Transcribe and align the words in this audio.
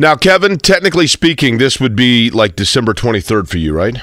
Now, 0.00 0.16
Kevin, 0.16 0.56
technically 0.56 1.06
speaking, 1.06 1.58
this 1.58 1.78
would 1.78 1.94
be 1.94 2.30
like 2.30 2.56
December 2.56 2.94
23rd 2.94 3.46
for 3.50 3.58
you, 3.58 3.74
right? 3.74 3.98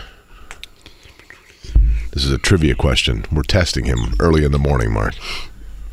This 2.11 2.23
is 2.23 2.31
a 2.31 2.37
trivia 2.37 2.75
question. 2.75 3.25
We're 3.31 3.41
testing 3.41 3.85
him 3.85 4.13
early 4.19 4.45
in 4.45 4.51
the 4.51 4.59
morning, 4.59 4.93
Mark. 4.93 5.15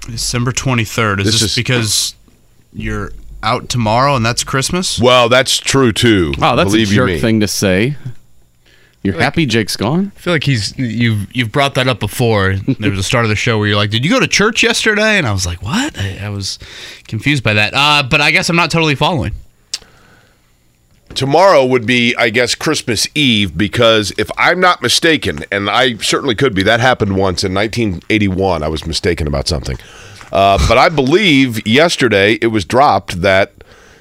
December 0.02 0.52
23rd. 0.52 1.20
Is 1.20 1.25
This 1.25 1.34
this, 1.41 1.42
is- 1.42 1.55
because 1.56 2.14
you're 2.75 3.12
out 3.42 3.70
tomorrow 3.70 4.14
and 4.14 4.27
that's 4.27 4.45
Christmas? 4.45 5.01
Well, 5.01 5.30
that's 5.30 5.56
true 5.56 5.91
too. 5.91 6.34
Wow, 6.36 6.55
that's 6.55 6.70
Believe 6.70 6.89
a 6.91 6.95
you 6.95 7.06
jerk 7.06 7.20
thing 7.23 7.41
to 7.41 7.48
say. 7.48 7.97
You're 9.02 9.19
happy 9.19 9.47
Jake's 9.47 9.77
gone? 9.77 10.12
I 10.14 10.19
feel 10.19 10.34
like 10.34 10.45
he's 10.45 10.78
you've 10.78 11.34
you've 11.34 11.52
brought 11.52 11.75
that 11.77 11.89
up 11.89 11.98
before. 12.00 12.56
There 12.56 12.91
was 12.91 12.98
a 12.98 13.02
start 13.02 13.25
of 13.25 13.28
the 13.30 13.36
show 13.36 13.59
where 13.59 13.69
you're 13.69 13.77
like, 13.77 13.91
"Did 13.91 14.02
you 14.02 14.11
go 14.11 14.19
to 14.19 14.27
church 14.27 14.62
yesterday?" 14.62 15.19
And 15.19 15.27
I 15.27 15.33
was 15.33 15.45
like, 15.45 15.62
"What?" 15.62 15.98
I, 15.98 16.20
I 16.23 16.28
was 16.30 16.59
confused 17.06 17.42
by 17.45 17.52
that. 17.52 17.75
Uh, 17.75 18.02
but 18.09 18.23
I 18.23 18.30
guess 18.30 18.48
I'm 18.48 18.56
not 18.56 18.70
totally 18.70 18.95
following. 18.95 19.33
Tomorrow 21.14 21.64
would 21.66 21.86
be, 21.86 22.14
I 22.16 22.30
guess, 22.30 22.54
Christmas 22.54 23.09
Eve 23.14 23.56
because 23.56 24.12
if 24.18 24.30
I'm 24.36 24.61
not 24.61 24.83
mistaken, 24.83 25.44
and 25.50 25.70
I 25.70 25.97
certainly 25.97 26.34
could 26.34 26.55
be, 26.55 26.62
that 26.64 26.80
happened 26.80 27.16
once 27.16 27.44
in 27.44 27.55
1981. 27.55 28.62
I 28.62 28.69
was 28.69 28.86
mistaken 28.86 29.27
about 29.27 29.48
something. 29.48 29.78
Uh, 30.33 30.58
but 30.69 30.78
I 30.78 30.89
believe 30.89 31.66
yesterday 31.66 32.34
it 32.42 32.48
was 32.48 32.64
dropped 32.64 33.22
that 33.22 33.52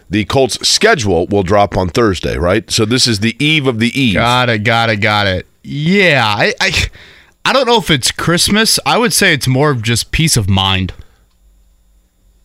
the 0.10 0.26
Colts' 0.26 0.68
schedule 0.68 1.28
will 1.28 1.44
drop 1.44 1.78
on 1.78 1.90
Thursday, 1.90 2.38
right? 2.38 2.70
So 2.70 2.86
this 2.86 3.08
is 3.08 3.20
the 3.20 3.36
eve 3.44 3.68
of 3.68 3.80
the 3.80 3.98
eve. 4.00 4.16
Got 4.16 4.50
it. 4.50 4.60
Got 4.60 4.90
it. 4.90 4.98
Got 4.98 5.28
it. 5.28 5.46
Yeah. 5.64 6.26
I, 6.26 6.54
I 6.60 6.72
I 7.46 7.52
don't 7.52 7.68
know 7.68 7.78
if 7.78 7.92
it's 7.92 8.12
Christmas. 8.12 8.80
I 8.86 8.98
would 8.98 9.12
say 9.12 9.34
it's 9.34 9.48
more 9.48 9.70
of 9.70 9.82
just 9.82 10.12
peace 10.12 10.38
of 10.38 10.50
mind. 10.50 10.94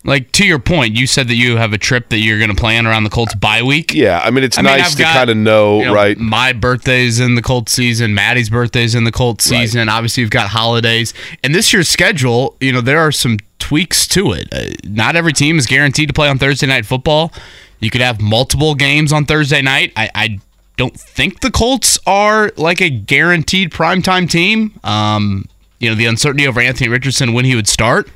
Like 0.05 0.31
to 0.33 0.47
your 0.47 0.61
point, 0.61 0.97
you 0.97 1.07
said 1.07 1.27
that 1.29 1.35
you 1.35 1.57
have 1.57 1.73
a 1.73 1.79
trip 1.79 2.09
that 2.11 2.19
you're 2.19 2.39
going 2.39 2.51
to 2.51 2.57
plan 2.57 2.87
around 2.87 3.05
the 3.05 3.11
Colts 3.11 3.35
bye 3.35 3.63
week. 3.63 3.93
Yeah, 3.93 4.21
I 4.23 4.31
mean, 4.31 4.45
it's 4.45 4.57
I 4.57 4.63
mean, 4.63 4.77
nice 4.79 4.93
I've 4.93 4.97
to 4.97 5.03
kind 5.03 5.29
of 5.31 5.37
know, 5.37 5.81
you 5.81 5.85
know, 5.87 5.95
right? 5.95 6.17
My 6.17 6.53
birthday's 6.53 7.19
in 7.21 7.35
the 7.35 7.43
Colts 7.43 7.73
season. 7.73 8.15
Maddie's 8.15 8.49
birthday's 8.49 8.95
in 8.95 9.05
the 9.05 9.13
Colts 9.13 9.51
Right. 9.51 9.59
season. 9.61 9.89
Obviously, 9.89 10.23
you've 10.23 10.31
got 10.31 10.49
holidays, 10.51 11.13
and 11.43 11.55
this 11.55 11.73
year's 11.73 11.89
schedule. 11.89 12.57
You 12.61 12.73
know, 12.73 12.81
there 12.81 13.01
are 13.01 13.11
some 13.13 13.39
tweaks 13.59 14.07
to 14.09 14.33
it. 14.33 14.49
Uh, 14.53 14.73
not 14.85 15.17
every 15.17 15.33
team 15.33 15.59
is 15.59 15.67
guaranteed 15.67 16.09
to 16.09 16.15
play 16.15 16.29
on 16.29 16.39
Thursday 16.39 16.67
night 16.69 16.87
football. 16.87 17.33
You 17.81 17.91
could 17.91 18.01
have 18.01 18.21
multiple 18.21 18.75
games 18.77 19.13
on 19.13 19.25
Thursday 19.27 19.63
night. 19.63 19.93
I, 19.97 20.11
I 20.15 20.39
don't 20.77 20.99
think 20.99 21.41
the 21.41 21.51
Colts 21.51 21.99
are 22.07 22.53
like 22.57 22.81
a 22.81 22.89
guaranteed 22.89 23.73
primetime 23.73 24.31
team. 24.31 24.79
Um, 24.85 25.47
you 25.81 25.89
know, 25.91 25.97
the 25.97 26.07
uncertainty 26.07 26.47
over 26.47 26.61
Anthony 26.61 26.89
Richardson 26.89 27.33
when 27.33 27.45
he 27.45 27.55
would 27.57 27.69
start. 27.69 28.09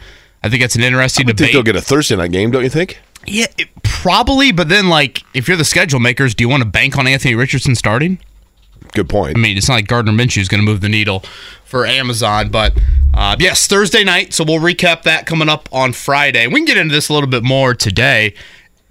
I 0.44 0.48
think 0.48 0.62
that's 0.62 0.74
an 0.76 0.82
interesting 0.82 1.26
debate. 1.26 1.34
I 1.34 1.38
think 1.38 1.52
debate. 1.52 1.52
they'll 1.52 1.74
get 1.74 1.76
a 1.76 1.84
Thursday 1.84 2.16
night 2.16 2.32
game, 2.32 2.50
don't 2.50 2.64
you 2.64 2.70
think? 2.70 3.00
Yeah, 3.26 3.46
it, 3.56 3.68
probably. 3.82 4.52
But 4.52 4.68
then, 4.68 4.88
like, 4.88 5.22
if 5.34 5.48
you're 5.48 5.56
the 5.56 5.64
schedule 5.64 6.00
makers, 6.00 6.34
do 6.34 6.42
you 6.42 6.48
want 6.48 6.62
to 6.62 6.68
bank 6.68 6.98
on 6.98 7.06
Anthony 7.06 7.34
Richardson 7.34 7.74
starting? 7.74 8.18
Good 8.92 9.08
point. 9.08 9.36
I 9.36 9.40
mean, 9.40 9.56
it's 9.56 9.68
not 9.68 9.76
like 9.76 9.86
Gardner 9.86 10.12
Minshew 10.12 10.38
is 10.38 10.48
going 10.48 10.60
to 10.60 10.64
move 10.64 10.80
the 10.80 10.88
needle 10.88 11.20
for 11.64 11.86
Amazon, 11.86 12.50
but 12.50 12.76
uh, 13.14 13.36
yes, 13.38 13.66
Thursday 13.66 14.04
night. 14.04 14.34
So 14.34 14.44
we'll 14.44 14.58
recap 14.58 15.04
that 15.04 15.24
coming 15.24 15.48
up 15.48 15.68
on 15.72 15.92
Friday. 15.92 16.46
We 16.46 16.56
can 16.56 16.64
get 16.64 16.76
into 16.76 16.92
this 16.92 17.08
a 17.08 17.14
little 17.14 17.28
bit 17.28 17.42
more 17.42 17.74
today. 17.74 18.34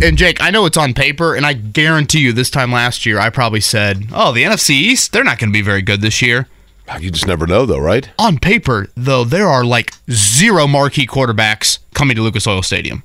And 0.01 0.17
Jake, 0.17 0.41
I 0.41 0.49
know 0.49 0.65
it's 0.65 0.77
on 0.77 0.95
paper, 0.95 1.35
and 1.35 1.45
I 1.45 1.53
guarantee 1.53 2.21
you, 2.21 2.33
this 2.33 2.49
time 2.49 2.71
last 2.71 3.05
year, 3.05 3.19
I 3.19 3.29
probably 3.29 3.61
said, 3.61 4.07
"Oh, 4.11 4.31
the 4.31 4.43
NFC 4.43 4.71
East, 4.71 5.11
they're 5.11 5.23
not 5.23 5.37
going 5.37 5.49
to 5.49 5.53
be 5.53 5.61
very 5.61 5.83
good 5.83 6.01
this 6.01 6.23
year." 6.23 6.47
You 6.99 7.11
just 7.11 7.27
never 7.27 7.47
know, 7.47 7.65
though, 7.65 7.79
right? 7.79 8.09
On 8.19 8.37
paper, 8.37 8.87
though, 8.95 9.23
there 9.23 9.47
are 9.47 9.63
like 9.63 9.93
zero 10.09 10.67
marquee 10.67 11.07
quarterbacks 11.07 11.79
coming 11.93 12.15
to 12.15 12.21
Lucas 12.21 12.47
Oil 12.47 12.61
Stadium. 12.61 13.03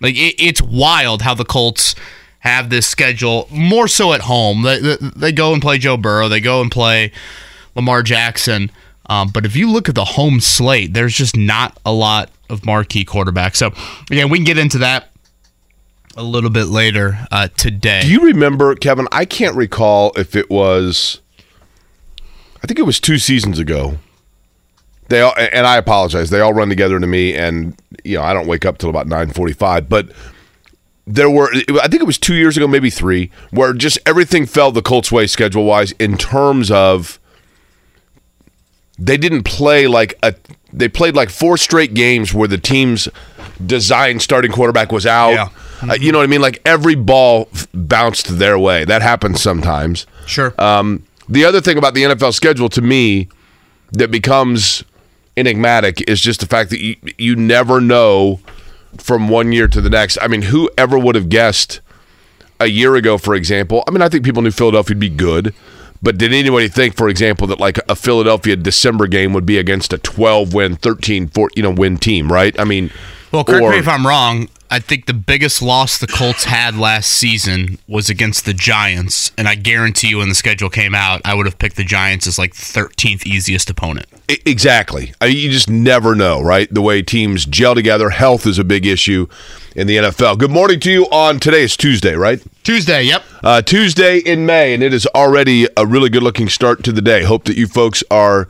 Like 0.00 0.14
it, 0.14 0.34
it's 0.38 0.62
wild 0.62 1.22
how 1.22 1.34
the 1.34 1.44
Colts 1.44 1.94
have 2.40 2.70
this 2.70 2.86
schedule 2.86 3.48
more 3.50 3.88
so 3.88 4.12
at 4.12 4.22
home. 4.22 4.62
They, 4.62 4.78
they, 4.78 4.96
they 5.16 5.32
go 5.32 5.52
and 5.52 5.60
play 5.60 5.78
Joe 5.78 5.96
Burrow. 5.96 6.28
They 6.28 6.40
go 6.40 6.60
and 6.60 6.70
play 6.70 7.12
Lamar 7.74 8.02
Jackson. 8.02 8.70
Um, 9.08 9.30
but 9.32 9.44
if 9.44 9.56
you 9.56 9.70
look 9.70 9.88
at 9.88 9.94
the 9.94 10.04
home 10.04 10.40
slate, 10.40 10.92
there's 10.92 11.14
just 11.14 11.36
not 11.36 11.78
a 11.84 11.92
lot 11.92 12.30
of 12.48 12.64
marquee 12.64 13.04
quarterbacks. 13.04 13.56
So 13.56 13.72
again, 14.10 14.30
we 14.30 14.38
can 14.38 14.44
get 14.44 14.58
into 14.58 14.78
that 14.78 15.10
a 16.16 16.22
little 16.22 16.50
bit 16.50 16.66
later 16.66 17.18
uh, 17.30 17.48
today. 17.56 18.02
Do 18.02 18.10
you 18.10 18.20
remember, 18.20 18.74
Kevin? 18.74 19.06
I 19.12 19.24
can't 19.24 19.56
recall 19.56 20.12
if 20.16 20.34
it 20.34 20.50
was. 20.50 21.20
I 22.62 22.66
think 22.66 22.78
it 22.78 22.84
was 22.84 22.98
two 23.00 23.18
seasons 23.18 23.58
ago. 23.58 23.98
They 25.08 25.20
all, 25.20 25.32
and 25.36 25.66
I 25.66 25.76
apologize. 25.76 26.30
They 26.30 26.40
all 26.40 26.52
run 26.52 26.68
together 26.68 26.98
to 26.98 27.06
me, 27.06 27.34
and 27.34 27.80
you 28.04 28.16
know 28.16 28.22
I 28.24 28.34
don't 28.34 28.46
wake 28.48 28.64
up 28.64 28.78
till 28.78 28.90
about 28.90 29.06
nine 29.06 29.30
forty-five. 29.30 29.88
But 29.88 30.10
there 31.06 31.30
were, 31.30 31.48
I 31.80 31.86
think 31.86 32.02
it 32.02 32.06
was 32.06 32.18
two 32.18 32.34
years 32.34 32.56
ago, 32.56 32.66
maybe 32.66 32.90
three, 32.90 33.30
where 33.50 33.72
just 33.72 33.98
everything 34.04 34.46
fell 34.46 34.72
the 34.72 34.82
Colts' 34.82 35.12
way 35.12 35.28
schedule-wise 35.28 35.92
in 35.92 36.16
terms 36.18 36.70
of 36.72 37.20
they 38.98 39.16
didn't 39.16 39.44
play 39.44 39.86
like 39.86 40.18
a. 40.22 40.34
They 40.72 40.88
played 40.88 41.14
like 41.14 41.30
four 41.30 41.56
straight 41.56 41.94
games 41.94 42.34
where 42.34 42.48
the 42.48 42.58
team's 42.58 43.08
design 43.64 44.18
starting 44.20 44.50
quarterback 44.50 44.90
was 44.92 45.06
out. 45.06 45.30
Yeah. 45.32 45.48
Uh, 45.88 45.94
you 45.94 46.10
know 46.12 46.18
what 46.18 46.24
I 46.24 46.26
mean? 46.26 46.42
Like 46.42 46.60
every 46.66 46.96
ball 46.96 47.48
f- 47.54 47.68
bounced 47.72 48.38
their 48.38 48.58
way. 48.58 48.84
That 48.84 49.00
happens 49.02 49.40
sometimes. 49.40 50.06
sure. 50.26 50.52
Um, 50.60 51.04
the 51.28 51.44
other 51.44 51.60
thing 51.60 51.78
about 51.78 51.94
the 51.94 52.02
NFL 52.04 52.32
schedule 52.34 52.68
to 52.70 52.80
me 52.82 53.28
that 53.92 54.10
becomes 54.10 54.84
enigmatic 55.36 56.08
is 56.08 56.20
just 56.20 56.40
the 56.40 56.46
fact 56.46 56.70
that 56.70 56.80
you, 56.80 56.96
you 57.18 57.36
never 57.36 57.80
know 57.80 58.40
from 58.98 59.28
one 59.28 59.52
year 59.52 59.68
to 59.68 59.80
the 59.80 59.90
next. 59.90 60.18
I 60.22 60.28
mean, 60.28 60.42
whoever 60.42 60.98
would 60.98 61.14
have 61.14 61.28
guessed 61.28 61.80
a 62.58 62.66
year 62.66 62.96
ago, 62.96 63.18
for 63.18 63.34
example? 63.34 63.84
I 63.86 63.90
mean, 63.90 64.02
I 64.02 64.08
think 64.08 64.24
people 64.24 64.42
knew 64.42 64.50
Philadelphia 64.50 64.94
would 64.94 65.00
be 65.00 65.10
good, 65.10 65.54
but 66.02 66.16
did 66.16 66.32
anybody 66.32 66.68
think, 66.68 66.96
for 66.96 67.08
example, 67.08 67.46
that 67.48 67.60
like 67.60 67.78
a 67.88 67.94
Philadelphia 67.96 68.56
December 68.56 69.06
game 69.06 69.32
would 69.34 69.44
be 69.46 69.58
against 69.58 69.92
a 69.92 69.98
12 69.98 70.54
win, 70.54 70.76
13 70.76 71.28
4, 71.28 71.50
you 71.54 71.62
know, 71.62 71.70
win 71.70 71.98
team, 71.98 72.32
right? 72.32 72.58
I 72.58 72.64
mean, 72.64 72.90
Well, 73.32 73.44
correct 73.44 73.62
or- 73.62 73.70
me 73.72 73.78
if 73.78 73.88
I'm 73.88 74.06
wrong. 74.06 74.48
I 74.70 74.78
think 74.80 75.06
the 75.06 75.14
biggest 75.14 75.62
loss 75.62 75.98
the 75.98 76.06
Colts 76.06 76.44
had 76.44 76.76
last 76.76 77.12
season 77.12 77.78
was 77.86 78.08
against 78.10 78.44
the 78.44 78.52
Giants, 78.54 79.30
and 79.38 79.46
I 79.48 79.54
guarantee 79.54 80.08
you, 80.08 80.18
when 80.18 80.28
the 80.28 80.34
schedule 80.34 80.68
came 80.70 80.94
out, 80.94 81.20
I 81.24 81.34
would 81.34 81.46
have 81.46 81.58
picked 81.58 81.76
the 81.76 81.84
Giants 81.84 82.26
as 82.26 82.38
like 82.38 82.52
13th 82.52 83.24
easiest 83.26 83.70
opponent. 83.70 84.06
I- 84.30 84.38
Exactly. 84.44 85.12
I 85.20 85.28
mean, 85.28 85.36
you 85.36 85.50
just 85.50 85.68
never 85.70 86.14
know, 86.14 86.40
right? 86.40 86.72
The 86.72 86.80
way 86.82 87.02
teams 87.02 87.44
gel 87.44 87.74
together. 87.74 88.10
Health 88.10 88.46
is 88.46 88.58
a 88.58 88.64
big 88.64 88.86
issue 88.86 89.26
in 89.76 89.86
the 89.86 89.96
NFL. 89.98 90.38
Good 90.38 90.50
morning 90.50 90.80
to 90.80 90.90
you 90.90 91.04
on 91.10 91.38
today 91.40 91.62
is 91.62 91.76
Tuesday, 91.76 92.14
right? 92.14 92.42
Tuesday, 92.64 93.02
yep. 93.04 93.22
Uh, 93.44 93.62
Tuesday 93.62 94.18
in 94.18 94.46
May, 94.46 94.72
and 94.74 94.82
it 94.82 94.92
is 94.94 95.06
already 95.14 95.68
a 95.76 95.86
really 95.86 96.08
good 96.08 96.22
looking 96.22 96.48
start 96.48 96.82
to 96.84 96.92
the 96.92 97.02
day. 97.02 97.22
Hope 97.24 97.44
that 97.44 97.56
you 97.56 97.66
folks 97.66 98.02
are 98.10 98.48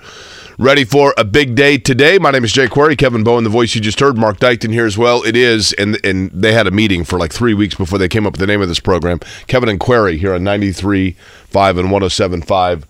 ready 0.58 0.84
for 0.84 1.14
a 1.16 1.24
big 1.24 1.54
day 1.54 1.78
today. 1.78 2.18
My 2.18 2.30
name 2.30 2.44
is 2.44 2.52
Jake 2.52 2.70
Query, 2.70 2.96
Kevin 2.96 3.22
Bowen, 3.24 3.44
the 3.44 3.50
voice 3.50 3.74
you 3.74 3.80
just 3.80 4.00
heard, 4.00 4.16
Mark 4.16 4.38
Dykton 4.38 4.72
here 4.72 4.86
as 4.86 4.96
well. 4.96 5.22
It 5.22 5.36
is, 5.36 5.72
and 5.74 5.98
and 6.04 6.30
they 6.30 6.52
had 6.52 6.66
a 6.66 6.70
meeting 6.70 7.04
for 7.04 7.18
like 7.18 7.32
three 7.32 7.54
weeks 7.54 7.74
before 7.74 7.98
they 7.98 8.08
came 8.08 8.26
up 8.26 8.32
with 8.32 8.40
the 8.40 8.46
name 8.46 8.62
of 8.62 8.68
this 8.68 8.80
program. 8.80 9.20
Kevin 9.46 9.68
and 9.68 9.80
Query 9.80 10.16
here 10.18 10.34
on 10.34 10.42
93.5 10.42 11.78
and 11.78 11.88
107.5 11.88 12.84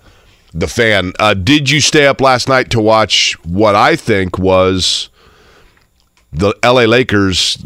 the 0.54 0.66
fan. 0.66 1.12
Uh, 1.18 1.34
did 1.34 1.68
you 1.68 1.80
stay 1.80 2.06
up 2.06 2.20
last 2.20 2.48
night 2.48 2.70
to 2.70 2.80
watch 2.80 3.32
what 3.44 3.74
I 3.74 3.96
think 3.96 4.38
was 4.38 5.10
the 6.32 6.54
LA 6.64 6.84
Lakers 6.84 7.62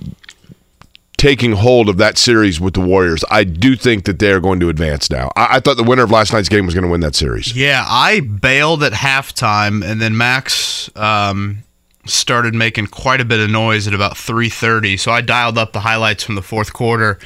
taking 1.20 1.52
hold 1.52 1.90
of 1.90 1.99
that 1.99 2.17
series 2.17 2.58
with 2.58 2.72
the 2.72 2.81
Warriors? 2.81 3.22
I 3.31 3.44
do 3.44 3.76
think 3.76 4.06
that 4.06 4.19
they 4.19 4.32
are 4.32 4.40
going 4.40 4.58
to 4.61 4.70
advance 4.70 5.11
now. 5.11 5.31
I, 5.37 5.56
I 5.56 5.61
thought 5.61 5.76
the 5.76 5.84
winner 5.84 6.05
of 6.05 6.11
last 6.11 6.32
night's 6.32 6.49
game 6.49 6.64
was 6.64 6.75
going 6.75 6.84
to 6.84 6.90
win 6.90 7.02
that 7.02 7.14
series. 7.14 7.55
Yeah, 7.55 7.84
I 7.87 8.20
bailed 8.20 8.82
at 8.82 8.94
halftime, 8.94 9.84
and 9.84 10.00
then 10.00 10.17
Max 10.17 10.88
um, 10.96 11.58
started 12.06 12.55
making 12.55 12.87
quite 12.87 13.20
a 13.20 13.26
bit 13.26 13.38
of 13.38 13.50
noise 13.50 13.87
at 13.87 13.93
about 13.93 14.14
3:30. 14.14 14.99
So 14.99 15.12
I 15.12 15.20
dialed 15.20 15.58
up 15.58 15.75
the 15.75 15.81
highlights 15.81 16.25
from 16.25 16.37
the 16.37 16.43
fourth 16.43 16.72
quarter, 16.72 17.19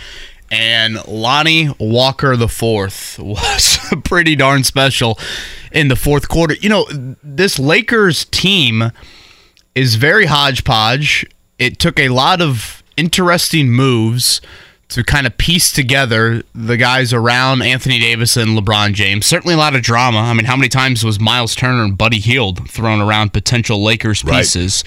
and 0.51 1.07
Lonnie 1.07 1.73
Walker 1.79 2.37
the 2.37 2.49
fourth 2.49 3.17
was 3.21 3.79
pretty 4.05 4.35
darn 4.35 4.65
special 4.65 5.21
in 5.71 5.87
the 5.87 5.97
fourth 5.97 6.29
quarter. 6.29 6.55
You 6.55 6.69
know, 6.69 6.87
this 7.23 7.61
Lakers 7.61 8.25
team 8.25 8.91
is 9.77 9.95
very 9.95 10.27
hodgepodge. 10.27 11.25
It 11.61 11.79
took 11.79 12.01
a 12.01 12.09
lot 12.09 12.43
of 12.43 12.83
interesting 12.97 13.71
moves 13.71 14.41
to 14.89 15.03
kind 15.03 15.27
of 15.27 15.37
piece 15.39 15.73
together 15.73 16.43
the 16.55 16.77
guys 16.77 17.13
around 17.13 17.63
Anthony 17.63 17.99
Davis 17.99 18.37
and 18.37 18.57
LeBron 18.57 18.93
James. 18.95 19.27
Certainly 19.27 19.55
a 19.55 19.59
lot 19.59 19.75
of 19.75 19.83
drama. 19.83 20.19
I 20.19 20.35
mean, 20.35 20.45
how 20.45 20.57
many 20.57 20.69
times 20.69 21.03
was 21.05 21.19
Miles 21.19 21.55
Turner 21.55 21.85
and 21.85 21.97
Buddy 21.99 22.19
Hield 22.21 22.69
thrown 22.71 23.01
around 23.01 23.33
potential 23.33 23.83
Lakers 23.83 24.23
Right. 24.25 24.39
pieces? 24.41 24.85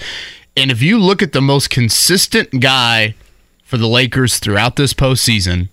And 0.56 0.70
if 0.70 0.82
you 0.82 0.98
look 0.98 1.20
at 1.22 1.32
the 1.32 1.42
most 1.42 1.68
consistent 1.70 2.60
guy 2.60 3.14
for 3.64 3.76
the 3.76 3.88
Lakers 3.88 4.38
throughout 4.38 4.76
this 4.76 4.94
postseason, 4.94 5.68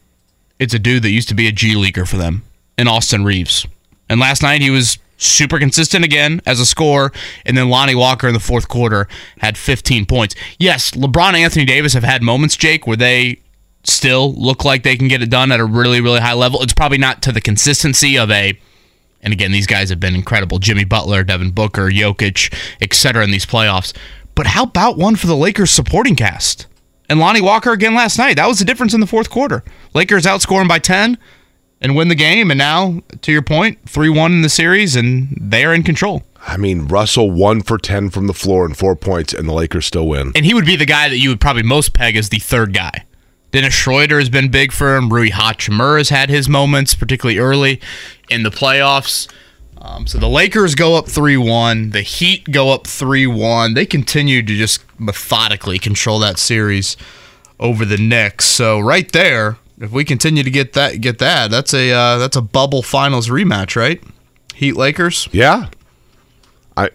it's 0.60 0.74
a 0.74 0.80
dude 0.80 1.04
that 1.04 1.12
used 1.12 1.30
to 1.30 1.36
be 1.36 1.48
a 1.48 1.52
G 1.52 1.76
leaguer 1.76 2.06
for 2.06 2.18
them, 2.18 2.44
in 2.78 2.88
Austin 2.88 3.24
Reaves. 3.24 3.66
And 4.10 4.20
last 4.20 4.42
night 4.42 4.62
he 4.62 4.70
was 4.70 4.98
super 5.18 5.60
consistent 5.60 6.04
again 6.04 6.42
as 6.46 6.60
a 6.60 6.66
scorer, 6.66 7.12
and 7.46 7.58
then 7.58 7.70
Lonnie 7.70 7.96
Walker 7.96 8.28
in 8.28 8.34
the 8.34 8.40
fourth 8.40 8.68
quarter 8.68 9.08
had 9.40 9.58
15 9.58 10.06
points. 10.06 10.36
Yes, 10.60 10.92
LeBron 10.92 11.30
and 11.30 11.38
Anthony 11.38 11.66
Davis 11.66 11.94
have 11.94 12.04
had 12.04 12.22
moments, 12.22 12.58
Jake, 12.58 12.86
where 12.86 12.98
they 12.98 13.42
still 13.84 14.34
look 14.34 14.66
like 14.66 14.84
they 14.84 14.98
can 14.98 15.08
get 15.08 15.22
it 15.22 15.30
done 15.30 15.52
at 15.52 15.60
a 15.60 15.66
really, 15.66 16.02
really 16.02 16.20
high 16.20 16.34
level. 16.34 16.62
It's 16.62 16.74
probably 16.74 16.98
not 16.98 17.22
to 17.24 17.32
the 17.32 17.42
consistency 17.42 18.18
of 18.18 18.32
a 18.32 18.60
and 19.26 19.34
again, 19.34 19.52
these 19.52 19.66
guys 19.66 19.90
have 19.90 20.00
been 20.00 20.14
incredible. 20.14 20.60
Jimmy 20.60 20.84
Butler, 20.84 21.24
Devin 21.24 21.50
Booker, 21.50 21.90
Jokic, 21.90 22.54
etc. 22.80 23.24
in 23.24 23.32
these 23.32 23.46
playoffs. 23.46 23.92
But 24.36 24.46
how 24.46 24.64
about 24.64 24.98
one 24.98 25.16
for 25.16 25.26
the 25.26 25.36
Lakers 25.36 25.72
supporting 25.72 26.16
cast? 26.16 26.68
And 27.10 27.20
Lonnie 27.20 27.42
Walker 27.42 27.72
again 27.72 27.96
last 27.96 28.20
night. 28.20 28.36
That 28.36 28.48
was 28.48 28.60
the 28.60 28.66
difference 28.66 28.94
in 28.94 29.00
the 29.00 29.08
fourth 29.08 29.32
quarter. 29.32 29.64
Lakers 29.96 30.26
outscoring 30.26 30.68
by 30.68 30.78
10 30.78 31.18
and 31.82 31.96
win 31.96 32.08
the 32.08 32.16
game. 32.16 32.52
And 32.52 32.58
now, 32.58 33.02
to 33.22 33.32
your 33.32 33.42
point, 33.42 33.90
3 33.90 34.10
1 34.10 34.32
in 34.32 34.42
the 34.42 34.50
series, 34.50 34.96
and 34.96 35.38
they 35.40 35.66
are 35.66 35.74
in 35.74 35.84
control. 35.84 36.24
I 36.48 36.58
mean, 36.58 36.86
Russell 36.88 37.32
one 37.32 37.64
for 37.64 37.80
ten 37.80 38.12
from 38.12 38.28
the 38.28 38.34
floor 38.34 38.66
and 38.66 38.78
four 38.78 38.96
points, 38.96 39.34
and 39.34 39.50
the 39.50 39.54
Lakers 39.54 39.88
still 39.88 40.08
win. 40.08 40.32
And 40.36 40.46
he 40.46 40.54
would 40.54 40.66
be 40.66 40.76
the 40.76 40.86
guy 40.86 41.10
that 41.10 41.18
you 41.18 41.30
would 41.30 41.42
probably 41.42 41.64
most 41.64 41.94
peg 41.94 42.16
as 42.16 42.30
the 42.30 42.38
third 42.38 42.72
guy. 42.74 43.06
Dennis 43.52 43.74
Schroeder 43.74 44.20
has 44.20 44.30
been 44.30 44.50
big 44.52 44.72
for 44.72 44.96
him. 44.96 45.12
Rui 45.12 45.30
Hachimura 45.30 45.98
has 45.98 46.10
had 46.10 46.30
his 46.30 46.48
moments, 46.48 46.94
particularly 46.94 47.40
early 47.40 47.82
in 48.30 48.44
the 48.44 48.52
playoffs. 48.52 49.28
Um, 49.80 50.08
so 50.08 50.18
the 50.18 50.28
Lakers 50.30 50.76
go 50.76 50.96
up 50.96 51.08
3 51.08 51.38
1. 51.38 51.92
The 51.92 52.02
Heat 52.02 52.52
go 52.52 52.72
up 52.72 52.86
3 52.86 53.26
1. 53.26 53.74
They 53.74 53.86
continue 53.86 54.44
to 54.44 54.56
just 54.56 54.84
methodically 55.00 55.80
control 55.80 56.20
that 56.20 56.38
series 56.38 56.96
over 57.60 57.86
the 57.86 57.98
Knicks. 57.98 58.46
So 58.46 58.80
right 58.80 59.12
there, 59.14 59.58
if 59.80 59.92
we 59.92 60.06
continue 60.06 60.44
to 60.44 60.50
get 60.50 60.74
that, 60.74 61.02
get 61.02 61.20
that, 61.20 61.52
that's 61.52 61.74
a 61.74 61.92
uh, 61.92 62.18
that's 62.18 62.36
a 62.36 62.42
bubble 62.42 62.82
finals 62.82 63.30
rematch, 63.30 63.76
right? 63.76 64.02
Heat 64.54 64.74
Lakers. 64.74 65.28
Yeah, 65.32 65.70
I. 66.78 66.90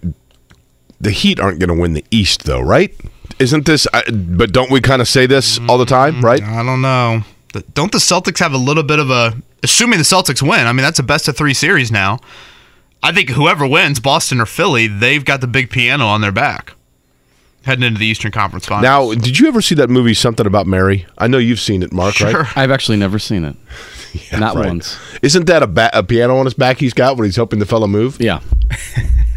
The 1.00 1.10
Heat 1.10 1.40
aren't 1.40 1.58
going 1.58 1.74
to 1.74 1.80
win 1.80 1.94
the 1.94 2.04
East, 2.10 2.44
though, 2.44 2.60
right? 2.60 2.94
Isn't 3.38 3.64
this? 3.64 3.86
I, 3.94 4.02
but 4.10 4.52
don't 4.52 4.70
we 4.70 4.82
kind 4.82 5.00
of 5.00 5.08
say 5.08 5.26
this 5.26 5.58
all 5.66 5.78
the 5.78 5.86
time, 5.86 6.22
right? 6.22 6.42
I 6.42 6.62
don't 6.62 6.82
know. 6.82 7.22
Don't 7.74 7.90
the 7.90 7.98
Celtics 7.98 8.38
have 8.38 8.52
a 8.52 8.58
little 8.58 8.82
bit 8.82 8.98
of 8.98 9.10
a 9.10 9.34
assuming 9.62 9.98
the 9.98 10.04
Celtics 10.04 10.42
win? 10.42 10.66
I 10.66 10.72
mean, 10.72 10.82
that's 10.82 10.98
a 10.98 11.02
best 11.02 11.26
of 11.26 11.36
3 11.36 11.52
series 11.54 11.90
now. 11.90 12.18
I 13.02 13.12
think 13.12 13.30
whoever 13.30 13.66
wins, 13.66 13.98
Boston 13.98 14.40
or 14.40 14.46
Philly, 14.46 14.86
they've 14.86 15.24
got 15.24 15.40
the 15.40 15.46
big 15.46 15.70
piano 15.70 16.04
on 16.04 16.20
their 16.20 16.32
back 16.32 16.74
heading 17.64 17.84
into 17.84 17.98
the 17.98 18.06
Eastern 18.06 18.32
Conference 18.32 18.66
Finals. 18.66 18.82
Now, 19.16 19.20
did 19.22 19.38
you 19.38 19.48
ever 19.48 19.60
see 19.60 19.74
that 19.76 19.90
movie, 19.90 20.14
Something 20.14 20.46
About 20.46 20.66
Mary? 20.66 21.06
I 21.18 21.26
know 21.26 21.38
you've 21.38 21.60
seen 21.60 21.82
it, 21.82 21.92
Mark, 21.92 22.14
sure. 22.14 22.32
right? 22.42 22.56
I've 22.56 22.70
actually 22.70 22.96
never 22.96 23.18
seen 23.18 23.44
it. 23.44 23.56
Not 24.32 24.56
Right. 24.56 24.66
once. 24.66 24.98
Isn't 25.22 25.46
that 25.46 25.62
a, 25.62 25.66
ba- 25.66 25.90
a 25.92 26.02
piano 26.02 26.36
on 26.38 26.46
his 26.46 26.54
back 26.54 26.78
he's 26.78 26.94
got 26.94 27.16
when 27.16 27.26
he's 27.26 27.36
helping 27.36 27.58
the 27.58 27.66
fellow 27.66 27.86
move? 27.86 28.16
Yeah. 28.20 28.40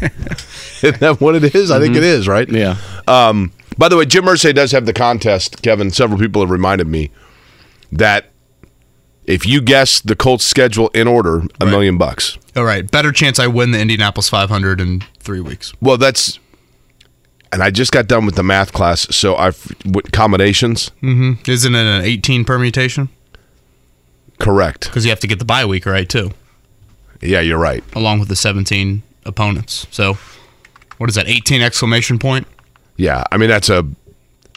Isn't 0.00 1.00
that 1.00 1.20
what 1.20 1.34
it 1.34 1.54
is? 1.54 1.70
I 1.70 1.78
think 1.80 1.96
it 1.96 2.02
is, 2.04 2.26
right? 2.28 2.48
Yeah. 2.48 2.76
Um, 3.06 3.52
by 3.78 3.88
the 3.88 3.96
way, 3.96 4.04
Jim 4.04 4.24
Irsay 4.24 4.54
does 4.54 4.72
have 4.72 4.86
the 4.86 4.92
contest. 4.92 5.62
Kevin, 5.62 5.90
several 5.90 6.18
people 6.18 6.42
have 6.42 6.50
reminded 6.50 6.86
me 6.86 7.10
that 7.92 8.30
if 9.24 9.46
you 9.46 9.60
guess 9.62 10.00
the 10.00 10.14
Colts 10.16 10.44
schedule 10.44 10.88
in 10.88 11.08
order, 11.08 11.38
a 11.38 11.40
Right. 11.64 11.70
million 11.70 11.96
bucks. 11.98 12.36
All 12.56 12.64
right, 12.64 12.88
better 12.88 13.10
chance 13.12 13.38
I 13.38 13.46
win 13.46 13.70
the 13.70 13.80
Indianapolis 13.80 14.28
500 14.28 14.80
in 14.80 15.02
3 15.20 15.40
weeks. 15.40 15.72
Well, 15.80 15.96
that's, 15.96 16.38
and 17.54 17.62
I 17.62 17.70
just 17.70 17.90
got 17.92 18.06
done 18.06 18.26
with 18.26 18.34
the 18.34 18.42
math 18.42 18.72
class, 18.72 19.06
so 19.16 19.36
I've 19.36 19.74
with 19.86 20.12
combinations. 20.12 20.90
Mm-hmm. 21.02 21.50
Isn't 21.50 21.74
it 21.74 21.86
an 21.86 22.02
18 22.04 22.44
permutation? 22.44 23.08
Correct. 24.38 24.90
Cuz 24.90 25.04
you 25.04 25.10
have 25.10 25.20
to 25.20 25.26
get 25.26 25.38
the 25.38 25.44
bye 25.44 25.64
week 25.64 25.86
right 25.86 26.08
too, 26.08 26.32
Yeah, 27.22 27.40
you're 27.40 27.58
right. 27.58 27.82
along 27.94 28.18
with 28.20 28.28
the 28.28 28.36
17 28.36 29.02
opponents. 29.24 29.86
So, 29.90 30.18
what 30.98 31.08
is 31.08 31.14
that? 31.14 31.28
18 31.28 31.62
exclamation 31.62 32.18
point? 32.18 32.46
Yeah, 32.96 33.24
I 33.32 33.36
mean 33.36 33.48
that's 33.48 33.70
a, 33.70 33.86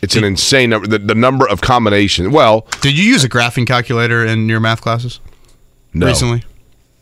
it's 0.01 0.15
an 0.15 0.23
insane 0.23 0.69
number. 0.71 0.87
The, 0.87 0.99
the 0.99 1.15
number 1.15 1.47
of 1.47 1.61
combinations. 1.61 2.29
Well, 2.29 2.67
Did 2.81 2.97
you 2.97 3.03
use 3.03 3.23
a 3.23 3.29
graphing 3.29 3.65
calculator 3.65 4.25
in 4.25 4.47
your 4.49 4.59
math 4.59 4.81
classes 4.81 5.19
no, 5.93 6.05
recently? 6.07 6.43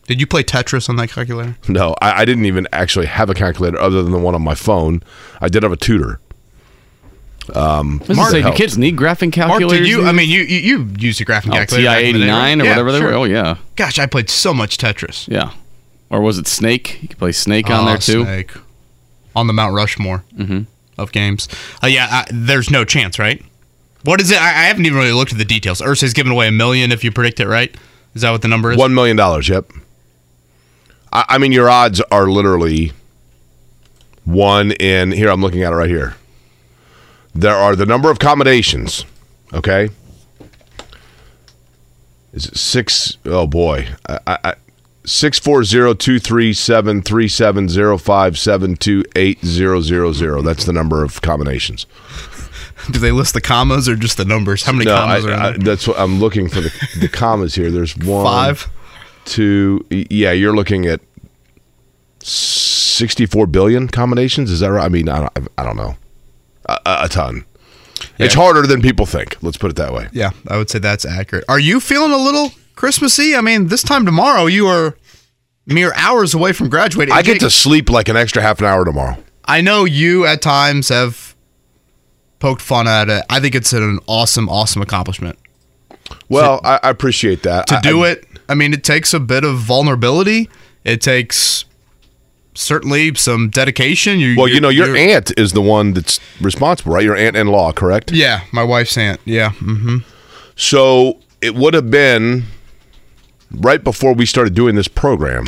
Did 0.08 0.20
you 0.22 0.28
play 0.28 0.44
Tetris 0.44 0.88
on 0.90 0.96
that 0.98 1.10
calculator? 1.10 1.58
no, 1.68 1.96
I, 2.02 2.22
I 2.22 2.26
didn't 2.26 2.46
even 2.46 2.68
actually 2.72 3.08
have 3.08 3.30
a 3.30 3.34
calculator 3.34 3.80
other 3.80 4.04
than 4.04 4.12
the 4.12 4.20
one 4.20 4.36
on 4.36 4.42
my 4.44 4.56
phone. 4.56 5.02
I 5.42 5.50
did 5.50 5.64
have 5.64 5.72
a 5.72 5.78
tutor. 5.78 6.20
Um, 7.54 8.02
I 8.10 8.14
Mark 8.14 8.32
say, 8.32 8.38
do 8.38 8.44
helped. 8.44 8.58
kids 8.58 8.78
need 8.78 8.98
graphing 8.98 9.36
Mark, 9.38 9.50
calculators? 9.52 9.80
did 9.80 9.88
you? 9.88 10.06
I 10.06 10.12
mean, 10.14 10.30
you 10.30 10.42
you, 10.42 10.60
you 10.98 11.08
used 11.08 11.22
a 11.22 11.26
graphing 11.26 11.50
Oh, 11.50 11.58
calculator. 11.58 11.88
TI 11.90 12.10
in 12.10 12.14
the 12.14 12.20
day, 12.20 12.26
eighty 12.26 12.26
nine 12.26 12.60
right? 12.60 12.66
or 12.66 12.66
Yeah, 12.66 12.72
whatever 12.72 12.92
they 12.92 12.98
sure. 13.00 13.08
were. 13.10 13.14
Oh 13.14 13.24
yeah, 13.26 13.58
Gosh, 13.76 14.00
I 14.00 14.08
played 14.08 14.30
so 14.32 14.54
much 14.54 14.78
Tetris. 14.78 15.28
yeah. 15.28 15.52
Or 16.10 16.22
was 16.22 16.38
it 16.40 16.48
Snake? 16.48 17.00
You 17.02 17.08
could 17.08 17.18
play 17.18 17.32
Snake 17.32 17.70
on 17.70 17.84
Oh, 17.84 17.86
there 17.90 17.98
too. 17.98 18.24
Snake. 18.24 18.52
On 19.36 19.48
the 19.48 19.54
Mount 19.54 19.74
Rushmore 19.76 20.24
mm-hmm. 20.36 20.62
of 21.00 21.12
games. 21.12 21.48
Uh, 21.84 21.88
yeah, 21.88 22.08
I, 22.10 22.26
there's 22.32 22.70
no 22.72 22.86
chance, 22.86 23.20
right? 23.20 23.44
What 24.04 24.22
is 24.22 24.32
it? 24.32 24.38
I, 24.40 24.48
I 24.50 24.64
haven't 24.66 24.86
even 24.86 24.98
really 24.98 25.12
looked 25.14 25.32
at 25.32 25.38
the 25.40 25.46
details. 25.46 25.82
Irsay's 25.82 26.14
giving 26.14 26.32
away 26.32 26.48
a 26.48 26.52
million 26.52 26.92
if 26.92 27.04
you 27.04 27.12
predict 27.12 27.40
it 27.40 27.48
right. 27.48 27.76
Is 28.14 28.22
that 28.22 28.32
what 28.32 28.42
the 28.44 28.48
number 28.48 28.72
is? 28.72 28.78
One 28.78 28.94
million 28.94 29.18
dollars. 29.18 29.50
Yep. 29.50 29.72
I, 31.16 31.26
I 31.30 31.38
mean, 31.38 31.52
your 31.52 31.70
odds 31.70 32.02
are 32.12 32.28
literally 32.30 32.92
one 34.26 34.72
in 34.74 35.12
here. 35.12 35.30
I'm 35.30 35.42
looking 35.42 35.64
at 35.64 35.72
it 35.72 35.76
right 35.76 35.90
here. 35.90 36.16
There 37.34 37.56
are 37.56 37.76
the 37.76 37.86
number 37.86 38.12
of 38.12 38.20
combinations. 38.20 39.06
Okay. 39.54 39.90
Is 42.34 42.48
it 42.48 42.58
six? 42.58 43.18
Oh 43.26 43.48
boy. 43.48 43.88
I, 44.10 44.20
I, 44.28 44.38
I 44.44 44.54
six 45.06 45.40
four 45.40 45.64
zero 45.64 45.94
two 45.94 46.20
three 46.20 46.52
seven 46.54 47.02
three 47.02 47.28
seven 47.30 47.70
zero 47.70 47.98
five 47.98 48.38
seven 48.38 48.76
two 48.76 49.04
eight 49.16 49.44
zero 49.46 49.80
zero 49.82 50.12
zero. 50.12 50.42
That's 50.42 50.66
the 50.66 50.74
number 50.74 51.04
of 51.04 51.22
combinations. 51.22 51.86
Do 52.92 53.00
they 53.00 53.12
list 53.12 53.34
the 53.34 53.42
commas 53.42 53.88
or 53.88 53.96
just 53.96 54.18
the 54.18 54.26
numbers? 54.26 54.64
How 54.64 54.74
many 54.74 54.86
No, 54.86 54.96
I, 54.96 55.00
commas 55.00 55.26
are 55.26 55.32
in 55.32 55.40
I, 55.40 55.50
there? 55.52 55.58
that's 55.60 55.88
what 55.88 55.98
I'm 55.98 56.20
looking 56.20 56.50
for 56.50 56.60
the 56.62 56.74
the 57.00 57.08
commas 57.08 57.56
here. 57.56 57.72
There's 57.72 57.96
one, 57.98 58.26
Five. 58.26 58.70
Two. 59.26 59.86
Yeah, 59.90 60.32
you're 60.32 60.56
looking 60.56 60.86
at 60.86 61.02
64 62.22 63.48
billion 63.48 63.88
combinations. 63.88 64.50
Is 64.52 64.60
that 64.62 64.72
right? 64.72 64.86
I 64.86 64.90
mean, 64.90 65.10
I 65.10 65.20
don't, 65.22 65.48
I 65.58 65.64
don't 65.64 65.78
know. 65.78 65.96
A, 66.66 66.80
a 67.04 67.10
ton. 67.10 67.46
It's 68.18 68.34
harder 68.34 68.66
than 68.68 68.82
people 68.82 69.06
think. 69.06 69.38
Let's 69.42 69.58
put 69.58 69.70
it 69.72 69.76
that 69.78 69.94
way. 69.94 70.10
Yeah, 70.12 70.32
I 70.48 70.58
would 70.58 70.70
say 70.70 70.80
that's 70.80 71.06
accurate. 71.06 71.46
Are 71.48 71.60
you 71.60 71.80
feeling 71.80 72.12
a 72.12 72.18
little 72.18 72.52
Christmassy? 72.76 73.36
I 73.36 73.42
mean, 73.42 73.68
this 73.68 73.84
time 73.84 74.06
tomorrow 74.06 74.46
you 74.48 74.68
are 74.68 74.98
mere 75.66 75.94
hours 75.96 76.34
away 76.34 76.52
from 76.54 76.70
graduating. 76.70 77.14
I 77.14 77.22
get 77.22 77.40
to 77.42 77.50
sleep 77.50 77.90
like 77.90 78.10
an 78.10 78.16
extra 78.18 78.42
half 78.42 78.60
an 78.60 78.66
hour 78.66 78.86
tomorrow. 78.86 79.18
I 79.46 79.62
know 79.62 79.86
you 79.86 80.26
at 80.26 80.42
times 80.42 80.90
have 80.90 81.36
poked 82.40 82.62
fun 82.62 82.88
at 82.88 83.10
it. 83.10 83.24
I 83.30 83.40
think 83.40 83.56
it's 83.56 83.74
an 83.74 84.00
awesome, 84.08 84.50
awesome 84.50 84.82
accomplishment. 84.82 85.38
Well, 86.30 86.62
I, 86.64 86.80
I 86.84 86.90
appreciate 86.90 87.44
that. 87.44 87.68
To 87.68 87.80
do 87.82 88.04
I- 88.04 88.12
it, 88.12 88.26
I 88.48 88.54
mean, 88.56 88.74
it 88.74 88.84
takes 88.84 89.14
a 89.14 89.20
bit 89.20 89.44
of 89.44 89.58
vulnerability. 89.58 90.50
It 90.84 91.02
takes 91.02 91.66
certainly 92.54 93.14
some 93.16 93.50
dedication. 93.50 94.20
You, 94.20 94.36
Well, 94.38 94.48
you 94.48 94.62
know, 94.62 94.70
your 94.70 94.96
aunt 94.96 95.38
is 95.38 95.52
the 95.54 95.62
one 95.62 95.94
that's 95.94 96.20
responsible, 96.42 96.94
right? 96.94 97.04
Your 97.04 97.16
aunt 97.16 97.36
in 97.36 97.48
law, 97.48 97.72
correct? 97.72 98.12
Yeah, 98.12 98.42
my 98.52 98.64
wife's 98.64 98.98
aunt. 98.98 99.20
Yeah. 99.26 99.52
hmm 99.52 99.98
So 100.56 101.20
it 101.42 101.56
would 101.56 101.74
have 101.74 101.90
been 101.92 102.44
right 103.52 103.84
before 103.84 104.14
we 104.14 104.26
started 104.26 104.54
doing 104.54 104.76
this 104.76 104.88
program 104.88 105.46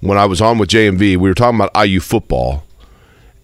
when 0.00 0.18
I 0.18 0.24
was 0.26 0.40
on 0.40 0.58
with 0.58 0.70
JMV. 0.70 0.98
We 0.98 1.16
were 1.16 1.34
talking 1.34 1.60
about 1.60 1.70
IU 1.86 2.00
football, 2.00 2.64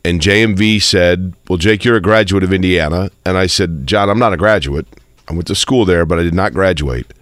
and 0.04 0.20
JMV 0.20 0.80
said, 0.80 1.34
"Well, 1.48 1.58
Jake, 1.58 1.84
you're 1.84 1.96
a 1.96 2.00
graduate 2.00 2.42
of 2.44 2.52
Indiana," 2.52 3.10
and 3.24 3.36
I 3.36 3.46
said, 3.46 3.86
"John, 3.86 4.08
I'm 4.08 4.18
not 4.18 4.32
a 4.32 4.36
graduate. 4.36 4.86
I 5.28 5.32
went 5.32 5.46
to 5.48 5.54
school 5.54 5.84
there, 5.84 6.06
but 6.06 6.18
I 6.18 6.22
did 6.22 6.34
not 6.34 6.52
graduate." 6.54 7.12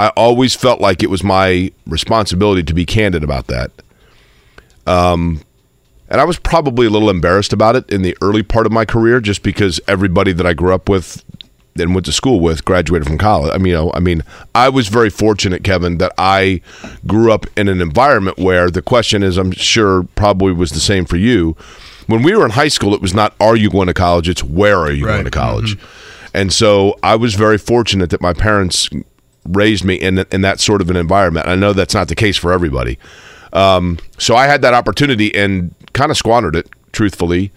I 0.00 0.08
always 0.16 0.54
felt 0.56 0.80
like 0.80 1.02
it 1.02 1.10
was 1.10 1.22
my 1.22 1.70
responsibility 1.86 2.62
to 2.62 2.72
be 2.72 2.86
candid 2.86 3.22
about 3.22 3.48
that. 3.48 3.70
Um, 4.86 5.42
and 6.08 6.20
I 6.22 6.24
was 6.24 6.38
probably 6.38 6.86
a 6.86 6.90
little 6.90 7.10
embarrassed 7.10 7.52
about 7.52 7.76
it 7.76 7.90
in 7.90 8.00
the 8.00 8.16
early 8.22 8.42
part 8.42 8.64
of 8.64 8.72
my 8.72 8.86
career, 8.86 9.20
just 9.20 9.42
because 9.42 9.78
everybody 9.86 10.32
that 10.32 10.46
I 10.46 10.54
grew 10.54 10.72
up 10.74 10.88
with 10.88 11.22
and 11.78 11.94
went 11.94 12.06
to 12.06 12.12
school 12.12 12.40
with 12.40 12.64
graduated 12.64 13.06
from 13.06 13.18
college. 13.18 13.52
I 13.54 13.58
mean, 13.58 13.66
you 13.66 13.72
know, 13.74 13.92
I 13.92 14.00
mean, 14.00 14.22
I 14.54 14.70
was 14.70 14.88
very 14.88 15.10
fortunate, 15.10 15.64
Kevin, 15.64 15.98
that 15.98 16.12
I 16.16 16.62
grew 17.06 17.30
up 17.30 17.44
in 17.58 17.68
an 17.68 17.82
environment 17.82 18.38
where 18.38 18.70
the 18.70 18.82
question 18.82 19.22
is, 19.22 19.36
I'm 19.36 19.52
sure, 19.52 20.04
probably 20.14 20.52
was 20.52 20.70
the 20.70 20.80
same 20.80 21.04
for 21.04 21.18
you. 21.18 21.56
When 22.06 22.22
we 22.22 22.34
were 22.34 22.46
in 22.46 22.52
high 22.52 22.68
school, 22.68 22.94
it 22.94 23.02
was 23.02 23.12
not 23.12 23.34
"Are 23.38 23.54
you 23.54 23.68
going 23.70 23.86
to 23.86 23.94
college?" 23.94 24.30
It's 24.30 24.42
"Where 24.42 24.78
are 24.78 24.90
you 24.90 25.04
Right. 25.06 25.12
going 25.12 25.24
to 25.26 25.30
college?" 25.30 25.76
And 26.32 26.52
so 26.52 26.98
I 27.02 27.16
was 27.16 27.34
very 27.34 27.58
fortunate 27.58 28.10
that 28.10 28.20
my 28.20 28.32
parents 28.32 28.88
raised 29.46 29.84
me 29.84 29.94
in 29.94 30.18
in 30.30 30.42
that 30.42 30.60
sort 30.60 30.80
of 30.80 30.90
an 30.90 30.96
environment. 30.96 31.46
I 31.46 31.54
know 31.54 31.72
that's 31.72 31.94
not 31.94 32.08
the 32.08 32.14
case 32.14 32.36
for 32.36 32.52
everybody. 32.52 32.98
Um, 33.52 33.98
so 34.18 34.36
I 34.36 34.46
had 34.46 34.62
that 34.62 34.74
opportunity 34.74 35.34
and 35.34 35.74
kind 35.92 36.10
of 36.10 36.16
squandered 36.16 36.54
it, 36.54 36.68
truthfully, 36.92 37.52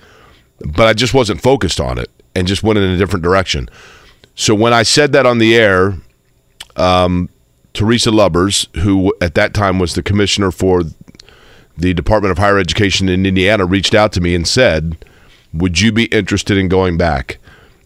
but 0.60 0.88
I 0.88 0.94
just 0.94 1.14
wasn't 1.14 1.42
focused 1.42 1.80
on 1.80 1.98
it 2.00 2.10
and 2.36 2.48
just 2.48 2.64
went 2.64 2.80
in 2.80 2.90
a 2.90 2.98
different 2.98 3.24
direction. 3.24 3.70
So 4.36 4.56
when 4.56 4.74
I 4.74 4.84
said 4.84 5.12
that 5.12 5.26
on 5.26 5.38
the 5.38 5.56
air, 5.56 5.96
um, 6.76 7.30
Teresa 7.74 8.12
Lubbers, 8.12 8.68
who 8.82 9.14
at 9.22 9.36
that 9.36 9.54
time 9.54 9.80
was 9.80 9.94
the 9.94 10.04
commissioner 10.04 10.52
for 10.52 10.84
the 11.78 11.94
Department 11.94 12.32
of 12.32 12.38
Higher 12.38 12.58
Education 12.58 13.10
in 13.10 13.26
Indiana, 13.26 13.66
reached 13.66 13.94
out 13.94 14.12
to 14.14 14.22
me 14.22 14.36
and 14.36 14.48
said, 14.48 15.06
Would 15.54 15.80
you 15.80 15.92
be 15.92 16.06
interested 16.06 16.58
in 16.58 16.68
going 16.68 16.98
back 16.98 17.38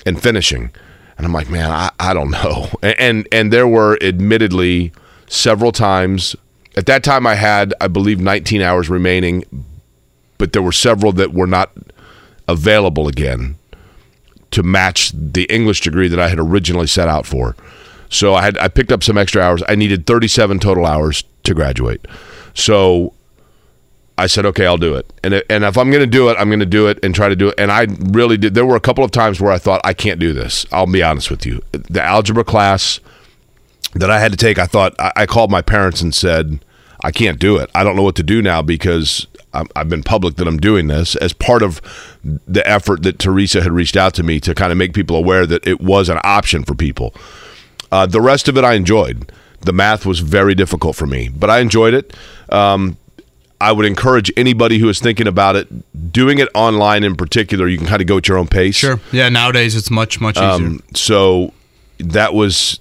and 0.05 0.21
finishing? 0.21 0.71
And 1.17 1.25
I'm 1.25 1.33
like, 1.33 1.49
man, 1.49 1.71
I, 1.71 1.89
I 1.99 2.13
don't 2.13 2.31
know. 2.31 2.69
And, 2.83 3.27
and 3.31 3.51
there 3.51 3.67
were 3.67 3.97
admittedly 4.01 4.91
several 5.27 5.71
times 5.71 6.35
at 6.77 6.85
that 6.85 7.03
time 7.03 7.25
I 7.25 7.33
had, 7.33 7.73
I 7.81 7.87
believe, 7.87 8.21
19 8.21 8.61
hours 8.61 8.87
remaining, 8.87 9.43
but 10.37 10.53
there 10.53 10.61
were 10.61 10.71
several 10.71 11.11
that 11.13 11.33
were 11.33 11.47
not 11.47 11.71
available 12.47 13.07
again 13.07 13.57
to 14.51 14.61
match 14.61 15.11
the 15.11 15.43
English 15.45 15.81
degree 15.81 16.07
that 16.07 16.19
I 16.19 16.29
had 16.29 16.39
originally 16.39 16.87
set 16.87 17.07
out 17.07 17.25
for. 17.25 17.55
So 18.09 18.35
I 18.35 18.43
had 18.43 18.57
I 18.59 18.67
picked 18.67 18.91
up 18.91 19.03
some 19.03 19.17
extra 19.17 19.41
hours. 19.41 19.63
I 19.67 19.75
needed 19.75 20.05
37 20.05 20.59
total 20.59 20.85
hours 20.85 21.23
to 21.43 21.53
graduate. 21.53 22.05
So 22.53 23.13
I 24.17 24.27
said, 24.27 24.45
okay, 24.47 24.65
I'll 24.65 24.77
do 24.77 24.95
it. 24.95 25.11
And 25.23 25.43
and 25.49 25.63
if 25.63 25.77
I'm 25.77 25.91
going 25.91 26.01
to 26.01 26.07
do 26.07 26.29
it, 26.29 26.37
I'm 26.39 26.49
going 26.49 26.59
to 26.59 26.65
do 26.65 26.87
it 26.87 26.99
and 27.03 27.13
try 27.13 27.29
to 27.29 27.35
do 27.35 27.49
it. 27.49 27.55
And 27.57 27.71
I 27.71 27.87
really 27.99 28.37
did. 28.37 28.55
There 28.55 28.65
were 28.65 28.75
a 28.75 28.81
couple 28.81 29.03
of 29.03 29.11
times 29.11 29.39
where 29.39 29.51
I 29.51 29.59
thought 29.59 29.79
I 29.83 29.93
can't 29.93 30.19
do 30.19 30.33
this. 30.33 30.65
I'll 30.71 30.87
be 30.87 31.03
honest 31.03 31.29
with 31.29 31.45
you. 31.45 31.61
The 31.71 32.01
algebra 32.01 32.43
class 32.43 32.99
that 33.93 34.09
I 34.09 34.19
had 34.19 34.31
to 34.31 34.37
take, 34.37 34.57
I 34.57 34.65
thought 34.65 34.95
I, 34.99 35.11
I 35.15 35.25
called 35.25 35.51
my 35.51 35.61
parents 35.61 36.01
and 36.01 36.15
said, 36.15 36.59
I 37.01 37.11
can't 37.11 37.39
do 37.39 37.57
it. 37.57 37.69
I 37.75 37.83
don't 37.83 37.95
know 37.95 38.03
what 38.03 38.15
to 38.15 38.23
do 38.23 38.41
now 38.41 38.61
because 38.61 39.27
I'm, 39.53 39.67
I've 39.75 39.89
been 39.89 40.03
public 40.03 40.35
that 40.35 40.47
I'm 40.47 40.57
doing 40.57 40.87
this 40.87 41.15
as 41.17 41.33
part 41.33 41.61
of 41.61 41.79
the 42.23 42.67
effort 42.67 43.03
that 43.03 43.19
Teresa 43.19 43.61
had 43.61 43.71
reached 43.71 43.95
out 43.95 44.13
to 44.15 44.23
me 44.23 44.39
to 44.41 44.55
kind 44.55 44.71
of 44.71 44.77
make 44.77 44.93
people 44.93 45.15
aware 45.15 45.45
that 45.45 45.65
it 45.65 45.79
was 45.79 46.09
an 46.09 46.19
option 46.23 46.63
for 46.63 46.73
people. 46.73 47.13
Uh, 47.91 48.05
the 48.05 48.21
rest 48.21 48.47
of 48.47 48.57
it 48.57 48.63
I 48.63 48.73
enjoyed. 48.73 49.31
The 49.61 49.73
math 49.73 50.05
was 50.05 50.19
very 50.19 50.55
difficult 50.55 50.95
for 50.95 51.07
me, 51.07 51.29
but 51.29 51.49
I 51.49 51.59
enjoyed 51.59 51.93
it. 51.93 52.15
Um, 52.49 52.97
I 53.59 53.71
would 53.71 53.85
encourage 53.85 54.31
anybody 54.37 54.77
who 54.77 54.87
is 54.89 54.99
thinking 54.99 55.27
about 55.27 55.55
it, 55.55 56.11
doing 56.13 56.39
it 56.39 56.47
online 56.53 57.03
in 57.03 57.15
particular. 57.15 57.67
You 57.67 57.77
can 57.77 57.87
kind 57.87 58.01
of 58.01 58.07
go 58.07 58.17
at 58.17 58.27
your 58.27 58.37
own 58.37 58.47
pace. 58.47 58.75
Sure. 58.75 58.99
Yeah. 59.11 59.29
Nowadays, 59.29 59.75
it's 59.75 59.89
much 59.89 60.21
much 60.21 60.37
easier. 60.37 60.49
Um, 60.49 60.83
so 60.93 61.53
that 61.99 62.33
was, 62.35 62.79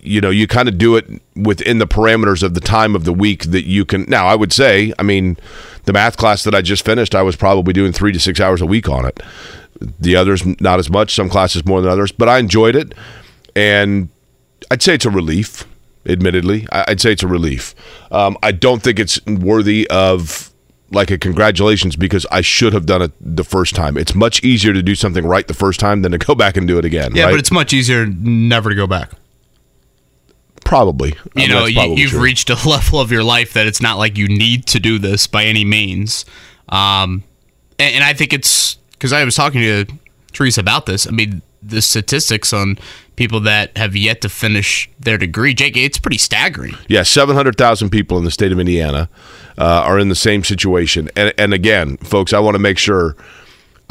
you 0.00 0.20
know, 0.20 0.30
you 0.30 0.46
kind 0.48 0.68
of 0.68 0.78
do 0.78 0.96
it 0.96 1.06
within 1.36 1.78
the 1.78 1.86
parameters 1.86 2.42
of 2.42 2.54
the 2.54 2.60
time 2.60 2.96
of 2.96 3.04
the 3.04 3.12
week 3.12 3.44
that 3.44 3.66
you 3.66 3.84
can. 3.84 4.04
Now, 4.08 4.26
I 4.26 4.34
would 4.34 4.52
say, 4.52 4.92
I 4.98 5.04
mean, 5.04 5.36
the 5.84 5.92
math 5.92 6.16
class 6.16 6.42
that 6.42 6.54
I 6.54 6.62
just 6.62 6.84
finished, 6.84 7.14
I 7.14 7.22
was 7.22 7.36
probably 7.36 7.72
doing 7.72 7.92
three 7.92 8.12
to 8.12 8.18
six 8.18 8.40
hours 8.40 8.60
a 8.60 8.66
week 8.66 8.88
on 8.88 9.06
it. 9.06 9.20
The 10.00 10.16
others, 10.16 10.44
not 10.60 10.78
as 10.78 10.90
much. 10.90 11.14
Some 11.14 11.28
classes 11.28 11.64
more 11.64 11.80
than 11.80 11.90
others, 11.90 12.12
but 12.12 12.28
I 12.28 12.38
enjoyed 12.38 12.74
it, 12.74 12.94
and 13.54 14.08
I'd 14.70 14.82
say 14.82 14.94
it's 14.94 15.06
a 15.06 15.10
relief. 15.10 15.64
Admittedly, 16.06 16.66
I'd 16.72 17.00
say 17.00 17.12
it's 17.12 17.22
a 17.22 17.26
relief. 17.28 17.74
Um, 18.10 18.36
I 18.42 18.52
don't 18.52 18.82
think 18.82 18.98
it's 18.98 19.24
worthy 19.26 19.86
of 19.90 20.50
like 20.90 21.10
a 21.10 21.18
congratulations 21.18 21.94
because 21.94 22.26
I 22.32 22.40
should 22.40 22.72
have 22.72 22.86
done 22.86 23.02
it 23.02 23.12
the 23.20 23.44
first 23.44 23.74
time. 23.74 23.96
It's 23.96 24.14
much 24.14 24.42
easier 24.42 24.72
to 24.72 24.82
do 24.82 24.94
something 24.94 25.24
right 25.26 25.46
the 25.46 25.54
first 25.54 25.78
time 25.78 26.02
than 26.02 26.12
to 26.12 26.18
go 26.26 26.34
back 26.34 26.56
and 26.56 26.66
do 26.66 26.78
it 26.78 26.84
again. 26.84 27.14
yeah, 27.14 27.24
right? 27.24 27.32
but 27.32 27.38
it's 27.38 27.52
much 27.52 27.72
easier 27.72 28.06
never 28.06 28.70
to 28.70 28.74
go 28.74 28.86
back. 28.86 29.10
probably 30.64 31.10
You 31.10 31.16
I 31.36 31.38
mean, 31.40 31.48
know, 31.50 31.58
that's 31.60 31.70
you, 31.70 31.74
probably 31.76 31.96
you've 32.00 32.10
true. 32.12 32.20
reached 32.22 32.50
a 32.50 32.54
level 32.68 33.00
of 33.00 33.12
your 33.12 33.22
life 33.24 33.52
that 33.52 33.66
it's 33.66 33.80
not 33.82 33.98
like 33.98 34.16
you 34.16 34.26
need 34.28 34.66
to 34.68 34.80
do 34.80 34.98
this 34.98 35.26
by 35.26 35.44
any 35.44 35.64
means. 35.64 36.24
Um, 36.68 37.24
and, 37.78 37.96
and 37.96 38.04
I 38.04 38.14
think 38.14 38.32
it's 38.32 38.76
because 38.92 39.12
I 39.12 39.24
was 39.24 39.34
talking 39.34 39.60
to 39.60 39.86
Teresa 40.32 40.60
about 40.60 40.86
this. 40.86 41.06
I 41.06 41.10
mean, 41.10 41.42
the 41.62 41.82
statistics 41.82 42.52
on 42.52 42.78
people 43.16 43.40
that 43.40 43.76
have 43.76 43.94
yet 43.94 44.20
to 44.22 44.28
finish 44.28 44.90
their 44.98 45.18
degree, 45.18 45.52
Jake, 45.54 45.76
it's 45.76 45.98
pretty 45.98 46.18
staggering. 46.18 46.74
Yeah, 46.88 47.02
seven 47.02 47.36
hundred 47.36 47.56
thousand 47.56 47.90
people 47.90 48.18
in 48.18 48.24
the 48.24 48.30
state 48.30 48.52
of 48.52 48.58
Indiana 48.58 49.08
uh, 49.58 49.64
are 49.64 49.98
in 49.98 50.08
the 50.08 50.14
same 50.14 50.42
situation. 50.44 51.10
And 51.16 51.32
and 51.36 51.52
again, 51.54 51.96
folks, 51.98 52.32
I 52.32 52.38
want 52.38 52.54
to 52.54 52.60
make 52.60 52.78
sure. 52.78 53.16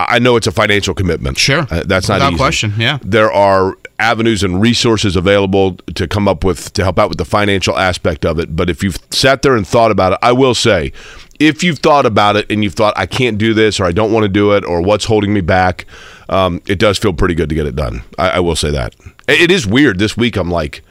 I 0.02 0.18
know 0.18 0.38
it's 0.38 0.48
a 0.48 0.54
financial 0.54 0.94
commitment. 0.94 1.38
Sure. 1.38 1.68
Uh, 1.70 1.84
that's 1.86 2.08
not 2.08 2.16
Without 2.16 2.32
easy. 2.32 2.38
question, 2.38 2.74
yeah. 2.78 3.00
There 3.04 3.30
are 3.34 3.76
avenues 4.00 4.44
and 4.44 4.62
resources 4.62 5.18
available 5.18 5.74
to 5.96 6.08
come 6.08 6.26
up 6.26 6.46
with 6.46 6.72
to 6.76 6.84
help 6.84 6.98
out 6.98 7.10
with 7.10 7.18
the 7.18 7.26
financial 7.26 7.78
aspect 7.78 8.26
of 8.26 8.40
it. 8.40 8.56
But 8.56 8.70
if 8.70 8.82
you've 8.82 8.98
sat 9.12 9.42
there 9.42 9.58
and 9.58 9.68
thought 9.68 9.92
about 9.92 10.14
it, 10.14 10.20
I 10.22 10.32
will 10.32 10.56
say, 10.56 10.94
if 11.38 11.64
you've 11.66 11.80
thought 11.80 12.06
about 12.06 12.38
it 12.38 12.50
and 12.50 12.64
you've 12.64 12.76
thought 12.76 12.94
I 12.96 13.08
can't 13.08 13.38
do 13.38 13.54
this 13.54 13.78
or 13.78 13.84
I 13.84 13.92
don't 13.92 14.14
want 14.14 14.24
to 14.24 14.30
do 14.30 14.54
it 14.54 14.64
or 14.64 14.82
what's 14.82 15.04
holding 15.04 15.34
me 15.34 15.42
back, 15.42 15.86
um, 16.30 16.62
it 16.68 16.80
does 16.80 16.98
feel 16.98 17.14
pretty 17.14 17.36
good 17.36 17.50
to 17.50 17.56
get 17.56 17.66
it 17.66 17.76
done. 17.76 18.04
I, 18.18 18.30
I 18.30 18.40
will 18.40 18.56
say 18.56 18.72
that. 18.72 18.96
It 19.28 19.42
it 19.42 19.52
is 19.52 19.68
weird. 19.68 20.00
This 20.00 20.16
week, 20.16 20.36
I'm 20.38 20.50
like. 20.52 20.82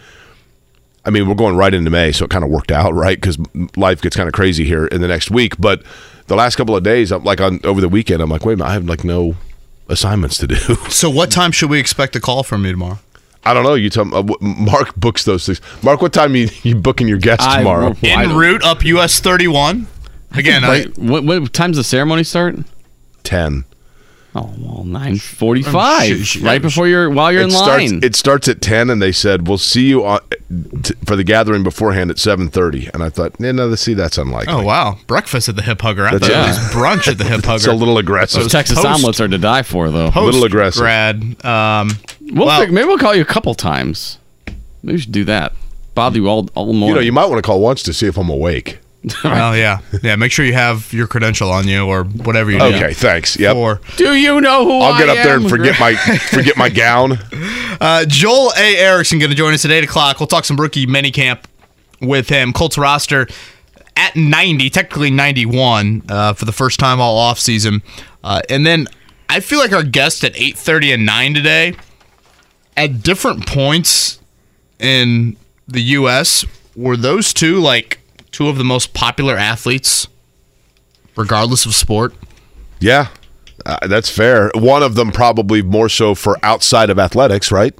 I 1.04 1.10
mean, 1.10 1.26
we're 1.26 1.36
going 1.36 1.56
right 1.56 1.72
into 1.72 1.90
May, 1.90 2.12
so 2.12 2.26
it 2.26 2.30
kind 2.30 2.44
of 2.44 2.50
worked 2.50 2.70
out, 2.70 2.92
right? 2.92 3.18
Because 3.18 3.38
life 3.76 4.02
gets 4.02 4.14
kind 4.14 4.28
of 4.28 4.34
crazy 4.34 4.64
here 4.64 4.84
in 4.88 5.00
the 5.00 5.08
next 5.08 5.30
week. 5.30 5.54
But 5.58 5.82
the 6.26 6.34
last 6.36 6.56
couple 6.56 6.76
of 6.76 6.82
days, 6.82 7.10
I'm 7.12 7.24
like 7.24 7.40
on 7.40 7.60
over 7.64 7.80
the 7.80 7.88
weekend, 7.88 8.20
I'm 8.20 8.28
like, 8.28 8.44
wait 8.44 8.54
a 8.54 8.56
minute, 8.58 8.68
I 8.68 8.72
have 8.74 8.84
like 8.84 9.04
no 9.04 9.34
assignments 9.88 10.36
to 10.38 10.46
do. 10.48 10.56
So, 10.90 11.08
what 11.08 11.30
time 11.30 11.50
should 11.52 11.70
we 11.70 11.78
expect 11.78 12.14
a 12.16 12.20
call 12.20 12.42
from 12.42 12.66
you 12.66 12.72
tomorrow? 12.72 12.98
I 13.44 13.54
don't 13.54 13.62
know. 13.64 13.72
You 13.74 13.88
tell 13.88 14.12
uh, 14.14 14.22
Mark 14.42 14.94
books 14.96 15.24
those 15.24 15.46
things. 15.46 15.62
Mark, 15.82 16.02
what 16.02 16.12
time 16.12 16.34
you 16.36 16.48
you 16.62 16.74
booking 16.74 17.08
your 17.08 17.18
guest 17.18 17.40
I- 17.42 17.58
tomorrow? 17.58 17.94
well, 18.02 18.18
I 18.18 18.22
En 18.24 18.28
don't- 18.30 18.38
route 18.38 18.62
up 18.64 18.84
US 18.84 19.20
31. 19.20 19.86
Again, 20.32 20.62
I, 20.64 20.84
What, 20.96 21.24
what 21.24 21.54
time's 21.54 21.78
the 21.78 21.84
ceremony 21.84 22.24
start? 22.24 22.56
Ten. 23.22 23.64
Oh 24.34 24.52
well, 24.58 24.84
nine 24.84 25.16
forty-five. 25.18 26.18
sh- 26.24 26.38
sh- 26.38 26.40
right 26.42 26.60
before 26.60 26.86
you're 26.86 27.08
while 27.10 27.32
you're 27.32 27.40
It 27.40 27.46
in 27.46 27.50
starts. 27.50 27.90
line. 27.90 28.00
It 28.02 28.14
starts 28.14 28.46
at 28.46 28.60
ten, 28.60 28.90
and 28.90 29.00
they 29.00 29.10
said 29.10 29.48
we'll 29.48 29.56
see 29.58 29.86
you 29.88 30.04
on, 30.04 30.20
t- 30.82 30.94
for 31.06 31.16
the 31.16 31.24
gathering 31.24 31.62
beforehand 31.62 32.10
at 32.10 32.18
seven 32.18 32.48
thirty. 32.50 32.88
And 32.92 33.02
I 33.02 33.08
thought, 33.08 33.34
yeah, 33.40 33.52
no, 33.52 33.74
see, 33.74 33.94
that's 33.94 34.18
unlikely. 34.18 34.52
oh, 34.52 34.62
wow. 34.62 34.98
Breakfast 35.06 35.48
at 35.48 35.56
the 35.56 35.62
Hip 35.62 35.80
Hugger. 35.80 36.06
I 36.06 36.10
thought 36.12 36.20
That's- 36.20 36.56
it 36.56 36.60
was 36.60 36.74
brunch 36.74 37.08
at 37.10 37.16
the 37.18 37.24
Hip 37.24 37.40
Hugger. 37.40 37.54
It's 37.56 37.66
a 37.66 37.72
little 37.72 37.96
aggressive. 37.98 38.42
Those 38.42 38.52
Texas 38.52 38.76
post- 38.76 38.86
omelets 38.86 39.20
are 39.20 39.28
to 39.28 39.38
die 39.38 39.62
for, 39.62 39.90
though. 39.90 40.10
a 40.14 40.20
little 40.20 40.44
aggressive. 40.44 40.80
Grad. 40.82 41.44
Um, 41.44 41.90
We'll 42.20 42.46
well, 42.46 42.60
fig- 42.60 42.72
maybe 42.72 42.86
we'll 42.86 42.98
call 42.98 43.14
you 43.14 43.22
a 43.22 43.24
couple 43.24 43.54
times. 43.54 44.18
Maybe 44.82 44.96
we 44.96 44.98
should 44.98 45.12
do 45.12 45.24
that. 45.24 45.54
Bother 45.94 46.18
you 46.18 46.28
all 46.28 46.48
all 46.54 46.66
morning. 46.66 46.88
You 46.90 46.94
know, 46.96 47.00
you 47.00 47.12
might 47.12 47.24
want 47.26 47.38
to 47.38 47.42
call 47.42 47.60
once 47.60 47.82
to 47.84 47.94
see 47.94 48.06
if 48.06 48.18
I'm 48.18 48.28
awake. 48.28 48.78
well, 49.24 49.56
yeah. 49.56 49.78
Yeah, 50.02 50.16
make 50.16 50.32
sure 50.32 50.44
you 50.44 50.54
have 50.54 50.92
your 50.92 51.06
credential 51.06 51.50
on 51.50 51.68
you 51.68 51.86
or 51.86 52.04
whatever 52.04 52.50
you 52.50 52.60
Okay, 52.60 52.88
need. 52.88 52.96
thanks. 52.96 53.38
Yep. 53.38 53.56
Or 53.56 53.80
do 53.96 54.14
you 54.14 54.40
know 54.40 54.64
who 54.64 54.80
I'll 54.80 54.98
get 54.98 55.08
I 55.08 55.18
up 55.18 55.24
there 55.24 55.36
and 55.36 55.48
forget 55.48 55.78
my 55.78 55.94
forget 56.30 56.56
my 56.56 56.68
gown. 56.68 57.18
Uh, 57.80 58.04
Joel 58.06 58.52
A. 58.56 58.76
Erickson 58.78 59.18
going 59.18 59.30
to 59.30 59.36
join 59.36 59.54
us 59.54 59.64
at 59.64 59.70
8 59.70 59.84
o'clock. 59.84 60.18
We'll 60.20 60.26
talk 60.26 60.44
some 60.44 60.56
rookie 60.56 60.86
minicamp 60.86 61.44
with 62.00 62.28
him. 62.28 62.52
Colts 62.52 62.76
roster 62.76 63.28
at 63.96 64.16
90, 64.16 64.68
technically 64.70 65.10
91 65.10 66.02
uh, 66.08 66.32
for 66.32 66.44
the 66.44 66.52
first 66.52 66.78
time 66.80 67.00
all 67.00 67.32
offseason. 67.32 67.82
Uh, 68.24 68.40
and 68.50 68.66
then 68.66 68.86
I 69.28 69.40
feel 69.40 69.58
like 69.60 69.72
our 69.72 69.82
guest 69.84 70.24
at 70.24 70.34
8.30 70.34 70.94
and 70.94 71.06
9 71.06 71.34
today, 71.34 71.76
at 72.76 73.02
different 73.02 73.46
points 73.46 74.18
in 74.78 75.36
the 75.66 75.80
U.S., 75.82 76.44
were 76.76 76.96
those 76.96 77.32
two 77.34 77.58
like 77.58 77.97
two 78.38 78.48
of 78.48 78.56
the 78.56 78.62
most 78.62 78.94
popular 78.94 79.36
athletes, 79.36 80.06
regardless 81.16 81.66
of 81.66 81.74
sport? 81.74 82.14
Yeah, 82.78 83.08
uh, 83.66 83.84
that's 83.88 84.08
fair. 84.08 84.52
One 84.54 84.84
of 84.84 84.94
them 84.94 85.10
probably 85.10 85.60
more 85.60 85.88
so 85.88 86.14
for 86.14 86.38
outside 86.44 86.88
of 86.88 87.00
athletics, 87.00 87.50
right? 87.50 87.76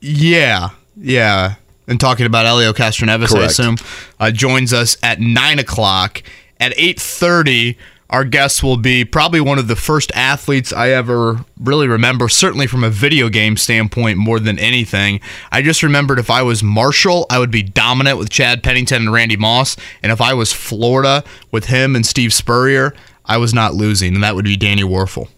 Yeah, 0.00 0.70
yeah. 0.96 1.56
And 1.86 2.00
talking 2.00 2.24
about 2.24 2.46
Helio 2.46 2.72
Castroneves, 2.72 3.38
I 3.38 3.44
assume, 3.44 3.76
uh, 4.18 4.30
joins 4.30 4.72
us 4.72 4.96
at 5.02 5.20
nine 5.20 5.58
o'clock. 5.58 6.22
At 6.58 6.72
eight 6.78 6.98
thirty, 6.98 7.76
our 8.14 8.24
guest 8.24 8.62
will 8.62 8.76
be 8.76 9.04
probably 9.04 9.40
one 9.40 9.58
of 9.58 9.66
the 9.66 9.74
first 9.74 10.12
athletes 10.14 10.72
I 10.72 10.90
ever 10.90 11.44
really 11.58 11.88
remember. 11.88 12.28
Certainly 12.28 12.68
from 12.68 12.84
a 12.84 12.88
video 12.88 13.28
game 13.28 13.56
standpoint, 13.56 14.18
more 14.18 14.38
than 14.38 14.56
anything. 14.56 15.18
I 15.50 15.62
just 15.62 15.82
remembered 15.82 16.20
if 16.20 16.30
I 16.30 16.42
was 16.42 16.62
Marshall, 16.62 17.26
I 17.28 17.40
would 17.40 17.50
be 17.50 17.64
dominant 17.64 18.16
with 18.16 18.30
Chad 18.30 18.62
Pennington 18.62 19.02
and 19.02 19.12
Randy 19.12 19.36
Moss, 19.36 19.76
and 20.00 20.12
if 20.12 20.20
I 20.20 20.32
was 20.32 20.52
Florida 20.52 21.24
with 21.50 21.64
him 21.64 21.96
and 21.96 22.06
Steve 22.06 22.32
Spurrier, 22.32 22.94
I 23.24 23.36
was 23.38 23.52
not 23.52 23.74
losing, 23.74 24.14
and 24.14 24.22
that 24.22 24.36
would 24.36 24.44
be 24.44 24.56
Danny 24.56 24.84
Wuerffel. 24.84 25.28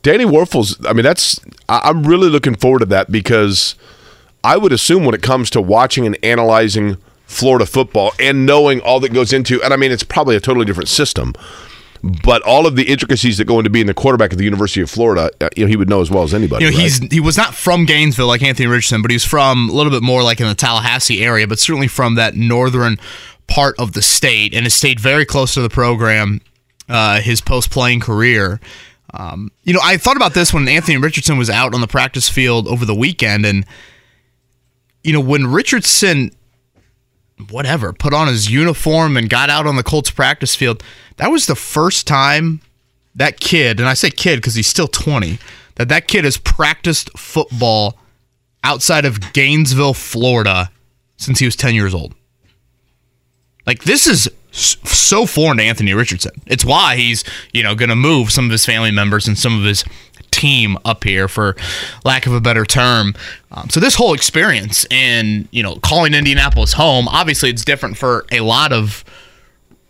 Danny 0.00 0.24
Wuerffel's. 0.24 0.78
I 0.86 0.94
mean, 0.94 1.02
that's. 1.02 1.38
I'm 1.68 2.04
really 2.04 2.30
looking 2.30 2.54
forward 2.54 2.78
to 2.78 2.86
that 2.86 3.12
because 3.12 3.74
I 4.42 4.56
would 4.56 4.72
assume 4.72 5.04
when 5.04 5.14
it 5.14 5.20
comes 5.20 5.50
to 5.50 5.60
watching 5.60 6.06
and 6.06 6.16
analyzing 6.22 6.96
Florida 7.26 7.66
football 7.66 8.12
and 8.20 8.46
knowing 8.46 8.80
all 8.80 9.00
that 9.00 9.12
goes 9.12 9.32
into, 9.32 9.62
and 9.62 9.72
I 9.72 9.76
mean, 9.76 9.92
it's 9.92 10.02
probably 10.02 10.36
a 10.36 10.40
totally 10.40 10.66
different 10.66 10.88
system, 10.88 11.34
but 12.22 12.42
all 12.42 12.66
of 12.66 12.76
the 12.76 12.84
intricacies 12.84 13.38
that 13.38 13.46
go 13.46 13.58
into 13.58 13.70
being 13.70 13.86
the 13.86 13.94
quarterback 13.94 14.32
at 14.32 14.38
the 14.38 14.44
University 14.44 14.82
of 14.82 14.90
Florida, 14.90 15.30
uh, 15.40 15.48
you 15.56 15.64
know, 15.64 15.68
he 15.68 15.76
would 15.76 15.88
know 15.88 16.00
as 16.00 16.10
well 16.10 16.22
as 16.22 16.34
anybody. 16.34 16.64
You 16.64 16.70
know, 16.70 16.76
right? 16.76 16.82
he's 16.82 16.98
he 16.98 17.20
was 17.20 17.36
not 17.36 17.54
from 17.54 17.86
Gainesville 17.86 18.26
like 18.26 18.42
Anthony 18.42 18.66
Richardson, 18.66 19.00
but 19.00 19.10
he's 19.10 19.24
from 19.24 19.70
a 19.70 19.72
little 19.72 19.90
bit 19.90 20.02
more 20.02 20.22
like 20.22 20.40
in 20.40 20.46
the 20.46 20.54
Tallahassee 20.54 21.24
area, 21.24 21.46
but 21.46 21.58
certainly 21.58 21.88
from 21.88 22.14
that 22.16 22.34
northern 22.34 22.98
part 23.46 23.74
of 23.78 23.92
the 23.92 24.02
state, 24.02 24.54
and 24.54 24.64
has 24.64 24.74
stayed 24.74 25.00
very 25.00 25.24
close 25.24 25.54
to 25.54 25.62
the 25.62 25.70
program 25.70 26.40
uh, 26.88 27.20
his 27.20 27.40
post 27.40 27.70
playing 27.70 28.00
career. 28.00 28.60
Um, 29.12 29.50
you 29.62 29.72
know, 29.72 29.80
I 29.82 29.96
thought 29.96 30.16
about 30.16 30.34
this 30.34 30.52
when 30.52 30.66
Anthony 30.68 30.96
Richardson 30.96 31.38
was 31.38 31.48
out 31.48 31.74
on 31.74 31.80
the 31.80 31.86
practice 31.86 32.28
field 32.28 32.66
over 32.66 32.84
the 32.84 32.94
weekend, 32.94 33.46
and 33.46 33.64
you 35.02 35.12
know 35.12 35.20
when 35.20 35.46
Richardson, 35.46 36.32
whatever, 37.50 37.92
put 37.92 38.14
on 38.14 38.28
his 38.28 38.50
uniform 38.50 39.16
and 39.16 39.28
got 39.28 39.50
out 39.50 39.66
on 39.66 39.76
the 39.76 39.82
Colts 39.82 40.10
practice 40.10 40.54
field, 40.54 40.82
that 41.16 41.30
was 41.30 41.46
the 41.46 41.56
first 41.56 42.06
time 42.06 42.60
that 43.14 43.40
kid, 43.40 43.80
and 43.80 43.88
I 43.88 43.94
say 43.94 44.10
kid 44.10 44.36
because 44.36 44.54
he's 44.54 44.66
still 44.66 44.88
20, 44.88 45.38
that 45.76 45.88
that 45.88 46.08
kid 46.08 46.24
has 46.24 46.36
practiced 46.36 47.16
football 47.16 47.98
outside 48.62 49.04
of 49.04 49.32
Gainesville, 49.32 49.94
Florida 49.94 50.70
since 51.16 51.38
he 51.38 51.44
was 51.44 51.56
10 51.56 51.74
years 51.74 51.94
old. 51.94 52.14
Like 53.66 53.84
this 53.84 54.06
is 54.06 54.28
so 54.50 55.26
foreign 55.26 55.56
to 55.56 55.62
Anthony 55.62 55.94
Richardson. 55.94 56.32
It's 56.46 56.64
why 56.64 56.96
he's, 56.96 57.24
you 57.52 57.62
know, 57.62 57.74
going 57.74 57.88
to 57.88 57.96
move 57.96 58.30
some 58.30 58.44
of 58.44 58.50
his 58.50 58.64
family 58.64 58.90
members 58.90 59.26
and 59.26 59.38
some 59.38 59.58
of 59.58 59.64
his 59.64 59.84
team 60.34 60.76
up 60.84 61.04
here 61.04 61.28
for 61.28 61.56
lack 62.04 62.26
of 62.26 62.32
a 62.32 62.40
better 62.40 62.64
term. 62.64 63.14
Um, 63.50 63.70
so 63.70 63.80
this 63.80 63.94
whole 63.94 64.14
experience 64.14 64.86
and, 64.90 65.48
you 65.52 65.62
know, 65.62 65.76
calling 65.76 66.14
Indianapolis 66.14 66.72
home, 66.72 67.08
obviously 67.08 67.50
it's 67.50 67.64
different 67.64 67.96
for 67.96 68.26
a 68.32 68.40
lot 68.40 68.72
of 68.72 69.04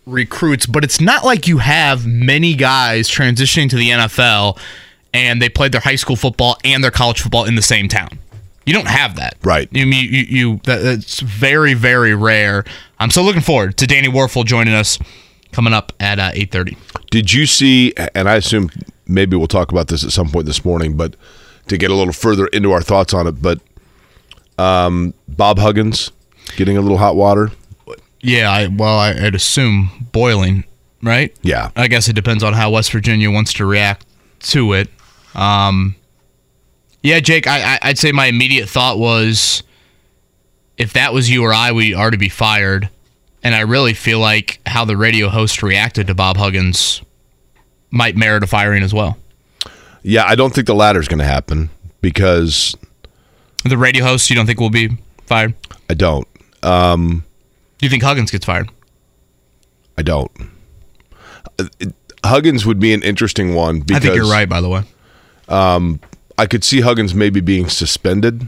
recruits, 0.05 0.65
but 0.65 0.83
it's 0.83 1.01
not 1.01 1.25
like 1.25 1.47
you 1.47 1.57
have 1.57 2.05
many 2.05 2.53
guys 2.53 3.09
transitioning 3.09 3.69
to 3.69 3.75
the 3.75 3.89
NFL 3.89 4.59
and 5.13 5.41
they 5.41 5.49
played 5.49 5.71
their 5.71 5.81
high 5.81 5.95
school 5.95 6.15
football 6.15 6.57
and 6.63 6.83
their 6.83 6.91
college 6.91 7.21
football 7.21 7.45
in 7.45 7.55
the 7.55 7.61
same 7.61 7.87
town. 7.87 8.19
You 8.65 8.73
don't 8.73 8.87
have 8.87 9.15
that, 9.17 9.37
Right. 9.43 9.69
You 9.71 9.85
mean 9.85 10.11
you, 10.11 10.21
you 10.21 10.59
that, 10.63 10.81
that's 10.81 11.19
very 11.19 11.75
very 11.75 12.15
rare. 12.15 12.65
I'm 12.99 13.11
so 13.11 13.21
looking 13.21 13.41
forward 13.41 13.77
to 13.77 13.85
Danny 13.85 14.07
Wuerffel 14.07 14.43
joining 14.43 14.73
us 14.73 14.97
coming 15.51 15.73
up 15.73 15.93
at 15.99 16.19
uh, 16.19 16.31
8:30. 16.31 16.75
Did 17.11 17.31
you 17.31 17.45
see? 17.45 17.93
And 18.15 18.27
I 18.27 18.35
assume 18.35 18.69
maybe 19.07 19.35
we'll 19.35 19.47
talk 19.47 19.71
about 19.71 19.87
this 19.87 20.03
at 20.03 20.11
some 20.11 20.29
point 20.29 20.45
this 20.45 20.63
morning, 20.65 20.95
but 20.97 21.15
to 21.67 21.77
get 21.77 21.91
a 21.91 21.95
little 21.95 22.13
further 22.13 22.47
into 22.47 22.71
our 22.71 22.81
thoughts 22.81 23.13
on 23.13 23.27
it, 23.27 23.41
but 23.41 23.59
um, 24.57 25.13
Bob 25.27 25.59
Huggins 25.59 26.11
getting 26.55 26.77
a 26.77 26.81
little 26.81 26.97
hot 26.97 27.15
water. 27.15 27.51
Yeah, 28.21 28.49
I, 28.49 28.67
well, 28.67 28.97
I, 28.97 29.11
I'd 29.11 29.35
assume 29.35 30.07
boiling, 30.11 30.63
right? 31.03 31.35
Yeah. 31.41 31.71
I 31.75 31.87
guess 31.87 32.07
it 32.07 32.13
depends 32.13 32.43
on 32.43 32.53
how 32.53 32.71
West 32.71 32.91
Virginia 32.91 33.29
wants 33.29 33.53
to 33.53 33.65
react 33.65 34.05
to 34.39 34.73
it. 34.73 34.89
Um, 35.35 35.95
yeah, 37.03 37.19
Jake, 37.19 37.45
I, 37.45 37.75
I, 37.75 37.79
I'd 37.83 37.99
say 37.99 38.11
my 38.11 38.27
immediate 38.27 38.67
thought 38.67 38.97
was 38.97 39.61
if 40.77 40.93
that 40.93 41.13
was 41.13 41.29
you 41.29 41.43
or 41.43 41.53
I, 41.53 41.71
we 41.71 41.93
are 41.93 42.09
to 42.09 42.17
be 42.17 42.29
fired. 42.29 42.89
And 43.43 43.53
I 43.53 43.61
really 43.61 43.93
feel 43.93 44.19
like 44.19 44.59
how 44.65 44.85
the 44.85 44.97
radio 44.97 45.29
host 45.29 45.61
reacted 45.61 46.07
to 46.07 46.15
Bob 46.15 46.37
Huggins 46.37 47.03
might 47.95 48.15
merit 48.15 48.43
a 48.43 48.47
firing 48.47 48.83
as 48.83 48.93
well. 48.93 49.17
Yeah, 50.03 50.25
I 50.27 50.35
don't 50.35 50.53
think 50.53 50.67
the 50.67 50.75
latter's 50.75 51.07
going 51.07 51.19
to 51.19 51.25
happen 51.25 51.69
because 52.01 52.75
The 53.63 53.77
radio 53.77 54.03
host, 54.03 54.29
you 54.29 54.35
don't 54.35 54.45
think 54.45 54.59
will 54.59 54.69
be 54.69 54.97
fired? 55.25 55.55
I 55.89 55.93
don't. 55.95 56.27
Do 56.61 57.21
you 57.81 57.89
think 57.89 58.03
Huggins 58.03 58.29
gets 58.31 58.45
fired? 58.45 58.69
I 59.97 60.01
don't. 60.01 60.31
Huggins 62.23 62.65
would 62.65 62.79
be 62.79 62.93
an 62.93 63.01
interesting 63.01 63.55
one 63.55 63.79
because 63.79 63.97
I 63.97 63.99
think 63.99 64.15
you're 64.15 64.29
right, 64.29 64.49
by 64.49 64.61
the 64.61 64.69
way. 64.69 64.83
Um, 65.47 65.99
I 66.37 66.47
could 66.47 66.63
see 66.63 66.81
Huggins 66.81 67.13
maybe 67.15 67.39
being 67.39 67.69
suspended. 67.69 68.47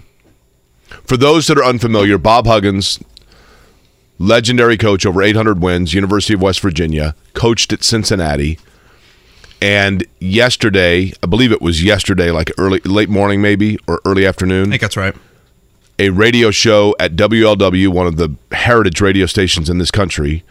For 1.04 1.16
those 1.18 1.48
that 1.48 1.58
are 1.58 1.64
unfamiliar, 1.64 2.18
Bob 2.18 2.48
Huggins, 2.48 3.00
legendary 4.20 4.78
coach, 4.78 5.06
over 5.06 5.22
800 5.22 5.62
wins, 5.62 5.94
University 5.94 6.34
of 6.34 6.42
West 6.42 6.60
Virginia, 6.60 7.16
coached 7.34 7.72
at 7.72 7.84
Cincinnati. 7.84 8.58
And 9.62 10.06
yesterday, 10.20 11.14
I 11.24 11.28
believe 11.28 11.52
it 11.52 11.62
was 11.62 11.84
yesterday, 11.84 12.30
like 12.32 12.52
early, 12.58 12.80
late 12.82 13.10
morning 13.10 13.42
maybe, 13.42 13.78
or 13.88 14.02
early 14.06 14.26
afternoon, 14.26 14.68
I 14.68 14.70
think 14.72 14.82
that's 14.82 14.98
right. 14.98 15.16
a 15.98 16.10
radio 16.12 16.52
show 16.52 16.96
at 17.00 17.16
WLW, 17.16 17.88
one 17.90 18.06
of 18.06 18.18
the 18.18 18.36
heritage 18.52 19.02
radio 19.02 19.26
stations 19.26 19.70
in 19.70 19.78
this 19.80 19.90
country. 19.92 20.44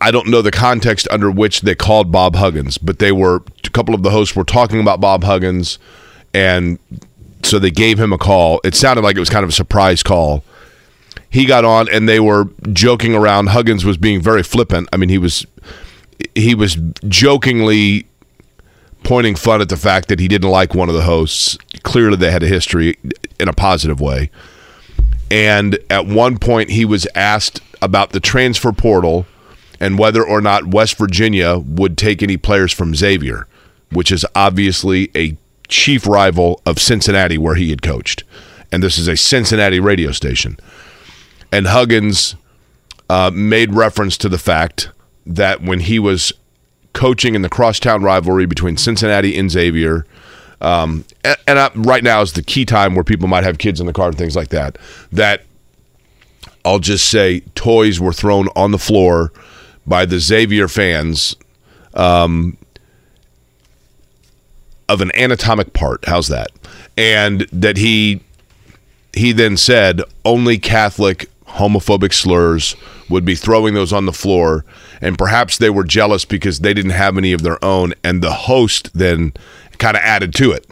I- 0.00 0.10
don't 0.10 0.28
know 0.28 0.42
the 0.42 0.50
context 0.52 1.08
under 1.10 1.30
which 1.30 1.62
they 1.62 1.74
called 1.74 2.12
Bob 2.12 2.36
Huggins, 2.36 2.78
but 2.78 2.98
they 3.00 3.10
were 3.10 3.42
a 3.64 3.70
couple 3.70 3.94
of 3.94 4.02
the 4.02 4.10
hosts 4.10 4.36
were 4.36 4.44
talking 4.44 4.80
about 4.80 5.00
Bob 5.00 5.24
Huggins, 5.24 5.78
and 6.34 6.78
so 7.42 7.58
they 7.58 7.70
gave 7.70 7.98
him 7.98 8.12
a 8.12 8.18
call. 8.18 8.60
It 8.62 8.74
sounded 8.76 9.02
like 9.02 9.16
it 9.16 9.20
was 9.20 9.30
kind 9.30 9.42
of 9.42 9.48
a 9.48 9.52
surprise 9.54 10.02
call. 10.02 10.44
He 11.30 11.46
got 11.46 11.64
on, 11.64 11.88
and 11.88 12.08
they 12.08 12.20
were 12.20 12.48
joking 12.72 13.14
around. 13.14 13.48
Huggins 13.48 13.84
was 13.84 13.96
being 13.96 14.20
very 14.20 14.42
flippant. 14.44 14.88
I 14.92 14.98
mean, 14.98 15.08
he 15.08 15.18
was 15.18 15.46
he 16.34 16.54
was 16.54 16.76
jokingly 17.08 18.06
pointing 19.04 19.34
fun 19.34 19.60
at 19.60 19.68
the 19.68 19.76
fact 19.76 20.08
that 20.08 20.20
he 20.20 20.28
didn't 20.28 20.50
like 20.50 20.74
one 20.74 20.88
of 20.88 20.94
the 20.94 21.02
hosts. 21.02 21.58
Clearly, 21.82 22.16
they 22.16 22.30
had 22.30 22.42
a 22.42 22.48
history 22.48 22.96
in 23.40 23.48
a 23.48 23.52
positive 23.52 24.00
way. 24.00 24.30
And 25.30 25.78
at 25.90 26.06
one 26.06 26.38
point, 26.38 26.70
he 26.70 26.84
was 26.84 27.06
asked 27.14 27.60
about 27.80 28.12
the 28.12 28.20
transfer 28.20 28.72
portal 28.72 29.26
and 29.80 29.98
whether 29.98 30.24
or 30.24 30.40
not 30.40 30.68
West 30.68 30.96
Virginia 30.96 31.58
would 31.58 31.98
take 31.98 32.22
any 32.22 32.36
players 32.36 32.72
from 32.72 32.94
Xavier, 32.94 33.48
which 33.90 34.12
is 34.12 34.24
obviously 34.36 35.10
a 35.16 35.36
chief 35.68 36.06
rival 36.06 36.60
of 36.66 36.78
Cincinnati, 36.78 37.38
where 37.38 37.56
he 37.56 37.70
had 37.70 37.82
coached. 37.82 38.24
And 38.70 38.82
this 38.82 38.98
is 38.98 39.08
a 39.08 39.16
Cincinnati 39.16 39.80
radio 39.80 40.12
station. 40.12 40.58
And 41.50 41.66
Huggins 41.66 42.36
uh, 43.10 43.30
made 43.34 43.74
reference 43.74 44.16
to 44.18 44.28
the 44.28 44.38
fact 44.38 44.90
that 45.26 45.62
when 45.62 45.80
he 45.80 45.98
was 45.98 46.32
coaching 46.92 47.34
in 47.34 47.42
the 47.42 47.48
crosstown 47.48 48.02
rivalry 48.02 48.46
between 48.46 48.76
Cincinnati 48.76 49.38
and 49.38 49.50
Xavier, 49.50 50.06
um, 50.60 51.04
and, 51.24 51.36
and 51.46 51.58
uh, 51.58 51.70
right 51.74 52.04
now 52.04 52.22
is 52.22 52.32
the 52.34 52.42
key 52.42 52.64
time 52.64 52.94
where 52.94 53.04
people 53.04 53.28
might 53.28 53.44
have 53.44 53.58
kids 53.58 53.80
in 53.80 53.86
the 53.86 53.92
car 53.92 54.08
and 54.08 54.18
things 54.18 54.36
like 54.36 54.48
that. 54.48 54.78
That 55.10 55.44
I'll 56.64 56.78
just 56.78 57.08
say 57.08 57.40
toys 57.54 58.00
were 58.00 58.12
thrown 58.12 58.48
on 58.54 58.70
the 58.70 58.78
floor 58.78 59.32
by 59.86 60.06
the 60.06 60.20
Xavier 60.20 60.68
fans 60.68 61.34
um, 61.94 62.56
of 64.88 65.00
an 65.00 65.10
anatomic 65.16 65.72
part. 65.72 66.04
How's 66.04 66.28
that? 66.28 66.50
And 66.96 67.42
that 67.52 67.76
he 67.76 68.20
he 69.14 69.32
then 69.32 69.56
said 69.56 70.00
only 70.24 70.58
Catholic 70.58 71.28
homophobic 71.52 72.12
slurs 72.12 72.74
would 73.08 73.24
be 73.24 73.34
throwing 73.34 73.74
those 73.74 73.92
on 73.92 74.06
the 74.06 74.12
floor 74.12 74.64
and 75.00 75.18
perhaps 75.18 75.58
they 75.58 75.68
were 75.68 75.84
jealous 75.84 76.24
because 76.24 76.60
they 76.60 76.72
didn't 76.72 76.92
have 76.92 77.18
any 77.18 77.32
of 77.32 77.42
their 77.42 77.62
own 77.62 77.92
and 78.02 78.22
the 78.22 78.32
host 78.32 78.90
then 78.94 79.32
kind 79.78 79.96
of 79.96 80.02
added 80.02 80.34
to 80.34 80.50
it 80.50 80.66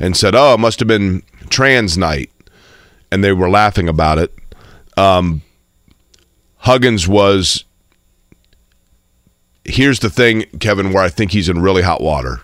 and 0.00 0.16
said 0.16 0.34
oh 0.34 0.54
it 0.54 0.60
must 0.60 0.78
have 0.78 0.88
been 0.88 1.22
trans 1.50 1.98
night 1.98 2.30
and 3.10 3.22
they 3.22 3.32
were 3.32 3.50
laughing 3.50 3.88
about 3.88 4.18
it 4.18 4.34
um, 4.96 5.42
huggins 6.56 7.06
was 7.06 7.64
here's 9.64 10.00
the 10.00 10.10
thing 10.10 10.44
kevin 10.58 10.92
where 10.92 11.04
i 11.04 11.10
think 11.10 11.32
he's 11.32 11.50
in 11.50 11.60
really 11.60 11.82
hot 11.82 12.00
water 12.00 12.40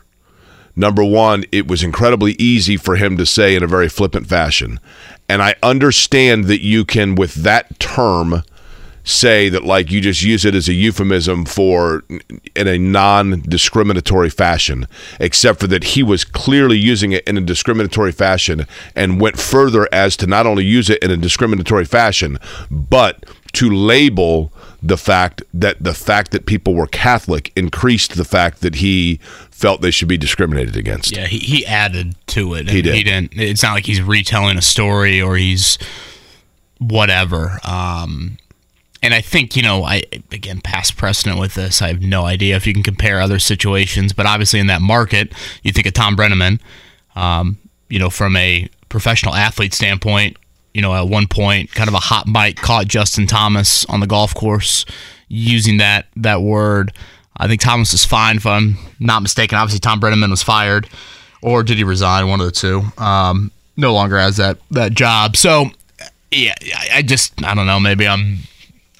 Number 0.76 1.04
one, 1.04 1.44
it 1.52 1.68
was 1.68 1.82
incredibly 1.82 2.32
easy 2.32 2.76
for 2.76 2.96
him 2.96 3.16
to 3.16 3.26
say 3.26 3.54
in 3.54 3.62
a 3.62 3.68
very 3.68 3.88
flippant 3.88 4.26
fashion. 4.26 4.80
And 5.28 5.42
I 5.42 5.54
understand 5.62 6.44
that 6.44 6.60
you 6.60 6.84
can, 6.84 7.14
with 7.14 7.34
that 7.34 7.78
term, 7.78 8.42
say 9.04 9.50
that 9.50 9.64
like 9.64 9.90
you 9.90 10.00
just 10.00 10.22
use 10.22 10.44
it 10.44 10.54
as 10.54 10.66
a 10.66 10.72
euphemism 10.72 11.44
for 11.44 12.02
in 12.56 12.66
a 12.66 12.78
non-discriminatory 12.78 14.30
fashion 14.30 14.88
except 15.20 15.60
for 15.60 15.66
that 15.66 15.84
he 15.84 16.02
was 16.02 16.24
clearly 16.24 16.78
using 16.78 17.12
it 17.12 17.22
in 17.28 17.36
a 17.36 17.42
discriminatory 17.42 18.12
fashion 18.12 18.66
and 18.96 19.20
went 19.20 19.38
further 19.38 19.86
as 19.92 20.16
to 20.16 20.26
not 20.26 20.46
only 20.46 20.64
use 20.64 20.88
it 20.88 21.02
in 21.02 21.10
a 21.10 21.18
discriminatory 21.18 21.84
fashion 21.84 22.38
but 22.70 23.26
to 23.52 23.70
label 23.70 24.50
the 24.84 24.98
fact 24.98 25.42
that 25.54 25.82
the 25.82 25.94
fact 25.94 26.30
that 26.30 26.44
people 26.44 26.74
were 26.74 26.86
catholic 26.86 27.50
increased 27.56 28.16
the 28.16 28.24
fact 28.24 28.60
that 28.60 28.76
he 28.76 29.18
felt 29.50 29.80
they 29.80 29.90
should 29.90 30.08
be 30.08 30.18
discriminated 30.18 30.76
against 30.76 31.16
Yeah, 31.16 31.26
he, 31.26 31.38
he 31.38 31.64
added 31.64 32.16
to 32.28 32.54
it. 32.54 32.68
He 32.68 32.82
did. 32.82 32.94
He 32.94 33.02
didn't. 33.02 33.32
It's 33.34 33.62
not 33.62 33.72
like 33.72 33.86
he's 33.86 34.02
retelling 34.02 34.58
a 34.58 34.62
story 34.62 35.22
or 35.22 35.36
he's 35.36 35.78
whatever. 36.78 37.58
Um, 37.64 38.36
and 39.02 39.14
I 39.14 39.22
think 39.22 39.56
you 39.56 39.62
know, 39.62 39.84
I 39.84 40.02
again 40.30 40.60
past 40.60 40.96
precedent 40.98 41.40
with 41.40 41.54
this. 41.54 41.80
I 41.80 41.88
have 41.88 42.02
no 42.02 42.24
idea 42.24 42.56
if 42.56 42.66
you 42.66 42.74
can 42.74 42.82
compare 42.82 43.20
other 43.20 43.38
situations, 43.38 44.12
but 44.12 44.26
obviously 44.26 44.60
in 44.60 44.66
that 44.66 44.82
market, 44.82 45.32
you 45.62 45.72
think 45.72 45.86
of 45.86 45.94
Thom 45.94 46.14
Brennaman. 46.14 46.60
Um, 47.16 47.58
you 47.88 47.98
know, 47.98 48.10
from 48.10 48.36
a 48.36 48.68
professional 48.88 49.34
athlete 49.34 49.72
standpoint, 49.72 50.36
you 50.74 50.82
know, 50.82 50.92
at 50.92 51.08
one 51.08 51.28
point, 51.28 51.70
kind 51.72 51.88
of 51.88 51.94
a 51.94 52.00
hot 52.00 52.30
bite 52.30 52.56
caught 52.56 52.88
Justin 52.88 53.26
Thomas 53.26 53.84
on 53.86 54.00
the 54.00 54.06
golf 54.06 54.34
course 54.34 54.84
using 55.28 55.78
that 55.78 56.06
that 56.16 56.42
word. 56.42 56.92
I 57.36 57.48
think 57.48 57.60
Thomas 57.60 57.94
is 57.94 58.04
fine, 58.04 58.36
if 58.36 58.46
I'm 58.46 58.76
not 59.00 59.22
mistaken. 59.22 59.56
Obviously, 59.56 59.80
Thom 59.80 60.00
Brennaman 60.00 60.30
was 60.30 60.42
fired, 60.42 60.88
or 61.42 61.62
did 61.62 61.78
he 61.78 61.84
resign? 61.84 62.28
One 62.28 62.40
of 62.40 62.46
the 62.46 62.52
two. 62.52 62.82
Um, 62.98 63.50
no 63.76 63.94
longer 63.94 64.18
has 64.18 64.36
that 64.36 64.58
that 64.72 64.92
job. 64.92 65.36
So, 65.36 65.66
yeah, 66.30 66.54
I, 66.76 66.98
I 66.98 67.02
just 67.02 67.42
I 67.44 67.54
don't 67.54 67.66
know. 67.66 67.80
Maybe 67.80 68.06
I'm 68.06 68.38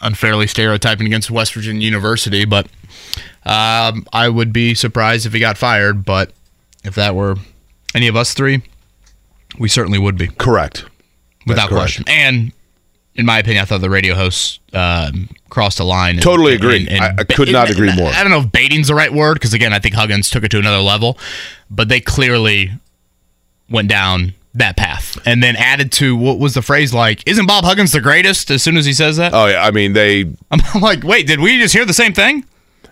unfairly 0.00 0.46
stereotyping 0.46 1.06
against 1.06 1.30
West 1.30 1.54
Virginia 1.54 1.84
University, 1.84 2.44
but 2.44 2.66
um, 3.44 4.06
I 4.12 4.28
would 4.28 4.52
be 4.52 4.74
surprised 4.74 5.26
if 5.26 5.32
he 5.32 5.40
got 5.40 5.58
fired. 5.58 6.04
But 6.04 6.32
if 6.84 6.94
that 6.94 7.16
were 7.16 7.37
any 7.94 8.06
of 8.06 8.14
us 8.16 8.32
three, 8.32 8.62
we 9.58 9.68
certainly 9.68 9.98
would 9.98 10.16
be 10.16 10.28
Correct. 10.28 10.84
Without 11.46 11.68
question. 11.68 12.04
And 12.07 12.52
in 13.14 13.26
my 13.26 13.38
opinion, 13.38 13.62
I 13.62 13.64
thought 13.64 13.80
the 13.80 13.90
radio 13.90 14.14
hosts 14.14 14.59
um, 14.72 15.28
crossed 15.50 15.78
a 15.80 15.85
line. 15.85 16.14
and- 16.16 16.22
Totally 16.22 16.54
agree. 16.54 16.88
I- 16.90 17.14
I 17.18 17.24
could 17.24 17.50
not 17.52 17.68
and- 17.68 17.76
agree 17.76 17.94
more. 17.94 18.09
I 18.11 18.22
don't 18.22 18.30
know 18.30 18.40
if 18.40 18.50
baiting's 18.52 18.88
the 18.88 18.94
right 18.94 19.12
word 19.12 19.35
because 19.35 19.52
again, 19.54 19.72
I 19.72 19.78
think 19.78 19.94
Huggins 19.94 20.30
took 20.30 20.42
it 20.44 20.50
to 20.50 20.59
another 20.59 20.78
level, 20.80 21.18
but 21.70 21.88
they 21.88 22.00
clearly 22.00 22.72
went 23.70 23.88
down 23.88 24.35
that 24.57 24.76
path 24.76 25.18
and 25.26 25.42
then 25.42 25.57
added 25.57 25.90
to 25.90 26.16
what 26.16 26.38
was 26.38 26.54
the 26.54 26.62
phrase 26.62 26.94
like? 26.94 27.22
Isn't 27.26 27.46
Bob 27.46 27.64
Huggins 27.64 27.90
the 27.92 28.00
greatest? 28.00 28.50
As 28.50 28.62
soon 28.62 28.76
as 28.76 28.87
he 28.87 28.92
says 28.92 29.16
that, 29.16 29.33
Oh 29.35 29.46
yeah, 29.46 29.64
I 29.64 29.70
mean 29.72 29.94
they 29.94 30.22
I'm 30.50 30.80
like, 30.80 31.02
wait, 31.02 31.26
did 31.26 31.40
we 31.40 31.59
just 31.59 31.74
hear 31.74 31.85
the 31.85 31.94
same 31.94 32.12
thing? 32.12 32.44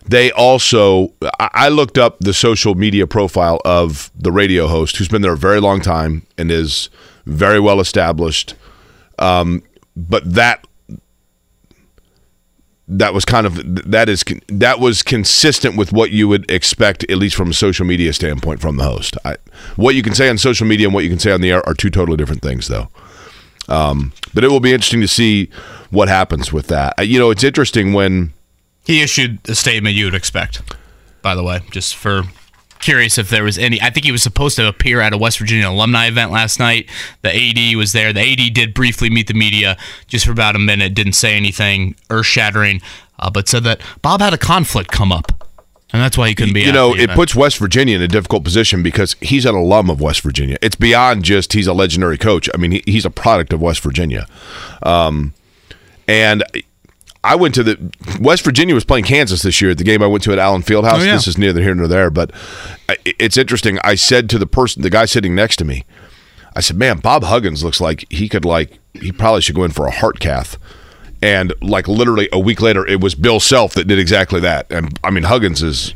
they 0.05 0.33
also 0.33 1.13
I 1.39 1.69
looked 1.69 1.97
up 1.97 2.19
the 2.19 2.33
social 2.35 2.75
media 2.75 3.07
profile 3.07 3.61
of 3.65 4.11
the 4.17 4.33
radio 4.33 4.67
host 4.67 4.97
who's 4.97 5.07
been 5.07 5.23
there 5.23 5.35
a 5.35 5.37
very 5.39 5.61
long 5.61 5.81
time 5.81 6.27
and 6.37 6.51
is 6.51 6.91
very 7.27 7.61
well 7.61 7.81
established. 7.81 8.55
Um, 9.19 9.63
but 9.97 10.35
that 10.35 10.67
that 12.89 13.15
was 13.15 13.25
kind 13.25 13.47
of 13.47 13.91
that 13.91 14.09
is 14.09 14.25
that 14.49 14.81
was 14.81 15.03
consistent 15.03 15.77
with 15.77 15.93
what 15.93 16.11
you 16.11 16.29
would 16.29 16.51
expect 16.51 17.05
at 17.05 17.17
least 17.17 17.37
from 17.37 17.51
a 17.51 17.55
social 17.55 17.87
media 17.87 18.13
standpoint 18.13 18.61
from 18.61 18.77
the 18.77 18.85
host. 18.85 19.17
I, 19.25 19.37
what 19.77 19.95
you 19.95 20.03
can 20.03 20.15
say 20.15 20.29
on 20.29 20.39
social 20.39 20.67
media 20.67 20.89
and 20.89 20.95
what 20.95 21.05
you 21.05 21.11
can 21.11 21.19
say 21.19 21.33
on 21.33 21.41
the 21.41 21.51
air 21.51 21.67
are 21.67 21.75
two 21.75 21.91
totally 21.91 22.17
different 22.17 22.43
things 22.43 22.69
though. 22.69 22.89
Um, 23.69 24.13
but 24.35 24.45
it 24.45 24.49
will 24.49 24.61
be 24.61 24.73
interesting 24.73 25.01
to 25.01 25.09
see 25.09 25.49
what 25.91 26.09
happens 26.09 26.53
with 26.53 26.67
that. 26.67 26.95
Uh, 26.99 27.03
You 27.03 27.19
know, 27.19 27.31
it's 27.31 27.45
interesting 27.45 27.93
when 27.93 28.33
He 28.85 29.01
issued 29.01 29.39
a 29.49 29.55
statement 29.55 29.95
you 29.95 30.07
would 30.07 30.15
expect, 30.15 30.61
by 31.23 31.35
the 31.35 31.45
way, 31.45 31.61
just 31.71 31.95
for 31.95 32.25
curious 32.83 33.17
if 33.17 33.31
there 33.31 33.45
was 33.45 33.57
any. 33.57 33.81
I 33.81 33.91
think 33.91 34.05
he 34.05 34.13
was 34.13 34.23
supposed 34.23 34.57
to 34.57 34.69
appear 34.69 35.01
at 35.01 35.13
a 35.13 35.19
West 35.19 35.39
Virginia 35.39 35.69
alumni 35.69 36.09
event 36.09 36.31
last 36.31 36.59
night. 36.59 36.91
The 37.23 37.35
AD 37.35 37.77
was 37.77 37.93
there. 37.93 38.13
The 38.13 38.21
AD 38.21 38.53
did 38.53 38.75
briefly 38.75 39.09
meet 39.09 39.29
the 39.29 39.35
media 39.35 39.79
just 40.07 40.27
for 40.27 40.33
about 40.33 40.57
a 40.57 40.59
minute, 40.59 40.95
didn't 40.95 41.15
say 41.15 41.35
anything 41.35 41.95
earth 42.11 42.27
shattering, 42.27 42.83
uh, 43.19 43.31
but 43.31 43.49
said 43.49 43.65
that 43.65 43.81
Bob 44.03 44.21
had 44.21 44.35
a 44.35 44.39
conflict 44.39 44.91
come 44.91 45.13
up. 45.13 45.33
And 45.93 46.01
that's 46.01 46.17
why 46.17 46.29
he 46.29 46.35
couldn't 46.35 46.55
be 46.55 46.63
you 46.63 46.73
know, 46.73 46.95
it 46.95 47.11
puts 47.11 47.35
West 47.35 47.59
Virginia 47.59 47.97
in 47.97 48.03
a 48.03 48.09
difficult 48.09 48.45
position 48.45 48.83
because 48.83 49.15
he's 49.21 49.45
an 49.45 49.55
alum 49.55 49.91
of 49.91 50.01
West 50.01 50.23
Virginia. 50.23 50.57
It's 50.63 50.75
beyond 50.75 51.23
just 51.23 51.53
he's 51.53 51.67
a 51.67 51.75
legendary 51.75 52.17
coach. 52.17 52.49
I 52.55 52.57
mean, 52.57 52.71
he, 52.71 52.83
he's 52.87 53.05
a 53.05 53.11
product 53.11 53.53
of 53.53 53.61
West 53.61 53.83
Virginia. 53.83 54.27
Um, 54.83 55.35
and 56.09 56.45
I 57.25 57.37
went 57.37 57.55
to 57.55 57.63
the 57.63 57.93
West 58.21 58.45
Virginia 58.45 58.75
was 58.75 58.85
playing 58.85 59.05
Kansas 59.05 59.43
this 59.43 59.61
year 59.61 59.71
at 59.71 59.79
the 59.79 59.85
game 59.85 60.03
I 60.03 60.07
went 60.07 60.25
to 60.25 60.33
at 60.33 60.39
Allen 60.39 60.63
Fieldhouse. 60.63 61.01
Oh, 61.01 61.03
yeah. 61.03 61.15
This 61.15 61.29
is 61.29 61.39
neither 61.39 61.63
here 61.63 61.75
nor 61.75 61.87
there, 61.87 62.11
but 62.11 62.33
it's 63.05 63.37
interesting. 63.37 63.79
I 63.85 63.95
said 63.95 64.29
to 64.31 64.39
the 64.39 64.47
person, 64.47 64.83
the 64.83 64.91
guy 64.91 65.05
sitting 65.05 65.35
next 65.35 65.57
to 65.57 65.65
me, 65.65 65.85
I 66.57 66.61
said, 66.61 66.77
"Man, 66.77 66.99
Bob 66.99 67.23
Huggins 67.23 67.63
looks 67.63 67.81
like 67.81 68.05
he 68.11 68.29
could 68.29 68.45
like 68.45 68.79
he 68.95 69.13
probably 69.13 69.41
should 69.41 69.55
go 69.55 69.65
in 69.65 69.71
for 69.71 69.87
a 69.87 69.91
heart 69.93 70.19
cath." 70.19 70.59
And 71.23 71.55
like 71.63 71.87
literally 71.87 72.29
a 72.33 72.41
week 72.41 72.61
later, 72.61 72.85
it 72.87 73.01
was 73.01 73.15
Bill 73.15 73.39
Self 73.39 73.75
that 73.75 73.87
did 73.87 74.01
exactly 74.01 74.41
that. 74.41 74.67
And 74.71 74.99
I 75.05 75.11
mean, 75.11 75.23
Huggins 75.23 75.63
is 75.63 75.95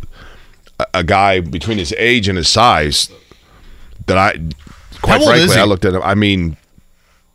a, 0.79 0.87
a 0.95 1.05
guy 1.05 1.41
between 1.41 1.79
his 1.79 1.93
age 1.99 2.29
and 2.29 2.39
his 2.39 2.49
size 2.49 3.11
that 4.07 4.17
I, 4.17 4.39
quite 5.03 5.21
How 5.21 5.27
old 5.27 5.37
is 5.37 5.47
frankly. 5.47 5.57
I 5.57 5.65
looked 5.65 5.85
at 5.85 5.95
him. 5.95 6.03
I 6.03 6.15
mean, 6.15 6.57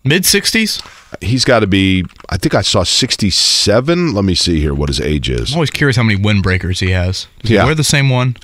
mid 0.05 0.23
60s. 0.23 0.81
He's 1.21 1.45
got 1.45 1.59
to 1.61 1.67
be. 1.67 2.05
I 2.29 2.37
think 2.37 2.53
I 2.55 2.61
saw 2.61 2.83
sixty-seven. 2.83 4.13
Let 4.13 4.25
me 4.25 4.35
see 4.35 4.59
here 4.59 4.73
what 4.73 4.89
his 4.89 4.99
age 4.99 5.29
is. 5.29 5.51
I'm 5.51 5.57
always 5.57 5.69
curious 5.71 5.95
how 5.97 6.03
many 6.03 6.19
windbreakers 6.19 6.79
he 6.79 6.91
has. 6.91 7.27
Does 7.41 7.51
Yeah. 7.51 7.61
he 7.61 7.65
wear 7.67 7.75
the 7.75 7.83
same 7.83 8.09
one? 8.09 8.35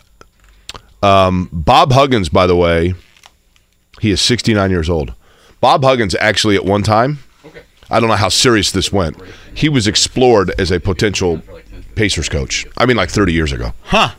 Um, 1.04 1.50
Bob 1.52 1.92
Huggins, 1.92 2.30
by 2.30 2.48
the 2.48 2.56
way, 2.56 2.94
he 4.02 4.12
is 4.12 4.22
69 4.22 4.70
years 4.72 4.90
old. 4.90 5.14
Bob 5.62 5.84
Huggins 5.84 6.16
actually 6.16 6.56
at 6.56 6.66
one 6.66 6.84
time, 6.84 7.20
I 7.90 8.00
don't 8.00 8.10
know 8.10 8.16
how 8.16 8.30
serious 8.30 8.72
this 8.72 8.92
went. 8.92 9.16
He 9.54 9.70
was 9.70 9.88
explored 9.88 10.52
as 10.60 10.72
a 10.72 10.80
potential 10.80 11.42
Pacers 11.96 12.30
coach. 12.30 12.66
I 12.78 12.86
mean, 12.86 12.98
like 12.98 13.10
30 13.10 13.34
years 13.34 13.52
ago. 13.52 13.74
Huh. 13.84 14.10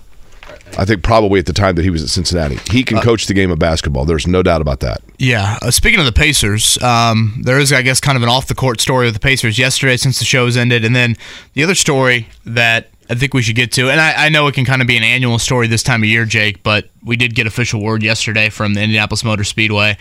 I 0.79 0.85
think 0.85 1.03
probably 1.03 1.41
at 1.41 1.47
the 1.47 1.53
time 1.53 1.75
that 1.75 1.83
he 1.83 1.91
was 1.91 2.05
at 2.05 2.09
Cincinnati. 2.09 2.57
He 2.71 2.85
can 2.85 3.01
coach 3.01 3.27
the 3.27 3.35
game 3.35 3.51
of 3.51 3.59
basketball. 3.59 4.05
There's 4.05 4.29
no 4.29 4.45
doubt 4.45 4.61
about 4.61 4.79
that. 4.81 5.01
Yeah. 5.19 5.59
Uh, 5.61 5.73
speaking 5.73 5.99
of 5.99 6.07
the 6.07 6.12
Pacers, 6.12 6.81
um, 6.83 7.43
there 7.43 7.59
is, 7.59 7.73
I 7.73 7.83
guess, 7.83 8.01
kind 8.01 8.17
of 8.17 8.23
an 8.23 8.29
off 8.29 8.47
the 8.47 8.55
court 8.55 8.81
story 8.81 9.07
with 9.07 9.14
the 9.14 9.21
Pacers 9.21 9.59
yesterday 9.59 9.97
since 9.97 10.21
the 10.21 10.25
show's 10.25 10.57
ended. 10.57 10.85
And 10.85 10.95
then 10.95 11.17
the 11.55 11.64
other 11.64 11.75
story 11.75 12.29
that 12.47 12.91
I 13.11 13.17
think 13.17 13.35
we 13.35 13.43
should 13.43 13.57
get 13.57 13.73
to, 13.73 13.91
and 13.91 14.01
I, 14.01 14.27
I 14.27 14.29
know 14.29 14.47
it 14.47 14.55
can 14.55 14.64
kind 14.64 14.81
of 14.81 14.87
be 14.87 14.97
an 14.97 15.03
annual 15.03 15.41
story 15.41 15.67
this 15.67 15.83
time 15.83 16.03
of 16.03 16.09
year, 16.09 16.25
Jake, 16.25 16.62
but 16.62 16.88
we 17.03 17.17
did 17.17 17.35
get 17.35 17.47
official 17.47 17.83
word 17.83 18.03
yesterday 18.05 18.49
from 18.49 18.75
the 18.75 18.83
Indianapolis 18.83 19.25
Motor 19.25 19.45
Speedway. 19.45 19.97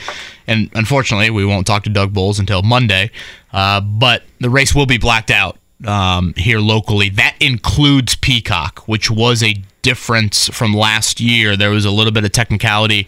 And 0.46 0.70
unfortunately, 0.76 1.32
we 1.32 1.44
won't 1.44 1.66
talk 1.66 1.84
to 1.86 1.90
Doug 1.90 2.14
Boles 2.14 2.38
until 2.38 2.62
Monday. 2.62 3.10
Uh, 3.52 3.82
but 3.82 4.24
the 4.40 4.50
race 4.50 4.76
will 4.76 4.86
be 4.86 5.00
blacked 5.00 5.32
out 5.32 5.58
um, 5.86 6.34
here 6.36 6.60
locally. 6.60 7.10
That 7.10 7.36
includes 7.40 8.16
Peacock, 8.16 8.88
which 8.88 9.12
was 9.12 9.44
a 9.44 9.56
difference 9.82 10.50
from 10.50 10.74
last 10.74 11.20
year. 11.20 11.56
There 11.56 11.70
was 11.70 11.86
a 11.86 11.92
little 11.92 12.12
bit 12.12 12.26
of 12.26 12.32
technicality 12.32 13.08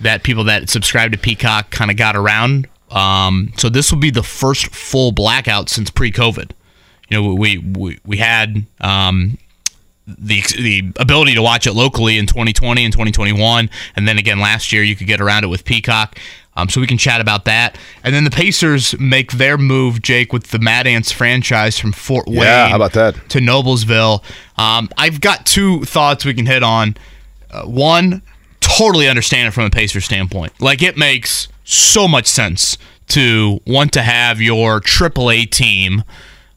that 0.00 0.22
people 0.22 0.44
that 0.44 0.70
subscribe 0.70 1.12
to 1.12 1.18
Peacock 1.18 1.70
kind 1.70 1.90
of 1.90 1.96
got 1.96 2.16
around. 2.16 2.68
Um, 2.90 3.52
so 3.56 3.68
this 3.68 3.90
will 3.90 3.98
be 3.98 4.10
the 4.10 4.22
first 4.22 4.66
full 4.74 5.12
blackout 5.12 5.68
since 5.68 5.90
pre-COVID. 5.90 6.52
You 7.08 7.22
know, 7.22 7.34
we 7.34 7.58
we, 7.58 7.98
we 8.06 8.16
had 8.16 8.64
um, 8.80 9.38
the 10.06 10.42
the 10.56 10.92
ability 10.96 11.34
to 11.34 11.42
watch 11.42 11.66
it 11.66 11.72
locally 11.72 12.18
in 12.18 12.26
2020 12.26 12.84
and 12.84 12.92
2021, 12.92 13.70
and 13.96 14.08
then 14.08 14.18
again 14.18 14.38
last 14.38 14.72
year 14.72 14.82
you 14.82 14.96
could 14.96 15.06
get 15.06 15.20
around 15.20 15.44
it 15.44 15.48
with 15.48 15.64
Peacock. 15.64 16.18
Um, 16.56 16.68
so 16.68 16.80
we 16.80 16.86
can 16.86 16.98
chat 16.98 17.20
about 17.20 17.46
that, 17.46 17.76
and 18.04 18.14
then 18.14 18.22
the 18.22 18.30
Pacers 18.30 18.98
make 19.00 19.32
their 19.32 19.58
move, 19.58 20.02
Jake, 20.02 20.32
with 20.32 20.52
the 20.52 20.60
Mad 20.60 20.86
Ants 20.86 21.10
franchise 21.10 21.78
from 21.78 21.92
Fort 21.92 22.28
Wayne. 22.28 22.42
Yeah, 22.42 22.68
how 22.68 22.76
about 22.76 22.92
that? 22.92 23.16
To 23.30 23.40
Noblesville. 23.40 24.22
Um, 24.56 24.88
I've 24.96 25.20
got 25.20 25.46
two 25.46 25.84
thoughts 25.84 26.24
we 26.24 26.32
can 26.32 26.46
hit 26.46 26.62
on. 26.62 26.96
Uh, 27.50 27.64
one, 27.64 28.22
totally 28.60 29.08
understand 29.08 29.48
it 29.48 29.50
from 29.50 29.64
a 29.64 29.70
Pacer 29.70 30.00
standpoint. 30.00 30.52
Like 30.60 30.80
it 30.80 30.96
makes 30.96 31.48
so 31.64 32.06
much 32.06 32.26
sense 32.26 32.78
to 33.08 33.60
want 33.66 33.92
to 33.92 34.02
have 34.02 34.40
your 34.40 34.80
AAA 34.80 35.50
team 35.50 36.04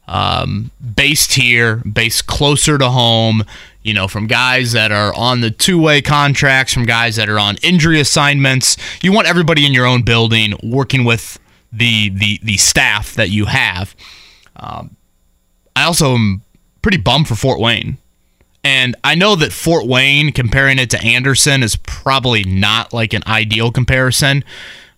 um, 0.06 0.70
based 0.94 1.34
here, 1.34 1.76
based 1.76 2.26
closer 2.26 2.78
to 2.78 2.88
home. 2.88 3.44
You 3.82 3.94
know, 3.94 4.08
from 4.08 4.26
guys 4.26 4.72
that 4.72 4.92
are 4.92 5.14
on 5.14 5.40
the 5.40 5.50
two-way 5.50 6.02
contracts, 6.02 6.72
from 6.74 6.84
guys 6.84 7.16
that 7.16 7.28
are 7.28 7.38
on 7.38 7.56
injury 7.62 8.00
assignments. 8.00 8.76
You 9.02 9.12
want 9.12 9.28
everybody 9.28 9.64
in 9.64 9.72
your 9.72 9.86
own 9.86 10.02
building 10.02 10.54
working 10.62 11.04
with 11.04 11.38
the 11.72 12.08
the 12.10 12.40
the 12.42 12.56
staff 12.56 13.14
that 13.14 13.30
you 13.30 13.46
have. 13.46 13.94
Um, 14.56 14.96
I 15.76 15.84
also 15.84 16.14
am 16.14 16.42
pretty 16.82 16.98
bummed 16.98 17.28
for 17.28 17.34
Fort 17.34 17.60
Wayne. 17.60 17.98
And 18.64 18.96
I 19.04 19.14
know 19.14 19.36
that 19.36 19.52
Fort 19.52 19.86
Wayne, 19.86 20.32
comparing 20.32 20.78
it 20.78 20.90
to 20.90 21.00
Anderson, 21.02 21.62
is 21.62 21.76
probably 21.76 22.44
not 22.44 22.92
like 22.92 23.12
an 23.12 23.22
ideal 23.26 23.70
comparison. 23.70 24.44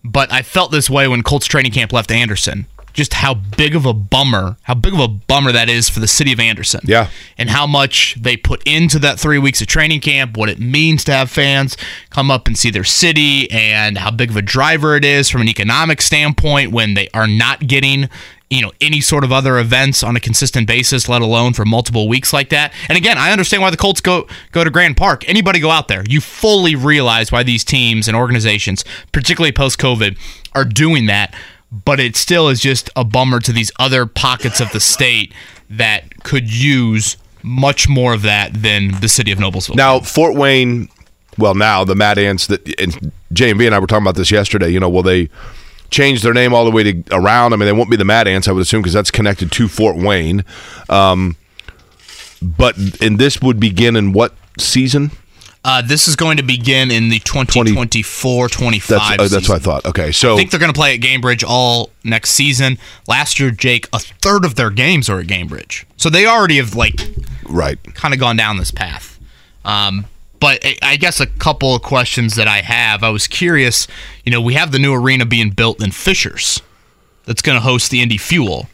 But 0.03 0.31
I 0.31 0.41
felt 0.41 0.71
this 0.71 0.89
way 0.89 1.07
when 1.07 1.21
Colts 1.21 1.45
training 1.45 1.71
camp 1.71 1.93
left 1.93 2.11
Anderson. 2.11 2.65
Just 2.93 3.13
how 3.13 3.35
big 3.35 3.75
of 3.75 3.85
a 3.85 3.93
bummer, 3.93 4.57
how 4.63 4.73
big 4.73 4.93
of 4.93 4.99
a 4.99 5.07
bummer 5.07 5.51
that 5.51 5.69
is 5.69 5.89
for 5.89 5.99
the 5.99 6.07
city 6.07 6.33
of 6.33 6.39
Anderson. 6.39 6.81
Yeah. 6.83 7.09
And 7.37 7.49
how 7.49 7.65
much 7.67 8.17
they 8.19 8.37
put 8.37 8.61
into 8.67 8.99
that 8.99 9.19
three 9.19 9.39
weeks 9.39 9.61
of 9.61 9.67
training 9.67 10.01
camp, 10.01 10.37
what 10.37 10.49
it 10.49 10.59
means 10.59 11.03
to 11.05 11.11
have 11.11 11.29
fans 11.29 11.77
come 12.09 12.29
up 12.29 12.47
and 12.47 12.57
see 12.57 12.69
their 12.69 12.83
city, 12.83 13.49
and 13.51 13.97
how 13.97 14.11
big 14.11 14.29
of 14.29 14.37
a 14.37 14.41
driver 14.41 14.95
it 14.95 15.05
is 15.05 15.29
from 15.29 15.41
an 15.41 15.47
economic 15.47 16.01
standpoint 16.01 16.71
when 16.71 16.93
they 16.93 17.07
are 17.13 17.27
not 17.27 17.67
getting 17.67 18.09
you 18.51 18.61
know 18.61 18.71
any 18.81 19.01
sort 19.01 19.23
of 19.23 19.31
other 19.31 19.57
events 19.57 20.03
on 20.03 20.15
a 20.15 20.19
consistent 20.19 20.67
basis 20.67 21.09
let 21.09 21.21
alone 21.21 21.53
for 21.53 21.65
multiple 21.65 22.07
weeks 22.07 22.33
like 22.33 22.49
that 22.49 22.71
and 22.89 22.97
again 22.97 23.17
i 23.17 23.31
understand 23.31 23.63
why 23.63 23.71
the 23.71 23.77
colts 23.77 24.01
go 24.01 24.27
go 24.51 24.63
to 24.63 24.69
grand 24.69 24.97
park 24.97 25.27
anybody 25.27 25.59
go 25.59 25.71
out 25.71 25.87
there 25.87 26.03
you 26.07 26.21
fully 26.21 26.75
realize 26.75 27.31
why 27.31 27.41
these 27.41 27.63
teams 27.63 28.07
and 28.07 28.15
organizations 28.15 28.83
particularly 29.11 29.53
post 29.53 29.79
covid 29.79 30.17
are 30.53 30.65
doing 30.65 31.05
that 31.05 31.33
but 31.71 31.99
it 31.99 32.15
still 32.15 32.49
is 32.49 32.59
just 32.59 32.89
a 32.95 33.03
bummer 33.03 33.39
to 33.39 33.53
these 33.53 33.71
other 33.79 34.05
pockets 34.05 34.59
of 34.59 34.71
the 34.71 34.79
state 34.79 35.33
that 35.69 36.23
could 36.23 36.51
use 36.51 37.17
much 37.43 37.87
more 37.87 38.13
of 38.13 38.21
that 38.23 38.53
than 38.53 38.99
the 39.01 39.07
city 39.07 39.31
of 39.31 39.39
noblesville 39.39 39.75
Now, 39.75 39.99
Fort 39.99 40.35
Wayne, 40.35 40.89
well, 41.37 41.55
now 41.55 41.83
the 41.83 41.95
Mad 41.95 42.17
Ants 42.17 42.47
that 42.47 42.67
and 42.79 43.11
JMV 43.33 43.65
and 43.65 43.75
I 43.75 43.79
were 43.79 43.87
talking 43.87 44.03
about 44.03 44.15
this 44.15 44.31
yesterday. 44.31 44.69
You 44.69 44.79
know, 44.79 44.89
will 44.89 45.03
they 45.03 45.29
change 45.89 46.21
their 46.21 46.33
name 46.33 46.53
all 46.53 46.65
the 46.65 46.71
way 46.71 46.83
to 46.83 47.03
around? 47.11 47.53
I 47.53 47.55
mean, 47.55 47.65
they 47.65 47.73
won't 47.73 47.89
be 47.89 47.97
the 47.97 48.05
Mad 48.05 48.27
Ants, 48.27 48.47
I 48.47 48.51
would 48.51 48.61
assume, 48.61 48.81
because 48.81 48.93
that's 48.93 49.11
connected 49.11 49.51
to 49.53 49.67
Fort 49.67 49.95
Wayne. 49.95 50.43
Um, 50.89 51.35
but 52.41 52.77
and 53.01 53.17
this 53.17 53.41
would 53.41 53.59
begin 53.59 53.95
in 53.95 54.11
what 54.13 54.35
season? 54.59 55.11
Uh, 55.63 55.81
this 55.81 56.07
is 56.07 56.15
going 56.15 56.37
to 56.37 56.43
begin 56.43 56.89
in 56.89 57.09
the 57.09 57.19
2024-25 57.19 58.87
That's 58.87 59.11
uh, 59.11 59.27
that's 59.27 59.47
what 59.47 59.55
I 59.55 59.59
thought. 59.59 59.85
Okay, 59.85 60.11
so 60.11 60.33
I 60.33 60.37
think 60.37 60.49
they're 60.49 60.59
going 60.59 60.73
to 60.73 60.77
play 60.77 60.95
at 60.95 61.01
Gainbridge 61.01 61.43
all 61.47 61.91
next 62.03 62.31
season. 62.31 62.79
Last 63.07 63.39
year, 63.39 63.51
Jake, 63.51 63.87
a 63.93 63.99
third 63.99 64.43
of 64.43 64.55
their 64.55 64.71
games 64.71 65.07
are 65.07 65.19
at 65.19 65.27
Gainbridge, 65.27 65.85
so 65.97 66.09
they 66.09 66.25
already 66.25 66.57
have 66.57 66.75
like 66.75 66.99
right. 67.47 67.77
kind 67.93 68.13
of 68.13 68.19
gone 68.19 68.37
down 68.37 68.57
this 68.57 68.71
path. 68.71 69.19
Um, 69.63 70.05
but 70.39 70.65
I- 70.65 70.77
I 70.81 70.95
guess 70.95 71.19
a 71.19 71.27
couple 71.27 71.75
of 71.75 71.83
questions 71.83 72.35
that 72.35 72.47
I 72.47 72.61
have. 72.61 73.03
I 73.03 73.09
was 73.09 73.27
curious. 73.27 73.87
You 74.25 74.31
know, 74.31 74.41
we 74.41 74.55
have 74.55 74.71
the 74.71 74.79
new 74.79 74.95
arena 74.95 75.27
being 75.27 75.51
built 75.51 75.83
in 75.83 75.91
Fishers, 75.91 76.63
that's 77.25 77.41
going 77.41 77.55
to 77.55 77.61
host 77.61 77.91
the 77.91 78.01
Indy 78.01 78.17
Fuel. 78.17 78.67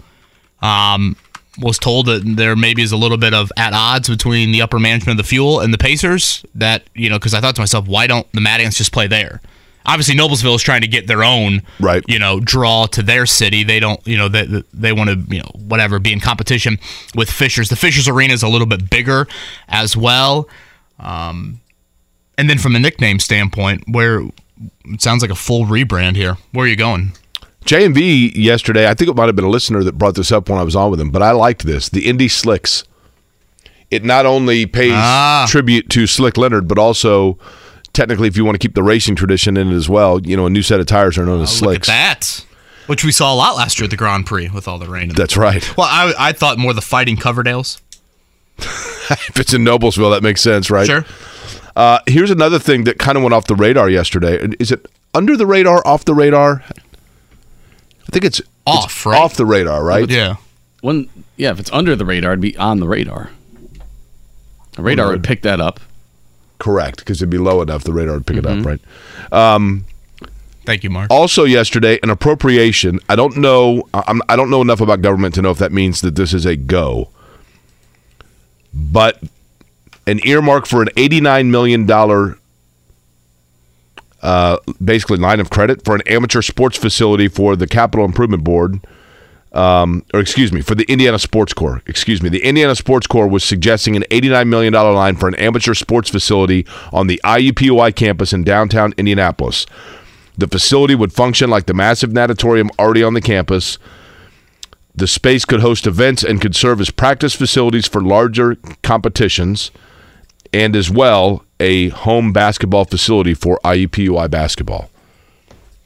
Um, 0.62 1.16
was 1.60 1.80
told 1.80 2.06
that 2.06 2.22
there 2.26 2.56
maybe 2.56 2.82
is 2.82 2.92
a 2.92 2.98
little 2.98 3.18
bit 3.18 3.34
of 3.34 3.52
at 3.58 3.74
odds 3.74 4.10
between 4.10 4.52
the 4.52 4.62
upper 4.62 4.80
management 4.80 5.20
of 5.20 5.26
the 5.26 5.30
Fuel 5.30 5.60
and 5.60 5.74
the 5.74 5.78
Pacers. 5.78 6.46
That 6.56 6.84
you 6.94 7.10
know, 7.10 7.18
because 7.18 7.34
I 7.34 7.42
thought 7.42 7.56
to 7.56 7.62
myself, 7.62 7.88
why 7.88 8.08
don't 8.08 8.32
the 8.32 8.42
Mad 8.42 8.62
Ants 8.62 8.78
just 8.78 8.92
play 8.92 9.08
there? 9.08 9.42
Obviously, 9.86 10.16
Noblesville 10.16 10.56
is 10.56 10.62
trying 10.62 10.82
to 10.82 10.88
get 10.88 11.08
their 11.08 11.24
own, 11.24 11.62
Right. 11.80 12.04
You 12.08 12.20
know, 12.20 12.42
draw 12.42 12.88
to 12.88 13.02
their 13.02 13.26
city. 13.26 13.64
They 13.64 13.80
don't, 13.80 14.06
you 14.06 14.18
know, 14.18 14.28
they 14.28 14.64
they 14.74 14.92
want 14.92 15.10
to, 15.10 15.34
you 15.34 15.42
know, 15.42 15.50
whatever, 15.56 15.98
be 15.98 16.12
in 16.12 16.20
competition 16.20 16.78
with 17.16 17.32
Fishers. 17.32 17.70
The 17.70 17.78
Fishers 17.78 18.08
Arena 18.08 18.34
is 18.34 18.44
a 18.44 18.50
little 18.50 18.68
bit 18.68 18.90
bigger 18.90 19.28
as 19.70 19.96
well. 19.96 20.50
Um, 21.00 21.62
and 22.38 22.50
then 22.50 22.58
from 22.58 22.76
a 22.76 22.80
nickname 22.80 23.20
standpoint, 23.20 23.86
where 23.90 24.22
it 24.86 25.02
sounds 25.02 25.22
like 25.22 25.32
a 25.32 25.36
full 25.36 25.66
rebrand 25.66 26.16
here. 26.18 26.38
Where 26.52 26.66
are 26.66 26.70
you 26.70 26.76
going? 26.76 27.14
JMV 27.68 28.32
yesterday, 28.36 28.90
I 28.90 28.94
think 28.94 29.10
it 29.10 29.16
might 29.16 29.26
have 29.26 29.36
been 29.36 29.46
a 29.46 29.50
listener 29.50 29.84
that 29.84 29.98
brought 29.98 30.16
this 30.16 30.32
up 30.32 30.50
when 30.50 30.58
I 30.58 30.64
was 30.64 30.76
on 30.76 30.90
with 30.90 31.00
him, 31.02 31.12
but 31.12 31.22
I 31.22 31.32
liked 31.32 31.66
this. 31.66 31.90
The 31.90 32.08
Indy 32.08 32.28
Slicks. 32.28 32.84
It 33.92 34.04
not 34.04 34.26
only 34.26 34.66
pays 34.66 34.94
Ah. 34.96 35.46
tribute 35.50 35.90
to 35.92 36.08
Slick 36.08 36.38
Leonard, 36.38 36.68
but 36.68 36.78
also 36.78 37.38
technically, 37.94 38.28
if 38.28 38.36
you 38.38 38.46
want 38.46 38.56
to 38.56 38.60
keep 38.60 38.74
the 38.76 38.84
racing 38.84 39.16
tradition 39.16 39.58
in 39.58 39.72
it 39.72 39.76
as 39.76 39.88
well, 39.90 40.20
you 40.22 40.36
know, 40.38 40.46
a 40.46 40.50
new 40.50 40.62
set 40.62 40.80
of 40.80 40.86
tires 40.86 41.18
are 41.18 41.26
known 41.26 41.42
as 41.42 41.62
Oh, 41.62 41.66
Look 41.66 41.76
at 41.78 41.86
slicks. 41.86 41.88
that. 41.88 42.46
Which 42.88 43.04
we 43.04 43.12
saw 43.12 43.34
a 43.34 43.36
lot 43.36 43.58
last 43.58 43.80
year 43.80 43.86
at 43.86 43.90
the 43.92 43.98
Grand 43.98 44.26
Prix 44.26 44.50
with 44.50 44.68
all 44.68 44.78
the 44.78 44.88
rain. 44.88 45.10
That's 45.10 45.36
right. 45.38 45.64
well, 45.78 45.88
I, 45.90 46.14
I 46.18 46.32
thought 46.34 46.58
more 46.58 46.74
the 46.74 46.82
fighting 46.82 47.18
Coverdales. 47.18 47.82
if 48.60 49.38
it's 49.40 49.54
in 49.54 49.64
Noblesville, 49.64 50.12
that 50.14 50.24
makes 50.24 50.42
sense, 50.42 50.72
right? 50.72 50.86
Sure. 50.88 51.06
Uh, 51.76 52.00
here's 52.08 52.32
another 52.32 52.60
thing 52.60 52.86
that 52.86 52.98
kind 52.98 53.18
of 53.18 53.24
went 53.24 53.34
off 53.34 53.46
the 53.48 53.56
radar 53.56 53.90
yesterday. 53.90 54.38
Is 54.60 54.72
it 54.72 54.86
under 55.14 55.36
the 55.38 55.46
radar, 55.46 55.86
off 55.86 56.06
the 56.06 56.14
radar? 56.14 56.64
I 58.08 58.12
think 58.12 58.26
it's 58.26 58.42
Off, 58.66 58.86
it's 58.86 59.06
right? 59.06 59.22
Off 59.22 59.36
the 59.36 59.46
radar, 59.46 59.84
right? 59.84 60.10
Yeah. 60.10 60.36
When 60.82 61.10
yeah, 61.36 61.52
if 61.52 61.60
it's 61.60 61.72
under 61.72 61.96
the 61.96 62.06
radar, 62.06 62.32
it'd 62.32 62.42
be 62.42 62.56
on 62.58 62.80
the 62.80 62.88
radar. 62.88 63.32
The 64.74 64.82
radar 64.84 65.10
would 65.10 65.24
pick 65.24 65.42
that 65.42 65.60
up. 65.60 65.80
Correct, 66.60 66.98
because 67.00 67.20
it'd 67.22 67.30
be 67.30 67.38
low 67.38 67.62
enough 67.62 67.84
the 67.84 67.94
radar 67.94 68.16
would 68.16 68.26
pick 68.28 68.38
it 68.38 68.46
up, 68.46 68.66
right? 68.66 68.80
Um, 69.32 69.86
Thank 70.66 70.84
you, 70.84 70.90
Mark. 70.90 71.10
Also, 71.10 71.46
yesterday, 71.46 71.98
an 72.04 72.10
appropriation. 72.10 73.00
I 73.08 73.16
don't 73.16 73.38
know. 73.38 73.88
I'm, 73.94 74.22
I 74.28 74.36
don't 74.36 74.50
know 74.50 74.62
enough 74.62 74.82
about 74.82 75.02
government 75.02 75.34
to 75.36 75.42
know 75.42 75.50
if 75.50 75.60
that 75.60 75.72
means 75.72 76.02
that 76.02 76.16
this 76.16 76.34
is 76.34 76.46
a 76.46 76.58
go. 76.58 77.10
But 78.74 79.24
an 80.06 80.20
earmark 80.26 80.66
for 80.66 80.82
an 80.82 80.90
89 80.98 81.52
million 81.52 81.86
dollar, 81.86 82.38
uh, 84.22 84.58
basically 84.84 85.18
line 85.18 85.40
of 85.40 85.50
credit 85.50 85.84
for 85.84 85.96
an 85.96 86.02
amateur 86.08 86.42
sports 86.42 86.78
facility 86.78 87.28
for 87.28 87.56
the 87.56 87.68
Capital 87.68 88.06
Improvement 88.06 88.44
Board. 88.44 88.80
Um, 89.54 90.06
or 90.14 90.20
excuse 90.20 90.52
me, 90.52 90.62
for 90.62 90.76
the 90.76 90.84
Indiana 90.84 91.18
Sports 91.18 91.54
Corps. 91.54 91.82
Excuse 91.88 92.22
me, 92.22 92.30
the 92.30 92.44
Indiana 92.44 92.76
Sports 92.76 93.08
Corps 93.08 93.28
was 93.28 93.44
suggesting 93.44 93.96
an 93.96 94.04
$89 94.12 94.48
million 94.48 94.74
line 94.74 95.16
for 95.16 95.28
an 95.28 95.36
amateur 95.36 95.74
sports 95.74 96.10
facility 96.10 96.66
on 96.92 97.08
the 97.08 97.20
IUPUI 97.24 97.96
campus 97.96 98.34
in 98.34 98.44
downtown 98.44 98.94
Indianapolis. 98.98 99.66
The 100.38 100.48
facility 100.48 100.94
would 100.94 101.12
function 101.12 101.50
like 101.50 101.66
the 101.66 101.74
massive 101.74 102.14
natatorium 102.14 102.70
already 102.78 103.02
on 103.02 103.16
the 103.16 103.22
campus. 103.22 103.80
The 104.94 105.08
space 105.08 105.46
could 105.46 105.62
host 105.62 105.88
events 105.88 106.24
and 106.24 106.42
could 106.42 106.56
serve 106.56 106.80
as 106.80 106.92
practice 106.92 107.34
facilities 107.34 107.88
for 107.88 108.02
larger 108.02 108.58
competitions 108.84 109.72
and 110.54 110.76
as 110.76 110.92
well 110.92 111.44
a 111.60 111.90
home 111.90 112.32
basketball 112.32 112.86
facility 112.86 113.34
for 113.34 113.60
IUPUI 113.64 114.30
basketball. 114.30 114.90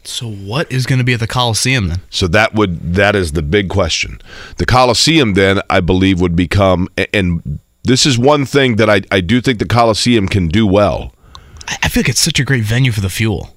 So 0.04 0.30
what 0.30 0.72
is 0.72 0.86
going 0.86 1.00
to 1.00 1.06
be 1.06 1.14
at 1.14 1.20
the 1.20 1.28
Coliseum 1.28 1.88
then? 1.88 2.02
So 2.10 2.28
that 2.28 2.54
would 2.56 2.96
that 2.96 3.16
is 3.16 3.34
the 3.34 3.44
big 3.44 3.70
question. 3.70 4.20
The 4.58 4.66
Coliseum 4.66 5.36
then 5.36 5.62
I 5.70 5.80
believe 5.80 6.20
would 6.20 6.36
become 6.36 6.90
and 7.14 7.60
this 7.84 8.06
is 8.06 8.18
one 8.18 8.46
thing 8.46 8.76
that 8.78 8.90
I, 8.90 9.02
I 9.12 9.22
do 9.22 9.42
think 9.42 9.60
the 9.60 9.66
Coliseum 9.66 10.28
can 10.28 10.48
do 10.48 10.66
well. 10.66 11.14
I 11.68 11.78
I 11.84 11.88
feel 11.88 12.02
like 12.02 12.10
it's 12.10 12.20
such 12.20 12.40
a 12.40 12.44
great 12.44 12.64
venue 12.64 12.92
for 12.92 13.02
the 13.02 13.10
fuel, 13.10 13.56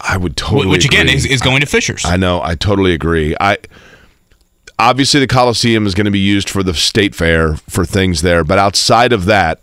I 0.00 0.16
would 0.16 0.36
totally 0.36 0.68
which 0.68 0.84
again 0.84 1.08
is, 1.08 1.26
is 1.26 1.40
going 1.40 1.60
to 1.60 1.66
Fishers. 1.66 2.04
I 2.04 2.16
know. 2.16 2.40
I 2.40 2.54
totally 2.54 2.92
agree. 2.94 3.34
I 3.40 3.58
obviously 4.78 5.18
the 5.20 5.26
Coliseum 5.26 5.86
is 5.86 5.94
going 5.94 6.04
to 6.04 6.10
be 6.10 6.20
used 6.20 6.48
for 6.48 6.62
the 6.62 6.74
state 6.74 7.14
fair 7.14 7.56
for 7.56 7.84
things 7.84 8.22
there, 8.22 8.44
but 8.44 8.58
outside 8.58 9.12
of 9.12 9.24
that, 9.24 9.60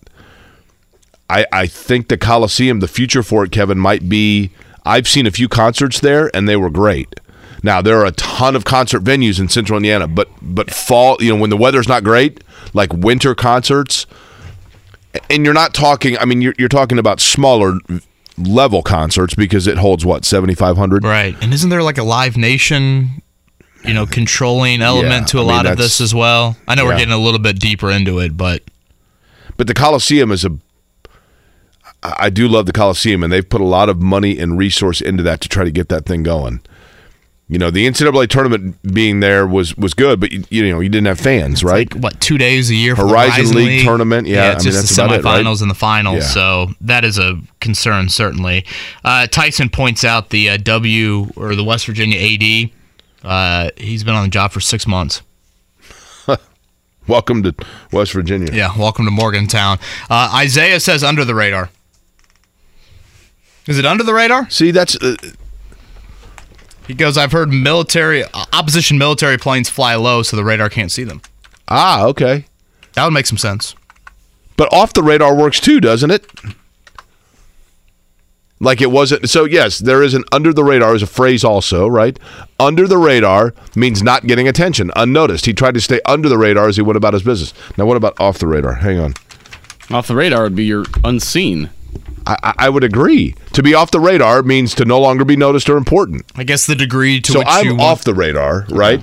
I 1.29 1.45
I 1.51 1.67
think 1.67 2.07
the 2.07 2.17
Coliseum, 2.17 2.79
the 2.79 2.88
future 2.88 3.23
for 3.23 3.43
it, 3.43 3.51
Kevin, 3.51 3.77
might 3.79 4.07
be. 4.09 4.51
I've 4.85 5.07
seen 5.07 5.25
a 5.25 5.31
few 5.31 5.47
concerts 5.49 5.99
there, 5.99 6.29
and 6.35 6.47
they 6.47 6.55
were 6.55 6.69
great. 6.69 7.19
Now 7.63 7.81
there 7.81 7.99
are 7.99 8.05
a 8.05 8.11
ton 8.11 8.55
of 8.55 8.65
concert 8.65 9.03
venues 9.03 9.39
in 9.39 9.49
Central 9.49 9.77
Indiana, 9.77 10.07
but 10.07 10.29
but 10.41 10.71
fall, 10.71 11.17
you 11.19 11.33
know, 11.33 11.39
when 11.41 11.49
the 11.49 11.57
weather's 11.57 11.88
not 11.88 12.03
great, 12.03 12.43
like 12.73 12.93
winter 12.93 13.33
concerts, 13.33 14.05
and 15.29 15.43
you're 15.43 15.55
not 15.55 15.73
talking. 15.73 16.17
I 16.19 16.25
mean, 16.25 16.41
you're 16.41 16.53
you're 16.59 16.69
talking 16.69 16.99
about 16.99 17.19
smaller 17.19 17.79
level 18.38 18.83
concerts 18.83 19.33
because 19.33 19.65
it 19.65 19.77
holds 19.77 20.05
what 20.05 20.25
seventy 20.25 20.53
five 20.53 20.77
hundred. 20.77 21.03
right. 21.03 21.35
And 21.41 21.53
isn't 21.53 21.69
there 21.71 21.81
like 21.81 21.97
a 21.97 22.03
Live 22.03 22.38
Nation, 22.38 23.23
you 23.83 23.93
know, 23.95 24.05
controlling 24.05 24.81
element 24.83 25.21
Yeah, 25.21 25.25
to 25.27 25.38
a 25.39 25.41
I 25.41 25.45
mean, 25.45 25.55
lot 25.55 25.65
of 25.65 25.77
this 25.77 25.99
as 26.01 26.13
well? 26.13 26.55
I 26.67 26.75
know 26.75 26.85
we're 26.85 26.97
getting 26.97 27.13
a 27.13 27.17
little 27.17 27.39
bit 27.39 27.57
deeper 27.59 27.89
into 27.89 28.19
it, 28.19 28.38
but 28.38 28.61
But 29.57 29.65
the 29.65 29.73
Coliseum 29.73 30.31
is 30.31 30.45
a. 30.45 30.51
I 32.17 32.29
do 32.29 32.47
love 32.47 32.65
the 32.65 32.73
Coliseum, 32.73 33.23
and 33.23 33.31
they've 33.31 33.47
put 33.47 33.61
a 33.61 33.65
lot 33.65 33.89
of 33.89 34.01
money 34.01 34.37
and 34.39 34.57
resource 34.57 35.01
into 35.01 35.23
that 35.23 35.41
to 35.41 35.49
try 35.49 35.63
to 35.63 35.71
get 35.71 35.89
that 35.89 36.05
thing 36.05 36.23
going. 36.23 36.61
You 37.47 37.59
know, 37.59 37.69
the 37.69 37.87
NCAA 37.87 38.27
tournament 38.27 38.81
being 38.81 39.19
there 39.19 39.45
was 39.45 39.77
was 39.77 39.93
good, 39.93 40.19
but 40.19 40.31
you, 40.31 40.43
you 40.49 40.71
know 40.71 40.79
you 40.79 40.89
didn't 40.89 41.05
have 41.05 41.19
fans, 41.19 41.63
right? 41.63 41.93
like 41.93 42.01
what 42.01 42.19
two 42.19 42.39
days 42.39 42.71
a 42.71 42.75
year 42.75 42.95
for 42.95 43.03
Horizon 43.03 43.29
the 43.29 43.51
Horizon 43.51 43.55
League 43.55 43.85
tournament, 43.85 44.27
yeah, 44.27 44.53
it's 44.53 44.63
I 44.63 44.65
mean, 44.65 44.73
just 44.73 44.77
that's 44.77 44.95
the 44.95 45.05
about 45.05 45.19
it, 45.19 45.23
right? 45.23 45.45
semifinals 45.45 45.61
and 45.61 45.69
the 45.69 45.75
finals. 45.75 46.15
Yeah. 46.15 46.21
So 46.21 46.67
that 46.81 47.05
is 47.05 47.19
a 47.19 47.39
concern 47.59 48.09
certainly. 48.09 48.65
Uh, 49.03 49.27
Tyson 49.27 49.69
points 49.69 50.03
out 50.03 50.31
the 50.31 50.49
uh, 50.49 50.57
W 50.57 51.27
or 51.35 51.55
the 51.55 51.63
West 51.63 51.85
Virginia 51.85 52.17
AD. 52.17 52.71
Uh, 53.23 53.69
he's 53.77 54.03
been 54.03 54.15
on 54.15 54.23
the 54.23 54.29
job 54.29 54.51
for 54.51 54.59
six 54.59 54.87
months. 54.87 55.21
Welcome 57.07 57.43
to 57.43 57.53
West 57.91 58.13
Virginia. 58.13 58.51
Yeah, 58.51 58.75
welcome 58.75 59.05
to 59.05 59.11
Morgantown. 59.11 59.77
Uh, 60.09 60.31
Isaiah 60.33 60.79
says 60.79 61.03
under 61.03 61.23
the 61.23 61.35
radar. 61.35 61.69
Is 63.67 63.78
it 63.80 63.86
under 63.86 64.04
the 64.04 64.13
radar? 64.13 64.49
See, 64.49 64.71
that's 64.71 64.95
uh, 65.01 65.15
He 66.88 66.93
goes, 66.93 67.17
I've 67.17 67.32
heard 67.32 67.49
military 67.51 68.23
uh, 68.23 68.45
opposition 68.54 68.97
military 68.97 69.38
planes 69.38 69.69
fly 69.69 69.95
low, 69.95 70.21
so 70.23 70.38
the 70.38 70.43
radar 70.43 70.69
can't 70.69 70.91
see 70.91 71.04
them. 71.04 71.21
ah 71.67 72.04
okay, 72.06 72.45
That 72.93 73.06
would 73.06 73.13
make 73.13 73.25
some 73.25 73.38
sense. 73.39 73.75
but 74.58 74.71
off 74.73 74.93
the 74.93 75.04
radar 75.04 75.36
works 75.36 75.60
too, 75.60 75.80
doesn't 75.82 76.12
it? 76.12 76.25
Like 78.60 78.80
it 78.82 78.89
wasn't. 78.89 79.30
So 79.30 79.43
yes, 79.43 79.80
there 79.80 80.01
is 80.01 80.13
an 80.13 80.23
under 80.32 80.54
the 80.54 80.63
radar 80.63 80.95
is 80.95 81.04
a 81.04 81.08
phrase 81.08 81.43
also, 81.43 81.88
right? 81.88 82.17
Under 82.58 82.88
the 82.88 82.97
radar 82.97 83.54
means 83.75 84.01
not 84.01 84.28
getting 84.28 84.47
attention, 84.47 84.91
unnoticed. 84.95 85.45
He 85.45 85.54
tried 85.54 85.73
to 85.73 85.82
stay 85.82 85.99
under 86.06 86.30
the 86.30 86.38
radar 86.38 86.69
as 86.69 86.78
he 86.78 86.82
went 86.82 86.95
about 86.95 87.13
his 87.13 87.23
business. 87.23 87.54
Now, 87.78 87.86
what 87.86 87.97
about 87.97 88.17
off 88.17 88.39
the 88.39 88.47
radar? 88.47 88.75
Hang 88.75 88.97
on. 88.97 89.13
Off 89.91 90.08
the 90.08 90.15
radar 90.15 90.43
would 90.43 90.56
be 90.56 90.63
you're 90.65 90.86
unseen. 91.04 91.69
I, 92.27 92.38
I- 92.43 92.53
I 92.57 92.69
would 92.69 92.83
agree. 92.83 93.35
To 93.53 93.63
be 93.63 93.73
off 93.73 93.91
the 93.91 93.99
radar 93.99 94.41
means 94.43 94.73
to 94.75 94.85
no 94.85 94.99
longer 94.99 95.23
be 95.25 95.35
noticed 95.35 95.69
or 95.69 95.77
important. 95.77 96.25
I 96.35 96.43
guess 96.43 96.65
the 96.65 96.75
degree 96.75 97.21
to 97.21 97.31
so 97.31 97.39
which 97.39 97.47
I'm 97.49 97.65
you 97.65 97.77
off 97.79 98.03
the 98.03 98.13
radar, 98.13 98.65
right? 98.69 99.01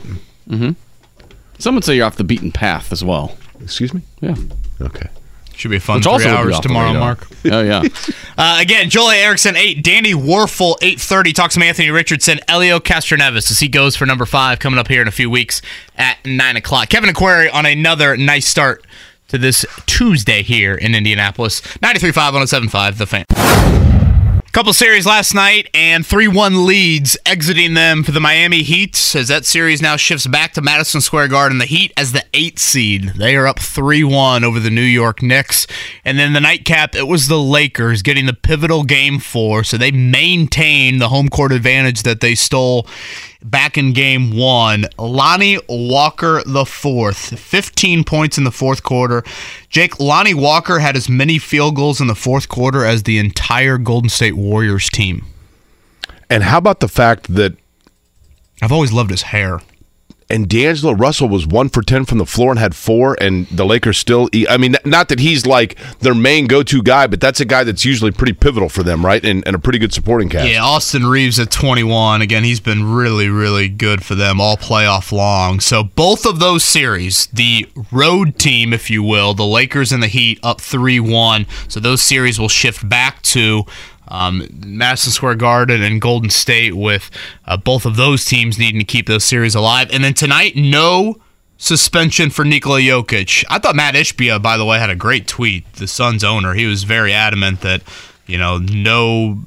Some 1.59 1.75
would 1.77 1.85
say 1.85 1.97
you're 1.97 2.07
off 2.07 2.17
the 2.17 2.25
beaten 2.25 2.51
path 2.53 2.93
as 2.93 3.05
well. 3.05 3.37
Excuse 3.61 3.95
me. 3.95 4.03
Yeah. 4.21 4.35
Okay. 4.81 5.09
should 5.55 5.71
be 5.71 5.77
a 5.77 5.81
fun 5.81 5.97
Which 5.99 6.05
three 6.05 6.13
also 6.13 6.25
would 6.31 6.33
be 6.49 6.53
hours 6.55 6.61
tomorrow. 6.61 6.93
Mark. 6.99 7.27
Oh 7.45 7.61
yeah. 7.63 7.83
Uh, 8.39 8.59
again, 8.61 8.89
Joel 8.89 9.11
Erickson, 9.11 9.55
8. 9.57 9.85
Danny 9.85 10.15
Wuerffel, 10.15 10.77
8.30. 10.81 11.35
Talks 11.35 11.55
to 11.55 11.63
Anthony 11.63 11.91
Richardson. 11.91 12.41
Helio 12.49 12.81
Castroneves 12.81 13.51
as 13.51 13.61
he 13.61 13.69
goes 13.69 13.95
for 13.95 14.07
number 14.07 14.25
5 14.25 14.59
coming 14.59 14.79
up 14.81 14.89
here 14.89 15.03
in 15.03 15.07
a 15.07 15.13
few 15.13 15.29
weeks 15.31 15.61
at 15.97 16.17
9 16.25 16.57
o'clock. 16.57 16.89
Kevin 16.89 17.11
Aquari 17.11 17.53
on 17.53 17.67
another 17.67 18.17
nice 18.17 18.49
start 18.49 18.85
to 19.33 19.39
this 19.39 19.65
Tuesday 19.87 20.43
here 20.43 20.75
in 20.75 20.95
Indianapolis. 20.95 21.63
93.5, 21.79 22.69
107.5, 22.69 22.99
The 22.99 23.07
Fan. 23.07 23.25
Couple 24.53 24.75
series 24.75 25.07
last 25.07 25.35
night 25.35 25.71
and 25.73 26.07
3 26.07 26.29
1 26.29 26.67
leads 26.67 27.17
exiting 27.25 27.73
them 27.73 28.03
for 28.03 28.13
the 28.13 28.21
Miami 28.21 28.63
Heat 28.63 29.15
as 29.15 29.29
that 29.29 29.47
series 29.47 29.81
now 29.81 29.97
shifts 29.97 30.27
back 30.27 30.53
to 30.53 30.61
Madison 30.61 31.01
Square 31.01 31.29
Garden. 31.29 31.57
The 31.57 31.65
Heat 31.65 31.91
as 31.97 32.13
the 32.13 32.23
eight 32.35 32.59
seed. 32.59 33.15
They 33.17 33.35
are 33.35 33.47
up 33.47 33.59
3 33.59 34.05
1 34.05 34.45
over 34.45 34.61
the 34.61 34.69
New 34.69 34.83
York 34.83 35.23
Knicks. 35.23 35.67
And 36.05 36.19
then 36.19 36.35
the 36.35 36.41
nightcap, 36.41 36.95
it 36.95 37.09
was 37.09 37.29
the 37.29 37.41
Lakers 37.41 38.03
getting 38.03 38.27
the 38.27 38.35
pivotal 38.35 38.85
game 38.85 39.19
four. 39.19 39.65
So 39.65 39.79
they 39.79 39.91
maintain 39.91 40.99
the 40.99 41.09
home 41.09 41.31
court 41.31 41.53
advantage 41.53 42.03
that 42.03 42.21
they 42.21 42.35
stole 42.35 42.87
back 43.45 43.77
in 43.79 43.93
game 43.93 44.37
one. 44.37 44.87
Lonnie 44.99 45.59
Walker 45.69 46.43
the 46.45 46.65
fourth, 46.65 47.39
15 47.39 48.05
points 48.05 48.39
in 48.39 48.45
the 48.45 48.51
fourth 48.51 48.83
quarter. 48.83 49.23
Jake, 49.69 49.99
Lonnie 49.99 50.35
Walker 50.35 50.79
had 50.79 50.97
as 50.97 51.09
many 51.09 51.39
field 51.39 51.77
goals 51.77 52.01
in 52.01 52.07
the 52.07 52.15
fourth 52.15 52.49
quarter 52.49 52.85
as 52.85 53.03
the 53.03 53.19
entire 53.19 53.79
Golden 53.79 54.11
State 54.11 54.37
Warriors 54.37 54.89
team. 54.89 55.25
And 56.31 56.43
how 56.43 56.59
about 56.59 56.81
the 56.81 56.89
fact 56.89 57.35
that 57.35 57.57
I've 58.63 58.73
always 58.73 58.93
loved 58.93 59.11
his 59.11 59.23
hair. 59.23 59.61
And 60.33 60.49
D'Angelo 60.49 60.95
Russell 60.95 61.29
was 61.29 61.47
one 61.47 61.69
for 61.69 61.83
ten 61.83 62.07
from 62.07 62.19
the 62.19 62.27
floor 62.27 62.51
and 62.51 62.59
had 62.59 62.75
four, 62.75 63.17
and 63.21 63.47
the 63.49 63.67
Lakers 63.67 63.99
still. 63.99 64.31
I 64.49 64.57
mean, 64.57 64.77
not 64.85 65.11
that 65.11 65.21
he's 65.21 65.45
like 65.45 65.79
their 66.01 66.15
main 66.15 66.47
go-to 66.47 66.83
guy, 66.83 67.07
but 67.07 67.21
that's 67.21 67.39
a 67.41 67.45
guy 67.45 67.65
that's 67.65 67.85
usually 67.85 68.11
pretty 68.11 68.33
pivotal 68.33 68.71
for 68.71 68.83
them, 68.83 69.05
right? 69.05 69.23
And, 69.23 69.47
and 69.47 69.55
a 69.55 69.59
pretty 69.59 69.79
good 69.79 69.93
supporting 69.93 70.31
cast. 70.31 70.49
Yeah, 70.49 70.65
Austin 70.65 71.05
Reaves 71.07 71.39
at 71.39 71.51
21. 71.51 72.23
Again, 72.23 72.45
he's 72.45 72.61
been 72.61 72.83
really, 72.95 73.29
really 73.29 73.69
good 73.69 74.03
for 74.03 74.15
them 74.15 74.41
all 74.41 74.57
playoff 74.57 75.13
long. 75.13 75.61
So 75.61 75.85
both 75.85 76.25
of 76.25 76.41
those 76.41 76.65
series, 76.65 77.27
the 77.27 77.69
road 77.93 78.39
team, 78.39 78.73
if 78.73 78.89
you 78.91 79.03
will, 79.03 79.35
the 79.35 79.45
Lakers 79.45 79.93
and 79.93 80.03
the 80.03 80.09
Heat 80.09 80.41
up 80.43 80.63
3 80.63 80.99
1. 80.99 81.47
So 81.69 81.79
those 81.79 82.01
series 82.01 82.41
will 82.41 82.49
shift 82.49 82.89
back 82.89 83.21
to 83.23 83.65
um, 84.09 84.47
Madison 84.65 85.13
Square 85.13 85.37
Garden 85.37 85.83
and 85.83 86.01
Golden 86.01 86.31
State 86.31 86.75
with 86.75 87.11
uh, 87.47 87.57
both 87.57 87.87
of 87.87 87.97
those 87.97 88.25
teams 88.25 88.59
needing 88.59 88.81
to 88.81 88.85
keep 88.87 89.07
those 89.07 89.25
series 89.25 89.55
alive. 89.55 89.89
And 89.93 90.03
then 90.05 90.15
tonight, 90.15 90.57
no 90.57 91.17
suspension 91.57 92.29
for 92.31 92.45
Nikola 92.45 92.81
Jokic. 92.81 93.45
I 93.49 93.59
thought 93.59 93.77
Matt 93.77 93.95
Ishbia, 93.95 94.43
by 94.43 94.57
the 94.57 94.65
way, 94.65 94.79
had 94.79 94.91
a 94.91 94.97
great 94.97 95.27
tweet. 95.29 95.73
The 95.75 95.87
Suns 95.87 96.25
owner, 96.25 96.55
he 96.55 96.67
was 96.67 96.83
very 96.85 97.13
adamant 97.13 97.61
that 97.61 97.83
you 98.27 98.37
know 98.37 98.59
no 98.59 99.47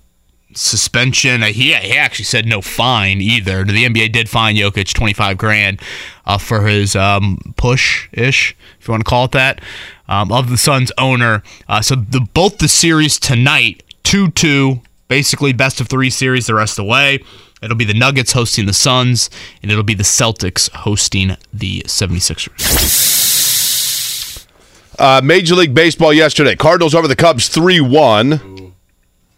suspension. 0.53 1.43
Uh, 1.43 1.47
He, 1.47 1.73
he 1.73 1.97
actually 1.97 2.25
said 2.25 2.45
no 2.45 2.61
fine 2.61 3.19
either. 3.21 3.63
The 3.65 3.85
NBA 3.85 4.13
did 4.13 4.29
fine 4.29 4.55
Jokic 4.55 4.93
twenty 4.93 5.13
five 5.13 5.37
grand 5.37 5.81
uh, 6.25 6.37
for 6.37 6.65
his 6.65 6.95
um, 6.95 7.37
push 7.57 8.07
ish, 8.13 8.55
if 8.79 8.87
you 8.87 8.93
want 8.93 9.03
to 9.03 9.09
call 9.09 9.25
it 9.25 9.31
that, 9.31 9.61
um, 10.07 10.31
of 10.31 10.49
the 10.49 10.57
Suns 10.57 10.91
owner. 10.97 11.43
Uh, 11.67 11.81
so 11.81 11.95
the 11.95 12.21
both 12.33 12.59
the 12.59 12.67
series 12.69 13.19
tonight 13.19 13.83
two 14.05 14.29
two, 14.31 14.79
basically 15.09 15.51
best 15.51 15.81
of 15.81 15.89
three 15.89 16.09
series 16.09 16.47
the 16.47 16.53
rest 16.55 16.79
of 16.79 16.85
the 16.85 16.89
way. 16.89 17.19
It'll 17.61 17.75
be 17.75 17.83
the 17.85 17.93
Nuggets 17.93 18.31
hosting 18.33 18.65
the 18.67 18.73
Suns, 18.73 19.29
and 19.61 19.69
it'll 19.71 19.83
be 19.83 19.93
the 19.95 20.03
Celtics 20.03 20.69
hosting 20.71 21.35
the 21.53 21.81
76ers. 21.87 24.45
Uh, 24.99 25.21
Major 25.23 25.55
League 25.55 25.73
Baseball 25.73 26.13
yesterday. 26.13 26.55
Cardinals 26.55 26.95
over 26.95 27.07
the 27.07 27.15
Cubs 27.15 27.47
3 27.49 27.81
1. 27.81 28.73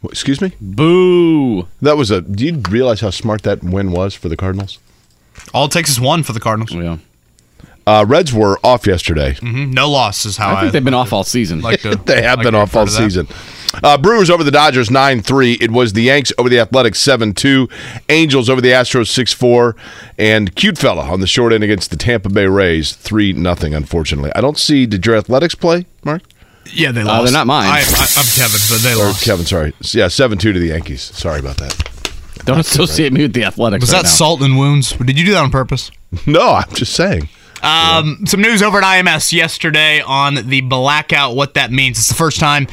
Excuse 0.03 0.41
me? 0.41 0.51
Boo. 0.61 1.67
That 1.81 1.97
was 1.97 2.11
a. 2.11 2.21
Do 2.21 2.45
you 2.45 2.61
realize 2.69 3.01
how 3.01 3.09
smart 3.09 3.41
that 3.43 3.63
win 3.63 3.91
was 3.91 4.13
for 4.13 4.29
the 4.29 4.37
Cardinals? 4.37 4.79
All 5.53 5.65
it 5.65 5.71
takes 5.71 5.89
is 5.89 5.99
one 5.99 6.23
for 6.23 6.33
the 6.33 6.39
Cardinals. 6.39 6.73
Yeah. 6.73 6.97
Uh, 7.85 8.05
Reds 8.07 8.33
were 8.33 8.59
off 8.63 8.85
yesterday. 8.85 9.33
Mhm, 9.35 9.73
No 9.73 9.89
loss 9.89 10.25
is 10.25 10.37
how 10.37 10.55
I 10.55 10.61
think 10.61 10.73
they've 10.73 10.83
been 10.83 10.93
off 10.93 11.13
all 11.13 11.23
season. 11.23 11.61
like 11.61 11.81
to. 11.81 11.95
They 12.05 12.21
have 12.21 12.39
like 12.39 12.45
been 12.45 12.55
off 12.55 12.75
all 12.75 12.85
refer 12.85 13.09
to 13.09 13.23
that. 13.23 13.35
Season. 13.71 13.79
Uh, 13.83 13.97
Brewers 13.97 14.29
over 14.29 14.43
the 14.43 14.51
Dodgers 14.51 14.89
9 14.91 15.21
3. 15.21 15.53
It 15.61 15.71
was 15.71 15.93
the 15.93 16.03
Yanks 16.03 16.31
over 16.37 16.49
the 16.49 16.59
Athletics 16.59 16.99
7 16.99 17.33
2. 17.33 17.67
Angels 18.09 18.49
over 18.49 18.61
the 18.61 18.69
Astros 18.71 19.07
6 19.07 19.33
4. 19.33 19.75
And 20.17 20.55
Cute 20.55 20.77
Fella 20.77 21.03
on 21.11 21.19
the 21.19 21.27
short 21.27 21.53
end 21.53 21.63
against 21.63 21.89
the 21.91 21.97
Tampa 21.97 22.29
Bay 22.29 22.47
Rays 22.47 22.93
3 22.93 23.33
nothing. 23.33 23.73
unfortunately. 23.73 24.31
I 24.35 24.41
don't 24.41 24.57
see. 24.57 24.85
Did 24.85 25.05
your 25.05 25.15
Athletics 25.15 25.55
play, 25.55 25.85
Mark? 26.03 26.21
Yeah, 26.73 26.91
they 26.91 27.01
Uh, 27.01 27.05
lost. 27.05 27.23
they're 27.25 27.33
not 27.33 27.47
mine. 27.47 27.67
I, 27.67 27.77
I, 27.77 28.07
I'm 28.17 28.25
Kevin, 28.35 28.59
but 28.69 28.79
they 28.83 28.93
Or 28.93 29.05
lost. 29.07 29.23
Kevin, 29.23 29.45
sorry. 29.45 29.73
Yeah, 29.93 30.07
7 30.09 30.37
2 30.37 30.53
to 30.53 30.59
the 30.59 30.67
Yankees. 30.67 31.01
Sorry 31.01 31.39
about 31.39 31.57
that. 31.57 31.89
Don't 32.45 32.59
associate 32.59 33.11
me 33.13 33.21
with 33.23 33.33
the 33.33 33.43
Athletics. 33.45 33.81
Was 33.81 33.91
right 33.93 33.99
that 33.99 34.03
now. 34.05 34.09
salt 34.11 34.41
and 34.41 34.57
wounds? 34.57 34.91
Did 34.93 35.17
you 35.19 35.25
do 35.25 35.31
that 35.33 35.43
on 35.43 35.51
purpose? 35.51 35.91
No, 36.25 36.51
I'm 36.51 36.73
just 36.73 36.93
saying. 36.93 37.27
Um, 37.61 38.19
some 38.25 38.39
news 38.41 38.61
over 38.61 38.77
at 38.77 38.83
IMS 39.05 39.33
yesterday 39.33 39.99
on 40.01 40.35
the 40.47 40.61
blackout. 40.61 41.35
What 41.35 41.55
that 41.55 41.69
means? 41.71 41.97
It's 41.97 42.07
the 42.07 42.13
first 42.13 42.39
time 42.39 42.67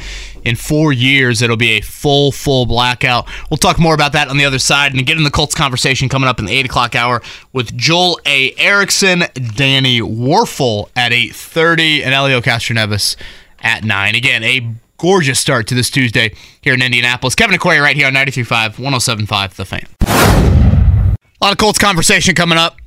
in 0.45 0.55
four 0.55 0.93
years 0.93 1.41
it'll 1.41 1.57
be 1.57 1.71
a 1.71 1.81
full, 1.81 2.31
full 2.31 2.65
blackout. 2.65 3.27
We'll 3.49 3.57
talk 3.57 3.79
more 3.79 3.93
about 3.93 4.13
that 4.13 4.29
on 4.29 4.37
the 4.37 4.45
other 4.45 4.59
side 4.59 4.93
and 4.93 5.05
get 5.05 5.17
in 5.17 5.23
the 5.23 5.31
Colts 5.31 5.55
conversation 5.55 6.07
coming 6.07 6.29
up 6.29 6.39
in 6.39 6.45
the 6.45 6.53
eight 6.53 6.65
o'clock 6.65 6.95
hour 6.95 7.21
with 7.51 7.75
Joel 7.75 8.19
A. 8.25 8.53
Erickson, 8.57 9.23
Danny 9.55 9.99
Wuerffel 9.99 10.89
at 10.95 11.11
eight 11.11 11.35
thirty, 11.35 12.03
and 12.03 12.13
Helio 12.13 12.41
Castroneves 12.41 13.15
at 13.59 13.83
nine. 13.83 14.15
Again, 14.15 14.43
a 14.43 14.75
gorgeous 14.97 15.39
start 15.39 15.67
to 15.67 15.75
this 15.75 15.89
Tuesday 15.89 16.33
here 16.61 16.73
in 16.73 16.81
Indianapolis. 16.81 17.35
Kevin 17.35 17.57
Aquari 17.57 17.81
right 17.81 17.95
here 17.95 18.07
on 18.07 18.13
93.5, 18.13 18.75
107.5 18.75 19.53
The 19.55 19.65
Fan. 19.65 19.87
A 20.01 21.15
lot 21.41 21.51
of 21.51 21.57
Colts 21.57 21.77
conversation 21.77 22.33
coming 22.35 22.57
up. 22.57 22.77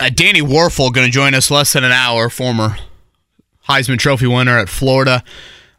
Uh, 0.00 0.10
Danny 0.10 0.40
Wuerffel 0.40 0.92
going 0.92 1.06
to 1.06 1.12
join 1.12 1.34
us 1.34 1.50
less 1.50 1.72
than 1.72 1.84
an 1.84 1.92
hour. 1.92 2.28
Former 2.28 2.76
Heisman 3.68 3.98
Trophy 3.98 4.26
winner 4.26 4.58
at 4.58 4.68
Florida. 4.68 5.22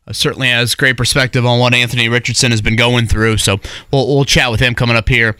Uh, 0.07 0.13
certainly 0.13 0.49
has 0.49 0.75
great 0.75 0.97
perspective 0.97 1.45
on 1.45 1.59
what 1.59 1.73
Anthony 1.73 2.09
Richardson 2.09 2.51
has 2.51 2.61
been 2.61 2.75
going 2.75 3.07
through. 3.07 3.37
So 3.37 3.59
we'll, 3.91 4.07
we'll 4.07 4.25
chat 4.25 4.51
with 4.51 4.59
him 4.59 4.75
coming 4.75 4.95
up 4.95 5.09
here 5.09 5.35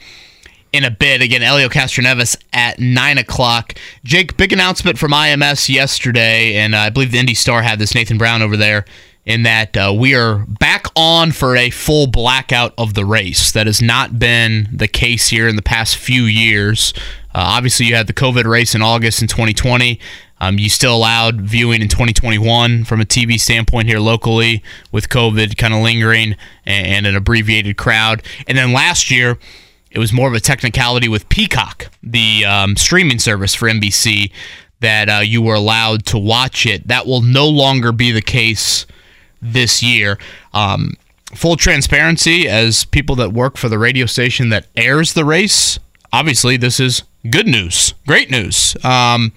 in 0.72 0.84
a 0.84 0.90
bit. 0.90 1.22
Again, 1.22 1.42
Helio 1.42 1.68
Castroneves 1.68 2.36
at 2.52 2.78
9 2.78 3.18
o'clock. 3.18 3.74
Jake, 4.04 4.36
big 4.36 4.52
announcement 4.52 4.98
from 4.98 5.12
IMS 5.12 5.68
yesterday, 5.68 6.56
and 6.56 6.74
I 6.74 6.90
believe 6.90 7.12
the 7.12 7.18
Indy 7.18 7.34
Star 7.34 7.62
had 7.62 7.78
this, 7.78 7.94
Nathan 7.94 8.18
Brown 8.18 8.42
over 8.42 8.56
there, 8.56 8.84
in 9.24 9.42
that 9.42 9.76
uh, 9.76 9.94
we 9.96 10.14
are 10.14 10.44
back 10.60 10.86
on 10.94 11.32
for 11.32 11.56
a 11.56 11.70
full 11.70 12.06
blackout 12.06 12.74
of 12.78 12.94
the 12.94 13.04
race. 13.04 13.52
That 13.52 13.66
has 13.66 13.80
not 13.80 14.18
been 14.18 14.68
the 14.72 14.88
case 14.88 15.28
here 15.28 15.48
in 15.48 15.56
the 15.56 15.62
past 15.62 15.96
few 15.96 16.22
years. 16.22 16.92
Uh, 17.34 17.42
obviously, 17.56 17.86
you 17.86 17.94
had 17.94 18.06
the 18.06 18.12
COVID 18.12 18.44
race 18.44 18.74
in 18.74 18.82
August 18.82 19.22
in 19.22 19.28
2020. 19.28 19.98
Um, 20.40 20.58
you 20.58 20.68
still 20.68 20.94
allowed 20.94 21.40
viewing 21.40 21.80
in 21.80 21.88
2021 21.88 22.84
from 22.84 23.00
a 23.00 23.04
TV 23.04 23.40
standpoint 23.40 23.88
here 23.88 23.98
locally 23.98 24.62
with 24.92 25.08
COVID 25.08 25.56
kind 25.56 25.72
of 25.72 25.80
lingering 25.80 26.36
and, 26.64 26.86
and 26.86 27.06
an 27.06 27.16
abbreviated 27.16 27.76
crowd. 27.76 28.22
And 28.46 28.58
then 28.58 28.72
last 28.72 29.10
year, 29.10 29.38
it 29.90 29.98
was 29.98 30.12
more 30.12 30.28
of 30.28 30.34
a 30.34 30.40
technicality 30.40 31.08
with 31.08 31.28
Peacock, 31.30 31.88
the 32.02 32.44
um, 32.44 32.76
streaming 32.76 33.18
service 33.18 33.54
for 33.54 33.66
NBC, 33.66 34.30
that 34.80 35.08
uh, 35.08 35.20
you 35.20 35.40
were 35.40 35.54
allowed 35.54 36.04
to 36.06 36.18
watch 36.18 36.66
it. 36.66 36.86
That 36.88 37.06
will 37.06 37.22
no 37.22 37.48
longer 37.48 37.92
be 37.92 38.10
the 38.12 38.20
case 38.20 38.84
this 39.40 39.82
year. 39.82 40.18
Um, 40.52 40.96
full 41.34 41.56
transparency, 41.56 42.46
as 42.46 42.84
people 42.84 43.16
that 43.16 43.32
work 43.32 43.56
for 43.56 43.70
the 43.70 43.78
radio 43.78 44.04
station 44.04 44.50
that 44.50 44.66
airs 44.76 45.14
the 45.14 45.24
race, 45.24 45.78
obviously 46.12 46.58
this 46.58 46.78
is 46.78 47.02
good 47.30 47.46
news, 47.46 47.94
great 48.06 48.30
news. 48.30 48.76
Um, 48.84 49.32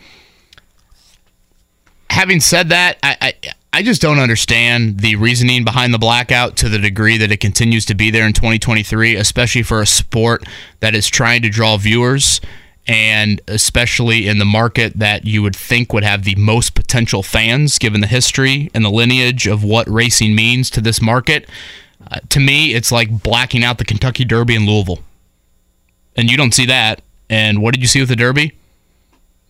having 2.09 2.39
said 2.39 2.69
that, 2.69 2.97
I, 3.03 3.17
I 3.21 3.33
I 3.71 3.83
just 3.83 4.01
don't 4.01 4.17
understand 4.17 4.99
the 4.99 5.15
reasoning 5.15 5.63
behind 5.63 5.93
the 5.93 5.99
blackout 5.99 6.57
to 6.57 6.69
the 6.69 6.79
degree 6.79 7.17
that 7.17 7.31
it 7.31 7.39
continues 7.39 7.85
to 7.85 7.93
be 7.93 8.09
there 8.09 8.25
in 8.25 8.33
2023, 8.33 9.15
especially 9.15 9.61
for 9.61 9.79
a 9.79 9.85
sport 9.85 10.43
that 10.79 10.95
is 10.95 11.07
trying 11.07 11.43
to 11.43 11.49
draw 11.49 11.77
viewers 11.77 12.41
and 12.87 13.39
especially 13.47 14.27
in 14.27 14.39
the 14.39 14.45
market 14.45 14.93
that 14.97 15.23
you 15.23 15.43
would 15.43 15.55
think 15.55 15.93
would 15.93 16.03
have 16.03 16.23
the 16.23 16.33
most 16.33 16.73
potential 16.73 17.21
fans 17.21 17.77
given 17.77 18.01
the 18.01 18.07
history 18.07 18.71
and 18.73 18.83
the 18.83 18.89
lineage 18.89 19.45
of 19.45 19.63
what 19.63 19.87
racing 19.87 20.33
means 20.33 20.71
to 20.71 20.81
this 20.81 20.99
market. 20.99 21.47
Uh, 22.09 22.19
to 22.29 22.39
me, 22.39 22.73
it's 22.73 22.91
like 22.91 23.21
blacking 23.21 23.63
out 23.63 23.77
the 23.77 23.85
Kentucky 23.85 24.25
Derby 24.25 24.55
in 24.55 24.65
Louisville. 24.65 24.99
And 26.15 26.31
you 26.31 26.37
don't 26.37 26.53
see 26.53 26.65
that. 26.65 27.03
And 27.29 27.61
what 27.61 27.75
did 27.75 27.81
you 27.81 27.87
see 27.87 27.99
with 27.99 28.09
the 28.09 28.15
Derby? 28.15 28.57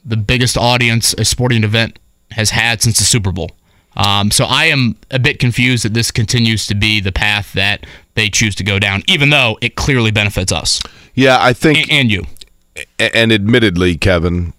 The 0.03 0.17
biggest 0.17 0.57
audience 0.57 1.15
a 1.17 1.23
sporting 1.23 1.63
event 1.63 1.97
has 2.31 2.51
had 2.51 2.81
since 2.81 2.99
the 2.99 3.05
Super 3.05 3.31
Bowl. 3.31 3.51
Um, 3.95 4.31
so 4.31 4.45
I 4.45 4.65
am 4.65 4.95
a 5.11 5.19
bit 5.19 5.39
confused 5.39 5.83
that 5.83 5.93
this 5.93 6.11
continues 6.11 6.67
to 6.67 6.75
be 6.75 6.99
the 7.01 7.11
path 7.11 7.53
that 7.53 7.85
they 8.15 8.29
choose 8.29 8.55
to 8.55 8.63
go 8.63 8.79
down, 8.79 9.01
even 9.07 9.29
though 9.31 9.57
it 9.61 9.75
clearly 9.75 10.11
benefits 10.11 10.51
us 10.51 10.79
Yeah, 11.15 11.37
I 11.41 11.53
think. 11.53 11.79
and, 11.79 11.91
and 11.91 12.11
you. 12.11 12.25
and 12.99 13.31
admittedly, 13.31 13.97
Kevin, 13.97 14.53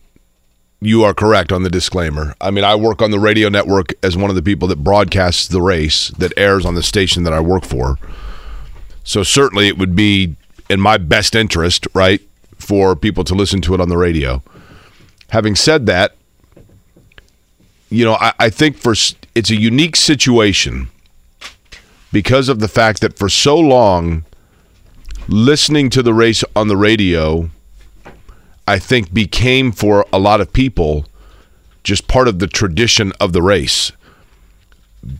you 0.80 1.04
are 1.04 1.14
correct 1.14 1.52
on 1.52 1.62
the 1.62 1.70
disclaimer. 1.70 2.34
I 2.40 2.50
mean, 2.50 2.64
I 2.64 2.74
work 2.74 3.00
on 3.02 3.10
the 3.12 3.18
radio 3.20 3.48
network 3.48 3.92
as 4.02 4.16
one 4.16 4.30
of 4.30 4.36
the 4.36 4.42
people 4.42 4.66
that 4.68 4.82
broadcasts 4.82 5.46
the 5.46 5.62
race 5.62 6.08
that 6.18 6.32
airs 6.36 6.66
on 6.66 6.74
the 6.74 6.82
station 6.82 7.22
that 7.22 7.32
I 7.32 7.40
work 7.40 7.64
for. 7.64 7.98
So 9.04 9.22
certainly 9.22 9.68
it 9.68 9.78
would 9.78 9.94
be 9.94 10.36
in 10.68 10.80
my 10.80 10.96
best 10.98 11.34
interest, 11.34 11.86
right, 11.94 12.20
for 12.56 12.94
people 12.96 13.24
to 13.24 13.34
listen 13.34 13.60
to 13.62 13.74
it 13.74 13.80
on 13.80 13.88
the 13.88 13.96
radio. 13.96 14.42
Having 15.30 15.56
said 15.56 15.86
that, 15.86 16.14
you 17.91 18.05
know, 18.05 18.14
I, 18.14 18.32
I 18.38 18.51
think 18.51 18.76
for 18.76 18.95
it's 19.34 19.51
a 19.51 19.57
unique 19.57 19.97
situation 19.97 20.88
because 22.12 22.49
of 22.49 22.61
the 22.61 22.68
fact 22.68 23.01
that 23.01 23.18
for 23.18 23.28
so 23.28 23.57
long 23.57 24.24
listening 25.28 25.91
to 25.91 26.03
the 26.03 26.14
race 26.14 26.43
on 26.57 26.68
the 26.68 26.76
radio, 26.76 27.51
I 28.66 28.78
think 28.78 29.12
became 29.12 29.72
for 29.72 30.07
a 30.12 30.18
lot 30.18 30.41
of 30.41 30.53
people 30.53 31.07
just 31.82 32.09
part 32.09 32.28
of 32.28 32.38
the 32.38 32.47
tradition 32.47 33.12
of 33.20 33.32
the 33.32 33.43
race 33.43 33.93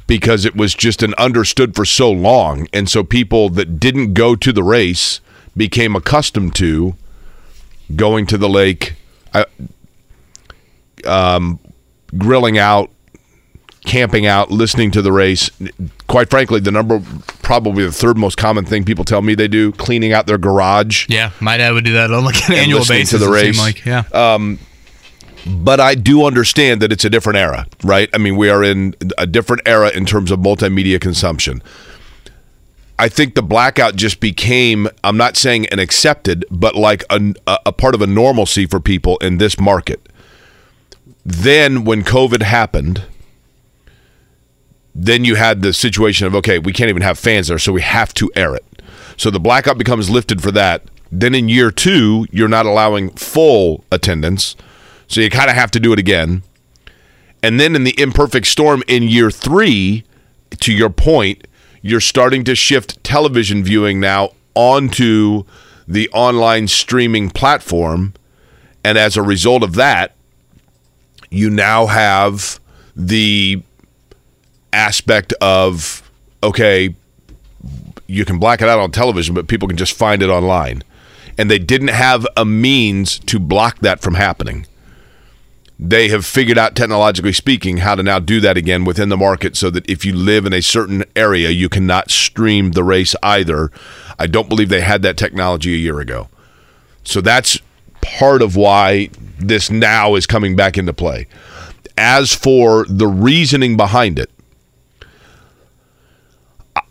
because 0.07 0.45
it 0.45 0.55
was 0.55 0.75
just 0.75 1.03
an 1.03 1.15
understood 1.15 1.75
for 1.75 1.85
so 1.85 2.11
long. 2.11 2.67
And 2.73 2.89
so 2.89 3.03
people 3.03 3.49
that 3.51 3.81
didn't 3.81 4.15
go 4.15 4.37
to 4.37 4.53
the 4.53 4.63
race 4.63 5.21
became 5.57 5.97
accustomed 5.97 6.55
to 6.57 6.95
going 7.97 8.27
to 8.27 8.39
the 8.39 8.49
lake, 8.49 8.95
uh, 9.33 9.45
um, 11.07 11.59
grilling 12.17 12.59
out, 12.59 12.91
camping 13.85 14.27
out, 14.27 14.51
listening 14.51 14.91
to 14.93 15.03
the 15.03 15.13
race. 15.13 15.51
Quite 16.07 16.31
frankly, 16.31 16.61
the 16.61 16.71
number, 16.71 17.03
probably 17.43 17.85
the 17.85 17.93
third 17.93 18.19
most 18.19 18.37
common 18.37 18.65
thing 18.65 18.85
people 18.85 19.05
tell 19.05 19.23
me 19.23 19.35
they 19.35 19.49
do, 19.49 19.73
cleaning 19.73 20.13
out 20.13 20.27
their 20.27 20.39
garage. 20.39 21.07
Yeah, 21.09 21.31
my 21.41 21.57
dad 21.57 21.73
would 21.73 21.85
do 21.85 21.95
that 21.95 22.13
on 22.13 22.25
like 22.25 22.49
an 22.49 22.57
annual 22.57 22.81
listening 22.81 23.01
basis. 23.01 23.21
to 23.21 23.25
the 23.25 23.33
race. 23.33 23.59
Like, 23.59 23.85
yeah. 23.85 24.05
Um, 24.13 24.59
but 25.47 25.81
I 25.81 25.95
do 25.95 26.27
understand 26.27 26.83
that 26.83 26.93
it's 26.93 27.05
a 27.05 27.11
different 27.11 27.39
era, 27.39 27.67
right? 27.83 28.11
I 28.13 28.19
mean, 28.19 28.37
we 28.37 28.51
are 28.51 28.63
in 28.63 28.95
a 29.17 29.27
different 29.27 29.63
era 29.67 29.91
in 29.91 30.05
terms 30.05 30.31
of 30.31 30.41
multimedia 30.41 31.01
consumption. 31.01 31.63
I 32.99 33.09
think 33.09 33.35
the 33.35 33.43
blackout 33.43 33.97
just 33.97 34.21
became, 34.21 34.87
I'm 35.03 35.17
not 35.17 35.39
saying 35.39 35.67
an 35.69 35.79
accepted, 35.79 36.45
but 36.51 36.75
like 36.75 37.03
a, 37.09 37.35
a 37.65 37.73
part 37.73 37.95
of 37.95 38.03
a 38.03 38.07
normalcy 38.07 38.67
for 38.67 38.79
people 38.79 39.17
in 39.19 39.39
this 39.39 39.59
market. 39.59 40.07
Then 41.25 41.85
when 41.85 42.03
COVID 42.03 42.43
happened, 42.43 43.05
then 44.95 45.25
you 45.25 45.37
had 45.37 45.63
the 45.63 45.73
situation 45.73 46.27
of, 46.27 46.35
okay, 46.35 46.59
we 46.59 46.73
can't 46.73 46.89
even 46.89 47.03
have 47.03 47.19
fans 47.19 47.49
there, 47.49 47.59
so 47.59 47.73
we 47.73 47.83
have 47.83 48.13
to 48.15 48.31
air 48.35 48.55
it. 48.55 48.65
So 49.17 49.31
the 49.31 49.41
blackout 49.41 49.79
becomes 49.79 50.11
lifted 50.11 50.43
for 50.43 50.51
that. 50.53 50.85
Then 51.13 51.35
in 51.35 51.49
year 51.49 51.71
two, 51.71 52.27
you're 52.31 52.49
not 52.49 52.67
allowing 52.67 53.11
full 53.11 53.85
attendance. 53.93 54.57
So 55.09 55.21
you 55.21 55.31
kind 55.31 55.51
of 55.51 55.57
have 55.57 55.71
to 55.73 55.81
do 55.81 55.93
it 55.93 55.99
again. 55.99 56.43
And 57.43 57.59
then 57.59 57.75
in 57.75 57.85
the 57.85 57.99
imperfect 58.01 58.47
storm 58.47 58.83
in 58.87 59.03
year 59.03 59.31
three, 59.31 60.05
to 60.61 60.73
your 60.73 60.91
point, 60.91 61.47
you're 61.83 62.01
starting 62.01 62.45
to 62.45 62.55
shift 62.55 63.03
television 63.03 63.65
viewing 63.65 64.01
now 64.01 64.31
onto 64.55 65.45
the 65.89 66.09
online 66.11 66.69
streaming 66.69 67.31
platform. 67.31 68.15
And 68.85 68.99
as 68.99 69.17
a 69.17 69.23
result 69.23 69.63
of 69.63 69.75
that, 69.75 70.15
you 71.31 71.51
now 71.51 71.87
have 71.87 72.61
the 72.97 73.63
aspect 74.73 75.33
of, 75.41 76.09
okay, 76.43 76.95
you 78.07 78.25
can 78.25 78.39
black 78.39 78.61
it 78.61 78.69
out 78.69 78.81
on 78.81 78.91
television, 78.91 79.35
but 79.35 79.49
people 79.49 79.69
can 79.69 79.77
just 79.77 79.97
find 79.97 80.23
it 80.23 80.29
online. 80.29 80.83
And 81.39 81.51
they 81.51 81.59
didn't 81.59 81.89
have 81.89 82.27
a 82.37 82.45
means 82.45 83.19
to 83.21 83.39
block 83.39 83.79
that 83.81 84.01
from 84.01 84.15
happening. 84.15 84.67
They 85.79 86.09
have 86.09 86.27
figured 86.27 86.59
out 86.59 86.77
technologically 86.77 87.33
speaking 87.33 87.79
how 87.79 87.95
to 87.95 88.03
now 88.03 88.19
do 88.19 88.41
that 88.41 88.59
again 88.59 88.85
within 88.85 89.09
the 89.09 89.17
market 89.17 89.57
so 89.57 89.71
that 89.71 89.89
if 89.89 90.05
you 90.05 90.15
live 90.15 90.45
in 90.45 90.53
a 90.53 90.61
certain 90.61 91.05
area 91.17 91.49
you 91.49 91.71
cannot 91.71 92.11
stream 92.11 92.73
the 92.73 92.85
race 92.85 93.15
either. 93.23 93.71
I 94.19 94.27
don't 94.27 94.49
believe 94.51 94.69
they 94.69 94.83
had 94.83 95.01
that 95.03 95.17
technology 95.17 95.73
a 95.73 95.79
year 95.79 96.01
ago. 96.01 96.29
So 97.03 97.23
that's 97.23 97.59
part 98.03 98.43
of 98.43 98.57
why 98.57 99.09
this 99.41 99.71
now 99.71 100.15
is 100.15 100.27
coming 100.27 100.57
back 100.57 100.79
into 100.79 100.93
play 100.93 101.27
as 101.97 102.35
for 102.35 102.87
the 102.89 103.07
reasoning 103.07 103.77
behind 103.77 104.19
it 104.19 104.31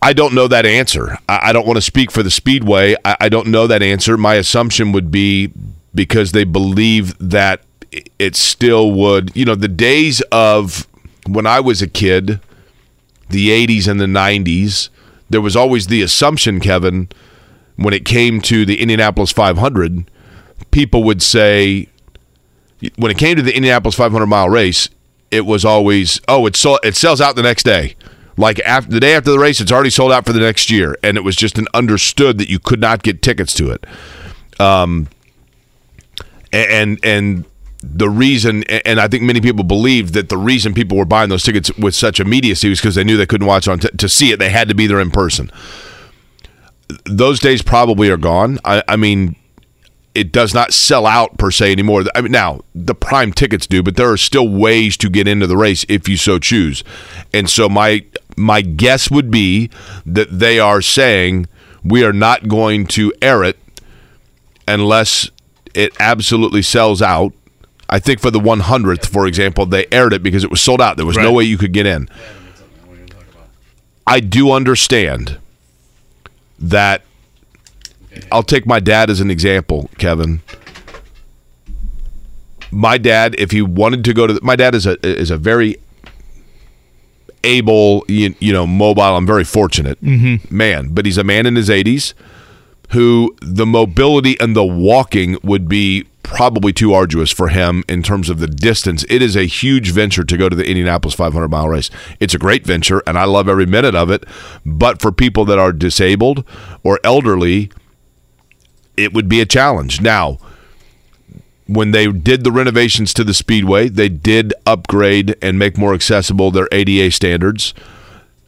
I 0.02 0.14
don't 0.14 0.34
know 0.34 0.48
that 0.48 0.66
answer. 0.66 1.18
I 1.28 1.52
don't 1.52 1.68
want 1.68 1.78
to 1.78 1.82
speak 1.82 2.12
for 2.12 2.24
the 2.24 2.32
Speedway. 2.32 2.96
I 3.04 3.28
don't 3.28 3.48
know 3.48 3.68
that 3.68 3.82
answer. 3.82 4.18
My 4.18 4.36
assumption 4.36 4.92
would 4.92 5.12
be 5.12 5.52
because 5.94 6.32
they 6.32 6.46
believe 6.46 7.18
that 7.20 7.64
it 8.18 8.36
still 8.36 8.92
would, 8.92 9.36
you 9.36 9.46
know, 9.46 9.56
the 9.56 9.68
days 9.68 10.22
of 10.32 10.88
when 11.28 11.46
I 11.46 11.60
was 11.60 11.82
a 11.82 11.88
kid, 11.88 12.40
the 13.30 13.50
80s 13.50 13.88
and 13.88 14.00
the 14.00 14.06
90s, 14.06 14.90
there 15.30 15.42
was 15.42 15.56
always 15.56 15.88
the 15.88 16.02
assumption, 16.02 16.60
Kevin, 16.60 17.10
when 17.76 17.94
it 17.94 18.06
came 18.06 18.42
to 18.42 18.66
the 18.66 18.82
Indianapolis 18.82 19.32
500, 19.32 20.10
people 20.72 21.04
would 21.04 21.22
say, 21.22 21.88
when 22.98 23.12
it 23.12 23.18
came 23.18 23.36
to 23.36 23.42
the 23.42 23.56
Indianapolis 23.56 23.96
500 23.96 24.26
mile 24.26 24.50
race, 24.50 24.90
it 25.32 25.46
was 25.46 25.66
always, 25.66 26.20
oh, 26.28 26.46
it, 26.46 26.56
sold, 26.56 26.80
it 26.84 26.96
sells 26.96 27.22
out 27.22 27.36
the 27.36 27.44
next 27.44 27.64
day. 27.64 27.96
Like 28.38 28.60
after 28.62 28.92
the 28.92 29.00
day 29.00 29.16
after 29.16 29.32
the 29.32 29.40
race, 29.40 29.60
it's 29.60 29.72
already 29.72 29.90
sold 29.90 30.12
out 30.12 30.26
for 30.26 30.32
the 30.32 30.40
next 30.40 30.72
year, 30.72 30.98
and 31.04 31.18
it 31.18 31.22
was 31.22 31.36
just 31.36 31.58
an 31.58 31.68
understood 31.74 32.38
that 32.38 32.50
you 32.50 32.58
could 32.58 32.80
not 32.80 33.04
get 33.04 33.22
tickets 33.22 33.54
to 33.56 33.72
it. 33.72 33.86
Um, 34.62 35.10
and 36.54 36.98
and 37.04 37.44
the 37.82 38.10
reason, 38.10 38.64
and 38.64 39.00
I 39.00 39.08
think 39.08 39.24
many 39.24 39.42
people 39.42 39.64
believed 39.64 40.14
that 40.14 40.30
the 40.30 40.38
reason 40.38 40.74
people 40.74 40.98
were 40.98 41.06
buying 41.06 41.30
those 41.30 41.44
tickets 41.44 41.76
with 41.78 41.96
such 41.96 42.20
immediacy 42.20 42.70
was 42.70 42.80
because 42.80 42.96
they 42.96 43.04
knew 43.04 43.18
they 43.18 43.26
couldn't 43.26 43.48
watch 43.48 43.68
on 43.68 43.80
t- 43.80 43.90
to 43.90 44.10
see 44.10 44.32
it. 44.32 44.40
They 44.40 44.50
had 44.50 44.68
to 44.70 44.76
be 44.76 44.88
there 44.88 45.00
in 45.00 45.12
person. 45.12 45.52
Those 47.06 47.40
days 47.40 47.62
probably 47.62 48.10
are 48.10 48.18
gone. 48.18 48.58
I, 48.66 48.84
I 48.88 48.96
mean, 48.96 49.36
it 50.20 50.34
does 50.34 50.54
not 50.54 50.74
sell 50.74 51.06
out 51.06 51.38
per 51.38 51.50
se 51.50 51.72
anymore. 51.72 52.04
I 52.14 52.20
mean, 52.20 52.34
now 52.34 52.60
the 52.76 52.94
prime 52.94 53.32
tickets 53.32 53.66
do, 53.66 53.82
but 53.82 53.96
there 53.96 54.12
are 54.12 54.18
still 54.18 54.50
ways 54.50 54.98
to 54.98 55.10
get 55.10 55.30
into 55.30 55.48
the 55.48 55.56
race 55.56 55.86
if 55.88 56.10
you 56.10 56.18
so 56.18 56.40
choose. 56.40 56.84
And 57.34 57.50
so 57.50 57.70
my 57.70 58.04
my 58.36 58.62
guess 58.62 59.10
would 59.10 59.32
be 59.32 59.70
that 60.06 60.28
they 60.40 60.60
are 60.60 60.82
saying 60.82 61.48
we 61.86 62.04
are 62.04 62.12
not 62.12 62.50
going 62.50 62.86
to 62.88 63.14
air 63.22 63.46
it 63.46 63.58
unless 64.68 65.30
it 65.74 65.96
absolutely 66.02 66.64
sells 66.64 67.02
out. 67.02 67.32
I 67.90 68.00
think 68.00 68.20
for 68.20 68.30
the 68.30 68.42
100th, 68.42 69.06
for 69.06 69.26
example, 69.26 69.66
they 69.66 69.88
aired 69.90 70.12
it 70.12 70.22
because 70.22 70.44
it 70.44 70.52
was 70.52 70.60
sold 70.60 70.82
out. 70.82 70.98
There 70.98 71.06
was 71.06 71.18
no 71.18 71.32
way 71.32 71.46
you 71.46 71.58
could 71.58 71.72
get 71.72 71.86
in. 71.86 72.10
I 74.06 74.20
do 74.20 74.52
understand 74.52 75.40
that 76.60 77.04
I'll 78.32 78.44
take 78.44 78.66
my 78.66 78.80
dad 78.80 79.10
as 79.10 79.22
an 79.22 79.32
example, 79.32 79.90
Kevin. 79.98 80.42
My 82.72 82.98
dad, 82.98 83.36
if 83.38 83.52
he 83.52 83.62
wanted 83.62 84.04
to 84.06 84.14
go 84.14 84.28
to, 84.28 84.34
the, 84.34 84.42
my 84.42 84.56
dad 84.56 84.76
is 84.76 84.86
a 84.86 84.98
is 85.06 85.32
a 85.32 85.38
very 85.38 85.78
able, 87.44 88.06
you, 88.08 88.36
you 88.40 88.54
know, 88.54 88.68
mobile. 88.68 89.02
I'm 89.02 89.26
very 89.26 89.44
fortunate 89.44 90.02
mm-hmm. 90.02 90.56
man, 90.56 90.90
but 90.92 91.06
he's 91.06 91.18
a 91.18 91.24
man 91.24 91.46
in 91.46 91.56
his 91.56 91.70
80s 91.70 92.14
who 92.92 93.36
the 93.42 93.66
mobility 93.66 94.40
and 94.40 94.56
the 94.56 94.66
walking 94.66 95.38
would 95.44 95.68
be 95.68 96.06
probably 96.24 96.72
too 96.72 96.94
arduous 96.94 97.32
for 97.32 97.48
him 97.48 97.84
in 97.88 98.04
terms 98.04 98.30
of 98.30 98.40
the 98.40 98.48
distance. 98.48 99.04
It 99.10 99.22
is 99.22 99.36
a 99.36 99.46
huge 99.46 99.92
venture 99.92 100.24
to 100.24 100.38
go 100.38 100.48
to 100.48 100.56
the 100.56 100.66
Indianapolis 100.66 101.16
500 101.16 101.48
mile 101.48 101.68
race. 101.68 101.90
It's 102.20 102.34
a 102.34 102.38
great 102.38 102.66
venture, 102.66 103.02
and 103.08 103.18
I 103.18 103.26
love 103.26 103.50
every 103.50 103.66
minute 103.66 103.96
of 103.96 104.12
it. 104.12 104.26
But 104.66 105.02
for 105.02 105.12
people 105.12 105.46
that 105.46 105.58
are 105.58 105.72
disabled 105.72 106.46
or 106.84 107.00
elderly, 107.04 107.72
it 109.04 109.14
would 109.14 109.30
be 109.30 109.42
a 109.42 109.46
challenge. 109.46 110.02
Now, 110.02 110.38
when 111.68 111.92
they 111.92 112.12
did 112.12 112.44
the 112.44 112.52
renovations 112.52 113.14
to 113.14 113.24
the 113.24 113.34
speedway, 113.34 113.90
they 113.90 114.10
did 114.10 114.54
upgrade 114.66 115.36
and 115.42 115.60
make 115.60 115.78
more 115.78 115.94
accessible 115.94 116.52
their 116.52 116.68
ADA 116.72 117.12
standards 117.12 117.74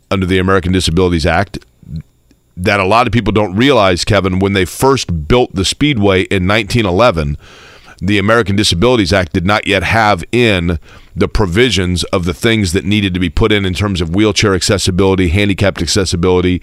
under 0.09 0.25
the 0.25 0.39
American 0.39 0.71
Disabilities 0.71 1.25
Act. 1.25 1.59
That 2.57 2.79
a 2.79 2.85
lot 2.85 3.07
of 3.07 3.13
people 3.13 3.31
don't 3.31 3.55
realize, 3.55 4.03
Kevin, 4.03 4.39
when 4.39 4.53
they 4.53 4.65
first 4.65 5.27
built 5.27 5.53
the 5.53 5.63
speedway 5.63 6.23
in 6.23 6.47
1911, 6.47 7.37
the 8.01 8.17
American 8.17 8.55
Disabilities 8.55 9.13
Act 9.13 9.33
did 9.33 9.45
not 9.45 9.67
yet 9.67 9.83
have 9.83 10.23
in 10.31 10.79
the 11.15 11.27
provisions 11.27 12.03
of 12.05 12.25
the 12.25 12.33
things 12.33 12.73
that 12.73 12.83
needed 12.83 13.13
to 13.13 13.19
be 13.19 13.29
put 13.29 13.51
in 13.51 13.65
in 13.65 13.75
terms 13.75 14.01
of 14.01 14.15
wheelchair 14.15 14.55
accessibility, 14.55 15.29
handicapped 15.29 15.81
accessibility, 15.81 16.61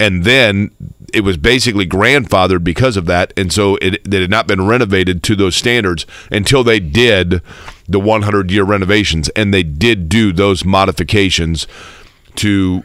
and 0.00 0.24
then 0.24 0.70
it 1.12 1.20
was 1.20 1.36
basically 1.36 1.86
grandfathered 1.86 2.64
because 2.64 2.96
of 2.96 3.06
that, 3.06 3.32
and 3.36 3.52
so 3.52 3.76
it, 3.76 3.94
it 4.06 4.20
had 4.20 4.30
not 4.30 4.48
been 4.48 4.66
renovated 4.66 5.22
to 5.24 5.36
those 5.36 5.54
standards 5.54 6.06
until 6.32 6.64
they 6.64 6.80
did 6.80 7.42
the 7.88 8.00
100 8.00 8.50
year 8.50 8.64
renovations, 8.64 9.28
and 9.30 9.54
they 9.54 9.62
did 9.62 10.08
do 10.08 10.32
those 10.32 10.64
modifications 10.64 11.68
to 12.36 12.82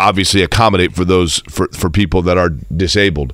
obviously 0.00 0.42
accommodate 0.42 0.92
for 0.92 1.04
those 1.04 1.38
for, 1.48 1.68
for 1.68 1.88
people 1.88 2.22
that 2.22 2.36
are 2.36 2.48
disabled 2.48 3.32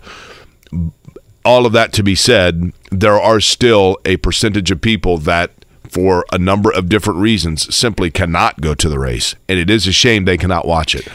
all 1.44 1.66
of 1.66 1.72
that 1.72 1.92
to 1.94 2.02
be 2.02 2.14
said, 2.14 2.72
there 2.90 3.18
are 3.20 3.40
still 3.40 3.98
a 4.04 4.16
percentage 4.18 4.70
of 4.70 4.80
people 4.80 5.18
that, 5.18 5.52
for 5.88 6.24
a 6.32 6.38
number 6.38 6.70
of 6.70 6.88
different 6.88 7.20
reasons, 7.20 7.74
simply 7.74 8.10
cannot 8.10 8.60
go 8.60 8.74
to 8.74 8.88
the 8.88 8.98
race. 8.98 9.34
And 9.48 9.58
it 9.58 9.70
is 9.70 9.86
a 9.86 9.92
shame 9.92 10.24
they 10.24 10.36
cannot 10.36 10.66
watch 10.66 10.94
it. 10.94 11.08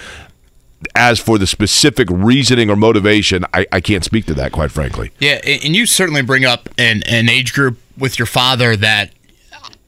As 0.95 1.19
for 1.19 1.37
the 1.37 1.47
specific 1.47 2.09
reasoning 2.09 2.69
or 2.69 2.75
motivation, 2.75 3.45
I, 3.53 3.65
I 3.71 3.81
can't 3.81 4.03
speak 4.03 4.25
to 4.27 4.33
that, 4.35 4.51
quite 4.51 4.71
frankly. 4.71 5.11
Yeah, 5.19 5.39
and 5.45 5.75
you 5.75 5.85
certainly 5.85 6.21
bring 6.21 6.45
up 6.45 6.69
an, 6.77 7.03
an 7.07 7.29
age 7.29 7.53
group 7.53 7.77
with 7.97 8.19
your 8.19 8.25
father 8.25 8.75
that 8.75 9.11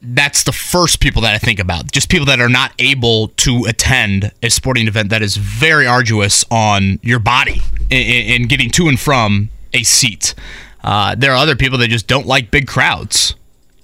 that's 0.00 0.44
the 0.44 0.52
first 0.52 1.00
people 1.00 1.22
that 1.22 1.34
I 1.34 1.38
think 1.38 1.58
about. 1.58 1.90
Just 1.90 2.08
people 2.08 2.26
that 2.26 2.40
are 2.40 2.48
not 2.48 2.72
able 2.78 3.28
to 3.28 3.64
attend 3.68 4.32
a 4.42 4.48
sporting 4.48 4.86
event 4.86 5.10
that 5.10 5.22
is 5.22 5.36
very 5.36 5.86
arduous 5.86 6.44
on 6.50 7.00
your 7.02 7.18
body 7.18 7.60
in, 7.90 8.42
in 8.42 8.48
getting 8.48 8.70
to 8.70 8.88
and 8.88 8.98
from 8.98 9.50
a, 9.74 9.78
a 9.78 9.82
seat. 9.82 10.34
Uh, 10.82 11.14
there 11.16 11.32
are 11.32 11.36
other 11.36 11.56
people 11.56 11.78
that 11.78 11.88
just 11.88 12.06
don't 12.06 12.26
like 12.26 12.50
big 12.50 12.66
crowds. 12.66 13.34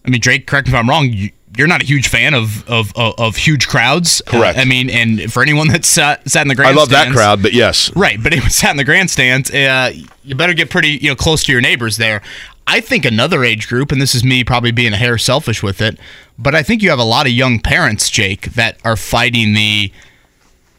I 0.05 0.11
mean, 0.11 0.21
Drake, 0.21 0.47
correct 0.47 0.69
me 0.69 0.75
if 0.75 0.79
I'm 0.79 0.89
wrong. 0.89 1.09
You, 1.11 1.31
you're 1.57 1.69
not 1.69 1.83
a 1.83 1.87
huge 1.87 2.09
fan 2.09 2.35
of 2.35 2.69
of, 2.69 2.93
of, 2.97 3.15
of 3.19 3.37
huge 3.37 3.69
crowds. 3.69 4.23
Correct. 4.27 4.59
Uh, 4.59 4.63
I 4.63 4.65
mean, 4.65 4.91
and 4.91 5.33
for 5.33 5.43
anyone 5.43 5.69
that 5.69 5.85
sat, 5.85 6.29
sat 6.29 6.43
in 6.43 6.49
the 6.49 6.55
grandstand. 6.55 6.79
I 6.79 6.81
love 6.81 6.91
that 6.91 7.13
crowd, 7.13 7.43
but 7.43 7.53
yes, 7.53 7.95
Right, 7.95 8.23
but 8.23 8.33
anyone 8.33 8.51
sat 8.63 8.71
in 8.71 8.77
the 8.77 8.85
grandstands, 8.85 9.51
uh, 9.53 9.93
you 10.23 10.35
better 10.35 10.55
get 10.55 10.71
pretty 10.71 10.99
you 11.01 11.09
know 11.09 11.17
close 11.17 11.45
to 11.45 11.53
your 11.53 11.61
neighbors 11.61 11.97
there. 11.97 12.23
I 12.67 12.81
think 12.81 13.05
another 13.05 13.45
age 13.45 13.69
group, 13.69 13.93
and 13.93 14.01
this 14.01 14.15
is 14.15 14.25
me 14.25 14.43
probably 14.43 14.73
being 14.73 14.95
a 14.95 14.97
hair 14.97 15.19
selfish 15.19 15.63
with 15.63 15.83
it, 15.83 15.99
but 16.39 16.55
I 16.55 16.63
think 16.63 16.83
you 16.83 16.91
have 16.91 16.99
a 16.99 17.05
lot 17.05 17.27
of 17.27 17.33
young 17.33 17.61
parents, 17.61 18.09
Jake, 18.09 18.53
that 18.55 18.79
are 18.85 18.97
fighting 18.97 19.53
the 19.53 19.93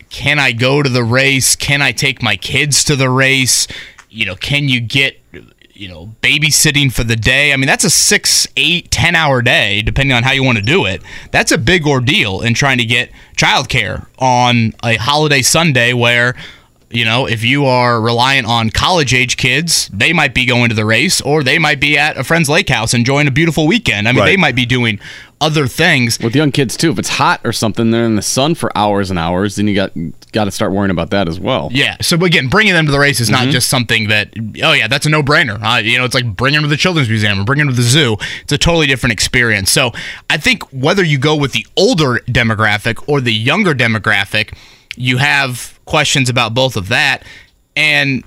can 0.09 0.39
I 0.39 0.51
go 0.51 0.81
to 0.81 0.89
the 0.89 1.03
race? 1.03 1.55
Can 1.55 1.81
I 1.81 1.91
take 1.91 2.23
my 2.23 2.37
kids 2.37 2.83
to 2.85 2.95
the 2.95 3.09
race? 3.09 3.67
You 4.09 4.25
know, 4.25 4.35
can 4.35 4.69
you 4.69 4.79
get 4.79 5.19
you 5.75 5.87
know 5.87 6.15
babysitting 6.21 6.91
for 6.91 7.03
the 7.03 7.15
day? 7.15 7.53
I 7.53 7.57
mean, 7.57 7.67
that's 7.67 7.83
a 7.83 7.89
six, 7.89 8.47
eight, 8.57 8.89
ten 8.91 9.15
hour 9.15 9.41
day, 9.41 9.81
depending 9.81 10.15
on 10.15 10.23
how 10.23 10.31
you 10.31 10.43
want 10.43 10.57
to 10.57 10.63
do 10.63 10.85
it. 10.85 11.01
That's 11.31 11.51
a 11.51 11.57
big 11.57 11.85
ordeal 11.85 12.41
in 12.41 12.53
trying 12.53 12.77
to 12.79 12.85
get 12.85 13.11
childcare 13.37 14.07
on 14.19 14.73
a 14.83 14.95
holiday 14.95 15.41
Sunday 15.41 15.93
where. 15.93 16.35
You 16.91 17.03
know, 17.03 17.25
if 17.27 17.43
you 17.43 17.65
are 17.65 17.99
reliant 17.99 18.47
on 18.47 18.69
college 18.69 19.13
age 19.13 19.35
kids, 19.37 19.89
they 19.91 20.13
might 20.13 20.33
be 20.33 20.45
going 20.45 20.69
to 20.69 20.75
the 20.75 20.85
race 20.85 21.19
or 21.19 21.43
they 21.43 21.57
might 21.57 21.81
be 21.81 21.97
at 21.97 22.15
a 22.15 22.23
friend's 22.23 22.47
lake 22.47 22.69
house 22.69 22.93
enjoying 22.93 23.27
a 23.27 23.31
beautiful 23.31 23.67
weekend. 23.67 24.07
I 24.07 24.11
mean, 24.13 24.21
Right. 24.21 24.27
they 24.27 24.37
might 24.37 24.55
be 24.55 24.67
doing 24.67 24.99
other 25.45 25.67
things. 25.67 26.19
With 26.19 26.35
young 26.35 26.51
kids 26.51 26.75
too, 26.75 26.91
if 26.91 26.97
it's 26.97 27.09
hot 27.09 27.39
or 27.43 27.53
something, 27.53 27.91
they're 27.91 28.05
in 28.05 28.15
the 28.15 28.21
sun 28.23 28.55
for 28.55 28.75
hours 28.75 29.11
and 29.11 29.19
hours. 29.19 29.55
Then 29.55 29.67
you 29.67 29.75
got 29.75 29.91
got 30.31 30.45
to 30.45 30.51
start 30.51 30.71
worrying 30.71 30.91
about 30.91 31.11
that 31.11 31.27
as 31.27 31.39
well. 31.39 31.69
Yeah. 31.71 31.97
So 32.01 32.21
again, 32.23 32.49
bringing 32.49 32.73
them 32.73 32.87
to 32.87 32.91
the 32.91 32.99
race 32.99 33.19
is 33.19 33.29
not 33.29 33.47
just 33.49 33.69
something 33.69 34.07
that 34.07 34.33
oh 34.63 34.73
yeah, 34.73 34.87
that's 34.87 35.05
a 35.05 35.09
no 35.09 35.21
brainer. 35.21 35.61
Uh, 35.61 35.77
you 35.77 35.97
know, 35.97 36.03
it's 36.03 36.15
like 36.15 36.35
bringing 36.35 36.61
them 36.61 36.63
to 36.63 36.69
the 36.69 36.77
children's 36.77 37.09
museum 37.09 37.39
or 37.39 37.43
bringing 37.43 37.67
them 37.67 37.75
to 37.75 37.81
the 37.81 37.87
zoo. 37.87 38.17
It's 38.41 38.51
a 38.51 38.57
totally 38.57 38.87
different 38.87 39.13
experience. 39.13 39.71
So 39.71 39.91
I 40.29 40.37
think 40.37 40.63
whether 40.71 41.03
you 41.03 41.19
go 41.19 41.35
with 41.35 41.51
the 41.51 41.65
older 41.77 42.19
demographic 42.27 43.07
or 43.07 43.21
the 43.21 43.33
younger 43.33 43.75
demographic, 43.75 44.57
you 44.95 45.17
have 45.17 45.79
questions 45.85 46.29
about 46.29 46.53
both 46.53 46.75
of 46.75 46.87
that. 46.89 47.23
And 47.75 48.23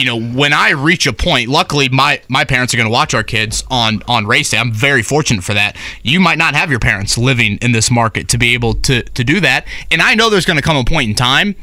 you 0.00 0.06
know, 0.06 0.18
when 0.18 0.54
I 0.54 0.70
reach 0.70 1.06
a 1.06 1.12
point, 1.12 1.48
luckily 1.48 1.90
my 1.90 2.22
my 2.28 2.46
parents 2.46 2.72
are 2.72 2.78
going 2.78 2.88
to 2.88 2.92
watch 2.92 3.12
our 3.12 3.22
kids 3.22 3.62
on 3.70 4.02
on 4.08 4.26
race 4.26 4.48
day. 4.48 4.56
I'm 4.56 4.72
very 4.72 5.02
fortunate 5.02 5.44
for 5.44 5.52
that. 5.52 5.76
You 6.02 6.20
might 6.20 6.38
not 6.38 6.54
have 6.54 6.70
your 6.70 6.78
parents 6.78 7.18
living 7.18 7.58
in 7.60 7.72
this 7.72 7.90
market 7.90 8.26
to 8.30 8.38
be 8.38 8.54
able 8.54 8.74
to 8.74 9.02
to 9.02 9.22
do 9.22 9.40
that, 9.40 9.66
and 9.90 10.00
I 10.00 10.14
know 10.14 10.30
there's 10.30 10.46
going 10.46 10.56
to 10.56 10.62
come 10.62 10.78
a 10.78 10.84
point 10.84 11.10
in 11.10 11.14
time 11.14 11.54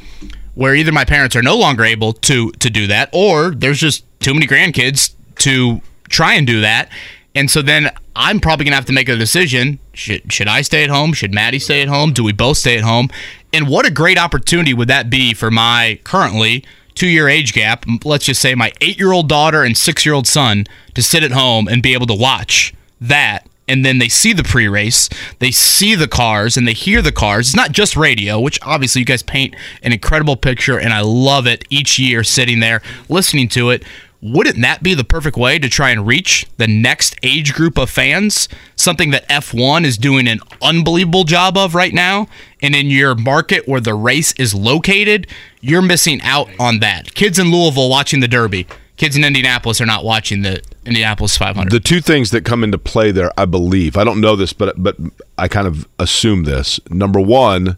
where 0.53 0.75
either 0.75 0.91
my 0.91 1.03
parents 1.03 1.35
are 1.35 1.41
no 1.41 1.57
longer 1.57 1.83
able 1.83 2.13
to 2.13 2.51
to 2.51 2.69
do 2.69 2.85
that, 2.85 3.09
or 3.11 3.55
there's 3.55 3.79
just 3.79 4.05
too 4.19 4.35
many 4.35 4.45
grandkids 4.45 5.15
to 5.39 5.81
try 6.07 6.33
and 6.33 6.45
do 6.45 6.61
that. 6.61 6.89
And 7.33 7.49
so 7.49 7.63
then 7.63 7.89
I'm 8.15 8.39
probably 8.39 8.65
gonna 8.65 8.75
have 8.75 8.85
to 8.85 8.93
make 8.93 9.09
a 9.09 9.15
decision. 9.15 9.79
Should 9.93 10.31
should 10.31 10.47
I 10.47 10.61
stay 10.61 10.83
at 10.83 10.91
home? 10.91 11.11
Should 11.13 11.33
Maddie 11.33 11.59
stay 11.59 11.81
at 11.81 11.87
home? 11.87 12.13
Do 12.13 12.23
we 12.23 12.33
both 12.33 12.57
stay 12.57 12.77
at 12.77 12.83
home? 12.83 13.09
And 13.51 13.67
what 13.67 13.87
a 13.87 13.91
great 13.91 14.19
opportunity 14.19 14.75
would 14.75 14.89
that 14.89 15.09
be 15.09 15.33
for 15.33 15.49
my 15.49 15.99
currently 16.03 16.63
two 16.97 17.07
year 17.07 17.29
age 17.29 17.53
gap, 17.53 17.85
let's 18.03 18.25
just 18.25 18.41
say 18.41 18.55
my 18.55 18.71
eight 18.81 18.97
year 18.97 19.11
old 19.11 19.29
daughter 19.29 19.63
and 19.63 19.77
six 19.77 20.05
year 20.05 20.15
old 20.15 20.27
son, 20.27 20.65
to 20.95 21.03
sit 21.03 21.23
at 21.23 21.31
home 21.31 21.67
and 21.67 21.83
be 21.83 21.93
able 21.93 22.07
to 22.07 22.15
watch 22.15 22.73
that. 22.99 23.47
And 23.69 23.85
then 23.85 23.97
they 23.97 24.07
see 24.07 24.31
the 24.31 24.43
pre 24.43 24.67
race, 24.67 25.09
they 25.39 25.51
see 25.51 25.93
the 25.93 26.07
cars, 26.07 26.55
and 26.55 26.67
they 26.67 26.73
hear 26.73 27.01
the 27.01 27.11
cars. 27.11 27.47
It's 27.47 27.55
not 27.55 27.73
just 27.73 27.97
radio, 27.97 28.39
which 28.39 28.57
obviously 28.61 29.01
you 29.01 29.05
guys 29.05 29.21
paint 29.21 29.55
an 29.83 29.91
incredible 29.91 30.37
picture, 30.37 30.79
and 30.79 30.93
I 30.93 31.01
love 31.01 31.47
it 31.47 31.65
each 31.69 31.99
year 31.99 32.23
sitting 32.23 32.61
there 32.61 32.81
listening 33.09 33.49
to 33.49 33.69
it. 33.71 33.83
Wouldn't 34.21 34.61
that 34.61 34.81
be 34.81 34.95
the 34.95 35.03
perfect 35.03 35.37
way 35.37 35.59
to 35.59 35.69
try 35.69 35.91
and 35.91 36.07
reach 36.07 36.47
the 36.57 36.67
next 36.67 37.15
age 37.21 37.53
group 37.53 37.77
of 37.77 37.89
fans? 37.89 38.49
Something 38.75 39.11
that 39.11 39.29
F1 39.29 39.85
is 39.85 39.97
doing 39.97 40.27
an 40.27 40.39
unbelievable 40.61 41.23
job 41.23 41.55
of 41.55 41.75
right 41.75 41.93
now. 41.93 42.27
And 42.61 42.75
in 42.75 42.87
your 42.87 43.13
market 43.13 43.67
where 43.67 43.79
the 43.79 43.93
race 43.93 44.33
is 44.33 44.55
located, 44.55 45.27
you're 45.61 45.83
missing 45.83 46.19
out 46.23 46.49
on 46.59 46.79
that. 46.79 47.13
Kids 47.13 47.37
in 47.37 47.51
Louisville 47.51 47.89
watching 47.89 48.19
the 48.19 48.27
Derby, 48.27 48.65
kids 48.97 49.15
in 49.15 49.23
Indianapolis 49.23 49.79
are 49.79 49.85
not 49.85 50.03
watching 50.03 50.41
the 50.41 50.63
Indianapolis 50.83 51.37
500. 51.37 51.69
the 51.71 51.79
two 51.79 52.01
things 52.01 52.31
that 52.31 52.43
come 52.43 52.63
into 52.63 52.79
play 52.79 53.11
there, 53.11 53.31
I 53.37 53.45
believe, 53.45 53.97
I 53.97 54.03
don't 54.03 54.19
know 54.19 54.35
this, 54.35 54.53
but 54.53 54.81
but 54.81 54.97
I 55.37 55.47
kind 55.47 55.67
of 55.67 55.87
assume 55.99 56.45
this. 56.45 56.79
Number 56.89 57.19
one, 57.19 57.77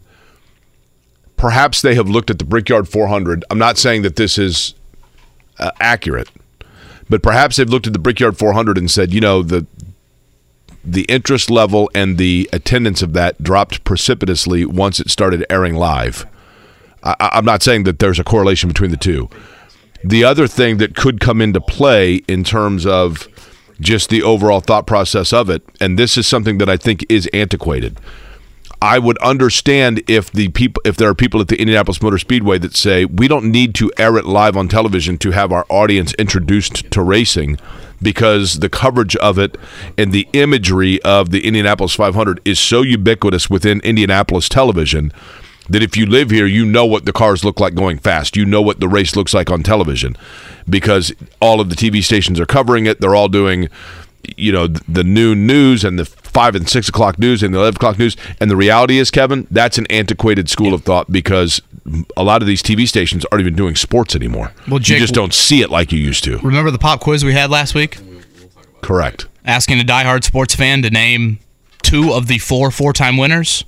perhaps 1.36 1.82
they 1.82 1.94
have 1.96 2.08
looked 2.08 2.30
at 2.30 2.38
the 2.38 2.44
Brickyard 2.44 2.88
400. 2.88 3.44
I'm 3.50 3.58
not 3.58 3.76
saying 3.76 4.02
that 4.02 4.16
this 4.16 4.38
is 4.38 4.74
uh, 5.60 5.70
accurate, 5.80 6.28
but 7.08 7.22
perhaps 7.22 7.56
they've 7.56 7.68
looked 7.68 7.86
at 7.86 7.92
the 7.92 7.98
Brickyard 7.98 8.38
400 8.38 8.78
and 8.78 8.90
said, 8.90 9.12
you 9.12 9.20
know, 9.20 9.42
the 9.42 9.66
the 10.82 11.02
interest 11.02 11.50
level 11.50 11.90
and 11.94 12.16
the 12.16 12.48
attendance 12.54 13.02
of 13.02 13.12
that 13.12 13.42
dropped 13.42 13.84
precipitously 13.84 14.64
once 14.64 14.98
it 14.98 15.10
started 15.10 15.44
airing 15.50 15.74
live. 15.74 16.26
I, 17.02 17.14
I'm 17.20 17.44
not 17.44 17.62
saying 17.62 17.84
that 17.84 17.98
there's 17.98 18.18
a 18.18 18.24
correlation 18.24 18.68
between 18.68 18.90
the 18.90 18.96
two. 18.96 19.28
The 20.02 20.24
other 20.24 20.46
thing 20.46 20.78
that 20.78 20.96
could 20.96 21.20
come 21.20 21.42
into 21.42 21.60
play 21.60 22.16
in 22.26 22.44
terms 22.44 22.86
of 22.86 23.28
just 23.80 24.08
the 24.08 24.22
overall 24.22 24.60
thought 24.60 24.86
process 24.86 25.32
of 25.32 25.50
it, 25.50 25.62
and 25.80 25.98
this 25.98 26.16
is 26.16 26.26
something 26.26 26.58
that 26.58 26.68
I 26.68 26.76
think 26.76 27.04
is 27.08 27.28
antiquated. 27.32 27.98
I 28.82 28.98
would 28.98 29.18
understand 29.18 30.02
if 30.08 30.32
the 30.32 30.48
people 30.48 30.82
if 30.86 30.96
there 30.96 31.08
are 31.08 31.14
people 31.14 31.40
at 31.40 31.48
the 31.48 31.60
Indianapolis 31.60 32.00
Motor 32.00 32.18
Speedway 32.18 32.58
that 32.58 32.74
say 32.74 33.04
we 33.04 33.28
don't 33.28 33.50
need 33.50 33.74
to 33.76 33.90
air 33.98 34.16
it 34.16 34.24
live 34.24 34.56
on 34.56 34.68
television 34.68 35.18
to 35.18 35.32
have 35.32 35.52
our 35.52 35.66
audience 35.68 36.14
introduced 36.14 36.90
to 36.90 37.02
racing 37.02 37.58
because 38.00 38.60
the 38.60 38.70
coverage 38.70 39.16
of 39.16 39.38
it 39.38 39.56
and 39.98 40.12
the 40.12 40.26
imagery 40.32 41.00
of 41.02 41.30
the 41.30 41.46
Indianapolis 41.46 41.94
500 41.94 42.40
is 42.46 42.58
so 42.58 42.80
ubiquitous 42.80 43.50
within 43.50 43.80
Indianapolis 43.80 44.48
television 44.48 45.12
that 45.68 45.82
if 45.82 45.96
you 45.96 46.06
live 46.06 46.30
here, 46.30 46.46
you 46.46 46.64
know 46.64 46.86
what 46.86 47.04
the 47.04 47.12
cars 47.12 47.44
look 47.44 47.60
like 47.60 47.74
going 47.74 47.98
fast. 47.98 48.36
You 48.36 48.44
know 48.44 48.62
what 48.62 48.80
the 48.80 48.88
race 48.88 49.14
looks 49.14 49.34
like 49.34 49.50
on 49.50 49.62
television 49.62 50.16
because 50.68 51.12
all 51.40 51.60
of 51.60 51.68
the 51.68 51.76
TV 51.76 52.02
stations 52.02 52.40
are 52.40 52.46
covering 52.46 52.86
it. 52.86 53.00
They're 53.00 53.14
all 53.14 53.28
doing, 53.28 53.68
you 54.36 54.52
know, 54.52 54.66
the 54.66 55.04
noon 55.04 55.46
news 55.46 55.84
and 55.84 55.98
the 55.98 56.06
five 56.40 56.54
and 56.54 56.66
six 56.66 56.88
o'clock 56.88 57.18
news 57.18 57.42
and 57.42 57.52
the 57.52 57.58
11 57.58 57.76
o'clock 57.76 57.98
news. 57.98 58.16
And 58.40 58.50
the 58.50 58.56
reality 58.56 58.96
is, 58.98 59.10
Kevin, 59.10 59.46
that's 59.50 59.76
an 59.76 59.86
antiquated 59.90 60.48
school 60.48 60.72
of 60.72 60.82
thought 60.84 61.12
because 61.12 61.60
a 62.16 62.24
lot 62.24 62.40
of 62.40 62.46
these 62.48 62.62
TV 62.62 62.88
stations 62.88 63.26
aren't 63.30 63.40
even 63.42 63.54
doing 63.54 63.76
sports 63.76 64.16
anymore. 64.16 64.50
Well, 64.66 64.78
Jake- 64.78 64.94
you 64.94 65.00
just 65.04 65.12
don't 65.12 65.34
see 65.34 65.60
it 65.60 65.68
like 65.68 65.92
you 65.92 65.98
used 65.98 66.24
to. 66.24 66.38
Remember 66.38 66.70
the 66.70 66.78
pop 66.78 67.00
quiz 67.00 67.26
we 67.26 67.34
had 67.34 67.50
last 67.50 67.74
week? 67.74 67.98
Correct. 68.80 69.26
Asking 69.44 69.80
a 69.80 69.84
diehard 69.84 70.24
sports 70.24 70.54
fan 70.54 70.80
to 70.80 70.88
name 70.88 71.40
two 71.82 72.14
of 72.14 72.26
the 72.26 72.38
four 72.38 72.70
four 72.70 72.94
time 72.94 73.18
winners. 73.18 73.64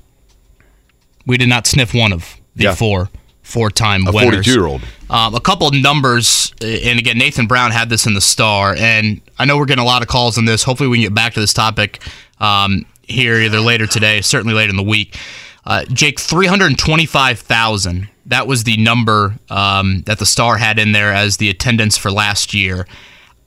We 1.27 1.37
did 1.37 1.51
not 1.51 1.67
sniff 1.67 1.93
one 1.93 2.13
of 2.13 2.37
the 2.57 2.65
Yeah. 2.65 2.75
four 2.75 3.11
four 3.43 3.71
time 3.71 4.07
A 4.07 4.13
winners. 4.13 4.47
42 4.47 4.51
year 4.53 4.65
old. 4.67 4.81
Um, 5.11 5.35
a 5.35 5.41
couple 5.41 5.67
of 5.69 5.75
numbers, 5.75 6.55
and 6.63 6.99
again, 6.99 7.19
Nathan 7.19 7.47
Brown 7.47 7.71
had 7.71 7.91
this 7.91 8.07
in 8.07 8.15
the 8.15 8.21
star, 8.23 8.75
and 8.79 9.21
I 9.39 9.45
know 9.45 9.59
we're 9.59 9.67
getting 9.67 9.83
a 9.83 9.87
lot 9.87 10.01
of 10.01 10.09
calls 10.09 10.39
on 10.39 10.47
this. 10.47 10.63
Hopefully, 10.63 10.89
we 10.89 10.97
can 10.99 11.03
get 11.05 11.15
back 11.15 11.35
to 11.35 11.41
this 11.41 11.53
topic 11.53 12.01
um, 12.41 12.87
here 13.03 13.37
either 13.37 13.61
later 13.61 13.87
today, 13.87 14.21
certainly 14.21 14.55
later 14.55 14.71
in 14.71 14.77
the 14.77 14.83
week. 14.83 15.17
Uh, 15.65 15.85
Jake, 15.85 16.19
three 16.19 16.47
hundred 16.47 16.77
twenty-five 16.79 17.39
thousand. 17.39 18.09
That 18.27 18.47
was 18.47 18.65
the 18.65 18.77
number 18.77 19.37
um, 19.51 20.03
that 20.07 20.19
the 20.19 20.27
star 20.27 20.57
had 20.57 20.79
in 20.79 20.93
there 20.93 21.13
as 21.13 21.37
the 21.37 21.51
attendance 21.51 21.97
for 21.97 22.11
last 22.11 22.55
year. 22.55 22.87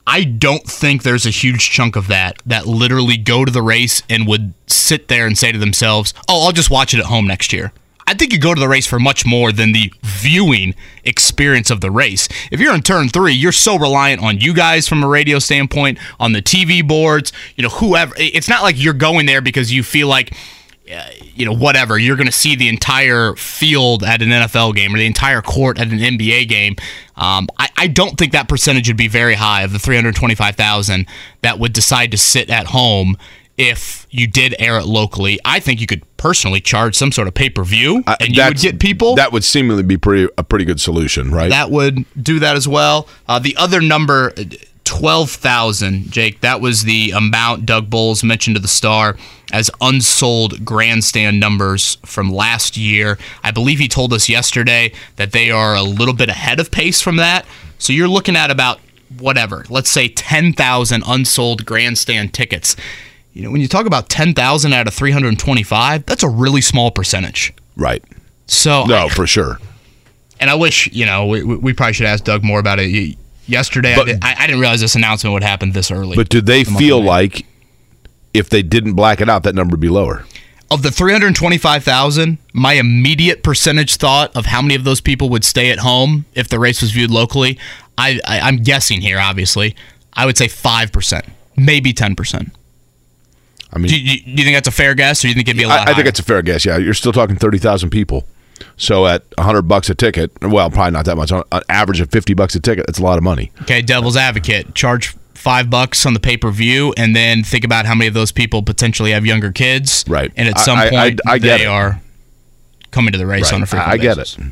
I 0.06 0.22
don't 0.24 0.62
think 0.62 1.02
there's 1.02 1.26
a 1.26 1.30
huge 1.30 1.70
chunk 1.70 1.96
of 1.96 2.06
that 2.08 2.40
that 2.46 2.66
literally 2.66 3.16
go 3.16 3.44
to 3.44 3.50
the 3.50 3.62
race 3.62 4.02
and 4.08 4.26
would 4.26 4.54
sit 4.66 5.08
there 5.08 5.26
and 5.26 5.36
say 5.36 5.52
to 5.52 5.58
themselves, 5.58 6.14
"Oh, 6.28 6.46
I'll 6.46 6.52
just 6.52 6.70
watch 6.70 6.94
it 6.94 7.00
at 7.00 7.06
home 7.06 7.26
next 7.26 7.52
year." 7.52 7.72
I 8.06 8.14
think 8.14 8.32
you 8.32 8.38
go 8.38 8.54
to 8.54 8.60
the 8.60 8.68
race 8.68 8.86
for 8.86 8.98
much 8.98 9.26
more 9.26 9.52
than 9.52 9.72
the 9.72 9.92
viewing 10.02 10.74
experience 11.04 11.70
of 11.70 11.80
the 11.80 11.90
race. 11.90 12.28
If 12.50 12.60
you're 12.60 12.74
in 12.74 12.82
turn 12.82 13.08
three, 13.08 13.32
you're 13.32 13.52
so 13.52 13.78
reliant 13.78 14.22
on 14.22 14.38
you 14.38 14.54
guys 14.54 14.86
from 14.86 15.02
a 15.02 15.08
radio 15.08 15.38
standpoint, 15.38 15.98
on 16.20 16.32
the 16.32 16.42
TV 16.42 16.86
boards, 16.86 17.32
you 17.56 17.62
know, 17.62 17.68
whoever. 17.68 18.14
It's 18.16 18.48
not 18.48 18.62
like 18.62 18.76
you're 18.78 18.94
going 18.94 19.26
there 19.26 19.40
because 19.40 19.72
you 19.72 19.82
feel 19.82 20.08
like 20.08 20.32
uh, 20.92 21.04
you 21.34 21.44
know, 21.44 21.52
whatever, 21.52 21.98
you're 21.98 22.14
going 22.14 22.28
to 22.28 22.32
see 22.32 22.54
the 22.54 22.68
entire 22.68 23.34
field 23.34 24.04
at 24.04 24.22
an 24.22 24.28
NFL 24.28 24.76
game 24.76 24.94
or 24.94 24.98
the 24.98 25.06
entire 25.06 25.42
court 25.42 25.80
at 25.80 25.88
an 25.88 25.98
NBA 25.98 26.48
game. 26.48 26.76
Um, 27.16 27.48
I, 27.58 27.68
I 27.76 27.86
don't 27.88 28.16
think 28.16 28.32
that 28.32 28.48
percentage 28.48 28.86
would 28.86 28.96
be 28.96 29.08
very 29.08 29.34
high 29.34 29.62
of 29.62 29.72
the 29.72 29.80
325,000 29.80 31.06
that 31.42 31.58
would 31.58 31.72
decide 31.72 32.12
to 32.12 32.18
sit 32.18 32.50
at 32.50 32.68
home 32.68 33.16
if 33.58 34.06
you 34.10 34.26
did 34.26 34.54
air 34.58 34.78
it 34.78 34.86
locally. 34.86 35.38
I 35.44 35.60
think 35.60 35.80
you 35.80 35.86
could 35.86 36.02
personally 36.16 36.60
charge 36.60 36.94
some 36.94 37.12
sort 37.12 37.28
of 37.28 37.34
pay 37.34 37.50
per 37.50 37.64
view 37.64 38.02
and 38.06 38.36
you 38.36 38.44
would 38.44 38.58
get 38.58 38.80
people 38.80 39.14
That 39.16 39.32
would 39.32 39.44
seemingly 39.44 39.82
be 39.82 39.96
pretty 39.96 40.30
a 40.36 40.44
pretty 40.44 40.64
good 40.64 40.80
solution, 40.80 41.30
right? 41.30 41.50
that 41.50 41.70
would 41.70 42.04
do 42.22 42.38
that 42.40 42.56
as 42.56 42.66
well. 42.68 43.08
Uh, 43.28 43.38
the 43.38 43.56
other 43.56 43.80
number, 43.80 44.32
twelve 44.84 45.30
thousand, 45.30 46.10
Jake. 46.10 46.40
That 46.40 46.60
was 46.60 46.82
the 46.82 47.12
amount 47.12 47.66
Doug 47.66 47.88
Boles 47.90 48.22
mentioned 48.22 48.56
to 48.56 48.62
the 48.62 48.68
Star 48.68 49.16
as 49.52 49.70
unsold 49.80 50.64
grandstand 50.64 51.38
numbers 51.40 51.98
from 52.04 52.30
last 52.30 52.76
year. 52.76 53.16
I 53.44 53.52
believe 53.52 53.78
he 53.78 53.88
told 53.88 54.12
us 54.12 54.28
yesterday 54.28 54.92
that 55.16 55.32
they 55.32 55.50
are 55.50 55.74
a 55.74 55.82
little 55.82 56.14
bit 56.14 56.28
ahead 56.28 56.60
of 56.60 56.70
pace 56.70 57.00
from 57.00 57.16
that. 57.16 57.46
So 57.78 57.92
you're 57.92 58.08
looking 58.08 58.36
at 58.36 58.50
about 58.50 58.80
whatever, 59.18 59.64
let's 59.68 59.88
say 59.90 60.08
10,000 60.08 61.02
unsold 61.06 61.64
grandstand 61.64 62.34
tickets. 62.34 62.74
You 63.36 63.42
know, 63.42 63.50
when 63.50 63.60
you 63.60 63.68
talk 63.68 63.84
about 63.84 64.08
10,000 64.08 64.72
out 64.72 64.86
of 64.88 64.94
325, 64.94 66.06
that's 66.06 66.22
a 66.22 66.28
really 66.28 66.62
small 66.62 66.90
percentage. 66.90 67.52
Right. 67.76 68.02
So 68.46 68.84
No, 68.86 69.06
I- 69.06 69.08
for 69.10 69.26
sure. 69.26 69.58
and 70.40 70.48
I 70.48 70.54
wish 70.54 70.88
you 70.90 71.04
know 71.04 71.26
we, 71.26 71.42
we 71.44 71.74
probably 71.74 71.92
should 71.92 72.06
ask 72.06 72.24
Doug 72.24 72.42
more 72.42 72.58
about 72.58 72.78
it. 72.80 73.18
Yesterday, 73.46 73.92
I, 73.92 73.96
But- 73.96 74.08
I, 74.24 74.36
I 74.38 74.46
didn't 74.46 74.60
realize 74.60 74.80
this 74.80 74.94
announcement 74.94 75.34
would 75.34 75.42
happen 75.42 75.72
this 75.72 75.90
early. 75.90 76.16
But 76.16 76.30
do 76.30 76.40
they 76.40 76.64
feel 76.64 77.02
like 77.02 77.44
if 78.32 78.48
they 78.48 78.62
didn't 78.62 78.94
black 78.94 79.20
it 79.20 79.28
out, 79.28 79.42
that 79.42 79.54
number 79.54 79.74
would 79.74 79.80
be 79.80 79.90
lower? 79.90 80.24
of 80.68 80.82
the 80.82 80.90
325,000, 80.90 82.38
my 82.52 82.72
immediate 82.72 83.42
percentage 83.44 83.96
thought 83.96 84.34
of 84.34 84.46
how 84.46 84.60
many 84.60 84.74
of 84.74 84.82
those 84.82 85.00
people 85.00 85.28
would 85.28 85.44
stay 85.44 85.70
at 85.70 85.78
home 85.78 86.24
if 86.34 86.48
the 86.48 86.58
race 86.58 86.80
was 86.82 86.90
viewed 86.90 87.10
locally, 87.10 87.56
I, 87.96 88.18
I 88.24 88.40
I'm 88.40 88.56
guessing 88.56 89.00
here, 89.00 89.20
obviously, 89.20 89.76
I 90.14 90.26
would 90.26 90.36
say 90.36 90.48
five 90.48 90.90
percent, 90.90 91.26
maybe 91.56 91.92
ten 91.92 92.16
percent. 92.16 92.50
I 93.72 93.78
mean, 93.78 93.88
Do 93.88 93.98
you, 94.00 94.20
do 94.22 94.30
you 94.30 94.36
think 94.44 94.56
that's 94.56 94.68
a 94.68 94.72
fair 94.72 94.94
guess, 94.94 95.20
or 95.20 95.22
do 95.22 95.28
you 95.28 95.34
think 95.34 95.48
it'd 95.48 95.58
be 95.58 95.64
a 95.64 95.68
lot 95.68 95.86
I, 95.88 95.92
I 95.92 95.94
think 95.94 96.06
it's 96.06 96.20
a 96.20 96.22
fair 96.22 96.40
guess. 96.42 96.64
Yeah, 96.64 96.76
you're 96.78 96.94
still 96.94 97.12
talking 97.12 97.36
thirty 97.36 97.58
thousand 97.58 97.90
people. 97.90 98.24
So 98.78 99.06
at 99.06 99.22
hundred 99.38 99.62
bucks 99.62 99.90
a 99.90 99.94
ticket, 99.94 100.30
well, 100.40 100.70
probably 100.70 100.92
not 100.92 101.04
that 101.06 101.16
much. 101.16 101.32
On 101.32 101.42
an 101.52 101.62
average 101.68 102.00
of 102.00 102.10
fifty 102.10 102.32
bucks 102.34 102.54
a 102.54 102.60
ticket, 102.60 102.86
that's 102.86 102.98
a 102.98 103.02
lot 103.02 103.18
of 103.18 103.24
money. 103.24 103.50
Okay, 103.62 103.82
devil's 103.82 104.16
advocate. 104.16 104.74
Charge 104.74 105.14
five 105.34 105.68
bucks 105.68 106.06
on 106.06 106.14
the 106.14 106.20
pay 106.20 106.36
per 106.36 106.50
view, 106.50 106.94
and 106.96 107.14
then 107.14 107.42
think 107.42 107.64
about 107.64 107.86
how 107.86 107.94
many 107.94 108.08
of 108.08 108.14
those 108.14 108.32
people 108.32 108.62
potentially 108.62 109.10
have 109.10 109.26
younger 109.26 109.52
kids. 109.52 110.04
Right. 110.08 110.32
And 110.36 110.48
at 110.48 110.58
some 110.58 110.78
I- 110.78 110.88
point, 110.90 111.20
I 111.26 111.38
they 111.38 111.62
it. 111.64 111.66
are 111.66 112.00
coming 112.92 113.12
to 113.12 113.18
the 113.18 113.26
race 113.26 113.52
on 113.52 113.62
a 113.62 113.66
frequent 113.66 113.90
I, 113.90 113.92
I 113.94 113.96
get 113.98 114.16
basis. 114.16 114.38
it. 114.38 114.44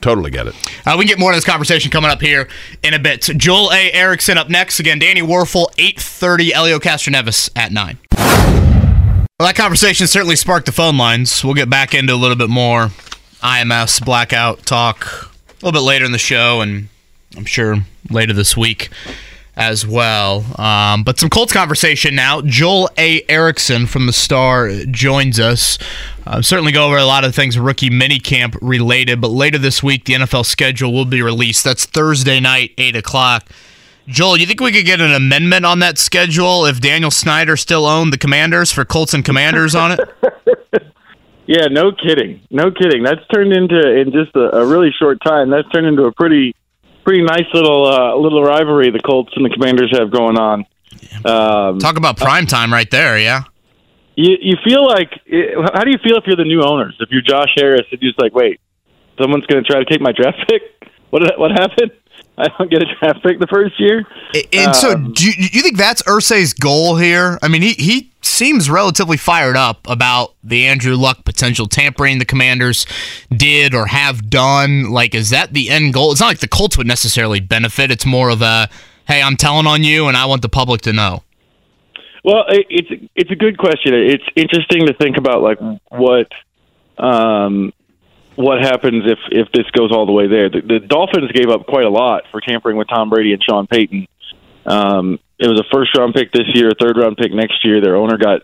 Totally 0.00 0.30
get 0.30 0.46
it. 0.46 0.54
Uh, 0.86 0.94
we 0.96 1.04
can 1.04 1.08
get 1.08 1.18
more 1.18 1.32
of 1.32 1.36
this 1.36 1.44
conversation 1.44 1.90
coming 1.90 2.08
up 2.08 2.20
here 2.20 2.46
in 2.84 2.94
a 2.94 3.00
bit. 3.00 3.22
Joel 3.36 3.72
A. 3.72 3.90
Erickson 3.92 4.38
up 4.38 4.48
next. 4.48 4.78
Again, 4.78 5.00
Danny 5.00 5.22
Wuerffel, 5.22 5.74
8.30. 5.74 6.52
Helio 6.52 6.78
Castroneves 6.78 7.50
at 7.56 7.72
9. 7.72 7.98
Well, 9.40 9.46
that 9.46 9.54
conversation 9.54 10.08
certainly 10.08 10.34
sparked 10.34 10.66
the 10.66 10.72
phone 10.72 10.98
lines. 10.98 11.44
We'll 11.44 11.54
get 11.54 11.70
back 11.70 11.94
into 11.94 12.12
a 12.12 12.16
little 12.16 12.34
bit 12.34 12.50
more 12.50 12.88
IMS 13.40 14.04
blackout 14.04 14.66
talk 14.66 15.06
a 15.06 15.64
little 15.64 15.80
bit 15.80 15.86
later 15.86 16.04
in 16.04 16.10
the 16.10 16.18
show, 16.18 16.60
and 16.60 16.88
I'm 17.36 17.44
sure 17.44 17.76
later 18.10 18.32
this 18.32 18.56
week 18.56 18.88
as 19.54 19.86
well. 19.86 20.44
Um, 20.60 21.04
but 21.04 21.20
some 21.20 21.30
Colts 21.30 21.52
conversation 21.52 22.16
now. 22.16 22.40
Joel 22.40 22.90
A. 22.98 23.22
Erickson 23.28 23.86
from 23.86 24.06
the 24.06 24.12
Star 24.12 24.70
joins 24.90 25.38
us. 25.38 25.78
Uh, 26.26 26.42
certainly 26.42 26.72
go 26.72 26.88
over 26.88 26.96
a 26.96 27.04
lot 27.04 27.22
of 27.24 27.32
things 27.32 27.56
rookie 27.56 27.90
minicamp 27.90 28.58
related, 28.60 29.20
but 29.20 29.28
later 29.28 29.58
this 29.58 29.84
week 29.84 30.04
the 30.06 30.14
NFL 30.14 30.46
schedule 30.46 30.92
will 30.92 31.04
be 31.04 31.22
released. 31.22 31.62
That's 31.62 31.86
Thursday 31.86 32.40
night, 32.40 32.72
eight 32.76 32.96
o'clock. 32.96 33.48
Joel, 34.08 34.38
you 34.38 34.46
think 34.46 34.60
we 34.60 34.72
could 34.72 34.86
get 34.86 35.00
an 35.00 35.12
amendment 35.12 35.64
on 35.66 35.80
that 35.80 35.98
schedule 35.98 36.64
if 36.64 36.80
Daniel 36.80 37.10
Snyder 37.10 37.56
still 37.56 37.86
owned 37.86 38.12
the 38.12 38.18
Commanders 38.18 38.72
for 38.72 38.84
Colts 38.84 39.12
and 39.14 39.24
Commanders 39.24 39.74
on 39.74 39.92
it? 39.92 40.00
Yeah, 41.50 41.68
no 41.70 41.92
kidding, 41.92 42.42
no 42.50 42.70
kidding. 42.70 43.02
That's 43.02 43.26
turned 43.34 43.54
into 43.54 43.80
in 43.80 44.12
just 44.12 44.36
a, 44.36 44.54
a 44.58 44.66
really 44.66 44.90
short 44.98 45.16
time. 45.24 45.48
That's 45.48 45.66
turned 45.70 45.86
into 45.86 46.02
a 46.02 46.12
pretty, 46.12 46.54
pretty 47.04 47.22
nice 47.22 47.46
little 47.54 47.86
uh, 47.86 48.14
little 48.16 48.42
rivalry 48.42 48.90
the 48.90 49.00
Colts 49.00 49.32
and 49.34 49.46
the 49.46 49.48
Commanders 49.48 49.90
have 49.98 50.10
going 50.10 50.36
on. 50.36 50.66
Um, 51.24 51.78
Talk 51.78 51.96
about 51.96 52.18
prime 52.18 52.44
time 52.44 52.70
right 52.70 52.90
there, 52.90 53.18
yeah. 53.18 53.44
you 54.14 54.36
you 54.42 54.56
feel 54.62 54.84
like 54.86 55.08
how 55.72 55.84
do 55.84 55.90
you 55.90 55.96
feel 56.04 56.18
if 56.18 56.24
you're 56.26 56.36
the 56.36 56.44
new 56.44 56.60
owners? 56.62 56.94
If 57.00 57.08
you're 57.10 57.22
Josh 57.22 57.48
Harris 57.56 57.86
and 57.90 58.02
you're 58.02 58.10
just 58.12 58.20
like, 58.20 58.34
wait, 58.34 58.60
someone's 59.18 59.46
going 59.46 59.64
to 59.64 59.66
try 59.66 59.82
to 59.82 59.86
take 59.90 60.02
my 60.02 60.12
draft 60.12 60.46
pick? 60.50 60.60
What 61.08 61.20
did- 61.20 61.38
what 61.38 61.50
happened? 61.50 61.92
I 62.38 62.46
don't 62.56 62.70
get 62.70 62.82
a 62.82 62.86
draft 62.98 63.22
pick 63.22 63.40
the 63.40 63.48
first 63.48 63.80
year. 63.80 64.06
And 64.52 64.74
so, 64.74 64.92
Um, 64.92 65.12
do 65.12 65.26
you, 65.26 65.32
you 65.52 65.60
think 65.60 65.76
that's 65.76 66.02
Irsay's 66.02 66.52
goal 66.52 66.96
here? 66.96 67.38
I 67.42 67.48
mean, 67.48 67.62
he, 67.62 67.72
he 67.72 68.12
seems 68.22 68.70
relatively 68.70 69.16
fired 69.16 69.56
up 69.56 69.88
about 69.88 70.34
the 70.44 70.66
Andrew 70.66 70.94
Luck 70.94 71.24
potential 71.24 71.66
tampering 71.66 72.20
the 72.20 72.24
Commanders 72.24 72.86
did 73.36 73.74
or 73.74 73.86
have 73.86 74.30
done. 74.30 74.90
Like, 74.90 75.14
is 75.14 75.30
that 75.30 75.52
the 75.52 75.68
end 75.68 75.94
goal? 75.94 76.12
It's 76.12 76.20
not 76.20 76.28
like 76.28 76.38
the 76.38 76.48
Colts 76.48 76.78
would 76.78 76.86
necessarily 76.86 77.40
benefit. 77.40 77.90
It's 77.90 78.06
more 78.06 78.30
of 78.30 78.40
a, 78.40 78.68
hey, 79.08 79.20
I'm 79.20 79.36
telling 79.36 79.66
on 79.66 79.82
you, 79.82 80.06
and 80.06 80.16
I 80.16 80.26
want 80.26 80.42
the 80.42 80.48
public 80.48 80.82
to 80.82 80.92
know. 80.92 81.24
Well, 82.24 82.44
it, 82.48 82.66
it's 82.68 83.10
it's 83.14 83.30
a 83.30 83.36
good 83.36 83.58
question. 83.58 83.94
It's 83.94 84.24
interesting 84.36 84.86
to 84.86 84.94
think 84.94 85.16
about 85.16 85.40
like 85.40 85.58
what 85.88 86.28
um, 86.98 87.72
what 88.38 88.60
happens 88.60 89.02
if 89.04 89.18
if 89.32 89.50
this 89.52 89.68
goes 89.72 89.90
all 89.90 90.06
the 90.06 90.12
way 90.12 90.28
there. 90.28 90.48
The, 90.48 90.60
the 90.62 90.78
Dolphins 90.78 91.32
gave 91.32 91.50
up 91.50 91.66
quite 91.66 91.84
a 91.84 91.90
lot 91.90 92.22
for 92.30 92.40
tampering 92.40 92.76
with 92.76 92.88
Tom 92.88 93.10
Brady 93.10 93.32
and 93.32 93.42
Sean 93.42 93.66
Payton. 93.66 94.06
Um, 94.64 95.18
it 95.40 95.48
was 95.48 95.58
a 95.58 95.66
first 95.74 95.96
round 95.98 96.14
pick 96.14 96.30
this 96.30 96.46
year, 96.54 96.68
a 96.68 96.74
third 96.78 96.96
round 96.96 97.16
pick 97.16 97.32
next 97.32 97.64
year. 97.64 97.80
Their 97.80 97.96
owner 97.96 98.16
got 98.16 98.42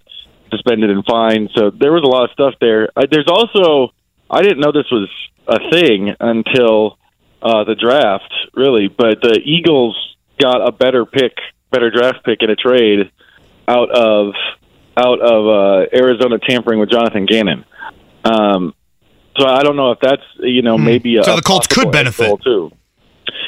suspended 0.50 0.90
and 0.90 1.04
fined, 1.04 1.50
so 1.54 1.70
there 1.70 1.92
was 1.92 2.02
a 2.02 2.08
lot 2.08 2.24
of 2.24 2.30
stuff 2.32 2.54
there. 2.60 2.90
Uh, 2.96 3.06
there's 3.08 3.28
also 3.28 3.94
I 4.28 4.42
didn't 4.42 4.58
know 4.58 4.72
this 4.72 4.90
was 4.90 5.08
a 5.46 5.70
thing 5.70 6.10
until 6.18 6.98
uh, 7.40 7.62
the 7.62 7.76
draft, 7.76 8.34
really. 8.52 8.88
But 8.88 9.22
the 9.22 9.38
Eagles 9.44 9.96
got 10.40 10.66
a 10.66 10.72
better 10.72 11.06
pick, 11.06 11.38
better 11.70 11.90
draft 11.90 12.24
pick 12.24 12.42
in 12.42 12.50
a 12.50 12.56
trade 12.56 13.12
out 13.68 13.90
of 13.90 14.34
out 14.96 15.20
of 15.20 15.46
uh, 15.46 15.86
Arizona 15.94 16.38
tampering 16.38 16.80
with 16.80 16.90
Jonathan 16.90 17.26
Gannon. 17.26 17.64
Um, 18.24 18.74
so 19.36 19.46
I 19.46 19.62
don't 19.62 19.76
know 19.76 19.90
if 19.92 19.98
that's 20.00 20.22
you 20.40 20.62
know 20.62 20.78
maybe 20.78 21.16
a, 21.16 21.20
Hmm. 21.20 21.24
So 21.30 21.36
the 21.36 21.42
Colts 21.42 21.66
could 21.66 21.90
benefit. 21.90 22.40
too. 22.42 22.72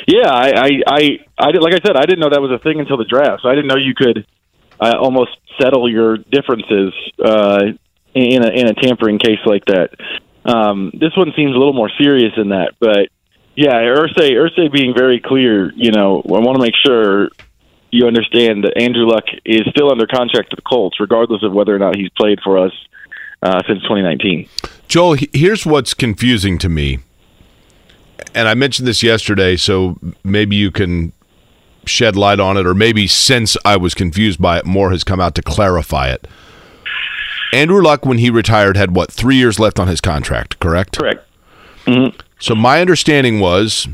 Yeah, 0.06 0.30
I, 0.30 0.48
I, 0.50 0.70
I, 0.86 1.18
I 1.38 1.50
like 1.58 1.74
I 1.74 1.80
said, 1.84 1.96
I 1.96 2.02
didn't 2.06 2.20
know 2.20 2.30
that 2.30 2.40
was 2.40 2.52
a 2.52 2.62
thing 2.62 2.78
until 2.80 2.96
the 2.96 3.04
draft. 3.04 3.42
So 3.42 3.48
I 3.48 3.54
didn't 3.54 3.66
know 3.66 3.76
you 3.76 3.94
could 3.94 4.26
uh, 4.80 4.94
almost 4.98 5.32
settle 5.60 5.90
your 5.90 6.16
differences 6.16 6.92
uh, 7.22 7.60
in 8.14 8.44
a 8.44 8.48
in 8.48 8.66
a 8.68 8.74
tampering 8.74 9.18
case 9.18 9.40
like 9.44 9.64
that. 9.66 9.90
Um, 10.44 10.92
this 10.94 11.16
one 11.16 11.32
seems 11.36 11.54
a 11.54 11.58
little 11.58 11.72
more 11.72 11.90
serious 12.00 12.32
than 12.36 12.50
that, 12.50 12.74
but 12.78 13.08
yeah, 13.56 13.72
Irsay, 13.72 14.30
Irsay 14.32 14.70
being 14.70 14.94
very 14.94 15.18
clear. 15.18 15.72
You 15.74 15.90
know, 15.90 16.20
I 16.24 16.38
want 16.38 16.56
to 16.56 16.62
make 16.62 16.74
sure 16.84 17.30
you 17.90 18.06
understand 18.06 18.64
that 18.64 18.80
Andrew 18.80 19.06
Luck 19.06 19.24
is 19.44 19.62
still 19.70 19.90
under 19.90 20.06
contract 20.06 20.50
to 20.50 20.56
the 20.56 20.62
Colts, 20.62 21.00
regardless 21.00 21.42
of 21.42 21.52
whether 21.52 21.74
or 21.74 21.78
not 21.78 21.96
he's 21.96 22.10
played 22.10 22.38
for 22.44 22.58
us 22.58 22.72
uh, 23.42 23.62
since 23.66 23.82
2019. 23.82 24.48
Joel, 24.88 25.16
here's 25.32 25.66
what's 25.66 25.94
confusing 25.94 26.58
to 26.58 26.68
me. 26.68 27.00
And 28.34 28.48
I 28.48 28.54
mentioned 28.54 28.86
this 28.86 29.02
yesterday, 29.02 29.56
so 29.56 29.98
maybe 30.24 30.56
you 30.56 30.70
can 30.70 31.12
shed 31.86 32.16
light 32.16 32.40
on 32.40 32.56
it, 32.56 32.66
or 32.66 32.74
maybe 32.74 33.06
since 33.06 33.56
I 33.64 33.76
was 33.76 33.94
confused 33.94 34.40
by 34.40 34.58
it, 34.58 34.66
more 34.66 34.90
has 34.90 35.04
come 35.04 35.20
out 35.20 35.34
to 35.36 35.42
clarify 35.42 36.08
it. 36.08 36.26
Andrew 37.52 37.80
Luck, 37.80 38.04
when 38.04 38.18
he 38.18 38.28
retired, 38.28 38.76
had 38.76 38.94
what, 38.94 39.10
three 39.10 39.36
years 39.36 39.58
left 39.58 39.78
on 39.78 39.88
his 39.88 40.00
contract, 40.00 40.58
correct? 40.58 40.98
Correct. 40.98 41.24
Mm-hmm. 41.86 42.18
So 42.38 42.54
my 42.54 42.80
understanding 42.80 43.40
was 43.40 43.88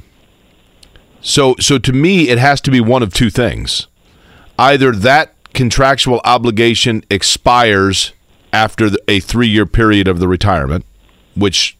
so 1.20 1.54
so 1.60 1.78
to 1.78 1.92
me 1.92 2.28
it 2.28 2.38
has 2.38 2.60
to 2.62 2.70
be 2.70 2.80
one 2.80 3.02
of 3.02 3.14
two 3.14 3.30
things. 3.30 3.86
Either 4.58 4.92
that 4.92 5.34
contractual 5.52 6.20
obligation 6.24 7.04
expires 7.10 8.12
after 8.52 8.90
the, 8.90 9.02
a 9.08 9.20
3-year 9.20 9.66
period 9.66 10.08
of 10.08 10.18
the 10.20 10.28
retirement, 10.28 10.84
which 11.34 11.76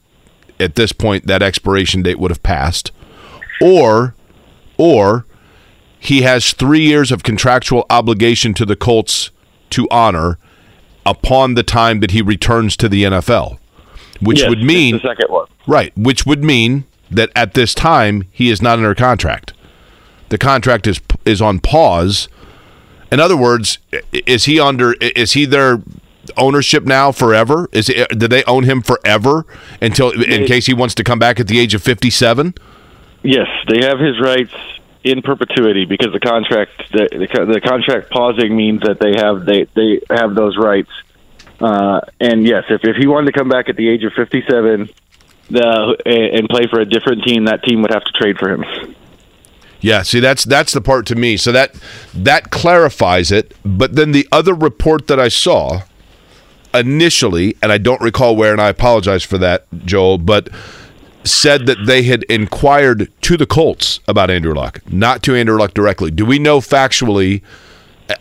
at 0.59 0.75
this 0.75 0.93
point 0.93 1.27
that 1.27 1.43
expiration 1.43 2.03
date 2.03 2.19
would 2.19 2.31
have 2.31 2.43
passed, 2.43 2.93
or 3.61 4.15
or 4.79 5.27
he 5.99 6.23
has 6.23 6.53
3 6.53 6.81
years 6.81 7.13
of 7.13 7.23
contractual 7.23 7.87
obligation 7.91 8.55
to 8.55 8.65
the 8.65 8.77
Colts 8.77 9.31
to 9.71 9.89
honor 9.91 10.39
upon 11.05 11.55
the 11.55 11.63
time 11.63 12.01
that 12.01 12.13
he 12.13 12.23
returns 12.23 12.77
to 12.77 12.89
the 12.89 13.05
NFL, 13.05 13.59
which 14.21 14.41
Yes, 14.41 14.49
would 14.49 14.63
mean 14.63 14.97
the 14.97 15.01
second 15.01 15.31
one. 15.31 15.47
Right, 15.67 15.93
which 15.97 16.27
would 16.27 16.43
mean 16.43 16.85
that 17.11 17.31
at 17.37 17.55
this 17.55 17.75
time 17.75 18.25
he 18.33 18.51
is 18.51 18.63
not 18.63 18.79
under 18.79 18.95
contract. 18.95 19.53
The 20.31 20.39
contract 20.39 20.87
is 20.87 21.01
is 21.25 21.43
on 21.43 21.61
pause. 21.61 22.29
In 23.11 23.21
other 23.21 23.37
words, 23.37 23.79
is 24.13 24.47
he 24.47 24.59
under 24.59 24.95
is 24.95 25.35
he 25.35 25.45
their 25.45 25.83
ownership 26.37 26.85
now 26.85 27.13
forever? 27.13 27.69
Is 27.73 27.89
it, 27.89 28.19
do 28.19 28.29
they 28.29 28.45
own 28.45 28.65
him 28.65 28.83
forever 28.83 29.47
until 29.81 30.11
in 30.11 30.47
case 30.47 30.67
he 30.67 30.75
wants 30.75 30.95
to 30.97 31.05
come 31.05 31.19
back 31.19 31.41
at 31.41 31.49
the 31.49 31.59
age 31.59 31.75
of 31.75 31.83
57? 31.83 32.55
Yes, 33.23 33.47
they 33.69 33.87
have 33.87 33.99
his 33.99 34.21
rights 34.21 34.55
in 35.05 35.23
perpetuity 35.23 35.85
because 35.85 36.13
the 36.13 36.21
contract 36.21 36.71
the, 36.93 37.09
the, 37.11 37.47
the 37.55 37.61
contract 37.61 38.11
pausing 38.11 38.57
means 38.57 38.83
that 38.83 39.01
they 39.01 39.15
have 39.17 39.45
they 39.45 39.65
they 39.75 40.01
have 40.11 40.35
those 40.35 40.57
rights. 40.57 40.91
Uh, 41.61 42.01
and 42.21 42.47
yes, 42.47 42.65
if 42.69 42.83
if 42.85 42.97
he 42.97 43.07
wanted 43.07 43.27
to 43.27 43.39
come 43.39 43.49
back 43.49 43.69
at 43.69 43.77
the 43.77 43.89
age 43.89 44.05
of 44.05 44.13
fifty 44.13 44.43
seven, 44.49 44.89
the 45.51 45.97
and 46.07 46.49
play 46.49 46.67
for 46.69 46.81
a 46.81 46.85
different 46.85 47.25
team, 47.25 47.45
that 47.45 47.63
team 47.65 47.83
would 47.83 47.93
have 47.93 48.05
to 48.05 48.13
trade 48.13 48.39
for 48.39 48.51
him. 48.51 48.65
Yeah, 49.81 50.03
see 50.03 50.21
that's 50.21 50.45
that's 50.45 50.73
the 50.73 50.81
part 50.81 51.07
to 51.07 51.17
me. 51.17 51.37
So 51.37 51.53
that 51.53 51.75
that 52.15 52.51
clarifies 52.51 53.33
it, 53.33 53.55
but 53.65 53.97
then 53.97 54.13
the 54.13 54.29
other 54.31 54.55
report 54.55 55.09
that 55.09 55.19
I 55.19 55.29
saw 55.29 55.83
initially, 56.75 57.57
and 57.63 57.73
I 57.73 57.79
don't 57.79 58.01
recall 58.01 58.37
where 58.37 58.53
and 58.53 58.61
I 58.61 58.69
apologize 58.69 59.23
for 59.23 59.39
that, 59.39 59.67
Joel, 59.85 60.19
but 60.19 60.49
said 61.25 61.67
that 61.67 61.87
they 61.87 62.03
had 62.03 62.25
inquired 62.25 63.11
to 63.23 63.37
the 63.37 63.47
Colts 63.47 64.01
about 64.09 64.31
Andrew 64.31 64.55
Luck, 64.55 64.81
not 64.91 65.23
to 65.25 65.35
Andrew 65.35 65.59
Luck 65.59 65.75
directly. 65.75 66.11
Do 66.11 66.27
we 66.27 66.39
know 66.39 66.61
factually? 66.61 67.43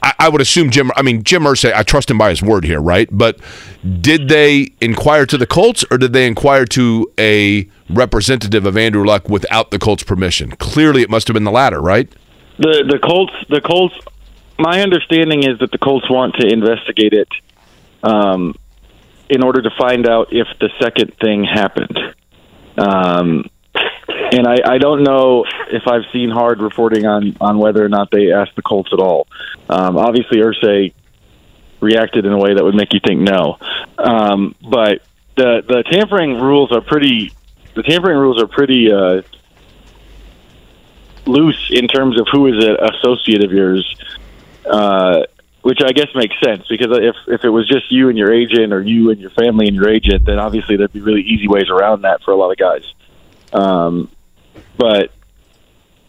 I, 0.03 0.13
I 0.19 0.29
would 0.29 0.41
assume 0.41 0.69
Jim. 0.69 0.91
I 0.95 1.01
mean, 1.01 1.23
Jim 1.23 1.43
Irsay. 1.43 1.73
I 1.73 1.83
trust 1.83 2.11
him 2.11 2.17
by 2.17 2.29
his 2.29 2.41
word 2.41 2.63
here, 2.63 2.79
right? 2.79 3.09
But 3.11 3.39
did 3.99 4.29
they 4.29 4.73
inquire 4.79 5.25
to 5.25 5.37
the 5.37 5.47
Colts, 5.47 5.83
or 5.89 5.97
did 5.97 6.13
they 6.13 6.27
inquire 6.27 6.65
to 6.65 7.11
a 7.17 7.67
representative 7.89 8.65
of 8.65 8.77
Andrew 8.77 9.05
Luck 9.05 9.27
without 9.29 9.71
the 9.71 9.79
Colts' 9.79 10.03
permission? 10.03 10.51
Clearly, 10.51 11.01
it 11.01 11.09
must 11.09 11.27
have 11.27 11.33
been 11.33 11.43
the 11.43 11.51
latter, 11.51 11.81
right? 11.81 12.07
The 12.59 12.85
the 12.87 12.99
Colts 12.99 13.33
the 13.49 13.61
Colts. 13.61 13.95
My 14.59 14.81
understanding 14.81 15.43
is 15.43 15.57
that 15.59 15.71
the 15.71 15.79
Colts 15.79 16.07
want 16.07 16.35
to 16.35 16.47
investigate 16.47 17.13
it, 17.13 17.27
um, 18.03 18.55
in 19.29 19.43
order 19.43 19.61
to 19.61 19.69
find 19.77 20.07
out 20.07 20.27
if 20.31 20.47
the 20.59 20.69
second 20.79 21.13
thing 21.19 21.43
happened. 21.43 21.97
Um, 22.77 23.49
and 24.33 24.47
I, 24.47 24.57
I 24.65 24.77
don't 24.77 25.03
know 25.03 25.45
if 25.69 25.87
I've 25.87 26.03
seen 26.13 26.29
hard 26.29 26.61
reporting 26.61 27.05
on 27.05 27.35
on 27.41 27.57
whether 27.57 27.83
or 27.83 27.89
not 27.89 28.11
they 28.11 28.31
asked 28.31 28.55
the 28.55 28.61
Colts 28.61 28.91
at 28.93 28.99
all. 28.99 29.27
Um, 29.69 29.97
obviously, 29.97 30.39
Irsay 30.39 30.93
reacted 31.81 32.25
in 32.25 32.31
a 32.31 32.37
way 32.37 32.53
that 32.53 32.63
would 32.63 32.75
make 32.75 32.93
you 32.93 32.99
think 33.05 33.21
no. 33.21 33.57
Um, 33.97 34.55
but 34.61 35.01
the 35.35 35.63
the 35.67 35.83
tampering 35.91 36.39
rules 36.39 36.71
are 36.71 36.81
pretty. 36.81 37.33
The 37.73 37.83
tampering 37.83 38.17
rules 38.17 38.41
are 38.41 38.47
pretty 38.47 38.91
uh, 38.91 39.21
loose 41.25 41.69
in 41.71 41.87
terms 41.87 42.19
of 42.19 42.27
who 42.31 42.47
is 42.47 42.63
an 42.63 42.77
associate 42.81 43.43
of 43.43 43.51
yours, 43.51 43.95
uh, 44.69 45.23
which 45.61 45.79
I 45.83 45.91
guess 45.91 46.07
makes 46.15 46.35
sense 46.43 46.67
because 46.67 46.87
if 46.91 47.15
if 47.27 47.43
it 47.43 47.49
was 47.49 47.67
just 47.67 47.91
you 47.91 48.09
and 48.09 48.17
your 48.17 48.33
agent, 48.33 48.73
or 48.73 48.81
you 48.81 49.11
and 49.11 49.19
your 49.19 49.29
family 49.31 49.67
and 49.67 49.75
your 49.75 49.89
agent, 49.89 50.25
then 50.25 50.39
obviously 50.39 50.77
there'd 50.77 50.93
be 50.93 51.01
really 51.01 51.21
easy 51.21 51.47
ways 51.47 51.69
around 51.69 52.01
that 52.01 52.23
for 52.23 52.31
a 52.31 52.35
lot 52.35 52.51
of 52.51 52.57
guys. 52.57 52.93
Um, 53.53 54.09
but 54.77 55.11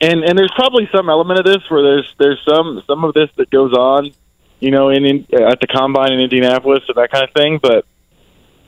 and 0.01 0.25
and 0.25 0.39
there's 0.39 0.53
probably 0.55 0.89
some 0.93 1.09
element 1.09 1.39
of 1.39 1.45
this 1.45 1.63
where 1.69 1.83
there's 1.83 2.15
there's 2.19 2.41
some 2.49 2.83
some 2.87 3.05
of 3.05 3.15
this 3.15 3.31
that 3.37 3.51
goes 3.51 3.73
on, 3.73 4.13
you 4.61 4.71
know, 4.71 4.89
in, 4.89 5.05
in 5.05 5.27
at 5.35 5.61
the 5.61 5.67
combine 5.67 6.13
in 6.13 6.21
Indianapolis 6.21 6.85
and 6.89 6.97
that 6.97 7.11
kind 7.11 7.25
of 7.25 7.33
thing, 7.35 7.59
but 7.63 7.85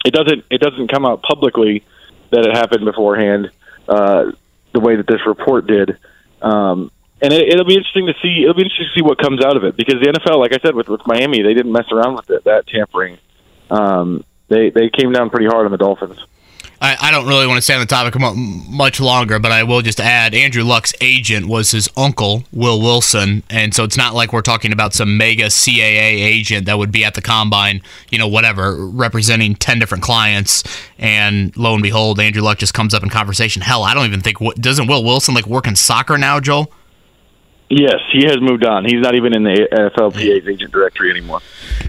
it 0.05 0.13
doesn't 0.13 0.45
it 0.51 0.61
doesn't 0.61 0.89
come 0.93 1.07
out 1.07 1.23
publicly 1.23 1.83
that 2.31 2.47
it 2.47 2.55
happened 2.55 2.85
beforehand 2.85 3.51
uh, 3.89 4.33
the 4.73 4.81
way 4.81 4.97
that 4.97 5.07
this 5.07 5.21
report 5.27 5.67
did. 5.67 5.99
Um, 6.43 6.91
and 7.25 7.33
it, 7.33 7.49
it'll 7.49 7.65
be 7.65 7.75
interesting 7.75 8.07
to 8.07 8.15
see. 8.21 8.43
It'll 8.43 8.55
be 8.55 8.63
interesting 8.63 8.87
to 8.87 8.95
see 8.95 9.03
what 9.03 9.19
comes 9.19 9.43
out 9.43 9.57
of 9.57 9.65
it 9.65 9.77
because 9.77 9.95
the 9.95 10.07
NFL, 10.07 10.39
like 10.39 10.53
I 10.53 10.59
said, 10.59 10.75
with 10.75 10.89
with 10.89 11.01
Miami, 11.07 11.43
they 11.43 11.55
didn't 11.55 11.73
mess 11.73 11.91
around 11.91 12.17
with 12.17 12.29
it. 12.31 12.45
That 12.45 12.67
tampering, 12.67 13.19
um, 13.71 14.25
they 14.49 14.69
they 14.71 14.91
came 14.91 15.11
down 15.11 15.31
pretty 15.31 15.47
hard 15.47 15.65
on 15.65 15.73
the 15.73 15.79
Dolphins. 15.79 16.19
I, 16.83 16.97
I 17.01 17.11
don't 17.11 17.27
really 17.27 17.47
want 17.47 17.57
to 17.57 17.63
stay 17.63 17.73
on 17.73 17.81
the 17.81 17.87
topic 17.87 18.15
much 18.21 19.01
longer, 19.01 19.39
but 19.39 19.53
I 19.53 19.63
will 19.63 19.81
just 19.81 20.01
add 20.01 20.35
Andrew 20.35 20.63
Luck's 20.65 20.93
agent 21.01 21.47
was 21.47 21.71
his 21.71 21.89
uncle, 21.97 22.45
Will 22.53 22.79
Wilson. 22.79 23.43
And 23.49 23.73
so 23.73 23.85
it's 23.85 23.97
not 23.97 24.13
like 24.13 24.35
we're 24.35 24.43
talking 24.43 24.71
about 24.71 24.93
some 24.93 25.17
mega 25.17 25.45
CAA 25.45 26.21
agent 26.21 26.67
that 26.67 26.77
would 26.77 26.93
be 26.93 27.03
at 27.03 27.15
the 27.15 27.23
combine, 27.23 27.81
you 28.11 28.19
know, 28.19 28.29
whatever, 28.29 28.87
representing 28.87 29.55
10 29.55 29.79
different 29.79 30.05
clients. 30.05 30.63
And 30.99 31.57
lo 31.57 31.73
and 31.73 31.83
behold, 31.83 32.21
Andrew 32.21 32.43
Luck 32.43 32.59
just 32.59 32.75
comes 32.75 32.93
up 32.93 33.03
in 33.03 33.09
conversation. 33.09 33.63
Hell, 33.63 33.85
I 33.85 33.95
don't 33.95 34.05
even 34.05 34.21
think, 34.21 34.37
doesn't 34.57 34.87
Will 34.87 35.05
Wilson 35.05 35.35
like 35.35 35.47
work 35.47 35.67
in 35.67 35.77
soccer 35.77 36.19
now, 36.19 36.39
Joel? 36.39 36.71
Yes, 37.77 37.97
he 38.13 38.25
has 38.27 38.41
moved 38.41 38.65
on. 38.65 38.85
He's 38.85 39.01
not 39.01 39.17
even 39.17 39.35
in 39.35 39.43
the 39.43 39.69
NFLPA's 39.73 40.47
agent 40.47 40.71
directory 40.71 41.11
anymore. 41.11 41.41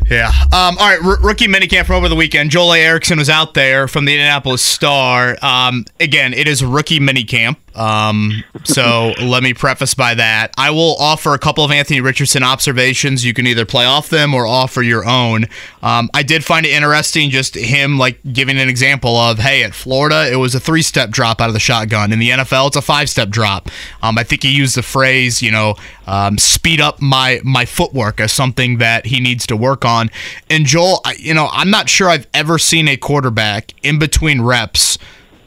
Yeah. 0.10 0.32
Um, 0.46 0.78
all 0.80 0.90
right. 0.90 1.00
R- 1.04 1.20
rookie 1.22 1.46
minicamp 1.48 1.86
from 1.86 1.98
over 1.98 2.10
the 2.10 2.16
weekend. 2.16 2.50
Joel 2.50 2.74
A. 2.74 2.80
Erickson 2.80 3.20
was 3.20 3.30
out 3.30 3.54
there 3.54 3.88
from 3.88 4.06
the 4.06 4.14
Indianapolis 4.14 4.64
Star. 4.64 5.38
Um, 5.44 5.86
again, 6.00 6.34
it 6.34 6.48
is 6.48 6.64
rookie 6.66 7.00
minicamp. 7.00 7.58
Um, 7.76 8.44
so 8.64 9.14
let 9.22 9.44
me 9.44 9.54
preface 9.54 9.94
by 9.94 10.16
that. 10.16 10.54
I 10.58 10.72
will 10.72 10.96
offer 11.00 11.34
a 11.34 11.40
couple 11.40 11.64
of 11.64 11.72
Anthony 11.72 12.02
Richardson 12.02 12.44
observations. 12.44 13.26
You 13.26 13.34
can 13.34 13.46
either 13.48 13.66
play 13.66 13.86
off 13.86 14.10
them 14.10 14.34
or 14.34 14.46
offer 14.46 14.82
your 14.82 15.06
own. 15.06 15.46
Um, 15.84 16.10
I 16.14 16.24
did 16.24 16.44
find 16.44 16.66
it 16.66 16.72
interesting 16.72 17.30
just 17.30 17.56
him 17.56 17.98
like 17.98 18.20
giving 18.34 18.58
an 18.58 18.70
example 18.70 19.16
of, 19.18 19.40
hey, 19.40 19.64
at 19.64 19.74
Florida, 19.74 20.30
it 20.32 20.38
was 20.38 20.56
a 20.56 20.60
three 20.60 20.82
step 20.82 21.10
drop 21.10 21.42
out 21.42 21.48
of 21.48 21.54
the 21.54 21.60
shotgun. 21.60 22.12
In 22.12 22.20
the 22.20 22.30
NFL, 22.30 22.68
it's 22.68 22.78
a 22.78 22.82
five 22.82 23.10
step 23.10 23.30
drop. 23.30 23.70
Um, 24.02 24.18
I 24.18 24.24
think 24.24 24.44
he 24.44 24.52
used 24.52 24.76
the 24.76 24.84
phrase, 24.84 25.42
you 25.42 25.52
know, 25.52 25.76
um, 26.08 26.38
speed 26.38 26.80
up 26.80 27.02
my 27.02 27.42
my 27.44 27.66
footwork 27.66 28.20
as 28.20 28.32
something 28.32 28.78
that 28.78 29.08
he 29.08 29.20
needs 29.20 29.46
to 29.48 29.58
work 29.58 29.86
on. 29.86 30.10
And 30.50 30.66
Joel, 30.66 31.02
I, 31.04 31.16
you 31.20 31.34
know, 31.34 31.50
I'm 31.52 31.70
not 31.70 31.90
sure 31.90 32.10
I've 32.10 32.28
ever 32.34 32.58
seen 32.58 32.88
a 32.88 32.98
quarterback 32.98 33.74
in 33.84 34.00
between 34.00 34.42
reps 34.42 34.98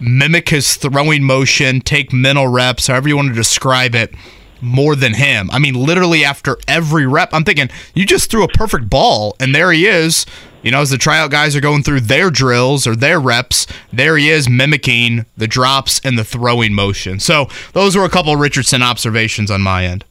mimic 0.00 0.48
his 0.48 0.76
throwing 0.76 1.22
motion, 1.22 1.80
take 1.80 2.12
mental 2.12 2.48
reps, 2.48 2.86
however 2.86 3.08
you 3.08 3.16
want 3.16 3.28
to 3.28 3.34
describe 3.34 3.94
it, 3.94 4.14
more 4.60 4.96
than 4.96 5.14
him. 5.14 5.50
I 5.52 5.58
mean, 5.58 5.74
literally 5.74 6.24
after 6.24 6.56
every 6.66 7.06
rep, 7.06 7.30
I'm 7.32 7.44
thinking, 7.44 7.68
you 7.94 8.04
just 8.04 8.30
threw 8.30 8.42
a 8.42 8.48
perfect 8.48 8.90
ball, 8.90 9.36
and 9.40 9.54
there 9.54 9.72
he 9.72 9.86
is. 9.86 10.26
You 10.62 10.72
know, 10.72 10.80
as 10.80 10.90
the 10.90 10.98
tryout 10.98 11.30
guys 11.30 11.54
are 11.54 11.60
going 11.60 11.84
through 11.84 12.00
their 12.00 12.30
drills 12.30 12.86
or 12.86 12.96
their 12.96 13.20
reps, 13.20 13.66
there 13.92 14.16
he 14.16 14.28
is 14.28 14.48
mimicking 14.48 15.24
the 15.36 15.46
drops 15.46 16.00
and 16.02 16.18
the 16.18 16.24
throwing 16.24 16.74
motion. 16.74 17.20
So 17.20 17.46
those 17.74 17.96
were 17.96 18.04
a 18.04 18.10
couple 18.10 18.34
Richardson 18.34 18.82
observations 18.82 19.50
on 19.50 19.62
my 19.62 19.84
end. 19.86 20.04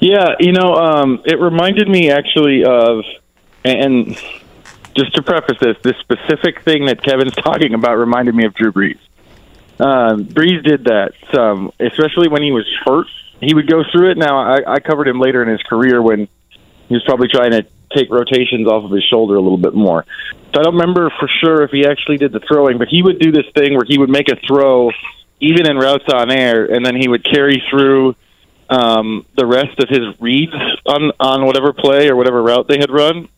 Yeah, 0.00 0.34
you 0.40 0.52
know, 0.52 0.74
um, 0.74 1.22
it 1.26 1.38
reminded 1.38 1.88
me 1.88 2.10
actually 2.10 2.64
of, 2.64 3.04
and 3.64 4.18
just 4.94 5.14
to 5.14 5.22
preface 5.22 5.58
this, 5.60 5.76
this 5.82 5.96
specific 6.00 6.62
thing 6.62 6.86
that 6.86 7.02
Kevin's 7.02 7.34
talking 7.36 7.74
about 7.74 7.96
reminded 7.96 8.34
me 8.34 8.44
of 8.44 8.54
Drew 8.54 8.72
Brees. 8.72 8.98
Um, 9.80 10.26
Brees 10.26 10.62
did 10.62 10.84
that 10.84 11.12
some, 11.34 11.72
especially 11.80 12.28
when 12.28 12.42
he 12.42 12.52
was 12.52 12.66
hurt. 12.84 13.06
He 13.40 13.54
would 13.54 13.66
go 13.66 13.82
through 13.90 14.12
it. 14.12 14.18
Now, 14.18 14.38
I, 14.38 14.74
I 14.74 14.80
covered 14.80 15.08
him 15.08 15.18
later 15.18 15.42
in 15.42 15.48
his 15.48 15.62
career 15.62 16.00
when 16.00 16.28
he 16.88 16.94
was 16.94 17.02
probably 17.04 17.28
trying 17.28 17.50
to 17.52 17.66
take 17.94 18.10
rotations 18.10 18.68
off 18.68 18.84
of 18.84 18.90
his 18.90 19.04
shoulder 19.04 19.34
a 19.34 19.40
little 19.40 19.58
bit 19.58 19.74
more. 19.74 20.04
So 20.54 20.60
I 20.60 20.62
don't 20.62 20.74
remember 20.74 21.10
for 21.18 21.28
sure 21.42 21.62
if 21.62 21.70
he 21.70 21.86
actually 21.86 22.18
did 22.18 22.32
the 22.32 22.40
throwing, 22.40 22.78
but 22.78 22.88
he 22.88 23.02
would 23.02 23.18
do 23.18 23.32
this 23.32 23.46
thing 23.54 23.74
where 23.74 23.86
he 23.86 23.98
would 23.98 24.10
make 24.10 24.28
a 24.28 24.36
throw 24.46 24.90
even 25.40 25.66
in 25.66 25.76
routes 25.76 26.04
on 26.12 26.30
air, 26.30 26.66
and 26.66 26.86
then 26.86 26.94
he 26.94 27.08
would 27.08 27.24
carry 27.24 27.62
through 27.68 28.14
um, 28.70 29.26
the 29.36 29.44
rest 29.44 29.78
of 29.80 29.88
his 29.88 30.20
reads 30.20 30.54
on 30.86 31.12
on 31.18 31.44
whatever 31.44 31.72
play 31.72 32.08
or 32.08 32.16
whatever 32.16 32.42
route 32.42 32.68
they 32.68 32.78
had 32.78 32.90
run. 32.90 33.28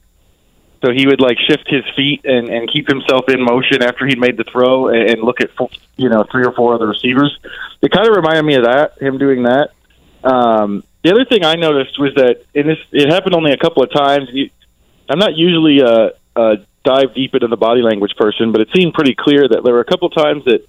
So 0.85 0.93
he 0.93 1.07
would 1.07 1.21
like 1.21 1.39
shift 1.39 1.67
his 1.67 1.83
feet 1.97 2.25
and, 2.25 2.49
and 2.51 2.71
keep 2.71 2.87
himself 2.87 3.25
in 3.29 3.43
motion 3.43 3.83
after 3.83 4.07
he'd 4.07 4.19
made 4.19 4.37
the 4.37 4.45
throw 4.45 4.89
and, 4.89 5.11
and 5.11 5.23
look 5.23 5.41
at 5.41 5.51
you 5.97 6.11
know 6.11 6.25
three 6.31 6.45
or 6.45 6.53
four 6.53 6.75
other 6.75 6.87
receivers. 6.87 7.39
It 7.81 7.91
kind 7.91 8.07
of 8.07 8.15
reminded 8.15 8.45
me 8.45 8.57
of 8.57 8.65
that, 8.65 9.01
him 9.01 9.17
doing 9.17 9.45
that. 9.45 9.71
Um, 10.23 10.85
the 11.03 11.13
other 11.13 11.25
thing 11.25 11.45
I 11.45 11.55
noticed 11.55 11.99
was 11.99 12.15
that 12.17 12.45
in 12.53 12.67
this, 12.67 12.79
it 12.93 13.11
happened 13.11 13.35
only 13.35 13.53
a 13.53 13.57
couple 13.57 13.83
of 13.83 13.93
times. 13.93 14.29
I'm 15.09 15.19
not 15.19 15.37
usually 15.37 15.81
a, 15.81 16.13
a 16.37 16.57
dive 16.85 17.15
deep 17.15 17.35
into 17.35 17.49
the 17.49 17.57
body 17.57 17.81
language 17.81 18.15
person, 18.17 18.53
but 18.53 18.61
it 18.61 18.69
seemed 18.75 18.93
pretty 18.93 19.15
clear 19.15 19.49
that 19.49 19.65
there 19.65 19.73
were 19.73 19.81
a 19.81 19.87
couple 19.87 20.09
of 20.09 20.15
times 20.15 20.45
that 20.45 20.67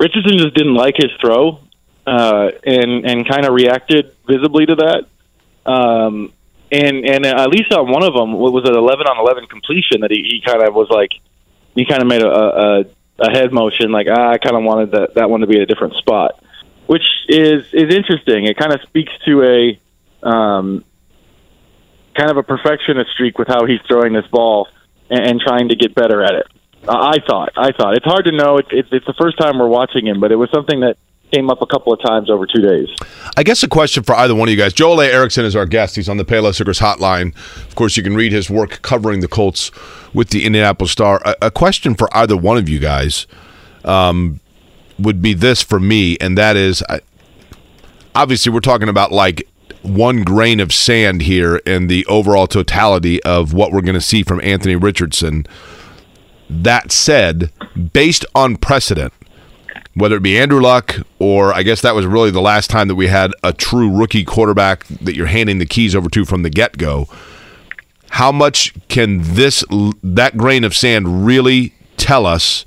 Richardson 0.00 0.38
just 0.38 0.54
didn't 0.54 0.74
like 0.74 0.94
his 0.96 1.10
throw 1.20 1.60
uh, 2.06 2.50
and 2.64 3.04
and 3.04 3.28
kind 3.28 3.44
of 3.44 3.52
reacted 3.52 4.14
visibly 4.26 4.64
to 4.66 4.76
that. 4.76 5.06
Um, 5.70 6.32
and 6.72 7.04
and 7.06 7.26
at 7.26 7.48
least 7.48 7.72
on 7.72 7.90
one 7.90 8.02
of 8.02 8.14
them 8.14 8.32
was 8.32 8.64
an 8.64 8.74
eleven 8.74 9.06
on 9.06 9.18
eleven 9.18 9.46
completion 9.46 10.00
that 10.00 10.10
he, 10.10 10.22
he 10.22 10.42
kind 10.44 10.62
of 10.62 10.74
was 10.74 10.88
like 10.90 11.10
he 11.74 11.84
kind 11.84 12.02
of 12.02 12.08
made 12.08 12.22
a, 12.22 12.28
a 12.28 12.84
a 13.18 13.30
head 13.30 13.52
motion 13.52 13.92
like 13.92 14.08
ah, 14.10 14.32
I 14.32 14.38
kind 14.38 14.56
of 14.56 14.64
wanted 14.64 14.90
that 14.92 15.14
that 15.14 15.30
one 15.30 15.40
to 15.40 15.46
be 15.46 15.60
a 15.60 15.66
different 15.66 15.94
spot, 15.94 16.42
which 16.86 17.04
is 17.28 17.64
is 17.72 17.94
interesting. 17.94 18.46
It 18.46 18.56
kind 18.56 18.72
of 18.72 18.80
speaks 18.82 19.12
to 19.26 19.42
a 19.42 20.28
um, 20.28 20.84
kind 22.14 22.30
of 22.30 22.36
a 22.36 22.42
perfectionist 22.42 23.10
streak 23.12 23.38
with 23.38 23.48
how 23.48 23.66
he's 23.66 23.80
throwing 23.86 24.12
this 24.12 24.26
ball 24.26 24.68
and, 25.10 25.20
and 25.20 25.40
trying 25.40 25.68
to 25.68 25.76
get 25.76 25.94
better 25.94 26.22
at 26.22 26.34
it. 26.34 26.46
I 26.88 27.18
thought 27.26 27.52
I 27.56 27.72
thought 27.72 27.96
it's 27.96 28.04
hard 28.04 28.26
to 28.26 28.32
know. 28.32 28.58
It's, 28.58 28.68
it's 28.70 28.88
it's 28.92 29.06
the 29.06 29.14
first 29.14 29.38
time 29.38 29.58
we're 29.58 29.68
watching 29.68 30.06
him, 30.06 30.20
but 30.20 30.32
it 30.32 30.36
was 30.36 30.50
something 30.50 30.80
that 30.80 30.96
came 31.32 31.50
up 31.50 31.60
a 31.62 31.66
couple 31.66 31.92
of 31.92 32.00
times 32.00 32.30
over 32.30 32.46
two 32.46 32.62
days. 32.62 32.88
I 33.36 33.42
guess 33.42 33.62
a 33.62 33.68
question 33.68 34.02
for 34.02 34.14
either 34.14 34.34
one 34.34 34.48
of 34.48 34.52
you 34.52 34.58
guys. 34.58 34.72
Joel 34.72 35.00
A. 35.00 35.06
Erickson 35.06 35.44
is 35.44 35.56
our 35.56 35.66
guest. 35.66 35.96
He's 35.96 36.08
on 36.08 36.16
the 36.16 36.24
Payless 36.24 36.58
Liquors 36.58 36.78
hotline. 36.78 37.34
Of 37.66 37.74
course, 37.74 37.96
you 37.96 38.02
can 38.02 38.14
read 38.14 38.32
his 38.32 38.48
work 38.48 38.82
covering 38.82 39.20
the 39.20 39.28
Colts 39.28 39.70
with 40.14 40.30
the 40.30 40.44
Indianapolis 40.44 40.92
Star. 40.92 41.20
A, 41.24 41.34
a 41.42 41.50
question 41.50 41.94
for 41.94 42.14
either 42.16 42.36
one 42.36 42.56
of 42.56 42.68
you 42.68 42.78
guys 42.78 43.26
um, 43.84 44.40
would 44.98 45.20
be 45.20 45.34
this 45.34 45.62
for 45.62 45.80
me, 45.80 46.16
and 46.20 46.38
that 46.38 46.56
is 46.56 46.82
I, 46.88 47.00
obviously 48.14 48.52
we're 48.52 48.60
talking 48.60 48.88
about 48.88 49.12
like 49.12 49.48
one 49.82 50.22
grain 50.22 50.58
of 50.58 50.72
sand 50.72 51.22
here 51.22 51.56
in 51.58 51.86
the 51.86 52.04
overall 52.06 52.46
totality 52.46 53.22
of 53.22 53.52
what 53.52 53.72
we're 53.72 53.82
going 53.82 53.94
to 53.94 54.00
see 54.00 54.22
from 54.22 54.40
Anthony 54.42 54.76
Richardson. 54.76 55.46
That 56.48 56.92
said, 56.92 57.52
based 57.92 58.24
on 58.34 58.56
precedent, 58.56 59.12
whether 59.96 60.16
it 60.16 60.22
be 60.22 60.38
Andrew 60.38 60.60
Luck 60.60 60.96
or 61.18 61.54
I 61.54 61.62
guess 61.62 61.80
that 61.80 61.94
was 61.94 62.04
really 62.04 62.30
the 62.30 62.42
last 62.42 62.68
time 62.68 62.86
that 62.88 62.94
we 62.94 63.06
had 63.06 63.32
a 63.42 63.52
true 63.52 63.90
rookie 63.90 64.24
quarterback 64.24 64.86
that 64.88 65.16
you're 65.16 65.26
handing 65.26 65.58
the 65.58 65.66
keys 65.66 65.96
over 65.96 66.10
to 66.10 66.24
from 66.26 66.42
the 66.42 66.50
get 66.50 66.76
go. 66.76 67.08
How 68.10 68.30
much 68.30 68.74
can 68.88 69.20
this 69.22 69.64
that 70.02 70.36
grain 70.36 70.64
of 70.64 70.76
sand 70.76 71.26
really 71.26 71.74
tell 71.96 72.26
us 72.26 72.66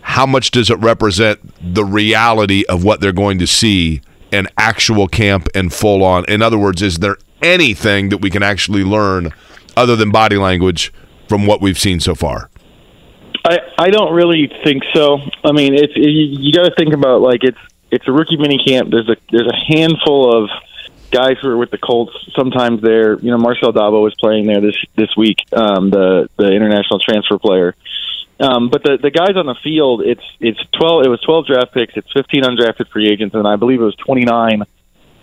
how 0.00 0.24
much 0.24 0.50
does 0.50 0.70
it 0.70 0.78
represent 0.78 1.40
the 1.74 1.84
reality 1.84 2.64
of 2.68 2.82
what 2.82 3.00
they're 3.00 3.12
going 3.12 3.38
to 3.38 3.46
see 3.46 4.00
in 4.32 4.48
actual 4.56 5.08
camp 5.08 5.48
and 5.54 5.72
full 5.72 6.02
on? 6.02 6.24
In 6.26 6.40
other 6.40 6.58
words, 6.58 6.80
is 6.80 6.98
there 6.98 7.18
anything 7.42 8.08
that 8.08 8.18
we 8.18 8.30
can 8.30 8.42
actually 8.42 8.82
learn 8.82 9.30
other 9.76 9.94
than 9.94 10.10
body 10.10 10.36
language 10.36 10.92
from 11.28 11.46
what 11.46 11.60
we've 11.60 11.78
seen 11.78 12.00
so 12.00 12.14
far? 12.14 12.50
I 13.44 13.58
I 13.78 13.90
don't 13.90 14.12
really 14.12 14.50
think 14.64 14.82
so. 14.94 15.18
I 15.44 15.52
mean, 15.52 15.74
it's 15.74 15.92
it, 15.96 16.08
you, 16.08 16.52
got 16.52 16.64
to 16.64 16.74
think 16.76 16.94
about 16.94 17.20
like 17.20 17.42
it's 17.42 17.58
it's 17.90 18.06
a 18.06 18.12
rookie 18.12 18.36
mini 18.36 18.62
camp. 18.64 18.90
There's 18.90 19.08
a 19.08 19.16
there's 19.30 19.48
a 19.48 19.74
handful 19.74 20.36
of 20.36 20.50
guys 21.10 21.36
who 21.42 21.48
are 21.48 21.56
with 21.56 21.70
the 21.70 21.78
Colts. 21.78 22.12
Sometimes 22.36 22.80
they're 22.82 23.18
you 23.18 23.30
know 23.30 23.38
Marcel 23.38 23.72
Dabo 23.72 24.06
is 24.08 24.14
playing 24.18 24.46
there 24.46 24.60
this 24.60 24.76
this 24.96 25.10
week. 25.16 25.38
Um, 25.52 25.90
the 25.90 26.28
the 26.36 26.52
international 26.52 27.00
transfer 27.00 27.38
player. 27.38 27.74
Um, 28.40 28.70
but 28.70 28.82
the 28.82 28.96
the 28.96 29.10
guys 29.10 29.36
on 29.36 29.46
the 29.46 29.56
field, 29.62 30.02
it's 30.02 30.24
it's 30.40 30.60
twelve. 30.72 31.04
It 31.04 31.08
was 31.08 31.20
twelve 31.20 31.46
draft 31.46 31.72
picks. 31.72 31.96
It's 31.96 32.10
fifteen 32.12 32.42
undrafted 32.42 32.88
free 32.88 33.08
agents, 33.08 33.34
and 33.34 33.46
I 33.46 33.56
believe 33.56 33.80
it 33.80 33.84
was 33.84 33.96
twenty 33.96 34.24
nine 34.24 34.64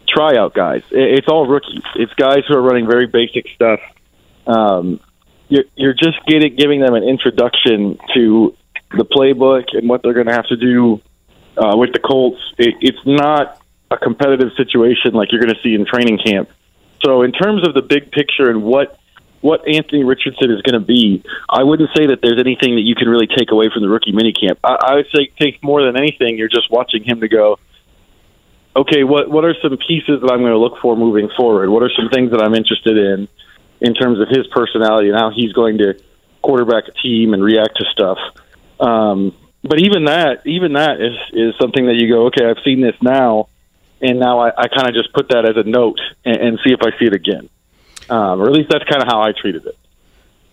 tryout 0.07 0.53
guys. 0.53 0.83
It, 0.91 1.19
it's 1.19 1.27
all 1.27 1.47
rookies. 1.47 1.83
It's 1.95 2.13
guys 2.13 2.43
who 2.47 2.55
are 2.55 2.61
running 2.61 2.87
very 2.87 3.07
basic 3.07 3.47
stuff. 3.55 3.79
Um, 4.45 4.99
you're 5.49 5.65
you're 5.75 5.93
just 5.93 6.17
getting 6.27 6.55
giving 6.55 6.79
them 6.79 6.93
an 6.93 7.03
introduction 7.03 7.97
to 8.13 8.55
the 8.91 9.05
playbook 9.05 9.65
and 9.73 9.89
what 9.89 10.01
they're 10.01 10.13
going 10.13 10.27
to 10.27 10.33
have 10.33 10.47
to 10.47 10.55
do 10.55 11.01
uh, 11.57 11.75
with 11.75 11.91
the 11.93 11.99
Colts. 11.99 12.39
It, 12.57 12.75
it's 12.81 13.05
not 13.05 13.61
a 13.91 13.97
competitive 13.97 14.49
situation 14.55 15.13
like 15.13 15.31
you're 15.31 15.41
going 15.41 15.53
to 15.53 15.61
see 15.61 15.73
in 15.73 15.85
training 15.85 16.19
camp. 16.23 16.49
So, 17.03 17.23
in 17.23 17.31
terms 17.31 17.67
of 17.67 17.73
the 17.73 17.81
big 17.81 18.11
picture 18.11 18.49
and 18.49 18.63
what 18.63 18.99
what 19.41 19.61
Anthony 19.67 20.03
Richardson 20.03 20.51
is 20.51 20.61
going 20.61 20.79
to 20.79 20.85
be, 20.85 21.23
I 21.49 21.63
wouldn't 21.63 21.89
say 21.95 22.07
that 22.07 22.19
there's 22.21 22.39
anything 22.39 22.75
that 22.75 22.83
you 22.83 22.93
can 22.93 23.07
really 23.07 23.27
take 23.27 23.51
away 23.51 23.69
from 23.73 23.83
the 23.83 23.89
rookie 23.89 24.11
minicamp. 24.11 24.57
I, 24.63 24.75
I 24.83 24.95
would 24.95 25.07
say, 25.15 25.31
take 25.39 25.63
more 25.63 25.81
than 25.81 25.95
anything, 25.95 26.37
you're 26.37 26.49
just 26.49 26.69
watching 26.69 27.03
him 27.03 27.21
to 27.21 27.29
go. 27.29 27.57
Okay, 28.75 29.03
what 29.03 29.29
what 29.29 29.45
are 29.45 29.55
some 29.61 29.77
pieces 29.77 30.21
that 30.21 30.29
I'm 30.31 30.39
going 30.39 30.51
to 30.51 30.59
look 30.59 30.79
for 30.81 30.95
moving 30.95 31.29
forward? 31.35 31.69
What 31.69 31.83
are 31.83 31.91
some 31.95 32.09
things 32.09 32.31
that 32.31 32.41
I'm 32.41 32.53
interested 32.53 32.97
in 32.97 33.27
in 33.81 33.93
terms 33.93 34.19
of 34.19 34.27
his 34.29 34.47
personality 34.47 35.09
and 35.09 35.17
how 35.17 35.31
he's 35.31 35.53
going 35.53 35.77
to 35.79 35.99
quarterback 36.41 36.87
a 36.87 36.91
team 36.91 37.33
and 37.33 37.43
react 37.43 37.77
to 37.77 37.85
stuff? 37.91 38.17
Um, 38.79 39.35
but 39.63 39.79
even 39.79 40.05
that, 40.05 40.45
even 40.45 40.73
that 40.73 41.01
is 41.01 41.15
is 41.33 41.53
something 41.59 41.85
that 41.87 41.95
you 41.95 42.09
go, 42.09 42.27
okay, 42.27 42.45
I've 42.45 42.63
seen 42.63 42.81
this 42.81 42.95
now, 43.01 43.49
and 44.01 44.19
now 44.19 44.39
I, 44.39 44.49
I 44.49 44.67
kind 44.67 44.87
of 44.87 44.93
just 44.93 45.13
put 45.13 45.29
that 45.29 45.45
as 45.45 45.57
a 45.57 45.67
note 45.67 45.99
and, 46.23 46.37
and 46.37 46.59
see 46.65 46.71
if 46.71 46.79
I 46.81 46.97
see 46.97 47.05
it 47.05 47.13
again, 47.13 47.49
um, 48.09 48.41
or 48.41 48.47
at 48.47 48.53
least 48.53 48.69
that's 48.69 48.85
kind 48.85 49.01
of 49.01 49.07
how 49.07 49.21
I 49.21 49.33
treated 49.33 49.65
it. 49.65 49.77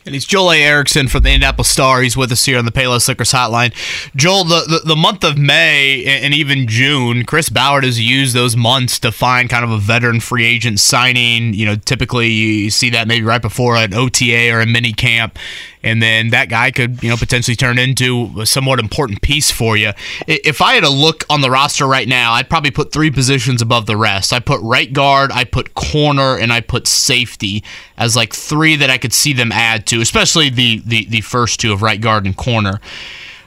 And 0.06 0.14
he's 0.14 0.24
Joel 0.24 0.52
A. 0.52 0.62
Erickson 0.62 1.08
from 1.08 1.24
the 1.24 1.30
Indianapolis 1.30 1.68
Star. 1.68 2.00
He's 2.00 2.16
with 2.16 2.30
us 2.30 2.44
here 2.44 2.58
on 2.58 2.64
the 2.64 2.70
Payless 2.70 3.08
Liquors 3.08 3.32
Hotline. 3.32 3.74
Joel, 4.14 4.44
the, 4.44 4.60
the, 4.60 4.88
the 4.90 4.96
month 4.96 5.24
of 5.24 5.36
May 5.36 6.04
and 6.04 6.32
even 6.32 6.68
June, 6.68 7.24
Chris 7.24 7.48
Ballard 7.48 7.82
has 7.82 7.98
used 7.98 8.32
those 8.32 8.56
months 8.56 9.00
to 9.00 9.10
find 9.10 9.50
kind 9.50 9.64
of 9.64 9.72
a 9.72 9.78
veteran 9.78 10.20
free 10.20 10.44
agent 10.44 10.78
signing. 10.78 11.54
You 11.54 11.66
know, 11.66 11.74
typically 11.74 12.28
you 12.28 12.70
see 12.70 12.88
that 12.90 13.08
maybe 13.08 13.26
right 13.26 13.42
before 13.42 13.74
an 13.74 13.94
OTA 13.94 14.52
or 14.52 14.60
a 14.60 14.66
mini 14.66 14.92
camp 14.92 15.40
and 15.82 16.02
then 16.02 16.28
that 16.30 16.48
guy 16.48 16.70
could 16.70 17.02
you 17.02 17.10
know 17.10 17.16
potentially 17.16 17.56
turn 17.56 17.78
into 17.78 18.32
a 18.38 18.46
somewhat 18.46 18.78
important 18.78 19.22
piece 19.22 19.50
for 19.50 19.76
you. 19.76 19.92
If 20.26 20.60
I 20.60 20.74
had 20.74 20.84
a 20.84 20.90
look 20.90 21.24
on 21.30 21.40
the 21.40 21.50
roster 21.50 21.86
right 21.86 22.08
now, 22.08 22.32
I'd 22.32 22.48
probably 22.48 22.70
put 22.70 22.92
three 22.92 23.10
positions 23.10 23.62
above 23.62 23.86
the 23.86 23.96
rest. 23.96 24.32
I 24.32 24.40
put 24.40 24.60
right 24.62 24.92
guard, 24.92 25.30
I 25.32 25.44
put 25.44 25.74
corner, 25.74 26.36
and 26.36 26.52
I 26.52 26.60
put 26.60 26.86
safety 26.86 27.64
as 27.96 28.16
like 28.16 28.34
three 28.34 28.76
that 28.76 28.90
I 28.90 28.98
could 28.98 29.12
see 29.12 29.32
them 29.32 29.52
add 29.52 29.86
to, 29.86 30.00
especially 30.00 30.50
the 30.50 30.82
the, 30.84 31.06
the 31.06 31.20
first 31.20 31.60
two 31.60 31.72
of 31.72 31.82
right 31.82 32.00
guard 32.00 32.26
and 32.26 32.36
corner. 32.36 32.80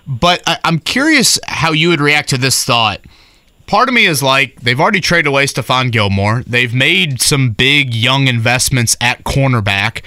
But 0.08 0.42
I, 0.48 0.58
I'm 0.64 0.80
curious 0.80 1.40
how 1.48 1.72
you 1.72 1.90
would 1.90 2.02
react 2.02 2.30
to 2.30 2.38
this 2.38 2.64
thought 2.64 3.02
part 3.70 3.88
of 3.88 3.94
me 3.94 4.08
is 4.08 4.24
like 4.24 4.62
they've 4.62 4.80
already 4.80 5.00
traded 5.00 5.28
away 5.28 5.46
Stephon 5.46 5.92
Gilmore. 5.92 6.44
They've 6.46 6.74
made 6.74 7.22
some 7.22 7.52
big 7.52 7.94
young 7.94 8.28
investments 8.28 8.98
at 9.00 9.24
cornerback. 9.24 10.02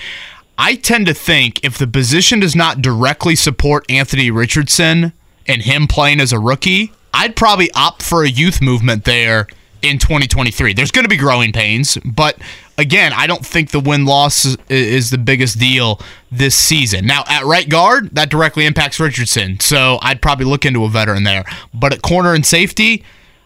I 0.59 0.75
tend 0.77 1.07
to 1.07 1.15
think 1.15 1.65
if 1.65 1.79
the 1.79 1.87
position 1.87 2.41
does 2.41 2.55
not 2.55 2.83
directly 2.83 3.35
support 3.35 3.91
Anthony 3.91 4.31
Richardson 4.31 5.13
and 5.47 5.63
him 5.63 5.87
playing 5.87 6.21
as 6.21 6.33
a 6.33 6.39
rookie, 6.39 6.93
I'd 7.15 7.37
probably 7.37 7.71
opt 7.73 8.03
for 8.03 8.23
a 8.23 8.29
youth 8.29 8.61
movement 8.61 9.05
there 9.05 9.49
in 9.83 9.99
2023. 9.99 10.75
There's 10.75 10.91
going 10.91 11.05
to 11.05 11.09
be 11.09 11.17
growing 11.17 11.53
pains, 11.53 11.99
but 12.05 12.39
again, 12.79 13.13
I 13.13 13.27
don't 13.27 13.45
think 13.45 13.71
the 13.71 13.81
win 13.81 14.05
loss 14.05 14.57
is, 14.69 15.11
the 15.11 15.19
biggest 15.19 15.59
deal 15.59 16.01
this 16.31 16.55
season. 16.55 17.07
Now, 17.07 17.25
at 17.29 17.45
right 17.45 17.69
guard, 17.69 18.15
that 18.15 18.31
directly 18.31 18.65
impacts 18.65 19.01
Richardson, 19.01 19.59
so 19.61 19.99
I'd 20.03 20.23
probably 20.23 20.47
look 20.47 20.65
into 20.65 20.85
a 20.85 20.89
veteran 20.89 21.25
there. 21.25 21.45
But 21.75 21.93
at 21.93 22.03
corner 22.03 22.35
and 22.35 22.47
safety, 22.47 23.05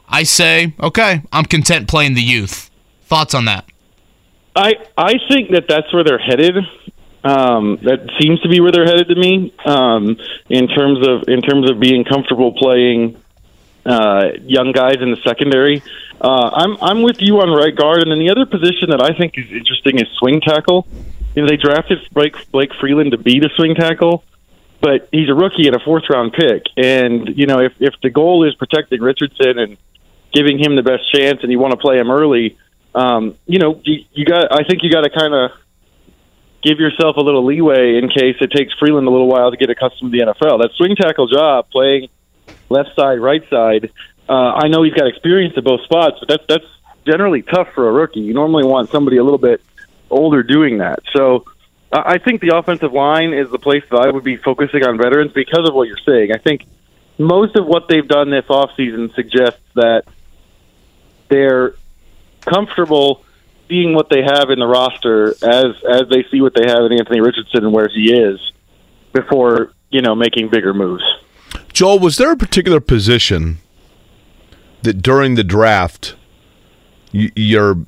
I 0.09 0.23
say, 0.23 0.75
okay, 0.81 1.23
I'm 1.33 1.45
content 1.45 1.89
playing 1.89 2.15
the 2.15 2.23
youth. 2.23 2.71
Thoughts 3.05 3.35
on 3.35 3.47
that? 3.47 3.65
I 4.55 4.75
I 4.97 5.15
think 5.29 5.51
that 5.51 5.67
that's 5.69 5.93
where 5.93 6.03
they're 6.03 6.19
headed. 6.19 6.57
Um, 7.27 7.79
that 7.83 8.09
seems 8.21 8.41
to 8.43 8.49
be 8.49 8.61
where 8.61 8.71
they're 8.71 8.87
headed 8.87 9.09
to 9.09 9.17
me 9.17 9.53
um, 9.65 10.17
in 10.49 10.69
terms 10.69 11.05
of 11.05 11.29
in 11.29 11.43
terms 11.43 11.69
of 11.69 11.81
being 11.81 12.05
comfortable 12.05 12.53
playing 12.53 13.21
uh, 13.85 14.29
young 14.43 14.71
guys 14.71 14.99
in 15.01 15.11
the 15.11 15.17
secondary. 15.25 15.83
Uh, 16.21 16.51
I'm 16.53 16.77
I'm 16.81 17.03
with 17.03 17.21
you 17.21 17.41
on 17.41 17.51
right 17.51 17.75
guard, 17.75 18.03
and 18.03 18.13
then 18.13 18.21
the 18.21 18.31
other 18.31 18.47
position 18.47 18.91
that 18.91 19.03
I 19.03 19.17
think 19.19 19.37
is 19.37 19.51
interesting 19.51 19.99
is 19.99 20.07
swing 20.19 20.41
tackle. 20.41 20.87
You 21.35 21.43
know, 21.43 21.49
they 21.49 21.57
drafted 21.57 21.99
Blake 22.13 22.37
Blake 22.53 22.73
Freeland 22.79 23.11
to 23.11 23.19
be 23.19 23.41
the 23.41 23.51
swing 23.57 23.75
tackle, 23.75 24.23
but 24.81 25.09
he's 25.11 25.29
a 25.29 25.35
rookie 25.35 25.67
and 25.67 25.75
a 25.75 25.81
fourth 25.81 26.05
round 26.09 26.33
pick. 26.33 26.63
And 26.77 27.37
you 27.37 27.47
know, 27.47 27.59
if 27.59 27.73
if 27.81 27.95
the 28.05 28.11
goal 28.11 28.47
is 28.47 28.55
protecting 28.55 29.01
Richardson 29.01 29.59
and 29.59 29.77
giving 30.33 30.63
him 30.63 30.77
the 30.77 30.85
best 30.85 31.13
chance, 31.13 31.41
and 31.43 31.51
you 31.51 31.59
want 31.59 31.73
to 31.73 31.79
play 31.79 31.99
him 31.99 32.09
early, 32.09 32.57
um, 32.95 33.35
you 33.47 33.59
know, 33.59 33.81
you, 33.83 34.05
you 34.13 34.25
got. 34.25 34.53
I 34.53 34.63
think 34.63 34.85
you 34.85 34.93
got 34.93 35.03
to 35.03 35.11
kind 35.11 35.35
of 35.35 35.51
give 36.67 36.81
yourself 36.81 37.17
a 37.17 37.21
little 37.21 37.45
leeway 37.45 37.97
in 37.97 38.09
case 38.09 38.37
it 38.41 38.51
takes 38.51 38.75
Freeland 38.75 39.07
a 39.07 39.11
little 39.11 39.29
while 39.29 39.51
to 39.51 39.57
get 39.57 39.71
accustomed 39.71 40.13
to 40.13 40.19
the 40.19 40.33
NFL. 40.33 40.61
That 40.61 40.73
swing 40.75 40.97
tackle 40.97 41.29
job, 41.29 41.71
playing 41.71 42.09
left 42.69 42.91
side, 42.97 43.21
right 43.21 43.49
side. 43.49 43.93
Uh, 44.29 44.33
I 44.33 44.67
know 44.69 44.83
he's 44.83 44.95
got 44.95 45.07
experience 45.07 45.55
at 45.57 45.63
both 45.63 45.83
spots, 45.83 46.17
but 46.19 46.29
that's 46.29 46.45
that's 46.49 46.67
generally 47.07 47.43
tough 47.43 47.69
for 47.75 47.89
a 47.89 47.93
rookie. 47.93 48.21
You 48.21 48.35
normally 48.35 48.65
want 48.65 48.91
somebody 48.91 49.19
a 49.19 49.23
little 49.23 49.39
bit 49.39 49.63
older 50.11 50.43
doing 50.43 50.79
that. 50.79 51.01
So 51.15 51.45
I 51.93 52.19
think 52.19 52.41
the 52.41 52.57
offensive 52.57 52.93
line 52.93 53.33
is 53.33 53.49
the 53.51 53.61
place 53.61 53.85
that 53.91 54.01
I 54.01 54.11
would 54.11 54.25
be 54.25 54.37
focusing 54.37 54.85
on 54.85 54.99
veterans 54.99 55.33
because 55.33 55.69
of 55.69 55.75
what 55.75 55.87
you're 55.87 56.05
saying. 56.05 56.33
I 56.33 56.39
think 56.39 56.67
most 57.17 57.55
of 57.57 57.65
what 57.65 57.89
they've 57.89 58.07
done 58.07 58.31
this 58.31 58.45
offseason 58.47 59.15
suggests 59.15 59.63
that 59.75 60.03
they're 61.29 61.75
comfortable 62.41 63.25
seeing 63.69 63.95
what 63.95 64.09
they 64.11 64.23
have 64.23 64.51
in 64.51 64.59
the 64.59 64.67
roster 64.67 65.31
as 65.31 65.75
as 65.91 66.03
they 66.11 66.25
see 66.31 66.41
what 66.41 66.55
they 66.55 66.67
have 66.67 66.85
in 66.85 66.93
Anthony 66.93 67.21
Richardson 67.21 67.65
and 67.65 67.73
where 67.73 67.89
he 67.89 68.13
is 68.13 68.39
before 69.13 69.73
you 69.91 70.03
know 70.03 70.15
making 70.15 70.51
bigger 70.51 70.73
moves. 70.75 71.03
Joel, 71.73 71.99
was 71.99 72.17
there 72.17 72.33
a 72.33 72.37
particular 72.37 72.81
position 72.81 73.59
that 74.83 75.03
during 75.03 75.35
the 75.35 75.45
draft 75.45 76.15
y- 77.13 77.31
your 77.35 77.79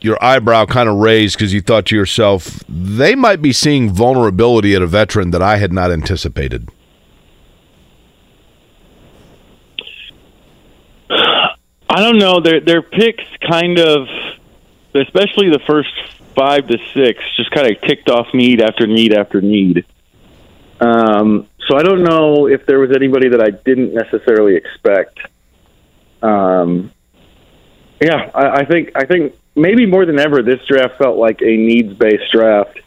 your 0.00 0.22
eyebrow 0.22 0.66
kind 0.66 0.88
of 0.88 0.96
raised 0.96 1.36
because 1.36 1.52
you 1.52 1.60
thought 1.60 1.86
to 1.86 1.96
yourself 1.96 2.62
they 2.68 3.14
might 3.14 3.40
be 3.42 3.52
seeing 3.52 3.90
vulnerability 3.90 4.74
at 4.74 4.82
a 4.82 4.86
veteran 4.86 5.30
that 5.30 5.42
I 5.42 5.56
had 5.56 5.72
not 5.72 5.90
anticipated? 5.90 6.68
I 11.88 12.00
don't 12.00 12.18
know. 12.18 12.40
Their 12.40 12.60
their 12.60 12.82
picks 12.82 13.24
kind 13.48 13.78
of 13.78 14.06
especially 14.96 15.50
the 15.50 15.60
first 15.66 15.92
five 16.34 16.66
to 16.68 16.78
six, 16.94 17.22
just 17.36 17.50
kind 17.50 17.70
of 17.70 17.80
kicked 17.80 18.10
off 18.10 18.32
need 18.34 18.60
after 18.60 18.86
need 18.86 19.12
after 19.12 19.40
need. 19.40 19.84
Um, 20.80 21.48
so 21.68 21.76
I 21.76 21.82
don't 21.82 22.04
know 22.04 22.46
if 22.46 22.66
there 22.66 22.78
was 22.78 22.90
anybody 22.94 23.28
that 23.30 23.40
I 23.40 23.50
didn't 23.50 23.94
necessarily 23.94 24.56
expect. 24.56 25.18
Um, 26.22 26.92
yeah, 28.00 28.30
I, 28.34 28.60
I 28.60 28.64
think 28.64 28.92
I 28.94 29.06
think 29.06 29.34
maybe 29.54 29.86
more 29.86 30.04
than 30.04 30.18
ever, 30.18 30.42
this 30.42 30.60
draft 30.68 30.98
felt 30.98 31.16
like 31.16 31.40
a 31.42 31.56
needs 31.56 31.94
based 31.94 32.30
draft. 32.30 32.78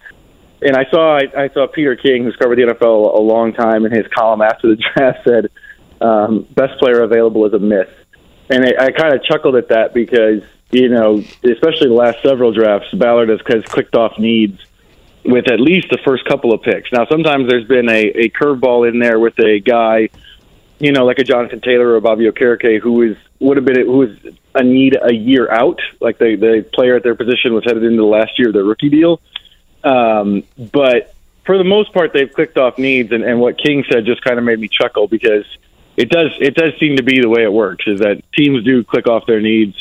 And 0.62 0.76
I 0.76 0.86
saw 0.92 1.18
I, 1.18 1.44
I 1.46 1.50
saw 1.50 1.68
Peter 1.68 1.96
King, 1.96 2.24
who's 2.24 2.36
covered 2.36 2.58
the 2.58 2.74
NFL 2.74 3.18
a 3.18 3.22
long 3.22 3.54
time, 3.54 3.86
in 3.86 3.92
his 3.92 4.06
column 4.08 4.42
after 4.42 4.68
the 4.68 4.76
draft 4.96 5.20
said, 5.28 5.50
um, 6.02 6.48
"Best 6.52 6.80
player 6.80 7.02
available 7.02 7.46
is 7.46 7.54
a 7.54 7.60
myth." 7.60 7.90
And 8.50 8.66
I, 8.66 8.86
I 8.86 8.92
kind 8.92 9.14
of 9.14 9.24
chuckled 9.24 9.56
at 9.56 9.70
that 9.70 9.94
because 9.94 10.42
you 10.72 10.90
know, 10.90 11.24
especially 11.44 11.88
the 11.88 11.94
last 11.94 12.22
several 12.22 12.52
drafts, 12.52 12.88
Ballard 12.94 13.30
has, 13.30 13.40
has 13.48 13.64
clicked 13.66 13.96
off 13.96 14.18
needs 14.20 14.60
with 15.26 15.50
at 15.52 15.60
least 15.60 15.88
the 15.90 16.00
first 16.06 16.26
couple 16.26 16.54
of 16.54 16.62
picks. 16.62 16.92
Now, 16.92 17.06
sometimes 17.08 17.50
there's 17.50 17.68
been 17.68 17.90
a, 17.90 18.06
a 18.08 18.30
curveball 18.30 18.88
in 18.88 19.00
there 19.00 19.20
with 19.20 19.38
a 19.40 19.60
guy, 19.60 20.10
you 20.80 20.92
know, 20.92 21.06
like 21.06 21.20
a 21.20 21.24
Jonathan 21.24 21.62
Taylor 21.62 21.94
or 21.94 22.02
Bobby 22.02 22.26
Okereke, 22.26 22.80
who 22.80 23.02
is 23.04 23.18
would 23.40 23.58
have 23.58 23.66
been 23.66 23.86
who 23.86 23.98
was 23.98 24.18
a 24.54 24.64
need 24.64 24.98
a 25.02 25.14
year 25.14 25.50
out, 25.50 25.80
like 26.00 26.18
the 26.18 26.36
the 26.36 26.66
player 26.74 26.96
at 26.96 27.04
their 27.04 27.16
position 27.16 27.54
was 27.54 27.64
headed 27.64 27.84
into 27.84 27.98
the 27.98 28.04
last 28.04 28.38
year 28.38 28.50
of 28.50 28.54
their 28.54 28.64
rookie 28.64 28.90
deal. 28.90 29.22
Um, 29.84 30.44
but 30.72 31.16
for 31.46 31.58
the 31.58 31.64
most 31.64 31.94
part, 31.94 32.14
they've 32.14 32.32
clicked 32.32 32.58
off 32.58 32.78
needs, 32.78 33.12
and, 33.12 33.24
and 33.24 33.40
what 33.40 33.58
King 33.58 33.84
said 33.90 34.06
just 34.06 34.22
kind 34.24 34.38
of 34.38 34.46
made 34.46 34.60
me 34.60 34.68
chuckle 34.68 35.08
because 35.08 35.46
it 35.98 36.10
does 36.10 36.32
it 36.40 36.56
does 36.56 36.74
seem 36.80 36.98
to 36.98 37.04
be 37.04 37.22
the 37.22 37.30
way 37.30 37.44
it 37.44 37.52
works. 37.52 37.86
Is 37.88 38.00
that 38.00 38.22
teams 38.34 38.64
do 38.64 38.84
click 38.84 39.08
off 39.08 39.26
their 39.26 39.42
needs. 39.42 39.76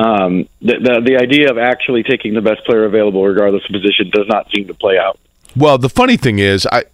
Um, 0.00 0.48
the, 0.62 0.74
the 0.78 1.00
the 1.04 1.16
idea 1.20 1.50
of 1.50 1.58
actually 1.58 2.02
taking 2.02 2.32
the 2.32 2.40
best 2.40 2.64
player 2.64 2.84
available, 2.84 3.22
regardless 3.22 3.62
of 3.64 3.72
position, 3.72 4.10
does 4.12 4.26
not 4.28 4.46
seem 4.54 4.66
to 4.68 4.74
play 4.74 4.96
out. 4.96 5.18
Well, 5.54 5.76
the 5.76 5.90
funny 5.90 6.16
thing 6.16 6.38
is, 6.38 6.66
I 6.72 6.84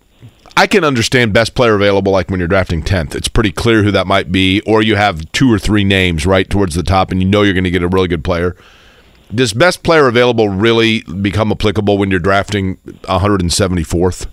I 0.56 0.66
can 0.66 0.82
understand 0.82 1.32
best 1.32 1.54
player 1.54 1.74
available 1.74 2.12
like 2.12 2.30
when 2.30 2.40
you're 2.40 2.48
drafting 2.48 2.82
10th. 2.82 3.14
It's 3.14 3.28
pretty 3.28 3.52
clear 3.52 3.82
who 3.82 3.90
that 3.92 4.06
might 4.06 4.32
be, 4.32 4.62
or 4.62 4.82
you 4.82 4.96
have 4.96 5.30
two 5.32 5.52
or 5.52 5.58
three 5.58 5.84
names 5.84 6.24
right 6.26 6.48
towards 6.48 6.74
the 6.74 6.82
top 6.82 7.12
and 7.12 7.22
you 7.22 7.28
know 7.28 7.42
you're 7.42 7.52
going 7.52 7.64
to 7.64 7.70
get 7.70 7.82
a 7.82 7.88
really 7.88 8.08
good 8.08 8.24
player. 8.24 8.56
Does 9.34 9.52
best 9.52 9.82
player 9.82 10.06
available 10.06 10.48
really 10.48 11.02
become 11.02 11.52
applicable 11.52 11.98
when 11.98 12.10
you're 12.10 12.20
drafting 12.20 12.76
174th? 13.02 14.28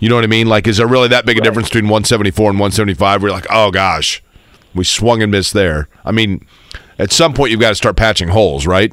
You 0.00 0.08
know 0.08 0.16
what 0.16 0.24
I 0.24 0.26
mean? 0.26 0.48
Like, 0.48 0.66
is 0.66 0.78
there 0.78 0.86
really 0.86 1.08
that 1.08 1.24
big 1.24 1.38
a 1.38 1.40
difference 1.42 1.68
between 1.68 1.84
174 1.84 2.50
and 2.50 2.58
175 2.58 3.22
where 3.22 3.30
you're 3.30 3.36
like, 3.36 3.46
oh 3.50 3.70
gosh, 3.70 4.22
we 4.74 4.84
swung 4.84 5.22
and 5.22 5.30
missed 5.30 5.52
there? 5.52 5.88
I 6.04 6.12
mean, 6.12 6.44
at 6.98 7.12
some 7.12 7.34
point 7.34 7.50
you've 7.50 7.60
got 7.60 7.70
to 7.70 7.74
start 7.74 7.96
patching 7.96 8.28
holes, 8.28 8.66
right? 8.66 8.92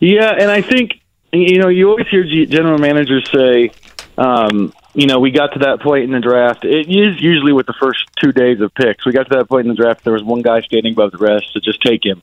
Yeah, 0.00 0.32
and 0.38 0.50
I 0.50 0.62
think 0.62 1.00
you 1.32 1.58
know 1.58 1.68
you 1.68 1.90
always 1.90 2.08
hear 2.08 2.24
general 2.46 2.78
managers 2.78 3.28
say, 3.32 3.70
um, 4.18 4.72
you 4.94 5.06
know, 5.06 5.20
we 5.20 5.30
got 5.30 5.52
to 5.54 5.60
that 5.60 5.80
point 5.80 6.04
in 6.04 6.10
the 6.10 6.20
draft. 6.20 6.64
It 6.64 6.88
is 6.88 7.20
usually 7.20 7.52
with 7.52 7.66
the 7.66 7.74
first 7.80 8.04
two 8.22 8.32
days 8.32 8.60
of 8.60 8.74
picks. 8.74 9.06
We 9.06 9.12
got 9.12 9.30
to 9.30 9.38
that 9.38 9.48
point 9.48 9.66
in 9.66 9.74
the 9.74 9.80
draft. 9.80 10.04
There 10.04 10.12
was 10.12 10.22
one 10.22 10.42
guy 10.42 10.60
standing 10.60 10.92
above 10.92 11.12
the 11.12 11.18
rest, 11.18 11.46
so 11.52 11.60
just 11.60 11.80
take 11.82 12.04
him. 12.04 12.22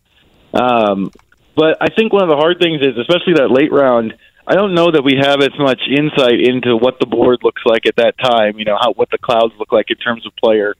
Um, 0.54 1.12
but 1.56 1.78
I 1.82 1.90
think 1.90 2.14
one 2.14 2.24
of 2.24 2.30
the 2.30 2.36
hard 2.36 2.60
things 2.60 2.82
is, 2.82 2.98
especially 2.98 3.34
that 3.34 3.50
late 3.50 3.72
round. 3.72 4.14
I 4.46 4.56
don't 4.56 4.74
know 4.74 4.90
that 4.92 5.04
we 5.04 5.16
have 5.22 5.42
as 5.42 5.58
much 5.60 5.82
insight 5.88 6.40
into 6.40 6.76
what 6.76 7.00
the 7.00 7.06
board 7.06 7.40
looks 7.44 7.62
like 7.66 7.86
at 7.86 7.98
that 7.98 8.18
time. 8.18 8.58
You 8.58 8.66
know, 8.66 8.78
how 8.80 8.94
what 8.94 9.10
the 9.12 9.18
clouds 9.18 9.54
look 9.60 9.72
like 9.72 9.92
in 9.92 9.98
terms 9.98 10.26
of 10.26 10.36
player, 10.36 10.76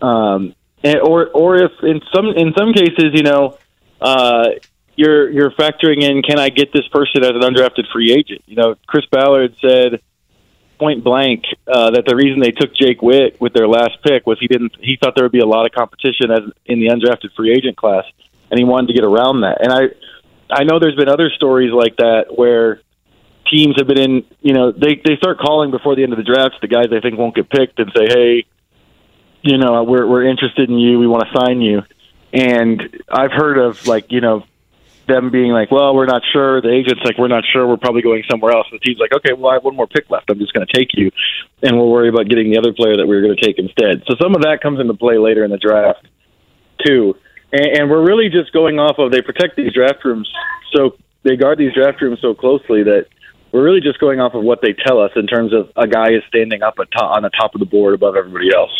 um, 0.00 0.54
or 0.84 1.28
or 1.28 1.56
if 1.56 1.72
in 1.82 2.00
some 2.14 2.28
in 2.28 2.52
some 2.56 2.72
cases, 2.72 3.12
you 3.12 3.22
know, 3.22 3.58
uh, 4.00 4.48
you're 4.96 5.30
you're 5.30 5.50
factoring 5.50 6.02
in, 6.02 6.22
can 6.22 6.38
I 6.38 6.48
get 6.48 6.72
this 6.72 6.86
person 6.88 7.24
as 7.24 7.30
an 7.30 7.40
undrafted 7.40 7.90
free 7.92 8.12
agent? 8.12 8.42
You 8.46 8.56
know, 8.56 8.74
Chris 8.86 9.04
Ballard 9.10 9.54
said 9.60 10.00
point 10.78 11.04
blank 11.04 11.44
uh, 11.66 11.90
that 11.90 12.04
the 12.06 12.16
reason 12.16 12.40
they 12.40 12.52
took 12.52 12.74
Jake 12.74 13.02
Witt 13.02 13.38
with 13.40 13.52
their 13.52 13.68
last 13.68 14.02
pick 14.02 14.26
was 14.26 14.38
he 14.40 14.48
didn't 14.48 14.76
he 14.80 14.96
thought 14.96 15.14
there 15.14 15.24
would 15.24 15.32
be 15.32 15.40
a 15.40 15.46
lot 15.46 15.66
of 15.66 15.72
competition 15.72 16.30
as 16.30 16.40
in 16.64 16.80
the 16.80 16.88
undrafted 16.88 17.34
free 17.36 17.52
agent 17.52 17.76
class, 17.76 18.04
and 18.50 18.58
he 18.58 18.64
wanted 18.64 18.88
to 18.88 18.94
get 18.94 19.04
around 19.04 19.42
that. 19.42 19.58
And 19.62 19.72
I 19.72 19.88
I 20.50 20.64
know 20.64 20.78
there's 20.78 20.96
been 20.96 21.08
other 21.08 21.30
stories 21.30 21.72
like 21.72 21.96
that 21.96 22.36
where 22.36 22.80
teams 23.50 23.74
have 23.78 23.86
been 23.86 23.98
in 23.98 24.24
you 24.40 24.54
know 24.54 24.72
they 24.72 25.00
they 25.04 25.16
start 25.16 25.38
calling 25.38 25.70
before 25.70 25.96
the 25.96 26.02
end 26.02 26.12
of 26.12 26.18
the 26.18 26.24
draft 26.24 26.56
the 26.60 26.68
guys 26.68 26.86
they 26.90 27.00
think 27.00 27.18
won't 27.18 27.34
get 27.34 27.50
picked 27.50 27.78
and 27.78 27.92
say 27.96 28.06
hey 28.08 28.46
you 29.42 29.58
know 29.58 29.82
we're 29.84 30.06
we're 30.06 30.24
interested 30.24 30.68
in 30.68 30.78
you 30.78 30.98
we 30.98 31.06
want 31.06 31.24
to 31.26 31.40
sign 31.40 31.60
you 31.60 31.82
and 32.32 33.02
I've 33.10 33.32
heard 33.32 33.58
of 33.58 33.86
like 33.86 34.12
you 34.12 34.20
know 34.20 34.44
them 35.10 35.30
being 35.30 35.52
like, 35.52 35.70
well, 35.70 35.94
we're 35.94 36.06
not 36.06 36.22
sure. 36.32 36.62
The 36.62 36.70
agent's 36.70 37.02
like, 37.04 37.18
we're 37.18 37.28
not 37.28 37.44
sure. 37.52 37.66
We're 37.66 37.76
probably 37.76 38.02
going 38.02 38.22
somewhere 38.30 38.52
else. 38.52 38.68
And 38.70 38.80
the 38.80 38.84
team's 38.84 39.00
like, 39.00 39.12
okay, 39.12 39.32
well, 39.32 39.50
I 39.50 39.54
have 39.54 39.64
one 39.64 39.76
more 39.76 39.88
pick 39.88 40.08
left. 40.08 40.30
I'm 40.30 40.38
just 40.38 40.52
going 40.52 40.66
to 40.66 40.72
take 40.72 40.90
you, 40.94 41.10
and 41.62 41.76
we'll 41.76 41.90
worry 41.90 42.08
about 42.08 42.28
getting 42.28 42.50
the 42.50 42.58
other 42.58 42.72
player 42.72 42.96
that 42.96 43.06
we 43.06 43.16
were 43.16 43.22
going 43.22 43.36
to 43.36 43.44
take 43.44 43.58
instead. 43.58 44.04
So 44.06 44.14
some 44.22 44.34
of 44.34 44.42
that 44.42 44.60
comes 44.62 44.80
into 44.80 44.94
play 44.94 45.18
later 45.18 45.44
in 45.44 45.50
the 45.50 45.58
draft, 45.58 46.06
too. 46.86 47.14
And, 47.52 47.66
and 47.78 47.90
we're 47.90 48.06
really 48.06 48.28
just 48.30 48.52
going 48.52 48.78
off 48.78 48.98
of 48.98 49.10
they 49.10 49.22
protect 49.22 49.56
these 49.56 49.72
draft 49.72 50.04
rooms 50.04 50.30
so 50.72 50.96
they 51.24 51.36
guard 51.36 51.58
these 51.58 51.74
draft 51.74 52.00
rooms 52.00 52.18
so 52.22 52.34
closely 52.34 52.84
that 52.84 53.06
we're 53.52 53.64
really 53.64 53.80
just 53.80 53.98
going 53.98 54.20
off 54.20 54.34
of 54.34 54.44
what 54.44 54.60
they 54.62 54.72
tell 54.86 55.00
us 55.02 55.10
in 55.16 55.26
terms 55.26 55.52
of 55.52 55.70
a 55.76 55.88
guy 55.88 56.10
is 56.10 56.22
standing 56.28 56.62
up 56.62 56.78
atop, 56.78 57.16
on 57.16 57.22
the 57.22 57.30
top 57.30 57.54
of 57.54 57.58
the 57.58 57.66
board 57.66 57.94
above 57.94 58.14
everybody 58.14 58.54
else. 58.54 58.70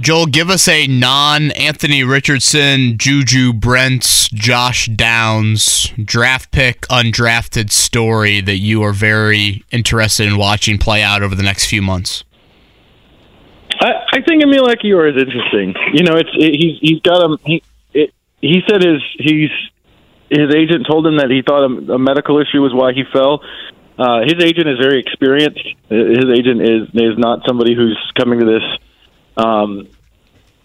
Joel, 0.00 0.26
give 0.26 0.48
us 0.48 0.66
a 0.66 0.86
non 0.86 1.50
Anthony 1.50 2.02
Richardson, 2.04 2.96
Juju 2.96 3.52
Brents, 3.52 4.30
Josh 4.30 4.86
Downs 4.86 5.92
draft 6.02 6.50
pick, 6.52 6.82
undrafted 6.88 7.70
story 7.70 8.40
that 8.40 8.56
you 8.56 8.82
are 8.82 8.94
very 8.94 9.62
interested 9.70 10.26
in 10.26 10.38
watching 10.38 10.78
play 10.78 11.02
out 11.02 11.22
over 11.22 11.34
the 11.34 11.42
next 11.42 11.66
few 11.66 11.82
months. 11.82 12.24
I, 13.78 13.90
I 14.12 14.22
think 14.26 14.42
Emil 14.42 14.68
is 14.68 14.76
interesting. 14.78 15.74
You 15.92 16.04
know, 16.04 16.16
it's 16.16 16.30
it, 16.32 16.54
he's 16.56 16.78
he's 16.80 17.00
got 17.02 17.22
a 17.22 17.36
he 17.44 17.62
it, 17.92 18.14
he 18.40 18.62
said 18.66 18.82
his 18.82 19.02
he's 19.18 19.50
his 20.30 20.54
agent 20.54 20.86
told 20.90 21.06
him 21.06 21.18
that 21.18 21.28
he 21.28 21.42
thought 21.42 21.64
a, 21.64 21.92
a 21.94 21.98
medical 21.98 22.40
issue 22.40 22.62
was 22.62 22.72
why 22.72 22.94
he 22.94 23.04
fell. 23.12 23.42
Uh, 23.98 24.22
his 24.22 24.42
agent 24.42 24.66
is 24.66 24.78
very 24.80 24.98
experienced. 24.98 25.60
His 25.90 26.24
agent 26.32 26.62
is 26.62 26.88
is 26.94 27.18
not 27.18 27.40
somebody 27.46 27.74
who's 27.74 27.98
coming 28.16 28.40
to 28.40 28.46
this 28.46 28.64
um, 29.36 29.88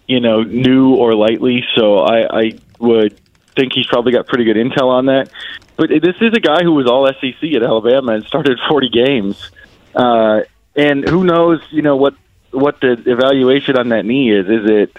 you 0.06 0.20
know, 0.20 0.42
new 0.42 0.94
or 0.94 1.14
lightly. 1.14 1.64
So 1.74 1.98
I, 1.98 2.40
I 2.40 2.52
would 2.78 3.18
think 3.54 3.72
he's 3.72 3.86
probably 3.86 4.12
got 4.12 4.26
pretty 4.26 4.44
good 4.44 4.56
intel 4.56 4.88
on 4.88 5.06
that. 5.06 5.30
But 5.76 5.90
this 5.90 6.16
is 6.20 6.32
a 6.32 6.40
guy 6.40 6.62
who 6.62 6.72
was 6.72 6.86
all 6.86 7.06
SEC 7.06 7.52
at 7.54 7.62
Alabama 7.62 8.12
and 8.12 8.24
started 8.24 8.58
40 8.68 8.88
games. 8.90 9.50
Uh, 9.94 10.40
and 10.74 11.08
who 11.08 11.24
knows, 11.24 11.60
you 11.70 11.82
know, 11.82 11.96
what 11.96 12.14
what 12.50 12.80
the 12.80 12.92
evaluation 13.06 13.76
on 13.76 13.90
that 13.90 14.04
knee 14.04 14.30
is. 14.30 14.46
Is 14.46 14.70
it, 14.70 14.96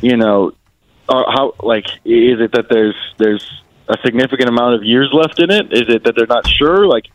you 0.00 0.16
know, 0.16 0.52
uh, 1.08 1.24
how 1.26 1.54
like 1.60 1.86
is 2.04 2.40
it 2.40 2.52
that 2.52 2.68
there's 2.68 2.96
there's 3.18 3.62
a 3.88 3.96
significant 4.04 4.48
amount 4.48 4.74
of 4.74 4.84
years 4.84 5.10
left 5.12 5.38
in 5.40 5.50
it? 5.50 5.72
Is 5.72 5.88
it 5.88 6.04
that 6.04 6.14
they're 6.16 6.26
not 6.26 6.46
sure? 6.46 6.86
Like 6.86 7.06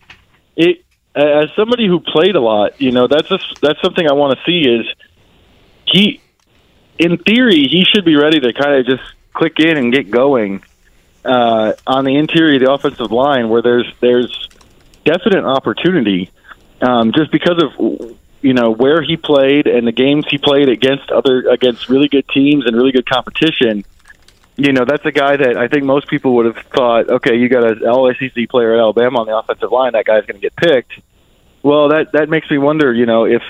it 0.55 0.83
as 1.15 1.49
somebody 1.55 1.87
who 1.87 1.99
played 1.99 2.35
a 2.35 2.39
lot, 2.39 2.79
you 2.79 2.91
know, 2.91 3.07
that's 3.07 3.29
a, 3.31 3.39
that's 3.61 3.81
something 3.81 4.07
I 4.07 4.13
want 4.13 4.37
to 4.37 4.45
see 4.45 4.67
is 4.67 4.85
he, 5.91 6.21
in 6.97 7.17
theory, 7.17 7.67
he 7.67 7.85
should 7.85 8.05
be 8.05 8.15
ready 8.15 8.39
to 8.39 8.53
kind 8.53 8.75
of 8.75 8.85
just 8.85 9.03
click 9.33 9.59
in 9.59 9.77
and 9.77 9.93
get 9.93 10.11
going 10.11 10.63
uh, 11.25 11.73
on 11.85 12.05
the 12.05 12.15
interior 12.15 12.55
of 12.55 12.61
the 12.61 12.71
offensive 12.71 13.11
line, 13.11 13.49
where 13.49 13.61
there's 13.61 13.91
there's 13.99 14.49
definite 15.05 15.45
opportunity, 15.45 16.31
um, 16.81 17.11
just 17.13 17.31
because 17.31 17.61
of 17.61 18.17
you 18.41 18.53
know 18.53 18.71
where 18.71 19.01
he 19.01 19.17
played 19.17 19.67
and 19.67 19.85
the 19.85 19.91
games 19.91 20.25
he 20.29 20.37
played 20.37 20.69
against 20.69 21.11
other 21.11 21.49
against 21.49 21.89
really 21.89 22.07
good 22.07 22.27
teams 22.29 22.65
and 22.65 22.75
really 22.75 22.91
good 22.91 23.09
competition. 23.09 23.83
You 24.55 24.73
know, 24.73 24.83
that's 24.83 25.05
a 25.05 25.11
guy 25.11 25.37
that 25.37 25.55
I 25.55 25.69
think 25.69 25.85
most 25.85 26.09
people 26.09 26.35
would 26.35 26.45
have 26.45 26.65
thought, 26.65 27.09
okay, 27.09 27.37
you 27.37 27.47
got 27.47 27.63
an 27.63 27.87
All 27.87 28.11
SEC 28.13 28.49
player 28.49 28.73
at 28.73 28.79
Alabama 28.79 29.19
on 29.19 29.25
the 29.25 29.37
offensive 29.37 29.71
line, 29.71 29.93
that 29.93 30.05
guy's 30.05 30.25
going 30.25 30.39
to 30.39 30.41
get 30.41 30.55
picked. 30.55 30.99
Well, 31.63 31.89
that 31.89 32.11
that 32.13 32.29
makes 32.29 32.49
me 32.49 32.57
wonder, 32.57 32.93
you 32.93 33.05
know, 33.05 33.25
if 33.25 33.41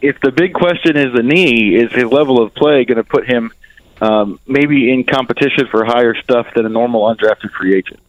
if 0.00 0.20
the 0.20 0.30
big 0.32 0.52
question 0.54 0.96
is 0.96 1.12
the 1.14 1.22
knee, 1.22 1.74
is 1.74 1.92
his 1.92 2.04
level 2.04 2.42
of 2.42 2.54
play 2.54 2.84
going 2.84 2.96
to 2.96 3.04
put 3.04 3.26
him 3.28 3.52
um, 4.00 4.38
maybe 4.46 4.92
in 4.92 5.04
competition 5.04 5.66
for 5.70 5.84
higher 5.84 6.14
stuff 6.14 6.46
than 6.54 6.66
a 6.66 6.68
normal 6.68 7.02
undrafted 7.02 7.50
free 7.52 7.74
agent? 7.76 8.00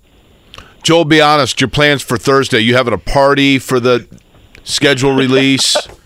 Joel, 0.84 1.06
be 1.06 1.22
honest. 1.22 1.60
Your 1.62 1.70
plans 1.70 2.02
for 2.02 2.18
Thursday? 2.18 2.60
You 2.60 2.76
having 2.76 2.94
a 2.94 2.98
party 2.98 3.60
for 3.60 3.80
the 3.80 4.08
schedule 4.64 5.14
release? 5.16 5.76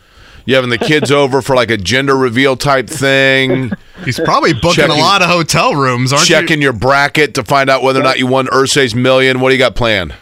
You 0.43 0.55
having 0.55 0.71
the 0.71 0.79
kids 0.79 1.11
over 1.11 1.39
for 1.43 1.55
like 1.55 1.69
a 1.69 1.77
gender 1.77 2.15
reveal 2.17 2.57
type 2.57 2.89
thing? 2.89 3.71
He's 4.03 4.19
probably 4.19 4.53
booking 4.53 4.71
Checking- 4.88 4.97
a 4.97 4.99
lot 4.99 5.21
of 5.21 5.29
hotel 5.29 5.75
rooms, 5.75 6.11
aren't 6.11 6.25
Checking 6.25 6.57
you? 6.57 6.63
your 6.63 6.73
bracket 6.73 7.36
to 7.36 7.43
find 7.43 7.69
out 7.69 7.84
whether 7.84 7.99
or 7.99 8.03
not 8.03 8.17
you 8.17 8.25
won 8.25 8.47
Irsay's 8.47 8.95
million. 8.95 9.39
What 9.39 9.49
do 9.49 9.55
you 9.55 9.59
got 9.59 9.75
planned? 9.75 10.15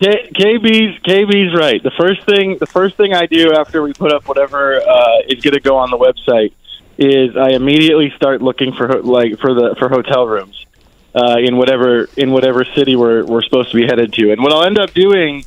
K- 0.00 0.28
KB's 0.34 1.02
KB's 1.02 1.54
right. 1.54 1.82
The 1.82 1.92
first 1.92 2.24
thing 2.24 2.58
the 2.58 2.66
first 2.66 2.96
thing 2.96 3.14
I 3.14 3.26
do 3.26 3.52
after 3.52 3.82
we 3.82 3.92
put 3.94 4.12
up 4.12 4.28
whatever 4.28 4.80
uh, 4.80 5.20
is 5.28 5.42
going 5.42 5.54
to 5.54 5.60
go 5.60 5.78
on 5.78 5.90
the 5.90 5.96
website 5.96 6.52
is 6.98 7.36
I 7.36 7.50
immediately 7.50 8.12
start 8.16 8.42
looking 8.42 8.72
for 8.72 8.88
ho- 8.88 9.00
like 9.00 9.38
for 9.38 9.54
the 9.54 9.74
for 9.78 9.88
hotel 9.88 10.26
rooms 10.26 10.66
uh, 11.14 11.36
in 11.38 11.56
whatever 11.56 12.08
in 12.16 12.30
whatever 12.30 12.64
city 12.64 12.94
we're 12.94 13.24
we're 13.24 13.42
supposed 13.42 13.70
to 13.70 13.76
be 13.76 13.86
headed 13.86 14.12
to. 14.14 14.32
And 14.32 14.42
what 14.42 14.52
I'll 14.52 14.64
end 14.64 14.78
up 14.78 14.92
doing 14.92 15.44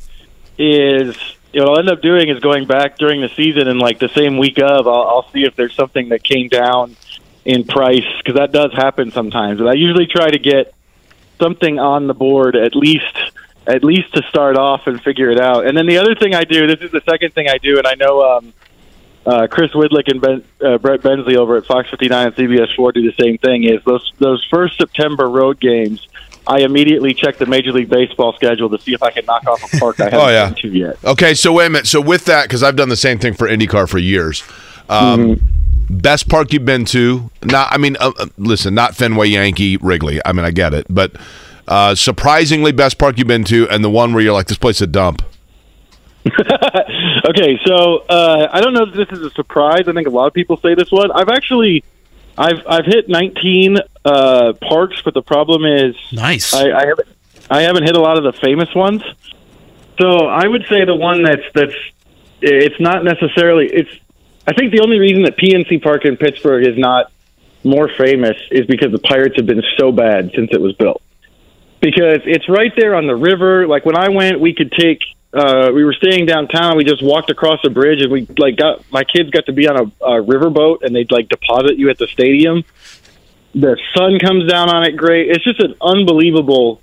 is 0.58 1.16
what 1.54 1.68
I'll 1.68 1.78
end 1.78 1.90
up 1.90 2.02
doing 2.02 2.28
is 2.28 2.40
going 2.40 2.66
back 2.66 2.98
during 2.98 3.20
the 3.20 3.28
season 3.28 3.68
and 3.68 3.78
like 3.78 4.00
the 4.00 4.08
same 4.08 4.36
week 4.36 4.58
of 4.58 4.88
I'll, 4.88 5.08
I'll 5.08 5.30
see 5.30 5.44
if 5.44 5.54
there's 5.54 5.74
something 5.74 6.08
that 6.08 6.24
came 6.24 6.48
down 6.48 6.96
in 7.44 7.64
price 7.64 8.04
because 8.18 8.34
that 8.34 8.50
does 8.50 8.72
happen 8.72 9.12
sometimes. 9.12 9.60
And 9.60 9.68
I 9.68 9.74
usually 9.74 10.06
try 10.06 10.28
to 10.28 10.38
get 10.38 10.74
something 11.38 11.78
on 11.78 12.08
the 12.08 12.14
board 12.14 12.56
at 12.56 12.74
least 12.74 13.16
at 13.66 13.84
least 13.84 14.14
to 14.14 14.22
start 14.28 14.56
off 14.56 14.86
and 14.86 15.00
figure 15.02 15.30
it 15.30 15.38
out. 15.38 15.66
And 15.66 15.76
then 15.76 15.86
the 15.86 15.98
other 15.98 16.14
thing 16.14 16.34
I 16.34 16.44
do, 16.44 16.66
this 16.66 16.80
is 16.80 16.90
the 16.90 17.02
second 17.08 17.34
thing 17.34 17.48
I 17.48 17.58
do, 17.58 17.78
and 17.78 17.86
I 17.86 17.94
know 17.94 18.22
um, 18.22 18.52
uh, 19.26 19.46
Chris 19.48 19.70
Widlic 19.72 20.08
and 20.10 20.20
ben, 20.20 20.44
uh, 20.64 20.78
Brett 20.78 21.02
Bensley 21.02 21.36
over 21.36 21.56
at 21.56 21.66
Fox 21.66 21.88
59 21.90 22.26
and 22.28 22.36
CBS 22.36 22.74
4 22.74 22.92
do 22.92 23.02
the 23.02 23.14
same 23.22 23.38
thing. 23.38 23.64
Is 23.64 23.82
those 23.84 24.12
those 24.18 24.44
first 24.50 24.78
September 24.78 25.28
road 25.28 25.60
games? 25.60 26.08
I 26.46 26.60
immediately 26.60 27.12
check 27.14 27.36
the 27.36 27.44
Major 27.46 27.70
League 27.70 27.90
Baseball 27.90 28.32
schedule 28.32 28.70
to 28.70 28.78
see 28.78 28.94
if 28.94 29.02
I 29.02 29.10
can 29.10 29.24
knock 29.26 29.46
off 29.46 29.62
a 29.72 29.76
park 29.78 30.00
I 30.00 30.04
haven't 30.10 30.18
Oh, 30.20 30.28
yeah. 30.30 30.46
been 30.46 30.54
to 30.56 30.68
yet. 30.70 31.04
Okay, 31.04 31.34
so 31.34 31.52
wait 31.52 31.66
a 31.66 31.70
minute. 31.70 31.86
So 31.86 32.00
with 32.00 32.24
that, 32.24 32.44
because 32.44 32.62
I've 32.62 32.76
done 32.76 32.88
the 32.88 32.96
same 32.96 33.18
thing 33.18 33.34
for 33.34 33.46
IndyCar 33.46 33.88
for 33.88 33.98
years. 33.98 34.42
Um, 34.88 35.40
Best 35.90 36.28
park 36.28 36.52
you've 36.52 36.64
been 36.64 36.84
to? 36.86 37.30
Not, 37.42 37.68
I 37.72 37.76
mean, 37.76 37.96
uh, 38.00 38.12
uh, 38.18 38.26
listen, 38.38 38.74
not 38.74 38.94
Fenway, 38.96 39.26
Yankee, 39.28 39.76
Wrigley. 39.76 40.20
I 40.24 40.32
mean, 40.32 40.44
I 40.44 40.50
get 40.52 40.72
it, 40.72 40.86
but 40.88 41.12
uh, 41.70 41.94
surprisingly, 41.94 42.72
best 42.72 42.98
park 42.98 43.16
you've 43.16 43.28
been 43.28 43.44
to, 43.44 43.68
and 43.68 43.84
the 43.84 43.88
one 43.88 44.12
where 44.12 44.22
you're 44.22 44.32
like, 44.32 44.48
this 44.48 44.58
place 44.58 44.76
is 44.76 44.82
a 44.82 44.86
dump. 44.88 45.22
okay, 46.26 47.58
so 47.64 47.98
uh, 48.08 48.48
I 48.52 48.60
don't 48.60 48.74
know 48.74 48.82
if 48.82 48.94
this 48.94 49.08
is 49.16 49.24
a 49.24 49.30
surprise. 49.30 49.86
I 49.86 49.92
think 49.92 50.08
a 50.08 50.10
lot 50.10 50.26
of 50.26 50.34
people 50.34 50.56
say 50.58 50.74
this 50.74 50.90
one. 50.90 51.12
I've 51.12 51.28
actually, 51.28 51.84
I've 52.36 52.66
I've 52.68 52.86
hit 52.86 53.08
19 53.08 53.78
uh, 54.04 54.52
parks, 54.60 55.00
but 55.02 55.14
the 55.14 55.22
problem 55.22 55.64
is 55.64 55.94
Nice. 56.12 56.52
I, 56.52 56.72
I 56.72 56.86
haven't 56.86 57.08
I 57.48 57.62
haven't 57.62 57.84
hit 57.84 57.96
a 57.96 58.00
lot 58.00 58.18
of 58.18 58.24
the 58.24 58.32
famous 58.32 58.74
ones. 58.74 59.02
So 60.00 60.26
I 60.26 60.46
would 60.46 60.66
say 60.68 60.84
the 60.84 60.96
one 60.96 61.22
that's 61.22 61.42
that's 61.54 61.74
it's 62.42 62.80
not 62.80 63.04
necessarily 63.04 63.66
it's. 63.66 63.90
I 64.46 64.54
think 64.54 64.72
the 64.72 64.80
only 64.80 64.98
reason 64.98 65.22
that 65.22 65.36
PNC 65.36 65.82
Park 65.82 66.04
in 66.04 66.16
Pittsburgh 66.16 66.66
is 66.66 66.76
not 66.76 67.12
more 67.62 67.88
famous 67.88 68.36
is 68.50 68.66
because 68.66 68.90
the 68.90 68.98
Pirates 68.98 69.36
have 69.36 69.46
been 69.46 69.62
so 69.78 69.92
bad 69.92 70.32
since 70.34 70.50
it 70.52 70.60
was 70.60 70.72
built. 70.72 71.00
Because 71.80 72.20
it's 72.24 72.48
right 72.48 72.72
there 72.76 72.94
on 72.94 73.06
the 73.06 73.16
river. 73.16 73.66
Like 73.66 73.84
when 73.84 73.96
I 73.96 74.08
went, 74.08 74.40
we 74.40 74.54
could 74.54 74.72
take. 74.72 75.00
Uh, 75.32 75.70
we 75.72 75.84
were 75.84 75.92
staying 75.92 76.26
downtown. 76.26 76.76
We 76.76 76.84
just 76.84 77.02
walked 77.02 77.30
across 77.30 77.60
the 77.62 77.70
bridge, 77.70 78.02
and 78.02 78.10
we 78.10 78.26
like 78.38 78.56
got 78.56 78.84
my 78.90 79.04
kids 79.04 79.30
got 79.30 79.46
to 79.46 79.52
be 79.52 79.68
on 79.68 79.76
a, 79.76 80.04
a 80.04 80.22
riverboat, 80.22 80.82
and 80.82 80.94
they'd 80.94 81.10
like 81.10 81.28
deposit 81.28 81.78
you 81.78 81.88
at 81.88 81.98
the 81.98 82.08
stadium. 82.08 82.64
The 83.54 83.78
sun 83.94 84.18
comes 84.18 84.50
down 84.50 84.68
on 84.68 84.84
it. 84.84 84.96
Great. 84.96 85.30
It's 85.30 85.44
just 85.44 85.60
an 85.60 85.74
unbelievable 85.80 86.80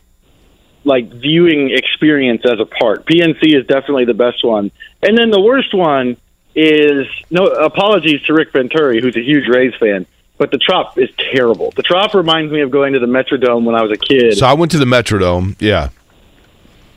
like 0.88 1.12
viewing 1.12 1.70
experience 1.72 2.44
as 2.46 2.60
a 2.60 2.66
park. 2.66 3.06
PNC 3.06 3.56
is 3.56 3.68
definitely 3.68 4.06
the 4.06 4.14
best 4.14 4.44
one. 4.44 4.72
And 5.04 5.18
then 5.18 5.30
the 5.30 5.42
worst 5.42 5.74
one 5.74 6.18
is 6.56 7.06
no 7.30 7.46
apologies 7.46 8.24
to 8.24 8.34
Rick 8.34 8.52
Venturi, 8.54 9.02
who's 9.02 9.16
a 9.16 9.22
huge 9.22 9.48
Rays 9.48 9.74
fan, 9.80 10.08
but 10.38 10.52
the 10.52 10.58
Trop 10.58 10.98
is 10.98 11.10
terrible. 11.34 11.72
The 11.76 11.84
Trop 11.84 12.14
reminds 12.14 12.52
me 12.52 12.62
of 12.62 12.72
going 12.72 12.94
to 12.94 13.00
the 13.00 13.08
Metrodome 13.08 13.64
when 13.64 13.76
I 13.76 13.82
was 13.82 13.92
a 13.92 13.98
kid. 13.98 14.38
So 14.38 14.46
I 14.46 14.54
went 14.54 14.72
to 14.72 14.78
the 14.78 14.86
Metrodome. 14.86 15.56
Yeah. 15.60 15.90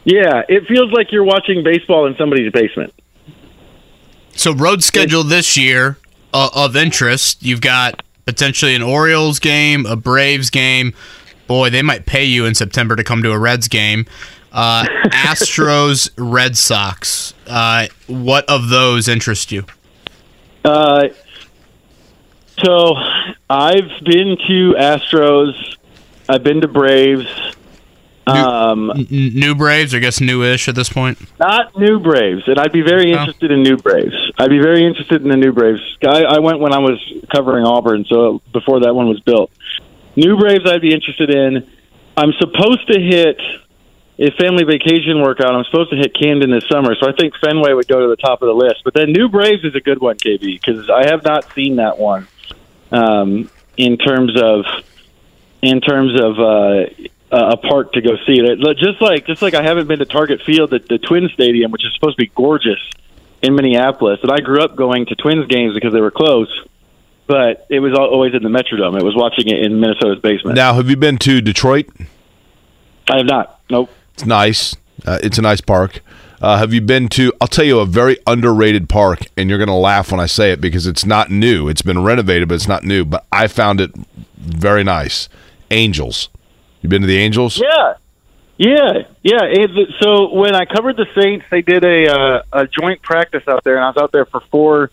yeah, 0.04 0.42
it 0.48 0.66
feels 0.66 0.92
like 0.92 1.12
you're 1.12 1.24
watching 1.24 1.64
baseball 1.64 2.06
in 2.06 2.16
somebody's 2.16 2.52
basement. 2.52 2.92
So 4.34 4.52
road 4.54 4.82
schedule 4.82 5.24
this 5.24 5.56
year 5.56 5.98
uh, 6.32 6.50
of 6.54 6.76
interest. 6.76 7.42
You've 7.42 7.60
got 7.60 8.02
potentially 8.26 8.74
an 8.74 8.82
Orioles 8.82 9.38
game, 9.38 9.86
a 9.86 9.96
Braves 9.96 10.50
game. 10.50 10.94
Boy, 11.46 11.70
they 11.70 11.82
might 11.82 12.06
pay 12.06 12.24
you 12.24 12.44
in 12.44 12.54
September 12.54 12.94
to 12.94 13.02
come 13.02 13.22
to 13.22 13.32
a 13.32 13.38
Reds 13.38 13.68
game. 13.68 14.06
Uh, 14.52 14.84
Astros, 15.06 16.10
Red 16.16 16.56
Sox. 16.56 17.34
Uh, 17.46 17.88
what 18.06 18.48
of 18.48 18.68
those 18.68 19.08
interest 19.08 19.50
you? 19.50 19.64
So 22.64 22.94
I've 23.48 23.90
been 24.04 24.36
to 24.48 24.74
Astros. 24.78 25.76
I've 26.28 26.42
been 26.42 26.60
to 26.60 26.68
Braves. 26.68 27.26
Um, 28.26 28.90
N- 28.90 29.06
new 29.10 29.54
Braves, 29.54 29.94
I 29.94 29.98
guess 29.98 30.20
newish 30.20 30.68
at 30.68 30.74
this 30.74 30.88
point. 30.88 31.18
Not 31.40 31.76
new 31.76 31.98
Braves, 31.98 32.42
and 32.46 32.58
I'd 32.60 32.70
be 32.72 32.82
very 32.82 33.12
Oh. 33.14 33.18
interested 33.18 33.50
in 33.50 33.62
new 33.62 33.76
Braves. 33.76 34.14
I'd 34.38 34.50
be 34.50 34.60
very 34.60 34.84
interested 34.84 35.22
in 35.22 35.28
the 35.28 35.36
new 35.36 35.52
Braves. 35.52 35.80
I, 36.06 36.22
I 36.24 36.38
went 36.38 36.60
when 36.60 36.72
I 36.72 36.78
was 36.78 36.98
covering 37.34 37.64
Auburn, 37.64 38.04
so 38.08 38.40
before 38.52 38.80
that 38.80 38.94
one 38.94 39.08
was 39.08 39.20
built. 39.20 39.50
New 40.16 40.36
Braves, 40.38 40.62
I'd 40.70 40.82
be 40.82 40.94
interested 40.94 41.30
in. 41.34 41.66
I'm 42.16 42.32
supposed 42.38 42.86
to 42.92 43.00
hit 43.00 43.40
a 44.18 44.30
family 44.32 44.64
vacation 44.64 45.22
workout. 45.22 45.54
I'm 45.54 45.64
supposed 45.64 45.90
to 45.90 45.96
hit 45.96 46.14
Camden 46.14 46.50
this 46.50 46.68
summer, 46.70 46.94
so 47.00 47.08
I 47.08 47.12
think 47.18 47.34
Fenway 47.42 47.72
would 47.72 47.88
go 47.88 48.00
to 48.00 48.08
the 48.08 48.16
top 48.16 48.42
of 48.42 48.46
the 48.48 48.54
list. 48.54 48.82
But 48.84 48.94
then 48.94 49.12
New 49.12 49.28
Braves 49.28 49.64
is 49.64 49.74
a 49.74 49.80
good 49.80 49.98
one, 50.00 50.16
KB, 50.18 50.60
because 50.60 50.88
I 50.90 51.06
have 51.08 51.24
not 51.24 51.50
seen 51.54 51.76
that 51.76 51.98
one 51.98 52.28
um, 52.90 53.50
in 53.76 53.96
terms 53.96 54.40
of 54.40 54.64
in 55.62 55.80
terms 55.80 56.18
of 56.20 56.38
uh, 56.38 56.86
a 57.30 57.56
park 57.56 57.92
to 57.92 58.00
go 58.00 58.16
see 58.26 58.40
it. 58.40 58.78
Just 58.78 59.00
like 59.00 59.26
just 59.26 59.42
like 59.42 59.54
I 59.54 59.62
haven't 59.62 59.88
been 59.88 59.98
to 59.98 60.04
Target 60.04 60.42
Field, 60.42 60.70
the, 60.70 60.78
the 60.78 60.98
Twin 60.98 61.28
Stadium, 61.32 61.70
which 61.70 61.84
is 61.84 61.92
supposed 61.94 62.16
to 62.16 62.22
be 62.22 62.32
gorgeous 62.34 62.80
in 63.42 63.54
Minneapolis. 63.54 64.20
And 64.22 64.32
I 64.32 64.40
grew 64.40 64.62
up 64.62 64.76
going 64.76 65.06
to 65.06 65.14
Twins 65.14 65.46
games 65.46 65.74
because 65.74 65.92
they 65.92 66.00
were 66.00 66.10
close, 66.10 66.48
but 67.26 67.66
it 67.70 67.80
was 67.80 67.92
al- 67.92 68.08
always 68.08 68.34
in 68.34 68.42
the 68.42 68.48
Metrodome. 68.48 68.98
It 68.98 69.04
was 69.04 69.14
watching 69.14 69.48
it 69.48 69.64
in 69.64 69.80
Minnesota's 69.80 70.20
basement. 70.20 70.56
Now, 70.56 70.74
have 70.74 70.90
you 70.90 70.96
been 70.96 71.18
to 71.18 71.40
Detroit? 71.40 71.88
I 73.08 73.18
have 73.18 73.26
not. 73.26 73.60
Nope. 73.70 73.90
It's 74.14 74.26
nice. 74.26 74.76
Uh, 75.06 75.18
it's 75.22 75.38
a 75.38 75.42
nice 75.42 75.60
park. 75.60 76.02
Uh, 76.40 76.56
have 76.56 76.72
you 76.72 76.80
been 76.80 77.08
to? 77.10 77.32
I'll 77.40 77.48
tell 77.48 77.64
you 77.64 77.80
a 77.80 77.86
very 77.86 78.18
underrated 78.26 78.88
park, 78.88 79.26
and 79.36 79.50
you're 79.50 79.58
going 79.58 79.68
to 79.68 79.74
laugh 79.74 80.10
when 80.10 80.20
I 80.20 80.26
say 80.26 80.52
it 80.52 80.60
because 80.60 80.86
it's 80.86 81.04
not 81.04 81.30
new. 81.30 81.68
It's 81.68 81.82
been 81.82 82.02
renovated, 82.02 82.48
but 82.48 82.54
it's 82.54 82.68
not 82.68 82.82
new. 82.82 83.04
But 83.04 83.26
I 83.30 83.46
found 83.46 83.80
it 83.80 83.90
very 84.38 84.82
nice. 84.82 85.28
Angels. 85.70 86.30
You 86.80 86.88
been 86.88 87.02
to 87.02 87.06
the 87.06 87.18
Angels? 87.18 87.60
Yeah. 87.60 87.94
Yeah, 88.56 89.04
yeah. 89.22 89.66
So 90.00 90.34
when 90.34 90.54
I 90.54 90.66
covered 90.66 90.96
the 90.98 91.06
Saints, 91.18 91.46
they 91.50 91.62
did 91.62 91.82
a 91.82 92.12
uh, 92.12 92.42
a 92.52 92.66
joint 92.66 93.00
practice 93.00 93.42
out 93.48 93.64
there, 93.64 93.76
and 93.76 93.84
I 93.84 93.88
was 93.88 93.96
out 93.96 94.12
there 94.12 94.26
for 94.26 94.42
four 94.50 94.90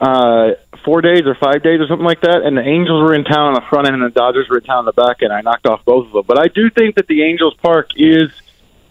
uh, 0.00 0.50
four 0.84 1.00
days 1.00 1.22
or 1.26 1.34
five 1.34 1.64
days 1.64 1.80
or 1.80 1.88
something 1.88 2.06
like 2.06 2.20
that. 2.20 2.42
And 2.44 2.56
the 2.56 2.62
Angels 2.62 3.02
were 3.02 3.14
in 3.14 3.24
town 3.24 3.48
on 3.48 3.54
the 3.54 3.64
front 3.68 3.88
end, 3.88 3.96
and 3.96 4.04
the 4.04 4.10
Dodgers 4.14 4.48
were 4.48 4.58
in 4.58 4.64
town 4.64 4.78
on 4.78 4.84
the 4.84 4.92
back 4.92 5.22
end. 5.22 5.32
I 5.32 5.40
knocked 5.40 5.66
off 5.66 5.84
both 5.84 6.06
of 6.06 6.12
them, 6.12 6.24
but 6.28 6.38
I 6.38 6.46
do 6.46 6.70
think 6.70 6.94
that 6.94 7.08
the 7.08 7.24
Angels 7.24 7.54
Park 7.60 7.90
is 7.96 8.30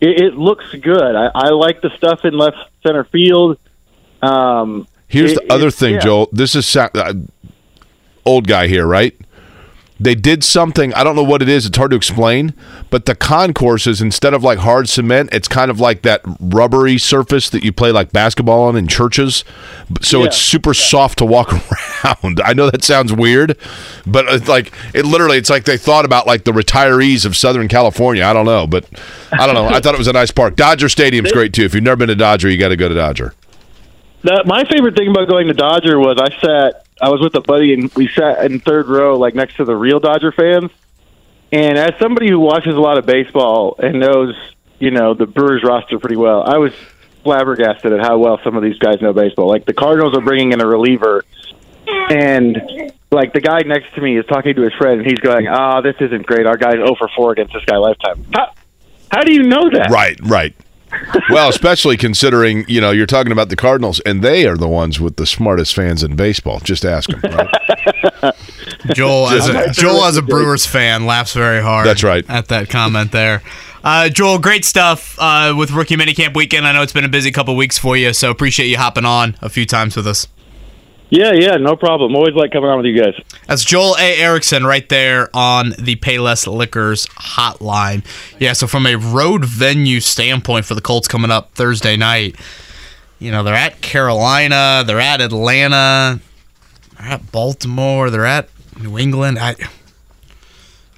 it, 0.02 0.22
it 0.22 0.34
looks 0.36 0.66
good. 0.82 1.16
I, 1.16 1.30
I 1.34 1.50
like 1.50 1.82
the 1.82 1.90
stuff 1.98 2.26
in 2.26 2.38
left 2.38 2.58
center 2.86 3.04
field. 3.06 3.58
Um, 4.22 4.88
Here's 5.08 5.34
it- 5.34 5.48
the 5.48 5.54
other 5.54 5.72
thing, 5.72 5.96
yeah. 5.96 6.00
Joel. 6.02 6.30
This 6.32 6.56
is 6.56 6.66
sa- 6.66 6.90
uh, 6.94 7.14
old 8.26 8.48
guy 8.48 8.68
here, 8.68 8.86
right? 8.86 9.16
They 10.00 10.14
did 10.14 10.44
something. 10.44 10.94
I 10.94 11.04
don't 11.04 11.16
know 11.16 11.24
what 11.24 11.42
it 11.42 11.50
is. 11.50 11.66
It's 11.66 11.76
hard 11.78 11.90
to 11.92 11.98
explain. 11.98 12.54
But 12.92 13.06
the 13.08 13.16
concourses, 13.16 14.02
instead 14.02 14.34
of 14.36 14.44
like 14.44 14.60
hard 14.60 14.88
cement, 14.90 15.30
it's 15.34 15.48
kind 15.48 15.72
of 15.72 15.80
like 15.80 16.04
that 16.04 16.22
rubbery 16.40 16.98
surface 17.00 17.50
that 17.50 17.64
you 17.64 17.72
play 17.72 17.92
like 17.92 18.12
basketball 18.12 18.64
on 18.66 18.76
in 18.76 18.88
churches. 18.88 19.44
So 20.02 20.24
it's 20.24 20.38
Yeah. 20.38 20.52
super 20.52 20.74
soft 20.76 21.18
to 21.18 21.26
walk 21.26 21.52
around. 22.06 22.40
I 22.46 22.54
know 22.54 22.70
that 22.70 22.84
sounds 22.84 23.12
weird, 23.12 23.58
but 24.06 24.26
it's 24.28 24.48
like 24.48 24.72
it 24.94 25.06
literally. 25.06 25.38
It's 25.38 25.50
like 25.50 25.64
they 25.64 25.78
thought 25.78 26.06
about 26.06 26.28
like 26.28 26.44
the 26.44 26.52
retirees 26.52 27.26
of 27.26 27.36
Southern 27.36 27.68
California. 27.68 28.24
I 28.24 28.34
don't 28.34 28.46
know, 28.46 28.68
but 28.68 28.86
I 29.32 29.46
don't 29.48 29.56
know. 29.56 29.66
I 29.68 29.80
thought 29.80 29.96
it 29.96 30.00
was 30.00 30.08
a 30.08 30.14
nice 30.14 30.32
park. 30.32 30.56
Dodger 30.56 30.90
Stadium's 30.90 31.32
great 31.32 31.54
too. 31.54 31.64
If 31.64 31.74
you've 31.74 31.84
never 31.84 31.96
been 31.98 32.10
to 32.10 32.16
Dodger, 32.16 32.50
you 32.50 32.58
got 32.58 32.70
to 32.70 32.76
go 32.78 32.88
to 32.88 32.96
Dodger. 32.96 33.34
That, 34.24 34.46
my 34.48 34.64
favorite 34.66 34.96
thing 34.96 35.10
about 35.10 35.28
going 35.28 35.48
to 35.48 35.54
Dodger 35.54 36.00
was 36.00 36.18
I 36.20 36.30
sat, 36.42 36.87
I 37.02 37.10
was 37.10 37.22
with 37.22 37.36
a 37.36 37.42
buddy, 37.42 37.74
and 37.74 37.94
we 37.94 38.08
sat 38.08 38.44
in 38.50 38.60
third 38.60 38.88
row, 38.88 39.18
like 39.18 39.36
next 39.36 39.58
to 39.58 39.66
the 39.66 39.76
real 39.76 40.00
Dodger 40.00 40.32
fans. 40.32 40.72
And 41.52 41.78
as 41.78 41.92
somebody 42.00 42.30
who 42.30 42.40
watches 42.40 42.76
a 42.76 42.80
lot 42.80 42.98
of 42.98 43.06
baseball 43.06 43.76
and 43.80 44.00
knows, 44.00 44.36
you 44.80 44.92
know, 44.92 45.14
the 45.14 45.26
Brewers 45.26 45.64
roster 45.64 46.00
pretty 46.00 46.18
well, 46.18 46.44
I 46.44 46.58
was 46.58 46.74
flabbergasted 47.24 47.94
at 47.94 48.00
how 48.00 48.18
well 48.18 48.40
some 48.44 48.56
of 48.56 48.64
these 48.64 48.78
guys 48.78 49.02
know 49.02 49.14
baseball. 49.14 49.48
Like 49.48 49.66
the 49.66 49.74
Cardinals 49.74 50.16
are 50.18 50.22
bringing 50.22 50.52
in 50.54 50.62
a 50.62 50.68
reliever, 50.68 51.24
and 52.10 52.58
like 53.12 53.34
the 53.34 53.42
guy 53.42 53.60
next 53.66 53.94
to 53.96 54.02
me 54.02 54.18
is 54.18 54.26
talking 54.26 54.56
to 54.56 54.62
his 54.62 54.74
friend, 54.74 55.02
and 55.02 55.10
he's 55.10 55.20
going, 55.20 55.48
"Ah, 55.48 55.82
this 55.82 55.96
isn't 56.00 56.26
great. 56.26 56.46
Our 56.46 56.58
guy's 56.58 56.76
0 56.76 56.96
for 56.96 57.10
4 57.16 57.32
against 57.34 57.54
this 57.54 57.64
guy 57.66 57.78
lifetime." 57.78 58.26
How, 58.34 58.52
how 59.12 59.24
do 59.24 59.34
you 59.34 59.44
know 59.44 59.70
that? 59.70 59.90
Right, 59.90 60.20
right. 60.24 60.56
Well, 61.30 61.50
especially 61.50 61.98
considering 61.98 62.66
you 62.68 62.82
know 62.82 62.92
you're 62.92 63.06
talking 63.06 63.32
about 63.32 63.50
the 63.50 63.56
Cardinals, 63.56 64.00
and 64.02 64.22
they 64.22 64.48
are 64.48 64.58
the 64.58 64.68
ones 64.68 65.00
with 65.00 65.18
the 65.18 65.26
smartest 65.26 65.74
fans 65.76 66.04
in 66.04 66.16
baseball. 66.16 66.60
Just 66.60 66.86
ask 66.86 67.10
them. 67.10 67.22
Right? 67.22 68.36
Joel, 68.94 69.30
as 69.30 69.50
a, 69.50 69.72
Joel, 69.72 70.06
as 70.06 70.18
a 70.18 70.22
Brewers 70.22 70.66
fan, 70.66 71.06
laughs 71.06 71.34
very 71.34 71.62
hard. 71.62 71.86
That's 71.86 72.04
right. 72.04 72.28
At 72.30 72.48
that 72.50 72.70
comment 72.70 73.12
there. 73.12 73.42
Uh, 73.84 74.10
Joel, 74.10 74.40
great 74.40 74.66
stuff 74.66 75.18
uh, 75.20 75.54
with 75.58 75.72
rookie 75.72 75.96
minicamp 75.96 76.36
weekend. 76.36 76.68
I 76.68 76.74
know 76.74 76.82
it's 76.82 76.94
been 76.94 77.06
a 77.06 77.10
busy 77.10 77.32
couple 77.32 77.56
weeks 77.56 77.78
for 77.78 77.96
you, 77.96 78.14
so 78.14 78.32
appreciate 78.32 78.68
you 78.68 78.78
hopping 78.78 79.06
on 79.06 79.36
a 79.42 79.50
few 79.50 79.66
times 79.66 79.96
with 79.96 80.08
us. 80.08 80.28
Yeah, 81.10 81.32
yeah, 81.32 81.56
no 81.56 81.76
problem. 81.78 82.16
Always 82.16 82.36
like 82.36 82.52
coming 82.52 82.70
on 82.70 82.78
with 82.78 82.86
you 82.86 83.02
guys. 83.02 83.14
That's 83.48 83.64
Joel 83.64 83.96
A. 83.98 84.18
Erickson 84.18 84.66
right 84.66 84.88
there 84.90 85.30
on 85.34 85.70
the 85.80 85.96
Payless 85.96 86.46
Liquors 86.54 87.06
hotline. 87.08 88.04
Yeah, 88.40 88.54
so 88.54 88.68
from 88.68 88.86
a 88.86 88.96
road 88.96 89.46
venue 89.46 90.02
standpoint 90.02 90.66
for 90.66 90.76
the 90.76 90.82
Colts 90.82 91.08
coming 91.08 91.32
up 91.32 91.54
Thursday 91.54 91.96
night, 91.96 92.36
you 93.20 93.32
know, 93.32 93.42
they're 93.44 93.56
at 93.56 93.82
Carolina, 93.82 94.84
they're 94.86 95.00
at 95.00 95.22
Atlanta, 95.22 96.20
they're 96.98 97.08
at 97.08 97.32
Baltimore, 97.32 98.10
they're 98.10 98.26
at 98.26 98.50
New 98.82 98.98
England. 98.98 99.40
I 99.40 99.56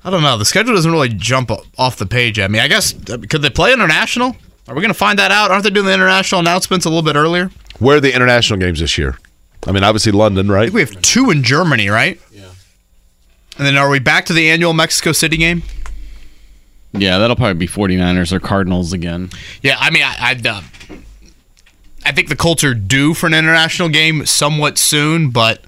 I 0.04 0.10
don't 0.10 0.24
know. 0.24 0.38
The 0.38 0.46
schedule 0.46 0.74
doesn't 0.74 0.92
really 0.92 1.10
jump 1.10 1.52
off 1.78 1.98
the 1.98 2.06
page 2.06 2.40
at 2.40 2.50
me. 2.50 2.60
I 2.60 2.68
guess 2.68 2.96
uh, 3.10 3.18
could 3.30 3.42
they 3.42 3.50
play 3.50 3.74
international? 3.74 4.36
Are 4.68 4.74
we 4.74 4.82
going 4.82 4.94
to 4.94 4.98
find 4.98 5.20
that 5.20 5.32
out? 5.32 5.52
Aren't 5.52 5.64
they 5.66 5.70
doing 5.70 5.86
the 5.86 5.94
international 5.94 6.40
announcements 6.40 6.86
a 6.86 6.90
little 6.90 7.04
bit 7.04 7.16
earlier? 7.16 7.52
Where 7.80 7.98
are 7.98 8.00
the 8.00 8.16
international 8.16 8.60
games 8.60 8.80
this 8.80 8.98
year? 8.98 9.18
I 9.68 9.72
mean, 9.72 9.84
obviously 9.84 10.12
London, 10.12 10.50
I 10.50 10.54
right? 10.54 10.64
think 10.66 10.74
we 10.76 10.82
have 10.82 11.02
two 11.02 11.30
in 11.32 11.44
Germany, 11.44 11.90
right? 11.90 12.20
Yeah. 12.32 12.50
And 13.58 13.66
then 13.68 13.78
are 13.78 13.90
we 13.90 14.00
back 14.00 14.26
to 14.28 14.34
the 14.34 14.50
annual 14.50 14.74
Mexico 14.74 15.12
City 15.12 15.38
game? 15.38 15.64
Yeah, 16.94 17.18
that'll 17.20 17.36
probably 17.36 17.54
be 17.56 17.68
49ers 17.68 18.32
or 18.32 18.40
Cardinals 18.40 18.94
again. 18.94 19.30
Yeah, 19.62 19.76
I 19.80 19.90
mean, 19.92 20.04
I, 20.04 20.16
I'd, 20.20 20.48
uh, 20.48 20.62
I 22.06 22.12
think 22.14 22.30
the 22.30 22.36
Colts 22.36 22.64
are 22.64 22.74
due 22.74 23.14
for 23.14 23.28
an 23.28 23.34
international 23.34 23.90
game 23.90 24.26
somewhat 24.26 24.78
soon, 24.78 25.30
but 25.30 25.62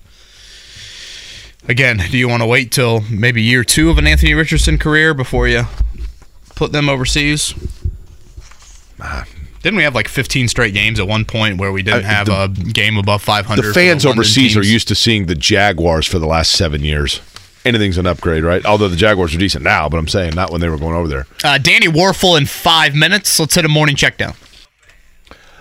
again, 1.67 1.97
do 2.09 2.17
you 2.17 2.27
want 2.27 2.41
to 2.41 2.47
wait 2.47 2.71
till 2.71 3.01
maybe 3.11 3.41
year 3.43 3.63
two 3.63 3.89
of 3.91 3.97
an 3.97 4.07
Anthony 4.07 4.33
Richardson 4.33 4.77
career 4.79 5.13
before 5.13 5.47
you 5.47 5.63
put 6.55 6.71
them 6.71 6.89
overseas? 6.89 7.53
Didn't 9.63 9.77
we 9.77 9.83
have 9.83 9.93
like 9.93 10.07
15 10.07 10.47
straight 10.47 10.73
games 10.73 10.99
at 10.99 11.07
one 11.07 11.23
point 11.25 11.57
where 11.57 11.71
we 11.71 11.83
didn't 11.83 12.03
have 12.05 12.25
the- 12.27 12.43
a 12.43 12.47
game 12.47 12.97
above 12.97 13.21
500? 13.21 13.61
The 13.61 13.73
fans 13.73 14.05
London 14.05 14.19
overseas 14.19 14.57
are 14.57 14.63
used 14.63 14.87
to 14.87 14.95
seeing 14.95 15.27
the 15.27 15.35
Jaguars 15.35 16.07
for 16.07 16.17
the 16.19 16.25
last 16.25 16.51
seven 16.51 16.83
years. 16.83 17.21
Anything's 17.63 17.99
an 17.99 18.07
upgrade, 18.07 18.43
right? 18.43 18.65
Although 18.65 18.87
the 18.87 18.95
Jaguars 18.95 19.35
are 19.35 19.37
decent 19.37 19.63
now, 19.63 19.87
but 19.87 19.97
I'm 19.97 20.07
saying 20.07 20.33
not 20.33 20.51
when 20.51 20.61
they 20.61 20.69
were 20.69 20.77
going 20.79 20.95
over 20.95 21.07
there. 21.07 21.27
Uh, 21.43 21.59
Danny 21.59 21.85
Wuerffel 21.87 22.35
in 22.39 22.47
five 22.47 22.95
minutes. 22.95 23.39
Let's 23.39 23.53
hit 23.53 23.63
a 23.65 23.69
morning 23.69 23.95
check 23.95 24.17
down. 24.17 24.33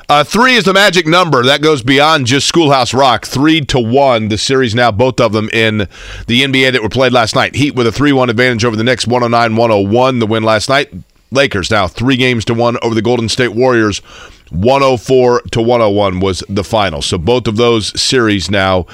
Uh, 0.09 0.25
three 0.25 0.55
is 0.55 0.65
the 0.65 0.73
magic 0.73 1.07
number. 1.07 1.45
That 1.45 1.61
goes 1.63 1.83
beyond 1.83 2.27
just 2.27 2.49
Schoolhouse 2.49 2.93
Rock. 2.95 3.27
Three 3.27 3.61
to 3.67 3.79
one. 3.79 4.29
The 4.29 4.39
series 4.39 4.75
now, 4.75 4.91
both 4.91 5.21
of 5.21 5.33
them 5.33 5.49
in 5.53 5.87
the 6.27 6.43
NBA 6.43 6.73
that 6.73 6.83
were 6.83 6.89
played 6.89 7.13
last 7.13 7.37
night. 7.37 7.55
Heat 7.55 7.77
with 7.77 7.87
a 7.87 7.93
3 7.93 8.13
1 8.13 8.29
advantage 8.31 8.65
over 8.65 8.75
the 8.77 8.83
Knicks, 8.83 9.07
109 9.07 9.55
101. 9.57 10.19
The 10.19 10.27
win 10.27 10.43
last 10.43 10.69
night. 10.69 10.91
Lakers 11.31 11.71
now 11.71 11.87
three 11.87 12.17
games 12.17 12.45
to 12.47 12.55
one 12.55 12.77
over 12.83 12.95
the 12.95 13.03
Golden 13.03 13.29
State 13.29 13.55
Warriors. 13.55 14.03
104 14.51 15.43
to 15.53 15.63
101 15.63 16.21
was 16.21 16.43
the 16.49 16.65
final. 16.65 17.03
So 17.03 17.19
both 17.19 17.47
of 17.47 17.57
those 17.57 17.99
series 18.01 18.51
now 18.51 18.87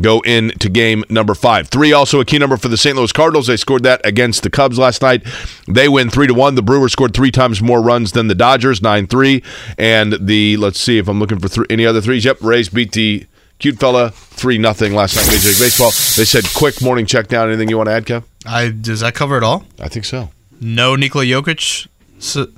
go 0.00 0.20
into 0.20 0.70
game 0.70 1.04
number 1.10 1.34
five. 1.34 1.68
Three 1.68 1.92
also 1.92 2.18
a 2.20 2.24
key 2.24 2.38
number 2.38 2.56
for 2.56 2.68
the 2.68 2.78
St. 2.78 2.96
Louis 2.96 3.12
Cardinals. 3.12 3.46
They 3.46 3.58
scored 3.58 3.82
that 3.82 4.04
against 4.06 4.42
the 4.42 4.50
Cubs 4.50 4.78
last 4.78 5.02
night. 5.02 5.22
They 5.68 5.88
win 5.88 6.08
three 6.08 6.26
to 6.26 6.34
one. 6.34 6.54
The 6.54 6.62
Brewers 6.62 6.92
scored 6.92 7.14
three 7.14 7.30
times 7.30 7.60
more 7.60 7.82
runs 7.82 8.12
than 8.12 8.28
the 8.28 8.34
Dodgers, 8.34 8.80
nine 8.80 9.06
three. 9.06 9.42
And 9.76 10.14
the 10.14 10.56
let's 10.56 10.80
see 10.80 10.98
if 10.98 11.08
I'm 11.08 11.20
looking 11.20 11.40
for 11.40 11.48
three, 11.48 11.66
any 11.68 11.84
other 11.84 12.00
threes. 12.00 12.24
Yep, 12.24 12.38
Rays 12.40 12.70
beat 12.70 12.92
the 12.92 13.26
cute 13.58 13.78
fella 13.78 14.10
three 14.10 14.56
nothing 14.56 14.94
last 14.94 15.16
night. 15.16 15.26
Major 15.26 15.48
League 15.48 15.58
Baseball. 15.58 15.90
They 15.90 16.24
said 16.24 16.44
quick 16.54 16.80
morning 16.80 17.04
check 17.04 17.28
down. 17.28 17.48
Anything 17.48 17.68
you 17.68 17.76
want 17.76 17.88
to 17.88 17.92
add, 17.92 18.06
Kev? 18.06 18.24
I 18.46 18.70
does 18.70 19.00
that 19.00 19.14
cover 19.14 19.36
it 19.36 19.44
all? 19.44 19.66
I 19.78 19.88
think 19.88 20.06
so. 20.06 20.30
No 20.64 20.94
Nikola 20.96 21.24
Jokic 21.24 21.88
su- 22.20 22.52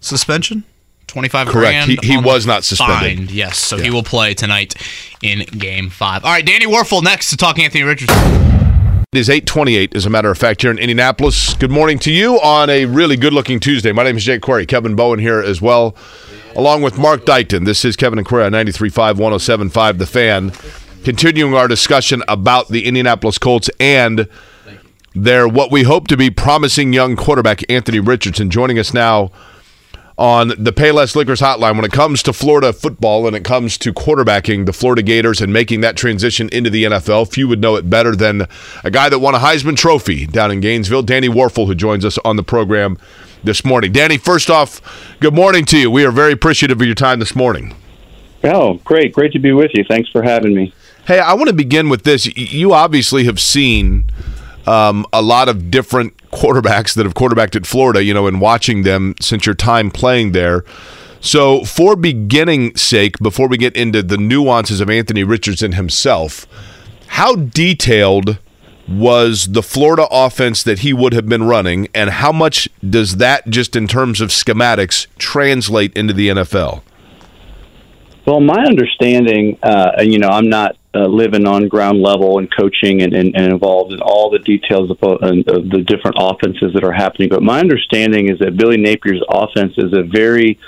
suspension. 0.00 0.64
25 1.06 1.46
Correct. 1.48 1.54
grand 1.86 1.90
He- 2.02 2.08
he 2.14 2.16
was 2.16 2.46
not 2.46 2.64
suspended. 2.64 3.28
fine. 3.28 3.28
Yes, 3.30 3.58
so 3.58 3.76
he 3.78 3.90
will 3.90 4.02
play 4.02 4.32
tonight 4.34 4.74
in 5.22 5.40
game 5.58 5.90
five. 5.90 6.24
All 6.24 6.32
right, 6.32 6.44
Danny 6.44 6.66
Wuerffel 6.66 7.02
next 7.04 7.28
to 7.30 7.36
talk 7.36 7.58
Anthony 7.58 7.84
Richardson. 7.84 8.16
It 9.12 9.18
is 9.18 9.30
828, 9.30 9.94
as 9.94 10.06
a 10.06 10.10
matter 10.10 10.30
of 10.30 10.38
fact, 10.38 10.62
here 10.62 10.72
in 10.72 10.78
Indianapolis. 10.78 11.54
Good 11.54 11.70
morning 11.70 12.00
to 12.00 12.10
you 12.10 12.40
on 12.40 12.68
a 12.68 12.86
really 12.86 13.16
good 13.16 13.32
looking 13.32 13.60
Tuesday. 13.60 13.92
My 13.92 14.02
name 14.02 14.16
is 14.16 14.24
Jake 14.24 14.40
Query. 14.40 14.66
Kevin 14.66 14.96
Bowen 14.96 15.20
here 15.20 15.38
as 15.40 15.60
well, 15.62 15.94
along 16.56 16.82
with 16.82 16.98
Mark 16.98 17.24
Dykton. 17.24 17.64
This 17.64 17.84
is 17.84 17.94
Kevin 17.94 18.18
and 18.18 18.26
Query 18.26 18.46
on 18.46 18.52
93.5, 18.52 19.16
107.5, 19.18 19.98
The 19.98 20.06
Fan. 20.06 20.52
Continuing 21.04 21.54
our 21.54 21.68
discussion 21.68 22.24
about 22.26 22.70
the 22.70 22.86
Indianapolis 22.86 23.38
Colts 23.38 23.70
and 23.78 24.26
their 25.14 25.46
what 25.46 25.70
we 25.70 25.84
hope 25.84 26.08
to 26.08 26.16
be 26.16 26.30
promising 26.30 26.92
young 26.92 27.16
quarterback, 27.16 27.68
Anthony 27.70 28.00
Richardson, 28.00 28.50
joining 28.50 28.78
us 28.78 28.92
now 28.92 29.30
on 30.16 30.48
the 30.48 30.72
Payless 30.72 31.16
Liquors 31.16 31.40
hotline 31.40 31.74
when 31.74 31.84
it 31.84 31.92
comes 31.92 32.22
to 32.22 32.32
Florida 32.32 32.72
football 32.72 33.26
and 33.26 33.34
it 33.34 33.44
comes 33.44 33.76
to 33.78 33.92
quarterbacking 33.92 34.66
the 34.66 34.72
Florida 34.72 35.02
Gators 35.02 35.40
and 35.40 35.52
making 35.52 35.80
that 35.80 35.96
transition 35.96 36.48
into 36.50 36.70
the 36.70 36.84
NFL. 36.84 37.32
Few 37.32 37.48
would 37.48 37.60
know 37.60 37.74
it 37.76 37.90
better 37.90 38.14
than 38.14 38.46
a 38.84 38.90
guy 38.90 39.08
that 39.08 39.18
won 39.18 39.34
a 39.34 39.38
Heisman 39.38 39.76
Trophy 39.76 40.26
down 40.26 40.52
in 40.52 40.60
Gainesville, 40.60 41.02
Danny 41.02 41.28
Wuerffel, 41.28 41.66
who 41.66 41.74
joins 41.74 42.04
us 42.04 42.18
on 42.24 42.36
the 42.36 42.44
program 42.44 42.96
this 43.42 43.64
morning. 43.64 43.92
Danny, 43.92 44.18
first 44.18 44.50
off, 44.50 44.80
good 45.20 45.34
morning 45.34 45.64
to 45.66 45.78
you. 45.78 45.90
We 45.90 46.04
are 46.04 46.12
very 46.12 46.32
appreciative 46.32 46.80
of 46.80 46.86
your 46.86 46.94
time 46.94 47.18
this 47.18 47.34
morning. 47.34 47.74
Oh, 48.44 48.74
great. 48.84 49.12
Great 49.12 49.32
to 49.32 49.38
be 49.38 49.52
with 49.52 49.72
you. 49.74 49.84
Thanks 49.88 50.10
for 50.10 50.22
having 50.22 50.54
me. 50.54 50.72
Hey, 51.06 51.18
I 51.18 51.34
want 51.34 51.48
to 51.48 51.54
begin 51.54 51.88
with 51.88 52.04
this. 52.04 52.26
You 52.36 52.72
obviously 52.72 53.24
have 53.24 53.40
seen 53.40 54.08
um, 54.66 55.06
a 55.12 55.22
lot 55.22 55.48
of 55.48 55.70
different 55.70 56.16
quarterbacks 56.30 56.94
that 56.94 57.04
have 57.04 57.14
quarterbacked 57.14 57.56
at 57.56 57.66
Florida, 57.66 58.02
you 58.02 58.14
know, 58.14 58.26
and 58.26 58.40
watching 58.40 58.82
them 58.82 59.14
since 59.20 59.46
your 59.46 59.54
time 59.54 59.90
playing 59.90 60.32
there. 60.32 60.64
So, 61.20 61.64
for 61.64 61.96
beginning 61.96 62.76
sake, 62.76 63.18
before 63.18 63.48
we 63.48 63.56
get 63.56 63.74
into 63.76 64.02
the 64.02 64.18
nuances 64.18 64.80
of 64.80 64.90
Anthony 64.90 65.24
Richardson 65.24 65.72
himself, 65.72 66.46
how 67.06 67.34
detailed 67.34 68.38
was 68.86 69.52
the 69.52 69.62
Florida 69.62 70.06
offense 70.10 70.62
that 70.62 70.80
he 70.80 70.92
would 70.92 71.14
have 71.14 71.26
been 71.26 71.44
running, 71.44 71.88
and 71.94 72.10
how 72.10 72.30
much 72.30 72.68
does 72.86 73.16
that, 73.16 73.48
just 73.48 73.74
in 73.74 73.88
terms 73.88 74.20
of 74.20 74.28
schematics, 74.28 75.06
translate 75.16 75.96
into 75.96 76.12
the 76.12 76.28
NFL? 76.28 76.82
Well, 78.26 78.40
my 78.40 78.64
understanding, 78.64 79.58
uh, 79.62 79.92
and 79.96 80.12
you 80.12 80.18
know, 80.18 80.28
I'm 80.28 80.48
not 80.48 80.76
uh, 80.94 81.06
living 81.06 81.46
on 81.46 81.68
ground 81.68 82.00
level 82.00 82.38
and 82.38 82.48
coaching 82.54 83.02
and, 83.02 83.12
and, 83.12 83.34
and 83.34 83.52
involved 83.52 83.92
in 83.92 84.00
all 84.00 84.30
the 84.30 84.38
details 84.38 84.90
of, 84.90 84.98
of 85.02 85.20
the 85.20 85.84
different 85.86 86.16
offenses 86.18 86.72
that 86.74 86.84
are 86.84 86.92
happening. 86.92 87.28
But 87.28 87.42
my 87.42 87.60
understanding 87.60 88.30
is 88.30 88.38
that 88.38 88.56
Billy 88.56 88.76
Napier's 88.76 89.22
offense 89.28 89.74
is 89.76 89.92
a 89.92 90.02
very 90.02 90.58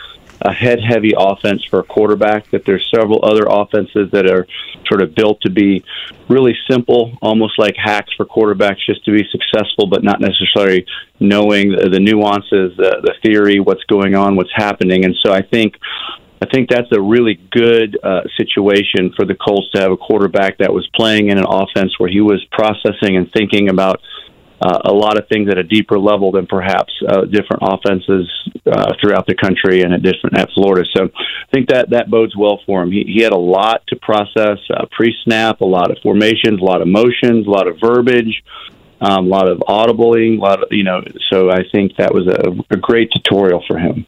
a 0.43 0.53
head 0.53 0.78
heavy 0.81 1.12
offense 1.16 1.65
for 1.65 1.81
a 1.81 1.82
quarterback, 1.82 2.51
that 2.51 2.65
there's 2.65 2.86
several 2.94 3.24
other 3.24 3.47
offenses 3.48 4.11
that 4.12 4.31
are 4.31 4.47
sort 4.86 5.03
of 5.03 5.15
built 5.15 5.40
to 5.40 5.51
be 5.51 5.82
really 6.28 6.55
simple, 6.70 7.16
almost 7.23 7.59
like 7.59 7.74
hacks 7.77 8.12
for 8.16 8.27
quarterbacks 8.27 8.85
just 8.85 9.05
to 9.05 9.12
be 9.12 9.24
successful, 9.31 9.86
but 9.86 10.05
not 10.05 10.20
necessarily 10.20 10.86
knowing 11.20 11.70
the, 11.73 11.89
the 11.89 12.01
nuances, 12.01 12.77
the, 12.77 13.01
the 13.03 13.15
theory, 13.23 13.61
what's 13.61 13.85
going 13.85 14.15
on, 14.15 14.36
what's 14.36 14.53
happening. 14.55 15.05
And 15.05 15.15
so 15.24 15.32
I 15.32 15.43
think 15.43 15.77
I 16.42 16.46
think 16.46 16.68
that's 16.68 16.92
a 16.92 17.00
really 17.00 17.40
good 17.50 17.98
uh, 18.02 18.22
situation 18.36 19.12
for 19.16 19.24
the 19.24 19.34
Colts 19.34 19.70
to 19.74 19.80
have 19.80 19.90
a 19.90 19.96
quarterback 19.96 20.58
that 20.58 20.72
was 20.72 20.86
playing 20.94 21.30
in 21.30 21.38
an 21.38 21.46
offense 21.48 21.98
where 21.98 22.10
he 22.10 22.20
was 22.20 22.44
processing 22.52 23.16
and 23.16 23.30
thinking 23.32 23.70
about 23.70 24.00
uh, 24.60 24.80
a 24.84 24.92
lot 24.92 25.18
of 25.18 25.28
things 25.28 25.50
at 25.50 25.58
a 25.58 25.62
deeper 25.62 25.98
level 25.98 26.32
than 26.32 26.46
perhaps 26.46 26.92
uh, 27.08 27.22
different 27.22 27.62
offenses 27.62 28.28
uh, 28.66 28.92
throughout 29.00 29.26
the 29.26 29.34
country 29.34 29.82
and 29.82 29.92
at 29.92 30.02
different 30.02 30.38
at 30.38 30.50
Florida. 30.54 30.86
So 30.94 31.04
I 31.04 31.50
think 31.52 31.68
that 31.68 31.90
that 31.90 32.10
bodes 32.10 32.36
well 32.36 32.60
for 32.66 32.82
him. 32.82 32.90
He, 32.90 33.04
he 33.04 33.22
had 33.22 33.32
a 33.32 33.38
lot 33.38 33.82
to 33.88 33.96
process 33.96 34.58
uh, 34.70 34.86
pre-snap, 34.90 35.60
a 35.60 35.66
lot 35.66 35.90
of 35.90 35.98
formations, 36.02 36.60
a 36.60 36.64
lot 36.64 36.80
of 36.80 36.88
motions, 36.88 37.46
a 37.46 37.50
lot 37.50 37.66
of 37.66 37.78
verbiage. 37.80 38.42
Um, 38.98 39.26
a 39.26 39.28
lot 39.28 39.46
of 39.46 39.58
audibling, 39.58 40.38
a 40.38 40.40
lot 40.40 40.62
of 40.62 40.68
you 40.70 40.82
know. 40.82 41.02
So 41.30 41.50
I 41.50 41.64
think 41.70 41.96
that 41.98 42.14
was 42.14 42.26
a, 42.28 42.74
a 42.74 42.78
great 42.78 43.10
tutorial 43.12 43.62
for 43.68 43.76
him. 43.76 44.06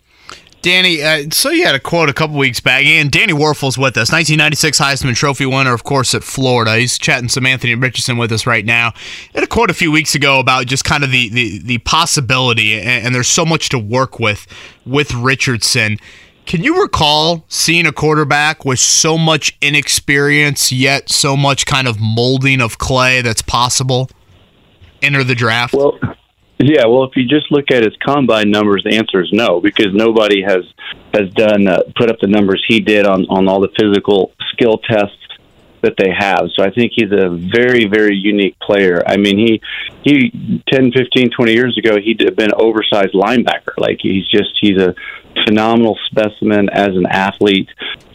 Danny, 0.68 1.02
uh, 1.02 1.24
so 1.30 1.48
you 1.48 1.64
had 1.64 1.74
a 1.74 1.80
quote 1.80 2.10
a 2.10 2.12
couple 2.12 2.36
weeks 2.36 2.60
back, 2.60 2.84
and 2.84 3.10
Danny 3.10 3.32
Wuerffel's 3.32 3.78
with 3.78 3.96
us, 3.96 4.12
1996 4.12 4.78
Heisman 4.78 5.16
Trophy 5.16 5.46
winner, 5.46 5.72
of 5.72 5.82
course, 5.82 6.14
at 6.14 6.22
Florida. 6.22 6.76
He's 6.76 6.98
chatting 6.98 7.30
some 7.30 7.46
Anthony 7.46 7.74
Richardson 7.74 8.18
with 8.18 8.30
us 8.32 8.46
right 8.46 8.66
now. 8.66 8.92
He 9.32 9.38
had 9.38 9.44
a 9.44 9.46
quote 9.46 9.70
a 9.70 9.74
few 9.74 9.90
weeks 9.90 10.14
ago 10.14 10.38
about 10.38 10.66
just 10.66 10.84
kind 10.84 11.04
of 11.04 11.10
the 11.10 11.30
the, 11.30 11.58
the 11.60 11.78
possibility, 11.78 12.74
and, 12.78 13.06
and 13.06 13.14
there's 13.14 13.28
so 13.28 13.46
much 13.46 13.70
to 13.70 13.78
work 13.78 14.20
with 14.20 14.46
with 14.84 15.14
Richardson. 15.14 15.96
Can 16.44 16.62
you 16.62 16.82
recall 16.82 17.46
seeing 17.48 17.86
a 17.86 17.92
quarterback 17.92 18.66
with 18.66 18.78
so 18.78 19.16
much 19.16 19.56
inexperience, 19.62 20.70
yet 20.70 21.08
so 21.08 21.34
much 21.34 21.64
kind 21.64 21.88
of 21.88 21.98
molding 21.98 22.60
of 22.60 22.76
clay 22.76 23.22
that's 23.22 23.40
possible 23.40 24.10
enter 25.00 25.24
the 25.24 25.34
draft? 25.34 25.72
Well, 25.72 25.98
yeah. 26.58 26.86
Well, 26.86 27.04
if 27.04 27.16
you 27.16 27.24
just 27.24 27.50
look 27.50 27.70
at 27.70 27.82
his 27.82 27.96
combine 28.04 28.50
numbers, 28.50 28.84
the 28.84 28.96
answer 28.96 29.22
is 29.22 29.30
no, 29.32 29.60
because 29.60 29.88
nobody 29.92 30.42
has 30.42 30.64
has 31.14 31.30
done 31.34 31.68
uh, 31.68 31.82
put 31.96 32.10
up 32.10 32.16
the 32.20 32.26
numbers 32.26 32.64
he 32.66 32.80
did 32.80 33.06
on 33.06 33.26
on 33.26 33.48
all 33.48 33.60
the 33.60 33.72
physical 33.78 34.32
skill 34.52 34.78
tests 34.78 35.16
that 35.82 35.94
they 35.96 36.10
have. 36.16 36.48
So 36.56 36.64
I 36.64 36.70
think 36.70 36.92
he's 36.94 37.12
a 37.12 37.28
very 37.28 37.86
very 37.86 38.16
unique 38.16 38.58
player. 38.60 39.02
I 39.06 39.16
mean, 39.16 39.38
he 39.38 39.60
he 40.02 40.62
10, 40.72 40.92
15, 40.92 41.30
20 41.30 41.52
years 41.52 41.78
ago 41.78 41.98
he'd 42.00 42.20
have 42.22 42.36
been 42.36 42.50
an 42.50 42.60
oversized 42.60 43.14
linebacker. 43.14 43.76
Like 43.76 43.98
he's 44.00 44.26
just 44.28 44.50
he's 44.60 44.80
a 44.80 44.94
phenomenal 45.46 45.96
specimen 46.06 46.68
as 46.70 46.88
an 46.88 47.06
athlete, 47.06 47.68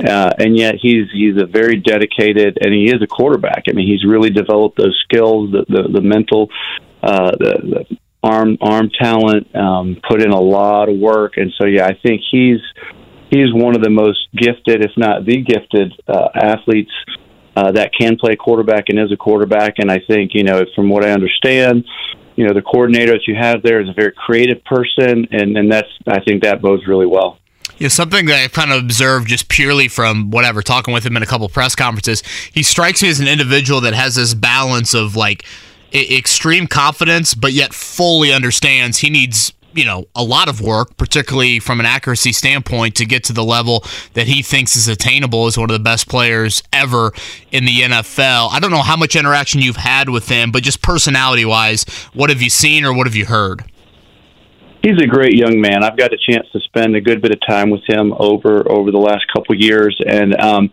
uh, 0.05 0.31
and 0.37 0.57
yet 0.57 0.75
he's 0.81 1.09
he's 1.11 1.37
a 1.41 1.45
very 1.45 1.77
dedicated 1.77 2.57
and 2.61 2.73
he 2.73 2.85
is 2.85 3.01
a 3.01 3.07
quarterback. 3.07 3.63
I 3.69 3.73
mean, 3.73 3.87
he's 3.87 4.05
really 4.05 4.29
developed 4.29 4.77
those 4.77 4.99
skills, 5.03 5.51
the 5.51 5.65
the, 5.67 5.89
the 5.89 6.01
mental, 6.01 6.49
uh, 7.01 7.31
the, 7.31 7.85
the 7.89 7.97
arm 8.23 8.57
arm 8.61 8.89
talent, 8.99 9.53
um, 9.55 9.97
put 10.07 10.21
in 10.21 10.31
a 10.31 10.39
lot 10.39 10.89
of 10.89 10.97
work, 10.97 11.33
and 11.37 11.51
so 11.59 11.67
yeah, 11.67 11.85
I 11.85 11.93
think 12.01 12.21
he's 12.31 12.59
he's 13.29 13.53
one 13.53 13.75
of 13.75 13.83
the 13.83 13.89
most 13.89 14.27
gifted, 14.35 14.83
if 14.83 14.91
not 14.97 15.25
the 15.25 15.43
gifted, 15.43 15.93
uh, 16.07 16.29
athletes. 16.35 16.91
Uh, 17.55 17.71
that 17.71 17.91
can 17.93 18.17
play 18.17 18.35
quarterback 18.35 18.85
and 18.87 18.97
is 18.97 19.11
a 19.11 19.15
quarterback, 19.15 19.75
and 19.77 19.91
I 19.91 19.99
think 20.07 20.31
you 20.33 20.43
know 20.43 20.63
from 20.73 20.89
what 20.89 21.05
I 21.05 21.11
understand, 21.11 21.85
you 22.35 22.47
know 22.47 22.53
the 22.53 22.63
coordinator 22.63 23.11
that 23.11 23.27
you 23.27 23.35
have 23.35 23.61
there 23.61 23.79
is 23.79 23.87
a 23.87 23.93
very 23.93 24.11
creative 24.11 24.63
person, 24.63 25.27
and 25.29 25.55
and 25.55 25.71
that's 25.71 25.87
I 26.07 26.19
think 26.21 26.41
that 26.41 26.63
bodes 26.63 26.87
really 26.87 27.05
well. 27.05 27.37
Yeah, 27.77 27.89
something 27.89 28.25
that 28.25 28.35
I've 28.35 28.53
kind 28.53 28.71
of 28.71 28.81
observed 28.81 29.27
just 29.27 29.49
purely 29.49 29.87
from 29.87 30.31
whatever, 30.31 30.61
talking 30.61 30.93
with 30.93 31.05
him 31.05 31.15
in 31.17 31.23
a 31.23 31.25
couple 31.25 31.47
press 31.49 31.75
conferences. 31.75 32.23
He 32.51 32.63
strikes 32.63 33.03
me 33.03 33.09
as 33.09 33.19
an 33.19 33.27
individual 33.27 33.81
that 33.81 33.93
has 33.93 34.15
this 34.15 34.33
balance 34.33 34.93
of 34.93 35.15
like 35.15 35.45
extreme 35.93 36.67
confidence, 36.67 37.33
but 37.33 37.53
yet 37.53 37.73
fully 37.73 38.33
understands 38.33 38.99
he 38.99 39.09
needs, 39.09 39.53
you 39.73 39.85
know, 39.85 40.05
a 40.15 40.23
lot 40.23 40.49
of 40.49 40.59
work, 40.61 40.97
particularly 40.97 41.59
from 41.59 41.79
an 41.79 41.85
accuracy 41.85 42.31
standpoint, 42.31 42.95
to 42.95 43.05
get 43.05 43.23
to 43.25 43.33
the 43.33 43.43
level 43.43 43.83
that 44.13 44.27
he 44.27 44.41
thinks 44.41 44.75
is 44.75 44.87
attainable 44.87 45.45
as 45.45 45.57
one 45.57 45.69
of 45.69 45.73
the 45.73 45.83
best 45.83 46.07
players 46.09 46.63
ever 46.71 47.11
in 47.51 47.65
the 47.65 47.81
NFL. 47.81 48.49
I 48.51 48.59
don't 48.59 48.71
know 48.71 48.81
how 48.81 48.97
much 48.97 49.15
interaction 49.15 49.61
you've 49.61 49.77
had 49.77 50.09
with 50.09 50.29
him, 50.29 50.51
but 50.51 50.63
just 50.63 50.81
personality 50.81 51.45
wise, 51.45 51.83
what 52.13 52.29
have 52.29 52.41
you 52.41 52.49
seen 52.49 52.85
or 52.85 52.93
what 52.93 53.07
have 53.07 53.15
you 53.15 53.25
heard? 53.25 53.63
he's 54.83 55.01
a 55.01 55.07
great 55.07 55.33
young 55.33 55.59
man. 55.59 55.83
I've 55.83 55.97
got 55.97 56.13
a 56.13 56.17
chance 56.17 56.45
to 56.51 56.59
spend 56.59 56.95
a 56.95 57.01
good 57.01 57.21
bit 57.21 57.31
of 57.31 57.39
time 57.47 57.71
with 57.71 57.81
him 57.87 58.13
over 58.19 58.69
over 58.69 58.91
the 58.91 58.99
last 58.99 59.25
couple 59.33 59.55
years, 59.55 59.97
and 60.05 60.39
um, 60.39 60.69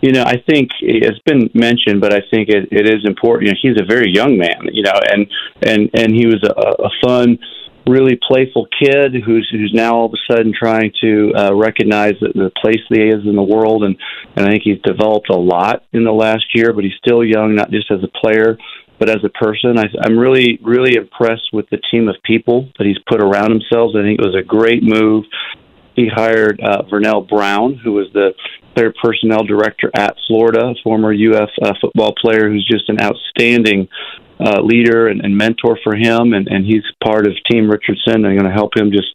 you 0.00 0.12
know, 0.12 0.22
I 0.22 0.42
think 0.48 0.70
it's 0.80 1.18
been 1.26 1.50
mentioned, 1.54 2.00
but 2.00 2.12
I 2.12 2.20
think 2.30 2.48
it, 2.48 2.68
it 2.72 2.88
is 2.88 3.04
important. 3.04 3.48
You 3.48 3.52
know, 3.52 3.58
he's 3.60 3.82
a 3.82 3.86
very 3.86 4.10
young 4.10 4.38
man, 4.38 4.68
you 4.72 4.82
know, 4.82 4.98
and 5.10 5.26
and 5.62 5.90
and 5.94 6.14
he 6.14 6.26
was 6.26 6.42
a, 6.42 6.82
a 6.82 6.90
fun, 7.04 7.38
really 7.86 8.18
playful 8.26 8.66
kid 8.78 9.14
who's 9.24 9.48
who's 9.52 9.72
now 9.74 9.94
all 9.94 10.06
of 10.06 10.14
a 10.14 10.32
sudden 10.32 10.54
trying 10.58 10.92
to 11.02 11.32
uh, 11.36 11.54
recognize 11.54 12.14
the, 12.20 12.28
the 12.34 12.50
place 12.60 12.80
that 12.88 12.98
he 12.98 13.08
is 13.08 13.26
in 13.26 13.36
the 13.36 13.42
world, 13.42 13.84
and 13.84 13.96
and 14.36 14.46
I 14.46 14.50
think 14.50 14.62
he's 14.64 14.80
developed 14.82 15.28
a 15.28 15.36
lot 15.36 15.84
in 15.92 16.04
the 16.04 16.12
last 16.12 16.46
year. 16.54 16.72
But 16.72 16.84
he's 16.84 16.96
still 17.04 17.22
young, 17.22 17.54
not 17.54 17.70
just 17.70 17.90
as 17.90 18.02
a 18.02 18.18
player, 18.18 18.56
but 18.98 19.10
as 19.10 19.22
a 19.22 19.28
person. 19.28 19.78
I, 19.78 19.84
I'm 20.02 20.18
really 20.18 20.58
really 20.62 20.96
impressed 20.96 21.52
with 21.52 21.68
the 21.68 21.78
team 21.90 22.08
of 22.08 22.16
people 22.24 22.70
that 22.78 22.86
he's 22.86 22.98
put 23.06 23.22
around 23.22 23.50
himself. 23.50 23.92
I 23.94 24.00
think 24.00 24.18
it 24.18 24.24
was 24.24 24.36
a 24.38 24.46
great 24.46 24.82
move 24.82 25.24
he 26.00 26.08
hired 26.08 26.60
uh, 26.60 26.82
Vernell 26.90 27.28
Brown, 27.28 27.74
who 27.74 27.92
was 27.92 28.06
the 28.12 28.32
player 28.74 28.92
personnel 29.02 29.44
director 29.44 29.90
at 29.94 30.16
Florida, 30.26 30.74
former 30.82 31.12
UF 31.12 31.50
uh, 31.62 31.72
football 31.80 32.14
player 32.20 32.48
who's 32.48 32.66
just 32.70 32.88
an 32.88 33.00
outstanding 33.00 33.88
uh, 34.38 34.60
leader 34.62 35.08
and, 35.08 35.20
and 35.20 35.36
mentor 35.36 35.78
for 35.82 35.94
him. 35.94 36.32
And, 36.32 36.48
and 36.48 36.64
he's 36.64 36.82
part 37.04 37.26
of 37.26 37.32
Team 37.50 37.70
Richardson 37.70 38.24
and 38.24 38.38
going 38.38 38.44
to 38.44 38.50
help 38.50 38.76
him 38.76 38.90
just 38.90 39.08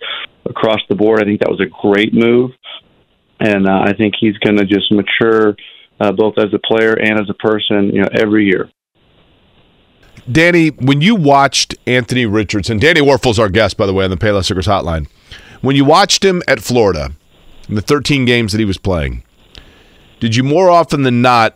across 0.45 0.79
the 0.89 0.95
board. 0.95 1.21
I 1.21 1.25
think 1.25 1.39
that 1.39 1.49
was 1.49 1.61
a 1.61 1.69
great 1.81 2.13
move. 2.13 2.51
And 3.39 3.67
uh, 3.67 3.83
I 3.85 3.93
think 3.93 4.13
he's 4.19 4.37
going 4.37 4.57
to 4.57 4.65
just 4.65 4.91
mature 4.91 5.55
uh, 5.99 6.11
both 6.11 6.35
as 6.37 6.53
a 6.53 6.59
player 6.59 6.93
and 6.93 7.19
as 7.19 7.29
a 7.29 7.33
person, 7.33 7.89
you 7.93 8.01
know, 8.01 8.09
every 8.13 8.45
year. 8.45 8.69
Danny, 10.31 10.69
when 10.69 11.01
you 11.01 11.15
watched 11.15 11.75
Anthony 11.85 12.25
Richardson, 12.25 12.79
Danny 12.79 13.01
Wuerffel's 13.01 13.37
our 13.37 13.49
guest, 13.49 13.77
by 13.77 13.85
the 13.85 13.93
way, 13.93 14.05
on 14.05 14.09
the 14.09 14.17
Payless 14.17 14.49
Liquors 14.49 14.65
Hotline. 14.65 15.07
When 15.61 15.75
you 15.75 15.85
watched 15.85 16.23
him 16.25 16.41
at 16.47 16.59
Florida 16.59 17.11
in 17.69 17.75
the 17.75 17.81
13 17.81 18.25
games 18.25 18.51
that 18.51 18.59
he 18.59 18.65
was 18.65 18.77
playing, 18.77 19.23
did 20.25 20.35
you 20.35 20.43
more 20.43 20.71
often 20.71 21.03
than 21.03 21.21
not 21.21 21.55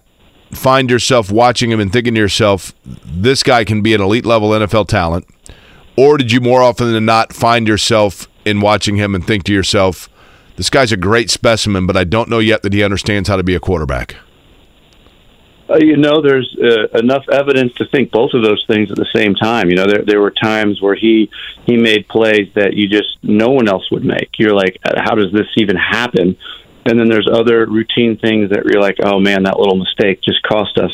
find 0.51 0.91
yourself 0.91 1.31
watching 1.31 1.71
him 1.71 1.79
and 1.79 1.91
thinking 1.91 2.13
to 2.13 2.19
yourself, 2.19 2.71
this 2.85 3.41
guy 3.41 3.63
can 3.63 3.81
be 3.81 3.95
an 3.95 4.01
elite 4.01 4.27
level 4.27 4.49
NFL 4.51 4.87
talent? 4.87 5.27
Or 5.97 6.19
did 6.19 6.31
you 6.31 6.39
more 6.39 6.61
often 6.61 6.93
than 6.93 7.03
not 7.03 7.33
find 7.33 7.67
yourself 7.67 8.27
in 8.45 8.61
watching 8.61 8.97
him 8.97 9.15
and 9.15 9.25
think 9.25 9.43
to 9.45 9.53
yourself, 9.53 10.07
this 10.55 10.69
guy's 10.69 10.91
a 10.91 10.97
great 10.97 11.31
specimen, 11.31 11.87
but 11.87 11.97
I 11.97 12.03
don't 12.03 12.29
know 12.29 12.37
yet 12.37 12.61
that 12.61 12.71
he 12.71 12.83
understands 12.83 13.27
how 13.27 13.37
to 13.37 13.43
be 13.43 13.55
a 13.55 13.59
quarterback? 13.59 14.17
Uh, 15.67 15.77
you 15.77 15.97
know, 15.97 16.21
there's 16.21 16.55
uh, 16.61 16.99
enough 16.99 17.27
evidence 17.31 17.73
to 17.73 17.85
think 17.87 18.11
both 18.11 18.35
of 18.35 18.43
those 18.43 18.63
things 18.67 18.91
at 18.91 18.97
the 18.97 19.07
same 19.15 19.33
time. 19.33 19.71
You 19.71 19.77
know, 19.77 19.87
there 19.87 20.03
there 20.05 20.21
were 20.21 20.31
times 20.31 20.79
where 20.79 20.95
he 20.95 21.31
he 21.65 21.75
made 21.75 22.07
plays 22.07 22.53
that 22.53 22.75
you 22.75 22.87
just 22.87 23.17
no 23.23 23.49
one 23.49 23.67
else 23.67 23.89
would 23.89 24.05
make. 24.05 24.29
You're 24.37 24.55
like, 24.55 24.77
how 24.83 25.15
does 25.15 25.31
this 25.31 25.47
even 25.57 25.75
happen? 25.75 26.37
And 26.85 26.99
then 26.99 27.10
there's 27.10 27.27
other 27.31 27.65
routine 27.65 28.18
things 28.18 28.49
that 28.49 28.65
you're 28.65 28.81
like, 28.81 28.97
oh 29.03 29.19
man, 29.19 29.43
that 29.43 29.60
little 29.60 29.76
mistake 29.76 30.22
just 30.22 30.41
cost 30.43 30.77
us 30.77 30.91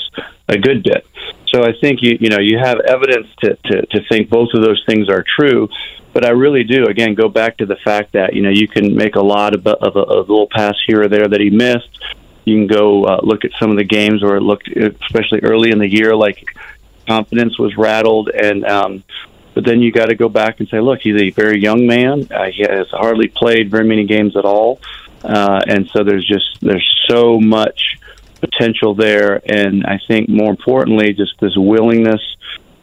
a 0.49 0.57
good 0.57 0.83
bit. 0.83 1.05
So 1.53 1.63
I 1.63 1.73
think 1.79 2.01
you 2.01 2.17
you 2.19 2.29
know 2.29 2.39
you 2.39 2.57
have 2.57 2.79
evidence 2.81 3.27
to 3.41 3.55
to, 3.65 3.85
to 3.85 4.01
think 4.09 4.29
both 4.29 4.49
of 4.53 4.61
those 4.61 4.83
things 4.87 5.09
are 5.09 5.23
true. 5.23 5.69
But 6.13 6.25
I 6.25 6.29
really 6.29 6.63
do 6.63 6.85
again 6.85 7.13
go 7.13 7.29
back 7.29 7.57
to 7.57 7.65
the 7.65 7.77
fact 7.77 8.13
that 8.13 8.33
you 8.33 8.41
know 8.41 8.49
you 8.49 8.67
can 8.67 8.95
make 8.95 9.15
a 9.15 9.21
lot 9.21 9.53
of, 9.55 9.65
of 9.67 9.95
a, 9.95 9.99
a 9.99 10.19
little 10.19 10.47
pass 10.51 10.75
here 10.85 11.03
or 11.03 11.07
there 11.07 11.27
that 11.27 11.39
he 11.39 11.49
missed. 11.49 11.89
You 12.45 12.55
can 12.55 12.67
go 12.67 13.05
uh, 13.05 13.19
look 13.23 13.45
at 13.45 13.51
some 13.59 13.71
of 13.71 13.77
the 13.77 13.83
games 13.83 14.21
where 14.21 14.35
it 14.35 14.41
looked, 14.41 14.67
especially 14.67 15.39
early 15.41 15.71
in 15.71 15.79
the 15.79 15.87
year, 15.87 16.15
like 16.15 16.43
confidence 17.07 17.57
was 17.59 17.77
rattled 17.77 18.29
and. 18.29 18.65
um 18.65 19.03
but 19.55 19.63
then 19.63 19.79
you 19.79 19.89
got 19.89 20.07
to 20.07 20.15
go 20.15 20.27
back 20.27 20.59
and 20.59 20.67
say, 20.67 20.81
look, 20.81 20.99
he's 20.99 21.19
a 21.19 21.29
very 21.29 21.61
young 21.61 21.87
man. 21.87 22.27
Uh, 22.29 22.51
he 22.51 22.63
has 22.63 22.87
hardly 22.91 23.29
played 23.29 23.71
very 23.71 23.85
many 23.85 24.05
games 24.05 24.35
at 24.35 24.43
all. 24.43 24.81
Uh, 25.25 25.61
and 25.67 25.89
so 25.89 26.03
there's 26.03 26.25
just 26.25 26.61
there's 26.61 26.87
so 27.07 27.39
much 27.39 27.97
potential 28.39 28.93
there, 28.93 29.41
and 29.45 29.85
I 29.85 29.99
think 30.07 30.29
more 30.29 30.51
importantly, 30.51 31.13
just 31.13 31.39
this 31.39 31.55
willingness, 31.57 32.21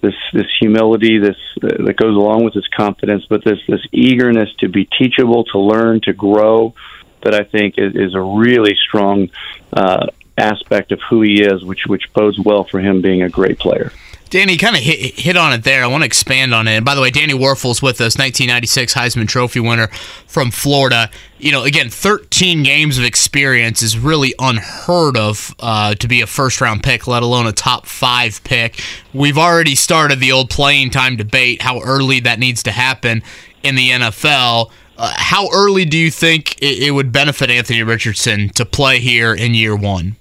this 0.01 0.15
this 0.33 0.49
humility, 0.59 1.19
this 1.19 1.37
uh, 1.63 1.85
that 1.85 1.97
goes 1.97 2.17
along 2.17 2.45
with 2.45 2.55
this 2.55 2.67
confidence, 2.69 3.25
but 3.29 3.45
this 3.45 3.61
this 3.69 3.87
eagerness 3.93 4.51
to 4.59 4.69
be 4.69 4.87
teachable, 4.87 5.45
to 5.45 5.59
learn, 5.59 6.01
to 6.03 6.13
grow, 6.13 6.75
that 7.23 7.35
I 7.35 7.45
think 7.45 7.75
is, 7.79 7.95
is 7.95 8.15
a 8.15 8.21
really 8.21 8.75
strong 8.77 9.31
uh, 9.73 10.07
aspect 10.37 10.93
of 10.93 11.01
who 11.09 11.23
he 11.23 11.43
is, 11.43 11.65
which 11.65 11.87
which 11.87 12.13
bodes 12.13 12.39
well 12.39 12.65
for 12.65 12.81
him 12.81 13.01
being 13.01 13.23
a 13.23 13.29
great 13.29 13.59
player. 13.59 13.93
Danny 14.33 14.57
kind 14.57 14.75
of 14.75 14.81
hit, 14.81 15.19
hit 15.19 15.37
on 15.37 15.53
it 15.53 15.63
there. 15.63 15.85
I 15.85 15.87
want 15.89 16.05
to 16.05 16.07
expand 16.07 16.55
on 16.55 16.67
it. 16.67 16.77
And 16.77 16.87
by 16.87 16.95
the 16.95 17.03
way, 17.03 17.11
Danny 17.11 17.35
Wuerffel's 17.35 17.83
with 17.83 18.01
us, 18.01 18.17
1996 18.17 18.95
Heisman 18.95 19.29
Trophy 19.29 19.61
winner 19.61 19.89
from 20.27 20.51
Florida. 20.51 21.11
You 21.39 21.53
know, 21.53 21.65
again, 21.65 21.91
13 21.91 22.63
games 22.63 22.97
of 22.97 23.05
experience 23.05 23.83
is 23.83 23.99
really 23.99 24.35
unheard 24.39 25.19
of 25.19 25.55
uh, 25.61 25.97
to 25.97 26.09
be 26.09 26.23
a 26.23 26.27
first 26.27 26.63
round 26.63 26.83
pick, 26.83 27.07
let 27.07 27.23
alone 27.23 27.47
a 27.47 27.53
top 27.53 27.85
five 27.85 28.43
pick. 28.43 28.81
We've 29.13 29.37
already 29.37 29.75
started 29.75 30.19
the 30.19 30.33
old 30.33 30.49
playing 30.49 30.93
time 30.93 31.17
debate, 31.17 31.61
how 31.61 31.83
early 31.83 32.21
that 32.21 32.39
needs 32.39 32.63
to 32.63 32.73
happen 32.73 33.23
in 33.63 33.75
the 33.75 33.91
NFL. 33.91 34.71
Uh, 34.97 35.13
how 35.15 35.51
early 35.53 35.85
do 35.85 35.99
you 35.99 36.11
think 36.11 36.57
it, 36.63 36.83
it 36.85 36.93
would 36.93 37.13
benefit 37.13 37.51
Anthony 37.51 37.83
Richardson 37.83 38.49
to 38.55 38.65
play 38.65 38.99
here 38.99 39.35
in 39.35 39.53
year 39.53 39.77
one? 39.77 40.17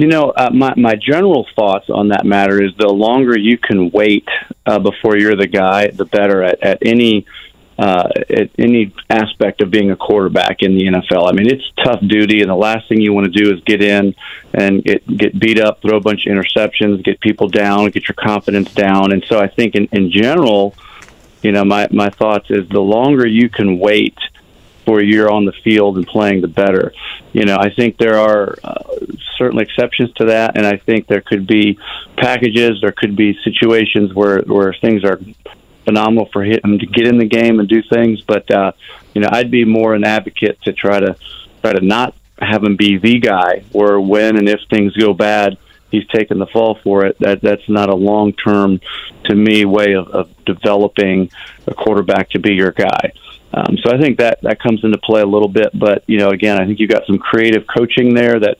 You 0.00 0.06
know, 0.06 0.30
uh, 0.30 0.48
my 0.50 0.72
my 0.78 0.94
general 0.96 1.46
thoughts 1.54 1.90
on 1.90 2.08
that 2.08 2.24
matter 2.24 2.64
is 2.64 2.70
the 2.78 2.88
longer 2.88 3.38
you 3.38 3.58
can 3.58 3.90
wait 3.90 4.26
uh, 4.64 4.78
before 4.78 5.18
you're 5.18 5.36
the 5.36 5.46
guy, 5.46 5.88
the 5.88 6.06
better 6.06 6.42
at, 6.42 6.62
at 6.62 6.78
any 6.80 7.26
uh, 7.78 8.08
at 8.30 8.48
any 8.58 8.94
aspect 9.10 9.60
of 9.60 9.70
being 9.70 9.90
a 9.90 9.96
quarterback 9.96 10.62
in 10.62 10.74
the 10.78 10.84
NFL. 10.84 11.28
I 11.28 11.32
mean, 11.32 11.50
it's 11.50 11.70
tough 11.84 12.00
duty, 12.00 12.40
and 12.40 12.48
the 12.48 12.56
last 12.56 12.88
thing 12.88 13.02
you 13.02 13.12
want 13.12 13.30
to 13.30 13.44
do 13.44 13.52
is 13.52 13.60
get 13.64 13.82
in 13.82 14.14
and 14.54 14.82
get 14.82 15.06
get 15.18 15.38
beat 15.38 15.60
up, 15.60 15.82
throw 15.82 15.98
a 15.98 16.00
bunch 16.00 16.26
of 16.26 16.32
interceptions, 16.32 17.04
get 17.04 17.20
people 17.20 17.48
down, 17.48 17.90
get 17.90 18.08
your 18.08 18.16
confidence 18.18 18.72
down. 18.72 19.12
And 19.12 19.22
so, 19.26 19.38
I 19.38 19.48
think 19.48 19.74
in, 19.74 19.84
in 19.92 20.10
general, 20.10 20.74
you 21.42 21.52
know, 21.52 21.66
my 21.66 21.88
my 21.90 22.08
thoughts 22.08 22.46
is 22.48 22.66
the 22.70 22.80
longer 22.80 23.26
you 23.26 23.50
can 23.50 23.78
wait 23.78 24.16
for 24.90 24.98
a 24.98 25.04
year 25.04 25.28
on 25.28 25.44
the 25.44 25.52
field 25.52 25.96
and 25.98 26.04
playing, 26.04 26.40
the 26.40 26.48
better. 26.48 26.92
You 27.32 27.44
know, 27.44 27.56
I 27.56 27.70
think 27.72 27.96
there 27.96 28.16
are 28.16 28.56
uh, 28.64 28.82
certain 29.38 29.60
exceptions 29.60 30.12
to 30.14 30.24
that, 30.24 30.56
and 30.56 30.66
I 30.66 30.78
think 30.78 31.06
there 31.06 31.20
could 31.20 31.46
be 31.46 31.78
packages, 32.16 32.80
there 32.80 32.90
could 32.90 33.14
be 33.14 33.38
situations 33.44 34.12
where 34.12 34.40
where 34.40 34.74
things 34.74 35.04
are 35.04 35.20
phenomenal 35.84 36.28
for 36.32 36.42
him 36.42 36.80
to 36.80 36.86
get 36.86 37.06
in 37.06 37.18
the 37.18 37.28
game 37.28 37.60
and 37.60 37.68
do 37.68 37.82
things. 37.82 38.20
But 38.22 38.50
uh, 38.50 38.72
you 39.14 39.20
know, 39.20 39.28
I'd 39.30 39.52
be 39.52 39.64
more 39.64 39.94
an 39.94 40.02
advocate 40.02 40.60
to 40.62 40.72
try 40.72 40.98
to 40.98 41.14
try 41.62 41.72
to 41.72 41.80
not 41.80 42.16
have 42.40 42.64
him 42.64 42.74
be 42.74 42.98
the 42.98 43.20
guy, 43.20 43.62
where 43.70 44.00
when 44.00 44.38
and 44.38 44.48
if 44.48 44.58
things 44.68 44.96
go 44.96 45.14
bad, 45.14 45.56
he's 45.92 46.06
taking 46.08 46.38
the 46.40 46.48
fall 46.48 46.80
for 46.82 47.04
it. 47.06 47.16
That 47.20 47.42
that's 47.42 47.68
not 47.68 47.90
a 47.90 47.94
long 47.94 48.32
term, 48.32 48.80
to 49.26 49.36
me, 49.36 49.64
way 49.66 49.92
of, 49.94 50.08
of 50.08 50.44
developing 50.44 51.30
a 51.68 51.74
quarterback 51.74 52.30
to 52.30 52.40
be 52.40 52.54
your 52.54 52.72
guy. 52.72 53.12
Um, 53.52 53.76
so 53.82 53.92
I 53.92 54.00
think 54.00 54.18
that 54.18 54.38
that 54.42 54.60
comes 54.60 54.84
into 54.84 54.98
play 54.98 55.22
a 55.22 55.26
little 55.26 55.48
bit, 55.48 55.70
but 55.78 56.04
you 56.06 56.18
know, 56.18 56.28
again, 56.28 56.60
I 56.60 56.66
think 56.66 56.78
you've 56.78 56.90
got 56.90 57.06
some 57.06 57.18
creative 57.18 57.64
coaching 57.66 58.14
there 58.14 58.38
that 58.38 58.58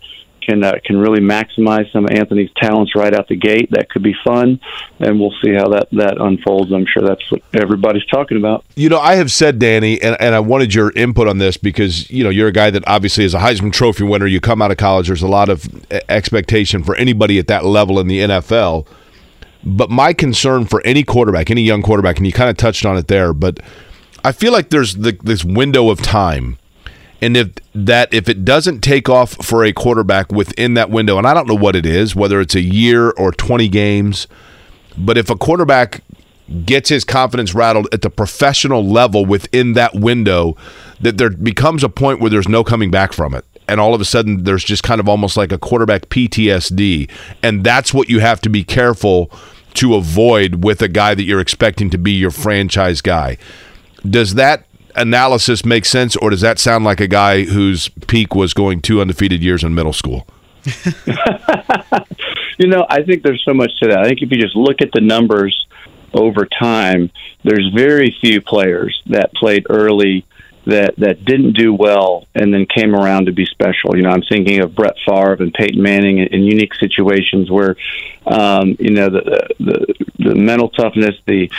can 0.51 0.65
uh, 0.65 0.73
can 0.85 0.99
really 0.99 1.21
maximize 1.21 1.91
some 1.93 2.05
of 2.05 2.11
Anthony's 2.11 2.51
talents 2.57 2.95
right 2.95 3.15
out 3.15 3.29
the 3.29 3.37
gate. 3.37 3.71
That 3.71 3.89
could 3.89 4.03
be 4.03 4.15
fun, 4.25 4.61
and 4.99 5.21
we'll 5.21 5.35
see 5.43 5.53
how 5.53 5.69
that 5.69 5.89
that 5.93 6.21
unfolds. 6.21 6.73
I'm 6.73 6.87
sure 6.87 7.07
that's 7.07 7.31
what 7.31 7.43
everybody's 7.55 8.05
talking 8.07 8.37
about. 8.37 8.65
You 8.75 8.89
know, 8.89 8.99
I 8.99 9.17
have 9.17 9.31
said, 9.31 9.59
Danny, 9.59 10.01
and, 10.01 10.17
and 10.21 10.35
I 10.35 10.41
wanted 10.41 10.75
your 10.75 10.91
input 10.93 11.29
on 11.29 11.39
this 11.39 11.57
because 11.57 12.11
you 12.11 12.25
know 12.25 12.31
you're 12.31 12.49
a 12.49 12.53
guy 12.53 12.71
that 12.71 12.85
obviously 12.87 13.25
is 13.25 13.35
a 13.35 13.39
Heisman 13.39 13.73
Trophy 13.73 14.05
winner. 14.05 14.27
You 14.27 14.41
come 14.41 14.61
out 14.63 14.71
of 14.71 14.77
college, 14.77 15.07
there's 15.07 15.23
a 15.23 15.29
lot 15.29 15.49
of 15.49 15.69
expectation 16.09 16.83
for 16.83 16.97
anybody 16.97 17.39
at 17.39 17.47
that 17.49 17.65
level 17.65 17.99
in 18.01 18.07
the 18.07 18.21
NFL. 18.21 18.87
But 19.63 19.91
my 19.91 20.15
concern 20.15 20.65
for 20.65 20.81
any 20.87 21.05
quarterback, 21.05 21.51
any 21.51 21.63
young 21.63 21.83
quarterback, 21.83 22.17
and 22.17 22.27
you 22.27 22.33
kind 22.33 22.49
of 22.49 22.57
touched 22.57 22.87
on 22.87 22.97
it 22.97 23.09
there, 23.09 23.35
but 23.35 23.61
I 24.25 24.33
feel 24.33 24.53
like 24.53 24.71
there's 24.71 24.97
the, 24.97 25.13
this 25.23 25.45
window 25.45 25.91
of 25.91 26.01
time, 26.01 26.59
and 27.23 27.37
if 27.37 27.51
that 27.75 28.13
if 28.13 28.29
it 28.29 28.45
doesn't 28.45 28.81
take 28.81 29.09
off 29.09 29.33
for 29.45 29.65
a 29.65 29.73
quarterback 29.73 30.31
within 30.33 30.75
that 30.75 30.91
window, 30.91 31.19
and 31.19 31.27
I 31.27 31.35
don't 31.35 31.49
know 31.49 31.55
what 31.55 31.77
it 31.77 31.87
is, 31.87 32.15
whether 32.15 32.41
it's 32.41 32.55
a 32.55 32.61
year 32.61 33.11
or 33.11 33.33
20 33.33 33.69
games, 33.69 34.27
but 34.97 35.17
if 35.17 35.31
a 35.31 35.37
quarterback 35.37 36.03
gets 36.65 36.89
his 36.89 37.05
confidence 37.05 37.55
rattled 37.55 37.89
at 37.93 38.03
the 38.03 38.11
professional 38.11 38.85
level 38.85 39.25
within 39.25 39.75
that 39.75 39.95
window, 39.95 40.57
that 41.01 41.17
there 41.17 41.31
becomes 41.31 41.85
a 41.85 41.89
point 41.89 42.21
where 42.21 42.31
there's 42.31 42.49
no 42.49 42.65
coming 42.65 42.91
back 42.91 43.13
from 43.13 43.35
it. 43.35 43.45
And 43.69 43.81
all 43.81 43.95
of 43.95 44.01
a 44.01 44.05
sudden, 44.05 44.43
there's 44.43 44.65
just 44.65 44.83
kind 44.83 45.01
of 45.01 45.09
almost 45.09 45.37
like 45.37 45.53
a 45.53 45.59
quarterback 45.59 46.09
PTSD. 46.09 47.09
And 47.43 47.63
that's 47.63 47.95
what 47.95 48.09
you 48.09 48.19
have 48.19 48.41
to 48.41 48.49
be 48.49 48.65
careful 48.65 49.31
to 49.75 49.95
avoid 49.95 50.65
with 50.65 50.83
a 50.83 50.89
guy 50.89 51.15
that 51.15 51.23
you're 51.23 51.41
expecting 51.41 51.89
to 51.91 51.99
be 51.99 52.11
your 52.11 52.33
franchise 52.33 53.01
guy. 53.01 53.39
Does 54.09 54.35
that 54.35 54.67
analysis 54.97 55.65
make 55.65 55.85
sense, 55.85 56.17
or 56.17 56.31
does 56.31 56.41
that 56.41 56.59
sound 56.59 56.85
like 56.85 57.01
a 57.01 57.07
guy 57.07 57.45
whose 57.45 57.89
peak 58.07 58.35
was 58.35 58.55
going 58.55 58.81
two 58.81 59.01
undefeated 59.01 59.43
years 59.43 59.63
in 59.65 59.75
middle 59.75 59.93
school? 59.93 60.27
you 62.59 62.67
know, 62.67 62.87
I 62.89 63.03
think 63.03 63.23
there's 63.23 63.43
so 63.45 63.55
much 63.55 63.71
to 63.81 63.89
that. 63.89 64.01
I 64.01 64.05
think 64.09 64.23
if 64.23 64.31
you 64.31 64.41
just 64.41 64.57
look 64.57 64.83
at 64.83 64.91
the 64.93 65.01
numbers 65.01 65.67
over 66.13 66.47
time, 66.47 67.11
there's 67.45 67.71
very 67.75 68.15
few 68.21 68.41
players 68.41 69.01
that 69.07 69.33
played 69.35 69.67
early 69.71 70.27
that 70.67 70.95
that 70.97 71.25
didn't 71.25 71.53
do 71.53 71.73
well 71.73 72.27
and 72.35 72.53
then 72.53 72.67
came 72.67 72.95
around 72.95 73.27
to 73.27 73.33
be 73.33 73.47
special. 73.47 73.97
You 73.97 74.03
know, 74.03 74.11
I'm 74.11 74.23
thinking 74.23 74.61
of 74.61 74.75
Brett 74.75 74.97
Favre 75.07 75.43
and 75.43 75.53
Peyton 75.53 75.81
Manning 75.81 76.19
in, 76.19 76.29
in 76.29 76.43
unique 76.45 76.75
situations 76.75 77.51
where, 77.51 77.77
um, 78.27 78.77
you 78.79 78.91
know, 78.91 79.09
the, 79.09 79.49
the 79.59 79.95
the 80.19 80.35
mental 80.35 80.69
toughness, 80.69 81.17
the 81.27 81.51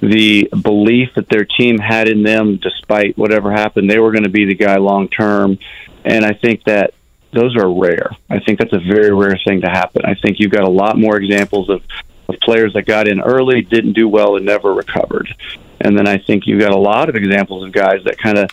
the 0.00 0.48
belief 0.62 1.14
that 1.14 1.28
their 1.28 1.44
team 1.44 1.78
had 1.78 2.08
in 2.08 2.22
them, 2.22 2.56
despite 2.56 3.16
whatever 3.16 3.50
happened, 3.50 3.90
they 3.90 3.98
were 3.98 4.12
going 4.12 4.24
to 4.24 4.30
be 4.30 4.44
the 4.44 4.54
guy 4.54 4.76
long 4.76 5.08
term. 5.08 5.58
And 6.04 6.24
I 6.24 6.32
think 6.32 6.64
that 6.64 6.94
those 7.32 7.56
are 7.56 7.72
rare. 7.72 8.10
I 8.28 8.40
think 8.40 8.58
that's 8.58 8.72
a 8.72 8.78
very 8.78 9.12
rare 9.14 9.38
thing 9.44 9.60
to 9.62 9.70
happen. 9.70 10.02
I 10.04 10.14
think 10.14 10.38
you've 10.38 10.50
got 10.50 10.64
a 10.64 10.70
lot 10.70 10.98
more 10.98 11.16
examples 11.16 11.70
of, 11.70 11.82
of 12.28 12.36
players 12.40 12.72
that 12.74 12.86
got 12.86 13.06
in 13.06 13.20
early, 13.20 13.62
didn't 13.62 13.92
do 13.92 14.08
well, 14.08 14.36
and 14.36 14.44
never 14.44 14.74
recovered. 14.74 15.32
And 15.80 15.96
then 15.96 16.06
I 16.06 16.18
think 16.18 16.46
you've 16.46 16.60
got 16.60 16.72
a 16.72 16.78
lot 16.78 17.08
of 17.08 17.16
examples 17.16 17.64
of 17.64 17.72
guys 17.72 18.04
that 18.04 18.18
kind 18.18 18.38
of 18.38 18.50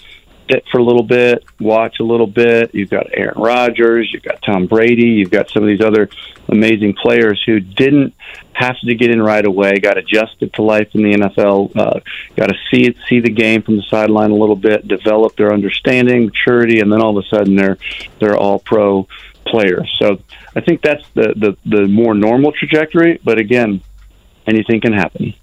sit 0.50 0.66
for 0.72 0.80
a 0.80 0.84
little 0.84 1.04
bit, 1.04 1.44
watch 1.60 2.00
a 2.00 2.04
little 2.04 2.28
bit. 2.28 2.74
You've 2.74 2.90
got 2.90 3.08
Aaron 3.14 3.40
Rodgers, 3.40 4.12
you've 4.12 4.24
got 4.24 4.42
Tom 4.42 4.66
Brady, 4.66 5.08
you've 5.08 5.32
got 5.32 5.50
some 5.50 5.64
of 5.64 5.68
these 5.68 5.82
other 5.82 6.10
amazing 6.50 6.94
players 6.94 7.42
who 7.46 7.60
didn't 7.60 8.14
have 8.54 8.80
to 8.80 8.96
get 8.96 9.12
in 9.12 9.22
right 9.22 9.46
away, 9.46 9.80
got 9.80 9.98
adjusted 9.98 10.54
to 10.54 10.62
life 10.62 10.90
in 10.94 11.04
the 11.04 11.14
NFL, 11.14 11.76
uh, 11.76 12.00
got 12.36 12.48
to 12.48 12.56
see 12.72 12.88
it, 12.88 12.96
see 13.08 13.20
the 13.20 13.30
game 13.30 13.62
from 13.62 13.78
the 13.78 13.84
sideline 13.84 14.32
a 14.32 14.36
little 14.36 14.56
bit, 14.56 14.88
develop 14.88 15.36
their 15.36 15.54
understanding, 15.54 16.26
maturity, 16.26 16.80
and 16.80 16.92
then 16.92 17.02
all 17.02 17.18
of 17.18 17.24
a 17.24 17.28
sudden 17.28 17.56
they're 17.56 17.78
they're 18.20 18.38
all 18.38 18.60
pro 18.60 19.08
players. 19.46 19.94
So 20.00 20.20
I 20.56 20.62
think 20.62 20.82
that's 20.82 21.04
the 21.14 21.34
the, 21.36 21.58
the 21.66 21.88
more 21.88 22.14
normal 22.14 22.52
trajectory. 22.52 23.20
But 23.24 23.38
again, 23.38 23.82
anything 24.48 24.82
can 24.82 24.94
happen. 24.94 25.34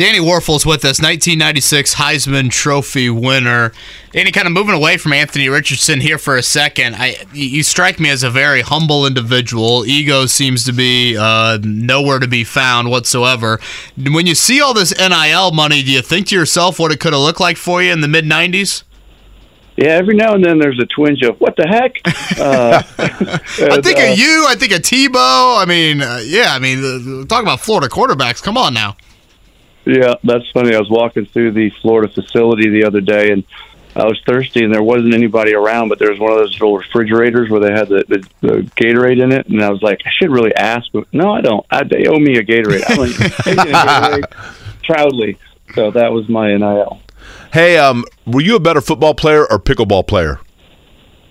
Danny 0.00 0.18
Wuerffel's 0.18 0.64
with 0.64 0.82
us, 0.86 0.98
1996 0.98 1.96
Heisman 1.96 2.50
Trophy 2.50 3.10
winner. 3.10 3.70
Danny, 4.12 4.32
kind 4.32 4.46
of 4.46 4.52
moving 4.54 4.74
away 4.74 4.96
from 4.96 5.12
Anthony 5.12 5.50
Richardson 5.50 6.00
here 6.00 6.16
for 6.16 6.38
a 6.38 6.42
second. 6.42 6.96
I, 6.96 7.16
you 7.34 7.62
strike 7.62 8.00
me 8.00 8.08
as 8.08 8.22
a 8.22 8.30
very 8.30 8.62
humble 8.62 9.06
individual. 9.06 9.84
Ego 9.84 10.24
seems 10.24 10.64
to 10.64 10.72
be 10.72 11.18
uh, 11.18 11.58
nowhere 11.62 12.18
to 12.18 12.26
be 12.26 12.44
found 12.44 12.90
whatsoever. 12.90 13.60
When 13.98 14.26
you 14.26 14.34
see 14.34 14.62
all 14.62 14.72
this 14.72 14.98
NIL 14.98 15.50
money, 15.50 15.82
do 15.82 15.92
you 15.92 16.00
think 16.00 16.28
to 16.28 16.34
yourself 16.34 16.78
what 16.78 16.92
it 16.92 16.98
could 16.98 17.12
have 17.12 17.20
looked 17.20 17.40
like 17.40 17.58
for 17.58 17.82
you 17.82 17.92
in 17.92 18.00
the 18.00 18.08
mid 18.08 18.24
90s? 18.24 18.84
Yeah, 19.76 19.88
every 19.88 20.14
now 20.14 20.32
and 20.32 20.42
then 20.42 20.58
there's 20.58 20.80
a 20.80 20.86
twinge 20.86 21.20
of 21.24 21.38
what 21.42 21.56
the 21.56 21.66
heck. 21.66 21.96
Uh, 22.40 22.82
I 22.96 23.80
think 23.82 23.98
uh, 23.98 24.12
of 24.12 24.18
you. 24.18 24.46
I 24.48 24.54
think 24.56 24.72
of 24.72 24.80
Tebow. 24.80 25.62
I 25.62 25.66
mean, 25.68 26.00
uh, 26.00 26.22
yeah. 26.24 26.54
I 26.54 26.58
mean, 26.58 26.78
uh, 26.82 27.26
talk 27.26 27.42
about 27.42 27.60
Florida 27.60 27.88
quarterbacks. 27.88 28.42
Come 28.42 28.56
on 28.56 28.72
now. 28.72 28.96
Yeah, 29.84 30.14
that's 30.22 30.48
funny. 30.50 30.74
I 30.74 30.78
was 30.78 30.90
walking 30.90 31.26
through 31.26 31.52
the 31.52 31.70
Florida 31.82 32.12
facility 32.12 32.68
the 32.68 32.84
other 32.84 33.00
day, 33.00 33.32
and 33.32 33.44
I 33.96 34.04
was 34.04 34.20
thirsty, 34.26 34.62
and 34.62 34.72
there 34.72 34.82
wasn't 34.82 35.14
anybody 35.14 35.54
around, 35.54 35.88
but 35.88 35.98
there 35.98 36.10
was 36.10 36.20
one 36.20 36.32
of 36.32 36.38
those 36.38 36.52
little 36.52 36.76
refrigerators 36.76 37.50
where 37.50 37.60
they 37.60 37.72
had 37.72 37.88
the, 37.88 38.04
the, 38.08 38.28
the 38.40 38.70
Gatorade 38.76 39.22
in 39.22 39.32
it, 39.32 39.48
and 39.48 39.62
I 39.62 39.70
was 39.70 39.82
like, 39.82 40.00
I 40.06 40.10
should 40.10 40.30
really 40.30 40.54
ask, 40.54 40.86
but 40.92 41.12
no, 41.12 41.32
I 41.32 41.40
don't. 41.40 41.66
I, 41.70 41.82
they 41.82 42.06
owe 42.06 42.18
me 42.18 42.36
a 42.36 42.44
Gatorade. 42.44 42.84
I'm 42.88 42.98
like, 42.98 43.16
taking 43.44 43.74
a 43.74 43.76
Gatorade 43.76 44.30
proudly. 44.84 45.38
So 45.74 45.90
that 45.90 46.12
was 46.12 46.28
my 46.28 46.56
NIL. 46.56 47.00
Hey, 47.52 47.78
um, 47.78 48.04
were 48.26 48.40
you 48.40 48.56
a 48.56 48.60
better 48.60 48.80
football 48.80 49.14
player 49.14 49.50
or 49.50 49.58
pickleball 49.58 50.06
player? 50.06 50.40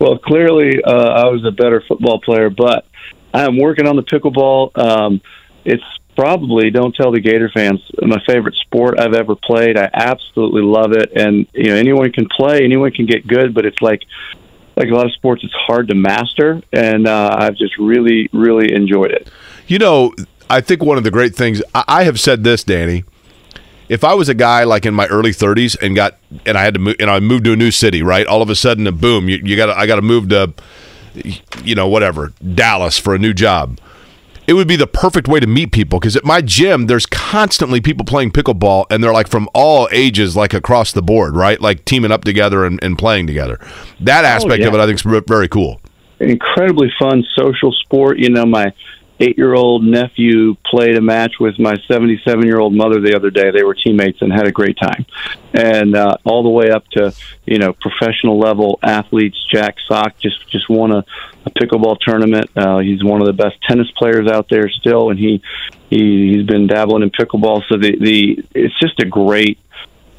well, 0.00 0.18
clearly, 0.18 0.82
uh, 0.82 0.90
I 0.90 1.26
was 1.26 1.44
a 1.46 1.50
better 1.50 1.82
football 1.86 2.20
player, 2.20 2.50
but 2.50 2.86
I 3.32 3.44
am 3.44 3.58
working 3.58 3.86
on 3.86 3.96
the 3.96 4.02
pickleball. 4.02 4.76
Um, 4.76 5.20
it's 5.64 5.84
probably 6.20 6.70
don't 6.70 6.94
tell 6.94 7.10
the 7.10 7.20
Gator 7.20 7.50
fans 7.52 7.80
my 8.02 8.20
favorite 8.26 8.54
sport 8.56 9.00
I've 9.00 9.14
ever 9.14 9.34
played. 9.34 9.78
I 9.78 9.88
absolutely 9.94 10.60
love 10.60 10.92
it, 10.92 11.12
and 11.16 11.46
you 11.54 11.70
know 11.70 11.76
anyone 11.76 12.12
can 12.12 12.28
play, 12.28 12.62
anyone 12.62 12.90
can 12.90 13.06
get 13.06 13.26
good, 13.26 13.54
but 13.54 13.64
it's 13.64 13.80
like 13.80 14.02
like 14.76 14.88
a 14.88 14.94
lot 14.94 15.06
of 15.06 15.12
sports, 15.12 15.42
it's 15.42 15.54
hard 15.54 15.88
to 15.88 15.94
master, 15.94 16.62
and 16.74 17.08
uh, 17.08 17.36
I've 17.38 17.56
just 17.56 17.78
really 17.78 18.28
really 18.34 18.70
enjoyed 18.74 19.12
it. 19.12 19.30
You 19.66 19.78
know, 19.78 20.14
I 20.50 20.60
think 20.60 20.82
one 20.82 20.98
of 20.98 21.04
the 21.04 21.10
great 21.10 21.34
things 21.34 21.62
I, 21.74 21.84
I 21.88 22.04
have 22.04 22.20
said 22.20 22.44
this, 22.44 22.64
Danny. 22.64 23.04
If 23.88 24.04
I 24.04 24.12
was 24.14 24.28
a 24.28 24.34
guy 24.34 24.64
like 24.64 24.86
in 24.86 24.94
my 24.94 25.06
early 25.06 25.32
30s 25.32 25.76
and 25.82 25.96
got 25.96 26.18
and 26.44 26.56
I 26.56 26.62
had 26.62 26.74
to 26.74 26.80
move 26.80 26.96
and 27.00 27.10
I 27.10 27.18
moved 27.18 27.46
to 27.46 27.54
a 27.54 27.56
new 27.56 27.70
city, 27.70 28.02
right? 28.02 28.26
All 28.26 28.42
of 28.42 28.50
a 28.50 28.54
sudden, 28.54 28.94
boom, 28.98 29.28
you, 29.28 29.38
you 29.42 29.56
got 29.56 29.70
I 29.70 29.86
got 29.86 29.96
to 29.96 30.02
move 30.02 30.28
to, 30.28 30.52
you 31.64 31.74
know, 31.74 31.88
whatever 31.88 32.34
Dallas 32.54 32.98
for 32.98 33.14
a 33.14 33.18
new 33.18 33.32
job 33.32 33.80
it 34.50 34.54
would 34.54 34.66
be 34.66 34.74
the 34.74 34.86
perfect 34.88 35.28
way 35.28 35.38
to 35.38 35.46
meet 35.46 35.70
people 35.70 36.00
because 36.00 36.16
at 36.16 36.24
my 36.24 36.40
gym 36.40 36.88
there's 36.88 37.06
constantly 37.06 37.80
people 37.80 38.04
playing 38.04 38.32
pickleball 38.32 38.84
and 38.90 39.02
they're 39.02 39.12
like 39.12 39.28
from 39.28 39.48
all 39.54 39.88
ages 39.92 40.34
like 40.34 40.52
across 40.52 40.90
the 40.90 41.02
board 41.02 41.36
right 41.36 41.60
like 41.60 41.84
teaming 41.84 42.10
up 42.10 42.24
together 42.24 42.64
and, 42.64 42.82
and 42.82 42.98
playing 42.98 43.28
together 43.28 43.60
that 44.00 44.24
oh, 44.24 44.28
aspect 44.28 44.60
yeah. 44.60 44.66
of 44.66 44.74
it 44.74 44.80
i 44.80 44.86
think 44.86 44.96
is 44.96 45.22
very 45.28 45.46
cool 45.46 45.80
Incredibly 46.20 46.92
fun 46.98 47.24
social 47.34 47.72
sport. 47.72 48.18
You 48.18 48.28
know, 48.28 48.44
my 48.44 48.70
eight 49.20 49.36
year 49.36 49.54
old 49.54 49.84
nephew 49.84 50.56
played 50.64 50.96
a 50.96 51.00
match 51.00 51.34
with 51.38 51.58
my 51.58 51.76
77 51.86 52.44
year 52.44 52.58
old 52.58 52.74
mother 52.74 53.00
the 53.00 53.14
other 53.14 53.30
day. 53.30 53.50
They 53.50 53.62
were 53.62 53.74
teammates 53.74 54.22
and 54.22 54.32
had 54.32 54.46
a 54.46 54.52
great 54.52 54.78
time. 54.78 55.04
And 55.52 55.94
uh, 55.94 56.16
all 56.24 56.42
the 56.42 56.48
way 56.48 56.70
up 56.70 56.86
to, 56.92 57.14
you 57.44 57.58
know, 57.58 57.74
professional 57.74 58.38
level 58.38 58.78
athletes. 58.82 59.36
Jack 59.52 59.76
Sock 59.86 60.18
just, 60.18 60.48
just 60.48 60.68
won 60.70 60.92
a, 60.92 61.04
a 61.44 61.50
pickleball 61.50 61.98
tournament. 62.00 62.50
Uh, 62.56 62.78
he's 62.78 63.04
one 63.04 63.20
of 63.20 63.26
the 63.26 63.32
best 63.32 63.56
tennis 63.68 63.90
players 63.96 64.28
out 64.28 64.48
there 64.48 64.68
still, 64.70 65.10
and 65.10 65.18
he, 65.18 65.42
he 65.90 66.34
he's 66.34 66.46
been 66.46 66.66
dabbling 66.66 67.02
in 67.02 67.10
pickleball. 67.10 67.62
So 67.68 67.76
the, 67.76 67.96
the 67.98 68.44
it's 68.54 68.78
just 68.80 69.00
a 69.00 69.06
great 69.06 69.58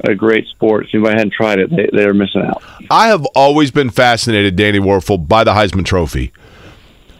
a 0.04 0.14
great 0.14 0.46
sport. 0.48 0.86
If 0.86 0.94
anybody 0.94 1.16
hadn't 1.16 1.32
tried 1.32 1.58
it, 1.60 1.70
they, 1.70 1.88
they're 1.92 2.14
missing 2.14 2.42
out. 2.42 2.62
I 2.90 3.08
have 3.08 3.24
always 3.34 3.70
been 3.70 3.90
fascinated, 3.90 4.56
Danny 4.56 4.78
Wuerffel, 4.78 5.28
by 5.28 5.44
the 5.44 5.52
Heisman 5.52 5.84
Trophy. 5.84 6.32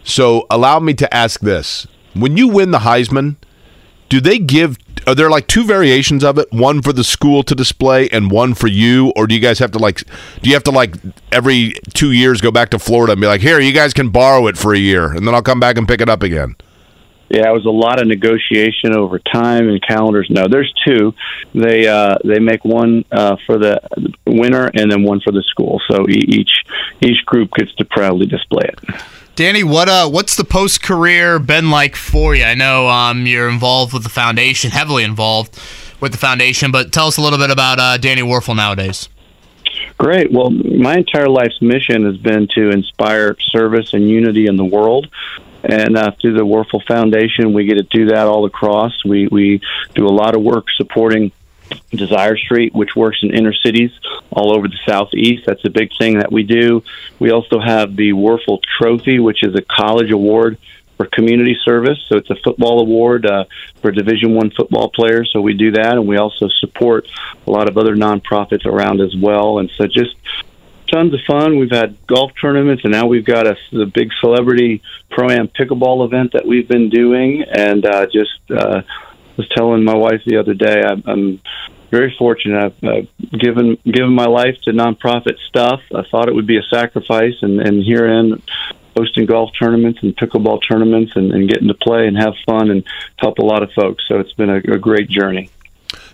So 0.05 0.47
allow 0.51 0.79
me 0.79 0.95
to 0.95 1.15
ask 1.15 1.41
this: 1.41 1.87
When 2.15 2.37
you 2.37 2.49
win 2.49 2.71
the 2.71 2.81
Heisman, 2.81 3.37
do 4.09 4.21
they 4.21 4.39
give? 4.39 4.79
Are 5.07 5.15
there 5.15 5.31
like 5.31 5.49
two 5.49 5.65
variations 5.65 6.23
of 6.23 6.39
it? 6.39 6.53
One 6.53 6.83
for 6.83 6.93
the 6.93 7.03
school 7.03 7.43
to 7.45 7.55
display, 7.55 8.09
and 8.11 8.31
one 8.31 8.55
for 8.55 8.69
you, 8.69 9.13
or 9.17 9.27
do 9.27 9.35
you 9.35 9.41
guys 9.41 9.59
have 9.59 9.73
to 9.73 9.79
like? 9.79 10.05
Do 10.43 10.49
you 10.49 10.55
have 10.55 10.65
to 10.65 10.71
like 10.71 10.97
every 11.31 11.75
two 11.95 12.13
years 12.13 12.41
go 12.41 12.51
back 12.51 12.71
to 12.71 12.79
Florida 12.79 13.13
and 13.13 13.21
be 13.21 13.27
like, 13.27 13.41
"Here, 13.41 13.59
you 13.59 13.73
guys 13.73 13.93
can 13.95 14.11
borrow 14.11 14.47
it 14.47 14.59
for 14.59 14.75
a 14.75 14.79
year, 14.79 15.13
and 15.13 15.27
then 15.27 15.35
I'll 15.35 15.43
come 15.43 15.61
back 15.61 15.77
and 15.77 15.89
pick 15.89 16.01
it 16.01 16.09
up 16.09 16.23
again"? 16.23 16.57
Yeah, 17.33 17.49
it 17.49 17.53
was 17.53 17.65
a 17.65 17.71
lot 17.71 17.99
of 17.99 18.07
negotiation 18.07 18.95
over 18.95 19.19
time 19.19 19.67
and 19.67 19.81
calendars. 19.81 20.27
No, 20.29 20.49
there's 20.49 20.71
two. 20.87 21.15
They 21.55 21.89
uh, 21.89 22.19
they 22.23 22.39
make 22.39 22.63
one 22.63 23.07
uh, 23.11 23.37
for 23.47 23.57
the 23.57 23.81
winner 24.27 24.71
and 24.75 24.93
then 24.93 25.03
one 25.03 25.21
for 25.21 25.33
the 25.33 25.43
school. 25.45 25.81
So 25.91 26.05
each 26.11 26.51
each 27.01 27.25
group 27.25 27.53
gets 27.57 27.75
to 27.77 27.87
proudly 27.87 28.27
display 28.27 28.67
it. 28.69 28.79
Danny, 29.35 29.65
what 29.65 29.89
uh, 29.89 30.09
what's 30.11 30.37
the 30.37 30.45
post 30.45 30.83
career 30.83 31.39
been 31.39 31.71
like 31.71 31.97
for 31.97 32.35
you? 32.35 32.45
I 32.45 32.55
know 32.55 32.89
um, 32.89 33.25
you're 33.25 33.49
involved 33.49 33.95
with 33.95 34.03
the 34.03 34.11
foundation, 34.11 34.71
heavily 34.71 35.05
involved 35.05 35.59
with 36.01 36.13
the 36.13 36.19
foundation, 36.19 36.71
but 36.71 36.93
tell 36.93 37.07
us 37.07 37.17
a 37.17 37.23
little 37.23 37.39
bit 37.39 37.51
about 37.51 37.79
uh, 37.79 37.97
Danny 37.97 38.21
Wuerffel 38.21 38.55
nowadays. 38.55 39.09
Great. 39.97 40.31
Well, 40.31 40.51
my 40.51 40.97
entire 40.99 41.29
life's 41.29 41.63
mission 41.63 42.05
has 42.05 42.19
been 42.19 42.47
to 42.55 42.71
inspire 42.71 43.37
service 43.41 43.95
and 43.95 44.09
unity 44.09 44.47
in 44.47 44.57
the 44.57 44.65
world. 44.65 45.09
And 45.65 45.97
uh, 45.97 46.11
through 46.21 46.35
the 46.35 46.45
Wuerffel 46.45 46.85
Foundation, 46.87 47.53
we 47.53 47.65
get 47.65 47.75
to 47.75 47.85
do 47.85 48.07
that 48.07 48.27
all 48.27 48.45
across. 48.45 49.05
We 49.05 49.29
we 49.29 49.63
do 49.95 50.07
a 50.07 50.11
lot 50.11 50.35
of 50.35 50.43
work 50.43 50.67
supporting 50.77 51.33
Desire 51.91 52.37
Street, 52.37 52.75
which 52.75 52.97
works 52.97 53.19
in 53.23 53.35
inner 53.35 53.53
cities 53.53 53.91
all 54.31 54.57
over 54.57 54.69
the 54.69 54.79
southeast. 54.87 55.45
That's 55.47 55.65
a 55.65 55.71
big 55.71 55.91
thing 55.99 56.19
that 56.19 56.33
we 56.33 56.43
do. 56.43 56.83
We 57.19 57.31
also 57.31 57.61
have 57.61 57.97
the 57.97 58.13
Wuerffel 58.13 58.61
Trophy, 58.79 59.19
which 59.19 59.43
is 59.43 59.55
a 59.55 59.63
college 59.63 60.11
award 60.11 60.59
for 60.97 61.07
community 61.07 61.57
service. 61.65 61.99
So 62.09 62.17
it's 62.17 62.31
a 62.31 62.37
football 62.37 62.81
award 62.81 63.27
uh, 63.27 63.45
for 63.81 63.91
Division 63.91 64.35
One 64.35 64.51
football 64.51 64.91
players. 64.91 65.31
So 65.33 65.41
we 65.41 65.55
do 65.55 65.73
that, 65.73 65.95
and 65.95 66.07
we 66.07 66.17
also 66.17 66.49
support 66.61 67.07
a 67.47 67.51
lot 67.51 67.69
of 67.69 67.77
other 67.77 67.97
nonprofits 67.97 68.67
around 68.67 69.01
as 69.01 69.15
well. 69.17 69.59
And 69.59 69.71
so 69.77 69.87
just 69.87 70.15
tons 70.93 71.15
of 71.15 71.21
fun. 71.27 71.59
We've 71.59 71.71
had 71.71 71.97
golf 72.07 72.33
tournaments, 72.41 72.85
and 72.85 72.93
now 72.93 73.07
we've 73.07 73.25
got 73.25 73.47
a 73.47 73.57
the 73.73 73.87
big 73.87 74.11
celebrity 74.21 74.83
pro 75.11 75.31
am 75.31 75.49
pickleball 75.49 76.05
event 76.05 76.33
that 76.33 76.47
we've 76.47 76.69
been 76.69 76.91
doing, 76.91 77.43
and 77.43 77.85
uh, 77.85 78.07
just 78.07 78.39
uh, 78.51 78.83
was 79.43 79.49
telling 79.57 79.85
my 79.85 79.95
wife 79.95 80.23
the 80.25 80.37
other 80.37 80.55
day, 80.55 80.83
I'm, 80.83 81.03
I'm 81.07 81.41
very 81.91 82.15
fortunate. 82.19 82.75
I've 82.83 82.85
uh, 82.85 83.03
given 83.39 83.77
given 83.85 84.13
my 84.15 84.27
life 84.27 84.57
to 84.63 84.71
nonprofit 84.73 85.39
stuff. 85.49 85.81
I 85.95 86.03
thought 86.11 86.29
it 86.29 86.35
would 86.35 86.47
be 86.47 86.59
a 86.59 86.63
sacrifice, 86.63 87.35
and 87.43 87.61
and 87.61 87.85
herein 87.85 88.43
hosting 88.97 89.27
golf 89.27 89.51
tournaments 89.59 90.01
and 90.03 90.15
pickleball 90.17 90.61
tournaments 90.69 91.13
and, 91.17 91.33
and 91.33 91.49
getting 91.49 91.69
to 91.69 91.75
play 91.75 92.07
and 92.07 92.17
have 92.17 92.35
fun 92.45 92.71
and 92.71 92.85
help 93.17 93.39
a 93.39 93.43
lot 93.43 93.63
of 93.63 93.73
folks. 93.73 94.05
So 94.07 94.21
it's 94.21 94.35
been 94.35 94.51
a, 94.51 94.57
a 94.57 94.79
great 94.79 95.09
journey. 95.09 95.51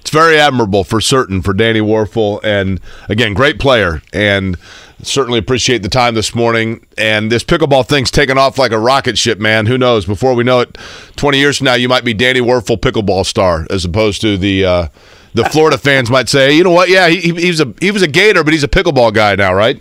It's 0.01 0.11
very 0.11 0.39
admirable 0.39 0.85
for 0.85 1.01
certain 1.01 1.43
for 1.43 1.53
Danny 1.53 1.81
Wuerffel, 1.81 2.41
and 2.43 2.81
again, 3.09 3.35
great 3.35 3.59
player. 3.59 4.01
And 4.13 4.57
Certainly 5.03 5.39
appreciate 5.39 5.83
the 5.83 5.89
time 5.89 6.15
this 6.15 6.35
morning. 6.35 6.85
And 6.97 7.31
this 7.31 7.45
pickleball 7.45 7.87
thing's 7.87 8.11
taken 8.11 8.37
off 8.37 8.59
like 8.59 8.73
a 8.73 8.79
rocket 8.79 9.17
ship, 9.17 9.39
man. 9.39 9.67
Who 9.67 9.79
knows? 9.79 10.07
Before 10.07 10.35
we 10.35 10.45
know 10.45 10.61
it, 10.61 10.77
20 11.17 11.39
years 11.39 11.59
from 11.59 11.67
now, 11.67 11.75
you 11.75 11.89
might 11.89 12.05
be 12.05 12.15
Danny 12.15 12.41
Wuerffel 12.41 12.79
pickleball 12.79 13.25
star 13.25 13.67
as 13.71 13.85
opposed 13.85 14.21
to 14.23 14.37
the. 14.37 14.65
Uh, 14.65 14.89
the 15.35 15.45
Florida 15.45 15.79
fans 15.79 16.11
might 16.11 16.29
say, 16.29 16.55
you 16.55 16.65
know 16.65 16.71
what? 16.71 16.89
Yeah, 16.89 17.07
he, 17.09 17.21
he 17.21 17.51
a 17.51 17.75
he 17.81 17.91
was 17.91 18.03
a 18.03 18.09
Gator, 18.09 18.43
but 18.43 18.53
he's 18.53 18.65
a 18.65 18.69
pickleball 18.69 19.13
guy 19.13 19.37
now, 19.37 19.55
right? 19.55 19.81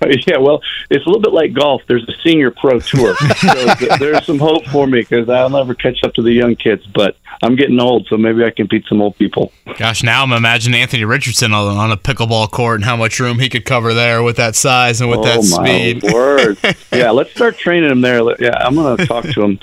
Yeah, 0.26 0.38
well, 0.38 0.62
it's 0.90 1.04
a 1.04 1.08
little 1.08 1.20
bit 1.20 1.32
like 1.32 1.52
golf. 1.52 1.82
There's 1.86 2.08
a 2.08 2.12
senior 2.22 2.50
pro 2.50 2.78
tour. 2.80 3.14
so 3.36 3.74
th- 3.74 3.98
there's 3.98 4.24
some 4.24 4.38
hope 4.38 4.64
for 4.66 4.86
me 4.86 5.00
because 5.00 5.28
I'll 5.28 5.50
never 5.50 5.74
catch 5.74 6.02
up 6.04 6.14
to 6.14 6.22
the 6.22 6.32
young 6.32 6.56
kids, 6.56 6.86
but 6.94 7.16
I'm 7.42 7.56
getting 7.56 7.78
old, 7.80 8.06
so 8.08 8.16
maybe 8.16 8.44
I 8.44 8.50
can 8.50 8.66
beat 8.66 8.84
some 8.86 9.00
old 9.00 9.16
people. 9.16 9.52
Gosh, 9.76 10.02
now 10.02 10.22
I'm 10.22 10.32
imagining 10.32 10.80
Anthony 10.80 11.04
Richardson 11.04 11.52
on, 11.52 11.76
on 11.76 11.90
a 11.90 11.96
pickleball 11.96 12.50
court 12.50 12.76
and 12.76 12.84
how 12.84 12.96
much 12.96 13.18
room 13.20 13.38
he 13.38 13.48
could 13.48 13.64
cover 13.64 13.94
there 13.94 14.22
with 14.22 14.36
that 14.36 14.56
size 14.56 15.00
and 15.00 15.10
with 15.10 15.20
oh 15.20 15.24
that 15.24 15.36
my 15.36 15.66
speed. 15.66 16.12
word! 16.12 16.58
yeah, 16.92 17.10
let's 17.10 17.30
start 17.30 17.56
training 17.56 17.90
him 17.90 18.00
there. 18.00 18.20
Yeah, 18.42 18.56
I'm 18.58 18.74
going 18.74 18.96
to 18.96 19.06
talk 19.06 19.24
to 19.24 19.42
him. 19.42 19.58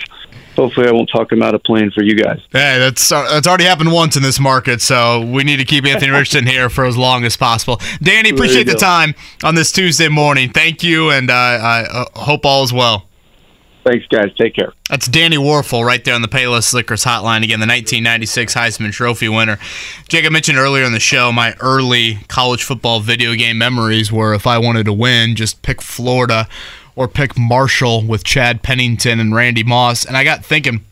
Hopefully, 0.58 0.88
I 0.88 0.92
won't 0.92 1.10
talk 1.10 1.32
him 1.32 1.44
out 1.44 1.54
of 1.54 1.64
playing 1.64 1.92
for 1.92 2.02
you 2.02 2.16
guys. 2.16 2.40
Hey, 2.52 2.80
that's 2.80 3.12
uh, 3.12 3.28
that's 3.30 3.48
already 3.48 3.66
happened 3.66 3.92
once 3.92 4.18
in 4.18 4.24
this 4.24 4.40
market, 4.40 4.82
so 4.82 5.22
we 5.22 5.44
need 5.44 5.58
to 5.58 5.66
keep 5.66 5.86
Anthony 5.86 6.12
Richardson 6.12 6.48
here 6.48 6.68
for 6.68 6.86
as 6.86 6.98
long 6.98 7.26
as 7.26 7.38
possible. 7.38 7.80
Danny, 8.02 8.32
appreciate 8.32 8.66
the 8.66 8.74
go. 8.74 8.80
time 8.80 9.14
on 9.44 9.54
this 9.54 9.72
Tuesday 9.72 10.10
morning. 10.10 10.52
Thank 10.52 10.82
you, 10.82 11.12
and 11.12 11.30
uh, 11.30 11.34
I 11.34 11.84
uh, 11.84 12.06
hope 12.22 12.44
all 12.44 12.64
is 12.64 12.74
well. 12.74 13.08
Thanks, 13.86 14.06
guys. 14.08 14.34
Take 14.36 14.56
care. 14.56 14.74
That's 14.90 15.08
Danny 15.08 15.38
Wuerffel 15.38 15.86
right 15.86 16.04
there 16.04 16.16
on 16.16 16.24
the 16.24 16.28
Payless 16.28 16.74
Liquors 16.74 17.06
hotline. 17.06 17.44
Again, 17.44 17.60
the 17.60 17.68
1996 17.68 18.54
Heisman 18.56 18.92
Trophy 18.92 19.30
winner. 19.30 19.60
Jake, 20.10 20.26
I 20.26 20.30
mentioned 20.30 20.58
earlier 20.58 20.84
in 20.84 20.92
the 20.92 21.00
show 21.00 21.32
my 21.32 21.54
early 21.62 22.16
college 22.28 22.64
football 22.64 23.00
video 23.00 23.36
game 23.36 23.60
memories 23.60 24.12
were 24.12 24.34
if 24.34 24.48
I 24.48 24.58
wanted 24.58 24.88
to 24.88 24.94
win, 24.94 25.36
just 25.36 25.62
pick 25.62 25.82
Florida 25.82 26.50
or 26.98 27.08
pick 27.08 27.38
Marshall 27.38 28.04
with 28.06 28.24
Chad 28.24 28.64
Pennington 28.64 29.20
and 29.20 29.34
Randy 29.34 29.64
Moss. 29.64 30.04
And 30.04 30.18
I 30.18 30.24
got 30.24 30.44
thinking, 30.44 30.84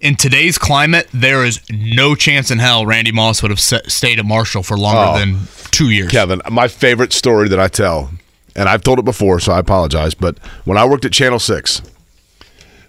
in 0.00 0.16
today's 0.16 0.58
climate, 0.58 1.06
there 1.14 1.44
is 1.44 1.60
no 1.70 2.16
chance 2.16 2.50
in 2.50 2.58
hell 2.58 2.84
Randy 2.84 3.12
Moss 3.12 3.40
would 3.42 3.52
have 3.52 3.60
stayed 3.60 4.18
at 4.18 4.26
Marshall 4.26 4.64
for 4.64 4.76
longer 4.76 5.12
Oh. 5.14 5.18
than 5.18 5.38
two 5.70 5.88
years. 5.90 6.10
Kevin, 6.10 6.42
my 6.50 6.66
favorite 6.66 7.12
story 7.12 7.48
that 7.48 7.60
I 7.60 7.68
tell, 7.68 8.10
and 8.56 8.68
I've 8.68 8.82
told 8.82 8.98
it 8.98 9.04
before, 9.04 9.38
so 9.38 9.52
I 9.52 9.60
apologize, 9.60 10.14
but 10.14 10.36
when 10.64 10.76
I 10.76 10.84
worked 10.84 11.04
at 11.04 11.12
Channel 11.12 11.38
6, 11.38 11.80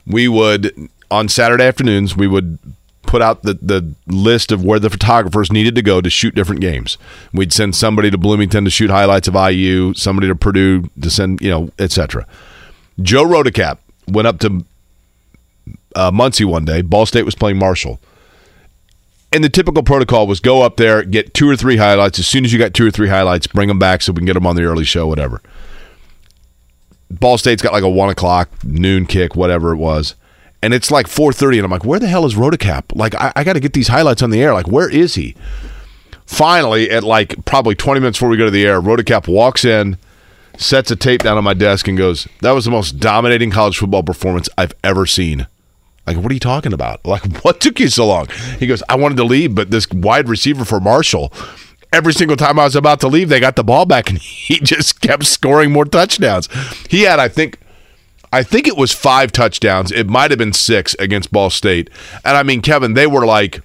we 0.07 0.27
would, 0.27 0.89
on 1.11 1.29
Saturday 1.29 1.63
afternoons, 1.63 2.17
we 2.17 2.25
would 2.25 2.57
put 3.03 3.21
out 3.21 3.43
the, 3.43 3.53
the 3.61 3.93
list 4.07 4.51
of 4.51 4.63
where 4.63 4.80
the 4.80 4.89
photographers 4.89 5.51
needed 5.51 5.75
to 5.75 5.81
go 5.81 6.01
to 6.01 6.09
shoot 6.09 6.35
different 6.35 6.61
games. 6.61 6.97
We'd 7.34 7.53
send 7.53 7.75
somebody 7.75 8.09
to 8.11 8.17
Bloomington 8.17 8.65
to 8.65 8.71
shoot 8.71 8.89
highlights 8.89 9.27
of 9.27 9.35
IU, 9.35 9.93
somebody 9.93 10.27
to 10.27 10.35
Purdue 10.35 10.89
to 11.01 11.09
send, 11.09 11.41
you 11.41 11.49
know, 11.49 11.69
etc. 11.80 12.25
Joe 13.01 13.23
Rodicap 13.23 13.77
went 14.07 14.27
up 14.27 14.39
to 14.39 14.65
uh, 15.95 16.11
Muncie 16.11 16.45
one 16.45 16.65
day. 16.65 16.81
Ball 16.81 17.05
State 17.05 17.25
was 17.25 17.35
playing 17.35 17.57
Marshall 17.57 17.99
and 19.34 19.43
the 19.43 19.49
typical 19.49 19.81
protocol 19.81 20.27
was 20.27 20.39
go 20.39 20.61
up 20.61 20.77
there, 20.77 21.03
get 21.03 21.34
two 21.34 21.49
or 21.49 21.55
three 21.55 21.77
highlights. 21.77 22.19
As 22.19 22.27
soon 22.27 22.45
as 22.45 22.53
you 22.53 22.59
got 22.59 22.75
two 22.75 22.85
or 22.85 22.91
three 22.91 23.09
highlights, 23.09 23.47
bring 23.47 23.67
them 23.67 23.80
back 23.80 24.03
so 24.03 24.11
we 24.11 24.17
can 24.17 24.27
get 24.27 24.35
them 24.35 24.45
on 24.45 24.55
the 24.55 24.63
early 24.63 24.84
show, 24.84 25.07
whatever. 25.07 25.41
Ball 27.09 27.39
State's 27.39 27.61
got 27.61 27.73
like 27.73 27.84
a 27.84 27.89
one 27.89 28.09
o'clock 28.09 28.49
noon 28.63 29.07
kick, 29.07 29.35
whatever 29.35 29.73
it 29.73 29.77
was, 29.77 30.13
and 30.64 30.73
it's 30.73 30.90
like 30.90 31.07
four 31.07 31.34
thirty, 31.34 31.57
and 31.57 31.65
I'm 31.65 31.72
like, 31.72 31.84
where 31.84 31.99
the 31.99 32.07
hell 32.07 32.26
is 32.26 32.35
Rotocap? 32.35 32.95
Like, 32.95 33.14
I, 33.15 33.34
I 33.35 33.44
got 33.44 33.53
to 33.53 33.60
get 33.60 33.73
these 33.73 33.90
highlights 33.90 34.22
on 34.22 34.30
the 34.30 34.41
air. 34.41 34.53
Like, 34.53 34.68
where 34.68 34.90
is 34.90 35.15
he? 35.15 35.35
Finally, 36.26 36.90
at 36.90 37.03
like 37.03 37.44
probably 37.44 37.76
20 37.76 37.99
minutes 37.99 38.18
before 38.18 38.30
we 38.30 38.38
go 38.38 38.45
to 38.45 38.52
the 38.52 38.65
air, 38.65 38.81
Rotocap 38.81 39.27
walks 39.27 39.65
in, 39.65 39.98
sets 40.57 40.90
a 40.90 40.95
tape 40.95 41.22
down 41.22 41.38
on 41.38 41.44
my 41.44 41.53
desk, 41.53 41.90
and 41.90 41.98
goes, 41.98 42.30
"That 42.41 42.52
was 42.52 42.64
the 42.64 42.72
most 42.72 42.94
dominating 42.94 43.52
college 43.52 43.77
football 43.77 44.03
performance 44.03 44.48
I've 44.57 44.73
ever 44.85 45.06
seen." 45.06 45.48
Like, 46.07 46.18
what 46.18 46.31
are 46.31 46.34
you 46.34 46.40
talking 46.40 46.73
about? 46.73 47.02
Like, 47.06 47.44
what 47.44 47.60
took 47.60 47.80
you 47.81 47.90
so 47.90 48.07
long? 48.07 48.27
He 48.57 48.65
goes, 48.65 48.81
I 48.88 48.95
wanted 48.95 49.18
to 49.18 49.23
leave, 49.23 49.53
but 49.56 49.69
this 49.69 49.88
wide 49.91 50.27
receiver 50.30 50.65
for 50.65 50.80
Marshall, 50.80 51.31
every 51.91 52.14
single 52.14 52.38
time 52.38 52.57
I 52.57 52.64
was 52.64 52.76
about 52.76 53.02
to 53.02 53.07
leave, 53.07 53.30
they 53.30 53.40
got 53.40 53.56
the 53.56 53.64
ball 53.64 53.85
back, 53.85 54.10
and 54.10 54.18
he 54.19 54.60
just 54.60 55.02
kept 55.02 55.26
scoring 55.26 55.72
more 55.72 55.85
touchdowns. 55.85 56.48
He 56.90 57.02
had, 57.02 57.19
I 57.19 57.27
think, 57.27 57.60
I 58.34 58.41
think 58.43 58.68
it 58.68 58.76
was 58.76 58.91
five 58.91 59.31
touchdowns. 59.31 59.91
It 59.91 60.07
might 60.10 60.31
have 60.31 60.38
been 60.39 60.53
six 60.53 60.95
against 60.97 61.31
Ball 61.31 61.49
State. 61.51 61.89
And 62.26 62.35
I 62.35 62.41
mean, 62.43 62.61
Kevin, 62.61 62.95
they 62.95 63.05
were 63.05 63.26
like 63.26 63.61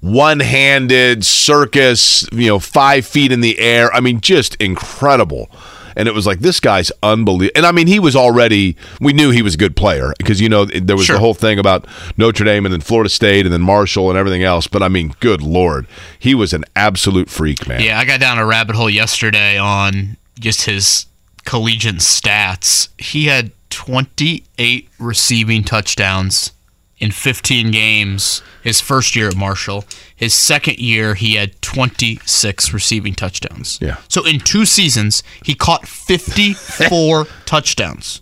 one-handed 0.00 1.24
circus, 1.24 2.26
you 2.32 2.46
know, 2.46 2.58
five 2.58 3.04
feet 3.06 3.32
in 3.32 3.40
the 3.40 3.58
air. 3.58 3.92
I 3.92 4.00
mean, 4.00 4.20
just 4.20 4.54
incredible. 4.56 5.50
And 5.96 6.06
it 6.06 6.14
was 6.14 6.26
like 6.26 6.38
this 6.38 6.60
guy's 6.60 6.92
unbelievable. 7.02 7.56
And 7.56 7.66
I 7.66 7.72
mean, 7.72 7.88
he 7.88 7.98
was 7.98 8.14
already. 8.14 8.76
We 9.00 9.12
knew 9.12 9.30
he 9.30 9.42
was 9.42 9.54
a 9.54 9.58
good 9.58 9.74
player 9.74 10.12
because 10.18 10.40
you 10.40 10.48
know 10.48 10.64
there 10.64 10.94
was 10.96 11.06
Sure. 11.06 11.16
the 11.16 11.20
whole 11.20 11.34
thing 11.34 11.58
about 11.58 11.86
Notre 12.16 12.44
Dame 12.44 12.64
and 12.64 12.72
then 12.72 12.80
Florida 12.80 13.10
State 13.10 13.44
and 13.44 13.52
then 13.52 13.62
Marshall 13.62 14.08
and 14.08 14.16
everything 14.16 14.44
else. 14.44 14.68
But 14.68 14.82
I 14.84 14.88
mean, 14.88 15.12
good 15.18 15.42
lord, 15.42 15.88
he 16.18 16.36
was 16.36 16.52
an 16.52 16.64
absolute 16.76 17.28
freak, 17.28 17.66
man. 17.66 17.80
Yeah, 17.80 17.98
I 17.98 18.04
got 18.04 18.20
down 18.20 18.38
a 18.38 18.46
rabbit 18.46 18.76
hole 18.76 18.88
yesterday 18.88 19.58
on 19.58 20.16
just 20.38 20.66
his 20.66 21.06
collegiate 21.48 21.96
stats. 21.96 22.88
He 22.98 23.24
had 23.24 23.52
28 23.70 24.86
receiving 24.98 25.64
touchdowns 25.64 26.52
in 26.98 27.10
15 27.10 27.70
games 27.70 28.42
his 28.62 28.82
first 28.82 29.16
year 29.16 29.28
at 29.28 29.36
Marshall. 29.36 29.86
His 30.14 30.34
second 30.34 30.78
year, 30.78 31.14
he 31.14 31.36
had 31.36 31.60
26 31.62 32.74
receiving 32.74 33.14
touchdowns. 33.14 33.78
Yeah. 33.80 33.96
So 34.08 34.26
in 34.26 34.40
two 34.40 34.66
seasons, 34.66 35.22
he 35.42 35.54
caught 35.54 35.88
54 35.88 37.26
touchdowns. 37.46 38.20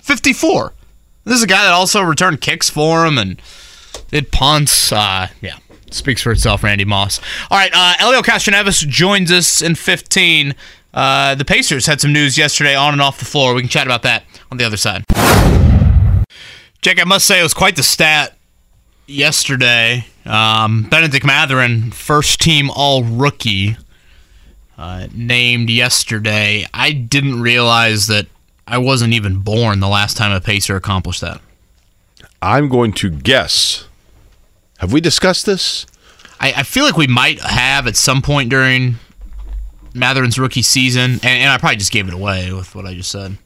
54. 0.00 0.72
This 1.24 1.34
is 1.34 1.42
a 1.42 1.48
guy 1.48 1.64
that 1.64 1.72
also 1.72 2.00
returned 2.00 2.40
kicks 2.40 2.70
for 2.70 3.06
him 3.06 3.18
and 3.18 3.42
did 4.12 4.30
punts. 4.30 4.92
Uh, 4.92 5.28
yeah, 5.40 5.56
speaks 5.90 6.22
for 6.22 6.30
itself, 6.30 6.62
Randy 6.62 6.84
Moss. 6.84 7.18
All 7.50 7.58
right, 7.58 7.72
uh, 7.74 7.94
Helio 7.98 8.22
Castroneves 8.22 8.86
joins 8.86 9.32
us 9.32 9.60
in 9.60 9.74
15. 9.74 10.54
Uh, 10.92 11.34
the 11.34 11.44
Pacers 11.44 11.86
had 11.86 12.00
some 12.00 12.12
news 12.12 12.36
yesterday 12.36 12.74
on 12.74 12.92
and 12.92 13.02
off 13.02 13.18
the 13.18 13.24
floor. 13.24 13.54
We 13.54 13.62
can 13.62 13.68
chat 13.68 13.86
about 13.86 14.02
that 14.02 14.24
on 14.50 14.58
the 14.58 14.64
other 14.64 14.76
side. 14.76 15.04
Jake, 16.82 17.00
I 17.00 17.04
must 17.04 17.26
say 17.26 17.40
it 17.40 17.42
was 17.42 17.54
quite 17.54 17.76
the 17.76 17.82
stat 17.82 18.36
yesterday. 19.06 20.06
Um, 20.24 20.84
Benedict 20.84 21.24
Mathurin, 21.24 21.90
first 21.90 22.40
team 22.40 22.70
All 22.74 23.04
Rookie, 23.04 23.76
uh, 24.78 25.08
named 25.14 25.70
yesterday. 25.70 26.66
I 26.72 26.92
didn't 26.92 27.40
realize 27.40 28.06
that 28.06 28.26
I 28.66 28.78
wasn't 28.78 29.12
even 29.12 29.40
born 29.40 29.80
the 29.80 29.88
last 29.88 30.16
time 30.16 30.32
a 30.32 30.40
Pacer 30.40 30.76
accomplished 30.76 31.20
that. 31.20 31.40
I'm 32.40 32.68
going 32.68 32.92
to 32.94 33.10
guess. 33.10 33.86
Have 34.78 34.92
we 34.92 35.00
discussed 35.00 35.44
this? 35.44 35.86
I, 36.40 36.52
I 36.58 36.62
feel 36.62 36.84
like 36.84 36.96
we 36.96 37.06
might 37.06 37.40
have 37.40 37.86
at 37.86 37.96
some 37.96 38.22
point 38.22 38.48
during 38.48 38.94
Mathurin's 39.94 40.38
rookie 40.38 40.62
season, 40.62 41.12
and, 41.12 41.24
and 41.24 41.50
I 41.50 41.58
probably 41.58 41.76
just 41.76 41.92
gave 41.92 42.08
it 42.08 42.14
away 42.14 42.52
with 42.52 42.74
what 42.74 42.86
I 42.86 42.94
just 42.94 43.10
said. 43.10 43.38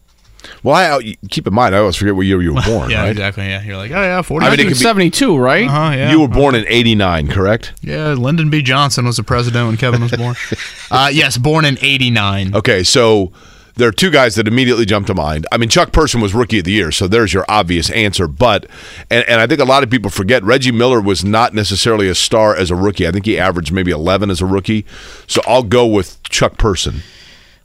Well, 0.62 0.74
I, 0.76 1.16
keep 1.30 1.46
in 1.46 1.54
mind, 1.54 1.74
I 1.74 1.78
always 1.78 1.96
forget 1.96 2.14
what 2.14 2.26
year 2.26 2.42
you 2.42 2.52
were 2.54 2.60
born, 2.66 2.90
yeah, 2.90 3.02
right? 3.02 3.10
exactly. 3.10 3.46
Yeah, 3.46 3.62
you're 3.62 3.78
like, 3.78 3.90
oh 3.92 4.02
yeah, 4.02 4.20
forty. 4.20 4.44
I 4.44 4.50
mean, 4.50 4.60
it 4.60 4.64
could 4.64 4.68
be- 4.70 4.74
72, 4.74 5.38
right? 5.38 5.66
uh-huh, 5.66 5.96
yeah. 5.96 6.10
You 6.10 6.20
were 6.20 6.28
born 6.28 6.54
in 6.54 6.66
'89, 6.68 7.28
correct? 7.28 7.72
yeah, 7.82 8.08
Lyndon 8.12 8.50
B. 8.50 8.60
Johnson 8.60 9.06
was 9.06 9.16
the 9.16 9.22
president 9.22 9.66
when 9.68 9.76
Kevin 9.78 10.02
was 10.02 10.12
born. 10.12 10.36
uh, 10.90 11.08
yes, 11.12 11.38
born 11.38 11.64
in 11.64 11.78
'89. 11.80 12.54
Okay, 12.56 12.82
so 12.84 13.32
there 13.76 13.88
are 13.88 13.92
two 13.92 14.10
guys 14.10 14.36
that 14.36 14.46
immediately 14.46 14.84
jump 14.84 15.06
to 15.08 15.14
mind. 15.14 15.46
I 15.50 15.56
mean, 15.56 15.68
Chuck 15.68 15.92
Person 15.92 16.20
was 16.20 16.34
rookie 16.34 16.60
of 16.60 16.64
the 16.64 16.72
year, 16.72 16.92
so 16.92 17.08
there's 17.08 17.32
your 17.32 17.44
obvious 17.48 17.90
answer. 17.90 18.28
But, 18.28 18.66
and, 19.10 19.24
and 19.28 19.40
I 19.40 19.46
think 19.46 19.60
a 19.60 19.64
lot 19.64 19.82
of 19.82 19.90
people 19.90 20.10
forget 20.10 20.42
Reggie 20.44 20.72
Miller 20.72 21.00
was 21.00 21.24
not 21.24 21.54
necessarily 21.54 22.08
a 22.08 22.14
star 22.14 22.54
as 22.54 22.70
a 22.70 22.76
rookie. 22.76 23.06
I 23.06 23.10
think 23.10 23.26
he 23.26 23.38
averaged 23.38 23.72
maybe 23.72 23.90
11 23.90 24.30
as 24.30 24.40
a 24.40 24.46
rookie. 24.46 24.86
So 25.26 25.40
I'll 25.46 25.62
go 25.64 25.86
with 25.86 26.22
Chuck 26.24 26.56
Person. 26.56 27.02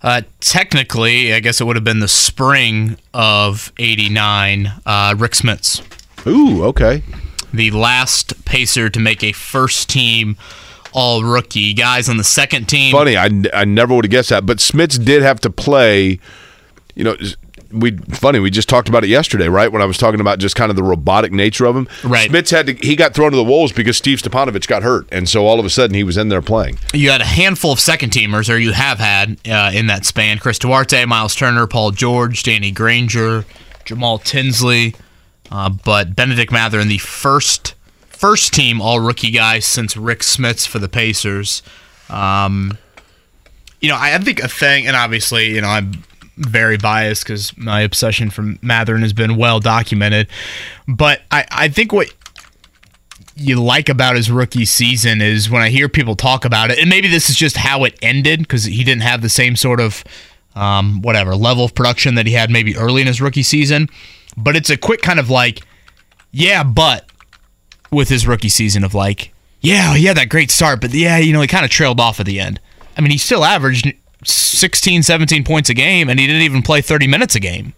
Uh, 0.01 0.21
technically, 0.39 1.33
I 1.33 1.41
guess 1.41 1.59
it 1.59 1.65
would 1.65 1.75
have 1.75 1.83
been 1.83 1.99
the 1.99 2.07
spring 2.07 2.97
of 3.13 3.73
'89. 3.77 4.71
Uh, 4.85 5.13
Rick 5.17 5.33
Smits, 5.33 5.83
Ooh, 6.25 6.63
okay. 6.63 7.03
the 7.53 7.71
last 7.71 8.45
Pacer 8.45 8.89
to 8.89 8.99
make 8.99 9.23
a 9.25 9.33
first 9.33 9.89
team 9.89 10.37
All 10.93 11.23
Rookie. 11.23 11.73
Guys 11.73 12.09
on 12.09 12.17
the 12.17 12.23
second 12.23 12.67
team. 12.67 12.91
Funny, 12.91 13.15
I, 13.17 13.29
I 13.53 13.65
never 13.65 13.93
would 13.93 14.05
have 14.05 14.11
guessed 14.11 14.29
that. 14.29 14.45
But 14.45 14.57
Smits 14.57 15.03
did 15.03 15.21
have 15.21 15.39
to 15.41 15.49
play, 15.49 16.19
you 16.95 17.03
know. 17.03 17.15
We 17.71 17.95
funny. 17.97 18.39
We 18.39 18.49
just 18.49 18.67
talked 18.67 18.89
about 18.89 19.03
it 19.03 19.09
yesterday, 19.11 19.47
right? 19.47 19.71
When 19.71 19.79
I 19.79 19.85
was 19.85 19.99
talking 19.99 20.19
about 20.19 20.39
just 20.39 20.55
kind 20.55 20.71
of 20.71 20.75
the 20.75 20.81
robotic 20.81 21.31
nature 21.31 21.65
of 21.65 21.75
him. 21.75 21.87
Right. 22.03 22.27
Smits 22.31 22.49
had 22.49 22.65
to. 22.65 22.73
He 22.73 22.95
got 22.95 23.13
thrown 23.13 23.29
to 23.29 23.37
the 23.37 23.43
wolves 23.43 23.71
because 23.71 23.95
Steve 23.95 24.19
Stipanovich 24.19 24.65
got 24.67 24.81
hurt, 24.81 25.07
and 25.11 25.29
so 25.29 25.45
all 25.45 25.59
of 25.59 25.67
a 25.67 25.69
sudden 25.69 25.93
he 25.93 26.03
was 26.03 26.17
in 26.17 26.29
there 26.29 26.41
playing. 26.41 26.79
you 26.95 27.11
had 27.11 27.21
a 27.21 27.25
handful 27.25 27.71
of 27.71 27.79
second 27.79 28.11
teamers, 28.11 28.51
or 28.51 28.57
you 28.57 28.71
have 28.71 28.97
had 28.97 29.37
uh, 29.47 29.69
in 29.71 29.85
that 29.85 30.03
span: 30.03 30.39
Chris 30.39 30.57
Duarte, 30.57 31.05
Myles 31.05 31.35
Turner, 31.35 31.67
Paul 31.67 31.91
George, 31.91 32.41
Danny 32.41 32.71
Granger, 32.71 33.45
Jamal 33.85 34.17
Tinsley. 34.17 34.95
Uh, 35.51 35.69
but 35.69 36.15
Benedict 36.15 36.51
Mathurin 36.51 36.87
the 36.87 36.97
first 36.99 37.75
first 38.19 38.53
team 38.53 38.81
All 38.81 38.99
Rookie 38.99 39.31
guy 39.31 39.59
since 39.59 39.95
Rick 39.95 40.19
Smits 40.19 40.67
for 40.67 40.77
the 40.77 40.89
Pacers. 40.89 41.63
Um, 42.09 42.77
you 43.79 43.87
know, 43.87 43.95
I, 43.95 44.15
I 44.15 44.17
think 44.17 44.41
a 44.41 44.49
thing, 44.49 44.87
and 44.87 44.95
obviously, 44.95 45.55
you 45.55 45.61
know, 45.61 45.69
I'm 45.69 46.03
very 46.35 46.75
biased 46.77 47.23
because 47.23 47.57
my 47.57 47.79
obsession 47.79 48.29
for 48.29 48.55
Mathurin 48.61 49.03
has 49.03 49.13
been 49.13 49.37
well 49.37 49.61
documented. 49.61 50.27
But 50.85 51.21
I, 51.31 51.45
I 51.49 51.69
think 51.69 51.93
what 51.93 52.13
you 53.37 53.61
like 53.61 53.87
about 53.87 54.17
his 54.17 54.29
rookie 54.29 54.65
season 54.65 55.21
is 55.21 55.49
when 55.49 55.61
I 55.61 55.69
hear 55.69 55.87
people 55.87 56.17
talk 56.17 56.43
about 56.43 56.71
it, 56.71 56.77
and 56.77 56.89
maybe 56.89 57.07
this 57.07 57.29
is 57.29 57.37
just 57.37 57.55
how 57.55 57.85
it 57.85 57.97
ended 58.01 58.39
because 58.39 58.65
he 58.65 58.83
didn't 58.83 59.03
have 59.03 59.21
the 59.21 59.29
same 59.29 59.55
sort 59.55 59.79
of 59.79 60.03
um, 60.55 61.01
whatever 61.01 61.37
level 61.37 61.63
of 61.63 61.73
production 61.73 62.15
that 62.15 62.27
he 62.27 62.33
had 62.33 62.49
maybe 62.49 62.75
early 62.75 62.99
in 62.99 63.07
his 63.07 63.21
rookie 63.21 63.43
season. 63.43 63.87
But 64.35 64.57
it's 64.57 64.69
a 64.69 64.75
quick 64.75 65.01
kind 65.01 65.21
of 65.21 65.29
like, 65.29 65.61
yeah, 66.31 66.63
but 66.63 67.08
with 67.91 68.09
his 68.09 68.27
rookie 68.27 68.49
season 68.49 68.83
of 68.83 68.93
like, 68.93 69.33
yeah, 69.61 69.95
he 69.95 70.05
had 70.05 70.17
that 70.17 70.29
great 70.29 70.51
start, 70.51 70.81
but 70.81 70.93
yeah, 70.93 71.17
you 71.17 71.33
know, 71.33 71.41
he 71.41 71.47
kind 71.47 71.65
of 71.65 71.71
trailed 71.71 71.99
off 71.99 72.19
at 72.19 72.25
the 72.25 72.39
end. 72.39 72.59
I 72.97 73.01
mean, 73.01 73.11
he 73.11 73.17
still 73.17 73.43
averaged 73.43 73.93
16, 74.23 75.03
17 75.03 75.43
points 75.43 75.69
a 75.69 75.73
game, 75.73 76.09
and 76.09 76.19
he 76.19 76.27
didn't 76.27 76.43
even 76.43 76.61
play 76.61 76.81
30 76.81 77.07
minutes 77.07 77.35
a 77.35 77.39
game. 77.39 77.73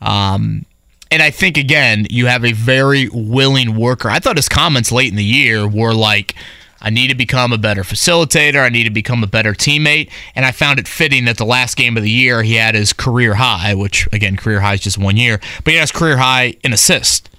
Um, 0.00 0.66
and 1.10 1.22
I 1.22 1.30
think 1.30 1.56
again, 1.56 2.06
you 2.10 2.26
have 2.26 2.44
a 2.44 2.52
very 2.52 3.08
willing 3.12 3.76
worker. 3.76 4.08
I 4.08 4.18
thought 4.18 4.36
his 4.36 4.48
comments 4.48 4.90
late 4.90 5.10
in 5.10 5.16
the 5.16 5.24
year 5.24 5.68
were 5.68 5.94
like, 5.94 6.34
I 6.80 6.90
need 6.90 7.08
to 7.08 7.14
become 7.14 7.52
a 7.52 7.58
better 7.58 7.82
facilitator. 7.82 8.60
I 8.64 8.68
need 8.68 8.84
to 8.84 8.90
become 8.90 9.22
a 9.22 9.28
better 9.28 9.52
teammate. 9.52 10.10
And 10.34 10.44
I 10.44 10.50
found 10.50 10.80
it 10.80 10.88
fitting 10.88 11.26
that 11.26 11.36
the 11.36 11.44
last 11.44 11.76
game 11.76 11.96
of 11.96 12.02
the 12.02 12.10
year 12.10 12.42
he 12.42 12.54
had 12.54 12.74
his 12.74 12.92
career 12.92 13.34
high, 13.34 13.74
which 13.74 14.08
again, 14.12 14.36
career 14.36 14.60
high 14.60 14.74
is 14.74 14.80
just 14.80 14.98
one 14.98 15.16
year, 15.16 15.38
but 15.64 15.72
he 15.72 15.78
has 15.78 15.92
career 15.92 16.16
high 16.16 16.54
in 16.64 16.72
assist 16.72 17.30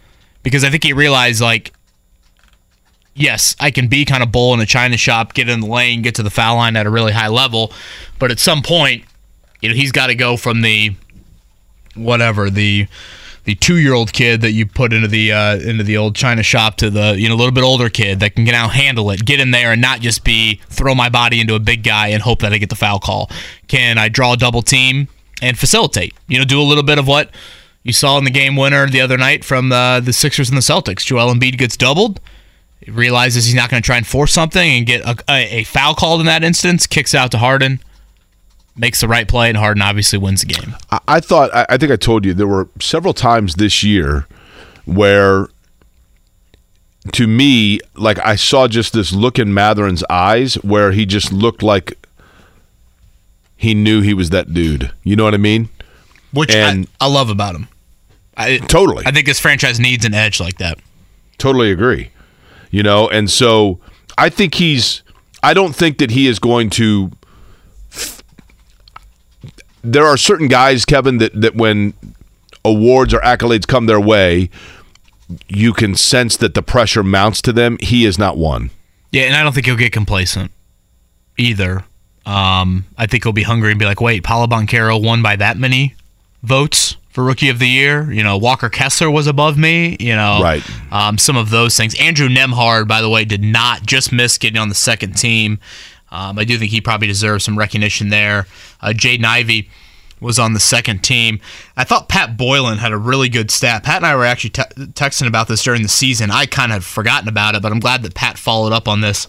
because 0.44 0.64
I 0.64 0.70
think 0.70 0.84
he 0.84 0.94
realized 0.94 1.42
like, 1.42 1.74
yes, 3.16 3.56
I 3.60 3.72
can 3.72 3.88
be 3.88 4.06
kind 4.06 4.24
of 4.24 4.32
bull 4.32 4.54
in 4.54 4.60
a 4.60 4.66
china 4.66 4.98
shop, 4.98 5.34
get 5.34 5.50
in 5.50 5.62
the 5.62 5.68
lane, 5.68 6.02
get 6.02 6.16
to 6.16 6.24
the 6.24 6.30
foul 6.30 6.56
line 6.56 6.76
at 6.76 6.86
a 6.86 6.90
really 6.90 7.12
high 7.12 7.28
level, 7.28 7.72
but 8.20 8.32
at 8.32 8.40
some 8.40 8.62
point, 8.62 9.04
you 9.62 9.70
know, 9.70 9.76
he's 9.76 9.92
got 9.92 10.08
to 10.08 10.16
go 10.16 10.38
from 10.38 10.62
the 10.62 10.96
whatever 11.96 12.50
the 12.50 12.88
the 13.46 13.56
two 13.56 13.78
year 13.78 13.94
old 13.94 14.14
kid 14.14 14.42
that 14.42 14.52
you 14.52 14.66
put 14.66 14.94
into 14.94 15.08
the 15.08 15.32
uh, 15.32 15.58
into 15.58 15.84
the 15.84 15.98
old 15.98 16.16
china 16.16 16.44
shop 16.44 16.78
to 16.78 16.90
the 16.90 17.16
you 17.18 17.28
know 17.28 17.36
a 17.36 17.38
little 17.38 17.52
bit 17.52 17.64
older 17.64 17.90
kid 17.90 18.20
that 18.22 18.36
can 18.36 18.46
now 18.46 18.68
handle 18.68 19.10
it, 19.12 19.24
get 19.26 19.40
in 19.40 19.52
there 19.52 19.72
and 19.72 19.82
not 19.82 20.00
just 20.00 20.24
be 20.24 20.62
throw 20.70 20.96
my 20.96 21.10
body 21.10 21.40
into 21.40 21.56
a 21.56 21.60
big 21.60 21.84
guy 21.84 22.08
and 22.08 22.24
hope 22.24 22.40
that 22.40 22.54
I 22.54 22.58
get 22.58 22.70
the 22.70 22.76
foul 22.76 23.00
call. 23.00 23.30
Can 23.68 23.98
I 23.98 24.10
draw 24.10 24.34
a 24.34 24.38
double 24.38 24.62
team 24.62 25.08
and 25.42 25.58
facilitate? 25.58 26.14
You 26.28 26.40
know, 26.40 26.46
do 26.46 26.60
a 26.60 26.64
little 26.64 26.84
bit 26.84 26.98
of 26.98 27.08
what 27.08 27.32
you 27.84 27.94
saw 27.94 28.18
in 28.18 28.24
the 28.24 28.32
game 28.32 28.56
winner 28.56 28.88
the 28.88 29.02
other 29.02 29.18
night 29.18 29.44
from 29.44 29.70
the 29.70 30.02
the 30.04 30.14
Sixers 30.14 30.50
and 30.50 30.58
the 30.58 30.62
Celtics. 30.62 31.06
Joel 31.06 31.34
Embiid 31.34 31.58
gets 31.58 31.76
doubled. 31.78 32.20
Realizes 32.88 33.46
he's 33.46 33.56
not 33.56 33.70
going 33.70 33.82
to 33.82 33.86
try 33.86 33.98
and 33.98 34.06
force 34.08 34.34
something 34.34 34.70
and 34.78 34.86
get 34.86 35.02
a, 35.02 35.16
a, 35.30 35.60
a 35.60 35.64
foul 35.64 35.96
called 35.96 36.20
in 36.20 36.26
that 36.26 36.44
instance. 36.44 36.88
Kicks 36.88 37.14
out 37.16 37.32
to 37.32 37.38
Harden 37.38 37.80
makes 38.76 39.02
the 39.02 39.08
right 39.08 39.28
play, 39.28 39.50
and 39.50 39.58
Harden 39.58 39.82
obviously 39.82 40.18
wins 40.20 40.42
the 40.42 40.48
game. 40.48 40.76
I, 40.92 41.00
I 41.08 41.20
thought 41.20 41.54
I, 41.54 41.66
I 41.70 41.78
think 41.78 41.92
I 41.92 41.96
told 41.96 42.26
you 42.26 42.34
there 42.34 42.48
were 42.48 42.68
several 42.80 43.14
times 43.14 43.56
this 43.56 43.84
year 43.84 44.28
where 44.86 45.48
to 47.12 47.28
me, 47.28 47.80
like 47.96 48.18
I 48.20 48.36
saw 48.36 48.68
just 48.68 48.94
this 48.94 49.12
look 49.14 49.38
in 49.38 49.54
Mathurin's 49.54 50.04
eyes 50.10 50.56
where 50.56 50.92
he 50.92 51.06
just 51.06 51.32
looked 51.34 51.62
like 51.62 51.98
he 53.58 53.74
knew 53.74 54.02
he 54.02 54.14
was 54.14 54.30
that 54.32 54.54
dude. 54.54 54.92
You 55.04 55.16
know 55.16 55.24
what 55.24 55.34
I 55.34 55.38
mean? 55.38 55.70
Which 56.32 56.52
And- 56.54 56.88
I, 57.00 57.06
I 57.06 57.10
love 57.10 57.30
about 57.30 57.56
him. 57.56 57.68
I, 58.36 58.58
Totally. 58.58 59.04
I 59.06 59.12
think 59.12 59.28
this 59.28 59.40
franchise 59.40 59.80
needs 59.80 60.06
an 60.06 60.16
edge 60.16 60.40
like 60.40 60.58
that. 60.58 60.80
Totally 61.38 61.72
agree. 61.72 62.10
You 62.74 62.82
know, 62.82 63.08
and 63.08 63.30
so 63.30 63.80
I 64.18 64.30
think 64.30 64.56
he's 64.56 65.04
I 65.44 65.54
don't 65.54 65.76
think 65.76 66.00
that 66.00 66.10
he 66.10 66.28
is 66.28 66.40
going 66.40 66.72
to 66.72 67.12
there 69.84 70.08
are 70.08 70.18
certain 70.18 70.48
guys, 70.48 70.84
Kevin, 70.84 71.20
that, 71.20 71.40
that 71.40 71.54
when 71.54 71.94
awards 72.66 73.14
or 73.14 73.20
accolades 73.20 73.68
come 73.68 73.86
their 73.86 74.00
way, 74.00 74.50
you 75.48 75.72
can 75.72 75.94
sense 75.94 76.36
that 76.38 76.56
the 76.56 76.64
pressure 76.64 77.04
mounts 77.04 77.44
to 77.44 77.54
them. 77.54 77.78
He 77.80 78.06
is 78.06 78.18
not 78.18 78.38
one. 78.38 78.72
Yeah, 79.12 79.26
and 79.26 79.36
I 79.36 79.44
don't 79.44 79.54
think 79.54 79.68
he'll 79.68 79.76
get 79.76 79.94
complacent 79.94 80.50
either. 81.38 81.84
Um, 82.26 82.86
I 82.98 83.06
think 83.06 83.24
he'll 83.24 83.34
be 83.34 83.44
hungry 83.44 83.70
and 83.70 83.78
be 83.78 83.86
like, 83.86 84.02
wait, 84.02 84.24
Paolo 84.24 84.48
Banchero 84.48 85.00
won 85.00 85.22
by 85.22 85.36
that 85.36 85.58
many 85.58 85.94
votes 86.42 86.98
for 87.14 87.24
Rookie 87.24 87.50
of 87.50 87.60
the 87.60 87.68
Year. 87.68 88.12
You 88.12 88.24
know, 88.24 88.38
Walker 88.38 88.70
Kessler 88.70 89.10
was 89.10 89.28
above 89.28 89.58
me. 89.58 89.96
You 90.00 90.16
know, 90.16 90.40
Right. 90.42 90.64
Um, 90.92 91.18
some 91.18 91.38
of 91.38 91.50
those 91.52 91.78
things. 91.78 91.96
Andrew 92.00 92.28
Nembhard, 92.28 92.88
by 92.88 93.02
the 93.02 93.10
way, 93.10 93.24
did 93.24 93.44
not 93.44 93.84
just 93.86 94.12
miss 94.12 94.38
getting 94.38 94.60
on 94.60 94.70
the 94.70 94.76
second 94.76 95.14
team. 95.14 95.60
Um, 96.12 96.38
I 96.38 96.44
do 96.44 96.58
think 96.58 96.72
he 96.72 96.82
probably 96.82 97.08
deserves 97.08 97.44
some 97.46 97.58
recognition 97.58 98.10
there. 98.10 98.48
Uh, 98.82 98.90
Jaden 98.90 99.26
Ivey 99.26 99.70
was 100.20 100.40
on 100.40 100.54
the 100.54 100.60
second 100.60 101.04
team. 101.04 101.40
I 101.76 101.84
thought 101.84 102.08
Pat 102.10 102.38
Boylan 102.38 102.78
had 102.78 102.92
a 102.92 102.98
really 102.98 103.30
good 103.30 103.52
stat. 103.52 103.84
Pat 103.84 103.98
and 103.98 104.06
I 104.06 104.16
were 104.16 104.26
actually 104.26 104.52
te- 104.52 104.64
texting 104.94 105.28
about 105.28 105.48
this 105.48 105.64
during 105.64 105.82
the 105.82 105.90
season. 105.90 106.32
I 106.32 106.46
kind 106.46 106.72
of 106.72 106.86
forgotten 106.86 107.28
about 107.28 107.56
it, 107.56 107.62
but 107.62 107.72
I'm 107.72 107.80
glad 107.80 108.04
that 108.04 108.16
Pat 108.16 108.38
followed 108.38 108.72
up 108.74 108.88
on 108.88 109.02
this. 109.02 109.28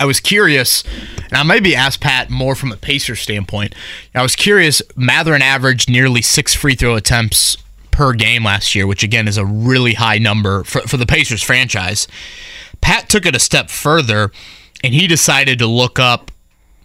I 0.00 0.06
was 0.06 0.18
curious, 0.18 0.82
and 1.24 1.34
I 1.34 1.42
maybe 1.42 1.76
asked 1.76 2.00
Pat 2.00 2.30
more 2.30 2.54
from 2.54 2.72
a 2.72 2.76
Pacer 2.76 3.14
standpoint. 3.14 3.74
I 4.14 4.22
was 4.22 4.34
curious. 4.34 4.80
Mathurin 4.96 5.42
averaged 5.42 5.90
nearly 5.90 6.22
six 6.22 6.54
free 6.54 6.74
throw 6.74 6.94
attempts 6.94 7.58
per 7.90 8.14
game 8.14 8.44
last 8.44 8.74
year, 8.74 8.86
which 8.86 9.02
again 9.02 9.28
is 9.28 9.36
a 9.36 9.44
really 9.44 9.92
high 9.92 10.16
number 10.16 10.64
for, 10.64 10.80
for 10.80 10.96
the 10.96 11.04
Pacers 11.04 11.42
franchise. 11.42 12.08
Pat 12.80 13.10
took 13.10 13.26
it 13.26 13.36
a 13.36 13.38
step 13.38 13.68
further, 13.68 14.32
and 14.82 14.94
he 14.94 15.06
decided 15.06 15.58
to 15.58 15.66
look 15.66 15.98
up 15.98 16.30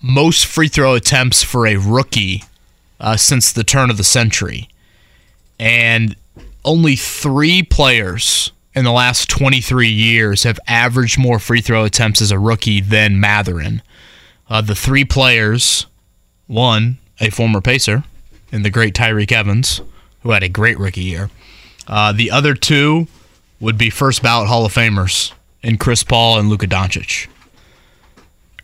most 0.01 0.45
free 0.45 0.67
throw 0.67 0.93
attempts 0.93 1.41
for 1.41 1.65
a 1.65 1.77
rookie 1.77 2.43
uh, 2.99 3.15
since 3.15 3.49
the 3.53 3.63
turn 3.63 3.89
of 3.89 3.95
the 3.95 4.03
century. 4.03 4.67
And 5.57 6.17
only 6.65 6.97
three 6.97 7.63
players 7.63 8.51
in 8.75 8.83
the 8.83 8.91
last 8.91 9.29
23 9.29 9.87
years 9.87 10.43
have 10.43 10.59
averaged 10.67 11.17
more 11.17 11.39
free 11.39 11.61
throw 11.61 11.85
attempts 11.85 12.21
as 12.21 12.31
a 12.31 12.39
rookie 12.39 12.81
than 12.81 13.19
Mathurin. 13.19 13.81
Uh, 14.49 14.61
the 14.61 14.75
three 14.75 15.05
players, 15.05 15.85
one, 16.47 16.97
a 17.19 17.29
former 17.29 17.61
Pacer, 17.61 18.03
and 18.51 18.65
the 18.65 18.69
great 18.69 18.93
Tyreke 18.93 19.31
Evans, 19.31 19.81
who 20.21 20.31
had 20.31 20.43
a 20.43 20.49
great 20.49 20.77
rookie 20.77 21.03
year. 21.03 21.29
Uh, 21.87 22.11
the 22.11 22.29
other 22.31 22.53
two 22.53 23.07
would 23.59 23.77
be 23.77 23.89
first 23.89 24.21
ballot 24.21 24.47
Hall 24.47 24.65
of 24.65 24.73
Famers 24.73 25.31
in 25.63 25.77
Chris 25.77 26.03
Paul 26.03 26.37
and 26.37 26.49
Luka 26.49 26.67
Doncic. 26.67 27.27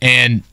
And 0.01 0.43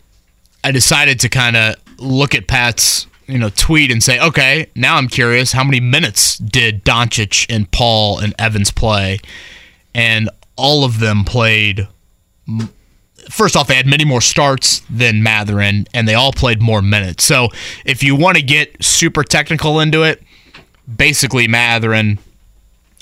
I 0.62 0.70
decided 0.70 1.20
to 1.20 1.28
kind 1.28 1.56
of 1.56 1.76
look 1.98 2.34
at 2.34 2.46
Pat's 2.46 3.06
you 3.28 3.38
know 3.38 3.50
tweet 3.50 3.92
and 3.92 4.02
say, 4.02 4.18
okay, 4.18 4.66
now 4.74 4.96
I'm 4.96 5.06
curious, 5.06 5.52
how 5.52 5.62
many 5.62 5.80
minutes 5.80 6.38
did 6.38 6.84
Doncic 6.84 7.46
and 7.54 7.70
Paul 7.70 8.18
and 8.18 8.34
Evans 8.38 8.72
play? 8.72 9.20
And 9.94 10.28
all 10.56 10.84
of 10.84 10.98
them 10.98 11.24
played. 11.24 11.86
First 13.30 13.56
off, 13.56 13.68
they 13.68 13.74
had 13.74 13.86
many 13.86 14.04
more 14.04 14.22
starts 14.22 14.80
than 14.88 15.22
Mathurin, 15.22 15.86
and 15.92 16.08
they 16.08 16.14
all 16.14 16.32
played 16.32 16.62
more 16.62 16.80
minutes. 16.80 17.24
So 17.24 17.50
if 17.84 18.02
you 18.02 18.16
want 18.16 18.38
to 18.38 18.42
get 18.42 18.82
super 18.82 19.22
technical 19.22 19.80
into 19.80 20.02
it, 20.02 20.22
basically 20.96 21.46
Mathurin 21.46 22.18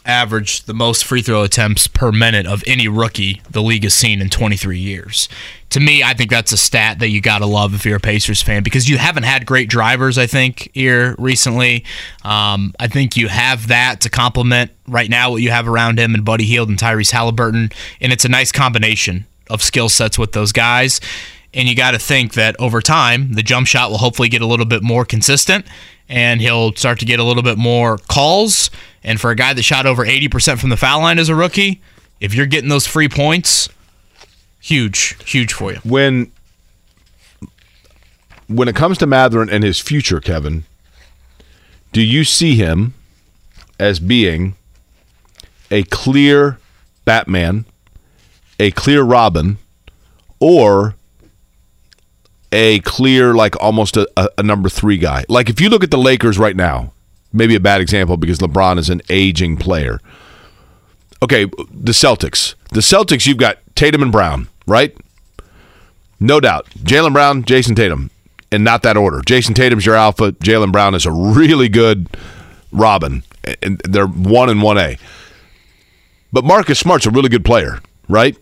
averaged 0.07 0.67
the 0.67 0.75
most 0.75 1.05
free 1.05 1.21
throw 1.21 1.43
attempts 1.43 1.87
per 1.87 2.13
minute 2.13 2.47
of 2.47 2.63
any 2.67 2.89
rookie 2.89 3.43
the 3.51 3.63
league 3.63 3.83
has 3.83 3.95
seen 3.95 4.21
in 4.21 4.31
23 4.31 4.79
years. 4.79 5.29
To 5.71 5.81
me, 5.81 6.03
I 6.03 6.15
think 6.15 6.31
that's 6.31 6.53
a 6.53 6.57
stat 6.57 7.01
that 7.01 7.09
you 7.09 7.21
got 7.21 7.39
to 7.39 7.47
love 7.47 7.75
if 7.75 7.85
you're 7.85 7.97
a 7.97 8.01
Pacers 8.01 8.41
fan 8.41 8.63
because 8.63 8.89
you 8.89 8.99
haven't 8.99 9.25
had 9.25 9.45
great 9.45 9.69
drivers, 9.69 10.17
I 10.17 10.27
think, 10.27 10.71
here 10.73 11.15
recently. 11.19 11.85
Um, 12.25 12.73
I 12.79 12.89
think 12.89 13.17
you 13.17 13.29
have 13.29 13.69
that 13.69 14.01
to 14.03 14.11
complement 14.11 14.71
right 14.87 15.11
now 15.11 15.33
what 15.33 15.43
you 15.43 15.51
have 15.51 15.69
around 15.69 15.99
him 15.99 16.15
and 16.15 16.25
Buddy 16.25 16.45
Hield 16.45 16.69
and 16.69 16.79
Tyrese 16.79 17.11
Halliburton, 17.11 17.71
and 18.01 18.13
it's 18.13 18.25
a 18.25 18.29
nice 18.29 18.53
combination 18.53 19.27
of 19.51 19.63
skill 19.63 19.89
sets 19.89 20.19
with 20.19 20.33
those 20.33 20.53
guys. 20.53 21.01
And 21.53 21.69
you 21.69 21.75
got 21.75 21.93
to 21.93 21.99
think 21.99 22.35
that 22.35 22.55
over 22.59 22.81
time, 22.81 23.33
the 23.33 23.43
jump 23.43 23.67
shot 23.67 23.91
will 23.91 23.99
hopefully 23.99 24.29
get 24.29 24.43
a 24.43 24.47
little 24.47 24.67
bit 24.67 24.83
more 24.83 25.05
consistent 25.05 25.67
and 26.09 26.41
he'll 26.41 26.73
start 26.75 26.99
to 27.01 27.05
get 27.05 27.19
a 27.19 27.25
little 27.25 27.43
bit 27.43 27.59
more 27.59 27.99
calls. 28.09 28.71
And 29.07 29.21
for 29.21 29.31
a 29.31 29.37
guy 29.37 29.55
that 29.55 29.63
shot 29.63 29.87
over 29.87 30.05
80% 30.05 30.59
from 30.59 30.69
the 30.69 30.77
foul 30.77 31.01
line 31.01 31.21
as 31.21 31.29
a 31.29 31.35
rookie, 31.35 31.81
if 32.21 32.35
you're 32.35 32.45
getting 32.45 32.69
those 32.69 32.89
free 32.89 33.09
points, 33.09 33.69
huge, 34.61 35.17
huge 35.25 35.53
for 35.53 35.73
you. 35.73 35.79
When 35.85 36.33
when 38.49 38.69
it 38.69 38.77
comes 38.77 38.99
to 38.99 39.07
Mathurin 39.07 39.49
and 39.49 39.65
his 39.65 39.81
future, 39.81 40.21
Kevin, 40.21 40.65
do 41.93 42.03
you 42.03 42.25
see 42.25 42.57
him 42.57 42.95
as 43.79 44.01
being 44.01 44.55
a 45.71 45.83
clear 45.85 46.59
Batman, 47.05 47.65
a 48.59 48.71
clear 48.73 49.03
Robin, 49.03 49.59
or 50.39 50.95
a 52.53 52.81
clear, 52.81 53.35
like 53.35 53.61
almost 53.61 53.97
a, 53.97 54.09
a, 54.17 54.29
a 54.39 54.43
number 54.43 54.69
three 54.69 54.99
guy? 54.99 55.25
Like 55.29 55.49
if 55.49 55.61
you 55.61 55.69
look 55.69 55.85
at 55.85 55.91
the 55.91 55.99
Lakers 55.99 56.39
right 56.39 56.57
now, 56.57 56.93
maybe 57.33 57.55
a 57.55 57.61
bad 57.61 57.81
example 57.81 58.17
because 58.17 58.39
LeBron 58.39 58.79
is 58.79 58.89
an 58.91 59.03
aging 59.11 59.57
player. 59.57 60.01
Okay, 61.23 61.45
the 61.45 61.93
Celtics. 61.93 62.55
The 62.73 62.81
Celtics, 62.81 63.27
you've 63.27 63.39
got 63.39 63.59
Tatum 63.75 64.03
and 64.03 64.13
Brown, 64.13 64.49
right? 64.67 64.97
No 66.21 66.41
doubt. 66.41 66.67
Jaylen 66.79 67.13
Brown, 67.13 67.43
Jayson 67.45 67.75
Tatum. 67.75 68.11
and 68.53 68.65
not 68.65 68.83
that 68.83 68.97
order. 68.97 69.21
Jayson 69.27 69.55
Tatum's 69.55 69.85
your 69.85 69.95
alpha. 69.97 70.33
Jaylen 70.33 70.73
Brown 70.73 70.95
is 70.95 71.05
a 71.07 71.11
really 71.11 71.69
good 71.69 72.09
Robin, 72.73 73.23
and 73.63 73.81
they're 73.85 74.07
one 74.07 74.49
and 74.49 74.63
one 74.63 74.79
A. 74.79 74.97
But 76.33 76.45
Marcus 76.45 76.79
Smart's 76.79 77.07
a 77.07 77.11
really 77.11 77.29
good 77.29 77.45
player, 77.45 77.81
right? 78.09 78.37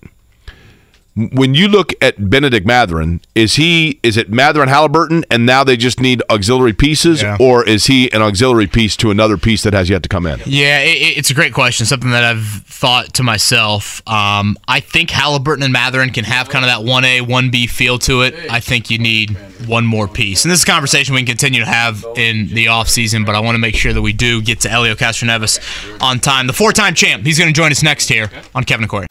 When 1.16 1.54
you 1.54 1.68
look 1.68 1.92
at 2.02 2.28
Benedict 2.28 2.66
Mathurin, 2.66 3.20
is 3.36 3.54
he 3.54 4.00
is 4.02 4.16
it 4.16 4.30
Mathurin 4.30 4.68
Halliburton, 4.68 5.24
and 5.30 5.46
now 5.46 5.62
they 5.62 5.76
just 5.76 6.00
need 6.00 6.22
auxiliary 6.28 6.72
pieces, 6.72 7.22
Yeah. 7.22 7.36
or 7.38 7.64
is 7.64 7.86
he 7.86 8.10
an 8.12 8.20
auxiliary 8.20 8.66
piece 8.66 8.96
to 8.96 9.12
another 9.12 9.36
piece 9.36 9.62
that 9.62 9.72
has 9.74 9.88
yet 9.88 10.02
to 10.02 10.08
come 10.08 10.26
in? 10.26 10.40
Yeah, 10.44 10.80
it, 10.80 11.16
it's 11.18 11.30
a 11.30 11.34
great 11.34 11.54
question. 11.54 11.86
Something 11.86 12.10
that 12.10 12.24
I've 12.24 12.44
thought 12.66 13.14
to 13.14 13.22
myself. 13.22 14.02
Um, 14.08 14.56
I 14.66 14.80
think 14.80 15.10
Halliburton 15.10 15.62
and 15.62 15.72
Mathurin 15.72 16.10
can 16.10 16.24
have 16.24 16.48
kind 16.48 16.64
of 16.64 16.68
that 16.70 16.82
one 16.82 17.04
A, 17.04 17.20
one 17.20 17.50
B 17.50 17.68
feel 17.68 17.98
to 18.00 18.22
it. 18.22 18.34
I 18.50 18.58
think 18.58 18.90
you 18.90 18.98
need 18.98 19.36
one 19.66 19.86
more 19.86 20.08
piece. 20.08 20.44
And 20.44 20.50
this 20.50 20.58
is 20.58 20.64
a 20.64 20.66
conversation 20.66 21.14
we 21.14 21.20
can 21.20 21.26
continue 21.28 21.60
to 21.60 21.66
have 21.66 22.04
in 22.16 22.48
the 22.48 22.66
offseason, 22.66 23.24
but 23.24 23.36
I 23.36 23.40
want 23.40 23.54
to 23.54 23.60
make 23.60 23.76
sure 23.76 23.92
that 23.92 24.02
we 24.02 24.12
do 24.12 24.42
get 24.42 24.60
to 24.62 24.68
Helio 24.68 24.94
Castroneves 24.96 25.60
on 26.02 26.18
time. 26.18 26.48
The 26.48 26.52
four-time 26.52 26.94
champ. 26.94 27.24
He's 27.24 27.38
going 27.38 27.52
to 27.52 27.56
join 27.56 27.70
us 27.70 27.84
next 27.84 28.08
here 28.08 28.30
on 28.52 28.64
Kevin 28.64 28.82
and 28.82 28.90
Query. 28.90 29.06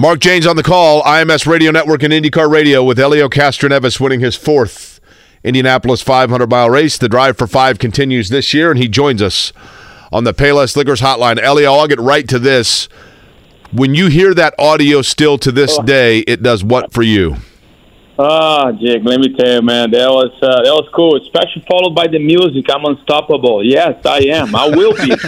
Mark 0.00 0.20
James 0.20 0.46
on 0.46 0.54
the 0.54 0.62
call, 0.62 1.02
IMS 1.02 1.44
Radio 1.44 1.72
Network 1.72 2.04
and 2.04 2.12
IndyCar 2.12 2.48
Radio 2.48 2.84
with 2.84 2.98
Helio 2.98 3.28
Castroneves 3.28 3.98
winning 3.98 4.20
his 4.20 4.36
fourth 4.36 5.00
Indianapolis 5.42 6.02
500 6.02 6.48
mile 6.48 6.70
race. 6.70 6.96
The 6.96 7.08
drive 7.08 7.36
for 7.36 7.48
five 7.48 7.80
continues 7.80 8.28
this 8.28 8.54
year, 8.54 8.70
and 8.70 8.78
he 8.78 8.86
joins 8.86 9.20
us 9.20 9.52
on 10.12 10.22
the 10.22 10.32
Payless 10.32 10.76
Liquors 10.76 11.00
Hotline. 11.00 11.40
Helio, 11.40 11.72
I'll 11.72 11.88
get 11.88 11.98
right 11.98 12.28
to 12.28 12.38
this. 12.38 12.88
When 13.72 13.96
you 13.96 14.06
hear 14.06 14.34
that 14.34 14.54
audio 14.56 15.02
still 15.02 15.36
to 15.38 15.50
this 15.50 15.76
oh. 15.76 15.82
day, 15.82 16.20
it 16.20 16.44
does 16.44 16.62
what 16.62 16.92
for 16.92 17.02
you? 17.02 17.34
Ah, 18.20 18.72
Jake, 18.72 19.04
let 19.04 19.20
me 19.20 19.32
tell 19.32 19.54
you, 19.54 19.62
man, 19.62 19.92
that 19.92 20.08
was 20.10 20.32
uh, 20.42 20.62
that 20.62 20.72
was 20.72 20.88
cool. 20.92 21.14
Especially 21.22 21.64
followed 21.68 21.94
by 21.94 22.08
the 22.08 22.18
music. 22.18 22.66
I'm 22.68 22.84
unstoppable. 22.84 23.64
Yes, 23.64 24.04
I 24.04 24.18
am. 24.30 24.56
I 24.56 24.66
will 24.68 24.92
be. 24.94 25.14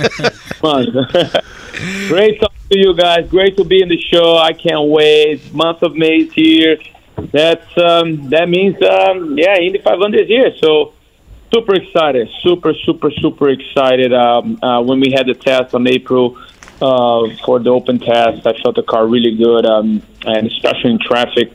Great 2.08 2.40
talking 2.40 2.58
to 2.70 2.78
you 2.78 2.92
guys. 2.94 3.28
Great 3.30 3.56
to 3.58 3.64
be 3.64 3.80
in 3.80 3.88
the 3.88 4.00
show. 4.00 4.36
I 4.36 4.52
can't 4.52 4.88
wait. 4.88 5.54
Month 5.54 5.82
of 5.82 5.94
May 5.94 6.16
is 6.16 6.32
here. 6.32 6.78
That's 7.32 7.78
um, 7.78 8.28
that 8.30 8.48
means 8.48 8.74
um, 8.82 9.38
yeah, 9.38 9.56
Indy 9.56 9.78
500 9.78 10.22
is 10.22 10.26
here. 10.26 10.52
So 10.58 10.94
super 11.54 11.76
excited. 11.76 12.28
Super, 12.42 12.74
super, 12.74 13.12
super 13.12 13.50
excited. 13.50 14.12
Um, 14.12 14.58
uh, 14.64 14.82
when 14.82 14.98
we 14.98 15.12
had 15.12 15.26
the 15.26 15.34
test 15.34 15.76
on 15.76 15.86
April 15.86 16.36
uh, 16.82 17.28
for 17.44 17.60
the 17.60 17.70
open 17.70 18.00
test, 18.00 18.44
I 18.48 18.52
felt 18.60 18.74
the 18.74 18.82
car 18.82 19.06
really 19.06 19.36
good, 19.36 19.64
um, 19.64 20.02
and 20.26 20.48
especially 20.48 20.90
in 20.90 20.98
traffic. 20.98 21.52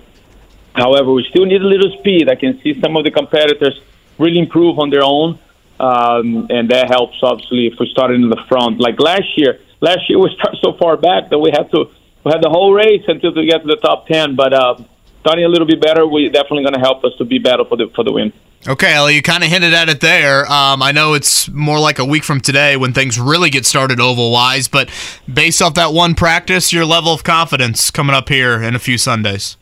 However, 0.76 1.14
we 1.14 1.26
still 1.30 1.46
need 1.46 1.62
a 1.62 1.68
little 1.68 1.92
speed. 2.00 2.30
I 2.30 2.36
can 2.36 2.60
see 2.62 2.80
some 2.82 2.98
of 2.98 3.06
the 3.06 3.12
competitors 3.12 3.80
really 4.20 4.40
improve 4.40 4.78
on 4.78 4.90
their 4.90 5.04
own, 5.04 5.40
um, 5.80 6.48
and 6.50 6.70
that 6.70 6.90
helps 6.90 7.18
obviously 7.24 7.68
if 7.68 7.80
we 7.80 7.88
started 7.92 8.16
in 8.16 8.30
the 8.30 8.44
front. 8.50 8.80
Like 8.80 9.00
last 9.00 9.38
year, 9.38 9.60
last 9.80 10.10
year 10.10 10.20
we 10.20 10.30
started 10.36 10.60
so 10.64 10.74
far 10.74 10.98
back 10.98 11.30
that 11.30 11.40
we 11.40 11.52
had 11.52 11.72
to 11.72 11.86
we 12.24 12.32
had 12.32 12.42
the 12.42 12.50
whole 12.50 12.74
race 12.74 13.04
until 13.08 13.34
we 13.34 13.46
get 13.46 13.62
to 13.62 13.68
the 13.68 13.78
top 13.78 14.08
ten. 14.08 14.36
But 14.36 14.54
uh, 14.54 14.76
starting 15.22 15.46
a 15.46 15.48
little 15.48 15.68
bit 15.68 15.80
better, 15.80 16.06
we 16.06 16.28
definitely 16.30 16.64
going 16.64 16.74
to 16.74 16.80
help 16.80 17.04
us 17.06 17.14
to 17.20 17.26
be 17.26 17.40
better 17.40 17.64
for 17.64 17.78
the 17.78 17.90
for 17.96 18.04
the 18.04 18.12
win. 18.12 18.34
Okay, 18.68 18.96
Ellie, 18.96 19.14
you 19.14 19.22
kind 19.22 19.44
of 19.44 19.50
hinted 19.50 19.76
at 19.76 19.90
it 19.90 20.02
there. 20.02 20.44
Um, 20.52 20.82
I 20.82 20.92
know 20.92 21.14
it's 21.14 21.48
more 21.50 21.80
like 21.80 22.00
a 22.00 22.06
week 22.06 22.24
from 22.24 22.42
today 22.42 22.76
when 22.76 22.94
things 22.94 23.20
really 23.20 23.52
get 23.52 23.64
started 23.64 24.00
oval 24.00 24.32
wise, 24.32 24.68
but 24.68 24.90
based 25.32 25.62
off 25.62 25.76
that 25.76 25.94
one 25.94 26.16
practice, 26.16 26.74
your 26.74 26.84
level 26.84 27.14
of 27.14 27.24
confidence 27.24 27.92
coming 27.92 28.16
up 28.16 28.28
here 28.28 28.62
in 28.64 28.74
a 28.74 28.80
few 28.80 28.98
Sundays. 28.98 29.56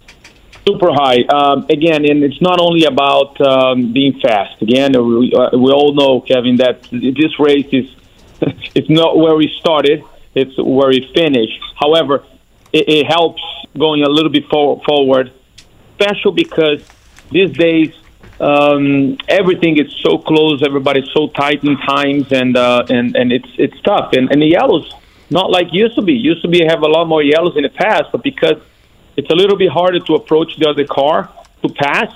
Super 0.68 0.91
high. 0.91 1.22
Um, 1.23 1.65
again, 1.69 2.06
and 2.10 2.23
it's 2.23 2.41
not 2.41 2.60
only 2.60 2.85
about 2.85 3.40
um, 3.41 3.94
being 3.94 4.19
fast. 4.19 4.61
Again, 4.61 4.91
we, 4.94 5.34
uh, 5.34 5.57
we 5.57 5.72
all 5.72 5.94
know, 5.94 6.22
Kevin, 6.22 6.57
that 6.57 6.84
this 6.91 7.40
race 7.40 7.68
is 7.72 7.95
it's 8.76 8.90
not 8.90 9.18
where 9.18 9.35
we 9.35 9.53
started; 9.60 10.03
it's 10.35 10.57
where 10.57 10.90
we 10.90 11.11
finished. 11.14 11.60
However, 11.80 12.23
it, 12.72 12.90
it 12.90 13.06
helps 13.07 13.41
going 13.77 14.03
a 14.03 14.10
little 14.10 14.31
bit 14.31 14.45
for, 14.49 14.81
forward, 14.85 15.31
special 15.95 16.31
because 16.31 16.84
these 17.31 17.52
days 17.52 17.94
um, 18.40 19.18
everything 19.27 19.77
is 19.80 19.94
so 20.02 20.18
close, 20.18 20.64
everybody's 20.64 21.10
so 21.14 21.27
tight 21.30 21.64
in 21.64 21.77
times, 21.77 22.31
and 22.31 22.57
uh, 22.57 22.85
and 22.90 23.15
and 23.15 23.31
it's 23.31 23.49
it's 23.57 23.80
tough. 23.81 24.14
And, 24.14 24.31
and 24.31 24.41
the 24.41 24.48
yellows, 24.48 24.94
not 25.30 25.49
like 25.52 25.68
used 25.72 25.95
to 25.95 26.02
be. 26.02 26.14
Used 26.14 26.41
to 26.44 26.48
be 26.48 26.65
have 26.65 26.81
a 26.81 26.88
lot 26.88 27.07
more 27.07 27.23
yellows 27.23 27.56
in 27.56 27.64
the 27.64 27.69
past, 27.69 28.06
but 28.11 28.23
because 28.23 28.57
it's 29.15 29.30
a 29.30 29.35
little 29.35 29.57
bit 29.57 29.72
harder 29.72 29.99
to 29.99 30.15
approach 30.15 30.57
the 30.57 30.69
other 30.69 30.85
car 30.85 31.30
to 31.61 31.69
pass. 31.69 32.14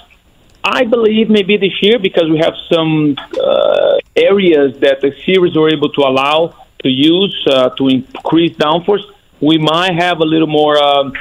I 0.63 0.83
believe 0.83 1.29
maybe 1.29 1.57
this 1.57 1.81
year 1.81 1.97
because 1.99 2.29
we 2.29 2.39
have 2.39 2.53
some 2.71 3.15
uh, 3.41 3.99
areas 4.15 4.79
that 4.79 5.01
the 5.01 5.13
series 5.25 5.55
were 5.55 5.69
able 5.69 5.89
to 5.93 6.01
allow 6.01 6.67
to 6.83 6.89
use 6.89 7.47
uh, 7.49 7.69
to 7.71 7.87
increase 7.87 8.55
downforce. 8.57 9.03
We 9.39 9.57
might 9.57 9.93
have 9.93 10.19
a 10.19 10.25
little 10.25 10.47
more, 10.47 10.77
um, 10.83 11.13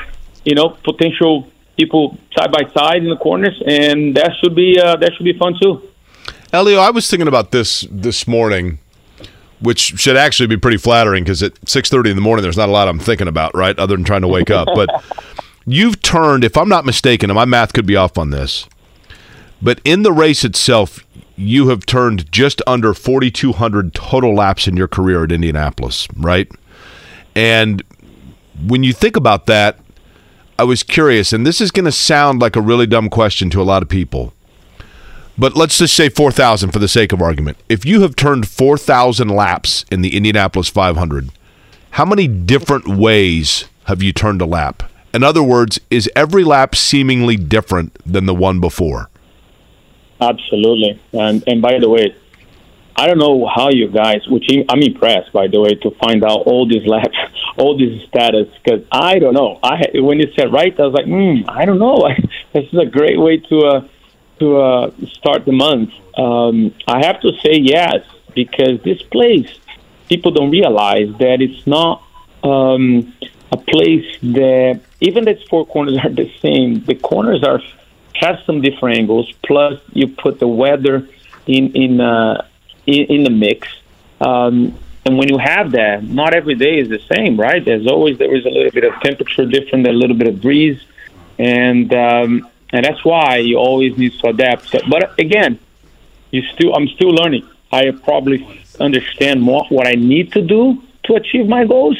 you 0.44 0.54
know, 0.54 0.70
potential 0.82 1.50
people 1.76 2.18
side 2.36 2.50
by 2.50 2.68
side 2.72 3.02
in 3.04 3.10
the 3.10 3.16
corners, 3.16 3.62
and 3.66 4.16
that 4.16 4.32
should 4.40 4.54
be 4.54 4.80
uh, 4.80 4.96
that 4.96 5.12
should 5.14 5.24
be 5.24 5.38
fun 5.38 5.54
too. 5.60 5.82
Helio, 6.50 6.80
I 6.80 6.90
was 6.90 7.08
thinking 7.08 7.28
about 7.28 7.50
this 7.50 7.86
this 7.90 8.26
morning, 8.26 8.78
which 9.60 9.80
should 9.80 10.16
actually 10.16 10.46
be 10.46 10.56
pretty 10.56 10.78
flattering 10.78 11.24
because 11.24 11.42
at 11.42 11.52
six 11.68 11.88
thirty 11.88 12.10
in 12.10 12.16
the 12.16 12.22
morning, 12.22 12.42
there's 12.42 12.56
not 12.56 12.68
a 12.68 12.72
lot 12.72 12.88
I'm 12.88 12.98
thinking 12.98 13.28
about, 13.28 13.54
right? 13.54 13.78
Other 13.78 13.96
than 13.96 14.04
trying 14.04 14.22
to 14.22 14.28
wake 14.28 14.50
up. 14.50 14.68
But 14.74 15.04
you've 15.66 16.00
turned, 16.02 16.44
if 16.44 16.56
I'm 16.56 16.68
not 16.68 16.84
mistaken, 16.84 17.30
and 17.30 17.36
my 17.36 17.44
math 17.44 17.72
could 17.72 17.86
be 17.86 17.96
off 17.96 18.16
on 18.16 18.30
this, 18.30 18.66
but 19.60 19.80
in 19.84 20.02
the 20.02 20.12
race 20.12 20.44
itself, 20.44 21.04
you 21.36 21.68
have 21.68 21.84
turned 21.84 22.30
just 22.32 22.62
under 22.66 22.94
4,200 22.94 23.94
total 23.94 24.34
laps 24.34 24.66
in 24.66 24.76
your 24.76 24.88
career 24.88 25.24
at 25.24 25.32
Indianapolis, 25.32 26.08
right? 26.16 26.50
And 27.34 27.82
when 28.66 28.82
you 28.82 28.92
think 28.92 29.16
about 29.16 29.46
that, 29.46 29.78
I 30.58 30.64
was 30.64 30.82
curious, 30.82 31.32
and 31.34 31.46
this 31.46 31.60
is 31.60 31.70
going 31.70 31.84
to 31.84 31.92
sound 31.92 32.40
like 32.40 32.56
a 32.56 32.62
really 32.62 32.86
dumb 32.86 33.10
question 33.10 33.50
to 33.50 33.60
a 33.60 33.64
lot 33.64 33.82
of 33.82 33.88
people. 33.90 34.32
But 35.36 35.54
let's 35.54 35.76
just 35.76 35.94
say 35.94 36.08
4,000 36.08 36.70
for 36.70 36.78
the 36.78 36.88
sake 36.88 37.12
of 37.12 37.20
argument. 37.20 37.58
If 37.68 37.84
you 37.84 38.00
have 38.00 38.16
turned 38.16 38.48
4,000 38.48 39.28
laps 39.28 39.84
in 39.90 40.00
the 40.00 40.16
Indianapolis 40.16 40.70
500, 40.70 41.28
how 41.90 42.06
many 42.06 42.26
different 42.26 42.88
ways 42.88 43.66
have 43.84 44.02
you 44.02 44.14
turned 44.14 44.40
a 44.40 44.46
lap? 44.46 44.82
In 45.16 45.24
other 45.24 45.42
words, 45.42 45.80
is 45.88 46.10
every 46.14 46.44
lap 46.44 46.74
seemingly 46.74 47.36
different 47.36 47.96
than 48.04 48.26
the 48.26 48.34
one 48.34 48.60
before? 48.60 49.08
Absolutely. 50.20 51.00
And 51.14 51.42
and 51.46 51.62
by 51.62 51.78
the 51.78 51.88
way, 51.88 52.14
I 52.94 53.06
don't 53.06 53.16
know 53.16 53.46
how 53.46 53.70
you 53.70 53.88
guys, 53.88 54.28
which 54.28 54.44
I'm 54.68 54.82
impressed 54.82 55.32
by 55.32 55.46
the 55.46 55.58
way, 55.58 55.74
to 55.76 55.90
find 55.92 56.22
out 56.22 56.40
all 56.40 56.68
these 56.68 56.86
laps, 56.86 57.16
all 57.56 57.78
these 57.78 58.06
status, 58.06 58.48
because 58.62 58.84
I 58.92 59.18
don't 59.18 59.32
know. 59.32 59.58
I 59.62 59.86
when 59.94 60.20
you 60.20 60.30
said 60.36 60.52
right, 60.52 60.78
I 60.78 60.82
was 60.82 60.92
like, 60.92 61.06
hmm, 61.06 61.48
I 61.48 61.64
don't 61.64 61.78
know. 61.78 61.96
this 62.52 62.66
is 62.70 62.78
a 62.78 62.84
great 62.84 63.18
way 63.18 63.38
to 63.38 63.60
uh, 63.60 63.88
to 64.40 64.56
uh, 64.58 64.90
start 65.14 65.46
the 65.46 65.52
month. 65.52 65.94
Um, 66.18 66.74
I 66.86 67.06
have 67.06 67.22
to 67.22 67.32
say 67.42 67.54
yes 67.54 68.04
because 68.34 68.82
this 68.82 69.00
place, 69.00 69.48
people 70.10 70.32
don't 70.32 70.50
realize 70.50 71.08
that 71.20 71.40
it's 71.40 71.66
not 71.66 72.02
um, 72.44 73.14
a 73.52 73.56
place 73.56 74.06
that 74.22 74.80
even 75.00 75.24
that 75.24 75.38
four 75.48 75.66
corners 75.66 75.98
are 76.02 76.10
the 76.10 76.30
same. 76.40 76.84
The 76.84 76.94
corners 76.94 77.42
are 77.44 77.60
have 78.14 78.38
some 78.46 78.60
different 78.60 78.98
angles. 78.98 79.32
Plus, 79.44 79.80
you 79.92 80.08
put 80.08 80.38
the 80.38 80.48
weather 80.48 81.08
in 81.46 81.72
in 81.74 82.00
uh, 82.00 82.46
in, 82.86 83.04
in 83.06 83.24
the 83.24 83.30
mix. 83.30 83.68
Um, 84.20 84.76
and 85.04 85.16
when 85.16 85.28
you 85.28 85.38
have 85.38 85.72
that, 85.72 86.02
not 86.02 86.34
every 86.34 86.56
day 86.56 86.78
is 86.78 86.88
the 86.88 87.00
same, 87.14 87.38
right? 87.38 87.64
There's 87.64 87.86
always 87.86 88.18
there 88.18 88.34
is 88.34 88.44
a 88.44 88.50
little 88.50 88.72
bit 88.72 88.84
of 88.84 89.00
temperature 89.00 89.46
different, 89.46 89.86
a 89.86 89.92
little 89.92 90.16
bit 90.16 90.26
of 90.26 90.42
breeze, 90.42 90.82
and 91.38 91.92
um, 91.94 92.48
and 92.70 92.84
that's 92.84 93.04
why 93.04 93.36
you 93.36 93.56
always 93.56 93.96
need 93.96 94.12
to 94.20 94.28
adapt. 94.28 94.68
So, 94.68 94.80
but 94.88 95.18
again, 95.20 95.60
you 96.32 96.42
still 96.54 96.74
I'm 96.74 96.88
still 96.88 97.10
learning. 97.10 97.48
I 97.70 97.90
probably 97.90 98.64
understand 98.80 99.42
more 99.42 99.64
what 99.68 99.86
I 99.86 99.94
need 99.94 100.32
to 100.32 100.42
do 100.42 100.82
to 101.04 101.14
achieve 101.14 101.46
my 101.46 101.64
goals 101.64 101.98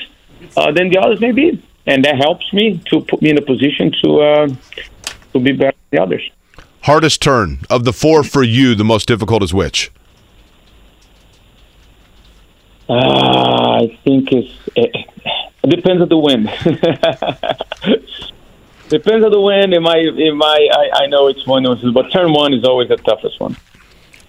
uh, 0.57 0.73
than 0.73 0.91
the 0.91 0.99
others 0.99 1.21
maybe, 1.21 1.63
and 1.87 2.05
that 2.05 2.17
helps 2.17 2.53
me 2.53 2.81
to 2.91 3.01
put 3.01 3.23
me 3.23 3.31
in 3.31 3.39
a 3.39 3.43
position 3.43 3.93
to 4.03 4.21
uh, 4.21 4.49
to 5.33 5.41
be 5.41 5.53
better 5.53 5.77
than 5.91 5.99
the 5.99 6.03
others. 6.03 6.31
Hardest 6.83 7.21
turn 7.21 7.61
of 7.69 7.85
the 7.85 7.93
four 7.93 8.23
for 8.23 8.43
you, 8.43 8.75
the 8.75 8.85
most 8.85 9.09
difficult 9.09 9.43
is 9.43 9.53
which? 9.53 9.91
Uh, 12.89 13.83
I 13.83 13.99
think 14.05 14.33
it's 14.33 14.55
it, 14.77 14.95
it 15.65 15.71
depends 15.71 16.03
on 16.03 16.09
the 16.09 16.17
wind. 16.17 16.47
depends 18.89 19.25
on 19.25 19.33
the 19.33 19.41
wind. 19.41 19.75
It 19.75 19.81
might, 19.81 20.07
it 20.07 20.35
might. 20.35 20.69
I, 20.73 21.03
I 21.03 21.07
know 21.07 21.27
it's 21.27 21.45
one 21.47 21.67
of 21.67 21.81
those, 21.81 21.93
but 21.93 22.13
turn 22.13 22.33
one 22.33 22.55
is 22.55 22.65
always 22.65 22.89
the 22.89 22.97
toughest 22.99 23.41
one. 23.41 23.57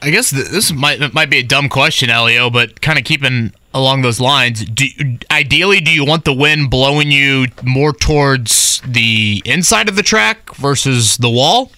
I 0.01 0.09
guess 0.11 0.29
th- 0.29 0.47
this 0.47 0.71
might 0.71 1.13
might 1.13 1.29
be 1.29 1.37
a 1.37 1.43
dumb 1.43 1.69
question, 1.69 2.09
Helio, 2.09 2.49
but 2.49 2.81
kind 2.81 2.99
of 2.99 3.05
keeping 3.05 3.53
along 3.73 4.01
those 4.01 4.19
lines. 4.19 4.65
Do 4.65 4.85
ideally, 5.31 5.79
do 5.79 5.91
you 5.91 6.05
want 6.05 6.25
the 6.25 6.33
wind 6.33 6.69
blowing 6.69 7.11
you 7.11 7.47
more 7.63 7.93
towards 7.93 8.81
the 8.85 9.41
inside 9.45 9.89
of 9.89 9.95
the 9.95 10.03
track 10.03 10.53
versus 10.55 11.17
the 11.17 11.29
wall? 11.29 11.71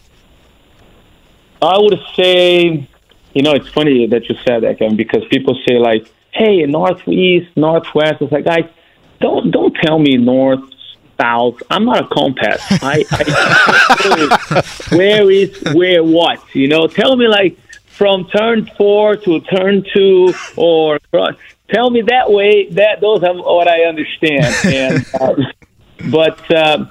I 1.62 1.78
would 1.78 2.00
say, 2.16 2.88
you 3.34 3.42
know, 3.42 3.52
it's 3.54 3.70
funny 3.70 4.08
that 4.08 4.30
you 4.30 4.36
said 4.46 4.64
that, 4.64 4.80
Kevin, 4.80 4.96
because 4.96 5.24
people 5.30 5.58
say 5.68 5.78
like, 5.78 6.10
"Hey, 6.32 6.66
northeast, 6.66 7.56
northwest." 7.56 8.22
It's 8.22 8.32
like, 8.32 8.46
guys, 8.46 8.66
don't 9.20 9.52
don't 9.52 9.74
tell 9.76 10.00
me 10.00 10.18
north, 10.18 10.62
south. 11.20 11.62
I'm 11.70 11.86
not 11.86 12.04
a 12.04 12.08
compass. 12.08 12.62
I, 12.82 13.06
I 13.12 14.64
where 14.96 15.30
is 15.30 15.62
where 15.74 16.04
what? 16.04 16.44
You 16.56 16.68
know, 16.68 16.88
tell 16.88 17.16
me 17.16 17.28
like 17.28 17.58
from 18.00 18.30
turn 18.30 18.66
four 18.78 19.18
to 19.18 19.42
turn 19.42 19.84
two, 19.94 20.34
or 20.56 21.00
tell 21.70 21.90
me 21.90 22.02
that 22.04 22.32
way. 22.32 22.70
That 22.70 23.02
those 23.02 23.22
are 23.24 23.36
what 23.36 23.68
I 23.68 23.84
understand. 23.84 24.56
And 24.64 25.06
uh, 25.20 25.36
but 26.10 26.40
uh, 26.50 26.86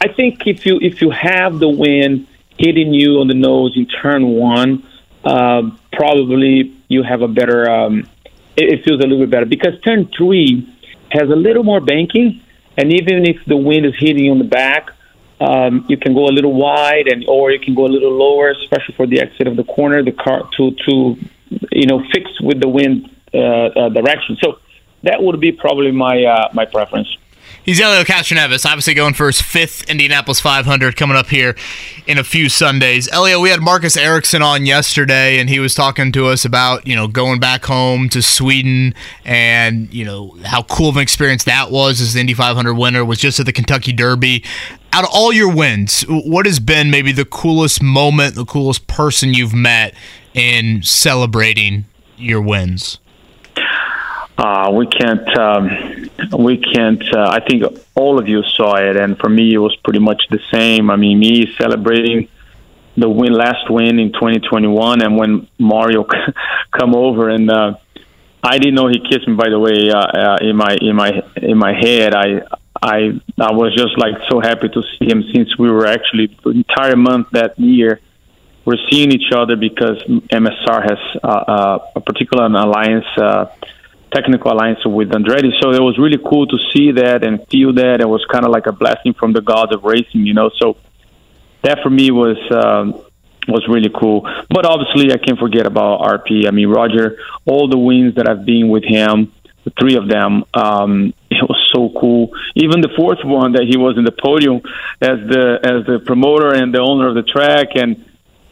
I 0.00 0.08
think 0.08 0.46
if 0.46 0.64
you 0.64 0.78
if 0.80 1.02
you 1.02 1.10
have 1.10 1.58
the 1.58 1.68
wind 1.68 2.28
hitting 2.56 2.94
you 2.94 3.18
on 3.18 3.26
the 3.26 3.34
nose 3.34 3.76
in 3.76 3.86
turn 3.86 4.28
one, 4.28 4.86
uh, 5.24 5.62
probably 5.92 6.72
you 6.86 7.02
have 7.02 7.22
a 7.22 7.28
better. 7.28 7.68
Um, 7.68 8.08
it, 8.56 8.66
it 8.74 8.84
feels 8.84 9.00
a 9.00 9.06
little 9.08 9.18
bit 9.18 9.30
better 9.30 9.46
because 9.46 9.74
turn 9.80 10.08
three 10.16 10.72
has 11.10 11.28
a 11.30 11.36
little 11.46 11.64
more 11.64 11.80
banking, 11.80 12.40
and 12.76 12.92
even 12.92 13.26
if 13.26 13.44
the 13.44 13.56
wind 13.56 13.86
is 13.86 13.94
hitting 13.98 14.30
on 14.30 14.38
the 14.38 14.44
back, 14.44 14.92
um, 15.40 15.84
you 15.88 15.96
can 15.96 16.14
go 16.14 16.26
a 16.26 16.34
little 16.34 16.54
wide, 16.54 17.08
and 17.08 17.24
or 17.28 17.50
you 17.50 17.60
can 17.60 17.74
go 17.74 17.86
a 17.86 17.92
little 17.92 18.12
lower, 18.12 18.50
especially 18.50 18.94
for 18.94 19.06
the 19.06 19.20
exit 19.20 19.46
of 19.46 19.56
the 19.56 19.64
corner. 19.64 20.02
The 20.02 20.12
car 20.12 20.48
to 20.56 20.70
to 20.86 21.16
you 21.72 21.86
know 21.86 22.02
fix 22.12 22.40
with 22.40 22.60
the 22.60 22.68
wind 22.68 23.10
uh, 23.32 23.38
uh, 23.38 23.88
direction. 23.88 24.36
So 24.42 24.58
that 25.02 25.22
would 25.22 25.40
be 25.40 25.52
probably 25.52 25.90
my 25.90 26.24
uh, 26.24 26.48
my 26.52 26.64
preference. 26.64 27.08
He's 27.64 27.78
Helio 27.78 28.02
Castroneves, 28.02 28.66
obviously 28.66 28.92
going 28.92 29.14
for 29.14 29.26
his 29.28 29.40
fifth 29.40 29.88
Indianapolis 29.88 30.38
500 30.38 30.96
coming 30.96 31.16
up 31.16 31.28
here 31.28 31.56
in 32.06 32.18
a 32.18 32.24
few 32.24 32.50
Sundays. 32.50 33.08
Helio, 33.10 33.40
we 33.40 33.48
had 33.48 33.62
Marcus 33.62 33.96
Ericsson 33.96 34.42
on 34.42 34.66
yesterday, 34.66 35.38
and 35.38 35.48
he 35.48 35.60
was 35.60 35.74
talking 35.74 36.12
to 36.12 36.26
us 36.26 36.44
about 36.44 36.86
you 36.86 36.94
know 36.94 37.08
going 37.08 37.40
back 37.40 37.64
home 37.64 38.10
to 38.10 38.20
Sweden 38.20 38.94
and 39.24 39.92
you 39.94 40.04
know 40.04 40.36
how 40.44 40.62
cool 40.64 40.90
of 40.90 40.96
an 40.96 41.02
experience 41.02 41.44
that 41.44 41.70
was 41.70 42.02
as 42.02 42.12
the 42.12 42.20
Indy 42.20 42.34
500 42.34 42.74
winner 42.74 43.02
was 43.02 43.18
just 43.18 43.40
at 43.40 43.46
the 43.46 43.52
Kentucky 43.52 43.92
Derby. 43.92 44.44
Out 44.94 45.02
of 45.02 45.10
all 45.12 45.32
your 45.32 45.52
wins, 45.52 46.02
what 46.02 46.46
has 46.46 46.60
been 46.60 46.88
maybe 46.88 47.10
the 47.10 47.24
coolest 47.24 47.82
moment, 47.82 48.36
the 48.36 48.44
coolest 48.44 48.86
person 48.86 49.34
you've 49.34 49.52
met 49.52 49.92
in 50.34 50.84
celebrating 50.84 51.86
your 52.16 52.40
wins? 52.40 53.00
Uh, 54.38 54.70
we 54.72 54.86
can't. 54.86 55.36
Um, 55.36 56.10
we 56.38 56.58
can't. 56.58 57.02
Uh, 57.12 57.28
I 57.28 57.40
think 57.40 57.64
all 57.96 58.20
of 58.20 58.28
you 58.28 58.44
saw 58.44 58.76
it, 58.76 58.96
and 58.96 59.18
for 59.18 59.28
me, 59.28 59.52
it 59.52 59.58
was 59.58 59.74
pretty 59.82 59.98
much 59.98 60.22
the 60.30 60.38
same. 60.52 60.88
I 60.90 60.94
mean, 60.94 61.18
me 61.18 61.52
celebrating 61.56 62.28
the 62.96 63.08
win, 63.08 63.32
last 63.32 63.68
win 63.68 63.98
in 63.98 64.12
2021, 64.12 65.02
and 65.02 65.16
when 65.16 65.48
Mario 65.58 66.06
come 66.70 66.94
over, 66.94 67.30
and 67.30 67.50
uh, 67.50 67.74
I 68.44 68.58
didn't 68.58 68.76
know 68.76 68.86
he 68.86 69.00
kissed 69.00 69.26
me. 69.26 69.34
By 69.34 69.48
the 69.48 69.58
way, 69.58 69.90
uh, 69.90 69.98
uh, 69.98 70.38
in 70.40 70.54
my 70.54 70.78
in 70.80 70.94
my 70.94 71.20
in 71.34 71.58
my 71.58 71.72
head, 71.72 72.14
I 72.14 72.42
I 72.92 72.98
I 73.50 73.52
was 73.52 73.74
just 73.74 73.94
like 73.98 74.16
so 74.30 74.40
happy 74.40 74.68
to 74.68 74.82
see 74.92 75.06
him 75.12 75.20
since 75.32 75.48
we 75.58 75.70
were 75.70 75.86
actually 75.86 76.26
the 76.44 76.50
entire 76.50 76.96
month 76.96 77.28
that 77.32 77.58
year 77.58 78.00
we're 78.64 78.82
seeing 78.90 79.12
each 79.12 79.30
other 79.34 79.56
because 79.56 80.02
MSR 80.04 80.82
has 80.90 80.98
uh, 81.22 81.28
uh, 81.28 81.78
a 81.96 82.00
particular 82.00 82.46
alliance. 82.46 83.06
Uh, 83.16 83.46
technical 84.14 84.52
alliance 84.52 84.78
with 84.86 85.08
Andretti. 85.08 85.50
So 85.60 85.72
it 85.72 85.82
was 85.82 85.98
really 85.98 86.20
cool 86.24 86.46
to 86.46 86.56
see 86.72 86.92
that 86.92 87.24
and 87.24 87.44
feel 87.50 87.72
that. 87.74 88.00
It 88.00 88.08
was 88.08 88.24
kind 88.30 88.44
of 88.44 88.52
like 88.52 88.66
a 88.68 88.72
blessing 88.72 89.12
from 89.12 89.32
the 89.32 89.40
gods 89.40 89.74
of 89.74 89.82
racing, 89.82 90.24
you 90.24 90.34
know. 90.34 90.50
So 90.56 90.76
that 91.62 91.80
for 91.82 91.90
me 91.90 92.12
was 92.12 92.38
um, 92.52 92.94
was 93.48 93.66
really 93.68 93.90
cool. 93.92 94.20
But 94.48 94.66
obviously, 94.66 95.12
I 95.12 95.18
can't 95.18 95.38
forget 95.38 95.66
about 95.66 96.00
RP. 96.00 96.46
I 96.46 96.52
mean, 96.52 96.68
Roger, 96.68 97.18
all 97.44 97.68
the 97.68 97.76
wins 97.76 98.14
that 98.14 98.28
I've 98.28 98.46
been 98.46 98.68
with 98.68 98.84
him, 98.84 99.32
three 99.78 99.96
of 99.96 100.08
them, 100.08 100.44
um, 100.54 101.14
it 101.30 101.42
was 101.48 101.60
so 101.74 101.90
cool. 101.98 102.30
Even 102.54 102.80
the 102.80 102.90
fourth 102.96 103.24
one 103.24 103.52
that 103.52 103.64
he 103.68 103.76
was 103.76 103.96
in 103.98 104.04
the 104.04 104.12
podium 104.12 104.60
as 105.00 105.18
the 105.28 105.58
as 105.62 105.86
the 105.86 106.00
promoter 106.04 106.54
and 106.54 106.72
the 106.74 106.80
owner 106.80 107.08
of 107.08 107.14
the 107.14 107.22
track, 107.22 107.68
and 107.76 108.04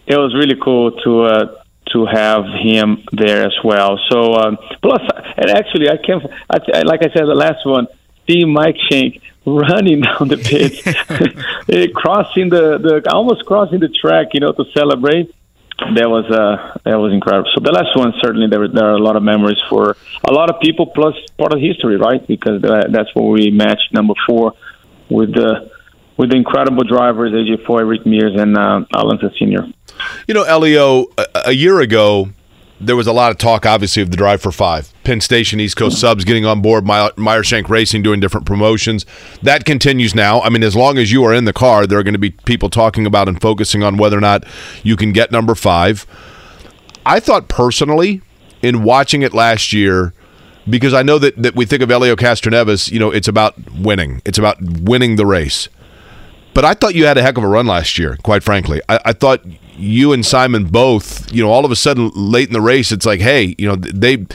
it 0.06 0.16
was 0.16 0.34
really 0.34 0.56
cool 0.62 0.92
to. 1.02 1.22
Uh, 1.22 1.58
to 1.92 2.06
have 2.06 2.44
him 2.46 3.04
there 3.12 3.44
as 3.44 3.52
well. 3.62 3.98
So 4.08 4.34
um, 4.34 4.56
plus, 4.80 5.02
and 5.36 5.50
actually, 5.50 5.90
I 5.90 5.98
can't. 5.98 6.22
I, 6.48 6.82
like 6.82 7.00
I 7.02 7.12
said, 7.12 7.26
the 7.26 7.34
last 7.34 7.66
one, 7.66 7.86
see 8.26 8.44
Mike 8.44 8.76
Shank 8.88 9.20
running 9.44 10.00
down 10.06 10.28
the 10.28 10.38
pit, 10.38 11.94
crossing 11.94 12.48
the 12.48 12.78
the 12.78 13.12
almost 13.12 13.44
crossing 13.46 13.80
the 13.80 13.88
track, 13.88 14.28
you 14.32 14.40
know, 14.40 14.52
to 14.52 14.64
celebrate. 14.72 15.34
That 15.78 16.08
was 16.08 16.24
uh 16.30 16.78
that 16.84 16.98
was 16.98 17.12
incredible. 17.12 17.50
So 17.54 17.60
the 17.60 17.72
last 17.72 17.96
one 17.96 18.12
certainly 18.22 18.46
there 18.48 18.68
there 18.68 18.86
are 18.86 18.94
a 18.94 19.02
lot 19.02 19.16
of 19.16 19.22
memories 19.22 19.58
for 19.68 19.96
a 20.24 20.32
lot 20.32 20.48
of 20.50 20.60
people 20.60 20.86
plus 20.86 21.14
part 21.36 21.52
of 21.52 21.60
history, 21.60 21.96
right? 21.96 22.24
Because 22.26 22.62
that's 22.62 23.14
where 23.14 23.26
we 23.26 23.50
matched 23.50 23.92
number 23.92 24.14
four 24.26 24.54
with 25.10 25.34
the 25.34 25.70
with 26.16 26.30
the 26.30 26.36
incredible 26.36 26.84
drivers 26.84 27.32
AJ 27.32 27.64
Foyt, 27.64 27.88
Rick 27.88 28.06
Mears, 28.06 28.38
and 28.38 28.56
uh, 28.56 28.84
Al 28.94 29.10
Unser 29.10 29.30
Senior. 29.38 29.66
You 30.26 30.34
know, 30.34 30.44
Helio, 30.44 31.06
a, 31.18 31.26
a, 31.46 31.52
year 31.52 31.80
ago, 31.80 32.28
there 32.82 32.96
was 32.96 33.06
a 33.06 33.12
lot 33.12 33.30
of 33.30 33.38
talk, 33.38 33.64
obviously, 33.64 34.02
of 34.02 34.10
the 34.10 34.16
Drive 34.16 34.42
for 34.42 34.52
Five. 34.52 34.92
Penn 35.04 35.20
Station, 35.20 35.60
East 35.60 35.76
Coast 35.76 36.00
subs 36.00 36.24
getting 36.24 36.44
on 36.44 36.60
board, 36.60 36.84
Meyer 36.84 37.42
Shank 37.42 37.68
Racing 37.68 38.02
doing 38.02 38.20
different 38.20 38.46
promotions. 38.46 39.06
That 39.42 39.64
continues 39.64 40.14
now. 40.14 40.40
I 40.40 40.48
mean, 40.48 40.62
as 40.62 40.76
long 40.76 40.98
as 40.98 41.12
you 41.12 41.24
are 41.24 41.32
in 41.32 41.44
the 41.44 41.52
car, 41.52 41.86
there 41.86 41.98
are 41.98 42.02
going 42.02 42.14
to 42.14 42.18
be 42.18 42.30
people 42.30 42.70
talking 42.70 43.06
about 43.06 43.28
and 43.28 43.40
focusing 43.40 43.82
on 43.82 43.96
whether 43.96 44.18
or 44.18 44.20
not 44.20 44.44
you 44.82 44.96
can 44.96 45.12
get 45.12 45.30
number 45.30 45.54
five. 45.54 46.06
I 47.06 47.20
thought 47.20 47.48
personally, 47.48 48.22
in 48.62 48.84
watching 48.84 49.22
it 49.22 49.32
last 49.32 49.72
year, 49.72 50.12
because 50.68 50.94
I 50.94 51.02
know 51.02 51.18
that, 51.18 51.40
that 51.42 51.54
we 51.54 51.66
think 51.66 51.82
of 51.82 51.88
Helio 51.88 52.16
Castroneves, 52.16 52.90
you 52.90 52.98
know, 52.98 53.10
it's 53.10 53.28
about 53.28 53.54
winning. 53.72 54.22
It's 54.24 54.38
about 54.38 54.56
winning 54.60 55.16
the 55.16 55.26
race. 55.26 55.68
But 56.54 56.64
I 56.64 56.74
thought 56.74 56.94
you 56.94 57.06
had 57.06 57.16
a 57.16 57.22
heck 57.22 57.38
of 57.38 57.44
a 57.44 57.48
run 57.48 57.66
last 57.66 57.98
year, 57.98 58.18
quite 58.22 58.42
frankly. 58.42 58.80
I, 58.88 59.00
I, 59.06 59.12
thought 59.12 59.42
you 59.76 60.12
and 60.12 60.24
Simon 60.24 60.66
both, 60.66 61.32
you 61.32 61.42
know, 61.42 61.50
all 61.50 61.64
of 61.64 61.70
a 61.70 61.76
sudden 61.76 62.10
late 62.14 62.48
in 62.48 62.52
the 62.52 62.60
race, 62.60 62.92
it's 62.92 63.06
like, 63.06 63.20
hey, 63.20 63.54
you 63.58 63.68
know, 63.68 63.76
they 63.76 64.26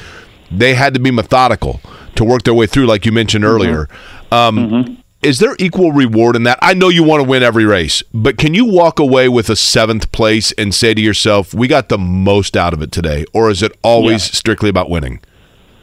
they 0.51 0.73
had 0.73 0.93
to 0.93 0.99
be 0.99 1.11
methodical 1.11 1.81
to 2.15 2.23
work 2.23 2.43
their 2.43 2.53
way 2.53 2.67
through, 2.67 2.85
like 2.85 3.05
you 3.05 3.11
mentioned 3.11 3.43
mm-hmm. 3.43 3.53
earlier. 3.53 3.89
Um, 4.31 4.57
mm-hmm. 4.57 4.93
Is 5.23 5.39
there 5.39 5.55
equal 5.57 5.91
reward 5.91 6.35
in 6.35 6.43
that? 6.43 6.59
I 6.61 6.73
know 6.73 6.89
you 6.89 7.03
want 7.03 7.23
to 7.23 7.27
win 7.27 7.41
every 7.41 7.65
race, 7.65 8.03
but 8.13 8.37
can 8.37 8.53
you 8.53 8.65
walk 8.65 8.99
away 8.99 9.27
with 9.27 9.49
a 9.49 9.55
seventh 9.55 10.11
place 10.11 10.51
and 10.53 10.73
say 10.73 10.93
to 10.93 11.01
yourself, 11.01 11.53
we 11.53 11.67
got 11.67 11.89
the 11.89 11.97
most 11.97 12.55
out 12.55 12.73
of 12.73 12.81
it 12.81 12.91
today? 12.91 13.25
Or 13.33 13.49
is 13.49 13.63
it 13.63 13.75
always 13.81 14.27
yeah. 14.27 14.35
strictly 14.35 14.69
about 14.69 14.89
winning? 14.89 15.19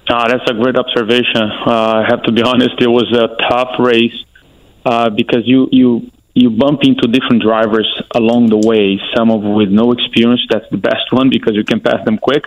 Uh, 0.08 0.28
that's 0.28 0.48
a 0.48 0.54
great 0.54 0.76
observation. 0.76 1.50
Uh, 1.66 2.04
I 2.04 2.04
have 2.08 2.22
to 2.24 2.32
be 2.32 2.42
honest, 2.46 2.80
it 2.80 2.86
was 2.86 3.12
a 3.12 3.36
tough 3.48 3.78
race 3.80 4.24
uh, 4.86 5.10
because 5.10 5.42
you, 5.46 5.68
you 5.72 6.10
you 6.34 6.50
bump 6.50 6.80
into 6.82 7.06
different 7.06 7.42
drivers 7.42 7.88
along 8.14 8.46
the 8.46 8.58
way. 8.58 8.98
Some 9.16 9.30
of 9.30 9.42
with 9.42 9.70
no 9.70 9.92
experience, 9.92 10.42
that's 10.50 10.68
the 10.70 10.76
best 10.76 11.12
one 11.12 11.30
because 11.30 11.54
you 11.54 11.64
can 11.64 11.80
pass 11.80 12.04
them 12.04 12.18
quick, 12.18 12.44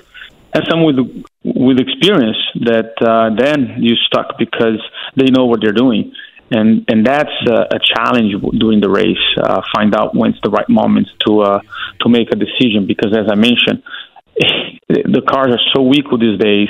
and 0.54 0.64
some 0.70 0.84
with 0.84 1.00
with 1.44 1.80
experience 1.80 2.38
that 2.68 2.94
uh, 3.02 3.34
then 3.36 3.82
you 3.82 3.96
stuck 3.96 4.38
because 4.38 4.84
they 5.16 5.32
know 5.32 5.46
what 5.46 5.62
they're 5.62 5.72
doing, 5.72 6.12
and 6.52 6.84
and 6.90 7.06
that's 7.06 7.36
uh, 7.48 7.66
a 7.72 7.80
challenge 7.80 8.36
during 8.60 8.82
the 8.82 8.90
race. 8.90 9.26
Uh, 9.42 9.62
find 9.74 9.96
out 9.96 10.14
when's 10.14 10.40
the 10.44 10.50
right 10.50 10.70
moment 10.70 11.08
to 11.26 11.42
uh, 11.42 11.60
to 12.02 12.10
make 12.10 12.28
a 12.32 12.36
decision 12.36 12.86
because, 12.86 13.16
as 13.16 13.28
I 13.32 13.36
mentioned. 13.36 13.84
the 14.88 15.22
cars 15.28 15.50
are 15.50 15.66
so 15.76 15.92
equal 15.96 16.20
these 16.20 16.40
days, 16.40 16.70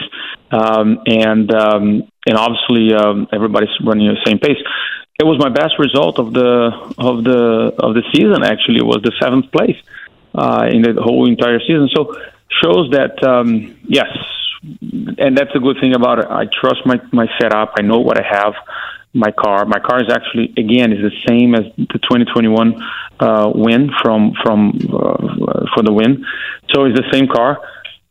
um, 0.52 0.99
and 1.06 1.53
um, 1.53 2.10
and 2.26 2.38
obviously 2.38 2.95
um, 2.95 3.27
everybody's 3.34 3.76
running 3.85 4.07
at 4.07 4.15
the 4.15 4.26
same 4.26 4.39
pace 4.39 4.57
it 5.19 5.26
was 5.26 5.39
my 5.39 5.49
best 5.49 5.80
result 5.80 6.19
of 6.19 6.31
the 6.31 6.69
of 6.99 7.23
the 7.23 7.73
of 7.80 7.95
the 7.95 8.03
season. 8.14 8.44
Actually, 8.44 8.84
was 8.84 9.02
the 9.02 9.11
seventh 9.19 9.52
place 9.52 9.77
uh, 10.35 10.69
in 10.69 10.84
the 10.84 11.02
whole 11.02 11.27
entire 11.27 11.60
season. 11.60 11.89
So 11.95 12.14
shows 12.61 12.91
that 12.91 13.23
um, 13.23 13.76
yes, 13.84 14.06
and 15.18 15.35
that's 15.35 15.56
a 15.56 15.60
good 15.60 15.77
thing 15.81 15.95
about 15.95 16.19
it. 16.19 16.26
I 16.30 16.45
trust 16.61 16.85
my 16.85 17.02
my 17.11 17.26
setup. 17.41 17.73
I 17.77 17.81
know 17.81 17.99
what 17.99 18.19
I 18.19 18.26
have. 18.30 18.53
My 19.14 19.31
car. 19.31 19.65
My 19.65 19.80
car 19.80 20.03
is 20.03 20.14
actually 20.14 20.53
again 20.56 20.94
is 20.94 21.02
the 21.02 21.15
same 21.27 21.56
as 21.56 21.64
the 21.77 21.98
2021 21.98 22.77
uh, 23.19 23.52
win 23.56 23.89
from 24.03 24.34
from 24.44 24.77
uh, 24.94 25.65
for 25.73 25.81
the 25.81 25.94
win. 25.94 26.23
So 26.76 26.85
it's 26.85 26.95
the 26.95 27.10
same 27.11 27.26
car 27.27 27.57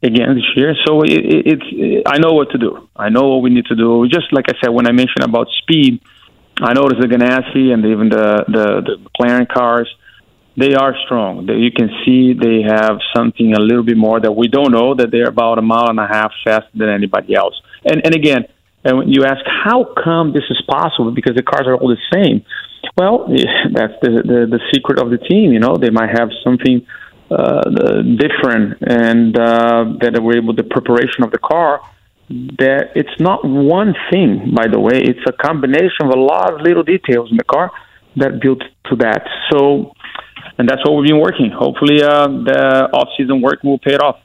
again 0.02 0.34
this 0.34 0.50
year. 0.56 0.74
So 0.84 1.02
it, 1.02 1.12
it, 1.12 1.46
it's 1.46 1.66
it, 1.70 2.02
I 2.04 2.18
know 2.18 2.32
what 2.32 2.50
to 2.50 2.58
do. 2.58 2.88
I 2.96 3.10
know 3.10 3.28
what 3.28 3.42
we 3.42 3.50
need 3.50 3.66
to 3.66 3.76
do. 3.76 4.08
Just 4.08 4.32
like 4.32 4.46
I 4.48 4.54
said 4.60 4.70
when 4.70 4.88
I 4.88 4.92
mentioned 4.92 5.22
about 5.22 5.46
speed 5.62 6.00
I 6.60 6.72
noticed 6.72 7.00
the 7.00 7.08
Ganassi 7.08 7.72
and 7.72 7.84
even 7.84 8.08
the, 8.08 8.44
the, 8.48 8.66
the 8.86 8.96
McLaren 9.10 9.48
cars, 9.48 9.88
they 10.56 10.74
are 10.74 10.94
strong. 11.04 11.46
You 11.48 11.70
can 11.70 11.90
see 12.04 12.32
they 12.32 12.62
have 12.62 12.98
something 13.14 13.52
a 13.52 13.60
little 13.60 13.84
bit 13.84 13.96
more 13.96 14.18
that 14.18 14.32
we 14.32 14.48
don't 14.48 14.72
know, 14.72 14.94
that 14.94 15.10
they're 15.10 15.28
about 15.28 15.58
a 15.58 15.62
mile 15.62 15.90
and 15.90 16.00
a 16.00 16.06
half 16.06 16.32
faster 16.44 16.70
than 16.74 16.88
anybody 16.88 17.34
else. 17.34 17.60
And, 17.84 18.00
and 18.04 18.14
again, 18.14 18.46
and 18.84 18.98
when 18.98 19.08
you 19.08 19.24
ask 19.24 19.44
how 19.44 19.92
come 20.02 20.32
this 20.32 20.44
is 20.48 20.62
possible, 20.66 21.10
because 21.10 21.34
the 21.34 21.42
cars 21.42 21.66
are 21.66 21.76
all 21.76 21.88
the 21.88 22.00
same. 22.14 22.44
Well, 22.96 23.26
that's 23.72 23.94
the, 24.00 24.22
the, 24.24 24.46
the 24.48 24.60
secret 24.72 24.98
of 24.98 25.10
the 25.10 25.18
team. 25.18 25.52
You 25.52 25.60
know, 25.60 25.76
they 25.76 25.90
might 25.90 26.10
have 26.16 26.30
something 26.42 26.86
uh, 27.30 27.62
different, 28.16 28.78
and 28.80 29.36
uh, 29.36 29.98
that 30.00 30.20
we're 30.22 30.38
able 30.38 30.54
the 30.54 30.62
preparation 30.62 31.24
of 31.24 31.32
the 31.32 31.38
car. 31.38 31.82
That 32.28 32.90
it's 32.96 33.20
not 33.20 33.44
one 33.44 33.94
thing, 34.10 34.52
by 34.54 34.66
the 34.66 34.80
way. 34.80 34.98
It's 35.00 35.20
a 35.28 35.32
combination 35.32 36.06
of 36.06 36.10
a 36.10 36.18
lot 36.18 36.52
of 36.52 36.60
little 36.60 36.82
details 36.82 37.30
in 37.30 37.36
the 37.36 37.44
car 37.44 37.70
that 38.16 38.40
built 38.40 38.62
to 38.86 38.96
that. 38.96 39.22
So, 39.50 39.92
and 40.58 40.68
that's 40.68 40.84
what 40.84 40.96
we've 40.96 41.08
been 41.08 41.20
working. 41.20 41.50
Hopefully, 41.50 42.02
uh, 42.02 42.26
the 42.26 42.88
off-season 42.92 43.40
work 43.42 43.62
will 43.62 43.78
pay 43.78 43.94
it 43.94 44.02
off. 44.02 44.18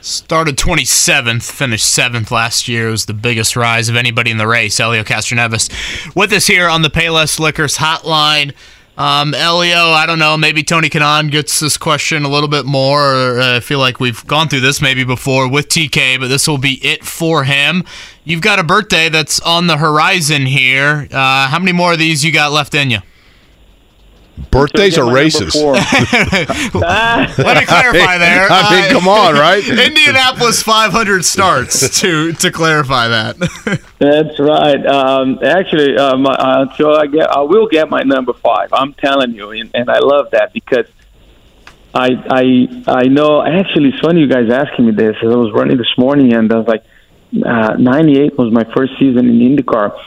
Started 0.00 0.56
27th, 0.56 1.50
finished 1.50 1.86
7th 1.86 2.30
last 2.30 2.68
year. 2.68 2.88
It 2.88 2.92
was 2.92 3.06
the 3.06 3.14
biggest 3.14 3.56
rise 3.56 3.88
of 3.88 3.96
anybody 3.96 4.30
in 4.30 4.38
the 4.38 4.46
race. 4.46 4.76
Helio 4.76 5.02
Castroneves 5.02 6.14
with 6.14 6.32
us 6.32 6.46
here 6.46 6.68
on 6.68 6.82
the 6.82 6.88
Payless 6.88 7.40
Liquors 7.40 7.78
hotline. 7.78 8.54
Um, 8.96 9.34
Helio, 9.34 9.90
I 9.90 10.06
don't 10.06 10.18
know. 10.18 10.36
Maybe 10.38 10.62
Tony 10.62 10.88
Kanaan 10.88 11.30
gets 11.30 11.60
this 11.60 11.76
question 11.76 12.24
a 12.24 12.28
little 12.28 12.48
bit 12.48 12.64
more. 12.64 13.02
Or, 13.14 13.40
uh, 13.40 13.56
I 13.56 13.60
feel 13.60 13.78
like 13.78 14.00
we've 14.00 14.26
gone 14.26 14.48
through 14.48 14.60
this 14.60 14.80
maybe 14.80 15.04
before 15.04 15.48
with 15.48 15.68
TK, 15.68 16.18
but 16.18 16.28
this 16.28 16.48
will 16.48 16.58
be 16.58 16.84
it 16.84 17.04
for 17.04 17.44
him. 17.44 17.84
You've 18.24 18.40
got 18.40 18.58
a 18.58 18.64
birthday 18.64 19.08
that's 19.08 19.38
on 19.40 19.66
the 19.66 19.76
horizon 19.76 20.46
here. 20.46 21.08
Uh, 21.12 21.48
how 21.48 21.58
many 21.58 21.72
more 21.72 21.92
of 21.92 21.98
these 21.98 22.24
you 22.24 22.32
got 22.32 22.52
left 22.52 22.74
in 22.74 22.90
you? 22.90 22.98
Birthdays 24.50 24.98
are 24.98 25.04
racist. 25.04 25.54
Let 26.74 27.58
me 27.58 27.66
clarify 27.66 28.18
there. 28.18 28.46
I 28.50 28.80
mean, 28.80 28.90
come 28.90 29.08
on, 29.08 29.34
right? 29.34 29.66
Indianapolis 29.66 30.62
500 30.62 31.24
starts 31.24 32.00
to 32.00 32.32
to 32.32 32.50
clarify 32.50 33.08
that. 33.08 33.36
That's 33.98 34.38
right. 34.38 34.86
Um, 34.86 35.38
actually, 35.42 35.96
uh, 35.96 36.16
my, 36.16 36.32
uh, 36.32 36.74
so 36.76 36.94
I 36.94 37.06
get, 37.06 37.30
I 37.30 37.40
will 37.40 37.66
get 37.66 37.88
my 37.88 38.02
number 38.02 38.34
five. 38.34 38.72
I'm 38.72 38.92
telling 38.94 39.32
you, 39.32 39.50
and, 39.50 39.70
and 39.74 39.90
I 39.90 40.00
love 40.00 40.30
that 40.32 40.52
because 40.52 40.86
I, 41.94 42.08
I, 42.28 42.82
I 42.86 43.02
know. 43.04 43.42
Actually, 43.42 43.88
it's 43.90 44.00
funny 44.00 44.20
you 44.20 44.28
guys 44.28 44.50
asking 44.50 44.86
me 44.86 44.92
this. 44.92 45.16
I 45.22 45.26
was 45.26 45.52
running 45.52 45.78
this 45.78 45.94
morning, 45.96 46.34
and 46.34 46.52
I 46.52 46.56
was 46.56 46.68
like, 46.68 46.84
uh, 47.44 47.76
'98 47.78 48.36
was 48.36 48.52
my 48.52 48.64
first 48.74 48.92
season 48.98 49.28
in 49.30 49.56
IndyCar, 49.56 49.98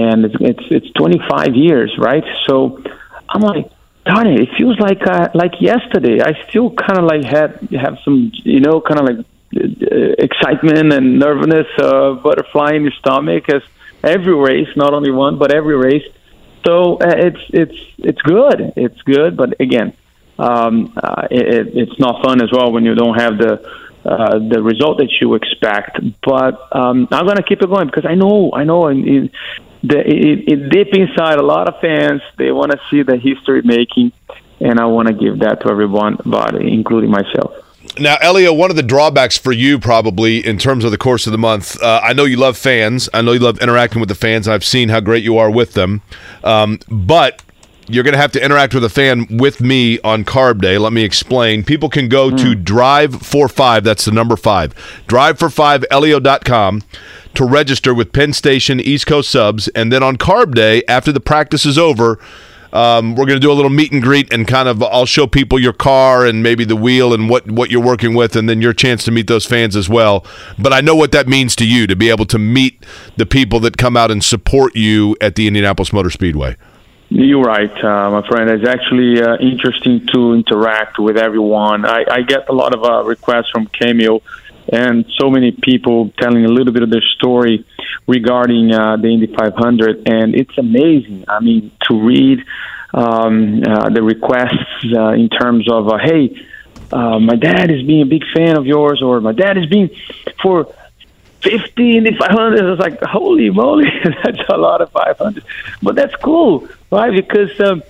and 0.00 0.24
it's 0.24 0.34
it's, 0.40 0.64
it's 0.70 0.90
25 0.94 1.54
years, 1.54 1.94
right? 1.98 2.24
So 2.46 2.82
I'm 3.28 3.42
like, 3.42 3.70
darn 4.06 4.26
it, 4.28 4.40
it 4.40 4.48
feels 4.56 4.78
like 4.78 5.06
uh, 5.06 5.28
like 5.34 5.60
yesterday. 5.60 6.20
I 6.22 6.32
still 6.48 6.70
kind 6.70 6.98
of 6.98 7.04
like 7.04 7.24
had 7.24 7.68
have 7.84 7.98
some, 8.04 8.32
you 8.34 8.60
know, 8.60 8.80
kind 8.80 9.00
of 9.00 9.06
like 9.10 9.26
uh, 9.56 10.14
excitement 10.18 10.92
and 10.92 11.18
nervousness, 11.18 11.66
uh, 11.78 12.14
butterfly 12.14 12.74
in 12.74 12.82
your 12.82 12.92
stomach 12.92 13.48
as 13.48 13.62
every 14.02 14.34
race, 14.34 14.68
not 14.76 14.94
only 14.94 15.10
one, 15.10 15.38
but 15.38 15.54
every 15.54 15.76
race. 15.76 16.06
So 16.66 16.96
uh, 16.96 17.14
it's 17.28 17.44
it's 17.50 17.78
it's 17.98 18.22
good. 18.22 18.72
It's 18.76 19.00
good, 19.02 19.36
but 19.36 19.60
again, 19.60 19.92
um, 20.38 20.92
uh, 20.96 21.28
it, 21.30 21.68
it's 21.74 21.98
not 21.98 22.24
fun 22.24 22.42
as 22.42 22.50
well 22.52 22.72
when 22.72 22.84
you 22.84 22.94
don't 22.94 23.18
have 23.20 23.38
the 23.38 23.52
uh, 24.04 24.38
the 24.38 24.62
result 24.62 24.98
that 24.98 25.10
you 25.20 25.34
expect. 25.34 26.00
But 26.24 26.54
um, 26.72 27.08
I'm 27.10 27.24
going 27.24 27.36
to 27.36 27.42
keep 27.42 27.62
it 27.62 27.68
going 27.68 27.86
because 27.86 28.06
I 28.06 28.14
know 28.14 28.50
I 28.52 28.64
know 28.64 28.88
in, 28.88 29.06
in 29.06 29.30
the, 29.88 29.98
it, 29.98 30.48
it 30.48 30.70
deep 30.70 30.88
inside 30.92 31.38
a 31.38 31.42
lot 31.42 31.68
of 31.68 31.80
fans 31.80 32.22
they 32.36 32.52
want 32.52 32.72
to 32.72 32.80
see 32.90 33.02
the 33.02 33.16
history 33.16 33.62
making, 33.62 34.12
and 34.60 34.80
I 34.80 34.86
want 34.86 35.08
to 35.08 35.14
give 35.14 35.40
that 35.40 35.60
to 35.62 35.70
everyone, 35.70 36.18
body, 36.24 36.72
including 36.72 37.10
myself. 37.10 37.52
Now, 37.98 38.18
Helio, 38.20 38.52
one 38.52 38.70
of 38.70 38.76
the 38.76 38.82
drawbacks 38.82 39.38
for 39.38 39.52
you 39.52 39.78
probably 39.78 40.44
in 40.44 40.58
terms 40.58 40.84
of 40.84 40.90
the 40.90 40.98
course 40.98 41.26
of 41.26 41.32
the 41.32 41.38
month, 41.38 41.80
uh, 41.80 42.00
I 42.02 42.12
know 42.12 42.24
you 42.24 42.36
love 42.36 42.58
fans. 42.58 43.08
I 43.14 43.22
know 43.22 43.32
you 43.32 43.38
love 43.38 43.58
interacting 43.60 44.00
with 44.00 44.08
the 44.08 44.14
fans. 44.14 44.48
I've 44.48 44.64
seen 44.64 44.88
how 44.88 45.00
great 45.00 45.22
you 45.22 45.38
are 45.38 45.50
with 45.50 45.72
them. 45.72 46.02
Um, 46.44 46.78
but 46.88 47.42
you're 47.88 48.04
going 48.04 48.12
to 48.12 48.20
have 48.20 48.32
to 48.32 48.44
interact 48.44 48.74
with 48.74 48.84
a 48.84 48.90
fan 48.90 49.26
with 49.38 49.60
me 49.60 49.98
on 50.00 50.24
Carb 50.24 50.60
Day. 50.60 50.76
Let 50.76 50.92
me 50.92 51.04
explain. 51.04 51.62
People 51.62 51.88
can 51.88 52.08
go 52.08 52.36
to 52.36 52.54
Drive 52.54 53.22
for 53.22 53.48
Five. 53.48 53.84
That's 53.84 54.04
the 54.04 54.12
number 54.12 54.36
five. 54.36 54.74
Drive 55.06 55.38
for 55.38 55.48
Five, 55.48 55.84
Elio.com 55.90 56.82
to 57.36 57.44
register 57.44 57.94
with 57.94 58.12
Penn 58.12 58.32
Station 58.32 58.80
East 58.80 59.06
Coast 59.06 59.30
subs. 59.30 59.68
And 59.68 59.92
then 59.92 60.02
on 60.02 60.16
Carb 60.16 60.54
Day, 60.54 60.82
after 60.88 61.12
the 61.12 61.20
practice 61.20 61.64
is 61.64 61.78
over, 61.78 62.18
um, 62.72 63.14
we're 63.14 63.26
going 63.26 63.36
to 63.36 63.40
do 63.40 63.50
a 63.50 63.54
little 63.54 63.70
meet 63.70 63.92
and 63.92 64.02
greet 64.02 64.32
and 64.32 64.46
kind 64.46 64.68
of 64.68 64.82
I'll 64.82 65.06
show 65.06 65.26
people 65.26 65.58
your 65.58 65.72
car 65.72 66.26
and 66.26 66.42
maybe 66.42 66.64
the 66.64 66.76
wheel 66.76 67.14
and 67.14 67.30
what, 67.30 67.50
what 67.50 67.70
you're 67.70 67.82
working 67.82 68.14
with, 68.14 68.36
and 68.36 68.48
then 68.48 68.60
your 68.60 68.72
chance 68.72 69.04
to 69.04 69.10
meet 69.10 69.28
those 69.28 69.46
fans 69.46 69.76
as 69.76 69.88
well. 69.88 70.26
But 70.58 70.72
I 70.72 70.80
know 70.80 70.94
what 70.94 71.12
that 71.12 71.28
means 71.28 71.56
to 71.56 71.66
you 71.66 71.86
to 71.86 71.96
be 71.96 72.10
able 72.10 72.26
to 72.26 72.38
meet 72.38 72.84
the 73.16 73.24
people 73.24 73.60
that 73.60 73.76
come 73.76 73.96
out 73.96 74.10
and 74.10 74.22
support 74.22 74.74
you 74.76 75.16
at 75.20 75.36
the 75.36 75.46
Indianapolis 75.46 75.92
Motor 75.92 76.10
Speedway. 76.10 76.56
You're 77.08 77.40
right, 77.40 77.84
uh, 77.84 78.10
my 78.10 78.26
friend. 78.28 78.50
It's 78.50 78.68
actually 78.68 79.22
uh, 79.22 79.36
interesting 79.36 80.04
to 80.12 80.34
interact 80.34 80.98
with 80.98 81.16
everyone. 81.16 81.84
I, 81.84 82.04
I 82.10 82.22
get 82.22 82.48
a 82.48 82.52
lot 82.52 82.74
of 82.74 82.82
uh, 82.82 83.04
requests 83.04 83.48
from 83.50 83.66
Cameo 83.66 84.22
and 84.72 85.06
so 85.18 85.30
many 85.30 85.52
people 85.52 86.10
telling 86.18 86.44
a 86.44 86.48
little 86.48 86.72
bit 86.72 86.82
of 86.82 86.90
their 86.90 87.04
story 87.16 87.64
regarding 88.06 88.72
uh, 88.72 88.96
the 88.96 89.08
Indy 89.08 89.26
500, 89.26 90.08
and 90.08 90.34
it's 90.34 90.56
amazing. 90.58 91.24
I 91.28 91.40
mean, 91.40 91.70
to 91.88 92.00
read 92.00 92.44
um, 92.94 93.62
uh, 93.62 93.90
the 93.90 94.02
requests 94.02 94.84
uh, 94.94 95.10
in 95.10 95.28
terms 95.28 95.70
of, 95.70 95.88
uh, 95.88 95.98
hey, 95.98 96.36
uh, 96.92 97.18
my 97.18 97.36
dad 97.36 97.70
is 97.70 97.82
being 97.86 98.02
a 98.02 98.06
big 98.06 98.22
fan 98.34 98.56
of 98.56 98.66
yours, 98.66 99.02
or 99.02 99.20
my 99.20 99.32
dad 99.32 99.58
is 99.58 99.66
being 99.66 99.90
for 100.42 100.72
50 101.42 101.96
Indy 101.96 102.16
500. 102.16 102.72
It's 102.72 102.80
like, 102.80 103.00
holy 103.02 103.50
moly, 103.50 103.88
that's 104.24 104.48
a 104.48 104.56
lot 104.56 104.80
of 104.80 104.90
500. 104.90 105.44
But 105.82 105.94
that's 105.96 106.14
cool, 106.16 106.68
right? 106.90 107.12
Because 107.12 107.58
um, 107.60 107.82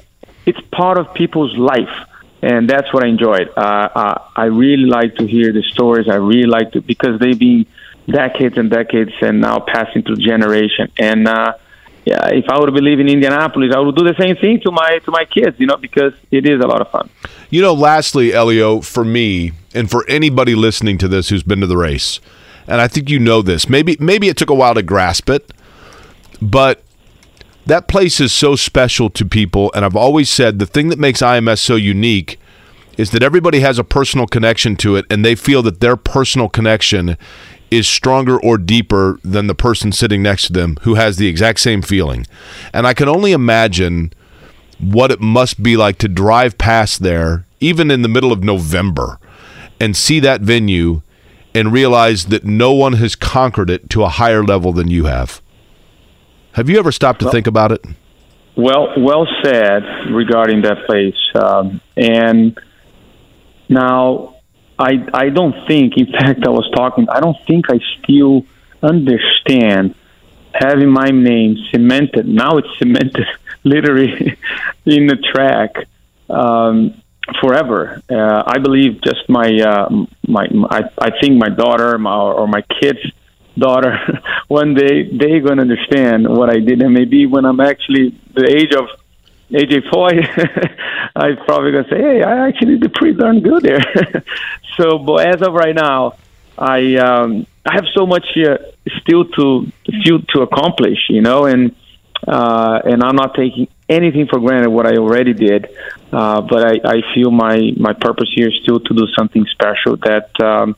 it's 0.45 0.61
part 0.73 0.99
of 0.99 1.13
people's 1.15 1.57
life 1.57 2.07
and 2.43 2.69
that's 2.69 2.93
what 2.93 3.05
I 3.05 3.09
enjoyed. 3.09 3.49
Uh, 3.57 3.61
uh, 3.61 4.23
I 4.37 4.45
really 4.45 4.87
like 4.87 5.17
to 5.17 5.27
hear 5.27 5.53
the 5.53 5.63
stories. 5.63 6.09
I 6.09 6.17
really 6.17 6.47
like 6.47 6.73
to 6.73 6.81
because 6.81 7.19
they've 7.19 7.39
been 7.39 7.67
decades 8.09 8.57
and 8.57 8.71
decades, 8.71 9.13
and 9.21 9.41
now 9.41 9.61
passing 9.61 10.03
through 10.03 10.17
generation. 10.17 10.93
And 10.99 11.27
uh, 11.27 11.55
yeah, 12.05 12.29
if 12.29 12.49
I 12.49 12.59
would 12.59 12.73
be 12.73 12.81
living 12.81 13.09
in 13.09 13.15
Indianapolis, 13.15 13.73
I 13.75 13.81
would 13.81 13.97
do 13.97 14.05
the 14.05 14.15
same 14.19 14.37
thing 14.37 14.61
to 14.61 14.71
my 14.71 15.01
to 15.05 15.11
my 15.11 15.25
kids, 15.25 15.59
you 15.59 15.67
know, 15.67 15.77
because 15.77 16.13
it 16.31 16.47
is 16.47 16.61
a 16.61 16.67
lot 16.67 16.81
of 16.81 16.91
fun. 16.91 17.11
You 17.51 17.63
know, 17.63 17.75
lastly, 17.75 18.31
Helio, 18.31 18.81
for 18.81 19.05
me 19.05 19.53
and 19.75 19.91
for 19.91 20.09
anybody 20.09 20.55
listening 20.55 20.99
to 20.99 21.09
this 21.09 21.29
who's 21.31 21.43
been 21.43 21.61
to 21.61 21.67
the 21.67 21.77
race, 21.77 22.21
and 22.69 22.81
I 22.81 22.89
think 22.89 23.11
you 23.11 23.19
know 23.19 23.43
this. 23.43 23.69
Maybe 23.69 23.97
maybe 23.99 24.29
it 24.29 24.37
took 24.37 24.51
a 24.51 24.55
while 24.55 24.75
to 24.75 24.83
grasp 24.83 25.29
it, 25.31 25.53
but 26.41 26.85
that 27.67 27.89
place 27.89 28.21
is 28.21 28.33
so 28.33 28.57
special 28.57 29.11
to 29.11 29.25
people. 29.25 29.71
And 29.75 29.85
I've 29.85 29.97
always 29.97 30.31
said 30.31 30.59
the 30.59 30.67
thing 30.67 30.89
that 30.89 30.99
makes 30.99 31.21
IMS 31.21 31.59
so 31.59 31.75
unique 31.75 32.39
is 32.97 33.11
that 33.11 33.23
everybody 33.23 33.61
has 33.61 33.79
a 33.79 33.85
personal 33.85 34.27
connection 34.27 34.75
to 34.77 34.97
it, 34.97 35.05
and 35.11 35.25
they 35.25 35.35
feel 35.35 35.63
that 35.63 35.81
their 35.81 35.97
personal 35.97 36.49
connection 36.49 37.19
is 37.71 37.87
stronger 37.87 38.41
or 38.41 38.57
deeper 38.57 39.19
than 39.23 39.49
the 39.49 39.55
person 39.55 39.93
sitting 39.93 40.23
next 40.23 40.47
to 40.47 40.53
them 40.53 40.79
who 40.83 40.95
has 40.95 41.17
the 41.17 41.27
exact 41.27 41.61
same 41.61 41.83
feeling. 41.83 42.27
And 42.73 42.87
I 42.87 42.95
can 42.95 43.09
only 43.09 43.33
imagine 43.33 44.13
what 44.79 45.11
it 45.11 45.21
must 45.21 45.63
be 45.63 45.77
like 45.77 45.99
to 45.99 46.09
drive 46.09 46.59
past 46.59 47.03
there, 47.03 47.45
even 47.61 47.91
in 47.91 48.03
the 48.03 48.09
middle 48.09 48.33
of 48.33 48.45
November, 48.45 49.19
and 49.81 49.97
see 49.97 50.21
that 50.21 50.41
venue 50.41 51.03
and 51.55 51.73
realize 51.73 52.27
that 52.27 52.45
no 52.45 52.73
one 52.73 52.95
has 52.95 53.17
conquered 53.17 53.71
it 53.71 53.91
to 53.91 54.05
a 54.05 54.09
higher 54.09 54.45
level 54.45 54.73
than 54.73 54.89
you 54.89 55.05
have. 55.05 55.43
Have 56.57 56.71
you 56.71 56.79
ever 56.79 56.91
stopped 56.91 57.21
to 57.21 57.31
think 57.31 57.47
about 57.47 57.71
it? 57.71 57.85
Well, 58.57 58.95
well 58.97 59.29
said 59.43 59.83
regarding 60.11 60.63
that 60.63 60.87
place. 60.87 61.15
Um, 61.35 61.83
and 61.99 62.59
now, 63.69 64.37
I 64.79 65.07
I 65.13 65.29
don't 65.29 65.67
think. 65.67 65.99
In 65.99 66.07
fact, 66.19 66.47
I 66.47 66.49
was 66.49 66.67
talking. 66.75 67.11
I 67.11 67.21
don't 67.21 67.37
think 67.47 67.67
I 67.69 67.79
still 67.99 68.47
understand 68.83 69.95
having 70.55 70.89
my 70.89 71.11
name 71.11 71.59
cemented. 71.71 72.27
Now 72.27 72.57
it's 72.57 72.79
cemented, 72.79 73.27
literally, 73.65 74.39
in 74.87 75.09
the 75.09 75.17
track 75.17 75.87
um, 76.31 77.03
forever. 77.39 78.01
Uh, 78.09 78.45
I 78.47 78.57
believe 78.61 79.03
just 79.03 79.29
my 79.29 79.61
uh, 79.61 79.91
my, 80.27 80.49
my 80.49 80.69
I, 80.71 81.09
I 81.09 81.21
think 81.21 81.37
my 81.37 81.51
daughter 81.51 81.99
my, 81.99 82.17
or 82.17 82.49
my 82.49 82.63
kids 82.81 83.01
daughter 83.59 83.99
one 84.49 84.75
day 84.75 85.09
they're 85.17 85.41
going 85.41 85.57
to 85.57 85.63
understand 85.63 86.29
what 86.29 86.51
I 86.51 86.61
did, 86.61 86.83
and 86.83 86.95
maybe 86.95 87.27
when 87.27 87.45
I'm 87.45 87.61
actually 87.61 88.19
the 88.35 88.47
age 88.47 88.73
of 88.75 88.87
AJ 89.51 89.89
Foyt, 89.91 90.77
I'm 91.17 91.37
probably 91.45 91.73
to 91.73 91.85
say, 91.89 91.99
"Hey, 91.99 92.23
I 92.23 92.49
actually 92.49 92.79
did 92.79 92.93
pretty 92.95 93.19
darn 93.19 93.41
good 93.41 93.63
there." 93.63 94.25
so, 94.77 94.99
but 94.99 95.27
as 95.27 95.43
of 95.43 95.55
right 95.55 95.75
now, 95.75 96.15
I 96.59 96.97
um, 96.97 97.47
I 97.65 97.75
have 97.75 97.85
so 97.95 98.07
much 98.07 98.27
uh, 98.37 98.59
still 99.01 99.25
to 99.25 99.71
still 100.01 100.21
to 100.35 100.43
accomplish, 100.43 100.99
you 101.09 101.23
know, 101.23 101.47
and 101.47 101.75
uh, 102.27 102.81
and 102.85 103.03
I'm 103.03 103.17
not 103.17 103.35
taking 103.35 103.69
anything 103.89 104.27
for 104.27 104.41
granted 104.41 104.71
what 104.71 104.87
I 104.87 104.97
already 104.97 105.33
did. 105.33 105.69
Uh, 106.13 106.41
but 106.41 106.65
I, 106.65 106.97
I 106.97 107.15
feel 107.15 107.31
my 107.31 107.73
my 107.77 107.93
purpose 107.93 108.31
here 108.35 108.49
is 108.49 108.55
still 108.63 108.81
to 108.81 108.95
do 108.95 109.07
something 109.17 109.47
special 109.53 109.97
that. 109.99 110.31
Um, 110.43 110.77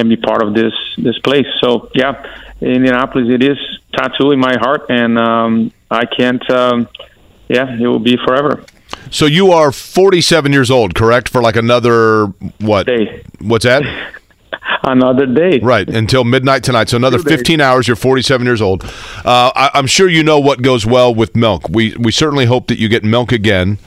can 0.00 0.08
be 0.08 0.16
part 0.16 0.42
of 0.42 0.54
this 0.54 0.72
this 0.96 1.18
place. 1.18 1.46
So 1.62 1.90
yeah, 1.94 2.12
Indianapolis 2.60 3.28
it 3.28 3.42
is 3.42 3.58
tattoo 3.92 4.30
in 4.32 4.40
my 4.40 4.56
heart, 4.58 4.86
and 4.88 5.18
um, 5.18 5.72
I 5.90 6.06
can't. 6.06 6.48
Um, 6.50 6.88
yeah, 7.48 7.76
it 7.78 7.86
will 7.86 7.98
be 7.98 8.16
forever. 8.24 8.64
So 9.10 9.26
you 9.26 9.50
are 9.50 9.72
47 9.72 10.52
years 10.52 10.70
old, 10.70 10.94
correct? 10.94 11.28
For 11.28 11.42
like 11.42 11.56
another 11.56 12.26
what? 12.60 12.86
Day. 12.86 13.24
What's 13.40 13.64
that? 13.64 13.82
Another 14.82 15.26
day. 15.26 15.58
Right 15.58 15.86
until 15.88 16.24
midnight 16.24 16.64
tonight. 16.64 16.88
So 16.88 16.96
another 16.96 17.18
15 17.18 17.60
hours. 17.60 17.86
You're 17.86 17.96
47 17.96 18.46
years 18.46 18.62
old. 18.62 18.82
Uh, 18.82 19.52
I, 19.54 19.70
I'm 19.74 19.86
sure 19.86 20.08
you 20.08 20.22
know 20.22 20.40
what 20.40 20.62
goes 20.62 20.86
well 20.86 21.14
with 21.14 21.36
milk. 21.36 21.68
We 21.68 21.94
we 21.96 22.10
certainly 22.10 22.46
hope 22.46 22.68
that 22.68 22.78
you 22.78 22.88
get 22.88 23.04
milk 23.04 23.30
again. 23.30 23.78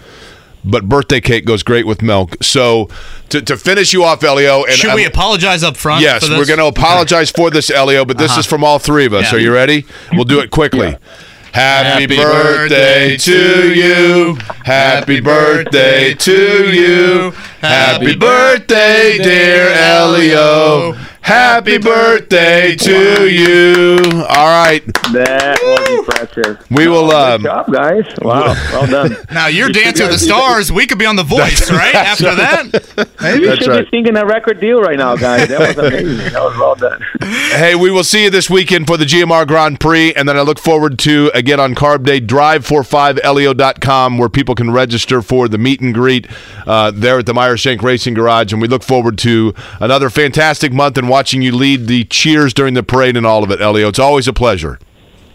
But 0.65 0.87
birthday 0.87 1.19
cake 1.19 1.45
goes 1.45 1.61
great 1.63 1.85
with 1.85 2.01
milk. 2.01 2.41
So 2.41 2.89
to, 3.29 3.41
to 3.41 3.57
finish 3.57 3.91
you 3.93 4.03
off, 4.03 4.21
Helio, 4.21 4.63
and 4.63 4.73
Should 4.73 4.93
we 4.95 5.01
I'm- 5.03 5.11
apologize 5.11 5.61
up 5.63 5.75
front? 5.75 6.01
Yes, 6.01 6.23
for 6.23 6.29
this? 6.29 6.37
we're 6.39 6.45
going 6.45 6.59
to 6.59 6.65
apologize 6.79 7.31
for 7.31 7.49
this, 7.49 7.67
Helio, 7.67 8.05
but 8.05 8.17
this 8.17 8.31
Uh-huh. 8.31 8.39
is 8.39 8.45
from 8.45 8.63
all 8.63 8.79
three 8.79 9.05
of 9.05 9.13
us. 9.13 9.31
Yeah. 9.31 9.37
Are 9.37 9.41
you 9.41 9.53
ready? 9.53 9.85
We'll 10.13 10.23
do 10.23 10.39
it 10.39 10.51
quickly. 10.51 10.95
Happy, 11.51 12.01
Happy 12.01 12.17
birthday 12.17 13.09
birthday 13.11 13.17
to 13.17 13.73
you. 13.75 14.35
Happy 14.63 15.19
birthday 15.19 16.13
to 16.15 16.71
you. 16.71 17.31
Happy 17.61 18.15
birthday, 18.15 19.19
dear 19.19 19.71
Helio. 19.75 20.95
Happy 21.23 21.77
birthday 21.77 22.75
to 22.75 23.29
you. 23.29 23.97
All 24.27 24.63
right. 24.63 24.83
That 25.13 25.57
was 25.63 25.89
impressive. 25.99 26.65
We 26.69 26.87
will, 26.89 27.07
Good 27.07 27.15
um, 27.15 27.41
job, 27.43 27.71
guys. 27.71 28.03
Wow, 28.21 28.53
well 28.73 28.87
done. 28.87 29.15
Now 29.31 29.47
you're 29.47 29.67
You 29.67 29.73
Dancing 29.73 30.07
with 30.07 30.15
the 30.15 30.19
Stars. 30.19 30.69
We 30.69 30.85
could 30.85 30.97
be 30.99 31.05
on 31.05 31.15
The 31.15 31.23
Voice, 31.23 31.71
right? 31.71 31.95
After 31.95 32.35
that, 32.35 32.65
You 33.39 33.55
should 33.55 33.67
right. 33.67 33.85
be 33.85 33.89
singing 33.89 34.17
a 34.17 34.25
record 34.25 34.59
deal 34.59 34.81
right 34.81 34.97
now, 34.97 35.15
guys. 35.15 35.47
That 35.47 35.59
was 35.75 35.77
amazing. 35.77 36.33
That 36.33 36.43
was 36.43 36.57
well 36.57 36.75
done. 36.75 37.01
Hey, 37.53 37.75
we 37.75 37.89
will 37.91 38.03
see 38.03 38.23
you 38.23 38.29
this 38.31 38.49
weekend 38.49 38.87
for 38.87 38.97
the 38.97 39.05
GMR 39.05 39.47
Grand 39.47 39.79
Prix, 39.79 40.13
and 40.15 40.27
then 40.27 40.35
I 40.37 40.41
look 40.41 40.57
forward 40.59 40.97
to, 40.99 41.29
again, 41.33 41.59
on 41.59 41.75
Carb 41.75 42.03
Day, 42.03 42.19
drive45leo.com, 42.19 44.17
where 44.17 44.27
people 44.29 44.55
can 44.55 44.71
register 44.71 45.21
for 45.21 45.47
the 45.47 45.57
meet 45.59 45.79
and 45.79 45.93
greet 45.93 46.27
uh, 46.65 46.91
there 46.91 47.19
at 47.19 47.25
the 47.27 47.33
Meyer 47.33 47.55
Shank 47.55 47.81
Racing 47.83 48.15
Garage. 48.15 48.51
And 48.51 48.61
we 48.61 48.67
look 48.67 48.83
forward 48.83 49.17
to 49.19 49.53
another 49.79 50.09
fantastic 50.09 50.73
month 50.73 50.97
and 50.97 51.07
watching 51.13 51.43
you 51.43 51.55
lead 51.55 51.85
the 51.85 52.03
cheers 52.05 52.55
during 52.55 52.73
the 52.73 52.81
parade 52.81 53.15
and 53.15 53.23
all 53.23 53.43
of 53.43 53.51
it, 53.51 53.59
Helio. 53.59 53.87
It's 53.87 53.99
always 53.99 54.27
a 54.27 54.33
pleasure. 54.33 54.79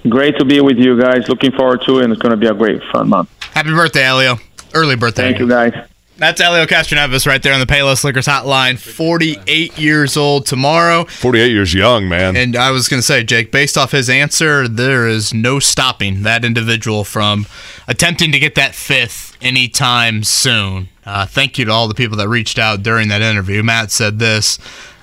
Great 0.09 0.37
to 0.39 0.45
be 0.45 0.61
with 0.61 0.77
you 0.77 1.01
guys. 1.01 1.29
Looking 1.29 1.53
forward 1.53 1.83
to 1.87 2.01
it, 2.01 2.05
and 2.05 2.13
it's 2.13 2.21
going 2.21 2.33
to 2.33 2.37
be 2.37 2.49
a 2.49 2.55
great 2.55 2.83
fun 2.93 3.09
month. 3.11 3.31
happy 3.55 3.71
birthday, 3.71 4.03
Helio. 4.03 4.39
Early 4.75 4.97
birthday. 4.97 5.23
Thank 5.23 5.39
you, 5.39 5.49
guys. 5.49 5.73
That's 6.17 6.41
Helio 6.41 6.67
Castroneves 6.67 7.29
right 7.29 7.41
there 7.41 7.55
on 7.55 7.61
the 7.61 7.67
Payless 7.67 8.03
Liquors 8.03 8.27
Hotline. 8.27 8.77
48 8.77 9.79
years 9.79 10.17
old 10.17 10.47
tomorrow. 10.47 11.05
48 11.05 11.53
years 11.53 11.73
young, 11.73 12.09
man. 12.09 12.37
And 12.37 12.57
I 12.57 12.73
was 12.73 12.89
going 12.89 12.99
to 12.99 13.07
say, 13.07 13.23
Jake, 13.23 13.53
based 13.53 13.79
off 13.79 13.93
his 13.93 14.11
answer, 14.11 14.67
there 14.67 15.07
is 15.07 15.33
no 15.33 15.61
stopping 15.61 16.25
that 16.25 16.45
individual 16.45 17.05
from 17.05 17.47
attempting 17.87 18.33
to 18.33 18.41
get 18.41 18.57
that 18.57 18.75
fifth 18.75 19.37
anytime 19.41 20.25
soon. 20.25 20.89
Uh, 21.07 21.25
thank 21.25 21.57
you 21.57 21.65
to 21.67 21.71
all 21.71 21.87
the 21.87 21.95
people 21.95 22.17
that 22.17 22.29
reached 22.29 22.59
out 22.59 22.83
during 22.83 23.07
that 23.09 23.23
interview. 23.23 23.63
Matt 23.63 23.93
said 23.93 24.19
this 24.19 24.59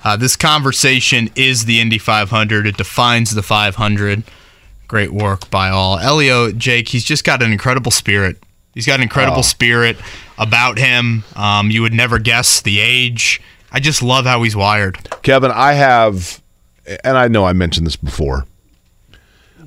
uh, 0.06 0.16
This 0.16 0.36
conversation 0.36 1.28
is 1.34 1.64
the 1.64 1.80
Indy 1.80 1.98
500, 1.98 2.64
it 2.66 2.76
defines 2.76 3.34
the 3.34 3.42
500. 3.42 4.22
Great 4.86 5.12
work 5.12 5.50
by 5.50 5.68
all. 5.68 5.96
Helio, 5.96 6.52
Jake, 6.52 6.88
he's 6.88 7.02
just 7.02 7.24
got 7.24 7.42
an 7.42 7.50
incredible 7.50 7.90
spirit. 7.90 8.40
He's 8.72 8.86
got 8.86 9.00
an 9.00 9.02
incredible 9.02 9.42
spirit 9.42 9.96
about 10.38 10.78
him. 10.78 11.24
Um, 11.34 11.72
you 11.72 11.82
would 11.82 11.92
never 11.92 12.20
guess 12.20 12.60
the 12.60 12.78
age. 12.78 13.40
I 13.72 13.80
just 13.80 14.00
love 14.00 14.26
how 14.26 14.44
he's 14.44 14.54
wired. 14.54 15.10
Kevin, 15.22 15.50
I 15.50 15.72
have, 15.72 16.40
and 17.02 17.18
I 17.18 17.26
know 17.26 17.44
I 17.44 17.52
mentioned 17.52 17.84
this 17.84 17.96
before, 17.96 18.44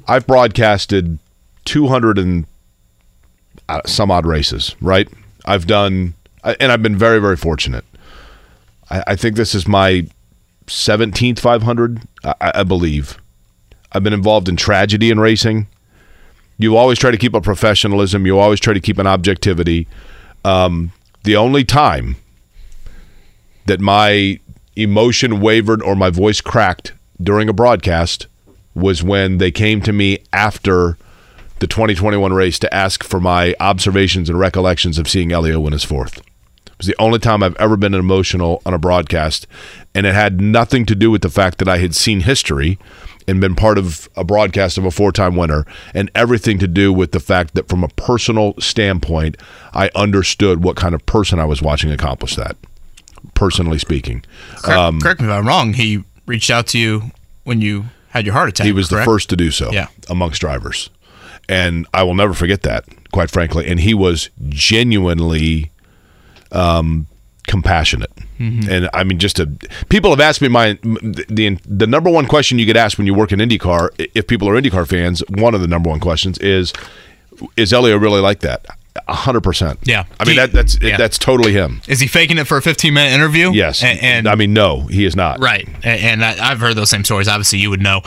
I've 0.08 0.26
broadcasted 0.26 1.20
200 1.66 2.18
and 2.18 2.46
uh, 3.68 3.82
some 3.86 4.10
odd 4.10 4.26
races, 4.26 4.74
right? 4.80 5.10
I've 5.44 5.68
done, 5.68 6.14
and 6.46 6.72
I've 6.72 6.82
been 6.82 6.96
very, 6.96 7.20
very 7.20 7.36
fortunate. 7.36 7.84
I, 8.90 9.04
I 9.08 9.16
think 9.18 9.36
this 9.36 9.54
is 9.54 9.68
my 9.68 10.08
17th 10.70 11.40
500, 11.40 12.02
I, 12.24 12.52
I 12.56 12.64
believe. 12.64 13.18
I've 13.92 14.04
been 14.04 14.14
involved 14.14 14.48
in 14.48 14.56
tragedy 14.56 15.10
in 15.10 15.20
racing. 15.20 15.68
You 16.58 16.78
always 16.78 17.00
try 17.00 17.12
to 17.12 17.18
keep 17.18 17.34
a 17.34 17.42
professionalism. 17.42 18.26
You 18.26 18.38
always 18.38 18.60
try 18.60 18.74
to 18.74 18.80
keep 18.80 18.98
an 18.98 19.08
objectivity. 19.08 19.88
Um, 20.46 20.92
the 21.24 21.36
only 21.36 21.64
time 21.64 22.18
that 23.66 23.80
my 23.80 24.40
emotion 24.76 25.42
wavered 25.42 25.82
or 25.82 25.96
my 25.96 26.10
voice 26.10 26.42
cracked 26.42 26.94
during 27.22 27.50
a 27.50 27.54
broadcast 27.54 28.28
was 28.74 29.04
when 29.04 29.38
they 29.38 29.52
came 29.52 29.82
to 29.82 29.92
me 29.92 30.20
after 30.32 30.98
the 31.60 31.68
2021 31.68 32.32
race 32.32 32.58
to 32.60 32.74
ask 32.74 33.04
for 33.04 33.20
my 33.20 33.54
observations 33.60 34.30
and 34.30 34.40
recollections 34.40 34.98
of 34.98 35.10
seeing 35.10 35.30
Helio 35.30 35.60
win 35.60 35.74
his 35.74 35.84
fourth. 35.84 36.22
It 36.80 36.84
was 36.84 36.88
the 36.96 37.02
only 37.04 37.20
time 37.20 37.44
I've 37.44 37.58
ever 37.58 37.76
been 37.76 37.94
emotional 37.94 38.62
on 38.66 38.74
a 38.74 38.78
broadcast, 38.78 39.46
and 39.94 40.06
it 40.06 40.16
had 40.16 40.40
nothing 40.40 40.86
to 40.86 40.96
do 40.96 41.12
with 41.12 41.24
the 41.24 41.30
fact 41.30 41.58
that 41.58 41.68
I 41.68 41.80
had 41.80 41.94
seen 41.94 42.22
history 42.22 42.80
and 43.28 43.42
been 43.42 43.54
part 43.54 43.78
of 43.78 44.08
a 44.16 44.24
broadcast 44.24 44.78
of 44.78 44.86
a 44.86 44.92
four-time 44.92 45.36
winner, 45.36 45.66
and 45.94 46.10
everything 46.16 46.58
to 46.60 46.70
do 46.70 46.94
with 46.94 47.12
the 47.12 47.20
fact 47.20 47.54
that 47.56 47.68
from 47.68 47.84
a 47.84 47.90
personal 47.90 48.54
standpoint, 48.60 49.36
I 49.74 49.90
understood 49.94 50.64
what 50.64 50.78
kind 50.78 50.96
of 50.96 51.06
person 51.06 51.38
I 51.38 51.44
was 51.44 51.62
watching 51.62 51.92
accomplish 51.92 52.38
that. 52.38 52.56
Personally 53.34 53.78
speaking, 53.78 54.24
Correct, 54.56 54.70
um, 54.80 55.02
correct 55.02 55.20
me 55.20 55.28
if 55.28 55.34
I'm 55.34 55.46
wrong. 55.46 55.74
He 55.74 56.06
reached 56.28 56.50
out 56.50 56.66
to 56.68 56.80
you 56.80 57.12
when 57.44 57.60
you 57.60 57.88
had 58.12 58.26
your 58.26 58.32
heart 58.36 58.48
attack. 58.48 58.66
He 58.66 58.72
was 58.72 58.88
the 58.88 59.04
first 59.04 59.30
to 59.32 59.36
do 59.36 59.52
so 59.52 59.70
Yeah. 59.74 59.88
amongst 60.10 60.40
drivers. 60.40 60.90
And 61.50 61.86
I 61.94 62.04
will 62.04 62.16
never 62.16 62.34
forget 62.34 62.62
that, 62.62 62.86
quite 63.12 63.30
frankly. 63.30 63.68
And 63.68 63.82
he 63.82 63.94
was 63.94 64.30
genuinely 64.48 65.72
um, 66.52 67.08
compassionate. 67.50 68.12
Mm-hmm. 68.40 68.70
And 68.70 68.90
I 68.94 69.04
mean, 69.04 69.20
just 69.20 69.38
to 69.38 69.48
people 69.90 70.12
have 70.12 70.20
asked 70.20 70.42
me 70.42 70.48
my 70.48 70.74
the 70.84 71.58
the 71.66 71.88
number 71.88 72.10
one 72.10 72.26
question 72.26 72.60
you 72.60 72.66
get 72.66 72.78
asked 72.78 72.98
when 72.98 73.08
you 73.08 73.14
work 73.14 73.32
in 73.32 73.40
IndyCar, 73.40 73.90
if 74.16 74.28
people 74.28 74.48
are 74.48 74.54
IndyCar 74.54 74.88
fans, 74.88 75.24
one 75.30 75.54
of 75.54 75.62
the 75.62 75.68
number 75.68 75.90
one 75.90 76.00
questions 76.00 76.38
is, 76.38 76.72
is 77.58 77.72
Helio 77.72 77.98
really 77.98 78.22
like 78.22 78.40
that? 78.42 78.66
A 79.08 79.14
hundred 79.14 79.42
percent. 79.42 79.80
Yeah. 79.84 80.06
I 80.20 80.26
mean 80.26 80.36
that 80.38 80.52
that's 80.52 80.80
yeah. 80.82 80.98
that's 80.98 81.18
totally 81.18 81.52
him. 81.54 81.82
Is 81.88 82.00
he 82.00 82.08
faking 82.08 82.38
it 82.38 82.46
for 82.46 82.58
a 82.58 82.62
15 82.62 82.94
minute 82.94 83.14
interview? 83.14 83.52
Yes. 83.52 83.84
And, 83.84 84.00
and 84.02 84.28
I 84.28 84.36
mean, 84.36 84.54
no, 84.54 84.82
he 84.84 85.06
is 85.06 85.16
not. 85.16 85.40
right. 85.40 85.68
And, 85.84 86.24
and 86.24 86.26
I, 86.26 86.52
I've 86.52 86.60
heard 86.60 86.76
those 86.76 86.90
same 86.90 87.04
stories. 87.04 87.28
Obviously, 87.28 87.60
you 87.60 87.70
would 87.70 87.82
know 87.82 88.02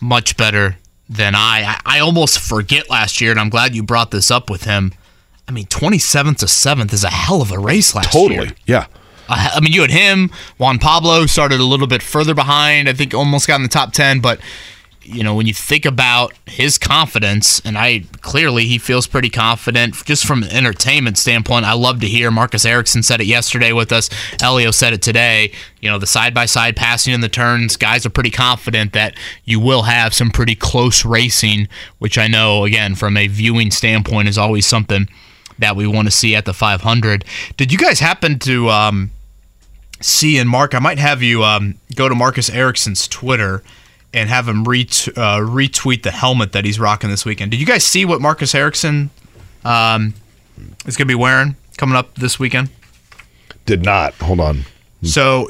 much 0.00 0.36
better 0.36 0.78
than 1.08 1.34
I. 1.34 1.78
I. 1.84 1.96
I 1.96 2.00
almost 2.00 2.38
forget 2.38 2.88
last 2.88 3.20
year, 3.20 3.30
and 3.30 3.40
I'm 3.40 3.50
glad 3.50 3.74
you 3.74 3.82
brought 3.82 4.10
this 4.10 4.30
up 4.30 4.48
with 4.50 4.64
him. 4.64 4.92
I 5.48 5.52
mean, 5.52 5.66
27th 5.66 6.38
to 6.38 6.46
7th 6.46 6.92
is 6.92 7.04
a 7.04 7.10
hell 7.10 7.42
of 7.42 7.50
a 7.50 7.58
race 7.58 7.94
last 7.94 8.14
year. 8.14 8.28
Totally. 8.28 8.56
Yeah. 8.66 8.86
I 9.28 9.52
I 9.54 9.60
mean, 9.60 9.72
you 9.72 9.80
had 9.80 9.90
him. 9.90 10.30
Juan 10.58 10.78
Pablo 10.78 11.26
started 11.26 11.60
a 11.60 11.64
little 11.64 11.86
bit 11.86 12.02
further 12.02 12.34
behind. 12.34 12.88
I 12.88 12.92
think 12.92 13.14
almost 13.14 13.46
got 13.46 13.56
in 13.56 13.62
the 13.62 13.68
top 13.68 13.92
10. 13.92 14.20
But, 14.20 14.40
you 15.02 15.24
know, 15.24 15.34
when 15.34 15.46
you 15.46 15.54
think 15.54 15.84
about 15.84 16.34
his 16.46 16.78
confidence, 16.78 17.60
and 17.64 17.78
I 17.78 18.04
clearly 18.20 18.66
he 18.66 18.78
feels 18.78 19.06
pretty 19.06 19.30
confident 19.30 20.04
just 20.04 20.24
from 20.24 20.42
an 20.42 20.50
entertainment 20.50 21.16
standpoint. 21.18 21.64
I 21.64 21.72
love 21.72 22.00
to 22.00 22.06
hear 22.06 22.30
Marcus 22.30 22.64
Ericsson 22.64 23.02
said 23.02 23.20
it 23.20 23.26
yesterday 23.26 23.72
with 23.72 23.92
us. 23.92 24.10
Helio 24.40 24.70
said 24.70 24.92
it 24.92 25.02
today. 25.02 25.52
You 25.80 25.90
know, 25.90 25.98
the 25.98 26.06
side 26.06 26.34
by 26.34 26.46
side 26.46 26.76
passing 26.76 27.14
in 27.14 27.22
the 27.22 27.28
turns, 27.28 27.76
guys 27.76 28.04
are 28.04 28.10
pretty 28.10 28.30
confident 28.30 28.92
that 28.92 29.16
you 29.44 29.58
will 29.58 29.82
have 29.82 30.12
some 30.14 30.30
pretty 30.30 30.54
close 30.54 31.04
racing, 31.04 31.68
which 31.98 32.18
I 32.18 32.28
know, 32.28 32.64
again, 32.64 32.94
from 32.94 33.16
a 33.16 33.26
viewing 33.26 33.70
standpoint, 33.70 34.28
is 34.28 34.38
always 34.38 34.66
something 34.66 35.08
that 35.60 35.76
we 35.76 35.86
want 35.86 36.06
to 36.08 36.10
see 36.10 36.34
at 36.34 36.44
the 36.44 36.52
500. 36.52 37.24
Did 37.56 37.70
you 37.72 37.78
guys 37.78 38.00
happen 38.00 38.38
to 38.40 38.68
um, 38.70 39.10
see 40.00 40.38
and 40.38 40.48
Mark? 40.48 40.74
I 40.74 40.78
might 40.78 40.98
have 40.98 41.22
you 41.22 41.44
um, 41.44 41.76
go 41.94 42.08
to 42.08 42.14
Marcus 42.14 42.50
Ericsson's 42.50 43.06
Twitter 43.06 43.62
and 44.12 44.28
have 44.28 44.48
him 44.48 44.64
ret- 44.64 45.08
uh, 45.16 45.38
retweet 45.38 46.02
the 46.02 46.10
helmet 46.10 46.52
that 46.52 46.64
he's 46.64 46.80
rocking 46.80 47.10
this 47.10 47.24
weekend. 47.24 47.50
Did 47.52 47.60
you 47.60 47.66
guys 47.66 47.84
see 47.84 48.04
what 48.04 48.20
Marcus 48.20 48.54
Ericsson 48.54 49.10
um, 49.64 50.14
is 50.86 50.96
going 50.96 51.06
to 51.06 51.10
be 51.10 51.14
wearing 51.14 51.54
coming 51.76 51.94
up 51.96 52.14
this 52.16 52.38
weekend? 52.38 52.70
Did 53.66 53.84
not. 53.84 54.14
Hold 54.14 54.40
on. 54.40 54.64
So, 55.02 55.48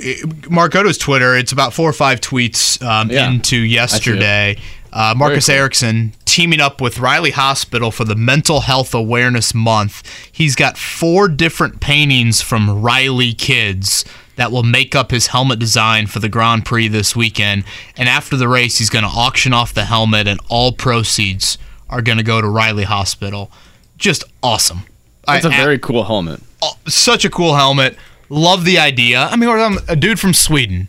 Mark, 0.49 0.73
go 0.73 0.83
to 0.83 0.89
his 0.89 0.99
Twitter. 0.99 1.37
It's 1.37 1.51
about 1.51 1.73
four 1.73 1.89
or 1.89 1.93
five 1.93 2.21
tweets 2.21 2.81
um, 2.87 3.11
Yeah. 3.11 3.29
into 3.31 3.57
yesterday. 3.57 4.57
Uh, 4.93 5.15
Marcus 5.17 5.47
cool. 5.47 5.55
Ericsson 5.55 6.13
teaming 6.25 6.61
up 6.61 6.81
with 6.81 6.99
Riley 6.99 7.31
Hospital 7.31 7.91
for 7.91 8.05
the 8.05 8.17
Mental 8.17 8.61
Health 8.61 8.95
Awareness 8.95 9.55
Month. 9.55 10.03
He's 10.31 10.55
got 10.55 10.79
four 10.79 11.29
different 11.29 11.81
paintings 11.81 12.41
from 12.41 12.83
Riley 12.83 13.33
kids 13.33 14.05
that 14.37 14.51
will 14.51 14.63
make 14.63 14.95
up 14.95 15.11
his 15.11 15.29
helmet 15.29 15.59
design 15.59 16.07
for 16.07 16.19
the 16.19 16.29
Grand 16.29 16.65
Prix 16.65 16.89
this 16.89 17.15
weekend. 17.15 17.65
And 17.97 18.09
after 18.09 18.37
the 18.37 18.49
race, 18.49 18.79
he's 18.79 18.91
going 18.91 19.05
to 19.05 19.11
auction 19.11 19.53
off 19.53 19.75
the 19.75 19.85
helmet, 19.85 20.27
and 20.27 20.41
all 20.49 20.73
proceeds 20.73 21.59
are 21.89 22.01
going 22.01 22.19
to 22.19 22.25
go 22.25 22.41
to 22.41 22.49
Riley 22.49 22.85
Hospital. 22.85 23.51
Just 23.99 24.25
awesome. 24.43 24.85
That's 25.27 25.45
a 25.45 25.51
very 25.51 25.79
cool 25.79 26.05
helmet. 26.05 26.41
Oh, 26.63 26.73
such 26.87 27.25
a 27.25 27.31
cool 27.31 27.55
helmet. 27.55 27.97
Love 28.29 28.65
the 28.65 28.79
idea. 28.79 29.25
I 29.25 29.37
mean, 29.37 29.49
we're 29.49 29.79
a 29.89 29.97
dude 29.97 30.19
from 30.19 30.33
Sweden. 30.33 30.89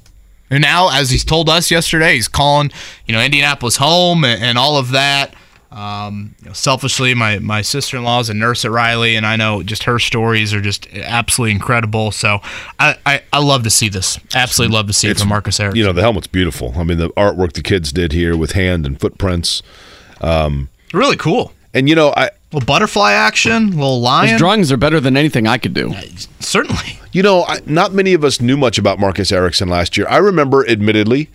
And 0.51 0.61
now, 0.61 0.89
as 0.91 1.09
he's 1.09 1.23
told 1.23 1.49
us 1.49 1.71
yesterday, 1.71 2.13
he's 2.15 2.27
calling, 2.27 2.71
you 3.07 3.15
know, 3.15 3.21
Indianapolis 3.21 3.77
home 3.77 4.23
and, 4.23 4.43
and 4.43 4.57
all 4.57 4.77
of 4.77 4.91
that. 4.91 5.33
Um, 5.71 6.35
you 6.41 6.47
know, 6.47 6.53
selfishly, 6.53 7.13
my 7.13 7.39
my 7.39 7.61
sister 7.61 7.95
in 7.95 8.03
law 8.03 8.19
is 8.19 8.29
a 8.29 8.33
nurse 8.33 8.65
at 8.65 8.71
Riley, 8.71 9.15
and 9.15 9.25
I 9.25 9.37
know 9.37 9.63
just 9.63 9.83
her 9.83 9.99
stories 9.99 10.53
are 10.53 10.59
just 10.59 10.85
absolutely 10.93 11.53
incredible. 11.53 12.11
So 12.11 12.41
I, 12.77 12.97
I, 13.05 13.23
I 13.31 13.39
love 13.39 13.63
to 13.63 13.69
see 13.69 13.87
this. 13.87 14.19
Absolutely 14.35 14.75
love 14.75 14.87
to 14.87 14.93
see 14.93 15.07
it 15.07 15.17
from 15.17 15.29
Marcus 15.29 15.57
Ericsson. 15.61 15.77
You 15.79 15.85
know, 15.85 15.93
the 15.93 16.01
helmet's 16.01 16.27
beautiful. 16.27 16.73
I 16.75 16.83
mean, 16.83 16.97
the 16.97 17.09
artwork 17.11 17.53
the 17.53 17.63
kids 17.63 17.93
did 17.93 18.11
here 18.11 18.35
with 18.35 18.51
hand 18.51 18.85
and 18.85 18.99
footprints. 18.99 19.63
um, 20.19 20.67
really 20.93 21.15
cool. 21.15 21.53
And 21.73 21.87
you 21.87 21.95
know, 21.95 22.13
I 22.17 22.31
little 22.51 22.65
butterfly 22.65 23.13
action, 23.13 23.71
little 23.71 24.01
lion. 24.01 24.29
His 24.29 24.39
drawings 24.39 24.71
are 24.71 24.77
better 24.77 24.99
than 24.99 25.15
anything 25.15 25.47
I 25.47 25.57
could 25.57 25.73
do. 25.73 25.93
Uh, 25.93 26.01
certainly. 26.39 26.99
You 27.11 27.23
know, 27.23 27.43
I, 27.43 27.59
not 27.65 27.93
many 27.93 28.13
of 28.13 28.23
us 28.23 28.41
knew 28.41 28.57
much 28.57 28.77
about 28.77 28.99
Marcus 28.99 29.31
Ericsson 29.31 29.69
last 29.69 29.97
year. 29.97 30.07
I 30.09 30.17
remember, 30.17 30.67
admittedly, 30.67 31.29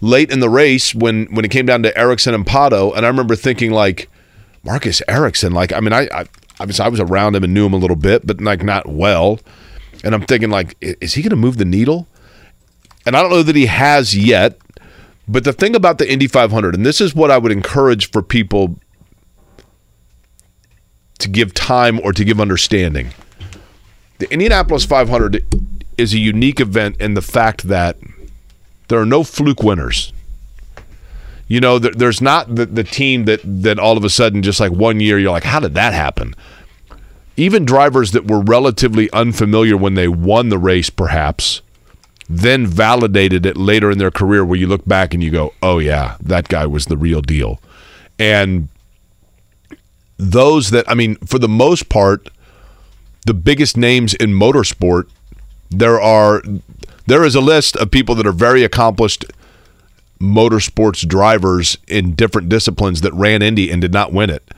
late 0.00 0.30
in 0.30 0.40
the 0.40 0.48
race 0.48 0.94
when 0.94 1.26
when 1.34 1.44
it 1.44 1.50
came 1.50 1.66
down 1.66 1.82
to 1.82 1.96
Ericsson 1.98 2.34
and 2.34 2.46
Pato, 2.46 2.96
and 2.96 3.04
I 3.04 3.08
remember 3.08 3.36
thinking 3.36 3.72
like, 3.72 4.08
Marcus 4.62 5.02
Ericsson, 5.08 5.52
like, 5.52 5.72
I 5.72 5.80
mean, 5.80 5.92
I, 5.92 6.08
I 6.12 6.26
obviously 6.58 6.84
I 6.84 6.88
was 6.88 7.00
around 7.00 7.34
him 7.34 7.44
and 7.44 7.54
knew 7.54 7.66
him 7.66 7.72
a 7.72 7.78
little 7.78 7.96
bit, 7.96 8.26
but 8.26 8.40
like 8.40 8.62
not 8.62 8.86
well, 8.86 9.40
and 10.04 10.14
I'm 10.14 10.22
thinking 10.22 10.50
like, 10.50 10.76
is 10.80 11.14
he 11.14 11.22
going 11.22 11.30
to 11.30 11.36
move 11.36 11.56
the 11.56 11.64
needle? 11.64 12.06
And 13.06 13.16
I 13.16 13.22
don't 13.22 13.30
know 13.30 13.42
that 13.42 13.56
he 13.56 13.66
has 13.66 14.16
yet. 14.16 14.58
But 15.26 15.44
the 15.44 15.52
thing 15.52 15.76
about 15.76 15.98
the 15.98 16.10
Indy 16.10 16.26
500, 16.26 16.74
and 16.74 16.84
this 16.84 17.00
is 17.00 17.14
what 17.14 17.30
I 17.30 17.38
would 17.38 17.52
encourage 17.52 18.10
for 18.10 18.20
people 18.20 18.78
to 21.20 21.28
give 21.28 21.54
time 21.54 22.00
or 22.00 22.12
to 22.12 22.24
give 22.24 22.40
understanding. 22.40 23.10
The 24.18 24.30
Indianapolis 24.32 24.84
500 24.84 25.44
is 25.96 26.12
a 26.14 26.18
unique 26.18 26.60
event 26.60 27.00
in 27.00 27.14
the 27.14 27.22
fact 27.22 27.68
that 27.68 27.96
there 28.88 28.98
are 28.98 29.06
no 29.06 29.22
fluke 29.22 29.62
winners. 29.62 30.12
You 31.46 31.60
know, 31.60 31.78
there, 31.78 31.92
there's 31.92 32.20
not 32.20 32.54
the, 32.54 32.66
the 32.66 32.84
team 32.84 33.24
that 33.24 33.40
that 33.44 33.78
all 33.78 33.96
of 33.96 34.04
a 34.04 34.10
sudden 34.10 34.42
just 34.42 34.60
like 34.60 34.72
one 34.72 35.00
year 35.00 35.18
you're 35.18 35.32
like, 35.32 35.44
how 35.44 35.60
did 35.60 35.74
that 35.74 35.92
happen? 35.92 36.34
Even 37.36 37.64
drivers 37.64 38.12
that 38.12 38.26
were 38.26 38.40
relatively 38.40 39.10
unfamiliar 39.12 39.76
when 39.76 39.94
they 39.94 40.08
won 40.08 40.48
the 40.48 40.58
race, 40.58 40.90
perhaps, 40.90 41.62
then 42.28 42.66
validated 42.66 43.44
it 43.44 43.56
later 43.56 43.90
in 43.90 43.98
their 43.98 44.10
career 44.10 44.44
where 44.44 44.58
you 44.58 44.68
look 44.68 44.86
back 44.86 45.12
and 45.12 45.22
you 45.22 45.30
go, 45.30 45.52
oh, 45.62 45.78
yeah, 45.78 46.16
that 46.22 46.48
guy 46.48 46.66
was 46.66 46.86
the 46.86 46.96
real 46.96 47.20
deal. 47.20 47.60
And 48.18 48.68
those 50.20 50.70
that, 50.70 50.88
I 50.88 50.94
mean, 50.94 51.16
for 51.16 51.38
the 51.38 51.48
most 51.48 51.88
part, 51.88 52.28
the 53.26 53.34
biggest 53.34 53.76
names 53.76 54.14
in 54.14 54.30
motorsport, 54.30 55.08
there 55.70 56.00
are 56.00 56.42
there 57.06 57.24
is 57.24 57.34
a 57.34 57.40
list 57.40 57.76
of 57.76 57.90
people 57.90 58.14
that 58.16 58.26
are 58.26 58.32
very 58.32 58.62
accomplished 58.62 59.24
motorsports 60.20 61.06
drivers 61.06 61.78
in 61.88 62.14
different 62.14 62.48
disciplines 62.48 63.00
that 63.00 63.12
ran 63.14 63.42
Indy 63.42 63.70
and 63.70 63.80
did 63.80 63.92
not 63.92 64.12
win 64.12 64.30
it. 64.30 64.48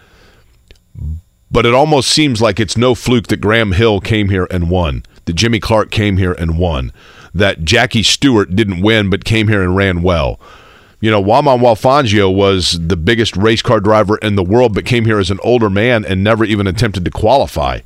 But 1.50 1.66
it 1.66 1.74
almost 1.74 2.10
seems 2.10 2.42
like 2.42 2.58
it's 2.58 2.76
no 2.76 2.94
fluke 2.94 3.28
that 3.28 3.40
Graham 3.40 3.72
Hill 3.72 4.00
came 4.00 4.30
here 4.30 4.48
and 4.50 4.70
won, 4.70 5.04
that 5.26 5.34
Jimmy 5.34 5.60
Clark 5.60 5.90
came 5.90 6.16
here 6.16 6.32
and 6.32 6.58
won, 6.58 6.92
that 7.34 7.64
Jackie 7.64 8.02
Stewart 8.02 8.56
didn't 8.56 8.82
win 8.82 9.10
but 9.10 9.24
came 9.24 9.48
here 9.48 9.62
and 9.62 9.76
ran 9.76 10.02
well. 10.02 10.40
You 11.02 11.10
know, 11.10 11.20
Juan 11.20 11.46
Manuel 11.46 11.74
Fangio 11.74 12.32
was 12.32 12.78
the 12.78 12.96
biggest 12.96 13.36
race 13.36 13.60
car 13.60 13.80
driver 13.80 14.18
in 14.18 14.36
the 14.36 14.42
world, 14.44 14.72
but 14.72 14.84
came 14.84 15.04
here 15.04 15.18
as 15.18 15.32
an 15.32 15.40
older 15.42 15.68
man 15.68 16.04
and 16.04 16.22
never 16.22 16.44
even 16.44 16.68
attempted 16.68 17.04
to 17.04 17.10
qualify, 17.10 17.80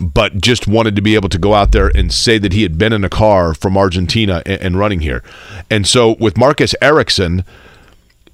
but 0.00 0.40
just 0.40 0.68
wanted 0.68 0.94
to 0.94 1.02
be 1.02 1.16
able 1.16 1.28
to 1.30 1.38
go 1.38 1.54
out 1.54 1.72
there 1.72 1.88
and 1.96 2.12
say 2.12 2.38
that 2.38 2.52
he 2.52 2.62
had 2.62 2.78
been 2.78 2.92
in 2.92 3.02
a 3.02 3.08
car 3.08 3.54
from 3.54 3.76
Argentina 3.76 4.40
and, 4.46 4.62
and 4.62 4.78
running 4.78 5.00
here. 5.00 5.24
And 5.68 5.84
so 5.84 6.14
with 6.20 6.38
Marcus 6.38 6.76
Ericsson, 6.80 7.44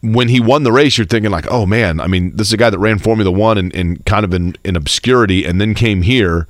when 0.02 0.28
he 0.28 0.38
won 0.38 0.64
the 0.64 0.72
race, 0.72 0.98
you're 0.98 1.06
thinking 1.06 1.30
like, 1.30 1.50
oh 1.50 1.64
man, 1.64 1.98
I 1.98 2.06
mean, 2.06 2.36
this 2.36 2.48
is 2.48 2.52
a 2.52 2.58
guy 2.58 2.68
that 2.68 2.78
ran 2.78 2.98
Formula 2.98 3.30
One 3.30 3.56
and, 3.56 3.74
and 3.74 4.04
kind 4.04 4.26
of 4.26 4.34
in, 4.34 4.54
in 4.64 4.76
obscurity 4.76 5.46
and 5.46 5.58
then 5.58 5.72
came 5.72 6.02
here. 6.02 6.46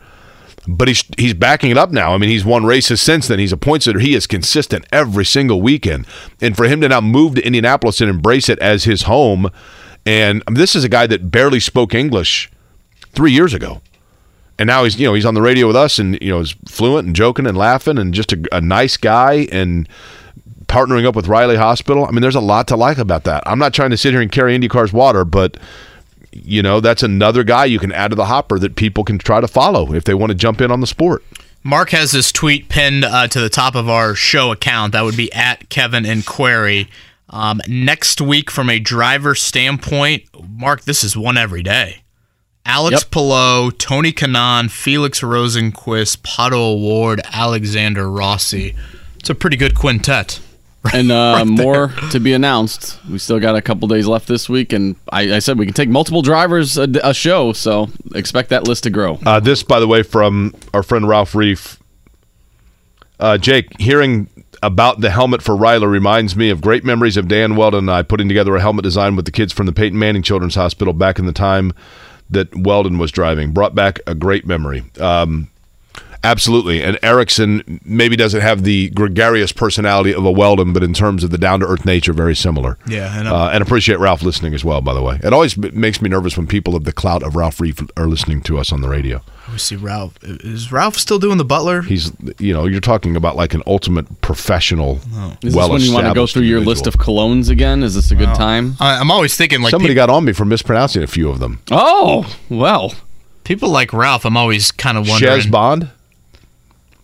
But 0.69 0.89
he's 0.89 1.05
he's 1.17 1.35
backing 1.35 1.71
it 1.71 1.79
up 1.79 1.91
now. 1.91 2.15
I 2.15 2.19
mean, 2.19 2.31
he's 2.31 2.45
won 2.45 2.67
races 2.67 3.01
since 3.01 3.29
then. 3.29 3.39
He's 3.39 3.53
a 3.53 3.57
point 3.57 3.83
sitter. 3.83 3.99
He 3.99 4.15
is 4.15 4.27
consistent 4.27 4.85
every 4.93 5.25
single 5.25 5.63
weekend. 5.63 6.07
And 6.41 6.57
for 6.57 6.67
him 6.67 6.81
to 6.83 6.89
now 6.89 7.01
move 7.01 7.37
to 7.37 7.47
Indianapolis 7.47 8.01
and 8.01 8.11
embrace 8.11 8.49
it 8.49 8.59
as 8.59 8.85
his 8.85 9.03
home, 9.03 9.51
and 10.05 10.43
I 10.47 10.51
mean, 10.51 10.59
this 10.59 10.77
is 10.77 10.85
a 10.85 10.89
guy 10.89 11.07
that 11.07 11.31
barely 11.31 11.61
spoke 11.61 11.95
English 11.95 12.51
three 13.13 13.33
years 13.33 13.55
ago. 13.55 13.81
And 14.59 14.67
now 14.67 14.85
he's 14.85 15.01
you 15.01 15.07
know 15.07 15.15
he's 15.15 15.25
on 15.25 15.35
the 15.35 15.43
radio 15.43 15.67
with 15.67 15.77
us 15.77 15.99
and 15.99 16.19
you 16.21 16.29
know 16.29 16.41
is 16.41 16.55
fluent 16.69 17.07
and 17.07 17.17
joking 17.17 17.47
and 17.47 17.57
laughing 17.57 17.97
and 17.97 18.13
just 18.13 18.33
a, 18.33 18.45
a 18.53 18.61
nice 18.61 18.99
guy 18.99 19.49
and 19.51 19.89
partnering 20.67 21.05
up 21.05 21.17
with 21.17 21.27
Riley 21.27 21.57
Hospital. 21.57 22.05
I 22.05 22.11
mean, 22.11 22.21
there's 22.21 22.37
a 22.37 22.41
lot 22.41 22.69
to 22.69 22.77
like 22.77 22.99
about 22.99 23.25
that. 23.25 23.43
I'm 23.47 23.59
not 23.59 23.75
trying 23.75 23.91
to 23.91 23.97
sit 23.97 24.13
here 24.13 24.21
and 24.21 24.31
carry 24.31 24.57
IndyCar's 24.57 24.93
water, 24.93 25.25
but 25.25 25.57
you 26.33 26.63
know, 26.63 26.81
that's 26.81 27.03
another 27.03 27.45
guy 27.45 27.65
you 27.65 27.79
can 27.79 27.93
add 27.93 28.09
to 28.09 28.15
the 28.15 28.27
hopper 28.27 28.59
that 28.59 28.77
people 28.77 29.05
can 29.05 29.19
try 29.19 29.41
to 29.41 29.49
follow 29.49 29.93
if 29.93 30.05
they 30.05 30.15
want 30.15 30.31
to 30.31 30.35
jump 30.35 30.61
in 30.61 30.71
on 30.71 30.81
the 30.81 30.87
sport. 30.87 31.25
Mark 31.63 31.91
has 31.91 32.13
this 32.13 32.33
tweet 32.33 32.69
pinned 32.69 33.05
uh, 33.05 33.29
to 33.29 33.41
the 33.41 33.51
top 33.51 33.75
of 33.75 33.89
our 33.89 34.15
show 34.15 34.51
account. 34.51 34.93
That 34.93 35.03
would 35.03 35.17
be 35.17 35.33
at 35.33 35.69
Kevin 35.69 36.07
and 36.07 36.25
Query. 36.25 36.89
Um, 37.29 37.61
next 37.69 38.21
week, 38.21 38.51
from 38.51 38.71
a 38.71 38.79
driver 38.79 39.35
standpoint, 39.35 40.25
Mark, 40.49 40.83
this 40.83 41.05
is 41.05 41.17
one 41.17 41.37
every 41.37 41.63
day. 41.63 42.03
Alex 42.65 43.03
Yep. 43.03 43.11
Palou, 43.11 43.71
Tony 43.73 44.13
Kanaan, 44.13 44.71
Felix 44.71 45.21
Rosenqvist, 45.21 46.19
Pato 46.19 46.53
O'Ward, 46.75 47.21
Alexander 47.33 48.11
Rossi. 48.11 48.75
It's 49.19 49.31
a 49.31 49.35
pretty 49.35 49.57
good 49.57 49.75
quintet. 49.75 50.41
And 50.95 51.13
uh, 51.13 51.45
more 51.45 51.89
to 52.11 52.21
be 52.21 52.33
announced. 52.33 52.99
We 53.11 53.19
still 53.19 53.39
got 53.39 53.55
a 53.55 53.61
couple 53.61 53.87
days 53.89 54.07
left 54.07 54.27
this 54.27 54.49
week, 54.49 54.73
and 54.73 54.97
I, 55.13 55.37
I 55.37 55.39
said 55.41 55.59
we 55.59 55.67
can 55.67 55.75
take 55.75 55.91
multiple 55.91 56.23
drivers 56.23 56.79
a, 56.79 56.89
a 57.03 57.13
show, 57.13 57.53
so 57.53 57.91
expect 58.15 58.49
that 58.49 58.67
list 58.67 58.85
to 58.85 58.91
grow. 58.91 59.19
Uh, 59.27 59.41
this, 59.41 59.63
by 59.63 59.79
the 59.79 59.87
way, 59.87 60.03
from 60.03 60.55
our 60.73 60.83
friend 60.83 61.07
Ralph 61.07 61.33
Reiff. 61.33 61.79
Uh, 63.19 63.37
Jake, 63.37 63.79
hearing 63.79 64.31
about 64.63 65.01
the 65.01 65.11
helmet 65.11 65.43
for 65.43 65.55
Riley 65.55 65.87
reminds 65.87 66.35
me 66.37 66.51
of 66.51 66.61
great 66.61 66.85
memories 66.85 67.17
of 67.17 67.29
Dan 67.29 67.57
Wheldon 67.57 67.81
and 67.81 67.91
I 67.91 68.03
putting 68.03 68.29
together 68.29 68.57
a 68.57 68.61
helmet 68.61 68.83
design 68.83 69.17
with 69.17 69.27
the 69.27 69.31
kids 69.31 69.53
from 69.53 69.67
the 69.67 69.73
Peyton 69.73 69.99
Manning 69.99 70.23
Children's 70.23 70.55
Hospital 70.55 70.95
back 70.95 71.19
in 71.19 71.27
the 71.27 71.33
time 71.33 71.73
that 72.31 72.55
Wheldon 72.55 72.99
was 72.99 73.11
driving. 73.11 73.53
Brought 73.53 73.75
back 73.75 74.01
a 74.07 74.15
great 74.15 74.47
memory. 74.47 74.85
Um, 74.99 75.51
absolutely. 76.25 76.83
And 76.83 76.99
Ericsson 77.03 77.81
maybe 77.85 78.17
doesn't 78.17 78.41
have 78.41 78.63
the 78.65 78.91
gregarious 78.91 79.53
personality 79.53 80.13
of 80.15 80.25
a 80.25 80.31
Wheldon, 80.31 80.73
but 80.73 80.83
in 80.83 80.93
terms 80.95 81.25
of 81.25 81.31
the 81.31 81.39
down 81.39 81.61
to 81.61 81.67
earth 81.67 81.85
nature, 81.85 82.13
very 82.13 82.35
similar. 82.37 82.77
Yeah, 82.87 83.19
and, 83.19 83.29
uh, 83.29 83.35
uh, 83.35 83.51
and 83.53 83.63
appreciate 83.63 83.99
Ralph 83.99 84.23
listening 84.23 84.55
as 84.55 84.65
well, 84.65 84.81
by 84.81 84.95
the 84.95 85.03
way. 85.03 85.19
It 85.23 85.33
always 85.33 85.55
b- 85.55 85.71
makes 85.73 86.01
me 86.03 86.09
nervous 86.09 86.37
when 86.37 86.47
people 86.47 86.77
of 86.77 86.85
the 86.85 86.93
clout 86.93 87.23
of 87.23 87.37
Ralph 87.37 87.59
Reiff 87.59 87.89
are 87.97 88.07
listening 88.07 88.41
to 88.43 88.59
us 88.59 88.73
on 88.73 88.81
the 88.81 88.89
radio. 88.89 89.23
We 89.51 89.59
see 89.59 89.75
Ralph. 89.77 90.15
Is 90.23 90.71
Ralph 90.71 90.97
still 90.97 91.19
doing 91.19 91.39
the 91.39 91.45
Butler? 91.45 91.83
He's, 91.83 92.13
you 92.39 92.53
know, 92.53 92.67
you're 92.67 92.81
talking 92.81 93.17
about 93.17 93.35
like 93.35 93.53
an 93.55 93.63
ultimate 93.67 94.21
professional, 94.21 95.01
Is 95.43 95.55
well 95.55 95.69
this 95.69 95.73
when 95.73 95.81
you 95.83 95.93
want 95.93 96.07
to 96.07 96.15
go 96.15 96.27
through 96.27 96.43
your 96.43 96.61
list 96.61 96.87
of 96.87 96.95
colognes 96.99 97.49
again? 97.51 97.83
Is 97.83 97.95
this 97.97 98.11
a 98.13 98.15
good 98.15 98.33
time? 98.35 98.75
I, 98.79 99.01
I'm 99.01 99.11
always 99.11 99.37
thinking 99.37 99.61
like 99.63 99.71
Somebody 99.73 99.95
peop- 99.95 99.97
got 99.97 100.11
on 100.11 100.25
me 100.25 100.33
for 100.33 100.45
mispronouncing 100.45 101.03
a 101.03 101.07
few 101.09 101.29
of 101.31 101.41
them. 101.41 101.61
Oh, 101.73 102.33
well. 102.49 102.95
people 103.43 103.71
like 103.71 103.93
Ralph. 103.93 104.25
I'm 104.25 104.37
always 104.37 104.71
kind 104.71 104.97
of 104.97 105.09
wondering 105.09 105.41
Shez 105.41 105.51
Bond. 105.51 105.91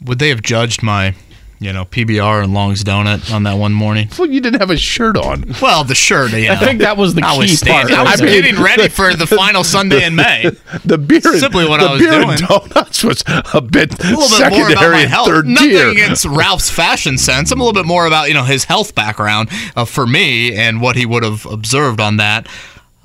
Would 0.04 0.18
they 0.18 0.28
have 0.28 0.42
judged 0.42 0.82
my, 0.82 1.14
you 1.58 1.72
know, 1.72 1.84
PBR 1.86 2.44
and 2.44 2.52
Long's 2.52 2.84
Donut 2.84 3.32
on 3.32 3.44
that 3.44 3.54
one 3.54 3.72
morning? 3.72 4.08
Well, 4.18 4.28
you 4.28 4.40
didn't 4.40 4.60
have 4.60 4.70
a 4.70 4.76
shirt 4.76 5.16
on. 5.16 5.54
Well, 5.62 5.84
the 5.84 5.94
shirt, 5.94 6.32
you 6.32 6.48
know. 6.48 6.52
I 6.52 6.56
think 6.56 6.80
that 6.80 6.96
was 6.98 7.14
the 7.14 7.22
key 7.22 7.56
part. 7.68 7.90
I 7.90 8.02
was 8.02 8.20
I 8.20 8.24
mean- 8.24 8.42
getting 8.42 8.62
ready 8.62 8.88
for 8.88 9.14
the 9.14 9.26
final 9.38 9.64
Sunday 9.64 10.04
in 10.04 10.14
May. 10.16 10.50
The 10.84 10.98
beer, 10.98 11.20
and- 11.24 11.40
Simply 11.40 11.66
what 11.66 11.80
the 11.80 11.86
I 11.86 11.92
was 11.92 12.02
beer 12.02 12.10
doing. 12.10 12.28
and 12.30 12.40
donuts 12.40 13.02
was 13.02 13.24
a 13.54 13.60
bit 13.62 13.98
A 14.04 14.10
little 14.10 14.28
bit 14.28 14.52
more 14.52 14.66
about 14.68 14.76
secondary 14.76 14.92
my 14.92 15.06
health. 15.06 15.28
third 15.28 15.46
Nothing 15.46 15.68
tier. 15.70 15.88
against 15.88 16.24
Ralph's 16.26 16.70
fashion 16.70 17.16
sense. 17.16 17.50
I'm 17.50 17.60
a 17.60 17.64
little 17.64 17.80
bit 17.80 17.86
more 17.88 18.06
about 18.06 18.28
you 18.28 18.34
know 18.34 18.44
his 18.44 18.64
health 18.64 18.94
background 18.94 19.48
uh, 19.76 19.84
for 19.86 20.06
me 20.06 20.54
and 20.54 20.80
what 20.82 20.96
he 20.96 21.06
would 21.06 21.22
have 21.22 21.46
observed 21.46 22.00
on 22.00 22.18
that. 22.18 22.48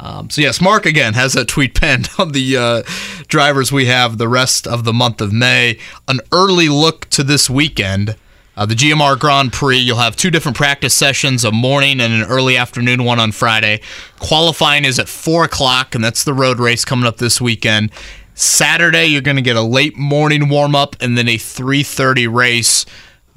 Um, 0.01 0.31
so 0.31 0.41
yes, 0.41 0.59
Mark 0.59 0.87
again 0.87 1.13
has 1.13 1.33
that 1.33 1.47
tweet 1.47 1.79
pinned 1.79 2.09
on 2.17 2.31
the 2.31 2.57
uh, 2.57 2.83
drivers 3.27 3.71
we 3.71 3.85
have 3.85 4.17
the 4.17 4.27
rest 4.27 4.67
of 4.67 4.83
the 4.83 4.93
month 4.93 5.21
of 5.21 5.31
May. 5.31 5.77
An 6.07 6.19
early 6.31 6.69
look 6.69 7.07
to 7.11 7.23
this 7.23 7.49
weekend. 7.49 8.15
Uh, 8.57 8.65
the 8.65 8.75
GMR 8.75 9.17
Grand 9.17 9.53
Prix, 9.53 9.77
you'll 9.77 9.97
have 9.97 10.15
two 10.15 10.29
different 10.29 10.57
practice 10.57 10.93
sessions, 10.93 11.45
a 11.45 11.51
morning 11.51 12.01
and 12.01 12.13
an 12.13 12.23
early 12.23 12.57
afternoon 12.57 13.05
one 13.05 13.19
on 13.19 13.31
Friday. 13.31 13.79
Qualifying 14.19 14.83
is 14.83 14.99
at 14.99 15.07
4 15.07 15.45
o'clock, 15.45 15.95
and 15.95 16.03
that's 16.03 16.25
the 16.25 16.33
road 16.33 16.59
race 16.59 16.83
coming 16.83 17.05
up 17.05 17.17
this 17.17 17.39
weekend. 17.39 17.91
Saturday, 18.33 19.05
you're 19.05 19.21
going 19.21 19.37
to 19.37 19.41
get 19.41 19.55
a 19.55 19.61
late 19.61 19.97
morning 19.97 20.49
warm 20.49 20.75
up 20.75 20.95
and 20.99 21.17
then 21.17 21.29
a 21.29 21.37
3:30 21.37 22.27
race. 22.27 22.85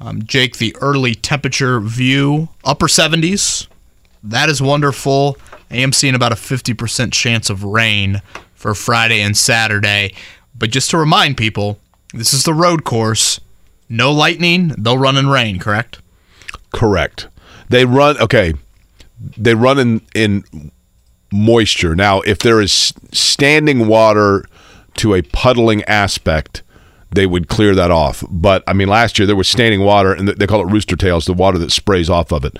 Um, 0.01 0.23
Jake, 0.23 0.57
the 0.57 0.75
early 0.81 1.15
temperature 1.15 1.79
view, 1.79 2.49
upper 2.65 2.87
70s. 2.87 3.67
That 4.21 4.49
is 4.49 4.61
wonderful. 4.61 5.37
I 5.69 5.77
am 5.77 5.91
seeing 5.91 6.15
about 6.15 6.31
a 6.31 6.35
50% 6.35 7.11
chance 7.11 7.49
of 7.49 7.63
rain 7.63 8.21
for 8.53 8.73
Friday 8.73 9.21
and 9.21 9.35
Saturday. 9.35 10.13
But 10.57 10.71
just 10.71 10.89
to 10.91 10.97
remind 10.97 11.37
people, 11.37 11.79
this 12.13 12.33
is 12.33 12.43
the 12.43 12.53
road 12.53 12.83
course. 12.83 13.39
No 13.89 14.11
lightning, 14.11 14.69
they'll 14.77 14.97
run 14.97 15.17
in 15.17 15.27
rain, 15.27 15.59
correct? 15.59 16.01
Correct. 16.73 17.27
They 17.69 17.85
run 17.85 18.17
okay. 18.19 18.53
They 19.37 19.55
run 19.55 19.79
in 19.79 20.01
in 20.13 20.71
moisture. 21.31 21.95
Now, 21.95 22.21
if 22.21 22.39
there 22.39 22.61
is 22.61 22.93
standing 23.11 23.87
water 23.87 24.45
to 24.97 25.13
a 25.13 25.21
puddling 25.21 25.83
aspect, 25.83 26.63
they 27.11 27.25
would 27.25 27.47
clear 27.47 27.75
that 27.75 27.91
off. 27.91 28.23
But 28.29 28.63
I 28.67 28.73
mean, 28.73 28.87
last 28.87 29.19
year 29.19 29.25
there 29.25 29.35
was 29.35 29.47
standing 29.47 29.81
water, 29.81 30.13
and 30.13 30.27
they 30.27 30.47
call 30.47 30.61
it 30.61 30.71
rooster 30.71 30.95
tails, 30.95 31.25
the 31.25 31.33
water 31.33 31.57
that 31.57 31.71
sprays 31.71 32.09
off 32.09 32.31
of 32.31 32.45
it. 32.45 32.57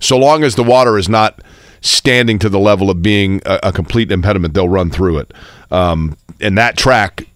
So 0.00 0.16
long 0.16 0.44
as 0.44 0.54
the 0.54 0.62
water 0.62 0.98
is 0.98 1.08
not 1.08 1.40
standing 1.80 2.38
to 2.40 2.48
the 2.48 2.58
level 2.58 2.90
of 2.90 3.02
being 3.02 3.40
a, 3.46 3.60
a 3.64 3.72
complete 3.72 4.10
impediment, 4.10 4.54
they'll 4.54 4.68
run 4.68 4.90
through 4.90 5.18
it. 5.18 5.34
Um, 5.70 6.16
and 6.40 6.56
that 6.58 6.76
track, 6.76 7.26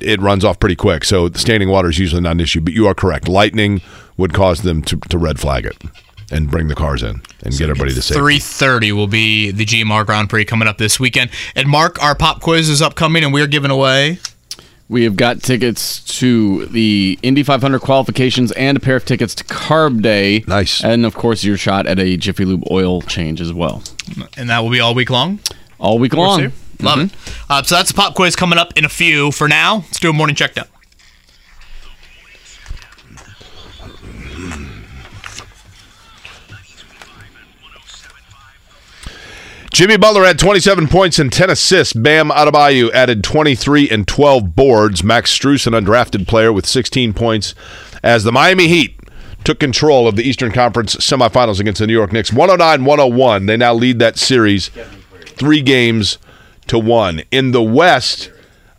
it 0.00 0.20
runs 0.20 0.44
off 0.44 0.60
pretty 0.60 0.76
quick. 0.76 1.04
So 1.04 1.30
standing 1.30 1.68
water 1.68 1.88
is 1.88 1.98
usually 1.98 2.22
not 2.22 2.32
an 2.32 2.40
issue. 2.40 2.60
But 2.60 2.72
you 2.72 2.86
are 2.86 2.94
correct. 2.94 3.28
Lightning 3.28 3.80
would 4.16 4.32
cause 4.32 4.62
them 4.62 4.82
to, 4.82 4.96
to 4.96 5.18
red 5.18 5.40
flag 5.40 5.64
it 5.66 5.76
and 6.30 6.50
bring 6.50 6.68
the 6.68 6.74
cars 6.74 7.02
in 7.02 7.22
and 7.42 7.56
get 7.56 7.70
everybody 7.70 7.94
to 7.94 8.02
safety. 8.02 8.20
Three 8.20 8.38
thirty 8.38 8.92
will 8.92 9.06
be 9.06 9.50
the 9.50 9.64
GMR 9.64 10.04
Grand 10.04 10.28
Prix 10.28 10.44
coming 10.44 10.68
up 10.68 10.78
this 10.78 11.00
weekend. 11.00 11.30
And 11.54 11.68
Mark, 11.68 12.02
our 12.02 12.14
pop 12.14 12.40
quiz 12.40 12.68
is 12.68 12.82
upcoming, 12.82 13.24
and 13.24 13.32
we're 13.32 13.46
giving 13.46 13.70
away. 13.70 14.18
We 14.90 15.04
have 15.04 15.16
got 15.16 15.42
tickets 15.42 16.00
to 16.18 16.64
the 16.66 17.18
Indy 17.22 17.42
500 17.42 17.80
qualifications 17.80 18.52
and 18.52 18.76
a 18.76 18.80
pair 18.80 18.96
of 18.96 19.04
tickets 19.04 19.34
to 19.34 19.44
Carb 19.44 20.00
Day. 20.00 20.44
Nice. 20.46 20.82
And 20.82 21.04
of 21.04 21.14
course, 21.14 21.44
your 21.44 21.58
shot 21.58 21.86
at 21.86 21.98
a 21.98 22.16
Jiffy 22.16 22.46
Lube 22.46 22.64
oil 22.70 23.02
change 23.02 23.40
as 23.40 23.52
well. 23.52 23.82
And 24.38 24.48
that 24.48 24.60
will 24.60 24.70
be 24.70 24.80
all 24.80 24.94
week 24.94 25.10
long. 25.10 25.40
All 25.78 25.98
week 25.98 26.14
long. 26.14 26.40
Mm-hmm. 26.40 27.00
It. 27.00 27.12
Uh, 27.50 27.62
so 27.62 27.74
that's 27.74 27.90
a 27.90 27.94
pop 27.94 28.14
quiz 28.14 28.34
coming 28.34 28.58
up 28.58 28.72
in 28.76 28.84
a 28.84 28.88
few. 28.88 29.30
For 29.30 29.46
now, 29.46 29.76
let's 29.76 30.00
do 30.00 30.08
a 30.08 30.12
morning 30.12 30.36
check 30.36 30.54
down. 30.54 30.66
Jimmy 39.78 39.96
Butler 39.96 40.24
had 40.24 40.40
27 40.40 40.88
points 40.88 41.20
and 41.20 41.32
10 41.32 41.50
assists. 41.50 41.92
Bam 41.92 42.30
Adebayo 42.30 42.90
added 42.90 43.22
23 43.22 43.88
and 43.88 44.08
12 44.08 44.56
boards. 44.56 45.04
Max 45.04 45.32
Strus, 45.32 45.68
an 45.68 45.72
undrafted 45.72 46.26
player, 46.26 46.52
with 46.52 46.66
16 46.66 47.12
points 47.12 47.54
as 48.02 48.24
the 48.24 48.32
Miami 48.32 48.66
Heat 48.66 48.98
took 49.44 49.60
control 49.60 50.08
of 50.08 50.16
the 50.16 50.24
Eastern 50.24 50.50
Conference 50.50 50.96
semifinals 50.96 51.60
against 51.60 51.78
the 51.78 51.86
New 51.86 51.92
York 51.92 52.12
Knicks. 52.12 52.32
109 52.32 52.84
101. 52.84 53.46
They 53.46 53.56
now 53.56 53.72
lead 53.72 54.00
that 54.00 54.18
series 54.18 54.72
three 55.26 55.62
games 55.62 56.18
to 56.66 56.76
one. 56.76 57.22
In 57.30 57.52
the 57.52 57.62
West, 57.62 58.32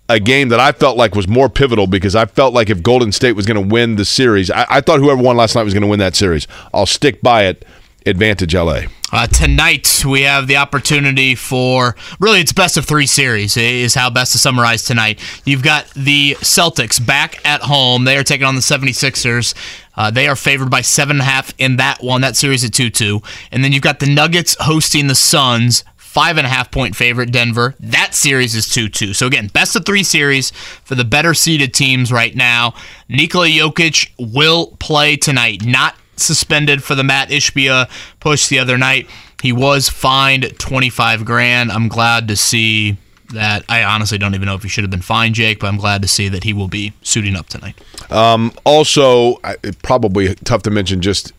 a 0.09 0.19
game 0.19 0.49
that 0.49 0.59
I 0.59 0.73
felt 0.73 0.97
like 0.97 1.15
was 1.15 1.29
more 1.29 1.47
pivotal 1.47 1.87
because 1.87 2.13
I 2.13 2.25
felt 2.25 2.53
like 2.53 2.69
if 2.69 2.83
Golden 2.83 3.13
State 3.13 3.37
was 3.37 3.45
going 3.45 3.55
to 3.69 3.73
win 3.73 3.95
the 3.95 4.03
series, 4.03 4.51
I, 4.51 4.65
I 4.69 4.81
thought 4.81 4.99
whoever 4.99 5.21
won 5.21 5.37
last 5.37 5.55
night 5.55 5.63
was 5.63 5.73
going 5.73 5.83
to 5.83 5.87
win 5.87 5.99
that 5.99 6.17
series. 6.17 6.45
I'll 6.73 6.85
stick 6.85 7.21
by 7.21 7.45
it. 7.45 7.63
Advantage 8.05 8.53
LA. 8.53 8.81
Uh, 9.11 9.25
tonight 9.25 10.03
we 10.07 10.21
have 10.21 10.45
the 10.45 10.57
opportunity 10.57 11.33
for 11.33 11.95
really 12.19 12.41
it's 12.41 12.53
best 12.53 12.77
of 12.77 12.85
three 12.85 13.07
series 13.07 13.57
is 13.57 13.95
how 13.95 14.07
best 14.09 14.33
to 14.33 14.37
summarize 14.37 14.83
tonight. 14.83 15.19
You've 15.45 15.63
got 15.63 15.89
the 15.95 16.35
Celtics 16.41 17.03
back 17.03 17.43
at 17.43 17.61
home. 17.61 18.03
They 18.03 18.17
are 18.17 18.23
taking 18.23 18.45
on 18.45 18.53
the 18.53 18.61
76ers. 18.61 19.55
Uh, 19.95 20.11
they 20.11 20.27
are 20.27 20.35
favored 20.35 20.69
by 20.69 20.81
seven 20.81 21.17
and 21.17 21.21
a 21.21 21.25
half 21.25 21.53
in 21.57 21.77
that 21.77 22.03
one. 22.03 22.21
That 22.21 22.35
series 22.35 22.63
at 22.63 22.71
2 22.71 22.91
2. 22.91 23.19
And 23.51 23.63
then 23.63 23.71
you've 23.71 23.81
got 23.81 23.99
the 23.99 24.13
Nuggets 24.13 24.55
hosting 24.59 25.07
the 25.07 25.15
Suns. 25.15 25.83
Five 25.95 26.37
and 26.37 26.47
a 26.47 26.49
half 26.49 26.71
point 26.71 26.95
favorite 26.95 27.31
Denver. 27.31 27.75
That 27.79 28.15
series 28.15 28.55
is 28.55 28.67
2 28.69 28.89
2. 28.89 29.13
So, 29.13 29.27
again, 29.27 29.47
best 29.47 29.75
of 29.75 29.85
three 29.85 30.01
series 30.01 30.49
for 30.83 30.95
the 30.95 31.03
better 31.03 31.35
seeded 31.35 31.71
teams 31.71 32.11
right 32.11 32.35
now. 32.35 32.73
Nikola 33.07 33.47
Jokic 33.47 34.09
will 34.17 34.75
play 34.79 35.17
tonight. 35.17 35.63
Not 35.63 35.93
suspended 36.19 36.83
for 36.83 36.95
the 36.95 37.03
Matt 37.03 37.29
Ishbia 37.29 37.89
push 38.19 38.47
the 38.47 38.59
other 38.59 38.77
night. 38.77 39.07
He 39.41 39.51
was 39.53 39.89
fined 39.89 40.57
25 40.59 41.25
grand. 41.25 41.71
I'm 41.71 41.87
glad 41.87 42.27
to 42.27 42.35
see 42.35 42.97
that. 43.33 43.63
I 43.69 43.83
honestly 43.83 44.17
don't 44.17 44.35
even 44.35 44.45
know 44.45 44.55
if 44.55 44.63
he 44.63 44.69
should 44.69 44.83
have 44.83 44.91
been 44.91 45.01
fined, 45.01 45.35
Jake, 45.35 45.59
but 45.59 45.67
I'm 45.67 45.77
glad 45.77 46.01
to 46.01 46.07
see 46.07 46.27
that 46.29 46.43
he 46.43 46.53
will 46.53 46.67
be 46.67 46.93
suiting 47.01 47.35
up 47.35 47.47
tonight. 47.47 47.79
Um, 48.11 48.51
also, 48.65 49.37
probably 49.81 50.35
tough 50.35 50.63
to 50.63 50.71
mention 50.71 51.01
just 51.01 51.31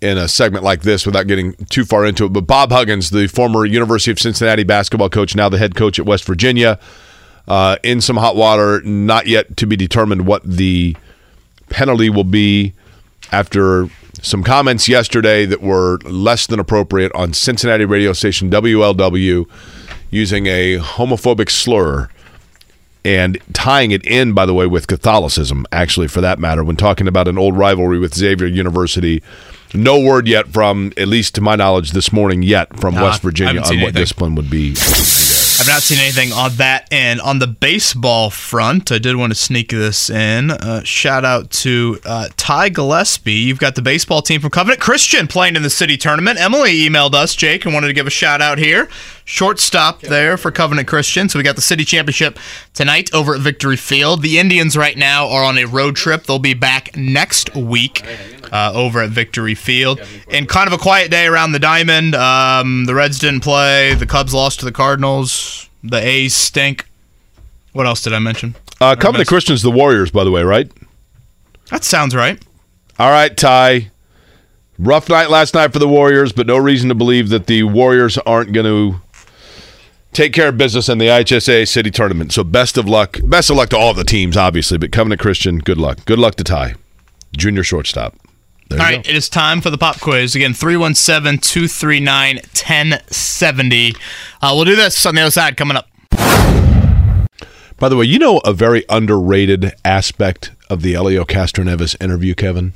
in 0.00 0.18
a 0.18 0.28
segment 0.28 0.62
like 0.62 0.82
this 0.82 1.06
without 1.06 1.26
getting 1.26 1.54
too 1.70 1.84
far 1.84 2.04
into 2.04 2.26
it, 2.26 2.32
but 2.32 2.42
Bob 2.42 2.70
Huggins, 2.70 3.10
the 3.10 3.26
former 3.28 3.64
University 3.64 4.10
of 4.10 4.18
Cincinnati 4.18 4.62
basketball 4.62 5.08
coach, 5.08 5.34
now 5.34 5.48
the 5.48 5.58
head 5.58 5.74
coach 5.74 5.98
at 5.98 6.04
West 6.04 6.24
Virginia, 6.24 6.78
uh, 7.48 7.76
in 7.82 8.00
some 8.00 8.16
hot 8.16 8.36
water. 8.36 8.82
Not 8.82 9.26
yet 9.26 9.56
to 9.56 9.66
be 9.66 9.76
determined 9.76 10.26
what 10.26 10.42
the 10.44 10.96
penalty 11.70 12.10
will 12.10 12.24
be 12.24 12.74
after 13.32 13.88
some 14.22 14.42
comments 14.42 14.88
yesterday 14.88 15.44
that 15.46 15.60
were 15.60 15.98
less 16.04 16.46
than 16.46 16.58
appropriate 16.58 17.12
on 17.14 17.32
Cincinnati 17.32 17.84
radio 17.84 18.12
station 18.12 18.50
WLW 18.50 19.46
using 20.10 20.46
a 20.46 20.78
homophobic 20.78 21.50
slur 21.50 22.08
and 23.04 23.38
tying 23.52 23.92
it 23.92 24.04
in, 24.04 24.32
by 24.32 24.44
the 24.46 24.54
way, 24.54 24.66
with 24.66 24.88
Catholicism, 24.88 25.64
actually, 25.70 26.08
for 26.08 26.20
that 26.20 26.40
matter, 26.40 26.64
when 26.64 26.74
talking 26.74 27.06
about 27.06 27.28
an 27.28 27.38
old 27.38 27.56
rivalry 27.56 28.00
with 28.00 28.14
Xavier 28.14 28.48
University. 28.48 29.22
No 29.74 30.00
word 30.00 30.26
yet 30.26 30.48
from, 30.48 30.92
at 30.96 31.06
least 31.06 31.34
to 31.36 31.40
my 31.40 31.54
knowledge, 31.54 31.92
this 31.92 32.12
morning 32.12 32.42
yet 32.42 32.74
from 32.80 32.94
Nah, 32.94 33.04
West 33.04 33.22
Virginia 33.22 33.60
on 33.60 33.66
what 33.68 33.72
anything. 33.72 33.92
discipline 33.94 34.34
would 34.34 34.50
be. 34.50 34.74
I've 35.66 35.72
not 35.72 35.82
seen 35.82 35.98
anything 35.98 36.32
on 36.32 36.54
that 36.58 36.86
end. 36.92 37.20
On 37.22 37.40
the 37.40 37.48
baseball 37.48 38.30
front, 38.30 38.92
I 38.92 38.98
did 38.98 39.16
want 39.16 39.32
to 39.32 39.34
sneak 39.34 39.70
this 39.70 40.08
in. 40.08 40.52
Uh, 40.52 40.84
shout 40.84 41.24
out 41.24 41.50
to 41.50 41.98
uh, 42.04 42.28
Ty 42.36 42.68
Gillespie. 42.68 43.32
You've 43.32 43.58
got 43.58 43.74
the 43.74 43.82
baseball 43.82 44.22
team 44.22 44.40
from 44.40 44.50
Covenant 44.50 44.80
Christian 44.80 45.26
playing 45.26 45.56
in 45.56 45.64
the 45.64 45.70
city 45.70 45.96
tournament. 45.96 46.38
Emily 46.38 46.88
emailed 46.88 47.14
us, 47.14 47.34
Jake, 47.34 47.64
and 47.64 47.74
wanted 47.74 47.88
to 47.88 47.94
give 47.94 48.06
a 48.06 48.10
shout 48.10 48.40
out 48.40 48.58
here. 48.58 48.88
Shortstop 49.28 50.02
there 50.02 50.36
for 50.36 50.52
Covenant 50.52 50.86
Christian. 50.86 51.28
So 51.28 51.38
we 51.38 51.42
got 51.42 51.56
the 51.56 51.60
city 51.60 51.84
championship 51.84 52.38
tonight 52.74 53.12
over 53.12 53.34
at 53.34 53.40
Victory 53.40 53.76
Field. 53.76 54.22
The 54.22 54.38
Indians 54.38 54.76
right 54.76 54.96
now 54.96 55.28
are 55.28 55.42
on 55.42 55.58
a 55.58 55.64
road 55.64 55.96
trip. 55.96 56.22
They'll 56.22 56.38
be 56.38 56.54
back 56.54 56.96
next 56.96 57.52
week 57.56 58.04
uh, 58.52 58.70
over 58.72 59.02
at 59.02 59.10
Victory 59.10 59.56
Field. 59.56 60.00
And 60.30 60.48
kind 60.48 60.68
of 60.68 60.72
a 60.72 60.78
quiet 60.78 61.10
day 61.10 61.26
around 61.26 61.50
the 61.50 61.58
diamond. 61.58 62.14
Um, 62.14 62.84
the 62.84 62.94
Reds 62.94 63.18
didn't 63.18 63.40
play. 63.40 63.94
The 63.94 64.06
Cubs 64.06 64.32
lost 64.32 64.60
to 64.60 64.64
the 64.64 64.70
Cardinals. 64.70 65.68
The 65.82 65.98
A's 65.98 66.34
stink. 66.34 66.86
What 67.72 67.84
else 67.84 68.02
did 68.02 68.12
I 68.12 68.20
mention? 68.20 68.54
Uh, 68.80 68.94
Covenant 68.94 69.28
Christians, 69.28 69.62
the 69.62 69.72
Warriors, 69.72 70.12
by 70.12 70.22
the 70.22 70.30
way, 70.30 70.44
right? 70.44 70.70
That 71.72 71.82
sounds 71.82 72.14
right. 72.14 72.40
All 72.96 73.10
right, 73.10 73.36
Ty. 73.36 73.90
Rough 74.78 75.08
night 75.08 75.30
last 75.30 75.54
night 75.54 75.72
for 75.72 75.78
the 75.78 75.88
Warriors, 75.88 76.32
but 76.32 76.46
no 76.46 76.58
reason 76.58 76.90
to 76.90 76.94
believe 76.94 77.30
that 77.30 77.46
the 77.46 77.64
Warriors 77.64 78.18
aren't 78.18 78.52
going 78.52 78.66
to 78.66 79.00
take 80.12 80.32
care 80.32 80.48
of 80.48 80.58
business 80.58 80.88
in 80.88 80.98
the 80.98 81.06
IHSA 81.06 81.68
City 81.68 81.90
Tournament. 81.90 82.32
So 82.32 82.42
best 82.44 82.76
of 82.78 82.88
luck. 82.88 83.18
Best 83.24 83.50
of 83.50 83.56
luck 83.56 83.68
to 83.70 83.76
all 83.78 83.94
the 83.94 84.04
teams, 84.04 84.36
obviously, 84.36 84.78
but 84.78 84.92
Covenant 84.92 85.20
Christian, 85.20 85.58
good 85.58 85.78
luck. 85.78 86.04
Good 86.04 86.18
luck 86.18 86.34
to 86.36 86.44
Ty, 86.44 86.74
junior 87.36 87.62
shortstop. 87.62 88.14
There 88.68 88.80
All 88.80 88.84
right, 88.86 89.04
go. 89.04 89.08
it 89.10 89.14
is 89.14 89.28
time 89.28 89.60
for 89.60 89.70
the 89.70 89.78
pop 89.78 90.00
quiz. 90.00 90.34
Again, 90.34 90.52
317 90.52 91.38
239 91.38 92.36
1070. 92.36 93.94
Uh, 94.42 94.52
We'll 94.56 94.64
do 94.64 94.74
this 94.74 95.06
on 95.06 95.14
the 95.14 95.20
other 95.20 95.30
side 95.30 95.56
coming 95.56 95.76
up. 95.76 95.86
By 97.78 97.88
the 97.90 97.96
way, 97.96 98.06
you 98.06 98.18
know 98.18 98.38
a 98.38 98.52
very 98.52 98.84
underrated 98.88 99.72
aspect 99.84 100.50
of 100.70 100.82
the 100.82 100.92
Helio 100.92 101.24
Castroneves 101.24 101.94
interview, 102.02 102.34
Kevin, 102.34 102.72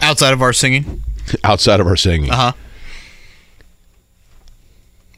Outside 0.00 0.32
of 0.32 0.40
our 0.40 0.52
singing. 0.54 1.02
outside 1.44 1.78
of 1.80 1.86
our 1.86 1.96
singing. 1.96 2.30
Uh 2.30 2.36
huh. 2.36 2.52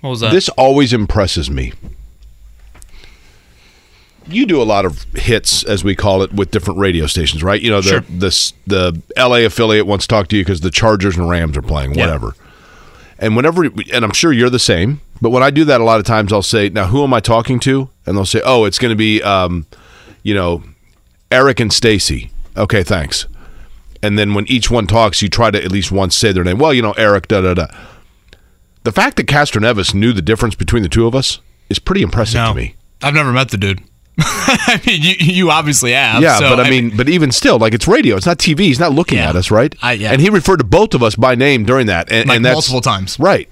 What 0.07 0.11
was 0.11 0.21
that? 0.21 0.33
This 0.33 0.49
always 0.51 0.93
impresses 0.93 1.51
me. 1.51 1.73
You 4.29 4.45
do 4.47 4.61
a 4.61 4.65
lot 4.65 4.85
of 4.85 5.05
hits, 5.15 5.63
as 5.63 5.85
we 5.85 5.95
call 5.95 6.23
it, 6.23 6.33
with 6.33 6.51
different 6.51 6.81
radio 6.81 7.07
stations, 7.07 7.45
right? 7.45 7.61
You 7.61 7.71
know, 7.71 7.81
the 7.81 7.89
Sure. 7.89 8.01
the, 8.01 8.53
the 8.67 9.03
LA 9.17 9.45
affiliate 9.45 9.87
wants 9.87 10.05
to 10.07 10.09
talk 10.09 10.27
to 10.29 10.37
you 10.37 10.43
because 10.45 10.63
the 10.63 10.71
Chargers 10.71 11.17
and 11.17 11.29
Rams 11.29 11.57
are 11.57 11.63
playing, 11.63 11.95
Yeah. 11.95 12.07
whatever. 12.07 12.35
And 13.21 13.37
whenever, 13.37 13.65
and 13.65 14.05
I'm 14.05 14.13
sure 14.13 14.33
you're 14.33 14.51
the 14.51 14.59
same, 14.59 15.01
but 15.23 15.31
when 15.31 15.43
I 15.45 15.51
do 15.51 15.65
that, 15.67 15.81
a 15.81 15.85
lot 15.85 16.01
of 16.01 16.07
times 16.07 16.33
I'll 16.33 16.43
say, 16.43 16.69
"Now, 16.69 16.87
who 16.87 17.03
am 17.05 17.15
I 17.15 17.21
talking 17.21 17.61
to?" 17.61 17.89
And 18.05 18.17
they'll 18.17 18.27
say, 18.27 18.43
"Oh, 18.45 18.65
it's 18.65 18.79
going 18.79 18.91
to 18.91 18.97
be, 18.97 19.23
um, 19.23 19.65
you 20.23 20.35
know, 20.35 20.63
Eric 21.31 21.61
and 21.61 21.73
Stacy." 21.73 22.31
Okay, 22.57 22.83
thanks. 22.83 23.27
And 24.03 24.19
then 24.19 24.35
when 24.35 24.45
each 24.49 24.71
one 24.71 24.87
talks, 24.87 25.23
you 25.23 25.29
try 25.29 25.51
to 25.51 25.65
at 25.65 25.73
least 25.73 25.91
once 25.91 26.15
say 26.15 26.33
their 26.33 26.45
name. 26.45 26.59
Well, 26.59 26.75
you 26.75 26.83
know, 26.83 26.93
Eric, 26.99 27.29
da 27.29 27.41
da 27.41 27.55
da. 27.55 27.67
The 28.87 28.93
fact 28.93 29.17
that 29.17 29.27
Castroneves 29.27 29.95
knew 29.95 30.13
the 30.13 30.23
difference 30.23 30.55
between 30.55 30.85
the 30.85 30.89
two 30.89 31.09
of 31.09 31.15
us 31.17 31.41
is 31.69 31.81
pretty 31.81 32.03
impressive 32.03 32.37
no. 32.37 32.51
to 32.51 32.55
me. 32.55 32.77
I've 33.03 33.15
never 33.15 33.33
met 33.33 33.49
the 33.51 33.57
dude. 33.57 33.81
I 34.21 34.81
mean, 34.87 35.03
you, 35.03 35.15
you 35.19 35.51
obviously 35.51 35.91
have. 35.91 36.23
Yeah, 36.23 36.39
so, 36.39 36.51
but 36.55 36.65
I 36.65 36.71
mean, 36.71 36.97
but 36.97 37.09
even 37.09 37.33
still, 37.33 37.59
like 37.59 37.75
it's 37.75 37.89
radio. 37.89 38.15
It's 38.17 38.27
not 38.27 38.39
TV. 38.39 38.61
He's 38.61 38.79
not 38.79 38.93
looking 38.93 39.19
Yeah. 39.19 39.31
at 39.31 39.35
us, 39.35 39.51
right? 39.51 39.75
I- 39.83 39.95
yeah. 39.95 40.13
And 40.13 40.21
he 40.21 40.31
referred 40.31 40.59
to 40.59 40.65
both 40.65 40.95
of 40.95 41.03
us 41.03 41.17
by 41.17 41.35
name 41.35 41.65
during 41.65 41.89
that, 41.89 42.13
and, 42.13 42.29
Like 42.29 42.37
and 42.37 42.45
multiple 42.45 42.81
times. 42.81 43.19
right? 43.19 43.49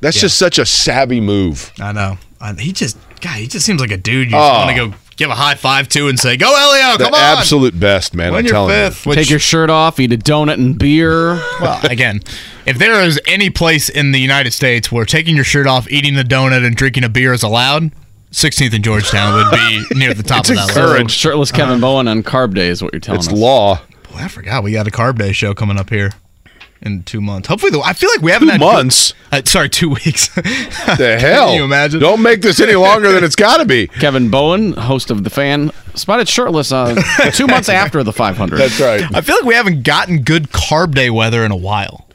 That's 0.00 0.16
Yeah. 0.18 0.20
just 0.22 0.38
such 0.38 0.60
a 0.60 0.64
savvy 0.64 1.20
move. 1.20 1.72
I 1.80 1.90
know. 1.90 2.16
I, 2.40 2.52
he 2.54 2.70
just, 2.70 2.96
God, 3.20 3.32
he 3.38 3.48
just 3.48 3.66
seems 3.66 3.80
like 3.80 3.90
a 3.90 3.96
dude 3.96 4.30
you 4.30 4.36
Oh. 4.36 4.40
just 4.40 4.66
want 4.66 4.70
to 4.70 4.86
go 4.86 4.94
give 5.16 5.30
a 5.30 5.34
high 5.34 5.54
five 5.54 5.88
to 5.90 6.08
and 6.08 6.18
say, 6.18 6.36
"Go, 6.36 6.46
Helio! 6.46 6.96
The 6.98 7.04
Come 7.04 7.14
on!" 7.14 7.20
absolute 7.38 7.78
best, 7.78 8.14
man. 8.14 8.32
Win 8.32 8.40
I'm 8.40 8.44
your 8.46 8.52
telling 8.52 8.70
fifth. 8.74 9.06
you. 9.06 9.10
Which, 9.10 9.18
Take 9.18 9.30
your 9.30 9.38
shirt 9.38 9.70
off, 9.70 9.98
eat 10.00 10.12
a 10.12 10.16
donut 10.18 10.54
and 10.54 10.78
beer. 10.78 11.34
well, 11.60 11.80
again, 11.84 12.20
if 12.66 12.78
there 12.78 13.02
is 13.02 13.20
any 13.26 13.50
place 13.50 13.88
in 13.88 14.12
the 14.12 14.18
United 14.20 14.52
States 14.52 14.90
where 14.92 15.04
taking 15.04 15.34
your 15.34 15.44
shirt 15.44 15.66
off, 15.66 15.90
eating 15.90 16.14
the 16.14 16.22
donut, 16.24 16.64
and 16.66 16.76
drinking 16.76 17.04
a 17.04 17.08
beer 17.08 17.32
is 17.32 17.42
allowed, 17.42 17.90
16th 18.32 18.74
and 18.74 18.82
Georgetown 18.84 19.34
would 19.34 19.50
be 19.52 19.84
near 19.98 20.12
the 20.14 20.22
top 20.22 20.40
It's 20.40 20.50
of 20.50 20.56
that 20.56 20.66
list. 20.66 20.76
encouraged. 20.78 21.10
So, 21.12 21.16
shirtless 21.30 21.52
Kevin 21.52 21.74
uh-huh. 21.74 21.80
Bowen 21.80 22.08
on 22.08 22.22
carb 22.22 22.54
day 22.54 22.68
is 22.68 22.82
what 22.82 22.92
you're 22.92 23.00
telling 23.00 23.20
It's 23.20 23.28
us. 23.28 23.34
law. 23.34 23.76
Boy, 24.10 24.18
I 24.20 24.28
forgot 24.28 24.62
we 24.64 24.72
got 24.72 24.86
a 24.88 24.90
carb 24.90 25.18
day 25.18 25.32
show 25.32 25.54
coming 25.54 25.78
up 25.78 25.90
here 25.90 26.10
in 26.84 27.02
two 27.02 27.20
months. 27.20 27.48
Hopefully, 27.48 27.70
the, 27.72 27.80
I 27.80 27.92
feel 27.94 28.10
like 28.10 28.20
we 28.20 28.30
haven't 28.30 28.48
Two 28.48 28.52
had 28.52 28.60
months. 28.60 29.14
Uh, 29.32 29.42
sorry, 29.44 29.68
two 29.68 29.88
weeks. 30.04 30.28
The 30.34 31.18
hell? 31.20 31.46
Can 31.48 31.56
you 31.56 31.64
imagine? 31.64 32.00
Don't 32.00 32.22
make 32.22 32.42
this 32.42 32.60
any 32.60 32.74
longer 32.74 33.10
than 33.12 33.24
it's 33.24 33.36
got 33.36 33.56
to 33.58 33.64
be. 33.64 33.86
Kevin 34.00 34.30
Bowen, 34.30 34.74
host 34.74 35.10
of 35.10 35.24
The 35.24 35.30
Fan, 35.30 35.72
spotted 35.94 36.28
shirtless 36.28 36.70
uh, 36.72 36.94
two 37.32 37.46
months 37.46 37.68
after 37.68 38.02
the 38.02 38.12
500. 38.12 38.56
That's 38.56 38.80
right. 38.80 39.02
I 39.14 39.20
feel 39.22 39.36
like 39.36 39.44
we 39.44 39.54
haven't 39.54 39.82
gotten 39.82 40.22
good 40.22 40.50
carb 40.50 40.94
day 40.94 41.10
weather 41.10 41.44
in 41.44 41.50
a 41.50 41.56
while. 41.56 42.06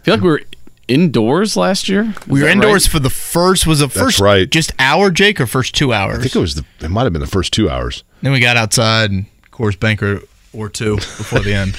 I 0.00 0.04
feel 0.04 0.14
like 0.14 0.22
we 0.22 0.30
were 0.30 0.42
indoors 0.88 1.56
last 1.56 1.88
year. 1.88 2.14
Is 2.20 2.26
We 2.26 2.42
were 2.42 2.48
indoors 2.48 2.86
right? 2.86 2.92
for 2.92 2.98
the 3.00 3.10
first 3.10 3.66
was 3.66 3.80
the 3.80 3.88
first 3.88 4.20
right. 4.20 4.48
just 4.48 4.72
hour, 4.78 5.10
Jake, 5.10 5.40
or 5.40 5.46
first 5.46 5.74
two 5.74 5.92
hours. 5.92 6.18
I 6.18 6.22
think 6.22 6.36
it 6.36 6.40
was 6.40 6.54
the. 6.54 6.64
It 6.80 6.88
might 6.90 7.04
have 7.04 7.12
been 7.12 7.20
the 7.20 7.26
first 7.26 7.52
two 7.52 7.68
hours. 7.68 8.04
Then 8.22 8.32
we 8.32 8.40
got 8.40 8.56
outside 8.56 9.10
and 9.10 9.26
Coors 9.50 9.78
Banquet 9.78 10.28
or 10.52 10.68
two 10.68 10.96
before 10.96 11.40
the 11.40 11.52
end 11.52 11.76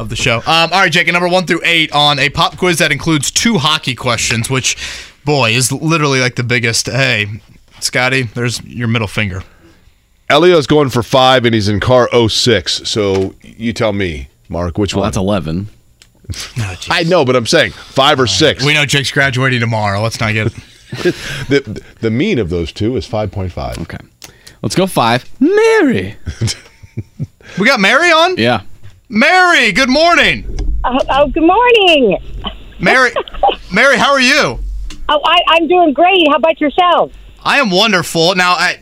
of 0.00 0.08
the 0.08 0.16
show. 0.16 0.38
Um, 0.38 0.72
all 0.72 0.80
right, 0.80 0.90
Jake, 0.92 1.06
number 1.12 1.28
one 1.28 1.46
through 1.46 1.60
eight 1.64 1.92
on 1.92 2.18
a 2.18 2.30
pop 2.30 2.56
quiz 2.56 2.78
that 2.78 2.90
includes 2.92 3.30
two 3.30 3.58
hockey 3.58 3.94
questions, 3.94 4.48
which, 4.50 4.76
boy, 5.24 5.50
is 5.52 5.70
literally 5.70 6.20
like 6.20 6.36
the 6.36 6.42
biggest. 6.42 6.86
Hey, 6.86 7.26
Scotty, 7.80 8.22
there's 8.22 8.62
your 8.64 8.88
middle 8.88 9.08
finger. 9.08 9.42
Helio's 10.28 10.66
going 10.66 10.90
for 10.90 11.02
five, 11.02 11.44
and 11.44 11.54
he's 11.54 11.68
in 11.68 11.80
car 11.80 12.08
06. 12.28 12.88
So 12.88 13.34
you 13.42 13.72
tell 13.72 13.92
me, 13.92 14.28
Mark, 14.48 14.78
which 14.78 14.94
Well, 14.94 15.02
one? 15.02 15.08
that's 15.08 15.16
11. 15.16 15.68
I 16.88 17.02
know, 17.04 17.24
but 17.24 17.34
I'm 17.36 17.46
saying 17.46 17.72
five 17.72 18.20
or 18.20 18.26
six. 18.28 18.64
We 18.64 18.72
know 18.74 18.86
Jake's 18.86 19.10
graduating 19.10 19.58
tomorrow. 19.60 20.00
Let's 20.00 20.20
not 20.20 20.32
get 20.32 20.52
the 21.02 21.84
the 22.00 22.10
mean 22.10 22.38
of 22.38 22.50
those 22.50 22.70
two 22.72 22.96
is 22.96 23.06
5.5. 23.08 23.78
Okay. 23.82 23.98
Let's 24.62 24.76
go 24.76 24.86
five. 24.86 25.28
Mary. 25.40 26.16
We 27.58 27.66
got 27.66 27.80
Mary 27.80 28.12
on. 28.12 28.36
Yeah. 28.36 28.60
Mary, 29.12 29.72
good 29.72 29.88
morning. 29.88 30.46
Oh, 30.84 30.96
oh, 31.10 31.28
good 31.30 31.42
morning. 31.42 32.16
Mary, 32.78 33.10
Mary, 33.72 33.96
how 33.96 34.12
are 34.12 34.20
you? 34.20 34.60
Oh, 35.08 35.20
I, 35.24 35.36
I'm 35.48 35.66
doing 35.66 35.92
great. 35.92 36.28
How 36.30 36.36
about 36.36 36.60
yourself? 36.60 37.10
I 37.42 37.58
am 37.58 37.72
wonderful. 37.72 38.36
Now, 38.36 38.52
I, 38.52 38.78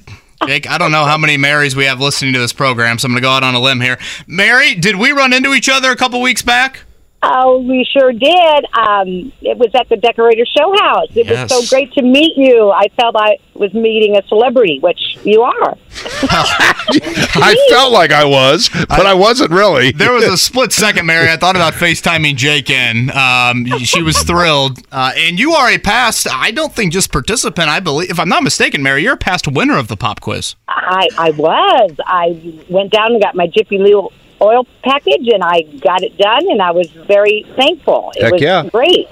Jake, 0.46 0.68
I 0.68 0.76
don't 0.76 0.92
know 0.92 1.06
how 1.06 1.16
many 1.16 1.38
Marys 1.38 1.74
we 1.74 1.86
have 1.86 1.98
listening 1.98 2.34
to 2.34 2.40
this 2.40 2.52
program, 2.52 2.98
so 2.98 3.06
I'm 3.06 3.12
going 3.12 3.22
to 3.22 3.26
go 3.26 3.30
out 3.30 3.42
on 3.42 3.54
a 3.54 3.58
limb 3.58 3.80
here. 3.80 3.98
Mary, 4.26 4.74
did 4.74 4.96
we 4.96 5.12
run 5.12 5.32
into 5.32 5.54
each 5.54 5.70
other 5.70 5.90
a 5.90 5.96
couple 5.96 6.20
weeks 6.20 6.42
back? 6.42 6.84
Oh, 7.20 7.58
we 7.58 7.84
sure 7.92 8.12
did. 8.12 8.64
Um, 8.72 9.32
it 9.42 9.58
was 9.58 9.70
at 9.74 9.88
the 9.88 9.96
Decorator 9.96 10.44
Show 10.46 10.72
House. 10.78 11.08
It 11.16 11.26
Yes. 11.26 11.50
was 11.50 11.68
so 11.68 11.76
great 11.76 11.92
to 11.94 12.02
meet 12.02 12.36
you. 12.36 12.70
I 12.70 12.86
felt 12.96 13.16
I 13.16 13.38
was 13.54 13.74
meeting 13.74 14.16
a 14.16 14.22
celebrity, 14.28 14.78
which 14.80 15.00
you 15.24 15.42
are. 15.42 15.76
I 16.30 17.56
felt 17.70 17.92
like 17.92 18.12
I 18.12 18.24
was, 18.24 18.68
but 18.68 19.04
I, 19.04 19.14
wasn't 19.14 19.50
really. 19.50 19.90
There 19.90 20.12
was 20.12 20.24
a 20.24 20.36
split 20.38 20.72
second, 20.72 21.06
Mary. 21.06 21.28
I 21.28 21.36
thought 21.36 21.56
about 21.56 21.72
FaceTiming 21.74 22.36
Jake 22.36 22.70
in. 22.70 23.10
Um, 23.10 23.66
she 23.78 24.00
was 24.02 24.18
thrilled. 24.22 24.78
Uh, 24.92 25.12
and 25.16 25.40
you 25.40 25.52
are 25.54 25.70
a 25.70 25.78
past, 25.78 26.28
I 26.32 26.52
don't 26.52 26.72
think 26.72 26.92
just 26.92 27.10
participant, 27.10 27.68
I 27.68 27.80
believe, 27.80 28.10
if 28.10 28.20
I'm 28.20 28.28
not 28.28 28.44
mistaken, 28.44 28.80
Mary, 28.82 29.02
you're 29.02 29.14
a 29.14 29.16
past 29.18 29.48
winner 29.48 29.76
of 29.76 29.88
the 29.88 29.96
pop 29.96 30.20
quiz. 30.20 30.54
I, 30.68 31.08
I 31.18 31.30
was. 31.32 31.96
I 32.06 32.62
went 32.68 32.92
down 32.92 33.12
and 33.12 33.20
got 33.22 33.34
my 33.34 33.48
Jiffy 33.48 33.78
Lube 33.78 34.12
oil 34.40 34.66
package, 34.82 35.28
and 35.32 35.42
I 35.42 35.62
got 35.80 36.02
it 36.02 36.16
done, 36.18 36.50
and 36.50 36.62
I 36.62 36.70
was 36.70 36.90
very 37.06 37.44
thankful. 37.56 38.12
It 38.16 38.22
Heck 38.24 38.32
was 38.32 38.42
yeah. 38.42 38.68
great. 38.70 39.08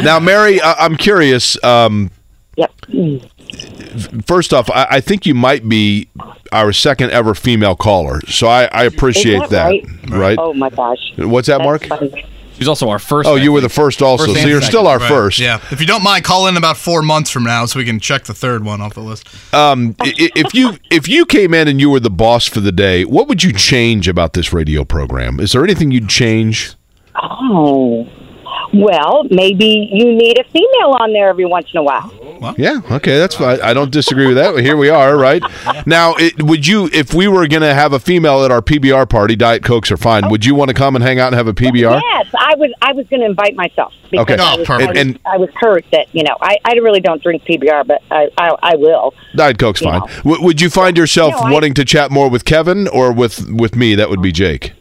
now, 0.02 0.18
Mary, 0.20 0.60
I, 0.60 0.72
I'm 0.74 0.96
curious. 0.96 1.62
Um, 1.64 2.10
Yep. 2.56 2.70
first 4.26 4.52
off, 4.52 4.70
I, 4.70 4.86
I 4.90 5.00
think 5.00 5.24
you 5.24 5.34
might 5.34 5.66
be 5.66 6.08
our 6.52 6.72
second 6.72 7.10
ever 7.10 7.34
female 7.34 7.74
caller, 7.74 8.20
so 8.28 8.46
I, 8.46 8.64
I 8.72 8.84
appreciate 8.84 9.42
Is 9.44 9.50
that 9.50 9.64
right? 9.68 9.86
Right? 10.10 10.38
Oh 10.38 10.52
my 10.52 10.68
gosh. 10.68 10.98
What's 11.16 11.48
that, 11.48 11.60
Mark? 11.62 11.86
Funny. 11.86 12.26
She's 12.62 12.68
also 12.68 12.88
our 12.90 12.98
first. 13.00 13.28
Oh, 13.28 13.34
I 13.34 13.42
you 13.42 13.50
were 13.52 13.60
the 13.60 13.68
first 13.68 14.00
also, 14.02 14.26
First 14.26 14.40
so 14.42 14.46
you're 14.46 14.60
still 14.62 14.84
second, 14.84 15.02
our 15.02 15.08
first. 15.08 15.40
Yeah. 15.40 15.60
If 15.72 15.80
you 15.80 15.86
don't 15.86 16.04
mind, 16.04 16.22
call 16.22 16.46
in 16.46 16.56
about 16.56 16.76
four 16.76 17.02
months 17.02 17.28
from 17.30 17.42
now 17.42 17.66
so 17.66 17.78
we 17.80 17.84
can 17.84 17.98
check 17.98 18.24
the 18.24 18.34
third 18.34 18.64
one 18.64 18.80
off 18.80 18.94
the 18.94 19.00
list. 19.00 19.26
Um, 19.52 19.96
i- 20.00 20.14
i- 20.18 20.30
if 20.36 20.54
you 20.54 20.78
if 20.90 21.08
you 21.08 21.26
came 21.26 21.54
in 21.54 21.66
and 21.66 21.80
you 21.80 21.90
were 21.90 21.98
the 22.00 22.08
boss 22.10 22.46
for 22.46 22.60
the 22.60 22.70
day, 22.72 23.04
what 23.04 23.26
would 23.26 23.42
you 23.42 23.52
change 23.52 24.06
about 24.06 24.32
this 24.34 24.52
radio 24.52 24.84
program? 24.84 25.40
Is 25.40 25.50
there 25.52 25.64
anything 25.64 25.90
you'd 25.90 26.08
change? 26.08 26.74
Oh. 27.20 28.06
Well, 28.74 29.24
maybe 29.30 29.88
you 29.92 30.14
need 30.14 30.38
a 30.38 30.44
female 30.44 30.96
on 30.98 31.12
there 31.12 31.28
every 31.28 31.44
once 31.44 31.66
in 31.74 31.78
a 31.78 31.82
while. 31.82 32.10
Yeah, 32.58 32.80
okay, 32.90 33.18
that's 33.18 33.34
fine. 33.36 33.60
I 33.60 33.72
don't 33.72 33.90
disagree 33.92 34.26
with 34.26 34.36
that. 34.36 34.58
Here 34.58 34.76
we 34.76 34.88
are, 34.88 35.16
right? 35.16 35.42
Now, 35.86 36.14
it, 36.16 36.42
would 36.42 36.66
you, 36.66 36.88
if 36.92 37.14
we 37.14 37.28
were 37.28 37.46
going 37.46 37.62
to 37.62 37.74
have 37.74 37.92
a 37.92 38.00
female 38.00 38.44
at 38.44 38.50
our 38.50 38.60
PBR 38.62 39.08
party, 39.08 39.36
Diet 39.36 39.62
Cokes 39.62 39.92
are 39.92 39.96
fine. 39.96 40.28
Would 40.30 40.44
you 40.44 40.54
want 40.54 40.68
to 40.68 40.74
come 40.74 40.96
and 40.96 41.04
hang 41.04 41.20
out 41.20 41.28
and 41.28 41.36
have 41.36 41.46
a 41.46 41.52
PBR? 41.54 42.00
Yes, 42.02 42.26
I 42.36 42.54
was. 42.56 42.72
I 42.82 42.92
was 42.92 43.06
going 43.08 43.20
to 43.20 43.26
invite 43.26 43.54
myself. 43.54 43.92
because 44.10 44.22
Okay. 44.34 44.42
I 44.42 44.56
was, 44.56 44.66
perfect. 44.66 44.88
I 44.88 44.92
was, 44.92 44.98
And- 45.00 45.18
I 45.26 45.36
was 45.36 45.50
hurt 45.54 45.84
that 45.92 46.06
you 46.12 46.22
know 46.24 46.36
I, 46.40 46.56
I 46.64 46.72
really 46.74 47.00
don't 47.00 47.22
drink 47.22 47.44
PBR, 47.44 47.86
but 47.86 48.02
I 48.10 48.28
I, 48.38 48.56
I 48.62 48.76
will. 48.76 49.14
Diet 49.36 49.58
Coke's 49.58 49.80
fine. 49.80 50.00
W- 50.24 50.42
would 50.42 50.60
you 50.60 50.70
find 50.70 50.96
yourself 50.96 51.32
No, 51.34 51.38
I- 51.40 51.52
wanting 51.52 51.74
to 51.74 51.84
chat 51.84 52.10
more 52.10 52.28
with 52.28 52.44
Kevin 52.44 52.88
or 52.88 53.12
with 53.12 53.48
with 53.50 53.76
me? 53.76 53.94
That 53.94 54.10
would 54.10 54.22
be 54.22 54.32
Jake. 54.32 54.72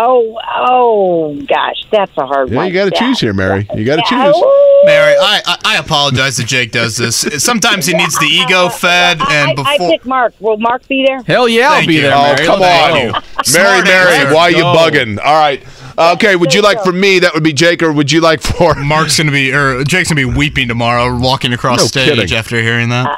Oh 0.00 0.38
oh 0.56 1.34
gosh, 1.48 1.84
that's 1.90 2.12
a 2.18 2.26
hard 2.26 2.50
Yeah, 2.50 2.56
one. 2.58 2.66
you 2.68 2.72
got 2.72 2.84
to 2.84 2.90
choose 2.92 3.18
here, 3.20 3.32
Mary. 3.34 3.66
You 3.74 3.84
got 3.84 3.96
to 3.96 4.02
Yeah, 4.14 4.26
choose. 4.32 4.36
ooh. 4.36 4.82
Mary, 4.84 5.14
I, 5.18 5.40
I, 5.44 5.56
I 5.64 5.78
apologize 5.78 6.36
that 6.36 6.46
Jake 6.46 6.70
does 6.70 6.96
this. 6.96 7.16
Sometimes 7.42 7.86
he 7.86 7.94
needs 7.94 8.16
the 8.18 8.26
ego 8.26 8.68
fed, 8.68 9.18
I, 9.20 9.34
and 9.34 9.58
I, 9.58 9.62
I 9.62 9.76
before. 9.78 9.90
pick 9.90 10.04
Mark. 10.06 10.34
Will 10.38 10.56
Mark 10.58 10.86
be 10.86 11.04
there? 11.04 11.22
Hell 11.22 11.48
yeah, 11.48 11.70
I'll 11.70 11.74
Thank 11.76 11.88
be 11.88 11.94
you. 11.94 12.02
there. 12.02 12.14
Oh, 12.14 12.22
Mary. 12.34 12.46
come 12.46 12.60
Let's 12.60 12.94
on. 12.94 13.12
go. 13.52 13.58
Mary, 13.58 13.82
Mary, 13.82 14.12
answer. 14.18 14.34
why 14.34 14.42
are 14.42 14.50
you 14.52 14.64
bugging? 14.64 15.18
All 15.24 15.34
right. 15.40 15.64
Okay, 15.98 16.36
would 16.36 16.54
you 16.54 16.62
like 16.62 16.80
for 16.84 16.92
me? 16.92 17.18
That 17.18 17.34
would 17.34 17.42
be 17.42 17.52
Jake, 17.52 17.82
or 17.82 17.92
would 17.92 18.12
you 18.12 18.20
like 18.20 18.40
for 18.40 18.74
Mark's 18.76 19.16
gonna 19.18 19.32
be, 19.32 19.52
or 19.52 19.82
Jake's 19.82 20.08
gonna 20.10 20.20
be 20.20 20.24
weeping 20.36 20.68
tomorrow, 20.68 21.18
walking 21.18 21.52
across 21.52 21.80
No 21.80 21.86
stage 21.86 22.14
kidding. 22.16 22.36
after 22.38 22.62
hearing 22.62 22.88
that. 22.90 23.06
Uh, 23.08 23.16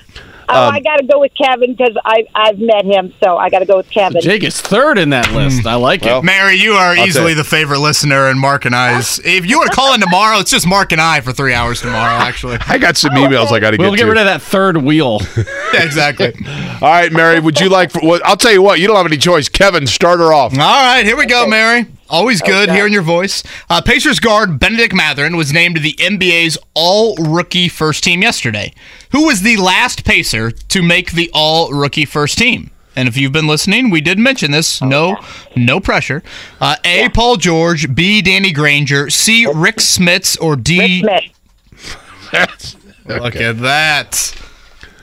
Oh, 0.53 0.69
Um, 0.69 0.75
I 0.75 0.81
got 0.81 0.97
to 0.97 1.05
go 1.07 1.21
with 1.21 1.33
Kevin 1.35 1.75
because 1.75 1.97
I 2.05 2.27
I've 2.35 2.59
met 2.59 2.85
him, 2.85 3.15
so 3.23 3.37
I 3.37 3.49
got 3.51 3.61
to 3.61 3.67
go 3.67 3.77
with 3.77 3.89
Kevin. 3.91 4.21
Jake 4.21 4.43
is 4.43 4.61
third 4.61 4.99
in 4.99 5.11
that 5.11 5.33
list. 5.33 5.67
I 5.67 5.75
like 5.77 6.03
Well, 6.03 6.19
it. 6.21 6.25
Mary, 6.25 6.57
you 6.57 6.73
are 6.73 6.93
I'll 6.95 7.07
easily 7.07 7.35
the 7.35 7.45
favorite 7.45 7.79
listener, 7.81 8.29
and 8.29 8.39
Mark 8.41 8.65
and 8.65 8.75
I's. 8.75 9.19
If 9.25 9.47
you 9.47 9.59
want 9.59 9.71
to 9.71 9.77
call 9.77 9.95
in 9.95 10.01
tomorrow, 10.01 10.39
it's 10.39 10.51
just 10.51 10.67
Mark 10.67 10.93
and 10.93 11.01
I 11.01 11.21
for 11.21 11.33
three 11.33 11.55
hours 11.55 11.81
tomorrow. 11.81 12.15
Actually, 12.23 12.59
I 12.67 12.79
got 12.79 12.97
some 12.97 13.13
emails 13.13 13.53
I 13.53 13.61
got 13.61 13.71
to 13.71 13.77
get 13.77 13.83
We'll 13.85 13.95
get 13.95 14.05
to. 14.05 14.09
rid 14.11 14.19
of 14.19 14.25
that 14.27 14.43
third 14.43 14.77
wheel. 14.79 15.21
yeah, 15.73 15.83
exactly. 15.85 16.35
All 16.83 16.89
right, 16.91 17.13
Mary, 17.13 17.41
would 17.41 17.61
you 17.61 17.69
like 17.69 17.91
for? 17.91 18.01
Well, 18.03 18.21
I'll 18.25 18.37
tell 18.37 18.53
you 18.53 18.63
what. 18.63 18.81
You 18.81 18.87
don't 18.87 18.97
have 18.97 19.07
any 19.07 19.17
choice. 19.19 19.49
Kevin, 19.49 19.87
start 19.87 20.19
her 20.21 20.33
off. 20.33 20.53
All 20.53 20.59
right, 20.59 21.05
here 21.05 21.17
we 21.17 21.27
go, 21.27 21.47
Mary. 21.47 21.87
Always 22.11 22.43
good 22.43 22.71
hearing 22.71 22.93
your 22.93 23.03
voice. 23.03 23.43
Uh, 23.69 23.81
Pacers 23.81 24.19
guard 24.19 24.59
Benedict 24.59 24.93
Mathurin 24.93 25.37
was 25.37 25.53
named 25.53 25.77
to 25.77 25.81
the 25.81 25.93
NBA's 25.93 26.59
All 26.75 27.15
Rookie 27.17 27.69
First 27.69 28.03
Team 28.03 28.21
yesterday. 28.21 28.75
Who 29.13 29.27
was 29.27 29.43
the 29.43 29.57
last 29.57 30.05
Pacer 30.05 30.51
to 30.51 30.83
make 30.83 31.13
the 31.13 31.31
All 31.33 31.73
Rookie 31.73 32.05
First 32.05 32.37
Team? 32.39 32.71
And 32.97 33.09
if 33.09 33.17
you've 33.17 33.33
been 33.33 33.47
listening, 33.47 33.91
we 33.91 34.01
did 34.01 34.19
mention 34.19 34.51
this. 34.51 34.83
No, 34.83 35.17
no 35.55 35.79
pressure. 35.79 36.25
Uh, 36.61 36.77
A. 36.85 37.09
Paul 37.11 37.37
George. 37.37 37.95
B. 37.95 38.21
Danny 38.21 38.53
Granger. 38.53 39.09
C. 39.09 39.47
Rik 39.47 39.77
Smits. 39.77 40.37
Or 40.43 40.57
D. 40.57 41.01
Smith. 41.77 42.77
Look 43.07 43.37
at 43.37 43.59
that. 43.61 44.35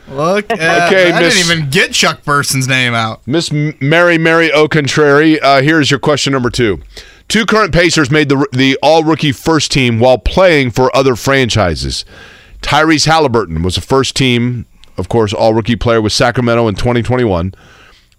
Look 0.10 0.50
at 0.52 0.60
Okay, 0.88 1.12
I 1.12 1.20
Miss- 1.22 1.36
didn't 1.36 1.52
even 1.58 1.70
get 1.70 1.92
Chuck 1.92 2.24
Person's 2.24 2.68
name 2.68 2.94
out. 2.94 3.26
Miss 3.28 3.52
M- 3.52 3.76
Mary 3.82 4.18
Mary 4.18 4.52
O'Contrary, 4.54 5.40
uh, 5.42 5.62
here's 5.62 5.92
your 5.92 6.00
question 6.00 6.34
number 6.34 6.50
two. 6.50 6.82
Two 7.28 7.46
current 7.46 7.74
Pacers 7.74 8.10
made 8.10 8.30
the 8.30 8.48
the 8.54 8.78
All 8.82 9.04
Rookie 9.04 9.34
First 9.34 9.72
Team 9.72 10.00
while 10.00 10.18
playing 10.18 10.72
for 10.72 10.96
other 10.96 11.16
franchises. 11.16 12.06
Tyrese 12.62 13.06
Halliburton 13.06 13.62
was 13.64 13.76
a 13.78 13.82
first 13.82 14.16
team, 14.16 14.66
of 14.98 15.10
course, 15.10 15.34
All 15.34 15.54
Rookie 15.54 15.76
player 15.76 16.02
with 16.02 16.14
Sacramento 16.14 16.68
in 16.68 16.76
2021. 16.76 17.54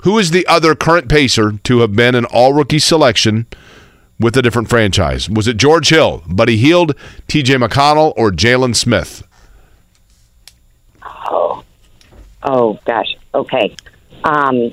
Who 0.04 0.18
is 0.18 0.30
the 0.30 0.46
other 0.46 0.74
current 0.74 1.08
Pacer 1.08 1.52
to 1.64 1.80
have 1.80 1.94
been 1.96 2.14
an 2.14 2.26
All 2.26 2.52
Rookie 2.52 2.78
selection 2.78 3.46
with 4.20 4.36
a 4.36 4.42
different 4.42 4.68
franchise? 4.68 5.28
Was 5.30 5.48
it 5.48 5.56
George 5.56 5.88
Hill, 5.88 6.22
Buddy 6.28 6.56
Hield, 6.58 6.94
T.J. 7.28 7.54
McConnell, 7.54 8.12
or 8.16 8.30
Jalen 8.30 8.76
Smith? 8.76 9.26
Oh 11.02 11.64
gosh. 12.42 13.16
Okay. 13.34 13.74
Um. 14.24 14.72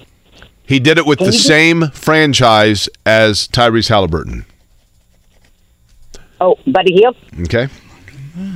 He 0.67 0.79
did 0.79 0.97
it 0.97 1.05
with 1.05 1.19
the 1.19 1.31
same 1.31 1.91
franchise 1.91 2.89
as 3.05 3.47
Tyrese 3.47 3.89
Halliburton. 3.89 4.45
Oh, 6.41 6.57
Buddy 6.67 6.93
Hield. 6.93 7.15
Okay. 7.41 7.69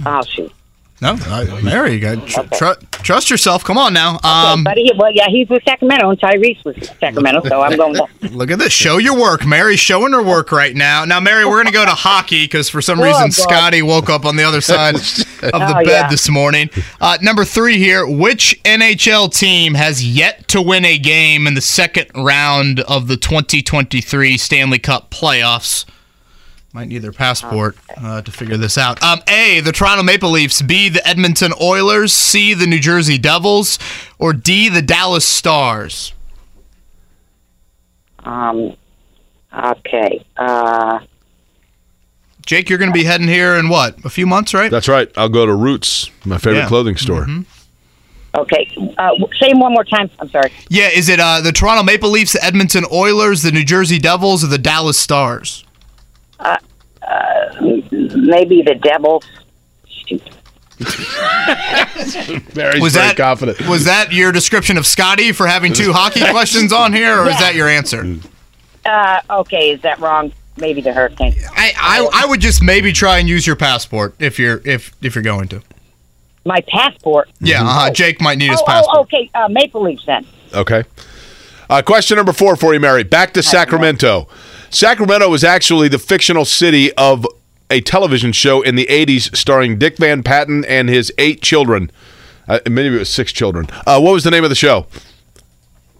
Oh 0.05 0.21
shoot. 0.23 0.51
No, 1.01 1.13
I, 1.13 1.61
Mary, 1.61 1.93
you 1.93 1.99
got 2.01 2.27
tr- 2.27 2.41
tr- 2.53 2.85
trust 2.91 3.29
yourself. 3.29 3.63
Come 3.63 3.77
on 3.77 3.93
now. 3.93 4.19
Um, 4.21 4.65
but 4.65 4.75
he, 4.77 4.91
well, 4.97 5.11
yeah, 5.13 5.27
he's 5.29 5.47
with 5.47 5.63
Sacramento, 5.63 6.09
and 6.09 6.19
Tyrese 6.19 6.63
was 6.65 6.75
Sacramento, 6.99 7.41
so 7.47 7.61
I'm 7.61 7.77
going. 7.77 7.93
With, 8.21 8.31
look 8.33 8.51
at 8.51 8.59
this. 8.59 8.73
Show 8.73 8.97
your 8.97 9.17
work. 9.17 9.45
Mary's 9.45 9.79
showing 9.79 10.11
her 10.11 10.21
work 10.21 10.51
right 10.51 10.75
now. 10.75 11.05
Now, 11.05 11.21
Mary, 11.21 11.45
we're 11.45 11.55
going 11.63 11.67
to 11.67 11.71
go 11.71 11.85
to 11.85 11.91
hockey 11.91 12.43
because 12.43 12.67
for 12.67 12.81
some 12.81 12.99
Oh, 12.99 13.03
reason 13.03 13.27
God. 13.27 13.33
Scotty 13.33 13.81
woke 13.81 14.09
up 14.09 14.25
on 14.25 14.35
the 14.35 14.43
other 14.43 14.59
side 14.61 14.95
of 14.95 15.01
the 15.01 15.51
Oh, 15.53 15.73
bed 15.85 15.87
yeah. 15.87 16.09
this 16.09 16.27
morning. 16.29 16.69
Uh, 16.99 17.17
number 17.21 17.45
three 17.45 17.77
here. 17.77 18.05
Which 18.05 18.59
NHL 18.65 19.33
team 19.33 19.75
has 19.75 20.05
yet 20.05 20.49
to 20.49 20.61
win 20.61 20.83
a 20.83 20.97
game 20.97 21.47
in 21.47 21.53
the 21.53 21.61
second 21.61 22.07
round 22.13 22.81
of 22.81 23.07
the 23.07 23.15
2023 23.15 24.37
Stanley 24.37 24.79
Cup 24.79 25.11
playoffs? 25.11 25.85
Might 26.71 26.87
need 26.87 26.99
their 26.99 27.11
passport 27.11 27.77
uh, 27.97 28.21
to 28.21 28.31
figure 28.31 28.55
this 28.55 28.77
out. 28.77 29.01
Um, 29.01 29.19
A, 29.27 29.59
the 29.59 29.71
Toronto 29.71 30.03
Maple 30.03 30.29
Leafs. 30.29 30.61
B, 30.61 30.87
the 30.87 31.05
Edmonton 31.07 31.51
Oilers. 31.59 32.13
C, 32.13 32.53
the 32.53 32.67
New 32.67 32.77
Jersey 32.79 33.17
Devils. 33.17 33.79
Or 34.19 34.33
D, 34.33 34.69
the 34.69 34.81
Dallas 34.83 35.25
Stars. 35.25 36.13
um, 38.23 38.75
okay. 39.51 40.23
Uh, 40.37 40.99
Jake, 42.45 42.69
you're 42.69 42.77
going 42.79 42.91
to 42.91 42.93
be 42.97 43.03
heading 43.03 43.27
here 43.27 43.55
in 43.55 43.69
what? 43.69 44.03
A 44.05 44.09
few 44.09 44.27
months, 44.27 44.53
right? 44.53 44.69
That's 44.71 44.87
right. 44.87 45.09
I'll 45.17 45.29
go 45.29 45.45
to 45.45 45.55
Roots, 45.55 46.09
my 46.25 46.37
favorite 46.37 46.59
Yeah. 46.61 46.67
clothing 46.67 46.97
store. 46.97 47.25
okay. 48.35 48.67
Uh, 48.97 49.09
say 49.39 49.49
him 49.49 49.59
one 49.59 49.73
more 49.73 49.83
time. 49.83 50.09
I'm 50.19 50.29
sorry. 50.29 50.51
Yeah, 50.69 50.89
is 50.89 51.09
it 51.09 51.19
uh, 51.19 51.41
the 51.41 51.51
Toronto 51.51 51.83
Maple 51.83 52.09
Leafs, 52.09 52.33
the 52.33 52.43
Edmonton 52.43 52.85
Oilers, 52.91 53.41
the 53.41 53.51
New 53.51 53.63
Jersey 53.65 53.97
Devils, 53.99 54.43
or 54.43 54.47
the 54.47 54.57
Dallas 54.59 54.97
Stars? 54.99 55.63
Maybe 57.61 58.61
the 58.61 58.75
Devils. 58.81 59.25
Shoot. 59.87 60.21
Mary's 62.55 62.81
Was 62.81 62.93
very 62.93 63.07
that 63.07 63.15
confident. 63.17 63.67
Was 63.67 63.85
that 63.85 64.11
your 64.13 64.31
description 64.31 64.77
of 64.77 64.85
Scotty 64.85 65.31
for 65.33 65.45
having 65.47 65.73
two 65.73 65.91
hockey 65.91 66.21
questions 66.31 66.71
on 66.71 66.93
here, 66.93 67.19
or 67.19 67.29
is 67.29 67.37
that 67.39 67.55
your 67.55 67.67
answer? 67.67 68.17
Uh, 68.85 69.19
okay, 69.29 69.71
is 69.71 69.81
that 69.81 69.99
wrong? 69.99 70.31
Maybe 70.57 70.81
the 70.81 70.91
hurricane. 70.93 71.33
I, 71.51 71.73
I 71.77 72.23
I 72.23 72.25
would 72.27 72.39
just 72.41 72.61
maybe 72.61 72.91
try 72.91 73.17
and 73.19 73.27
use 73.29 73.45
your 73.47 73.55
passport 73.55 74.15
if 74.19 74.39
you're 74.39 74.61
if 74.65 74.93
if 75.01 75.15
you're 75.15 75.23
going 75.23 75.47
to. 75.49 75.61
My 76.45 76.61
passport. 76.67 77.29
Yeah, 77.39 77.61
uh, 77.63 77.89
Jake 77.91 78.19
might 78.21 78.37
need 78.37 78.49
his 78.51 78.61
Oh, 78.61 78.65
passport. 78.65 78.97
oh, 78.97 79.01
okay. 79.01 79.29
Uh, 79.35 79.47
Maple 79.49 79.81
Leafs 79.83 80.05
then. 80.05 80.25
Okay. 80.53 80.83
Uh, 81.69 81.81
question 81.81 82.15
number 82.17 82.33
four 82.33 82.55
for 82.55 82.73
you, 82.73 82.79
Mary. 82.79 83.03
Back 83.03 83.33
to 83.33 83.43
Sacramento. 83.43 84.27
Sacramento 84.69 85.29
was 85.29 85.43
actually 85.43 85.87
the 85.87 85.99
fictional 85.99 86.45
city 86.45 86.91
of 86.93 87.25
a 87.69 87.81
television 87.81 88.31
show 88.31 88.61
in 88.61 88.75
the 88.75 88.85
80s 88.87 89.35
starring 89.35 89.77
Dick 89.77 89.97
Van 89.97 90.23
Patten 90.23 90.65
and 90.65 90.89
his 90.89 91.11
eight 91.17 91.41
children. 91.41 91.91
Uh, 92.47 92.59
maybe 92.69 92.95
it 92.95 92.99
was 92.99 93.09
six 93.09 93.31
children. 93.31 93.67
Uh, 93.85 93.99
what 93.99 94.11
was 94.13 94.23
the 94.23 94.31
name 94.31 94.43
of 94.43 94.49
the 94.49 94.55
show? 94.55 94.87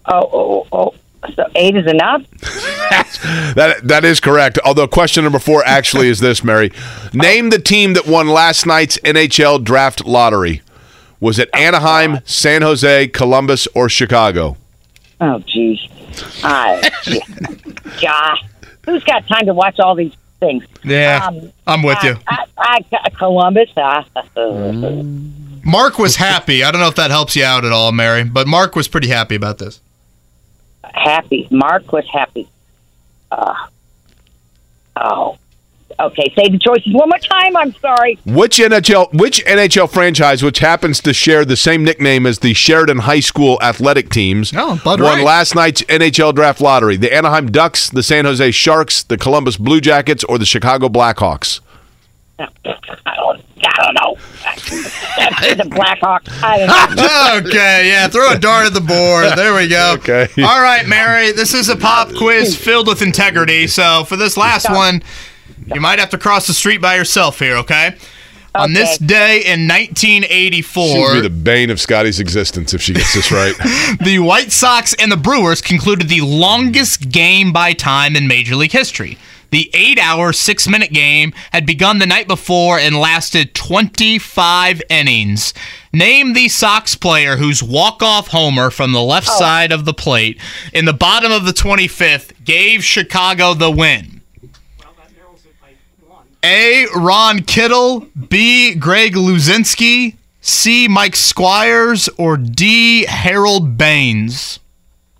Oh, 0.06 0.28
oh, 0.32 0.66
oh. 0.72 0.94
So 1.34 1.46
eight 1.54 1.76
is 1.76 1.86
enough. 1.86 2.22
That 3.54 3.80
That 3.86 4.04
is 4.04 4.20
correct. 4.20 4.58
Although 4.64 4.88
question 4.88 5.22
number 5.24 5.38
four 5.38 5.62
actually 5.64 6.08
is 6.08 6.20
this, 6.20 6.42
Mary. 6.42 6.72
Name 7.12 7.50
the 7.50 7.58
team 7.58 7.92
that 7.94 8.06
won 8.06 8.28
last 8.28 8.64
night's 8.66 8.96
NHL 8.98 9.62
draft 9.62 10.06
lottery. 10.06 10.62
Was 11.20 11.38
it 11.38 11.50
Anaheim, 11.54 12.20
San 12.24 12.62
Jose, 12.62 13.08
Columbus, 13.08 13.68
or 13.74 13.88
Chicago? 13.88 14.56
Oh, 15.20 15.38
geez. 15.40 15.78
I, 16.42 16.90
yeah. 18.00 18.34
Who's 18.84 19.04
got 19.04 19.26
time 19.28 19.46
to 19.46 19.54
watch 19.54 19.78
all 19.78 19.94
these 19.94 20.14
things? 20.40 20.64
Yeah, 20.84 21.26
Um, 21.26 21.52
I'm 21.66 21.82
with 21.82 22.02
you. 22.02 22.16
I, 22.26 22.44
I, 22.58 22.84
I, 22.92 23.10
Columbus. 23.10 23.70
Uh, 23.76 24.02
Mark 25.64 25.98
was 25.98 26.16
happy. 26.16 26.64
I 26.64 26.70
don't 26.70 26.80
know 26.80 26.88
if 26.88 26.94
that 26.96 27.10
helps 27.10 27.36
you 27.36 27.44
out 27.44 27.64
at 27.64 27.72
all, 27.72 27.92
Mary, 27.92 28.24
but 28.24 28.46
Mark 28.48 28.74
was 28.74 28.88
pretty 28.88 29.08
happy 29.08 29.34
about 29.34 29.58
this. 29.58 29.80
happy. 30.82 31.46
Mark 31.50 31.92
was 31.92 32.06
happy. 32.10 32.48
Uh, 33.30 33.54
oh. 34.96 35.36
Okay, 35.98 36.32
say 36.36 36.48
the 36.48 36.58
choices 36.58 36.94
one 36.94 37.08
more 37.08 37.18
time. 37.18 37.56
I'm 37.56 37.74
sorry. 37.74 38.18
Which 38.24 38.58
NHL 38.58 39.12
which 39.12 39.44
NHL 39.44 39.90
franchise, 39.90 40.42
which 40.42 40.60
happens 40.60 41.00
to 41.00 41.12
share 41.12 41.44
the 41.44 41.56
same 41.56 41.84
nickname 41.84 42.26
as 42.26 42.38
the 42.38 42.54
Sheridan 42.54 42.98
High 43.00 43.20
School 43.20 43.58
athletic 43.60 44.08
teams, 44.08 44.52
Oh, 44.54 44.80
Bud 44.82 45.00
won 45.00 45.16
Wright. 45.16 45.24
last 45.24 45.54
night's 45.54 45.82
NHL 45.82 46.34
draft 46.34 46.60
lottery? 46.60 46.96
The 46.96 47.12
Anaheim 47.12 47.50
Ducks, 47.50 47.90
the 47.90 48.02
San 48.02 48.24
Jose 48.24 48.50
Sharks, 48.52 49.02
the 49.02 49.18
Columbus 49.18 49.56
Blue 49.56 49.80
Jackets, 49.80 50.24
or 50.24 50.38
the 50.38 50.46
Chicago 50.46 50.88
Blackhawks? 50.88 51.60
I 52.38 52.46
don't, 53.16 53.44
I 53.66 53.82
don't 53.84 53.94
know. 53.94 54.16
the 55.54 55.64
Blackhawks. 55.68 56.42
I 56.42 56.58
don't 56.58 56.96
know. 56.96 57.48
okay, 57.50 57.88
yeah, 57.90 58.08
throw 58.08 58.32
a 58.32 58.38
dart 58.38 58.66
at 58.66 58.72
the 58.74 58.80
board. 58.80 59.36
There 59.36 59.54
we 59.54 59.68
go. 59.68 59.94
Okay. 59.98 60.28
All 60.42 60.62
right, 60.62 60.86
Mary, 60.86 61.32
this 61.32 61.52
is 61.52 61.68
a 61.68 61.76
pop 61.76 62.08
quiz 62.16 62.56
filled 62.56 62.86
with 62.86 63.02
integrity. 63.02 63.66
So 63.66 64.04
for 64.04 64.16
this 64.16 64.36
last 64.38 64.70
one, 64.70 65.02
you 65.66 65.80
might 65.80 65.98
have 65.98 66.10
to 66.10 66.18
cross 66.18 66.46
the 66.46 66.54
street 66.54 66.80
by 66.80 66.96
yourself 66.96 67.38
here, 67.38 67.56
okay? 67.56 67.96
On 68.54 68.72
this 68.72 68.98
day 68.98 69.42
in 69.44 69.68
She 69.68 69.92
1984, 69.92 71.14
be 71.14 71.20
the 71.20 71.30
bane 71.30 71.70
of 71.70 71.80
Scotty's 71.80 72.18
existence 72.18 72.74
if 72.74 72.82
she 72.82 72.92
gets 72.92 73.14
this 73.14 73.30
right. 73.30 73.54
the 74.04 74.18
White 74.18 74.50
Sox 74.50 74.92
and 74.94 75.12
the 75.12 75.16
Brewers 75.16 75.60
concluded 75.60 76.08
the 76.08 76.22
longest 76.22 77.10
game 77.10 77.52
by 77.52 77.72
time 77.72 78.16
in 78.16 78.26
Major 78.26 78.56
League 78.56 78.72
history. 78.72 79.18
The 79.50 79.70
eight 79.74 79.98
hour, 79.98 80.32
six 80.32 80.68
minute 80.68 80.92
game 80.92 81.32
had 81.52 81.66
begun 81.66 81.98
the 81.98 82.06
night 82.06 82.28
before 82.28 82.78
and 82.78 82.96
lasted 82.96 83.54
25 83.54 84.82
innings. 84.88 85.54
Name 85.92 86.32
the 86.32 86.48
Sox 86.48 86.94
player 86.94 87.36
whose 87.36 87.62
walk 87.62 88.02
off 88.02 88.28
homer 88.28 88.70
from 88.70 88.92
the 88.92 89.02
left 89.02 89.28
oh. 89.30 89.38
side 89.38 89.72
of 89.72 89.84
the 89.84 89.94
plate 89.94 90.40
in 90.72 90.84
the 90.84 90.92
bottom 90.92 91.30
of 91.30 91.44
the 91.44 91.52
25th 91.52 92.44
gave 92.44 92.84
Chicago 92.84 93.54
the 93.54 93.70
win. 93.70 94.19
A. 96.44 96.86
Ron 96.96 97.40
Kittle, 97.42 98.06
B. 98.28 98.74
Greg 98.74 99.14
Luzinski, 99.14 100.16
C. 100.40 100.88
Mike 100.88 101.16
Squires, 101.16 102.08
or 102.16 102.36
D. 102.36 103.04
Harold 103.06 103.76
Baines? 103.76 104.58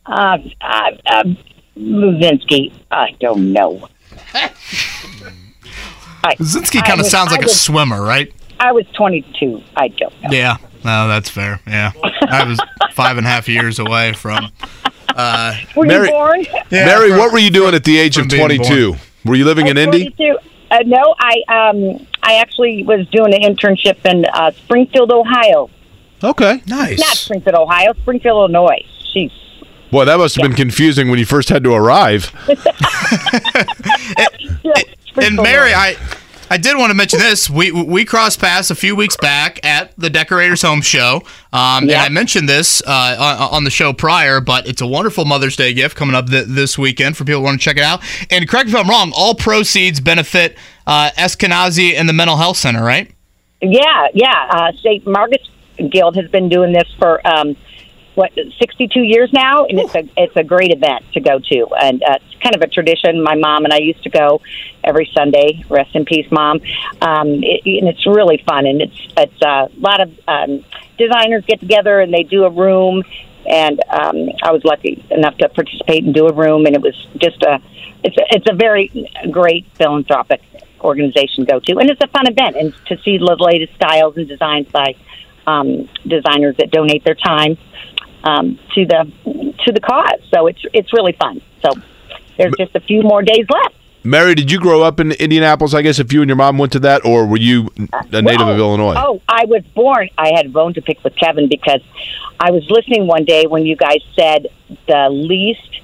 Uh, 0.07 0.39
uh, 0.61 0.91
uh, 1.07 1.25
Luzinski. 1.77 2.73
I 2.91 3.15
don't 3.21 3.53
know. 3.53 3.87
I, 6.23 6.35
Luzinski 6.37 6.85
kind 6.87 7.01
of 7.01 7.07
sounds 7.07 7.31
like 7.31 7.41
I 7.41 7.45
a 7.45 7.47
was- 7.47 7.61
swimmer, 7.61 8.03
right? 8.03 8.33
I 8.59 8.73
was 8.73 8.85
22. 8.95 9.63
I 9.77 9.89
don't 9.89 10.13
know. 10.23 10.29
Yeah, 10.31 10.59
no, 10.85 11.09
that's 11.09 11.31
fair. 11.31 11.61
Yeah, 11.67 11.93
I 12.29 12.45
was 12.45 12.61
five 12.93 13.17
and 13.17 13.27
a 13.27 13.31
half 13.31 13.49
years 13.49 13.79
away 13.79 14.13
from. 14.13 14.51
Were 15.77 15.87
Mary- 15.87 16.09
you 16.09 16.13
born? 16.13 16.45
Yeah, 16.71 16.85
Mary, 16.85 17.09
from- 17.09 17.19
what 17.19 17.33
were 17.33 17.39
you 17.39 17.49
doing 17.51 17.75
at 17.75 17.85
the 17.85 17.99
age 17.99 18.19
of 18.19 18.29
being 18.29 18.41
22? 18.41 18.97
Were 19.25 19.35
you 19.35 19.45
living 19.47 19.69
in 19.69 19.79
At 19.79 19.95
Indy? 19.95 20.15
22. 20.71 20.75
Uh, 20.75 20.83
no, 20.87 21.15
I 21.19 21.43
um 21.49 22.07
I 22.23 22.35
actually 22.37 22.85
was 22.85 23.07
doing 23.09 23.35
an 23.35 23.43
internship 23.43 24.05
in 24.05 24.25
uh, 24.33 24.51
Springfield, 24.53 25.11
Ohio. 25.13 25.71
Okay. 26.23 26.63
Nice. 26.67 26.99
Not 26.99 27.17
Springfield, 27.17 27.57
Ohio. 27.57 27.93
Springfield, 28.03 28.37
Illinois. 28.53 28.85
Jeez. 29.15 29.33
Boy, 29.91 30.05
that 30.05 30.19
must 30.19 30.37
have 30.37 30.43
been 30.43 30.57
confusing 30.57 31.11
when 31.11 31.19
you 31.19 31.25
first 31.27 31.49
had 31.49 31.65
to 31.65 31.73
arrive. 31.73 32.31
Yeah, 34.63 34.75
And 35.17 35.37
Mary, 35.37 35.73
I. 35.73 35.97
I 36.53 36.57
did 36.57 36.77
want 36.77 36.91
to 36.91 36.95
mention 36.95 37.21
this. 37.21 37.49
We 37.49 37.71
we 37.71 38.05
crossed 38.05 38.41
paths 38.41 38.73
a 38.73 38.75
few 38.75 38.97
weeks 38.97 39.17
back 39.17 39.65
at 39.65 39.97
the 39.97 40.11
Decorators 40.11 40.63
Home 40.63 40.81
Show, 40.81 41.23
um, 41.53 41.85
and 41.85 41.93
I 41.93 42.09
mentioned 42.09 42.49
this 42.49 42.83
uh, 42.85 43.17
on, 43.41 43.55
on 43.55 43.65
the 43.65 43.71
show 43.71 43.93
prior. 43.93 44.41
But 44.41 44.67
it's 44.67 44.81
a 44.81 44.87
wonderful 44.87 45.25
Mother's 45.25 45.55
Day 45.55 45.73
gift 45.73 45.97
coming 45.97 46.17
up 46.17 46.29
th- 46.29 46.47
this 46.49 46.77
weekend 46.77 47.17
for 47.17 47.25
people 47.25 47.41
who 47.41 47.45
want 47.45 47.61
to 47.61 47.65
check 47.65 47.77
it 47.77 47.85
out. 47.85 48.03
And 48.31 48.49
correct 48.49 48.67
me 48.67 48.73
if 48.73 48.79
I'm 48.81 48.91
wrong. 48.91 49.13
All 49.15 49.37
proceeds 49.37 50.01
benefit 50.01 50.57
uh, 50.89 51.11
Eskenazi 51.17 51.95
and 51.95 52.09
the 52.09 52.13
Mental 52.13 52.37
Health 52.37 52.57
Center, 52.57 52.83
right? 52.83 53.09
Yeah, 53.63 54.09
yeah. 54.13 54.49
Uh, 54.51 54.73
St. 54.83 55.07
Margaret's 55.07 55.49
Guild 55.89 56.17
has 56.17 56.29
been 56.31 56.49
doing 56.49 56.73
this 56.73 56.93
for 56.99 57.25
um, 57.27 57.57
what 58.15 58.33
sixty-two 58.59 59.03
years 59.03 59.33
now, 59.33 59.65
and 59.67 59.79
it's 59.79 59.95
a 59.95 60.09
it's 60.17 60.37
a 60.37 60.45
great 60.45 60.73
event 60.73 61.05
to 61.13 61.21
go 61.21 61.39
to, 61.39 61.67
and 61.81 62.03
uh, 62.03 62.19
it's 62.21 62.43
kind 62.43 62.55
of 62.55 62.63
a 62.63 62.67
tradition. 62.67 63.23
My 63.23 63.37
mom 63.37 63.65
and 63.65 63.73
I 63.73 63.79
used 63.79 64.03
to 64.03 64.11
go 64.11 64.41
every 64.83 65.11
Sunday. 65.15 65.65
Rest 65.69 65.95
in 65.95 66.05
peace, 66.05 66.31
mom. 66.31 66.61
Um, 67.01 67.29
it, 67.43 67.61
and 67.65 67.89
it's 67.89 68.07
really 68.07 68.43
fun, 68.47 68.67
and 68.67 68.83
it's 68.83 69.01
it's 69.17 69.43
uh, 69.43 69.69
a 69.69 69.81
lot 69.81 70.01
of 70.01 70.11
um, 70.27 70.65
designers 70.99 71.45
get 71.47 71.61
together 71.61 72.01
and 72.01 72.13
they 72.13 72.25
do 72.25 72.45
a 72.45 72.51
room. 72.51 73.03
And 73.47 73.81
um, 73.89 74.29
I 74.43 74.53
was 74.53 74.65
lucky 74.65 75.03
enough 75.11 75.37
to 75.39 75.49
participate 75.49 76.05
and 76.05 76.15
do 76.15 76.27
a 76.27 76.33
room, 76.33 76.67
and 76.67 76.75
it 76.75 76.83
was 76.83 76.95
just 77.17 77.43
a 77.43 77.61
it's 78.05 78.17
a, 78.17 78.25
it's 78.37 78.47
a 78.51 78.55
very 78.55 79.11
great 79.31 79.67
philanthropic 79.75 80.43
organization 80.81 81.47
to 81.47 81.53
go 81.53 81.61
to, 81.61 81.79
and 81.79 81.91
it's 81.91 82.01
a 82.03 82.07
fun 82.09 82.27
event, 82.29 82.57
and 82.57 82.75
to 82.87 82.99
see 83.03 83.19
the 83.19 83.25
latest 83.25 83.75
styles 83.75 84.17
and 84.17 84.29
designs 84.29 84.69
by 84.69 84.95
um, 85.47 85.89
designers 86.07 86.57
that 86.59 86.71
donate 86.71 87.03
their 87.03 87.15
time 87.15 87.57
um, 88.25 88.59
to 88.75 88.85
the 88.87 89.13
to 89.65 89.73
the 89.73 89.81
cause. 89.81 90.21
So 90.33 90.47
it's 90.47 90.61
it's 90.73 90.93
really 90.93 91.13
fun. 91.13 91.41
So 91.63 91.73
there's 92.39 92.55
just 92.59 92.75
a 92.75 92.81
few 92.81 93.03
more 93.03 93.23
days 93.23 93.47
left. 93.49 93.75
Mary, 94.03 94.35
did 94.35 94.51
you 94.51 94.59
grow 94.59 94.83
up 94.83 94.99
in 94.99 95.13
Indianapolis? 95.13 95.75
I 95.75 95.83
guess 95.83 95.99
if 95.99 96.11
you 96.11 96.23
and 96.23 96.29
your 96.29 96.37
mom 96.37 96.57
went 96.57 96.73
to 96.73 96.79
that, 96.81 97.05
or 97.05 97.27
were 97.27 97.37
you 97.37 97.69
a 97.77 98.23
native 98.23 98.41
Well, 98.47 98.51
of 98.53 98.59
Illinois? 98.59 98.95
Oh, 98.97 99.21
I 99.29 99.45
was 99.45 99.63
born. 99.75 100.09
I 100.17 100.33
had 100.35 100.47
a 100.47 100.49
bone 100.49 100.73
to 100.75 100.81
pick 100.81 101.05
with 101.05 101.15
Kevin 101.17 101.51
because 101.51 101.83
I 102.39 102.51
was 102.51 102.65
listening 102.71 103.07
one 103.07 103.27
day 103.27 103.45
when 103.47 103.67
you 103.67 103.77
guys 103.77 103.99
said 104.17 104.47
the 104.89 105.11
least 105.11 105.81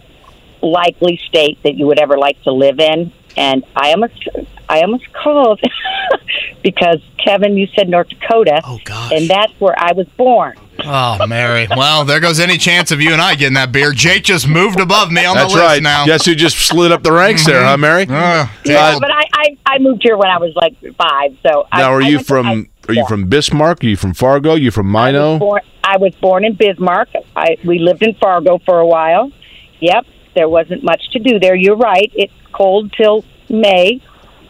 likely 0.63 1.21
state 1.29 1.63
that 1.63 1.75
you 1.75 1.87
would 1.89 1.99
ever 1.99 2.17
like 2.17 2.41
to 2.45 2.53
live 2.53 2.81
in, 2.81 3.13
and 3.37 3.65
I 3.77 3.91
almost, 3.91 4.27
I 4.67 4.81
almost 4.81 5.13
called 5.13 5.61
because 6.63 7.03
Kevin, 7.23 7.59
you 7.59 7.67
said 7.77 7.89
North 7.89 8.09
Dakota, 8.09 8.63
Oh, 8.65 8.79
gosh. 8.83 9.13
and 9.13 9.29
that's 9.29 9.53
where 9.61 9.75
I 9.79 9.93
was 9.93 10.07
born. 10.17 10.57
Oh, 10.85 11.27
Mary. 11.27 11.66
Well, 11.74 12.05
there 12.05 12.20
goes 12.20 12.39
any 12.40 12.59
chance 12.59 12.90
of 12.90 13.01
you 13.01 13.12
and 13.12 13.20
I 13.23 13.35
getting 13.35 13.55
that 13.55 13.73
beer. 13.73 13.93
Jake 13.93 14.24
just 14.24 14.47
moved 14.48 14.78
above 14.81 15.11
me 15.11 15.24
on 15.24 15.35
That's 15.36 15.53
the 15.53 15.59
list 15.59 15.69
right. 15.69 15.82
now. 15.82 16.05
Guess 16.07 16.27
who 16.27 16.35
just 16.35 16.59
slid 16.59 16.93
up 16.93 17.03
the 17.03 17.12
ranks 17.12 17.44
there, 17.47 17.65
huh, 17.65 17.77
Mary? 17.77 18.07
Uh, 18.09 18.47
Uh, 18.69 19.01
but 19.01 19.11
I, 19.11 19.23
I, 19.32 19.57
I 19.66 19.78
moved 19.78 20.03
here 20.03 20.16
when 20.16 20.28
I 20.28 20.39
was 20.39 20.53
like 20.55 20.77
five. 20.97 21.36
So 21.43 21.66
I, 21.73 21.81
now, 21.81 21.93
are 21.93 22.03
I 22.03 22.09
you 22.09 22.16
went 22.16 22.27
to 22.27 22.32
from? 22.32 22.47
high 22.47 22.53
Are 22.53 22.94
you 22.94 22.94
school. 22.94 23.07
from 23.07 23.28
Bismarck? 23.28 23.82
Are 23.82 23.86
you 23.86 23.97
from 23.97 24.15
Fargo? 24.15 24.51
Are 24.53 24.59
you 24.59 24.70
from 24.70 24.94
I 24.94 25.07
was 25.11 25.12
Minot? 25.15 25.40
born, 25.40 25.62
I 25.85 25.97
was 25.98 26.15
born 26.16 26.44
in 26.44 26.55
Bismarck. 26.55 27.09
I 27.35 27.57
we 27.65 27.78
lived 27.78 28.03
in 28.03 28.15
Fargo 28.15 28.59
for 28.65 28.78
a 28.78 28.86
while. 28.86 29.32
Yep, 29.81 30.05
there 30.35 30.48
wasn't 30.48 30.82
much 30.85 31.03
to 31.12 31.19
do 31.19 31.39
there. 31.39 31.55
You're 31.55 31.77
right. 31.77 32.11
It's 32.15 32.32
cold 32.53 32.93
till 32.93 33.24
May. 33.48 34.01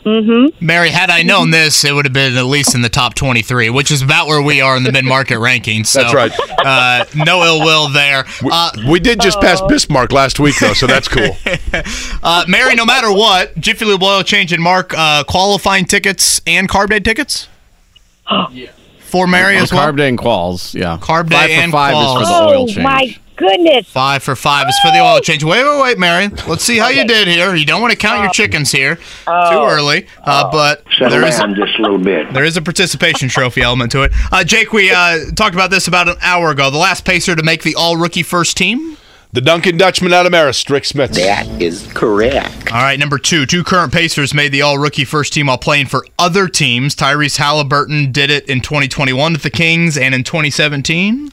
Mm-hmm. 0.06 0.64
Mary, 0.64 0.90
had 0.90 1.10
I 1.10 1.22
known 1.22 1.50
this, 1.50 1.84
it 1.84 1.92
would 1.92 2.04
have 2.04 2.12
been 2.12 2.36
at 2.36 2.44
least 2.44 2.76
in 2.76 2.80
the 2.82 2.88
top 2.88 3.14
23, 3.14 3.70
which 3.70 3.90
is 3.90 4.02
about 4.02 4.28
where 4.28 4.40
we 4.40 4.60
are 4.60 4.76
in 4.76 4.84
the 4.84 4.92
mid 4.92 5.04
market 5.04 5.34
rankings. 5.38 5.86
So, 5.88 6.00
That's 6.00 6.14
right. 6.14 6.32
Uh, 6.64 7.04
no 7.16 7.42
ill 7.44 7.58
will 7.60 7.88
there. 7.88 8.24
Uh, 8.44 8.70
We 8.88 9.00
did 9.00 9.20
just 9.20 9.40
pass 9.40 9.60
Oh. 9.60 9.66
Bismarck 9.66 10.12
last 10.12 10.38
week, 10.38 10.54
though, 10.60 10.74
so 10.74 10.86
that's 10.86 11.08
cool. 11.08 11.36
uh, 12.22 12.44
Mary, 12.46 12.76
no 12.76 12.84
matter 12.86 13.10
what, 13.12 13.58
Jiffy 13.58 13.84
Lube 13.84 14.02
Oil 14.04 14.22
Change 14.22 14.52
and 14.52 14.62
Mark 14.62 14.94
uh, 14.96 15.24
qualifying 15.24 15.84
tickets 15.86 16.40
and 16.46 16.68
carb 16.68 16.90
day 16.90 17.00
tickets? 17.00 17.48
For 19.00 19.26
Mary 19.26 19.56
as 19.56 19.72
well? 19.72 19.92
Carb 19.92 19.96
day 19.96 20.08
and 20.08 20.18
quals, 20.18 20.74
yeah. 20.74 20.98
Carb 21.00 21.30
five 21.30 21.48
day 21.48 21.56
for 21.56 21.62
and 21.62 21.72
five 21.72 21.94
quals. 21.94 22.22
is 22.22 22.28
for 22.28 22.34
the 22.34 22.40
Oh 22.40 22.48
oil 22.48 22.66
change. 22.66 22.78
my 22.80 23.16
goodness! 23.36 23.88
Five 23.88 24.22
for 24.22 24.34
five 24.36 24.68
is 24.68 24.78
for 24.80 24.90
the 24.90 25.00
oil 25.00 25.20
change. 25.20 25.44
Wait, 25.44 25.62
wait, 25.64 25.82
wait, 25.82 25.98
Mary. 25.98 26.28
Let's 26.48 26.64
see 26.64 26.78
how 26.78 26.88
you 26.88 27.06
did 27.06 27.28
here. 27.28 27.54
You 27.54 27.66
don't 27.66 27.80
want 27.80 27.92
to 27.92 27.98
count 27.98 28.22
your 28.22 28.32
chickens 28.32 28.70
here 28.72 28.96
too 28.96 29.02
early, 29.26 30.06
uh, 30.24 30.50
but 30.50 30.84
there 30.98 31.24
is 31.24 31.36
just 31.38 31.78
a 31.78 31.82
little 31.82 31.98
bit. 31.98 32.32
there 32.32 32.44
is 32.44 32.56
a 32.56 32.62
participation 32.62 33.28
trophy 33.28 33.62
element 33.62 33.92
to 33.92 34.02
it. 34.02 34.12
Uh, 34.32 34.44
Jake, 34.44 34.72
we 34.72 34.90
uh, 34.90 35.18
talked 35.34 35.54
about 35.54 35.70
this 35.70 35.86
about 35.88 36.08
an 36.08 36.16
hour 36.22 36.50
ago. 36.50 36.70
The 36.70 36.78
last 36.78 37.04
pacer 37.04 37.36
to 37.36 37.42
make 37.42 37.62
the 37.62 37.74
all 37.74 37.96
rookie 37.96 38.22
first 38.22 38.56
team. 38.56 38.96
The 39.32 39.40
Dunking 39.42 39.76
Dutchman 39.76 40.14
out 40.14 40.24
of 40.24 40.32
Marist, 40.32 40.70
Rik 40.70 40.84
Smits. 40.84 41.14
That 41.16 41.46
is 41.60 41.86
correct. 41.92 42.72
All 42.72 42.80
right, 42.80 42.98
number 42.98 43.18
two. 43.18 43.44
Two 43.44 43.64
current 43.64 43.92
Pacers 43.92 44.32
made 44.32 44.50
the 44.50 44.62
all 44.62 44.78
rookie 44.78 45.04
first 45.04 45.34
team 45.34 45.48
while 45.48 45.58
playing 45.58 45.86
for 45.86 46.06
other 46.18 46.48
teams. 46.48 46.94
Tyrese 46.96 47.36
Halliburton 47.36 48.12
did 48.12 48.30
it 48.30 48.48
in 48.48 48.62
2021 48.62 49.32
with 49.34 49.42
the 49.42 49.50
Kings 49.50 49.98
and 49.98 50.14
in 50.14 50.24
2017. 50.24 51.32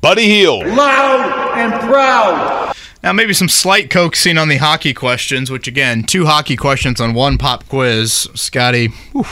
Buddy 0.00 0.26
Hield. 0.26 0.66
Loud 0.66 1.58
and 1.58 1.72
proud. 1.88 2.74
Now, 3.02 3.12
maybe 3.14 3.32
some 3.32 3.48
slight 3.48 3.88
coaxing 3.88 4.36
on 4.36 4.48
the 4.48 4.58
hockey 4.58 4.92
questions, 4.92 5.50
which 5.50 5.66
again, 5.66 6.02
two 6.04 6.26
hockey 6.26 6.54
questions 6.54 7.00
on 7.00 7.14
one 7.14 7.38
pop 7.38 7.66
quiz. 7.68 8.28
Scotty, 8.34 8.88
whew. 9.12 9.24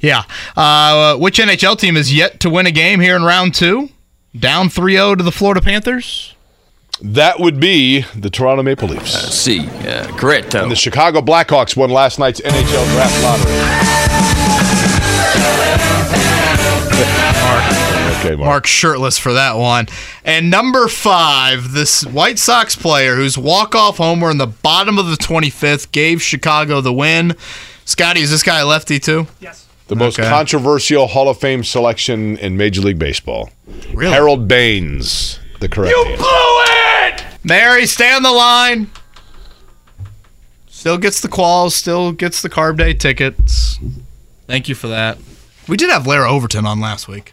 yeah. 0.00 0.22
Uh, 0.56 1.16
which 1.16 1.38
NHL 1.38 1.78
team 1.78 1.96
is 1.96 2.14
yet 2.14 2.40
to 2.40 2.48
win 2.48 2.66
a 2.66 2.70
game 2.70 3.00
here 3.00 3.16
in 3.16 3.22
round 3.22 3.54
two? 3.54 3.90
Down 4.38 4.68
3 4.68 4.92
0 4.94 5.14
to 5.16 5.22
the 5.22 5.32
Florida 5.32 5.60
Panthers? 5.60 6.34
That 7.02 7.38
would 7.40 7.60
be 7.60 8.02
the 8.14 8.30
Toronto 8.30 8.62
Maple 8.62 8.88
Leafs. 8.88 9.12
See, 9.34 9.66
uh, 9.68 10.06
correct. 10.16 10.54
And 10.54 10.70
the 10.70 10.76
Chicago 10.76 11.20
Blackhawks 11.20 11.76
won 11.76 11.90
last 11.90 12.18
night's 12.18 12.40
NHL 12.40 12.92
draft 12.94 13.22
lottery. 13.22 14.05
Okay, 18.26 18.36
Mark. 18.36 18.46
Mark 18.46 18.66
shirtless 18.66 19.18
for 19.18 19.32
that 19.32 19.56
one. 19.56 19.86
And 20.24 20.50
number 20.50 20.88
five, 20.88 21.72
this 21.72 22.04
White 22.04 22.38
Sox 22.38 22.76
player 22.76 23.16
whose 23.16 23.36
walk-off 23.38 23.96
homer 23.98 24.30
in 24.30 24.38
the 24.38 24.46
bottom 24.46 24.98
of 24.98 25.06
the 25.06 25.16
25th 25.16 25.90
gave 25.92 26.22
Chicago 26.22 26.80
the 26.80 26.92
win. 26.92 27.34
Scotty, 27.84 28.20
is 28.20 28.30
this 28.30 28.42
guy 28.42 28.60
a 28.60 28.66
lefty 28.66 28.98
too? 28.98 29.26
Yes. 29.40 29.66
The 29.88 29.94
most 29.96 30.18
Okay. 30.18 30.28
controversial 30.28 31.06
Hall 31.06 31.28
of 31.28 31.38
Fame 31.38 31.62
selection 31.62 32.36
in 32.38 32.56
Major 32.56 32.80
League 32.80 32.98
Baseball. 32.98 33.50
Really? 33.94 34.12
Harold 34.12 34.48
Baines, 34.48 35.38
the 35.60 35.68
correct 35.68 35.96
answer. 35.96 36.10
You 36.10 36.16
blew 36.16 36.62
it, 37.12 37.24
Mary, 37.44 37.86
stay 37.86 38.12
on 38.12 38.24
the 38.24 38.32
line. 38.32 38.90
Still 40.68 40.98
gets 40.98 41.20
the 41.20 41.28
quals, 41.28 41.72
still 41.72 42.12
gets 42.12 42.42
the 42.42 42.50
carb 42.50 42.76
day 42.78 42.92
tickets. 42.94 43.78
Thank 44.46 44.68
you 44.68 44.74
for 44.74 44.88
that. 44.88 45.18
We 45.68 45.76
did 45.76 45.90
have 45.90 46.06
Lara 46.06 46.30
Overton 46.30 46.66
on 46.66 46.80
last 46.80 47.08
week, 47.08 47.32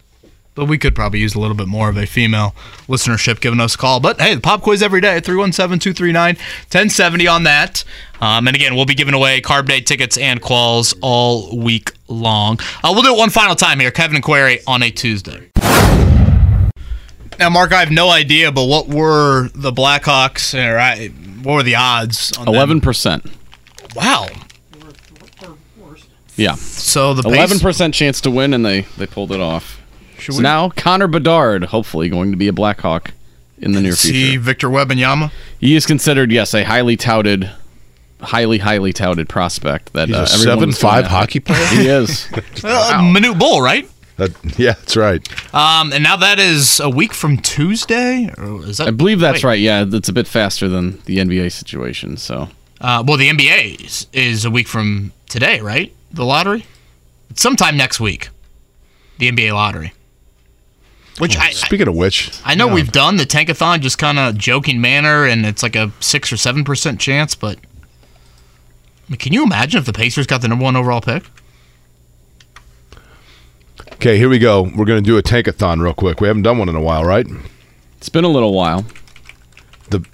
but 0.55 0.65
we 0.65 0.77
could 0.77 0.95
probably 0.95 1.19
use 1.19 1.35
a 1.35 1.39
little 1.39 1.55
bit 1.55 1.67
more 1.67 1.89
of 1.89 1.97
a 1.97 2.05
female 2.05 2.53
listenership 2.87 3.39
giving 3.41 3.59
us 3.59 3.75
a 3.75 3.77
call. 3.77 3.99
But 3.99 4.21
hey, 4.21 4.35
the 4.35 4.41
pop 4.41 4.61
quiz 4.61 4.83
every 4.83 5.01
day, 5.01 5.19
317 5.19 5.79
239 5.79 6.35
1070 6.35 7.27
on 7.27 7.43
that. 7.43 7.83
Um, 8.21 8.47
and 8.47 8.55
again, 8.55 8.75
we'll 8.75 8.85
be 8.85 8.95
giving 8.95 9.13
away 9.13 9.41
carb 9.41 9.67
day 9.67 9.81
tickets 9.81 10.17
and 10.17 10.41
quals 10.41 10.95
all 11.01 11.57
week 11.57 11.91
long. 12.07 12.59
Uh, 12.83 12.91
we'll 12.93 13.03
do 13.03 13.13
it 13.13 13.17
one 13.17 13.29
final 13.29 13.55
time 13.55 13.79
here 13.79 13.91
Kevin 13.91 14.15
and 14.15 14.23
Query 14.23 14.59
on 14.67 14.83
a 14.83 14.91
Tuesday. 14.91 15.49
Now, 17.39 17.49
Mark, 17.49 17.73
I 17.73 17.79
have 17.79 17.91
no 17.91 18.09
idea, 18.09 18.51
but 18.51 18.65
what 18.65 18.87
were 18.87 19.49
the 19.55 19.71
Blackhawks? 19.71 20.53
Or 20.53 20.77
I, 20.77 21.07
what 21.41 21.55
were 21.55 21.63
the 21.63 21.75
odds? 21.75 22.31
On? 22.37 22.47
Eleven 22.47 22.79
percent. 22.79 23.25
Wow. 23.95 24.27
Yeah. 26.35 26.55
So 26.55 27.13
the 27.13 27.27
Eleven 27.27 27.57
pace, 27.57 27.61
percent 27.61 27.93
chance 27.93 28.21
to 28.21 28.31
win, 28.31 28.53
and 28.53 28.65
they 28.65 28.81
they 28.97 29.07
pulled 29.07 29.31
it 29.31 29.39
off. 29.39 29.82
Should 30.17 30.35
So 30.35 30.39
we 30.39 30.43
now 30.43 30.69
Connor 30.69 31.07
Bedard, 31.07 31.65
hopefully 31.65 32.09
going 32.09 32.31
to 32.31 32.37
be 32.37 32.47
a 32.47 32.53
Blackhawk 32.53 33.11
in 33.57 33.71
the 33.71 33.81
near 33.81 33.93
see 33.93 34.31
future. 34.31 34.39
Victor 34.41 34.69
Wembanyama? 34.69 35.31
He 35.59 35.75
is 35.75 35.85
considered, 35.85 36.31
yes, 36.31 36.53
a 36.53 36.63
highly 36.63 36.97
touted, 36.97 37.49
highly 38.21 38.57
highly 38.59 38.93
touted 38.93 39.29
prospect. 39.29 39.93
That 39.93 40.09
He's 40.09 40.17
uh, 40.17 40.23
a 40.23 40.27
seven 40.27 40.71
five 40.71 41.05
hockey 41.05 41.39
player. 41.39 41.65
He 41.67 41.87
is. 41.87 42.27
Uh, 42.65 43.01
Manute 43.01 43.37
Bol, 43.37 43.61
right? 43.61 43.89
That, 44.17 44.31
yeah, 44.57 44.73
that's 44.73 44.95
right. 44.95 45.27
Um, 45.53 45.91
and 45.91 46.03
now 46.03 46.15
that 46.17 46.39
is 46.39 46.79
a 46.79 46.89
week 46.89 47.13
from 47.13 47.37
Tuesday. 47.37 48.29
Or 48.37 48.65
is 48.65 48.77
that? 48.77 48.87
I 48.87 48.91
believe 48.91 49.19
that's 49.19 49.37
wait. 49.37 49.43
right. 49.43 49.59
Yeah, 49.59 49.85
it's 49.91 50.07
a 50.07 50.13
bit 50.13 50.27
faster 50.27 50.69
than 50.69 51.01
the 51.05 51.17
NBA 51.17 51.51
situation. 51.51 52.17
So 52.17 52.49
Uh, 52.79 53.03
well, 53.05 53.17
the 53.17 53.29
NBA 53.29 53.83
is, 53.83 54.07
is 54.13 54.45
a 54.45 54.51
week 54.51 54.67
from 54.67 55.11
today, 55.27 55.59
right? 55.61 55.93
The 56.11 56.25
lottery. 56.25 56.65
It's 57.29 57.41
sometime 57.41 57.75
next 57.75 57.99
week. 57.99 58.29
The 59.17 59.31
NBA 59.31 59.53
lottery. 59.53 59.93
Which 61.19 61.37
I, 61.37 61.47
I 61.47 61.51
Speaking 61.51 61.87
of 61.87 61.95
which, 61.95 62.31
I 62.43 62.55
know 62.55 62.67
we've 62.67 62.91
done 62.91 63.17
the 63.17 63.25
tankathon 63.25 63.81
just 63.81 63.99
kind 63.99 64.17
of 64.17 64.35
joking 64.37 64.81
manner, 64.81 65.25
and 65.25 65.45
it's 65.45 65.61
like 65.61 65.75
a 65.75 65.91
six 65.99 66.33
or 66.33 66.37
seven 66.37 66.63
percent 66.63 66.99
chance. 66.99 67.35
But 67.35 67.57
I 67.57 69.09
mean, 69.09 69.17
can 69.17 69.31
you 69.31 69.43
imagine 69.43 69.79
if 69.79 69.85
the 69.85 69.93
Pacers 69.93 70.25
got 70.25 70.41
the 70.41 70.47
number 70.47 70.63
one 70.63 70.75
overall 70.75 71.01
pick? 71.01 71.23
okay, 74.03 74.17
here 74.17 74.27
we 74.27 74.37
go. 74.37 74.63
We're 74.63 74.85
going 74.85 75.01
to 75.01 75.07
do 75.07 75.17
a 75.17 75.23
tankathon 75.23 75.81
real 75.81 75.93
quick. 75.93 76.19
We 76.19 76.27
haven't 76.27 76.43
done 76.43 76.57
one 76.57 76.67
in 76.67 76.75
a 76.75 76.81
while, 76.81 77.05
right? 77.05 77.25
it's 77.97 78.09
been 78.09 78.25
a 78.25 78.29
little 78.29 78.53
while. 78.53 78.83
The 79.91 80.05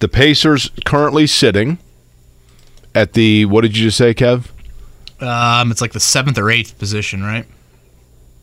the 0.00 0.08
Pacers 0.08 0.70
currently 0.84 1.28
sitting 1.28 1.78
at 2.96 3.12
the 3.12 3.44
what 3.44 3.60
did 3.60 3.76
you 3.76 3.84
just 3.84 3.98
say, 3.98 4.12
Kev? 4.12 4.46
Um, 5.20 5.70
it's 5.70 5.80
like 5.80 5.92
the 5.92 6.00
seventh 6.00 6.36
or 6.36 6.50
eighth 6.50 6.78
position, 6.78 7.22
right? 7.22 7.46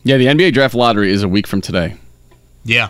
Yeah, 0.07 0.17
the 0.17 0.27
NBA 0.27 0.53
draft 0.53 0.75
lottery 0.75 1.11
is 1.11 1.23
a 1.23 1.27
week 1.27 1.47
from 1.47 1.61
today. 1.61 1.95
Yeah, 2.63 2.89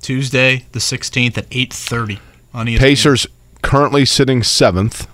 Tuesday 0.00 0.64
the 0.72 0.80
sixteenth 0.80 1.36
at 1.36 1.46
eight 1.50 1.70
thirty 1.72 2.18
on 2.54 2.66
ESPN. 2.66 2.78
Pacers 2.78 3.26
currently 3.62 4.06
sitting 4.06 4.42
seventh. 4.42 5.06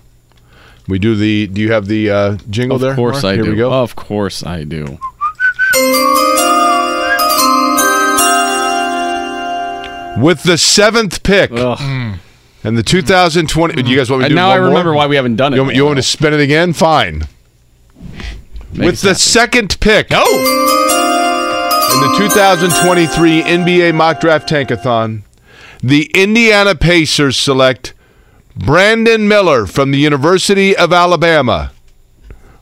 We 0.87 0.99
do 0.99 1.15
the. 1.15 1.47
Do 1.47 1.59
you 1.61 1.73
have 1.73 1.87
the 1.87 2.09
uh, 2.09 2.37
jingle 2.49 2.75
Of 2.75 2.81
there? 2.81 2.95
course 2.95 3.23
Mark? 3.23 3.33
I 3.33 3.35
Here 3.35 3.43
do. 3.43 3.51
we 3.51 3.57
go. 3.57 3.71
Of 3.73 3.95
course 3.97 4.45
I 4.45 4.63
do. 4.63 4.97
With 10.15 10.43
the 10.43 10.57
seventh 10.59 11.23
pick 11.23 11.51
Ugh. 11.51 12.19
and 12.63 12.77
the 12.77 12.83
2020. 12.83 13.81
Do 13.81 13.89
you 13.89 13.97
guys 13.97 14.09
want 14.11 14.19
me 14.21 14.23
to 14.23 14.25
And 14.27 14.31
do 14.31 14.35
now 14.35 14.49
one 14.49 14.57
I 14.59 14.61
remember 14.67 14.91
more? 14.91 14.97
why 14.97 15.07
we 15.07 15.15
haven't 15.15 15.37
done 15.37 15.53
it. 15.53 15.55
You 15.57 15.63
want, 15.63 15.75
you 15.75 15.83
want 15.85 15.95
me 15.95 16.01
to 16.03 16.07
spin 16.07 16.33
it 16.35 16.39
again? 16.39 16.71
Fine. 16.71 17.23
Make 18.73 18.85
With 18.91 19.01
the 19.01 19.09
happy. 19.09 19.19
second 19.19 19.79
pick 19.79 20.09
Go. 20.09 20.23
In 21.93 21.99
the 21.99 22.15
2023 22.17 23.43
NBA 23.43 23.93
Mock 23.93 24.19
Draft 24.19 24.49
Tankathon, 24.49 25.21
the 25.83 26.09
Indiana 26.15 26.73
Pacers 26.73 27.37
select 27.37 27.93
Brandon 28.55 29.27
Miller 29.27 29.67
from 29.67 29.91
the 29.91 29.99
University 29.99 30.75
of 30.75 30.91
Alabama. 30.91 31.71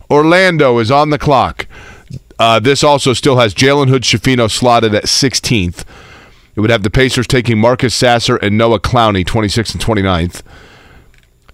Orlando 0.09 0.79
is 0.79 0.91
on 0.91 1.11
the 1.11 1.17
clock. 1.17 1.65
Uh, 2.37 2.59
this 2.59 2.83
also 2.83 3.13
still 3.13 3.37
has 3.37 3.53
Jalen 3.53 3.87
Hood-Schifino 3.87 4.51
slotted 4.51 4.93
at 4.93 5.05
16th. 5.05 5.85
It 6.53 6.59
would 6.59 6.69
have 6.69 6.83
the 6.83 6.89
Pacers 6.89 7.25
taking 7.25 7.57
Marcus 7.57 7.95
Sasser 7.95 8.35
and 8.35 8.57
Noah 8.57 8.81
Clowney, 8.81 9.23
26th 9.23 9.73
and 9.73 9.81
29th. 9.81 10.41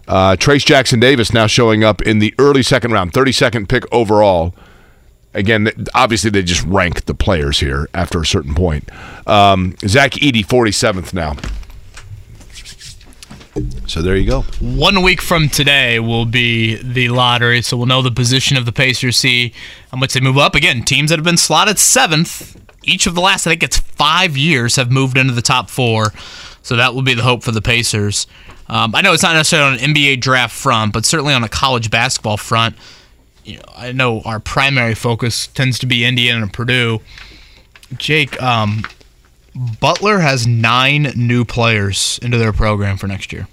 Uh, 0.07 0.35
Trayce 0.35 0.65
Jackson-Davis 0.65 1.31
now 1.31 1.45
showing 1.45 1.83
up 1.83 2.01
in 2.01 2.17
the 2.17 2.33
early 2.39 2.63
second 2.63 2.91
round, 2.91 3.13
32nd 3.13 3.69
pick 3.69 3.83
overall. 3.93 4.55
Again, 5.37 5.69
obviously 5.93 6.31
they 6.31 6.41
just 6.41 6.63
rank 6.63 7.05
the 7.05 7.13
players 7.13 7.59
here 7.59 7.87
after 7.93 8.19
a 8.19 8.25
certain 8.25 8.55
point. 8.55 8.89
Um, 9.27 9.75
Zach 9.85 10.13
Edey, 10.13 10.43
47th 10.43 11.13
now. 11.13 11.35
So 13.87 14.01
there 14.01 14.15
you 14.15 14.25
go. 14.25 14.41
One 14.59 15.03
week 15.03 15.21
from 15.21 15.47
today 15.47 15.99
will 15.99 16.25
be 16.25 16.75
the 16.75 17.09
lottery, 17.09 17.61
so 17.61 17.77
we'll 17.77 17.85
know 17.85 18.01
the 18.01 18.11
position 18.11 18.57
of 18.57 18.65
the 18.65 18.71
Pacers, 18.71 19.15
see 19.17 19.53
how 19.91 19.97
much 19.97 20.13
they 20.13 20.19
move 20.19 20.37
up. 20.39 20.55
Again, 20.55 20.83
teams 20.83 21.11
that 21.11 21.19
have 21.19 21.25
been 21.25 21.37
slotted 21.37 21.77
seventh, 21.77 22.59
each 22.83 23.05
of 23.05 23.13
the 23.13 23.21
last, 23.21 23.45
I 23.45 23.51
think 23.51 23.63
it's 23.63 23.77
five 23.77 24.35
years, 24.35 24.75
have 24.75 24.91
moved 24.91 25.17
into 25.17 25.33
the 25.33 25.41
top 25.43 25.69
four. 25.69 26.13
So 26.63 26.75
that 26.75 26.95
will 26.95 27.03
be 27.03 27.13
the 27.13 27.23
hope 27.23 27.43
for 27.43 27.51
the 27.51 27.61
Pacers. 27.61 28.25
Um, 28.69 28.93
I 28.95 29.01
know 29.01 29.13
it's 29.13 29.23
not 29.23 29.33
necessarily 29.33 29.77
on 29.77 29.83
an 29.83 29.93
NBA 29.93 30.19
draft 30.19 30.53
front, 30.55 30.93
but 30.93 31.05
certainly 31.05 31.33
on 31.33 31.43
a 31.43 31.49
college 31.49 31.89
basketball 31.89 32.37
front. 32.37 32.75
You 33.47 33.55
know, 33.57 33.63
I 33.75 33.93
know 33.93 34.21
our 34.25 34.41
primary 34.41 34.93
focus 34.93 35.47
tends 35.47 35.79
to 35.79 35.85
be 35.85 36.03
Indiana 36.03 36.43
and 36.43 36.51
Purdue. 36.51 36.99
Jake, 37.97 38.41
um, 38.43 38.83
Butler 39.79 40.19
has 40.19 40.45
nine 40.45 41.13
new 41.15 41.45
players 41.45 42.19
into 42.21 42.37
their 42.37 42.51
program 42.51 42.97
for 42.97 43.07
next 43.07 43.31
year. 43.31 43.47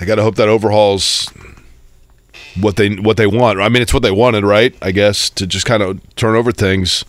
I 0.00 0.06
got 0.06 0.14
to 0.14 0.22
hope 0.22 0.36
that 0.36 0.48
overhauls 0.48 1.30
what 2.58 2.76
they 2.76 2.96
what 2.96 3.18
they 3.18 3.26
want. 3.26 3.60
I 3.60 3.68
mean, 3.68 3.82
it's 3.82 3.92
what 3.92 4.02
they 4.02 4.10
wanted, 4.10 4.44
right? 4.44 4.74
I 4.80 4.90
guess 4.90 5.28
to 5.30 5.46
just 5.46 5.66
kind 5.66 5.82
of 5.82 6.00
turn 6.16 6.34
over 6.34 6.50
things. 6.50 7.04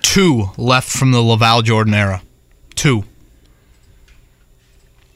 Two 0.00 0.46
left 0.56 0.88
from 0.88 1.12
the 1.12 1.18
LaVall 1.18 1.62
Jordan 1.62 1.92
era. 1.92 2.22
Two. 2.74 3.04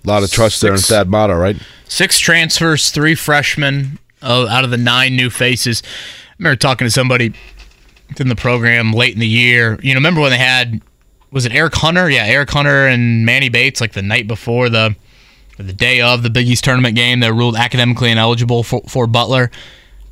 A 0.05 0.09
lot 0.09 0.23
of 0.23 0.31
trust 0.31 0.61
there 0.61 0.73
in 0.73 0.79
Six. 0.79 0.91
Thad 0.91 1.09
Matta, 1.09 1.35
right? 1.35 1.57
Six 1.89 2.19
transfers, 2.19 2.91
three 2.91 3.15
freshmen 3.15 3.99
uh, 4.21 4.47
out 4.49 4.65
of 4.65 4.71
the 4.71 4.77
nine 4.77 5.17
new 5.17 5.31
faces. 5.31 5.83
Remember 6.45 6.57
talking 6.59 6.87
to 6.87 6.91
somebody 6.91 7.33
in 8.21 8.29
the 8.29 8.37
program 8.37 8.93
late 8.93 9.15
in 9.15 9.19
the 9.19 9.27
year. 9.27 9.81
You 9.83 9.95
know, 9.95 9.99
remember 9.99 10.21
when 10.21 10.31
they 10.31 10.37
had 10.37 10.83
was 11.31 11.47
it 11.47 11.53
Eric 11.53 11.75
Hunter? 11.75 12.11
Yeah, 12.11 12.27
Eric 12.27 12.51
Hunter 12.51 12.87
and 12.87 13.25
Manny 13.25 13.49
Bates 13.49 13.81
like 13.81 13.95
the 13.95 14.03
night 14.03 14.29
before 14.29 14.69
the 14.69 14.95
or 15.59 15.63
the 15.63 15.73
day 15.73 16.03
of 16.03 16.23
the 16.23 16.29
Big 16.29 16.47
East 16.47 16.63
tournament 16.63 16.97
game. 16.97 17.21
They 17.21 17.31
were 17.31 17.39
ruled 17.39 17.57
academically 17.57 18.11
ineligible 18.11 18.63
for, 18.63 18.83
for 18.87 19.07
Butler. 19.07 19.51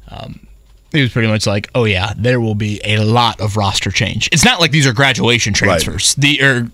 Um, 0.09 0.47
he 0.91 1.02
was 1.02 1.12
pretty 1.12 1.28
much 1.28 1.47
like, 1.47 1.69
"Oh 1.75 1.85
yeah, 1.85 2.15
there 2.17 2.41
will 2.41 2.55
be 2.55 2.81
a 2.83 3.05
lot 3.05 3.39
of 3.39 3.59
roster 3.59 3.91
change. 3.91 4.31
It's 4.33 4.44
not 4.44 4.59
like 4.59 4.70
these 4.70 4.86
are 4.86 4.94
graduation 4.94 5.52
transfers. 5.52 6.15
The 6.15 6.43
or 6.43 6.70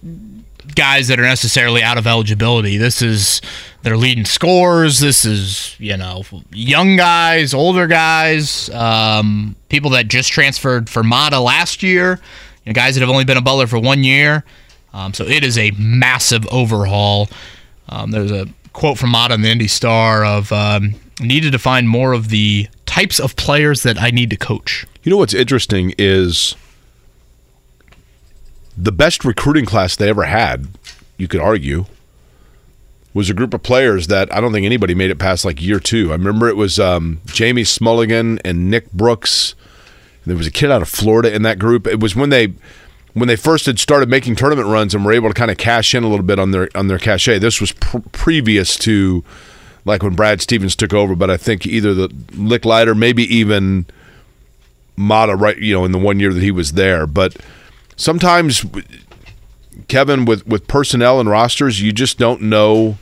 guys 0.75 1.09
that 1.09 1.19
are 1.19 1.25
necessarily 1.25 1.83
out 1.83 1.99
of 1.99 2.07
eligibility. 2.07 2.77
This 2.77 3.03
is 3.03 3.41
their 3.83 3.97
leading 3.97 4.25
scores. 4.25 4.99
This 4.99 5.25
is 5.25 5.77
you 5.79 5.97
know 5.97 6.25
young 6.51 6.97
guys, 6.97 7.55
older 7.55 7.87
guys, 7.87 8.71
um, 8.71 9.57
people 9.69 9.91
that 9.91 10.09
just 10.09 10.31
transferred 10.31 10.89
for 10.89 11.03
Matta 11.03 11.41
last 11.41 11.83
year. 11.83 12.21
You 12.65 12.71
know, 12.71 12.75
guys 12.75 12.95
that 12.95 13.01
have 13.01 13.11
only 13.11 13.25
been 13.25 13.37
a 13.37 13.43
Butler 13.43 13.67
for 13.67 13.79
one 13.79 14.05
year. 14.05 14.45
Um, 14.93 15.15
so 15.15 15.25
it 15.25 15.45
is 15.45 15.59
a 15.59 15.71
massive 15.73 16.47
overhaul. 16.49 17.29
Um, 17.89 18.11
there's 18.11 18.33
a 18.33 18.47
quote 18.73 18.99
from 18.99 19.13
Matta 19.13 19.35
in 19.35 19.43
the 19.43 19.51
Indy 19.51 19.69
Star 19.69 20.25
of 20.25 20.53
um, 20.53 20.95
needed 21.21 21.53
to 21.53 21.59
find 21.59 21.89
more 21.89 22.13
of 22.13 22.29
the 22.29 22.69
types 22.87 23.19
of 23.19 23.37
players 23.37 23.83
that 23.83 23.99
I 23.99 24.11
need 24.11 24.31
to 24.31 24.37
coach. 24.37 24.87
You 25.03 25.11
know 25.11 25.17
what's 25.19 25.35
interesting 25.35 25.95
is 25.99 26.55
the 28.81 28.93
best 28.93 29.25
recruiting 29.25 29.67
class 29.67 29.97
they 29.97 30.09
ever 30.09 30.25
had, 30.25 30.69
you 31.17 31.27
could 31.27 31.41
argue, 31.41 31.87
was 33.13 33.29
a 33.29 33.35
group 33.35 33.53
of 33.53 33.63
players 33.63 34.07
that 34.07 34.33
I 34.33 34.41
don't 34.41 34.53
think 34.53 34.65
anybody 34.65 34.95
made 34.95 35.11
it 35.11 35.19
past 35.19 35.45
like 35.45 35.61
year 35.61 35.81
two. 35.81 36.11
I 36.11 36.13
remember 36.13 36.49
it 36.49 36.57
was 36.57 36.79
um, 36.79 37.21
Jamie 37.27 37.65
Smulligan 37.65 38.41
and 38.45 38.71
Nick 38.71 38.93
Brooks. 38.93 39.55
There 40.25 40.37
was 40.37 40.47
a 40.47 40.53
kid 40.53 40.71
out 40.71 40.83
of 40.83 40.89
Florida 40.89 41.35
in 41.35 41.43
that 41.43 41.59
group. 41.59 41.87
It 41.87 42.01
was 42.01 42.15
when 42.15 42.31
they 42.31 42.53
when 43.15 43.27
they 43.27 43.35
first 43.35 43.67
had 43.67 43.81
started 43.81 44.09
making 44.09 44.37
tournament 44.37 44.69
runs 44.69 44.95
and 44.95 45.05
were 45.05 45.13
able 45.13 45.29
to 45.29 45.35
kind 45.35 45.51
of 45.51 45.57
cash 45.57 45.95
in 45.95 46.05
a 46.05 46.09
little 46.09 46.25
bit 46.25 46.39
on 46.39 46.53
their 46.53 46.69
on 46.75 46.87
their 46.87 46.99
cachet. 46.99 47.39
This 47.39 47.61
was 47.61 47.73
pr- 47.73 47.99
previous 48.13 48.77
to 48.79 49.25
like 49.85 50.03
when 50.03 50.15
Brad 50.15 50.41
Stevens 50.41 50.77
took 50.77 50.93
over, 50.93 51.17
but 51.17 51.31
I 51.31 51.37
think 51.37 51.67
either 51.67 51.95
the 51.95 52.09
Lickliter, 52.09 52.97
maybe 52.97 53.25
even 53.35 53.87
Matta, 54.97 55.35
right? 55.35 55.57
You 55.57 55.75
know, 55.75 55.85
in 55.85 55.93
the 55.93 55.99
one 55.99 56.21
year 56.21 56.33
that 56.33 56.43
he 56.43 56.51
was 56.51 56.73
there. 56.73 57.07
But 57.07 57.37
sometimes, 57.99 58.65
Kevin, 59.89 60.25
with 60.25 60.47
with 60.47 60.67
personnel 60.67 61.21
and 61.21 61.29
rosters, 61.29 61.83
you 61.83 61.93
just 61.93 62.19
don't 62.19 62.41
know 62.43 62.97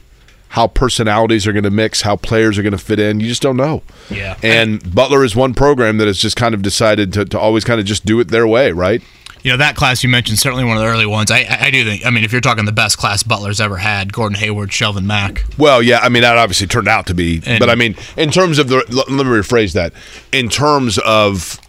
how 0.50 0.66
personalities 0.66 1.46
are 1.46 1.52
going 1.52 1.64
to 1.64 1.70
mix, 1.70 2.02
how 2.02 2.16
players 2.16 2.56
are 2.58 2.62
going 2.62 2.72
to 2.72 2.78
fit 2.78 2.98
in. 2.98 3.20
You 3.20 3.28
just 3.28 3.42
don't 3.42 3.56
know. 3.56 3.82
Yeah. 4.10 4.36
And 4.42 4.94
Butler 4.94 5.24
is 5.24 5.34
one 5.36 5.54
program 5.54 5.98
that 5.98 6.06
has 6.06 6.18
just 6.18 6.36
kind 6.36 6.54
of 6.54 6.62
decided 6.62 7.12
to, 7.14 7.24
to 7.26 7.38
always 7.38 7.64
kind 7.64 7.78
of 7.80 7.86
just 7.86 8.06
do 8.06 8.18
it 8.20 8.28
their 8.28 8.46
way, 8.46 8.72
right? 8.72 9.02
You 9.42 9.50
know, 9.52 9.58
that 9.58 9.76
class 9.76 10.02
you 10.02 10.08
mentioned, 10.08 10.38
certainly 10.38 10.64
one 10.64 10.76
of 10.76 10.82
the 10.82 10.88
early 10.88 11.04
ones. 11.06 11.30
I, 11.30 11.46
I 11.60 11.70
do 11.70 11.84
think, 11.84 12.06
I 12.06 12.10
mean, 12.10 12.24
if 12.24 12.32
you're 12.32 12.40
talking 12.40 12.64
the 12.64 12.72
best 12.72 12.96
class 12.96 13.22
Butler's 13.22 13.60
ever 13.60 13.76
had, 13.76 14.12
Gordon 14.12 14.36
Hayward, 14.38 14.70
Shelvin 14.70 15.04
Mack. 15.04 15.44
Well, 15.58 15.82
yeah, 15.82 15.98
I 15.98 16.08
mean 16.08 16.22
that 16.22 16.36
obviously 16.38 16.66
turned 16.68 16.88
out 16.88 17.06
to 17.08 17.14
be, 17.14 17.42
And- 17.44 17.58
but 17.60 17.68
I 17.68 17.74
mean 17.74 17.94
in 18.16 18.30
terms 18.30 18.58
of 18.58 18.68
the 18.68 18.76
let 18.88 19.08
me 19.08 19.24
rephrase 19.24 19.72
that. 19.74 19.92
In 20.32 20.48
terms 20.48 20.98
of 20.98 21.60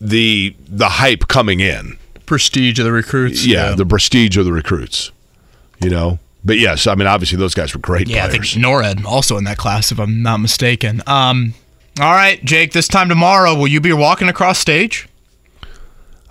the 0.00 0.54
the 0.68 0.88
hype 0.88 1.28
coming 1.28 1.60
in, 1.60 1.96
Prestige 2.26 2.78
of 2.78 2.84
the 2.84 2.92
recruits. 2.92 3.44
yeah, 3.46 3.74
the 3.74 3.84
prestige 3.86 4.36
of 4.36 4.44
the 4.44 4.52
recruits, 4.52 5.10
you 5.82 5.90
know. 5.90 6.18
But 6.44 6.58
yes, 6.58 6.86
I 6.86 6.94
mean 6.94 7.06
obviously 7.06 7.36
those 7.38 7.54
guys 7.54 7.74
were 7.74 7.80
great 7.80 8.08
Yeah, 8.08 8.24
I 8.24 8.28
think 8.28 8.44
Nored 8.44 9.04
also 9.04 9.36
in 9.36 9.44
that 9.44 9.58
class, 9.58 9.92
if 9.92 9.98
I'm 10.00 10.22
not 10.22 10.38
mistaken. 10.38 11.02
Um, 11.06 11.52
all 12.00 12.12
right, 12.12 12.42
Jake, 12.44 12.72
this 12.72 12.88
time 12.88 13.08
tomorrow, 13.10 13.54
will 13.54 13.68
you 13.68 13.80
be 13.80 13.92
walking 13.92 14.28
across 14.28 14.58
stage? 14.58 15.06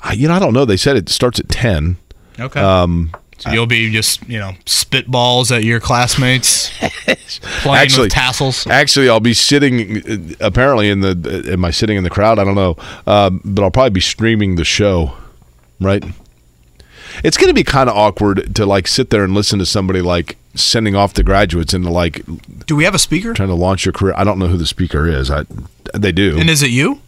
I- 0.02 0.14
you 0.14 0.28
know, 0.28 0.34
I 0.34 0.40
don't 0.40 0.54
know. 0.54 0.66
They 0.66 0.78
said 0.78 0.96
it 0.96 1.10
starts 1.10 1.40
at 1.40 1.50
ten. 1.50 1.98
Okay. 2.40 2.60
Um, 2.60 3.12
so 3.40 3.50
you'll 3.52 3.66
be 3.66 3.92
just, 3.92 4.28
you 4.30 4.38
know, 4.38 4.52
spitballs 4.66 5.56
at 5.56 5.64
your 5.64 5.80
classmates, 5.80 6.70
playing 7.62 7.78
Actually- 7.84 8.04
with 8.06 8.12
tassels. 8.14 8.68
Actually, 8.68 9.10
I'll 9.10 9.20
be 9.20 9.34
sitting 9.34 9.98
uh, 9.98 10.36
apparently 10.40 10.90
in 10.90 11.00
the. 11.02 11.50
Am 11.52 11.66
I 11.66 11.72
sitting 11.72 11.98
in 11.98 12.04
the 12.04 12.10
crowd? 12.10 12.38
I 12.40 12.44
don't 12.44 12.56
know, 12.56 12.76
um, 13.08 13.42
but 13.44 13.64
I'll 13.64 13.72
probably 13.72 13.92
be 13.92 14.02
streaming 14.02 14.56
the 14.56 14.66
show. 14.66 15.14
Right. 15.82 16.04
It's 17.24 17.38
going 17.38 17.50
to 17.50 17.54
be 17.54 17.64
kind 17.64 17.90
of 17.90 17.96
awkward 17.98 18.56
to 18.56 18.66
like 18.66 18.88
sit 18.88 19.10
there 19.10 19.24
and 19.24 19.34
listen 19.34 19.60
to 19.60 19.66
somebody 19.66 20.02
like 20.02 20.38
sending 20.54 20.96
off 20.96 21.14
the 21.16 21.24
graduates 21.24 21.74
into 21.74 21.90
like 21.90 22.24
Do 22.66 22.76
we 22.76 22.84
have 22.84 22.94
a 22.96 23.00
speaker? 23.00 23.34
trying 23.34 23.50
to 23.50 23.56
launch 23.56 23.86
your 23.86 23.94
career. 23.94 24.14
I 24.16 24.24
don't 24.24 24.40
know 24.40 24.48
who 24.48 24.58
the 24.58 24.68
speaker 24.68 25.08
is. 25.08 25.32
I 25.32 25.44
they 25.94 26.12
do. 26.12 26.38
And 26.40 26.50
is 26.50 26.62
it 26.64 26.70
you? 26.70 27.02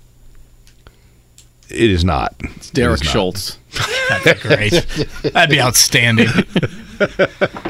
it 1.70 1.90
is 1.90 2.04
not. 2.04 2.36
It's 2.40 2.70
Derek 2.72 3.00
It 3.02 3.06
is 3.08 3.14
not. 3.16 3.58
That'd 4.10 4.42
be 4.42 4.48
great. 4.48 4.72
That'd 5.34 5.50
be 5.50 5.62
outstanding. 5.62 6.28
All 6.30 7.08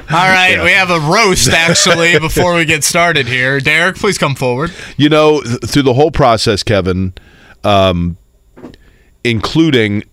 right, 0.09 0.59
we 0.63 0.71
have 0.71 0.89
a 0.89 0.99
roast 0.99 1.49
actually 1.49 2.19
before 2.19 2.55
we 2.55 2.65
get 2.65 2.83
started 2.83 3.27
here. 3.27 3.59
Derek, 3.59 3.95
please 3.95 4.17
come 4.17 4.35
forward. 4.35 4.71
You 4.97 5.09
know, 5.09 5.41
th- 5.41 5.59
through 5.65 5.83
the 5.83 5.93
whole 5.93 6.11
process, 6.11 6.63
Kevin, 6.63 7.13
um, 7.63 8.17
including, 9.23 10.03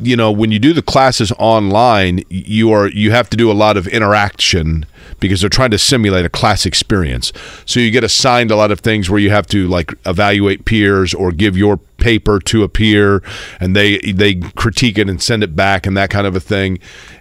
you 0.00 0.16
know, 0.16 0.30
when 0.30 0.52
you 0.52 0.58
do 0.58 0.72
the 0.72 0.82
classes 0.82 1.32
online, 1.38 2.22
you 2.28 2.70
are 2.72 2.88
you 2.88 3.10
have 3.10 3.28
to 3.30 3.36
do 3.36 3.50
a 3.50 3.52
lot 3.52 3.76
of 3.76 3.86
interaction 3.88 4.86
because 5.20 5.40
they're 5.40 5.50
trying 5.50 5.70
to 5.70 5.78
simulate 5.78 6.24
a 6.24 6.28
class 6.28 6.66
experience. 6.66 7.32
So 7.66 7.80
you 7.80 7.90
get 7.90 8.04
assigned 8.04 8.50
a 8.50 8.56
lot 8.56 8.70
of 8.70 8.80
things 8.80 9.10
where 9.10 9.18
you 9.18 9.30
have 9.30 9.46
to 9.48 9.66
like 9.66 9.92
evaluate 10.06 10.64
peers 10.64 11.14
or 11.14 11.32
give 11.32 11.56
your 11.56 11.78
paper 11.98 12.38
to 12.40 12.62
a 12.62 12.68
peer, 12.68 13.22
and 13.60 13.74
they 13.74 13.98
they 13.98 14.36
critique 14.36 14.98
it 14.98 15.08
and 15.08 15.22
send 15.22 15.42
it 15.42 15.56
back 15.56 15.86
and 15.86 15.96
that 15.96 16.10
kind 16.10 16.26
of 16.26 16.36
a 16.36 16.40
thing, 16.40 16.78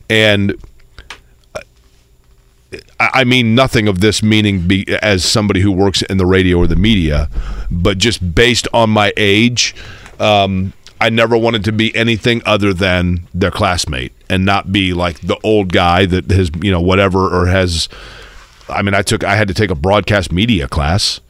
and. 0.09 0.53
I 2.99 3.09
I 3.13 3.23
mean 3.23 3.55
nothing 3.55 3.87
of 3.87 4.01
this 4.01 4.21
meaning 4.21 4.67
be 4.67 4.85
as 5.01 5.23
somebody 5.23 5.61
who 5.61 5.71
works 5.71 6.01
in 6.01 6.17
the 6.17 6.25
radio 6.25 6.57
or 6.57 6.67
the 6.67 6.75
media, 6.75 7.29
but 7.71 7.97
just 7.97 8.35
based 8.35 8.67
on 8.73 8.89
my 8.89 9.13
age, 9.15 9.73
um, 10.19 10.73
I 10.99 11.09
never 11.09 11.37
wanted 11.37 11.63
to 11.65 11.71
be 11.71 11.95
anything 11.95 12.41
other 12.45 12.73
than 12.73 13.27
their 13.33 13.51
classmate 13.51 14.13
and 14.29 14.45
not 14.45 14.71
be 14.71 14.93
like 14.93 15.21
the 15.21 15.37
old 15.43 15.71
guy 15.71 16.05
that 16.05 16.29
has 16.31 16.51
you 16.61 16.71
know 16.71 16.81
whatever 16.81 17.27
or 17.27 17.47
has. 17.47 17.89
I 18.69 18.81
mean, 18.81 18.93
I 18.93 19.01
took 19.01 19.23
I 19.23 19.35
had 19.35 19.47
to 19.47 19.53
take 19.53 19.69
a 19.69 19.75
broadcast 19.75 20.31
media 20.31 20.67
class. 20.67 21.21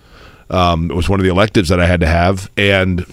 Um, 0.49 0.89
it 0.89 0.95
was 0.95 1.09
one 1.09 1.19
of 1.19 1.23
the 1.23 1.29
electives 1.29 1.69
that 1.69 1.79
I 1.79 1.85
had 1.85 1.99
to 1.99 2.07
have, 2.07 2.49
and 2.57 3.05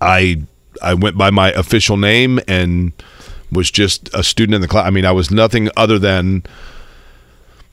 I 0.00 0.42
I 0.80 0.94
went 0.94 1.18
by 1.18 1.30
my 1.30 1.50
official 1.52 1.96
name 1.96 2.40
and 2.46 2.92
was 3.50 3.70
just 3.70 4.08
a 4.14 4.22
student 4.22 4.54
in 4.54 4.60
the 4.60 4.68
class. 4.68 4.86
I 4.86 4.90
mean, 4.90 5.04
I 5.04 5.12
was 5.12 5.30
nothing 5.30 5.68
other 5.76 5.98
than 5.98 6.44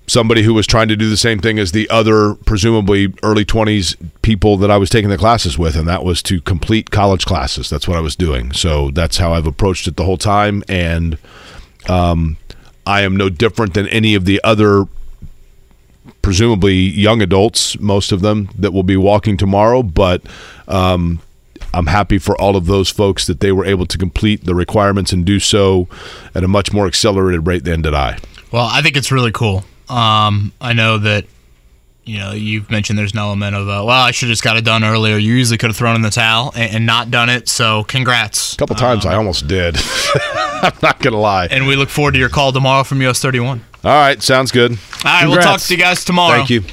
somebody 0.10 0.44
who 0.44 0.54
was 0.54 0.66
trying 0.68 0.88
to 0.88 0.96
do 0.96 1.10
the 1.10 1.18
same 1.18 1.40
thing 1.40 1.60
as 1.60 1.72
the 1.72 1.90
other 1.90 2.36
presumably 2.36 3.14
early 3.24 3.46
20s 3.46 3.96
people 4.22 4.58
that 4.58 4.72
I 4.72 4.78
was 4.78 4.90
taking 4.90 5.10
the 5.10 5.18
classes 5.18 5.58
with 5.58 5.76
and 5.76 5.88
that 5.88 6.04
was 6.04 6.22
to 6.24 6.42
complete 6.42 6.92
college 6.92 7.26
classes 7.26 7.70
that's 7.70 7.88
what 7.88 7.98
I 7.98 8.02
was 8.02 8.16
doing 8.16 8.52
so 8.52 8.92
that's 8.92 9.18
how 9.18 9.34
I've 9.34 9.48
approached 9.48 9.88
it 9.88 9.96
the 9.96 10.06
whole 10.06 10.18
time 10.18 10.64
and 10.68 11.18
um, 11.88 12.38
I 12.86 13.02
am 13.02 13.16
no 13.16 13.30
different 13.30 13.74
than 13.74 13.88
any 13.88 14.16
of 14.16 14.26
the 14.26 14.42
other 14.44 14.86
presumably 16.22 16.76
young 16.76 17.22
adults, 17.22 17.80
most 17.80 18.12
of 18.12 18.22
them 18.22 18.50
that 18.58 18.72
will 18.72 18.84
be 18.84 18.98
walking 18.98 19.38
tomorrow. 19.38 19.84
But 19.84 20.22
um, 20.68 21.22
I'm 21.74 21.88
happy 21.88 22.18
for 22.18 22.40
all 22.40 22.56
of 22.56 22.66
those 22.66 22.90
folks 22.90 23.28
that 23.28 23.40
they 23.40 23.52
were 23.52 23.66
able 23.66 23.86
to 23.86 23.98
complete 23.98 24.46
the 24.46 24.56
requirements 24.56 25.14
and 25.14 25.26
do 25.26 25.40
so 25.40 25.88
at 26.36 26.44
a 26.44 26.48
much 26.48 26.74
more 26.74 26.88
accelerated 26.88 27.48
rate 27.48 27.64
than 27.64 27.82
did 27.82 27.94
I. 27.94 28.18
Well, 28.52 28.66
I 28.66 28.82
think 28.82 28.98
it's 28.98 29.12
really 29.12 29.32
cool. 29.32 29.64
Um, 29.90 30.54
I 30.62 30.74
know 30.74 30.98
that 31.00 31.26
you 32.06 32.18
know 32.20 32.32
you've 32.32 32.70
mentioned 32.72 32.98
there's 32.98 33.14
an 33.14 33.20
element 33.20 33.56
of 33.56 33.68
uh, 33.68 33.84
well, 33.86 33.90
I 33.90 34.12
should 34.12 34.28
have 34.28 34.34
just 34.34 34.44
got 34.44 34.58
it 34.58 34.66
done 34.66 34.84
earlier. 34.84 35.18
You 35.18 35.34
usually 35.34 35.58
could 35.58 35.70
have 35.70 35.78
thrown 35.78 35.96
in 35.96 36.02
the 36.02 36.10
towel 36.10 36.52
and, 36.56 36.76
and 36.76 36.86
not 36.86 37.12
done 37.12 37.30
it. 37.30 37.48
So 37.50 37.84
congrats. 37.86 38.54
A 38.54 38.58
couple 38.58 38.76
times 38.76 39.06
I 39.06 39.16
almost 39.16 39.48
did. 39.48 39.78
I'm 40.62 40.74
not 40.82 41.00
gonna 41.00 41.20
lie. 41.20 41.48
And 41.48 41.68
we 41.68 41.76
look 41.76 41.90
forward 41.90 42.14
to 42.14 42.20
your 42.20 42.30
call 42.30 42.52
tomorrow 42.52 42.84
from 42.84 43.02
US 43.04 43.22
31. 43.22 43.64
All 43.84 43.92
right, 43.92 44.22
sounds 44.22 44.52
good. 44.52 44.72
All 44.72 44.78
right, 45.06 45.28
we'll 45.28 45.42
talk 45.42 45.62
to 45.62 45.74
you 45.74 45.80
guys 45.80 46.04
tomorrow. 46.04 46.38
Thank 46.38 46.50
you. 46.50 46.64